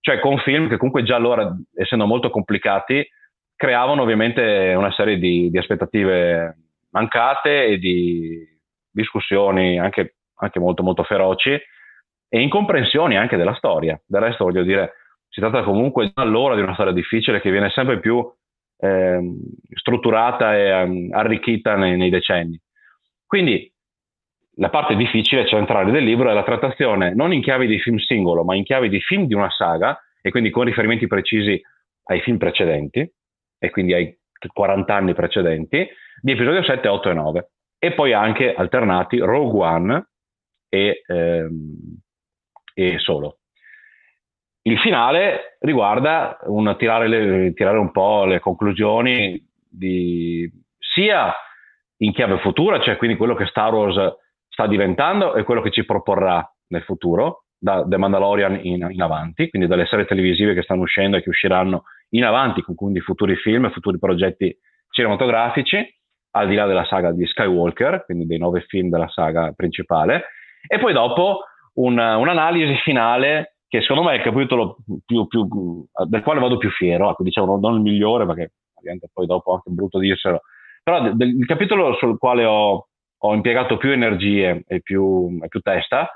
cioè 0.00 0.18
con 0.18 0.38
film 0.38 0.68
che 0.68 0.76
comunque 0.76 1.02
già 1.02 1.16
allora, 1.16 1.54
essendo 1.74 2.06
molto 2.06 2.30
complicati, 2.30 3.06
creavano 3.56 4.02
ovviamente 4.02 4.74
una 4.76 4.92
serie 4.92 5.16
di, 5.16 5.48
di 5.50 5.58
aspettative 5.58 6.58
mancate 6.90 7.64
e 7.64 7.78
di 7.78 8.46
discussioni 8.90 9.78
anche, 9.78 10.16
anche 10.36 10.60
molto 10.60 10.82
molto 10.82 11.02
feroci 11.04 11.50
e 11.50 12.40
incomprensioni 12.40 13.16
anche 13.16 13.36
della 13.36 13.54
storia. 13.54 13.98
Del 14.04 14.20
resto 14.20 14.44
voglio 14.44 14.62
dire, 14.62 14.92
si 15.34 15.40
tratta 15.40 15.64
comunque 15.64 16.12
allora 16.14 16.54
di 16.54 16.60
una 16.60 16.74
storia 16.74 16.92
difficile 16.92 17.40
che 17.40 17.50
viene 17.50 17.68
sempre 17.70 17.98
più 17.98 18.24
eh, 18.78 19.18
strutturata 19.74 20.56
e 20.56 20.82
um, 20.82 21.08
arricchita 21.10 21.74
nei, 21.74 21.96
nei, 21.96 22.08
decenni. 22.08 22.56
Quindi 23.26 23.68
la 24.58 24.70
parte 24.70 24.94
difficile 24.94 25.44
centrale 25.48 25.90
del 25.90 26.04
libro 26.04 26.30
è 26.30 26.34
la 26.34 26.44
trattazione 26.44 27.14
non 27.14 27.32
in 27.32 27.42
chiave 27.42 27.66
di 27.66 27.80
film 27.80 27.96
singolo, 27.96 28.44
ma 28.44 28.54
in 28.54 28.62
chiave 28.62 28.88
di 28.88 29.00
film 29.00 29.26
di 29.26 29.34
una 29.34 29.50
saga 29.50 29.98
e 30.22 30.30
quindi 30.30 30.50
con 30.50 30.66
riferimenti 30.66 31.08
precisi 31.08 31.60
ai 32.04 32.20
film 32.20 32.36
precedenti 32.36 33.12
e 33.58 33.70
quindi 33.70 33.92
ai 33.92 34.16
40 34.52 34.94
anni 34.94 35.14
precedenti 35.14 35.84
di 36.20 36.30
episodio 36.30 36.62
7, 36.62 36.86
8 36.86 37.10
e 37.10 37.12
9 37.12 37.50
e 37.76 37.92
poi 37.92 38.12
anche 38.12 38.54
alternati 38.54 39.18
Rogue 39.18 39.66
One 39.66 40.06
e, 40.68 41.02
ehm, 41.04 41.98
e 42.72 42.98
Solo. 43.00 43.38
Il 44.66 44.78
finale 44.78 45.58
riguarda 45.60 46.38
un, 46.44 46.74
tirare, 46.78 47.06
le, 47.06 47.52
tirare, 47.52 47.76
un 47.76 47.90
po' 47.90 48.24
le 48.24 48.40
conclusioni 48.40 49.38
di, 49.68 50.50
sia 50.78 51.34
in 51.98 52.12
chiave 52.12 52.38
futura, 52.38 52.80
cioè 52.80 52.96
quindi 52.96 53.18
quello 53.18 53.34
che 53.34 53.44
Star 53.44 53.74
Wars 53.74 54.16
sta 54.48 54.66
diventando 54.66 55.34
e 55.34 55.42
quello 55.42 55.60
che 55.60 55.70
ci 55.70 55.84
proporrà 55.84 56.42
nel 56.68 56.82
futuro, 56.82 57.44
da 57.58 57.84
The 57.86 57.98
Mandalorian 57.98 58.58
in, 58.62 58.88
in, 58.90 59.02
avanti, 59.02 59.50
quindi 59.50 59.68
dalle 59.68 59.84
serie 59.84 60.06
televisive 60.06 60.54
che 60.54 60.62
stanno 60.62 60.82
uscendo 60.82 61.18
e 61.18 61.22
che 61.22 61.28
usciranno 61.28 61.84
in 62.10 62.24
avanti, 62.24 62.62
con 62.62 62.74
quindi 62.74 63.00
futuri 63.00 63.36
film 63.36 63.70
futuri 63.70 63.98
progetti 63.98 64.56
cinematografici, 64.88 65.86
al 66.36 66.48
di 66.48 66.54
là 66.54 66.64
della 66.64 66.86
saga 66.86 67.12
di 67.12 67.26
Skywalker, 67.26 68.04
quindi 68.06 68.24
dei 68.24 68.38
nove 68.38 68.62
film 68.62 68.88
della 68.88 69.08
saga 69.08 69.52
principale, 69.54 70.24
e 70.66 70.78
poi 70.78 70.94
dopo 70.94 71.40
un, 71.74 71.98
un'analisi 71.98 72.76
finale 72.82 73.53
che 73.74 73.80
secondo 73.80 74.04
me 74.04 74.12
è 74.12 74.16
il 74.18 74.22
capitolo 74.22 74.76
più, 75.04 75.26
più, 75.26 75.48
del 76.06 76.22
quale 76.22 76.38
vado 76.38 76.58
più 76.58 76.70
fiero, 76.70 77.10
ecco, 77.10 77.24
diciamo 77.24 77.58
non 77.58 77.74
il 77.74 77.80
migliore 77.80 78.24
perché 78.24 78.52
ovviamente 78.74 79.08
poi 79.12 79.26
dopo 79.26 79.52
anche 79.52 79.70
brutto 79.70 79.98
dirselo, 79.98 80.42
però 80.80 81.12
del, 81.12 81.30
il 81.30 81.44
capitolo 81.44 81.92
sul 81.94 82.16
quale 82.16 82.44
ho, 82.44 82.86
ho 83.18 83.34
impiegato 83.34 83.76
più 83.76 83.90
energie 83.90 84.62
e 84.68 84.80
più, 84.80 85.40
e 85.42 85.48
più, 85.48 85.58
testa, 85.58 86.08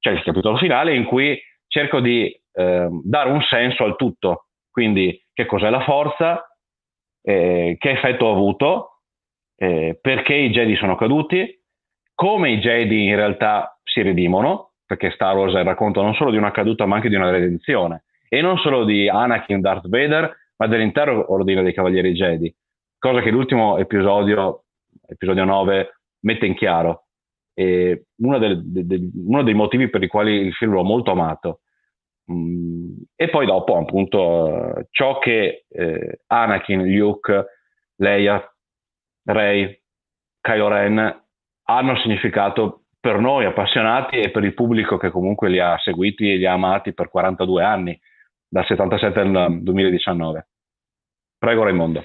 cioè 0.00 0.14
il 0.14 0.24
capitolo 0.24 0.56
finale 0.56 0.96
in 0.96 1.04
cui 1.04 1.40
cerco 1.68 2.00
di 2.00 2.24
eh, 2.26 2.88
dare 3.04 3.30
un 3.30 3.42
senso 3.42 3.84
al 3.84 3.94
tutto, 3.94 4.46
quindi 4.68 5.24
che 5.32 5.46
cos'è 5.46 5.70
la 5.70 5.82
forza, 5.82 6.52
eh, 7.22 7.76
che 7.78 7.90
effetto 7.90 8.28
ha 8.28 8.32
avuto, 8.32 9.02
eh, 9.54 9.96
perché 10.00 10.34
i 10.34 10.50
Jedi 10.50 10.74
sono 10.74 10.96
caduti, 10.96 11.62
come 12.12 12.50
i 12.50 12.58
Jedi 12.58 13.06
in 13.06 13.14
realtà 13.14 13.78
si 13.84 14.02
redimono, 14.02 14.67
perché 14.88 15.10
Star 15.10 15.36
Wars 15.36 15.54
è 15.54 15.58
il 15.58 15.66
racconto 15.66 16.00
non 16.00 16.14
solo 16.14 16.30
di 16.30 16.38
una 16.38 16.50
caduta 16.50 16.86
ma 16.86 16.96
anche 16.96 17.10
di 17.10 17.14
una 17.14 17.30
redenzione. 17.30 18.04
E 18.26 18.40
non 18.40 18.56
solo 18.56 18.84
di 18.84 19.06
Anakin 19.06 19.60
Darth 19.60 19.86
Vader 19.86 20.34
ma 20.56 20.66
dell'intero 20.66 21.30
ordine 21.30 21.62
dei 21.62 21.74
Cavalieri 21.74 22.14
Jedi. 22.14 22.52
Cosa 22.98 23.20
che 23.20 23.30
l'ultimo 23.30 23.76
episodio 23.76 24.64
episodio 25.06 25.44
9 25.44 26.00
mette 26.20 26.46
in 26.46 26.54
chiaro. 26.54 27.04
E 27.54 28.06
uno, 28.22 28.38
del, 28.38 28.62
de, 28.64 28.86
de, 28.86 29.10
uno 29.26 29.42
dei 29.42 29.54
motivi 29.54 29.90
per 29.90 30.02
i 30.02 30.08
quali 30.08 30.32
il 30.32 30.54
film 30.54 30.72
l'ho 30.72 30.84
molto 30.84 31.10
amato. 31.10 31.60
Mm, 32.30 32.92
e 33.14 33.28
poi 33.28 33.46
dopo 33.46 33.76
appunto 33.76 34.86
ciò 34.90 35.18
che 35.18 35.64
eh, 35.68 36.20
Anakin, 36.26 36.84
Luke, 36.86 37.46
Leia, 37.96 38.42
Rey, 39.24 39.80
Kylo 40.40 40.68
Ren 40.68 41.22
hanno 41.64 41.96
significato 41.98 42.84
per 43.08 43.20
noi 43.20 43.46
appassionati 43.46 44.20
e 44.20 44.30
per 44.30 44.44
il 44.44 44.52
pubblico 44.52 44.98
che 44.98 45.08
comunque 45.08 45.48
li 45.48 45.58
ha 45.58 45.78
seguiti 45.78 46.30
e 46.30 46.36
li 46.36 46.44
ha 46.44 46.52
amati 46.52 46.92
per 46.92 47.08
42 47.08 47.64
anni, 47.64 47.98
dal 48.46 48.66
77 48.66 49.20
al 49.20 49.62
2019. 49.62 50.46
Prego 51.38 51.62
Raimondo. 51.62 52.04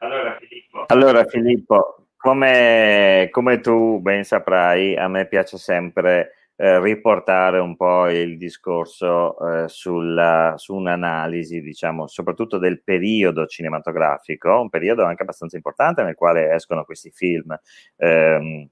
Allora 0.00 0.36
Filippo, 0.38 0.84
allora, 0.88 1.24
Filippo 1.24 2.08
come, 2.18 3.28
come, 3.30 3.60
tu 3.60 3.98
ben 4.00 4.24
saprai, 4.24 4.94
a 4.94 5.08
me 5.08 5.26
piace 5.26 5.56
sempre 5.56 6.45
eh, 6.56 6.80
riportare 6.80 7.58
un 7.58 7.76
po' 7.76 8.08
il 8.08 8.36
discorso 8.38 9.38
eh, 9.64 9.68
sulla, 9.68 10.54
su 10.56 10.74
un'analisi, 10.74 11.60
diciamo, 11.60 12.06
soprattutto 12.06 12.58
del 12.58 12.82
periodo 12.82 13.46
cinematografico, 13.46 14.60
un 14.60 14.70
periodo 14.70 15.04
anche 15.04 15.22
abbastanza 15.22 15.56
importante 15.56 16.02
nel 16.02 16.14
quale 16.14 16.52
escono 16.54 16.84
questi 16.84 17.10
film. 17.10 17.54
Eh, 17.96 18.68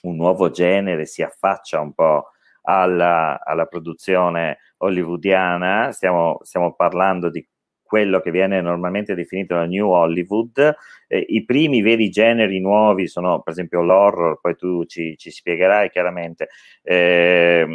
un 0.00 0.16
nuovo 0.16 0.50
genere 0.50 1.06
si 1.06 1.22
affaccia 1.22 1.80
un 1.80 1.92
po' 1.92 2.30
alla, 2.62 3.40
alla 3.42 3.66
produzione 3.66 4.58
hollywoodiana, 4.78 5.90
stiamo, 5.92 6.38
stiamo 6.42 6.74
parlando 6.74 7.30
di 7.30 7.46
quello 7.88 8.20
che 8.20 8.30
viene 8.30 8.60
normalmente 8.60 9.14
definito 9.14 9.54
la 9.54 9.64
New 9.64 9.88
Hollywood. 9.88 10.76
Eh, 11.06 11.24
I 11.26 11.44
primi 11.46 11.80
veri 11.80 12.10
generi 12.10 12.60
nuovi 12.60 13.08
sono 13.08 13.40
per 13.40 13.54
esempio 13.54 13.80
l'horror, 13.80 14.38
poi 14.40 14.54
tu 14.56 14.84
ci, 14.84 15.16
ci 15.16 15.30
spiegherai 15.30 15.90
chiaramente. 15.90 16.48
Eh, 16.82 17.66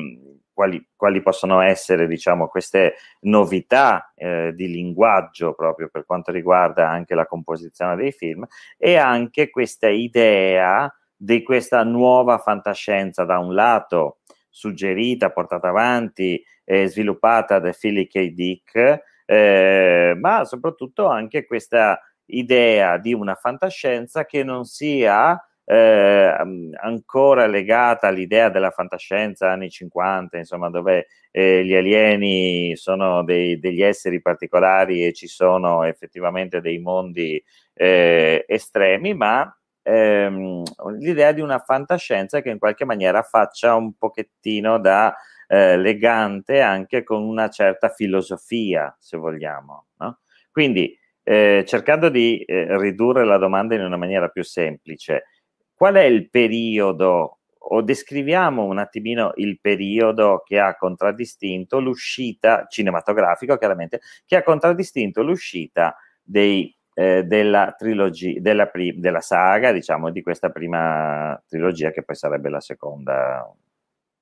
quali, 0.53 0.87
quali, 0.95 1.23
possono 1.23 1.61
essere 1.61 2.05
diciamo, 2.05 2.47
queste 2.47 2.93
novità 3.21 4.13
eh, 4.15 4.53
di 4.53 4.67
linguaggio 4.67 5.53
proprio 5.55 5.89
per 5.91 6.05
quanto 6.05 6.31
riguarda 6.31 6.87
anche 6.87 7.15
la 7.15 7.25
composizione 7.25 7.95
dei 7.95 8.11
film 8.11 8.45
e 8.77 8.95
anche 8.95 9.49
questa 9.49 9.89
idea 9.89 10.95
di 11.15 11.41
questa 11.41 11.83
nuova 11.83 12.37
fantascienza 12.37 13.23
da 13.23 13.39
un 13.39 13.55
lato 13.55 14.19
suggerita, 14.53 15.31
portata 15.31 15.69
avanti 15.69 16.39
e 16.63 16.87
sviluppata 16.87 17.57
da 17.57 17.73
Philip 17.77 18.09
K. 18.09 18.27
Dick, 18.29 19.01
eh, 19.25 20.15
ma 20.19 20.45
soprattutto 20.45 21.07
anche 21.07 21.45
questa 21.45 21.99
idea 22.25 22.97
di 22.97 23.13
una 23.13 23.35
fantascienza 23.35 24.25
che 24.25 24.43
non 24.43 24.65
sia 24.65 25.39
eh, 25.65 26.35
ancora 26.81 27.47
legata 27.47 28.07
all'idea 28.07 28.49
della 28.49 28.71
fantascienza 28.71 29.51
anni 29.51 29.69
50, 29.69 30.37
insomma, 30.37 30.69
dove 30.69 31.07
eh, 31.31 31.63
gli 31.63 31.73
alieni 31.73 32.75
sono 32.75 33.23
dei, 33.23 33.59
degli 33.59 33.81
esseri 33.81 34.21
particolari 34.21 35.05
e 35.05 35.13
ci 35.13 35.27
sono 35.27 35.83
effettivamente 35.83 36.59
dei 36.61 36.79
mondi 36.79 37.41
eh, 37.73 38.43
estremi, 38.47 39.13
ma 39.13 39.55
ehm, 39.83 40.63
l'idea 40.99 41.31
di 41.31 41.41
una 41.41 41.59
fantascienza 41.59 42.41
che 42.41 42.49
in 42.49 42.59
qualche 42.59 42.85
maniera 42.85 43.21
faccia 43.21 43.75
un 43.75 43.93
pochettino 43.97 44.79
da 44.79 45.15
eh, 45.47 45.77
legante 45.77 46.61
anche 46.61 47.03
con 47.03 47.23
una 47.23 47.49
certa 47.49 47.89
filosofia, 47.89 48.95
se 48.99 49.17
vogliamo. 49.17 49.87
No? 49.97 50.19
Quindi, 50.51 50.97
eh, 51.23 51.63
cercando 51.65 52.09
di 52.09 52.43
eh, 52.43 52.77
ridurre 52.77 53.25
la 53.25 53.37
domanda 53.37 53.75
in 53.75 53.81
una 53.83 53.97
maniera 53.97 54.27
più 54.29 54.43
semplice, 54.43 55.25
qual 55.73 55.95
è 55.95 56.03
il 56.03 56.29
periodo 56.29 57.39
o 57.65 57.81
descriviamo 57.81 58.63
un 58.63 58.77
attimino 58.77 59.31
il 59.35 59.59
periodo 59.59 60.43
che 60.45 60.59
ha 60.59 60.75
contraddistinto 60.75 61.79
l'uscita 61.79 62.65
cinematografico, 62.69 63.57
chiaramente, 63.57 64.01
che 64.25 64.35
ha 64.35 64.43
contraddistinto 64.43 65.23
l'uscita 65.23 65.95
dei, 66.21 66.75
eh, 66.93 67.23
della 67.23 67.73
trilogia, 67.77 68.39
della, 68.39 68.69
della 68.95 69.21
saga, 69.21 69.71
diciamo, 69.71 70.09
di 70.09 70.21
questa 70.21 70.49
prima 70.49 71.41
trilogia, 71.47 71.91
che 71.91 72.03
poi 72.03 72.15
sarebbe 72.15 72.49
la 72.49 72.59
seconda, 72.59 73.49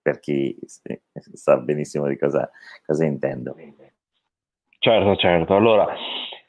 per 0.02 0.20
chi 0.20 0.58
sa 1.34 1.58
benissimo 1.58 2.08
di 2.08 2.18
cosa, 2.18 2.50
cosa 2.86 3.06
intendo. 3.06 3.56
Certo, 4.80 5.16
certo. 5.16 5.56
Allora, 5.56 5.88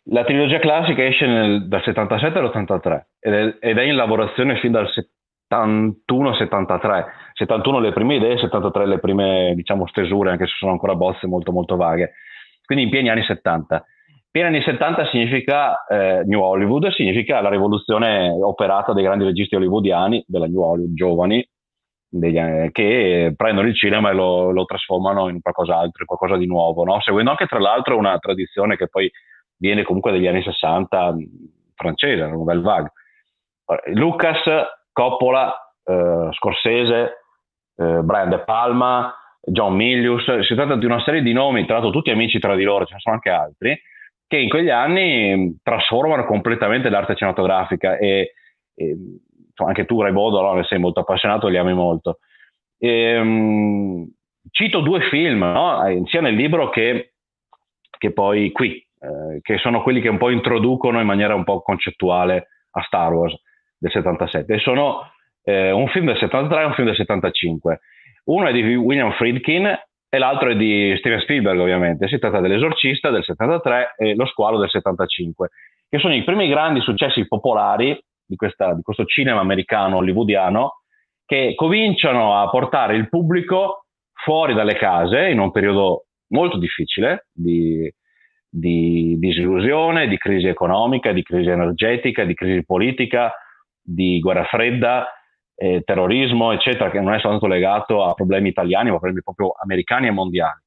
la 0.04 0.24
trilogia 0.24 0.58
classica 0.58 1.04
esce 1.04 1.26
nel, 1.26 1.68
dal 1.68 1.82
77 1.82 2.38
all'83 2.38 3.06
ed 3.20 3.32
è, 3.34 3.56
ed 3.60 3.78
è 3.78 3.82
in 3.82 3.94
lavorazione 3.94 4.58
fin 4.58 4.72
dal 4.72 4.88
71-73. 5.48 7.04
71 7.34 7.78
le 7.78 7.92
prime 7.92 8.16
idee, 8.16 8.38
73 8.38 8.86
le 8.86 8.98
prime 8.98 9.52
diciamo 9.54 9.86
stesure, 9.86 10.30
anche 10.30 10.46
se 10.46 10.54
sono 10.58 10.72
ancora 10.72 10.94
bozze 10.94 11.26
molto 11.26 11.52
molto 11.52 11.76
vaghe. 11.76 12.14
Quindi 12.64 12.84
in 12.84 12.90
pieni 12.90 13.10
anni 13.10 13.22
70. 13.22 13.84
Pieni 14.30 14.48
anni 14.48 14.62
70 14.62 15.08
significa 15.08 15.84
eh, 15.84 16.22
New 16.24 16.40
Hollywood, 16.40 16.88
significa 16.88 17.42
la 17.42 17.50
rivoluzione 17.50 18.30
operata 18.30 18.94
dai 18.94 19.02
grandi 19.02 19.24
registi 19.24 19.56
hollywoodiani, 19.56 20.24
della 20.26 20.46
New 20.46 20.62
Hollywood, 20.62 20.94
giovani, 20.94 21.46
degli, 22.12 22.70
che 22.72 23.32
prendono 23.34 23.68
il 23.68 23.74
cinema 23.74 24.10
e 24.10 24.12
lo, 24.12 24.50
lo, 24.50 24.64
trasformano 24.66 25.28
in 25.30 25.40
qualcos'altro, 25.40 26.02
in 26.02 26.06
qualcosa 26.06 26.36
di 26.36 26.46
nuovo, 26.46 26.84
no? 26.84 27.00
seguendo 27.00 27.30
anche 27.30 27.46
tra 27.46 27.58
l'altro 27.58 27.96
una 27.96 28.18
tradizione 28.18 28.76
che 28.76 28.88
poi 28.88 29.10
viene 29.56 29.82
comunque 29.82 30.12
dagli 30.12 30.26
anni 30.26 30.42
60 30.42 31.14
francese, 31.74 32.20
la 32.20 32.28
Nouvelle 32.28 32.60
Vague. 32.60 32.92
Lucas, 33.94 34.40
Coppola, 34.92 35.54
eh, 35.84 36.28
Scorsese, 36.32 37.16
eh, 37.76 38.00
Brian 38.02 38.28
De 38.28 38.40
Palma, 38.40 39.14
John 39.40 39.74
Milius, 39.74 40.40
si 40.40 40.54
tratta 40.54 40.76
di 40.76 40.84
una 40.84 41.02
serie 41.02 41.22
di 41.22 41.32
nomi, 41.32 41.64
tra 41.64 41.74
l'altro 41.74 41.92
tutti 41.92 42.10
amici 42.10 42.38
tra 42.38 42.54
di 42.54 42.64
loro, 42.64 42.84
ce 42.84 42.94
ne 42.94 43.00
sono 43.00 43.14
anche 43.14 43.30
altri, 43.30 43.80
che 44.26 44.36
in 44.36 44.50
quegli 44.50 44.70
anni 44.70 45.58
trasformano 45.62 46.26
completamente 46.26 46.90
l'arte 46.90 47.14
cinematografica 47.14 47.96
e, 47.96 48.34
e 48.74 48.96
anche 49.56 49.84
tu 49.84 50.00
Raibodo 50.00 50.40
no? 50.40 50.54
ne 50.54 50.64
sei 50.64 50.78
molto 50.78 51.00
appassionato, 51.00 51.48
li 51.48 51.56
ami 51.56 51.74
molto. 51.74 52.18
E, 52.78 53.18
um, 53.18 54.08
cito 54.50 54.80
due 54.80 55.00
film, 55.08 55.40
no? 55.40 56.04
sia 56.06 56.20
nel 56.20 56.34
libro 56.34 56.68
che, 56.70 57.14
che 57.98 58.12
poi 58.12 58.50
qui, 58.52 58.74
eh, 58.74 59.40
che 59.40 59.58
sono 59.58 59.82
quelli 59.82 60.00
che 60.00 60.08
un 60.08 60.18
po' 60.18 60.30
introducono 60.30 61.00
in 61.00 61.06
maniera 61.06 61.34
un 61.34 61.44
po' 61.44 61.62
concettuale 61.62 62.48
a 62.72 62.82
Star 62.82 63.12
Wars 63.12 63.34
del 63.78 63.90
77. 63.90 64.54
E 64.54 64.58
sono 64.58 65.10
eh, 65.44 65.70
un 65.70 65.88
film 65.88 66.06
del 66.06 66.18
73 66.18 66.60
e 66.60 66.64
un 66.64 66.74
film 66.74 66.86
del 66.86 66.96
75. 66.96 67.80
Uno 68.24 68.46
è 68.46 68.52
di 68.52 68.76
William 68.76 69.12
Friedkin 69.12 69.66
e 70.08 70.18
l'altro 70.18 70.50
è 70.50 70.56
di 70.56 70.94
Steven 70.98 71.20
Spielberg, 71.20 71.58
ovviamente. 71.58 72.06
Si 72.06 72.18
tratta 72.18 72.40
dell'Esorcista 72.40 73.10
del 73.10 73.24
73 73.24 73.94
e 73.96 74.14
Lo 74.14 74.26
Squalo 74.26 74.58
del 74.58 74.70
75, 74.70 75.48
che 75.88 75.98
sono 75.98 76.14
i 76.14 76.22
primi 76.22 76.48
grandi 76.48 76.80
successi 76.80 77.26
popolari 77.26 77.98
di, 78.32 78.36
questa, 78.36 78.72
di 78.72 78.82
questo 78.82 79.04
cinema 79.04 79.40
americano 79.40 79.98
hollywoodiano 79.98 80.80
che 81.26 81.52
cominciano 81.54 82.40
a 82.40 82.48
portare 82.48 82.96
il 82.96 83.08
pubblico 83.08 83.84
fuori 84.12 84.54
dalle 84.54 84.74
case 84.74 85.28
in 85.28 85.38
un 85.38 85.50
periodo 85.50 86.06
molto 86.28 86.56
difficile 86.58 87.26
di, 87.32 87.92
di 88.48 89.16
disillusione, 89.18 90.08
di 90.08 90.16
crisi 90.16 90.46
economica, 90.46 91.12
di 91.12 91.22
crisi 91.22 91.50
energetica, 91.50 92.24
di 92.24 92.34
crisi 92.34 92.64
politica, 92.64 93.32
di 93.82 94.18
guerra 94.20 94.44
fredda, 94.44 95.06
eh, 95.54 95.82
terrorismo, 95.84 96.52
eccetera, 96.52 96.90
che 96.90 97.00
non 97.00 97.12
è 97.12 97.20
soltanto 97.20 97.46
legato 97.46 98.04
a 98.04 98.14
problemi 98.14 98.48
italiani, 98.48 98.88
ma 98.88 98.96
a 98.96 98.98
problemi 98.98 99.22
proprio 99.22 99.52
americani 99.62 100.06
e 100.06 100.10
mondiali. 100.10 100.60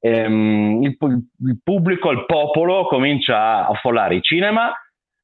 Ehm, 0.00 0.82
il, 0.82 0.96
il, 0.98 1.60
pubblico, 1.62 2.10
il 2.10 2.26
popolo 2.26 2.86
comincia 2.86 3.38
a 3.38 3.66
affollare 3.66 4.16
i 4.16 4.22
cinema 4.22 4.72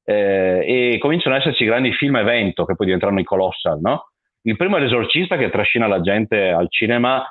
eh, 0.05 0.92
e 0.94 0.98
cominciano 0.98 1.34
ad 1.34 1.42
esserci 1.42 1.64
grandi 1.64 1.92
film 1.92 2.16
evento 2.16 2.64
che 2.64 2.74
poi 2.74 2.86
diventeranno 2.86 3.20
i 3.20 3.24
colossal, 3.24 3.78
no? 3.81 4.08
Il 4.42 4.56
primo 4.56 4.76
è 4.76 4.81
l'esorcista 4.81 5.36
che 5.36 5.50
trascina 5.50 5.86
la 5.86 6.00
gente 6.00 6.50
al 6.50 6.66
cinema 6.68 7.24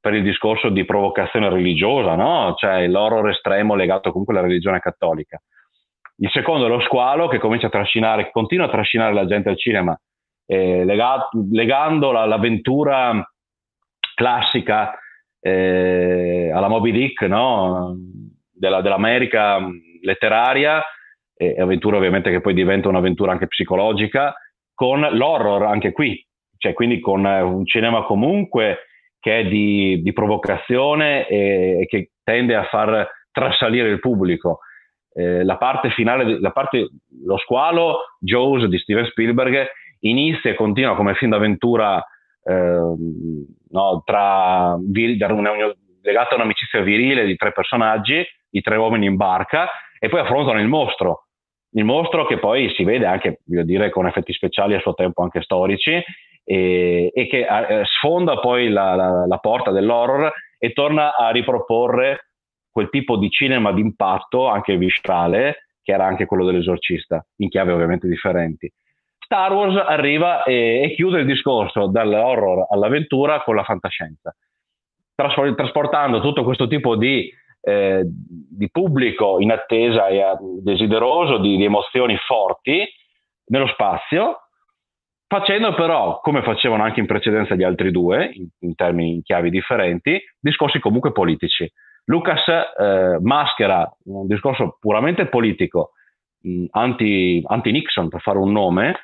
per 0.00 0.14
il 0.14 0.22
discorso 0.22 0.68
di 0.68 0.84
provocazione 0.84 1.48
religiosa, 1.48 2.14
no? 2.14 2.54
cioè 2.56 2.86
l'horror 2.86 3.30
estremo 3.30 3.74
legato 3.74 4.10
comunque 4.10 4.34
alla 4.34 4.46
religione 4.46 4.78
cattolica. 4.78 5.40
Il 6.16 6.30
secondo 6.30 6.66
è 6.66 6.68
lo 6.68 6.80
squalo 6.80 7.28
che 7.28 7.38
comincia 7.38 7.66
a 7.66 7.70
trascinare, 7.70 8.30
continua 8.30 8.66
a 8.66 8.70
trascinare 8.70 9.14
la 9.14 9.26
gente 9.26 9.48
al 9.48 9.58
cinema, 9.58 9.98
eh, 10.46 10.84
legato, 10.84 11.30
legando 11.50 12.12
la, 12.12 12.24
l'avventura 12.26 13.26
classica 14.14 14.94
eh, 15.40 16.50
alla 16.52 16.68
Moby 16.68 16.92
Dick 16.92 17.22
no? 17.22 17.96
Della, 18.52 18.80
dell'America 18.80 19.58
letteraria, 20.02 20.82
e 21.36 21.60
avventura 21.60 21.96
ovviamente 21.96 22.30
che 22.30 22.40
poi 22.40 22.54
diventa 22.54 22.88
un'avventura 22.88 23.32
anche 23.32 23.48
psicologica, 23.48 24.34
con 24.74 25.00
l'horror 25.00 25.64
anche 25.64 25.92
qui, 25.92 26.24
cioè 26.58 26.72
quindi 26.72 27.00
con 27.00 27.24
un 27.24 27.64
cinema 27.64 28.04
comunque 28.04 28.78
che 29.20 29.40
è 29.40 29.44
di, 29.46 30.02
di 30.02 30.12
provocazione 30.12 31.26
e, 31.26 31.80
e, 31.80 31.86
che 31.86 32.10
tende 32.22 32.54
a 32.54 32.64
far 32.64 33.08
trasalire 33.30 33.88
il 33.88 33.98
pubblico. 33.98 34.60
Eh, 35.14 35.44
la 35.44 35.56
parte 35.56 35.90
finale, 35.90 36.40
la 36.40 36.50
parte, 36.50 36.90
lo 37.24 37.38
squalo, 37.38 38.00
Jaws 38.20 38.66
di 38.66 38.78
Steven 38.78 39.06
Spielberg, 39.06 39.66
inizia 40.00 40.50
e 40.50 40.54
continua 40.54 40.94
come 40.94 41.14
film 41.14 41.30
d'avventura 41.30 42.04
eh, 42.44 42.94
no, 43.70 44.02
tra, 44.04 44.76
legata 46.02 46.32
a 46.32 46.34
un'amicizia 46.34 46.82
virile 46.82 47.24
di 47.24 47.36
tre 47.36 47.52
personaggi, 47.52 48.22
i 48.50 48.60
tre 48.60 48.76
uomini 48.76 49.06
in 49.06 49.16
barca, 49.16 49.68
e 49.98 50.08
poi 50.08 50.20
affrontano 50.20 50.60
il 50.60 50.68
mostro. 50.68 51.23
Il 51.76 51.84
mostro 51.84 52.24
che 52.26 52.38
poi 52.38 52.72
si 52.74 52.84
vede 52.84 53.06
anche, 53.06 53.40
voglio 53.44 53.64
dire, 53.64 53.90
con 53.90 54.06
effetti 54.06 54.32
speciali 54.32 54.74
a 54.74 54.80
suo 54.80 54.94
tempo 54.94 55.22
anche 55.22 55.42
storici, 55.42 56.02
e, 56.44 57.10
e 57.12 57.26
che 57.26 57.46
eh, 57.46 57.84
sfonda 57.84 58.38
poi 58.38 58.68
la, 58.68 58.94
la, 58.94 59.26
la 59.26 59.38
porta 59.38 59.70
dell'horror 59.70 60.30
e 60.58 60.72
torna 60.72 61.16
a 61.16 61.30
riproporre 61.30 62.28
quel 62.70 62.90
tipo 62.90 63.16
di 63.16 63.28
cinema 63.30 63.72
d'impatto, 63.72 64.46
anche 64.46 64.76
viscerale, 64.76 65.66
che 65.82 65.92
era 65.92 66.04
anche 66.04 66.26
quello 66.26 66.44
dell'esorcista, 66.44 67.24
in 67.36 67.48
chiave 67.48 67.72
ovviamente 67.72 68.08
differenti. 68.08 68.70
Star 69.18 69.52
Wars 69.52 69.76
arriva 69.76 70.44
e, 70.44 70.82
e 70.82 70.94
chiude 70.94 71.20
il 71.20 71.26
discorso 71.26 71.86
dall'horror 71.86 72.66
all'avventura 72.70 73.42
con 73.42 73.56
la 73.56 73.64
fantascienza, 73.64 74.34
trasportando 75.14 76.20
tutto 76.20 76.44
questo 76.44 76.66
tipo 76.66 76.94
di, 76.94 77.32
eh, 77.64 78.02
di 78.04 78.68
pubblico 78.70 79.40
in 79.40 79.50
attesa 79.50 80.08
e 80.08 80.22
desideroso 80.62 81.38
di, 81.38 81.56
di 81.56 81.64
emozioni 81.64 82.16
forti 82.16 82.86
nello 83.46 83.66
spazio, 83.68 84.38
facendo 85.26 85.74
però, 85.74 86.20
come 86.20 86.42
facevano 86.42 86.82
anche 86.82 87.00
in 87.00 87.06
precedenza 87.06 87.54
gli 87.54 87.62
altri 87.62 87.90
due, 87.90 88.30
in, 88.32 88.46
in 88.60 88.74
termini 88.74 89.14
in 89.14 89.22
chiavi 89.22 89.50
differenti, 89.50 90.20
discorsi 90.38 90.78
comunque 90.78 91.12
politici. 91.12 91.70
Lucas 92.06 92.46
eh, 92.48 93.18
maschera 93.20 93.90
un 94.04 94.26
discorso 94.26 94.76
puramente 94.78 95.26
politico, 95.26 95.92
mh, 96.40 96.66
anti, 96.70 97.42
anti-Nixon 97.44 98.08
per 98.08 98.20
fare 98.20 98.38
un 98.38 98.52
nome, 98.52 99.00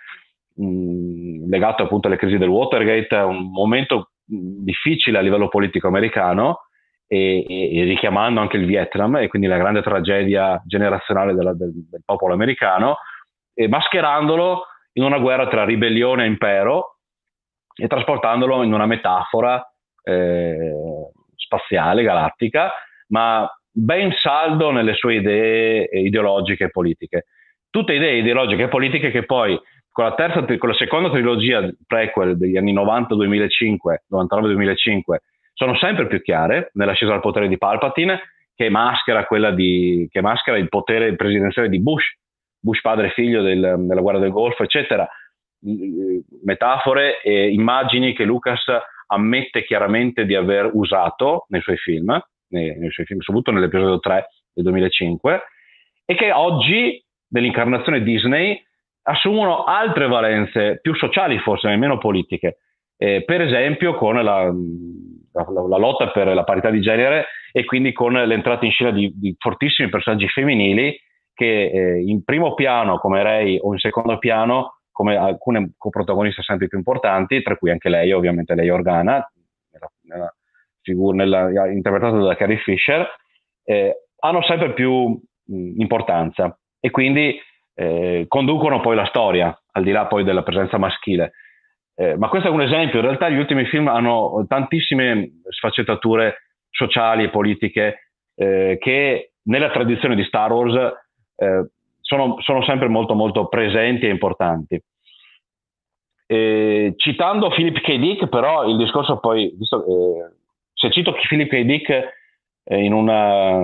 mh, 0.54 1.48
legato 1.48 1.82
appunto 1.82 2.08
alle 2.08 2.16
crisi 2.18 2.36
del 2.36 2.48
Watergate, 2.48 3.16
un 3.16 3.50
momento 3.50 4.10
difficile 4.24 5.18
a 5.18 5.22
livello 5.22 5.48
politico 5.48 5.88
americano, 5.88 6.60
e, 7.12 7.44
e, 7.48 7.82
richiamando 7.82 8.40
anche 8.40 8.56
il 8.56 8.66
Vietnam 8.66 9.16
e 9.16 9.26
quindi 9.26 9.48
la 9.48 9.56
grande 9.56 9.82
tragedia 9.82 10.62
generazionale 10.64 11.34
della, 11.34 11.52
del, 11.54 11.72
del, 11.74 12.02
popolo 12.04 12.34
americano, 12.34 12.98
mascherandolo 13.68 14.62
in 14.92 15.02
una 15.02 15.18
guerra 15.18 15.48
tra 15.48 15.64
ribellione 15.64 16.22
e 16.22 16.28
impero 16.28 16.98
e 17.74 17.88
trasportandolo 17.88 18.62
in 18.62 18.72
una 18.72 18.86
metafora 18.86 19.60
eh, 20.04 20.72
spaziale, 21.34 22.04
galattica, 22.04 22.70
ma 23.08 23.50
ben 23.72 24.12
saldo 24.12 24.70
nelle 24.70 24.94
sue 24.94 25.16
idee 25.16 25.88
ideologiche 25.92 26.64
e 26.64 26.70
politiche. 26.70 27.24
Tutte 27.68 27.94
idee 27.94 28.18
ideologiche 28.18 28.64
e 28.64 28.68
politiche 28.68 29.10
che 29.10 29.24
poi 29.24 29.58
con 29.90 30.04
la, 30.04 30.14
terza, 30.14 30.44
con 30.44 30.68
la 30.68 30.74
seconda 30.76 31.10
trilogia 31.10 31.68
prequel 31.86 32.36
degli 32.36 32.56
anni 32.56 32.72
90-2005, 32.72 33.96
99-2005, 34.12 35.16
sono 35.52 35.76
sempre 35.76 36.06
più 36.06 36.20
chiare 36.22 36.70
nell'ascesa 36.74 37.12
al 37.12 37.20
potere 37.20 37.48
di 37.48 37.58
Palpatine, 37.58 38.20
che 38.54 38.68
maschera, 38.68 39.26
di, 39.52 40.06
che 40.10 40.20
maschera 40.20 40.58
il 40.58 40.68
potere 40.68 41.16
presidenziale 41.16 41.68
di 41.68 41.80
Bush, 41.80 42.18
Bush 42.58 42.80
padre 42.82 43.06
e 43.06 43.10
figlio 43.10 43.42
del, 43.42 43.76
della 43.78 44.00
guerra 44.00 44.18
del 44.18 44.30
Golfo, 44.30 44.62
eccetera. 44.62 45.08
Metafore 46.44 47.22
e 47.22 47.50
immagini 47.50 48.14
che 48.14 48.24
Lucas 48.24 48.64
ammette 49.06 49.64
chiaramente 49.64 50.24
di 50.24 50.34
aver 50.34 50.70
usato 50.72 51.46
nei 51.48 51.60
suoi 51.62 51.76
film, 51.76 52.18
nei, 52.48 52.78
nei 52.78 52.90
suoi 52.90 53.06
film 53.06 53.20
soprattutto 53.20 53.52
nell'episodio 53.52 53.98
3 53.98 54.26
del 54.52 54.64
2005, 54.64 55.42
e 56.04 56.14
che 56.14 56.32
oggi, 56.32 57.02
nell'incarnazione 57.28 58.02
Disney, 58.02 58.62
assumono 59.02 59.64
altre 59.64 60.06
valenze 60.06 60.78
più 60.80 60.94
sociali 60.94 61.38
forse, 61.38 61.74
meno 61.76 61.98
politiche. 61.98 62.58
Eh, 62.96 63.24
per 63.24 63.40
esempio 63.40 63.94
con 63.94 64.22
la, 64.22 64.52
la, 65.32 65.46
la, 65.48 65.76
lotta 65.76 66.10
per 66.10 66.26
la 66.28 66.44
parità 66.44 66.70
di 66.70 66.80
genere 66.80 67.26
e 67.52 67.64
quindi 67.64 67.92
con 67.92 68.12
l'entrata 68.12 68.64
in 68.64 68.72
scena 68.72 68.90
di, 68.90 69.12
di 69.14 69.34
fortissimi 69.38 69.88
personaggi 69.88 70.28
femminili 70.28 70.98
che 71.34 71.70
eh, 71.70 72.02
in 72.02 72.22
primo 72.24 72.54
piano 72.54 72.98
come 72.98 73.22
Rey 73.22 73.58
o 73.60 73.72
in 73.72 73.78
secondo 73.78 74.18
piano 74.18 74.80
come 75.00 75.16
alcune 75.16 75.72
coprotagoniste 75.78 76.42
sempre 76.42 76.68
più 76.68 76.76
importanti, 76.76 77.40
tra 77.42 77.56
cui 77.56 77.70
anche 77.70 77.88
lei, 77.88 78.12
ovviamente 78.12 78.54
lei 78.54 78.68
Organa, 78.68 79.26
nella, 79.72 79.90
nella 80.02 80.34
figura, 80.82 81.16
nella, 81.16 81.70
interpretata 81.70 82.18
da 82.18 82.36
Carrie 82.36 82.58
Fisher, 82.58 83.08
eh, 83.64 83.94
hanno 84.18 84.42
sempre 84.42 84.74
più 84.74 84.92
mh, 85.08 85.80
importanza 85.80 86.54
e 86.78 86.90
quindi 86.90 87.40
eh, 87.74 88.26
conducono 88.28 88.80
poi 88.80 88.94
la 88.94 89.06
storia, 89.06 89.58
al 89.72 89.84
di 89.84 89.90
là 89.90 90.04
poi 90.06 90.22
della 90.22 90.42
presenza 90.42 90.76
maschile. 90.76 91.32
Eh, 92.00 92.16
ma 92.16 92.28
questo 92.28 92.48
è 92.48 92.50
un 92.50 92.62
esempio, 92.62 93.00
in 93.00 93.04
realtà 93.04 93.28
gli 93.28 93.36
ultimi 93.36 93.66
film 93.66 93.86
hanno 93.88 94.46
tantissime 94.48 95.42
sfaccettature 95.50 96.46
sociali 96.70 97.24
e 97.24 97.28
politiche 97.28 98.12
eh, 98.36 98.78
che 98.80 99.32
nella 99.42 99.70
tradizione 99.70 100.14
di 100.14 100.24
Star 100.24 100.50
Wars 100.50 100.74
eh, 101.36 101.68
sono, 102.00 102.36
sono, 102.40 102.64
sempre 102.64 102.88
molto 102.88 103.12
molto 103.12 103.48
presenti 103.48 104.06
e 104.06 104.08
importanti. 104.08 104.82
citando 106.96 107.50
Philip 107.50 107.80
K. 107.82 107.98
Dick, 107.98 108.28
però 108.28 108.66
il 108.66 108.78
discorso 108.78 109.18
poi, 109.18 109.54
visto, 109.58 109.84
eh, 109.84 110.36
se 110.72 110.90
cito 110.90 111.14
Philip 111.28 111.50
K. 111.50 111.60
Dick 111.64 111.90
eh, 112.64 112.82
in 112.82 112.94
una, 112.94 113.56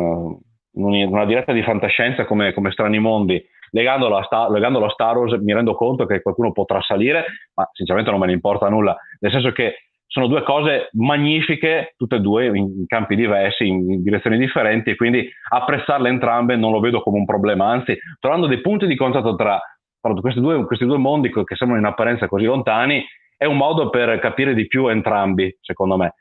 in 0.72 1.08
una 1.08 1.24
diretta 1.24 1.54
di 1.54 1.62
fantascienza 1.62 2.26
come, 2.26 2.52
come 2.52 2.70
Strani 2.70 2.98
Mondi, 2.98 3.42
legandolo 3.70 4.16
a, 4.16 4.22
Star, 4.24 4.50
legandolo 4.50 4.86
a 4.86 4.90
Star 4.90 5.16
Wars 5.16 5.40
mi 5.40 5.52
rendo 5.52 5.74
conto 5.74 6.06
che 6.06 6.22
qualcuno 6.22 6.52
potrà 6.52 6.80
salire, 6.80 7.24
ma 7.54 7.68
sinceramente 7.72 8.10
non 8.10 8.20
me 8.20 8.26
ne 8.26 8.32
importa 8.32 8.68
nulla, 8.68 8.96
nel 9.20 9.30
senso 9.30 9.52
che 9.52 9.74
sono 10.06 10.28
due 10.28 10.42
cose 10.44 10.88
magnifiche, 10.92 11.94
tutte 11.96 12.16
e 12.16 12.20
due 12.20 12.46
in 12.46 12.86
campi 12.86 13.16
diversi, 13.16 13.66
in 13.66 14.02
direzioni 14.02 14.38
differenti, 14.38 14.90
e 14.90 14.96
quindi 14.96 15.28
apprezzarle 15.50 16.08
entrambe 16.08 16.56
non 16.56 16.72
lo 16.72 16.80
vedo 16.80 17.02
come 17.02 17.18
un 17.18 17.24
problema, 17.24 17.66
anzi, 17.66 17.98
trovando 18.18 18.46
dei 18.46 18.60
punti 18.60 18.86
di 18.86 18.96
contatto 18.96 19.34
tra, 19.34 19.60
tra 20.00 20.14
questi, 20.14 20.40
due, 20.40 20.64
questi, 20.64 20.86
due, 20.86 20.96
mondi 20.96 21.30
che 21.30 21.56
sembrano 21.56 21.82
in 21.82 21.88
apparenza 21.88 22.28
così 22.28 22.44
lontani, 22.44 23.04
è 23.36 23.44
un 23.44 23.56
modo 23.56 23.90
per 23.90 24.18
capire 24.18 24.54
di 24.54 24.66
più 24.66 24.86
entrambi, 24.86 25.54
secondo 25.60 25.96
me. 25.96 26.14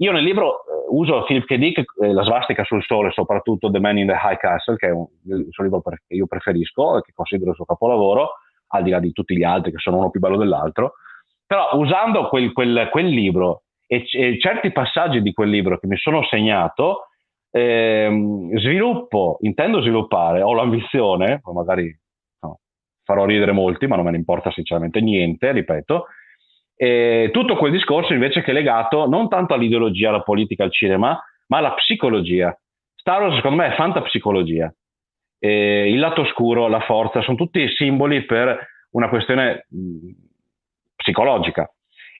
Io 0.00 0.12
nel 0.12 0.24
libro 0.24 0.64
eh, 0.64 0.86
uso 0.88 1.24
Philip 1.24 1.44
K. 1.44 1.56
Dick, 1.56 1.84
eh, 2.02 2.12
La 2.12 2.22
svastica 2.22 2.64
sul 2.64 2.82
sole, 2.82 3.10
soprattutto 3.10 3.70
The 3.70 3.80
Man 3.80 3.98
in 3.98 4.06
the 4.06 4.14
High 4.14 4.38
Castle, 4.38 4.76
che 4.76 4.88
è 4.88 4.90
un, 4.90 5.06
il 5.26 5.48
suo 5.50 5.62
libro 5.62 5.82
che 5.82 6.14
io 6.14 6.26
preferisco 6.26 6.98
e 6.98 7.02
che 7.02 7.12
considero 7.14 7.50
il 7.50 7.56
suo 7.56 7.66
capolavoro, 7.66 8.30
al 8.68 8.82
di 8.82 8.90
là 8.90 8.98
di 8.98 9.12
tutti 9.12 9.36
gli 9.36 9.42
altri 9.42 9.72
che 9.72 9.78
sono 9.78 9.98
uno 9.98 10.10
più 10.10 10.20
bello 10.20 10.38
dell'altro. 10.38 10.94
Però 11.46 11.70
usando 11.74 12.28
quel, 12.28 12.52
quel, 12.52 12.88
quel 12.90 13.06
libro 13.06 13.64
e, 13.86 14.06
e, 14.10 14.38
certi 14.38 14.72
passaggi 14.72 15.20
di 15.20 15.32
quel 15.32 15.50
libro 15.50 15.78
che 15.78 15.86
mi 15.86 15.96
sono 15.96 16.24
segnato, 16.24 17.08
ehm, 17.50 18.56
sviluppo, 18.56 19.36
intendo 19.40 19.82
sviluppare, 19.82 20.40
ho 20.40 20.54
l'ambizione, 20.54 21.42
magari 21.52 21.94
no, 22.40 22.60
farò 23.04 23.26
ridere 23.26 23.52
molti, 23.52 23.86
ma 23.86 23.96
non 23.96 24.06
me 24.06 24.12
ne 24.12 24.16
importa 24.16 24.50
sinceramente 24.50 25.00
niente, 25.00 25.52
ripeto, 25.52 26.06
e 26.82 27.28
tutto 27.30 27.56
quel 27.56 27.72
discorso 27.72 28.14
invece 28.14 28.40
che 28.40 28.52
è 28.52 28.54
legato 28.54 29.06
non 29.06 29.28
tanto 29.28 29.52
all'ideologia, 29.52 30.08
alla 30.08 30.22
politica, 30.22 30.64
al 30.64 30.72
cinema, 30.72 31.22
ma 31.48 31.58
alla 31.58 31.74
psicologia. 31.74 32.58
Star 32.94 33.20
Wars 33.20 33.34
secondo 33.34 33.58
me 33.58 33.66
è 33.66 33.76
fantapsicologia. 33.76 34.72
E 35.38 35.90
il 35.90 35.98
lato 35.98 36.22
oscuro, 36.22 36.68
la 36.68 36.80
forza, 36.80 37.20
sono 37.20 37.36
tutti 37.36 37.68
simboli 37.74 38.24
per 38.24 38.66
una 38.92 39.10
questione 39.10 39.66
psicologica. 40.96 41.70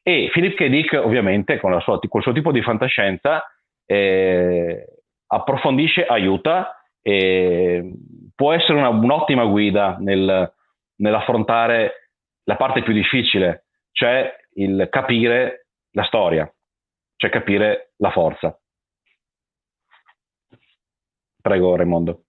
E 0.03 0.29
Philip 0.31 0.55
K. 0.55 0.67
Dick 0.67 0.93
ovviamente 0.93 1.59
con, 1.59 1.81
sua, 1.81 1.99
con 1.99 2.21
il 2.21 2.23
suo 2.23 2.33
tipo 2.33 2.53
di 2.53 2.61
fantascienza 2.61 3.43
eh, 3.87 4.85
approfondisce, 5.27 6.05
aiuta 6.05 6.85
e 7.01 7.95
può 8.35 8.53
essere 8.53 8.77
una, 8.77 8.91
un'ottima 8.91 9.47
guida 9.47 9.97
nel, 10.01 10.53
nell'affrontare 10.97 12.11
la 12.45 12.57
parte 12.57 12.83
più 12.83 12.93
difficile, 12.93 13.65
cioè 13.93 14.37
il 14.63 14.89
capire 14.91 15.67
la 15.93 16.05
storia, 16.05 16.53
cioè 17.17 17.31
capire 17.31 17.93
la 17.97 18.11
forza. 18.11 18.59
Prego 21.41 21.77
Raimondo. 21.77 22.25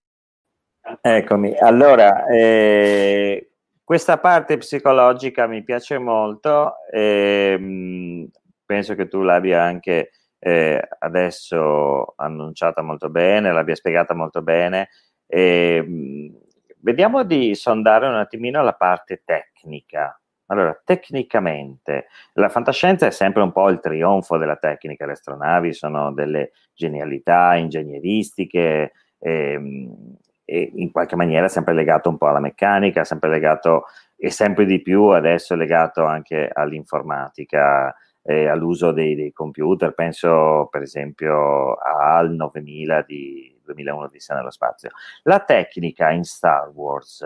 Eccomi, 1.02 1.56
allora, 1.58 2.26
eh, 2.28 3.52
questa 3.84 4.18
parte 4.18 4.58
psicologica 4.58 5.48
mi 5.48 5.64
piace 5.64 5.98
molto, 5.98 6.76
eh, 6.92 8.30
penso 8.66 8.96
che 8.96 9.08
tu 9.08 9.22
l'abbia 9.22 9.62
anche 9.62 10.12
eh, 10.40 10.82
adesso 11.00 12.14
annunciata 12.16 12.82
molto 12.82 13.10
bene, 13.10 13.52
l'abbia 13.52 13.76
spiegata 13.76 14.14
molto 14.14 14.42
bene. 14.42 14.90
Eh, 15.28 16.32
vediamo 16.78 17.24
di 17.24 17.54
sondare 17.54 18.08
un 18.08 18.16
attimino 18.16 18.64
la 18.64 18.74
parte 18.74 19.22
tecnica 19.24 20.21
allora, 20.52 20.78
tecnicamente, 20.84 22.08
la 22.34 22.50
fantascienza 22.50 23.08
è 23.08 23.12
sempre 23.12 23.42
un 23.42 23.54
po' 23.54 23.70
il 23.70 23.80
trionfo 23.80 24.38
della 24.38 24.58
tecnica, 24.58 25.06
le 25.06 25.14
astronavi 25.14 25.74
sono 25.74 26.12
delle 26.12 26.52
genialità 26.74 27.56
ingegneristiche 27.56 28.92
ehm, 29.18 30.18
e 30.44 30.72
in 30.76 30.92
qualche 30.92 31.16
maniera 31.16 31.48
sempre 31.48 31.74
legato 31.74 32.10
un 32.10 32.18
po' 32.18 32.28
alla 32.28 32.42
meccanica, 32.42 33.06
sempre 33.06 33.30
legato 33.30 33.86
e 34.18 34.30
sempre 34.30 34.66
di 34.66 34.82
più 34.82 35.06
adesso 35.06 35.56
legato 35.56 36.04
anche 36.04 36.50
all'informatica 36.52 37.96
e 38.22 38.48
all'uso 38.48 38.92
dei, 38.92 39.16
dei 39.16 39.32
computer, 39.32 39.94
penso 39.94 40.68
per 40.70 40.82
esempio 40.82 41.76
al 41.76 42.32
9000 42.32 43.02
di 43.04 43.58
2001 43.64 44.08
di 44.10 44.20
nello 44.28 44.52
spazio. 44.52 44.90
La 45.24 45.40
tecnica 45.40 46.12
in 46.12 46.26
Star 46.26 46.70
Wars 46.74 47.26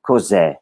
cos'è? 0.00 0.60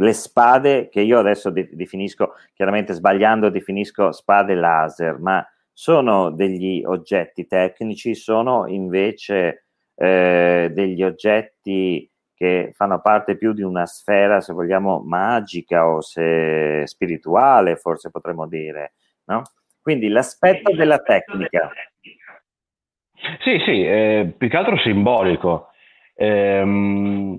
Le 0.00 0.12
spade 0.12 0.88
che 0.88 1.00
io 1.00 1.18
adesso 1.18 1.50
de- 1.50 1.68
definisco, 1.72 2.34
chiaramente 2.54 2.92
sbagliando, 2.92 3.50
definisco 3.50 4.12
spade 4.12 4.54
laser, 4.54 5.18
ma 5.18 5.46
sono 5.72 6.30
degli 6.30 6.82
oggetti 6.84 7.46
tecnici, 7.46 8.14
sono 8.14 8.66
invece 8.66 9.66
eh, 9.94 10.70
degli 10.72 11.02
oggetti 11.02 12.10
che 12.34 12.72
fanno 12.74 13.00
parte 13.02 13.36
più 13.36 13.52
di 13.52 13.62
una 13.62 13.84
sfera, 13.84 14.40
se 14.40 14.54
vogliamo, 14.54 15.02
magica 15.04 15.86
o 15.86 16.00
se 16.00 16.82
spirituale, 16.86 17.76
forse 17.76 18.10
potremmo 18.10 18.46
dire, 18.46 18.94
no? 19.24 19.42
Quindi 19.80 20.08
l'aspetto 20.08 20.74
della 20.74 21.00
tecnica. 21.00 21.70
Sì, 23.40 23.58
sì, 23.64 23.84
eh, 23.84 24.34
più 24.36 24.48
che 24.48 24.56
altro 24.56 24.78
simbolico. 24.78 25.68
Ehm, 26.14 27.38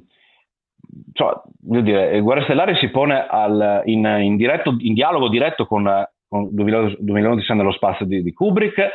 cioè, 1.13 1.33
voglio 1.61 1.81
dire, 1.81 2.19
Guerre 2.19 2.43
Stellari 2.43 2.75
si 2.75 2.89
pone 2.89 3.25
al, 3.27 3.81
in, 3.85 4.05
in, 4.05 4.35
diretto, 4.35 4.75
in, 4.79 4.93
dialogo 4.93 5.29
diretto 5.29 5.65
con, 5.65 5.83
con 6.27 6.49
2011 6.51 7.53
nello 7.53 7.71
spazio 7.71 8.05
di, 8.05 8.21
di, 8.21 8.33
Kubrick 8.33 8.89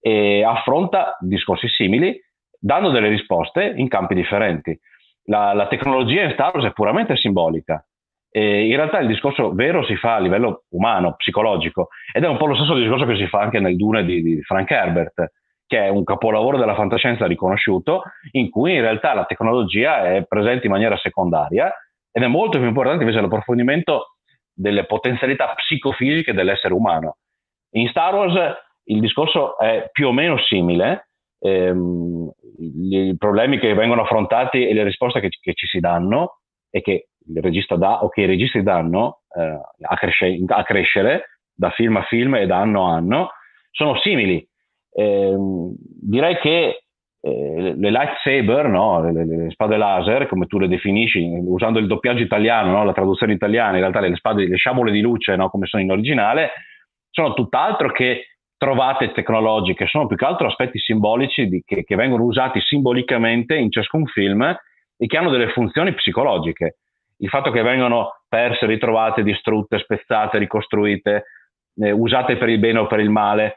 e 0.00 0.44
affronta 0.44 1.16
discorsi 1.20 1.68
simili, 1.68 2.18
dando 2.58 2.90
delle 2.90 3.08
risposte 3.08 3.72
in 3.76 3.88
campi 3.88 4.14
differenti. 4.14 4.78
La, 5.24 5.52
la 5.52 5.66
tecnologia 5.68 6.22
in 6.22 6.32
Star 6.32 6.52
Wars 6.52 6.66
è 6.66 6.72
puramente 6.72 7.16
simbolica. 7.16 7.84
E 8.32 8.66
in 8.66 8.76
realtà 8.76 9.00
il 9.00 9.08
discorso 9.08 9.52
vero 9.52 9.84
si 9.84 9.96
fa 9.96 10.14
a 10.14 10.20
livello 10.20 10.64
umano, 10.70 11.16
psicologico, 11.16 11.88
ed 12.12 12.22
è 12.22 12.28
un 12.28 12.36
po' 12.36 12.46
lo 12.46 12.54
stesso 12.54 12.74
discorso 12.74 13.04
che 13.04 13.16
si 13.16 13.26
fa 13.26 13.40
anche 13.40 13.58
nel 13.58 13.76
Dune 13.76 14.04
di, 14.04 14.22
di 14.22 14.40
Frank 14.42 14.70
Herbert, 14.70 15.32
che 15.70 15.84
è 15.84 15.88
un 15.88 16.02
capolavoro 16.02 16.58
della 16.58 16.74
fantascienza 16.74 17.26
riconosciuto, 17.26 18.02
in 18.32 18.50
cui 18.50 18.74
in 18.74 18.80
realtà 18.80 19.14
la 19.14 19.24
tecnologia 19.24 20.04
è 20.04 20.24
presente 20.26 20.66
in 20.66 20.72
maniera 20.72 20.96
secondaria 20.96 21.72
ed 22.10 22.24
è 22.24 22.26
molto 22.26 22.58
più 22.58 22.66
importante 22.66 23.04
invece 23.04 23.20
l'approfondimento 23.20 24.16
delle 24.52 24.84
potenzialità 24.84 25.54
psicofisiche 25.54 26.32
dell'essere 26.32 26.74
umano. 26.74 27.18
In 27.74 27.86
Star 27.86 28.12
Wars 28.12 28.34
il 28.86 28.98
discorso 28.98 29.56
è 29.58 29.88
più 29.92 30.08
o 30.08 30.12
meno 30.12 30.38
simile, 30.38 31.10
ehm, 31.38 32.28
i 32.80 33.14
problemi 33.16 33.60
che 33.60 33.72
vengono 33.72 34.02
affrontati 34.02 34.66
e 34.66 34.74
le 34.74 34.82
risposte 34.82 35.20
che, 35.20 35.28
che, 35.40 35.54
ci 35.54 35.66
si 35.68 35.78
danno 35.78 36.40
e 36.68 36.80
che 36.80 37.10
il 37.28 37.40
regista 37.40 37.76
dà 37.76 38.02
o 38.02 38.08
che 38.08 38.22
i 38.22 38.26
registi 38.26 38.64
danno 38.64 39.20
eh, 39.36 39.60
a, 39.82 39.94
cresce, 39.94 40.36
a, 40.48 40.62
crescere 40.64 41.38
da 41.54 41.70
film 41.70 41.96
a 41.96 42.02
film 42.02 42.34
e 42.34 42.46
da 42.46 42.58
anno 42.58 42.88
a 42.88 42.96
anno 42.96 43.30
sono 43.70 43.96
simili. 44.00 44.44
Eh, 44.92 45.36
direi 46.02 46.36
che 46.38 46.82
eh, 47.22 47.74
le 47.76 47.90
lightsaber, 47.90 48.68
no? 48.68 49.02
le, 49.02 49.12
le, 49.12 49.36
le, 49.36 49.50
spade 49.50 49.76
laser, 49.76 50.26
come 50.26 50.46
tu 50.46 50.58
le 50.58 50.68
definisci, 50.68 51.20
usando 51.44 51.78
il 51.78 51.86
doppiaggio 51.86 52.22
italiano, 52.22 52.72
no? 52.72 52.84
la 52.84 52.92
traduzione 52.92 53.34
italiana, 53.34 53.74
in 53.74 53.80
realtà 53.80 54.00
le 54.00 54.14
spade, 54.16 54.46
le 54.46 54.56
sciabole 54.56 54.90
di 54.90 55.00
luce, 55.00 55.36
no? 55.36 55.50
come 55.50 55.66
sono 55.66 55.82
in 55.82 55.90
originale, 55.90 56.50
sono 57.10 57.34
tutt'altro 57.34 57.90
che 57.90 58.24
trovate 58.56 59.12
tecnologiche, 59.12 59.86
sono 59.86 60.06
più 60.06 60.16
che 60.16 60.24
altro 60.24 60.46
aspetti 60.46 60.78
simbolici 60.78 61.46
di, 61.46 61.62
che, 61.64 61.82
che, 61.82 61.96
vengono 61.96 62.24
usati 62.24 62.60
simbolicamente 62.60 63.54
in 63.54 63.70
ciascun 63.70 64.04
film 64.06 64.42
e 64.42 65.06
che 65.06 65.16
hanno 65.16 65.30
delle 65.30 65.48
funzioni 65.48 65.94
psicologiche. 65.94 66.76
Il 67.18 67.28
fatto 67.30 67.50
che 67.50 67.62
vengano 67.62 68.20
perse, 68.28 68.66
ritrovate, 68.66 69.22
distrutte, 69.22 69.78
spezzate, 69.78 70.38
ricostruite, 70.38 71.24
eh, 71.76 71.90
usate 71.90 72.36
per 72.36 72.50
il 72.50 72.58
bene 72.58 72.80
o 72.80 72.86
per 72.86 73.00
il 73.00 73.08
male, 73.10 73.56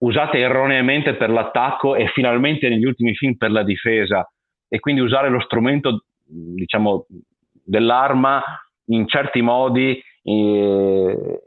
usate 0.00 0.38
erroneamente 0.38 1.14
per 1.14 1.30
l'attacco 1.30 1.94
e 1.94 2.08
finalmente 2.08 2.68
negli 2.68 2.84
ultimi 2.84 3.14
film 3.14 3.36
per 3.36 3.50
la 3.50 3.62
difesa. 3.62 4.28
E 4.68 4.78
quindi 4.78 5.00
usare 5.00 5.28
lo 5.28 5.40
strumento 5.40 6.04
diciamo 6.24 7.06
dell'arma 7.64 8.42
in 8.86 9.06
certi 9.08 9.40
modi 9.40 10.00
eh, 10.22 11.40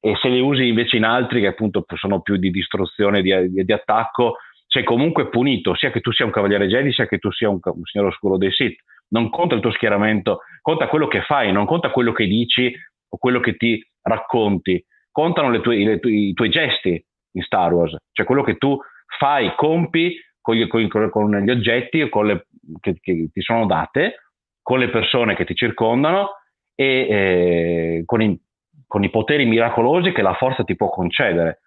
e 0.00 0.16
se 0.20 0.28
li 0.28 0.40
usi 0.40 0.68
invece 0.68 0.96
in 0.96 1.04
altri 1.04 1.40
che 1.40 1.48
appunto 1.48 1.84
sono 1.96 2.20
più 2.20 2.36
di 2.36 2.50
distruzione, 2.50 3.22
di, 3.22 3.50
di, 3.50 3.64
di 3.64 3.72
attacco, 3.72 4.36
sei 4.66 4.84
comunque 4.84 5.28
punito, 5.28 5.74
sia 5.74 5.90
che 5.90 6.00
tu 6.00 6.10
sia 6.12 6.24
un 6.24 6.32
cavaliere 6.32 6.66
Jedi, 6.66 6.92
sia 6.92 7.06
che 7.06 7.18
tu 7.18 7.30
sia 7.30 7.48
un, 7.48 7.58
un 7.62 7.84
signore 7.84 8.10
oscuro 8.10 8.36
dei 8.36 8.50
Sith. 8.50 8.80
Non 9.08 9.28
conta 9.28 9.54
il 9.54 9.60
tuo 9.60 9.70
schieramento, 9.70 10.40
conta 10.62 10.88
quello 10.88 11.06
che 11.06 11.20
fai, 11.22 11.52
non 11.52 11.66
conta 11.66 11.90
quello 11.90 12.12
che 12.12 12.26
dici 12.26 12.74
o 13.08 13.18
quello 13.18 13.40
che 13.40 13.56
ti 13.56 13.86
racconti, 14.00 14.82
contano 15.10 15.60
tue, 15.60 15.76
le, 15.76 16.00
i 16.02 16.32
tuoi 16.32 16.48
gesti 16.48 17.04
in 17.32 17.42
Star 17.42 17.72
Wars, 17.72 17.96
cioè 18.12 18.26
quello 18.26 18.42
che 18.42 18.56
tu 18.56 18.78
fai, 19.18 19.54
compi 19.56 20.16
con 20.40 20.56
gli, 20.56 20.66
con, 20.66 21.38
gli 21.38 21.50
oggetti 21.50 21.98
le, 21.98 22.46
che, 22.80 22.98
che, 23.00 23.28
ti 23.32 23.40
sono 23.40 23.66
date, 23.66 24.16
con 24.60 24.78
le 24.78 24.90
persone 24.90 25.34
che 25.34 25.44
ti 25.44 25.54
circondano 25.54 26.30
e 26.74 26.86
eh, 26.86 28.02
con, 28.04 28.22
i, 28.22 28.38
con 28.86 29.04
i 29.04 29.10
poteri 29.10 29.44
miracolosi 29.44 30.12
che 30.12 30.22
la 30.22 30.34
forza 30.34 30.64
ti 30.64 30.76
può 30.76 30.88
concedere. 30.88 31.60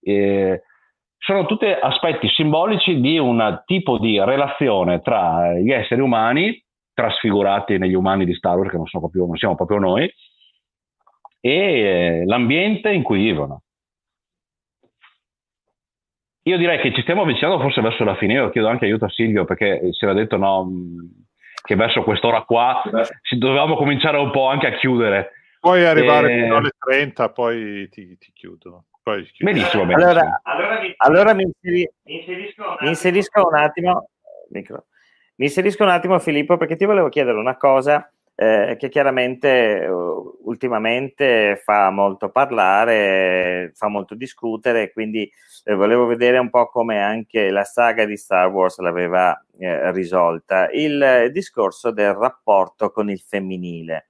Eh, 0.00 0.62
sono 1.18 1.46
tutti 1.46 1.66
aspetti 1.66 2.28
simbolici 2.28 3.00
di 3.00 3.16
un 3.16 3.62
tipo 3.64 3.98
di 3.98 4.18
relazione 4.18 5.00
tra 5.00 5.52
gli 5.54 5.70
esseri 5.70 6.00
umani, 6.00 6.60
trasfigurati 6.92 7.78
negli 7.78 7.94
umani 7.94 8.24
di 8.24 8.34
Star 8.34 8.56
Wars, 8.56 8.70
che 8.70 8.76
non, 8.76 8.86
proprio, 8.90 9.26
non 9.26 9.36
siamo 9.36 9.54
proprio 9.54 9.78
noi, 9.78 10.12
e 11.40 11.50
eh, 11.50 12.24
l'ambiente 12.24 12.90
in 12.90 13.02
cui 13.02 13.20
vivono. 13.20 13.62
Io 16.44 16.56
direi 16.56 16.80
che 16.80 16.92
ci 16.92 17.02
stiamo 17.02 17.22
avvicinando 17.22 17.60
forse 17.60 17.80
verso 17.80 18.02
la 18.02 18.16
fine, 18.16 18.34
io 18.34 18.50
chiedo 18.50 18.66
anche 18.66 18.84
aiuto 18.84 19.04
a 19.04 19.10
Silvio 19.10 19.44
perché 19.44 19.80
si 19.92 20.04
era 20.04 20.12
detto 20.12 20.36
no, 20.36 20.68
che 21.62 21.76
verso 21.76 22.02
quest'ora 22.02 22.42
qua 22.42 22.82
dovevamo 23.36 23.76
cominciare 23.76 24.18
un 24.18 24.32
po' 24.32 24.48
anche 24.48 24.66
a 24.66 24.72
chiudere. 24.72 25.30
Puoi 25.60 25.84
arrivare 25.84 26.34
e... 26.34 26.42
fino 26.42 26.56
alle 26.56 26.72
30, 26.76 27.30
poi 27.30 27.88
ti, 27.88 28.18
ti 28.18 28.32
chiudo. 28.34 28.86
Poi 29.00 29.22
chiudo. 29.24 29.52
Benissimo, 29.52 29.84
benissimo. 29.86 30.10
Allora, 30.10 30.40
allora, 30.42 30.80
mi, 30.80 30.94
allora 30.96 31.34
mi, 31.34 31.42
inseri, 31.44 31.88
mi, 32.04 32.16
inserisco 32.16 32.62
un 32.62 32.76
mi, 32.80 32.88
inserisco 32.88 33.46
un 33.46 33.54
attimo. 33.54 34.08
Micro. 34.50 34.86
Mi 35.36 35.46
inserisco 35.46 35.84
un 35.84 35.90
attimo, 35.90 36.18
Filippo, 36.18 36.56
perché 36.56 36.74
ti 36.74 36.84
volevo 36.84 37.08
chiedere 37.08 37.38
una 37.38 37.56
cosa 37.56 38.12
eh, 38.34 38.76
che 38.78 38.88
chiaramente 38.88 39.86
uh, 39.88 40.40
ultimamente 40.44 41.60
fa 41.62 41.90
molto 41.90 42.30
parlare, 42.30 43.70
fa 43.74 43.88
molto 43.88 44.14
discutere, 44.14 44.92
quindi 44.92 45.30
eh, 45.64 45.74
volevo 45.74 46.06
vedere 46.06 46.38
un 46.38 46.50
po' 46.50 46.68
come 46.68 47.00
anche 47.00 47.50
la 47.50 47.64
saga 47.64 48.04
di 48.04 48.16
Star 48.16 48.48
Wars 48.48 48.78
l'aveva 48.78 49.38
eh, 49.58 49.90
risolta. 49.92 50.68
Il 50.70 51.30
discorso 51.32 51.90
del 51.90 52.12
rapporto 52.14 52.90
con 52.90 53.10
il 53.10 53.20
femminile 53.20 54.08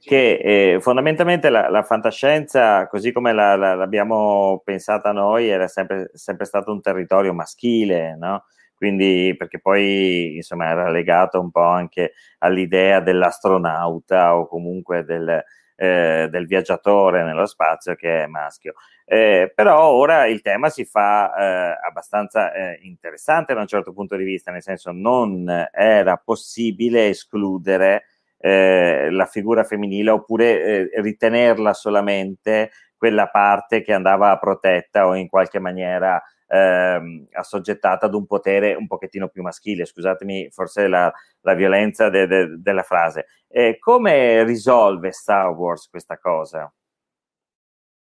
che 0.00 0.74
eh, 0.74 0.80
fondamentalmente 0.80 1.48
la, 1.48 1.70
la, 1.70 1.82
fantascienza, 1.82 2.86
così 2.88 3.10
come 3.10 3.32
la, 3.32 3.56
la, 3.56 3.74
l'abbiamo 3.74 4.60
pensata 4.62 5.12
noi, 5.12 5.48
era 5.48 5.66
sempre, 5.66 6.10
sempre 6.12 6.44
stato 6.44 6.70
un 6.72 6.82
territorio 6.82 7.32
maschile, 7.32 8.14
no? 8.16 8.44
Quindi, 8.74 9.34
perché 9.38 9.60
poi 9.60 10.36
insomma 10.36 10.68
era 10.68 10.90
legato 10.90 11.40
un 11.40 11.50
po' 11.50 11.62
anche 11.62 12.12
all'idea 12.40 13.00
dell'astronauta 13.00 14.36
o 14.36 14.46
comunque 14.46 15.04
del, 15.04 15.42
eh, 15.76 16.28
del 16.30 16.46
viaggiatore 16.46 17.24
nello 17.24 17.46
spazio 17.46 17.94
che 17.94 18.24
è 18.24 18.26
maschio. 18.26 18.74
Eh, 19.04 19.52
però 19.54 19.90
ora 19.90 20.26
il 20.26 20.40
tema 20.40 20.68
si 20.68 20.84
fa 20.84 21.34
eh, 21.34 21.78
abbastanza 21.86 22.52
eh, 22.52 22.78
interessante 22.82 23.54
da 23.54 23.60
un 23.60 23.66
certo 23.66 23.92
punto 23.92 24.16
di 24.16 24.24
vista, 24.24 24.50
nel 24.50 24.62
senso 24.62 24.92
non 24.92 25.68
era 25.72 26.16
possibile 26.16 27.08
escludere 27.08 28.04
eh, 28.38 29.08
la 29.10 29.26
figura 29.26 29.64
femminile 29.64 30.10
oppure 30.10 30.90
eh, 30.90 31.00
ritenerla 31.00 31.72
solamente 31.72 32.70
quella 32.96 33.28
parte 33.28 33.82
che 33.82 33.92
andava 33.92 34.36
protetta 34.38 35.06
o 35.06 35.14
in 35.14 35.28
qualche 35.28 35.58
maniera 35.58 36.22
eh, 36.46 37.26
assoggettata 37.32 38.06
ad 38.06 38.14
un 38.14 38.26
potere 38.26 38.74
un 38.74 38.86
pochettino 38.86 39.28
più 39.28 39.42
maschile. 39.42 39.84
Scusatemi, 39.84 40.50
forse 40.50 40.88
la, 40.88 41.12
la 41.40 41.54
violenza 41.54 42.08
de, 42.10 42.26
de, 42.26 42.60
della 42.60 42.82
frase. 42.82 43.26
Eh, 43.48 43.78
come 43.78 44.44
risolve 44.44 45.12
Star 45.12 45.50
Wars 45.50 45.88
questa 45.88 46.18
cosa? 46.18 46.72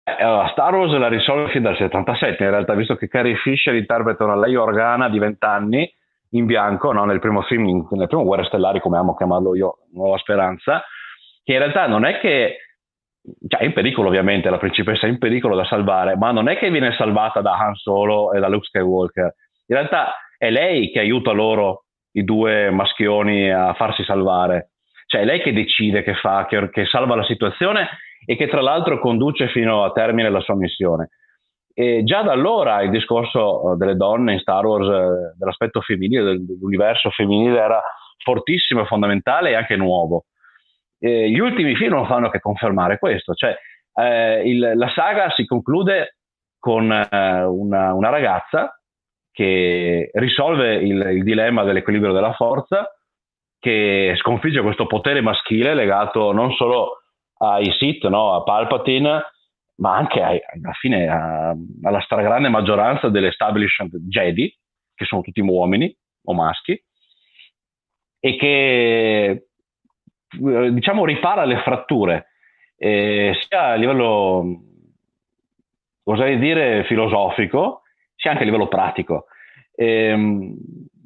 Eh, 0.05 0.49
Star 0.51 0.75
Wars 0.75 0.91
la 0.97 1.07
risolve 1.07 1.49
fin 1.51 1.61
dal 1.61 1.77
77, 1.77 2.43
in 2.43 2.49
realtà, 2.49 2.73
visto 2.73 2.95
che 2.95 3.07
Carrie 3.07 3.37
Fisher 3.37 3.73
interpreta 3.73 4.25
una 4.25 4.37
lei 4.37 4.55
Organa 4.55 5.09
di 5.09 5.17
20 5.17 5.45
anni 5.45 5.95
in 6.31 6.45
bianco 6.45 6.91
no? 6.91 7.05
nel 7.05 7.19
primo 7.19 7.41
film, 7.43 7.87
nel 7.91 8.07
primo 8.07 8.23
Guerre 8.23 8.43
Stellari, 8.45 8.81
come 8.81 8.97
amo 8.97 9.15
chiamarlo 9.15 9.55
io, 9.55 9.77
Nuova 9.93 10.17
Speranza, 10.17 10.83
che 11.43 11.53
in 11.53 11.59
realtà 11.59 11.87
non 11.87 12.05
è 12.05 12.19
che 12.19 12.57
cioè 13.47 13.61
è 13.61 13.65
in 13.65 13.73
pericolo 13.73 14.09
ovviamente, 14.09 14.49
la 14.49 14.57
principessa 14.57 15.07
è 15.07 15.09
in 15.09 15.17
pericolo 15.17 15.55
da 15.55 15.65
salvare, 15.65 16.15
ma 16.17 16.31
non 16.31 16.49
è 16.49 16.57
che 16.57 16.69
viene 16.69 16.93
salvata 16.93 17.41
da 17.41 17.53
Han 17.53 17.75
Solo 17.75 18.33
e 18.33 18.39
da 18.39 18.47
Luke 18.47 18.65
Skywalker. 18.65 19.33
In 19.67 19.75
realtà 19.75 20.15
è 20.37 20.49
lei 20.49 20.91
che 20.91 20.99
aiuta 20.99 21.31
loro, 21.31 21.85
i 22.11 22.23
due 22.23 22.69
maschioni, 22.69 23.49
a 23.49 23.73
farsi 23.73 24.03
salvare. 24.03 24.71
Cioè 25.05 25.21
è 25.21 25.25
lei 25.25 25.41
che 25.41 25.53
decide, 25.53 26.03
che 26.03 26.15
fa, 26.15 26.45
che, 26.47 26.69
che 26.69 26.85
salva 26.85 27.15
la 27.15 27.23
situazione 27.23 27.87
e 28.25 28.35
che 28.35 28.47
tra 28.47 28.61
l'altro 28.61 28.99
conduce 28.99 29.47
fino 29.49 29.83
a 29.83 29.91
termine 29.91 30.29
la 30.29 30.41
sua 30.41 30.55
missione. 30.55 31.09
E 31.73 32.03
già 32.03 32.21
da 32.21 32.31
allora 32.33 32.81
il 32.81 32.91
discorso 32.91 33.73
eh, 33.73 33.77
delle 33.77 33.95
donne 33.95 34.33
in 34.33 34.39
Star 34.39 34.65
Wars, 34.65 34.87
eh, 34.87 35.37
dell'aspetto 35.37 35.81
femminile, 35.81 36.23
dell'universo 36.23 37.09
femminile 37.09 37.59
era 37.59 37.81
fortissimo 38.23 38.85
fondamentale 38.85 39.51
e 39.51 39.55
anche 39.55 39.75
nuovo. 39.75 40.25
E 41.03 41.29
gli 41.29 41.39
ultimi 41.39 41.75
film 41.75 41.95
non 41.95 42.07
fanno 42.07 42.29
che 42.29 42.39
confermare 42.39 42.97
questo, 42.97 43.33
cioè 43.33 43.53
eh, 43.93 44.49
il, 44.49 44.71
la 44.75 44.89
saga 44.95 45.29
si 45.31 45.45
conclude 45.45 46.15
con 46.57 46.89
eh, 46.89 47.43
una, 47.43 47.93
una, 47.93 48.09
ragazza 48.09 48.79
che 49.29 50.11
risolve 50.13 50.75
il, 50.75 51.01
il 51.17 51.23
dilemma 51.23 51.63
dell'equilibrio 51.63 52.13
della 52.13 52.31
forza, 52.31 52.89
che 53.59 54.13
sconfigge 54.15 54.61
questo 54.61 54.87
potere 54.87 55.19
maschile 55.19 55.73
legato 55.73 56.31
non 56.31 56.53
solo 56.53 57.01
ai 57.39 57.69
Sith, 57.73 58.07
no? 58.07 58.35
a 58.35 58.43
Palpatine, 58.43 59.23
ma 59.79 59.97
anche 59.97 60.21
ai, 60.21 60.39
alla 60.41 60.71
fine 60.71 61.09
a, 61.09 61.53
alla 61.81 61.99
stragrande 61.99 62.47
maggioranza 62.47 63.09
dell'establishment 63.09 63.97
Jedi, 64.07 64.49
che 64.95 65.03
sono 65.03 65.21
tutti 65.21 65.41
uomini 65.41 65.93
o 66.27 66.33
maschi, 66.33 66.81
e 68.21 68.37
che 68.37 69.47
diciamo 70.71 71.05
ripara 71.05 71.45
le 71.45 71.57
fratture, 71.59 72.27
eh, 72.77 73.35
sia 73.39 73.67
a 73.67 73.75
livello, 73.75 74.61
oserei 76.03 76.37
dire, 76.39 76.83
filosofico, 76.85 77.81
sia 78.15 78.31
anche 78.31 78.43
a 78.43 78.45
livello 78.45 78.67
pratico. 78.67 79.25
Eh, 79.75 80.15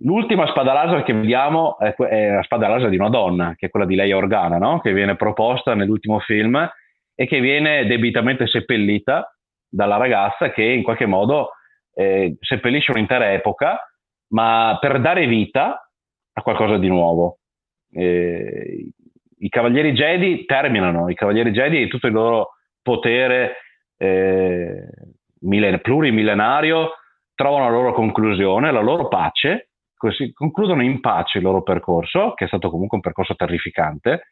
l'ultima 0.02 0.48
spada 0.48 0.74
laser 0.74 1.04
che 1.04 1.14
vediamo 1.14 1.78
è, 1.80 1.94
è, 1.96 2.32
la 2.32 2.44
spada 2.44 2.68
laser 2.68 2.90
di 2.90 2.98
una 2.98 3.10
donna, 3.10 3.56
che 3.56 3.68
è 3.68 3.70
quella 3.70 3.86
di 3.86 3.96
Leia 3.96 4.18
Organa, 4.18 4.58
no? 4.58 4.80
che 4.80 4.94
viene 4.94 5.16
proposta 5.16 5.74
nell'ultimo 5.74 6.20
film 6.20 6.70
e 7.16 7.26
che 7.26 7.40
viene 7.40 7.86
debitamente 7.86 8.48
seppellita 8.48 9.36
dalla 9.70 9.98
ragazza 9.98 10.52
che 10.52 10.64
in 10.64 10.84
qualche 10.84 11.06
modo 11.06 11.52
eh, 11.94 12.38
seppellisce 12.40 12.92
un'intera 12.92 13.34
epoca, 13.34 13.80
ma 14.30 14.78
per 14.80 15.02
dare 15.02 15.26
vita 15.26 15.90
a 16.34 16.42
qualcosa 16.42 16.78
di 16.78 16.88
nuovo. 16.88 17.40
Eh, 17.92 18.92
I 19.40 19.50
Cavalieri 19.50 19.94
Jedi 19.94 20.46
terminano, 20.46 21.10
i 21.10 21.16
Cavalieri 21.16 21.52
Jedi 21.52 21.82
e 21.82 21.88
tutto 21.88 22.08
il 22.08 22.14
loro 22.14 22.56
potere 22.82 23.58
eh, 23.98 24.88
millen- 25.42 25.82
plurimillenario 25.82 26.92
trovano 27.36 27.66
la 27.66 27.72
loro 27.72 27.94
conclusione, 27.94 28.72
la 28.72 28.82
loro 28.82 29.08
pace, 29.08 29.70
così 29.96 30.34
concludono 30.34 30.82
in 30.82 31.00
pace 31.00 31.38
il 31.38 31.44
loro 31.44 31.62
percorso, 31.62 32.34
che 32.34 32.46
è 32.46 32.48
stato 32.48 32.70
comunque 32.70 32.98
un 32.98 33.04
percorso 33.04 33.36
terrificante, 33.36 34.28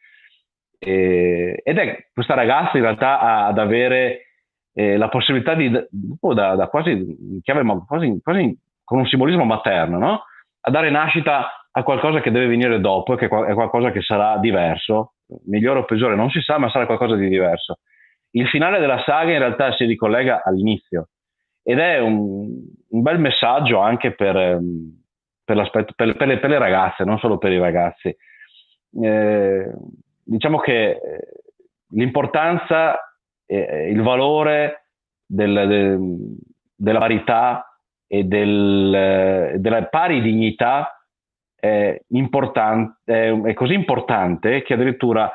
e, 0.78 1.60
ed 1.62 1.78
è 1.78 2.08
questa 2.12 2.34
ragazza 2.34 2.76
in 2.76 2.82
realtà 2.82 3.46
ad 3.46 3.58
avere 3.58 4.26
eh, 4.74 4.96
la 4.96 5.08
possibilità 5.08 5.54
di, 5.54 5.70
da, 5.70 6.54
da 6.54 6.66
quasi, 6.68 7.40
chiave, 7.42 7.62
quasi, 7.86 8.20
quasi, 8.22 8.58
con 8.84 8.98
un 8.98 9.06
simbolismo 9.06 9.44
materno, 9.44 9.98
no? 9.98 10.22
a 10.60 10.70
dare 10.70 10.90
nascita 10.90 11.65
a 11.78 11.82
qualcosa 11.82 12.20
che 12.20 12.30
deve 12.30 12.46
venire 12.46 12.80
dopo 12.80 13.12
e 13.12 13.16
che 13.18 13.26
è 13.26 13.52
qualcosa 13.52 13.90
che 13.90 14.00
sarà 14.00 14.38
diverso, 14.38 15.12
migliore 15.44 15.80
o 15.80 15.84
peggiore 15.84 16.16
non 16.16 16.30
si 16.30 16.40
sa, 16.40 16.56
ma 16.56 16.70
sarà 16.70 16.86
qualcosa 16.86 17.16
di 17.16 17.28
diverso. 17.28 17.80
Il 18.30 18.48
finale 18.48 18.78
della 18.78 19.02
saga 19.04 19.32
in 19.32 19.38
realtà 19.38 19.72
si 19.72 19.84
ricollega 19.84 20.42
all'inizio 20.42 21.10
ed 21.62 21.78
è 21.78 21.98
un, 21.98 22.48
un 22.88 23.02
bel 23.02 23.18
messaggio 23.18 23.80
anche 23.80 24.14
per, 24.14 24.36
ehm, 24.36 25.02
per, 25.44 25.68
per, 25.70 25.94
per, 25.94 26.26
le, 26.26 26.38
per, 26.38 26.48
le, 26.48 26.58
ragazze, 26.58 27.04
non 27.04 27.18
solo 27.18 27.36
per 27.36 27.52
i 27.52 27.58
ragazzi. 27.58 28.16
Eh, 29.02 29.70
diciamo 30.24 30.58
che 30.58 30.90
eh, 30.92 30.98
l'importanza 31.90 32.98
e 33.44 33.90
il 33.90 34.00
valore 34.00 34.86
del, 35.26 35.66
del, 35.68 36.36
della 36.74 36.98
parità 36.98 37.78
e 38.06 38.24
del, 38.24 39.56
della 39.58 39.84
pari 39.84 40.22
dignità 40.22 40.95
è, 41.56 42.00
è, 43.04 43.54
così 43.54 43.74
importante 43.74 44.62
che 44.62 44.74
addirittura 44.74 45.30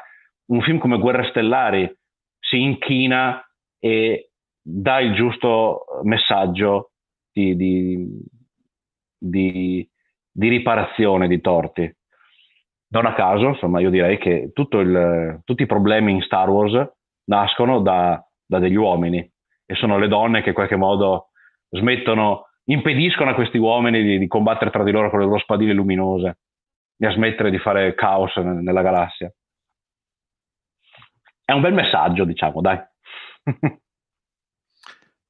un 0.47 0.61
film 0.61 0.77
come 0.77 0.99
Guerre 0.99 1.29
Stellari 1.29 1.91
si 2.39 2.61
inchina 2.61 3.43
e 3.79 4.31
dà 4.61 4.99
il 4.99 5.13
giusto 5.13 5.85
messaggio 6.03 6.91
di, 7.31 7.55
di, 7.55 8.07
di, 9.17 9.89
di 10.31 10.47
riparazione 10.49 11.27
di 11.27 11.41
torti. 11.41 11.95
Non 12.89 13.05
a 13.05 13.13
caso, 13.13 13.47
insomma, 13.47 13.79
io 13.79 13.89
direi 13.89 14.17
che 14.17 14.51
il, 14.53 15.41
tutti 15.45 15.63
i 15.63 15.67
problemi 15.67 16.11
in 16.11 16.21
Star 16.21 16.49
Wars 16.49 16.91
nascono 17.25 17.79
da, 17.79 18.21
da, 18.45 18.59
degli 18.59 18.75
uomini 18.75 19.19
e 19.65 19.75
sono 19.75 19.97
le 19.97 20.09
donne 20.09 20.41
che 20.41 20.49
in 20.49 20.55
qualche 20.55 20.75
modo 20.75 21.29
smettono, 21.69 22.47
impediscono 22.65 23.31
a 23.31 23.33
questi 23.33 23.57
uomini 23.57 24.03
di, 24.03 24.17
di 24.17 24.27
combattere 24.27 24.71
tra 24.71 24.83
di 24.83 24.91
loro 24.91 25.09
con 25.09 25.19
le 25.19 25.25
loro 25.25 25.39
spadine 25.39 25.73
luminose 25.73 26.39
e 26.97 27.05
a 27.07 27.11
smettere 27.11 27.49
di 27.49 27.59
fare 27.59 27.95
caos 27.95 28.35
nella 28.37 28.81
galassia. 28.81 29.33
È 31.43 31.51
un 31.51 31.61
bel 31.61 31.73
messaggio, 31.73 32.23
diciamo, 32.23 32.61
dai. 32.61 32.79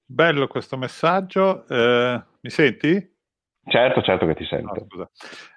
Bello 0.06 0.48
questo 0.48 0.78
messaggio. 0.78 1.66
Eh, 1.68 2.22
mi 2.42 2.50
senti? 2.50 3.10
Certo, 3.66 4.02
certo 4.02 4.26
che 4.26 4.36
ti 4.36 4.46
sento. 4.46 4.86
No, 4.90 5.10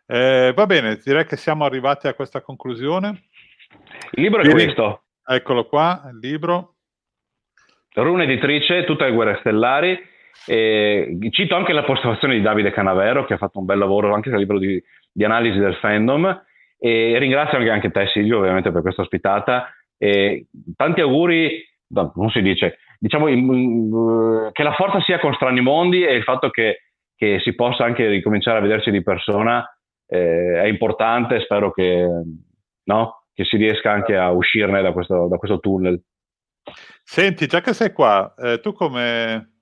eh, 0.06 0.52
va 0.54 0.66
bene, 0.66 0.96
direi 1.02 1.26
che 1.26 1.36
siamo 1.36 1.64
arrivati 1.64 2.06
a 2.06 2.14
questa 2.14 2.40
conclusione. 2.40 3.24
Il 4.12 4.22
libro 4.22 4.40
è 4.40 4.44
Vieni. 4.44 4.62
questo. 4.62 5.06
Eccolo 5.26 5.66
qua, 5.66 6.08
il 6.12 6.18
libro. 6.18 6.76
Rune 7.94 8.24
editrice, 8.24 8.84
tutte 8.84 9.04
le 9.04 9.12
guerre 9.12 9.38
stellari. 9.40 9.98
E 10.46 11.16
cito 11.30 11.54
anche 11.54 11.72
la 11.72 11.84
postazione 11.84 12.34
di 12.34 12.42
Davide 12.42 12.70
Canavero 12.70 13.24
che 13.24 13.34
ha 13.34 13.38
fatto 13.38 13.58
un 13.58 13.64
bel 13.64 13.78
lavoro 13.78 14.14
anche 14.14 14.30
nel 14.30 14.40
libro 14.40 14.58
di, 14.58 14.82
di 15.12 15.24
analisi 15.24 15.58
del 15.58 15.76
fandom 15.76 16.42
e 16.78 17.18
ringrazio 17.18 17.58
anche, 17.58 17.70
anche 17.70 17.90
te 17.90 18.06
Silvio 18.08 18.38
ovviamente 18.38 18.70
per 18.70 18.82
questa 18.82 19.02
ospitata 19.02 19.68
e 19.96 20.48
tanti 20.76 21.00
auguri, 21.00 21.64
no, 21.88 22.12
non 22.16 22.30
si 22.30 22.42
dice, 22.42 22.78
diciamo 22.98 23.28
il, 23.28 24.50
che 24.52 24.62
la 24.62 24.74
forza 24.74 25.00
sia 25.00 25.18
con 25.18 25.32
Strani 25.32 25.60
Mondi 25.60 26.04
e 26.04 26.14
il 26.14 26.24
fatto 26.24 26.50
che, 26.50 26.82
che 27.16 27.40
si 27.40 27.54
possa 27.54 27.84
anche 27.84 28.06
ricominciare 28.08 28.58
a 28.58 28.60
vederci 28.60 28.90
di 28.90 29.02
persona 29.02 29.66
eh, 30.06 30.60
è 30.62 30.66
importante, 30.66 31.40
spero 31.40 31.70
che, 31.72 32.06
no? 32.84 33.24
che, 33.32 33.44
si 33.44 33.56
riesca 33.56 33.90
anche 33.90 34.16
a 34.16 34.30
uscirne 34.30 34.82
da 34.82 34.92
questo, 34.92 35.26
da 35.28 35.38
questo 35.38 35.60
tunnel. 35.60 36.02
Senti, 37.02 37.46
già 37.46 37.60
che 37.60 37.72
sei 37.72 37.92
qua, 37.92 38.34
eh, 38.36 38.60
tu 38.60 38.72
come 38.72 39.53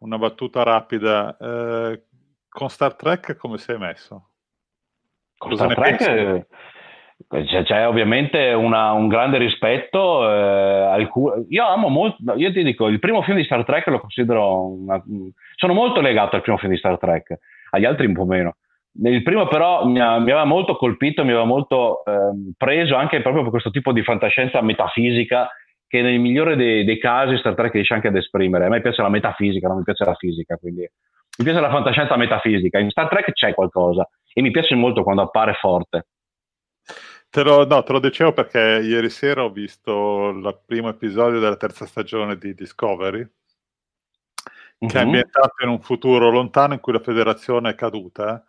una 0.00 0.18
battuta 0.18 0.62
rapida, 0.62 1.36
eh, 1.36 2.02
con 2.48 2.68
Star 2.68 2.94
Trek 2.94 3.36
come 3.36 3.58
sei 3.58 3.78
messo? 3.78 4.30
Con 5.36 5.50
Cosa 5.50 5.70
Star 5.70 5.76
Trek 5.76 6.00
eh, 6.00 6.46
c'è, 7.44 7.62
c'è, 7.64 7.86
ovviamente 7.86 8.52
una, 8.52 8.92
un 8.92 9.08
grande 9.08 9.38
rispetto. 9.38 10.30
Eh, 10.30 10.82
alcun... 10.82 11.46
io 11.48 11.66
amo 11.66 11.88
molto, 11.88 12.34
io 12.34 12.52
ti 12.52 12.62
dico, 12.62 12.88
il 12.88 12.98
primo 12.98 13.22
film 13.22 13.36
di 13.36 13.44
Star 13.44 13.64
Trek 13.64 13.86
lo 13.88 14.00
considero, 14.00 14.66
una... 14.68 15.02
sono 15.54 15.72
molto 15.72 16.00
legato 16.00 16.36
al 16.36 16.42
primo 16.42 16.58
film 16.58 16.72
di 16.72 16.78
Star 16.78 16.98
Trek, 16.98 17.38
agli 17.70 17.84
altri 17.84 18.06
un 18.06 18.14
po' 18.14 18.24
meno. 18.24 18.56
Il 19.02 19.22
primo 19.22 19.46
però 19.46 19.86
mi, 19.86 20.00
ha, 20.00 20.18
mi 20.18 20.30
aveva 20.30 20.46
molto 20.46 20.76
colpito, 20.76 21.22
mi 21.22 21.30
aveva 21.30 21.44
molto 21.44 22.02
eh, 22.06 22.54
preso 22.56 22.96
anche 22.96 23.20
proprio 23.20 23.42
per 23.42 23.50
questo 23.50 23.70
tipo 23.70 23.92
di 23.92 24.02
fantascienza 24.02 24.62
metafisica 24.62 25.50
che 25.86 26.02
nel 26.02 26.18
migliore 26.18 26.56
dei, 26.56 26.84
dei, 26.84 26.98
casi 26.98 27.36
Star 27.38 27.54
Trek 27.54 27.72
riesce 27.72 27.94
anche 27.94 28.08
ad 28.08 28.16
esprimere. 28.16 28.66
A 28.66 28.68
me 28.68 28.80
piace 28.80 29.02
la 29.02 29.08
metafisica, 29.08 29.68
non 29.68 29.78
mi 29.78 29.84
piace 29.84 30.04
la 30.04 30.14
fisica, 30.14 30.56
quindi 30.56 30.80
mi 31.38 31.44
piace 31.44 31.60
la 31.60 31.70
fantascienza 31.70 32.16
metafisica. 32.16 32.78
In 32.78 32.90
Star 32.90 33.08
Trek 33.08 33.32
c'è 33.32 33.54
qualcosa 33.54 34.08
e 34.32 34.42
mi 34.42 34.50
piace 34.50 34.74
molto 34.74 35.02
quando 35.02 35.22
appare 35.22 35.54
forte. 35.54 36.06
Te 37.28 37.42
lo, 37.42 37.66
no, 37.66 37.82
te 37.82 37.92
lo 37.92 38.00
dicevo 38.00 38.32
perché 38.32 38.80
ieri 38.82 39.10
sera 39.10 39.44
ho 39.44 39.50
visto 39.50 40.30
il 40.30 40.60
primo 40.64 40.88
episodio 40.88 41.38
della 41.38 41.56
terza 41.56 41.84
stagione 41.84 42.38
di 42.38 42.54
Discovery, 42.54 43.18
mm-hmm. 43.18 44.90
che 44.90 44.98
è 44.98 45.02
ambientato 45.02 45.62
in 45.62 45.68
un 45.68 45.80
futuro 45.80 46.30
lontano 46.30 46.74
in 46.74 46.80
cui 46.80 46.92
la 46.92 47.00
federazione 47.00 47.70
è 47.70 47.74
caduta. 47.74 48.44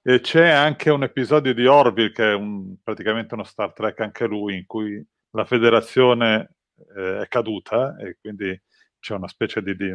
E 0.00 0.20
c'è 0.20 0.48
anche 0.48 0.90
un 0.90 1.02
episodio 1.02 1.54
di 1.54 1.66
Orville, 1.66 2.10
che 2.10 2.30
è 2.30 2.34
un, 2.34 2.76
praticamente 2.82 3.34
uno 3.34 3.44
Star 3.44 3.72
Trek 3.72 4.00
anche 4.00 4.26
lui, 4.26 4.56
in 4.56 4.66
cui 4.66 5.04
la 5.30 5.44
federazione 5.44 6.54
eh, 6.96 7.20
è 7.22 7.28
caduta 7.28 7.96
e 7.96 8.16
quindi 8.20 8.60
c'è 8.98 9.14
una 9.14 9.28
specie 9.28 9.62
di, 9.62 9.74
di, 9.76 9.92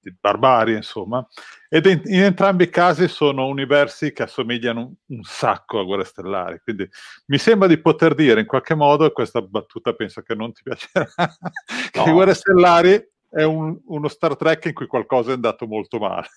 di 0.00 0.16
barbarie, 0.18 0.76
insomma. 0.76 1.26
Ed 1.68 1.86
in, 1.86 2.00
in, 2.04 2.22
entrambi 2.22 2.64
i 2.64 2.70
casi 2.70 3.08
sono 3.08 3.46
universi 3.46 4.12
che 4.12 4.22
assomigliano 4.22 4.80
un, 4.80 4.94
un, 5.06 5.22
sacco 5.22 5.80
a 5.80 5.84
Guerre 5.84 6.04
Stellari. 6.04 6.60
Quindi 6.62 6.88
mi 7.26 7.38
sembra 7.38 7.66
di 7.66 7.78
poter 7.78 8.14
dire 8.14 8.40
in 8.40 8.46
qualche 8.46 8.74
modo, 8.74 9.04
e 9.04 9.12
questa 9.12 9.42
battuta 9.42 9.92
penso 9.94 10.22
che 10.22 10.34
non 10.34 10.52
ti 10.52 10.62
piacerà, 10.62 11.06
no. 11.94 12.04
che 12.04 12.10
Guerre 12.12 12.34
Stellari 12.34 13.04
è 13.28 13.42
un, 13.42 13.76
uno 13.86 14.08
Star 14.08 14.36
Trek 14.36 14.66
in 14.66 14.74
cui 14.74 14.86
qualcosa 14.86 15.32
è 15.32 15.34
andato 15.34 15.66
molto 15.66 15.98
male. 15.98 16.28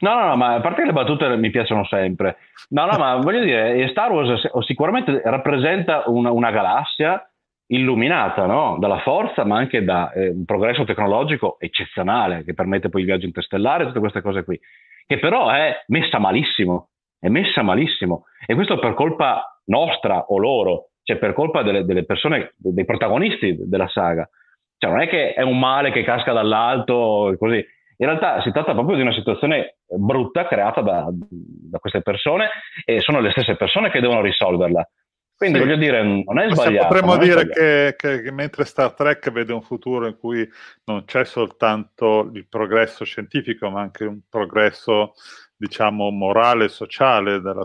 No, 0.00 0.14
no, 0.14 0.26
no, 0.26 0.36
ma 0.36 0.54
a 0.54 0.60
parte 0.60 0.82
che 0.82 0.88
le 0.88 0.92
battute 0.92 1.34
mi 1.36 1.48
piacciono 1.48 1.86
sempre. 1.86 2.36
No, 2.70 2.84
no, 2.84 2.98
ma 2.98 3.16
voglio 3.16 3.40
dire, 3.40 3.88
Star 3.88 4.12
Wars 4.12 4.50
sicuramente 4.66 5.22
rappresenta 5.24 6.02
una, 6.08 6.30
una 6.30 6.50
galassia 6.50 7.26
illuminata 7.72 8.46
no? 8.46 8.76
dalla 8.78 9.00
forza, 9.00 9.44
ma 9.44 9.56
anche 9.56 9.82
da 9.82 10.12
eh, 10.12 10.28
un 10.28 10.44
progresso 10.44 10.84
tecnologico 10.84 11.56
eccezionale 11.58 12.44
che 12.44 12.54
permette 12.54 12.88
poi 12.88 13.00
il 13.00 13.06
viaggio 13.06 13.26
interstellare, 13.26 13.86
tutte 13.86 13.98
queste 13.98 14.20
cose 14.20 14.44
qui, 14.44 14.58
che 15.06 15.18
però 15.18 15.48
è 15.50 15.82
messa 15.88 16.18
malissimo, 16.18 16.90
è 17.18 17.28
messa 17.28 17.62
malissimo. 17.62 18.24
E 18.46 18.54
questo 18.54 18.78
per 18.78 18.94
colpa 18.94 19.60
nostra 19.66 20.26
o 20.28 20.38
loro, 20.38 20.90
cioè 21.02 21.16
per 21.16 21.32
colpa 21.32 21.62
delle, 21.62 21.84
delle 21.84 22.04
persone, 22.04 22.54
dei 22.56 22.84
protagonisti 22.84 23.56
della 23.60 23.88
saga. 23.88 24.28
Cioè 24.76 24.90
non 24.90 25.00
è 25.00 25.08
che 25.08 25.32
è 25.32 25.42
un 25.42 25.58
male 25.58 25.92
che 25.92 26.02
casca 26.02 26.32
dall'alto 26.32 27.34
così. 27.38 27.64
In 27.96 28.06
realtà 28.08 28.42
si 28.42 28.50
tratta 28.50 28.72
proprio 28.72 28.96
di 28.96 29.02
una 29.02 29.12
situazione 29.12 29.76
brutta 29.86 30.46
creata 30.46 30.80
da, 30.80 31.06
da 31.08 31.78
queste 31.78 32.02
persone 32.02 32.48
e 32.84 33.00
sono 33.00 33.20
le 33.20 33.30
stesse 33.30 33.54
persone 33.54 33.90
che 33.90 34.00
devono 34.00 34.20
risolverla. 34.20 34.86
Quindi 35.42 35.58
sì. 35.58 35.64
voglio 35.64 35.76
dire, 35.76 36.02
non 36.04 36.38
è 36.38 36.48
sbagliato. 36.54 36.86
Potremmo 36.86 37.16
dire 37.16 37.48
che, 37.48 37.96
che, 37.98 38.30
mentre 38.30 38.64
Star 38.64 38.92
Trek 38.92 39.32
vede 39.32 39.52
un 39.52 39.60
futuro 39.60 40.06
in 40.06 40.16
cui 40.16 40.48
non 40.84 41.04
c'è 41.04 41.24
soltanto 41.24 42.30
il 42.32 42.46
progresso 42.46 43.04
scientifico, 43.04 43.68
ma 43.68 43.80
anche 43.80 44.04
un 44.04 44.20
progresso, 44.28 45.14
diciamo, 45.56 46.10
morale 46.10 46.66
e 46.66 46.68
sociale 46.68 47.40
della, 47.40 47.64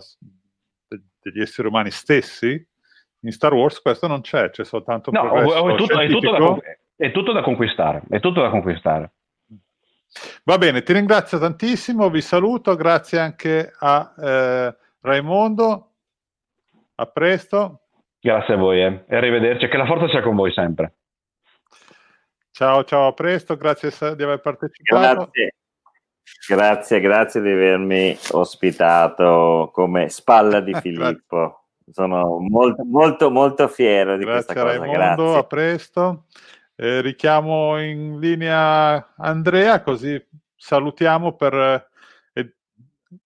de, 0.88 1.02
degli 1.22 1.40
esseri 1.40 1.68
umani 1.68 1.92
stessi, 1.92 2.68
in 3.20 3.32
Star 3.32 3.54
Wars 3.54 3.80
questo 3.80 4.08
non 4.08 4.22
c'è, 4.22 4.50
c'è 4.50 4.66
soltanto 4.66 5.12
un 5.12 5.18
no, 5.22 5.30
progresso 5.30 5.70
è 5.70 5.76
tutto, 5.76 6.00
è, 6.00 6.08
tutto 6.08 6.32
da, 6.32 6.58
è 6.96 7.12
tutto 7.12 7.32
da 7.32 7.42
conquistare, 7.44 8.02
è 8.10 8.20
tutto 8.20 8.42
da 8.42 8.50
conquistare. 8.50 9.12
Va 10.46 10.58
bene, 10.58 10.82
ti 10.82 10.94
ringrazio 10.94 11.38
tantissimo, 11.38 12.10
vi 12.10 12.22
saluto, 12.22 12.76
grazie 12.76 13.20
anche 13.20 13.72
a 13.78 14.16
eh, 14.20 14.76
Raimondo, 15.02 15.97
a 17.00 17.06
presto. 17.06 17.82
Grazie 18.20 18.54
a 18.56 18.58
voi 18.58 18.82
eh. 18.82 19.06
e 19.08 19.16
arrivederci, 19.16 19.68
che 19.68 19.78
la 19.78 19.86
forza 19.86 20.08
sia 20.10 20.22
con 20.22 20.36
voi 20.36 20.52
sempre. 20.52 20.96
Ciao, 22.52 22.84
ciao, 22.84 23.08
a 23.08 23.14
presto, 23.14 23.56
grazie 23.56 23.92
di 24.16 24.24
aver 24.24 24.40
partecipato. 24.40 25.16
Grazie. 25.16 25.56
Grazie, 26.48 27.00
grazie 27.00 27.42
di 27.42 27.52
avermi 27.52 28.18
ospitato 28.32 29.70
come 29.72 30.10
spalla 30.10 30.60
di 30.60 30.74
Filippo. 30.82 31.68
Sono 31.90 32.40
molto, 32.40 32.84
molto, 32.84 33.30
molto 33.30 33.68
fiero 33.68 34.18
di 34.18 34.26
grazie 34.26 34.54
questa 34.54 34.62
cosa. 34.62 34.78
Raimondo, 34.78 35.24
Grazie. 35.24 35.40
a 35.40 35.44
presto. 35.44 36.26
Eh, 36.76 37.02
richiamo 37.02 37.80
in 37.80 38.20
linea 38.20 39.14
Andrea, 39.18 39.82
così 39.82 40.22
salutiamo 40.56 41.34
per... 41.36 41.88
eh, 42.34 42.56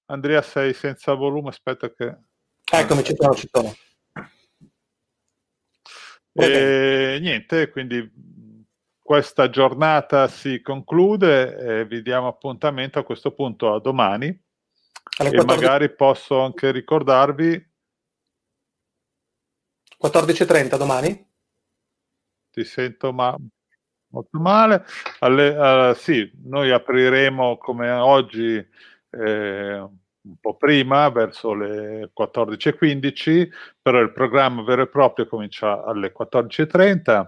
Andrea, 0.06 0.42
sei 0.42 0.74
senza 0.74 1.14
volume, 1.16 1.50
aspetta 1.50 1.92
che... 1.92 2.18
Eccomi, 2.74 3.04
ci 3.04 3.14
sono, 3.18 3.36
ci 3.36 3.50
sono. 3.52 3.76
E 6.34 7.18
niente, 7.22 7.70
quindi 7.70 8.10
questa 9.02 9.50
giornata 9.50 10.30
si 10.30 10.62
conclude 10.62 11.58
e 11.58 11.86
vi 11.86 12.02
diamo 12.02 12.28
appuntamento 12.28 12.98
a 12.98 13.04
questo 13.04 13.34
punto 13.34 13.74
a 13.74 13.82
domani 13.82 14.28
Alle 15.18 15.30
e 15.30 15.34
14. 15.34 15.46
magari 15.46 15.94
posso 15.94 16.40
anche 16.40 16.72
ricordarvi 16.72 17.70
14.30 20.02 20.78
domani? 20.78 21.30
ti 22.52 22.64
sento 22.64 23.12
ma 23.12 23.36
molto 24.08 24.40
male. 24.40 24.86
Alle- 25.20 25.90
eh, 25.90 25.96
sì, 25.96 26.32
noi 26.44 26.72
apriremo 26.72 27.58
come 27.58 27.90
oggi 27.90 28.56
eh, 29.10 29.90
un 30.24 30.36
po' 30.40 30.56
prima, 30.56 31.10
verso 31.10 31.54
le 31.54 32.12
14.15, 32.18 33.50
però 33.82 34.00
il 34.00 34.12
programma 34.12 34.64
vero 34.64 34.84
e 34.84 34.88
proprio 34.88 35.28
comincia 35.28 35.84
alle 35.84 36.14
14.30. 36.18 37.28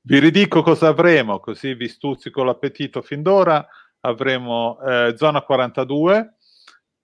Vi 0.00 0.18
ridico 0.18 0.62
cosa 0.62 0.88
avremo, 0.88 1.38
così 1.38 1.74
vi 1.74 1.88
stuzzico 1.88 2.42
l'appetito 2.42 3.02
fin 3.02 3.22
d'ora. 3.22 3.66
Avremo 4.00 4.80
eh, 4.80 5.14
Zona 5.16 5.42
42, 5.42 6.34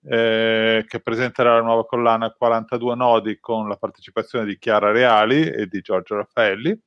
eh, 0.07 0.85
che 0.87 0.99
presenterà 1.01 1.55
la 1.55 1.61
nuova 1.61 1.85
collana 1.85 2.31
42 2.31 2.95
nodi 2.95 3.39
con 3.39 3.67
la 3.67 3.77
partecipazione 3.77 4.45
di 4.45 4.57
Chiara 4.57 4.91
Reali 4.91 5.47
e 5.47 5.67
di 5.67 5.81
Giorgio 5.81 6.15
Raffaelli. 6.15 6.79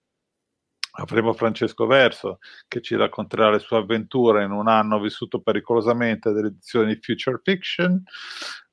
Avremo 0.93 1.33
Francesco 1.33 1.87
Verso 1.87 2.39
che 2.67 2.81
ci 2.81 2.97
racconterà 2.97 3.51
le 3.51 3.59
sue 3.59 3.77
avventure 3.77 4.45
in 4.45 4.51
un 4.51 4.69
anno 4.69 5.01
vissuto 5.01 5.41
pericolosamente 5.41 6.33
delle 6.33 6.49
edizioni 6.49 6.99
Future 7.01 7.41
Fiction. 7.43 8.03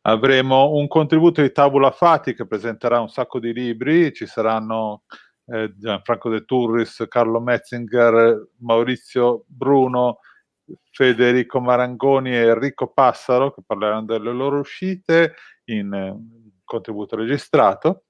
Avremo 0.02 0.72
un 0.72 0.88
contributo 0.88 1.42
di 1.42 1.52
Tabula 1.52 1.92
Fati 1.92 2.34
che 2.34 2.48
presenterà 2.48 3.00
un 3.00 3.10
sacco 3.10 3.40
di 3.40 3.54
libri. 3.54 4.14
Ci 4.14 4.26
saranno 4.26 5.04
eh, 5.48 5.74
Gianfranco 5.78 6.30
De 6.30 6.46
Turris, 6.46 7.06
Carlo 7.08 7.40
Metzinger, 7.40 8.50
Maurizio 8.60 9.44
Bruno, 9.48 10.20
Federico 10.92 11.60
Marangoni 11.60 12.32
e 12.32 12.48
Enrico 12.48 12.92
Passaro 12.92 13.52
che 13.52 13.62
parleranno 13.66 14.06
delle 14.06 14.32
loro 14.32 14.60
uscite 14.60 15.36
in 15.66 15.94
eh, 15.94 16.16
contributo 16.64 17.16
registrato. 17.16 18.04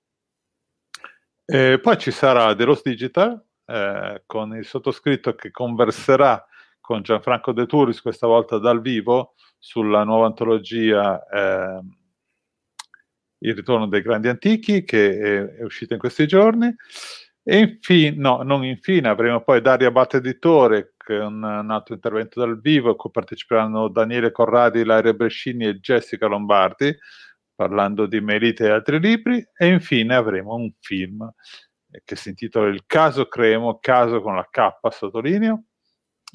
E 1.46 1.80
poi 1.82 1.98
ci 1.98 2.12
sarà 2.12 2.54
Delos 2.54 2.82
Digital 2.82 3.45
eh, 3.66 4.24
con 4.26 4.56
il 4.56 4.66
sottoscritto 4.66 5.36
che 5.36 5.52
converserà 5.52 6.46
con 6.80 7.02
Gianfranco 7.02 7.52
De 7.52 7.66
Turris, 7.66 8.02
questa 8.02 8.28
volta 8.28 8.60
dal 8.60 8.80
vivo, 8.80 9.34
sulla 9.58 10.04
nuova 10.04 10.28
antologia 10.28 11.24
eh, 11.28 11.82
Il 13.40 13.56
ritorno 13.56 13.88
dei 13.88 14.02
grandi 14.02 14.28
antichi, 14.28 14.84
che 14.84 15.20
è, 15.20 15.46
è 15.58 15.64
uscita 15.64 15.94
in 15.94 16.00
questi 16.00 16.28
giorni. 16.28 16.74
E 17.44 17.58
infine, 17.60 18.16
no, 18.18 18.42
non 18.44 18.64
infine, 18.64 19.08
avremo 19.08 19.42
poi 19.42 19.62
Daria 19.62 19.88
Abate 19.90 20.18
Editore 20.18 20.94
con 20.98 21.44
un 21.44 21.70
altro 21.72 21.94
intervento 21.94 22.40
dal 22.40 22.60
vivo, 22.60 22.92
a 22.92 22.96
cui 22.96 23.12
parteciperanno 23.12 23.88
Daniele 23.90 24.32
Corradi, 24.32 24.84
Laria 24.84 25.14
Brescini 25.14 25.66
e 25.66 25.80
Jessica 25.80 26.26
Lombardi, 26.28 26.96
parlando 27.54 28.08
di 28.08 28.20
Melite 28.20 28.66
e 28.66 28.70
altri 28.72 29.00
libri. 29.00 29.44
E 29.56 29.68
infine 29.68 30.16
avremo 30.16 30.56
un 30.56 30.72
film 30.80 31.32
che 32.04 32.16
si 32.16 32.30
intitola 32.30 32.68
Il 32.68 32.84
caso 32.86 33.28
Cremo, 33.28 33.80
caso 33.80 34.22
con 34.22 34.36
la 34.36 34.48
K, 34.50 34.78
sottolineo, 34.90 35.64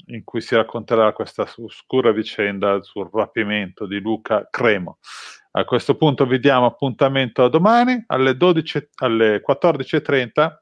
in 0.07 0.23
cui 0.23 0.41
si 0.41 0.55
racconterà 0.55 1.13
questa 1.13 1.47
oscura 1.57 2.11
vicenda 2.11 2.81
sul 2.81 3.09
rapimento 3.11 3.85
di 3.85 3.99
Luca 3.99 4.47
Cremo. 4.49 4.99
A 5.51 5.65
questo 5.65 5.95
punto 5.95 6.25
vi 6.25 6.39
diamo 6.39 6.65
appuntamento 6.65 7.43
a 7.43 7.49
domani 7.49 8.01
alle, 8.07 8.37
12, 8.37 8.89
alle 8.95 9.43
14.30, 9.45 10.55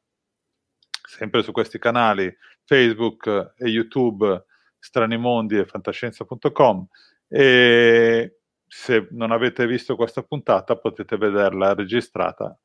sempre 1.07 1.43
su 1.43 1.51
questi 1.51 1.77
canali 1.77 2.35
Facebook 2.65 3.53
e 3.57 3.67
YouTube, 3.67 4.45
Stranimondi 4.79 5.57
e 5.57 5.65
fantascienza.com. 5.65 6.87
E 7.27 8.39
se 8.67 9.07
non 9.11 9.31
avete 9.31 9.65
visto 9.65 9.95
questa 9.95 10.23
puntata 10.23 10.75
potete 10.77 11.17
vederla 11.17 11.73
registrata 11.73 12.57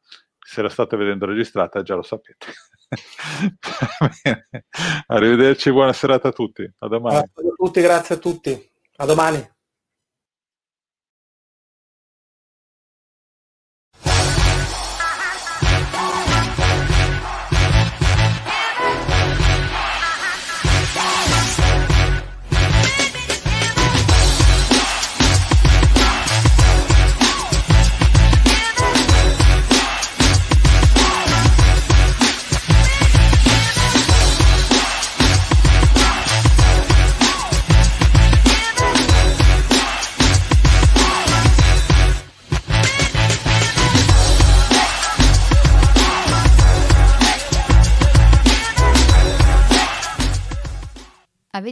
se 0.44 0.62
la 0.62 0.68
state 0.68 0.96
vedendo 0.96 1.24
registrata 1.24 1.82
già 1.82 1.94
lo 1.94 2.02
sapete. 2.02 2.46
Arrivederci, 5.08 5.72
buona 5.72 5.92
serata 5.92 6.28
a 6.28 6.32
tutti. 6.32 6.70
A 6.78 6.86
domani. 6.86 7.16
Grazie 7.16 7.48
a 7.48 7.54
tutti, 7.56 7.80
grazie 7.80 8.14
a 8.14 8.18
tutti. 8.18 8.70
A 8.96 9.06
domani. 9.06 9.53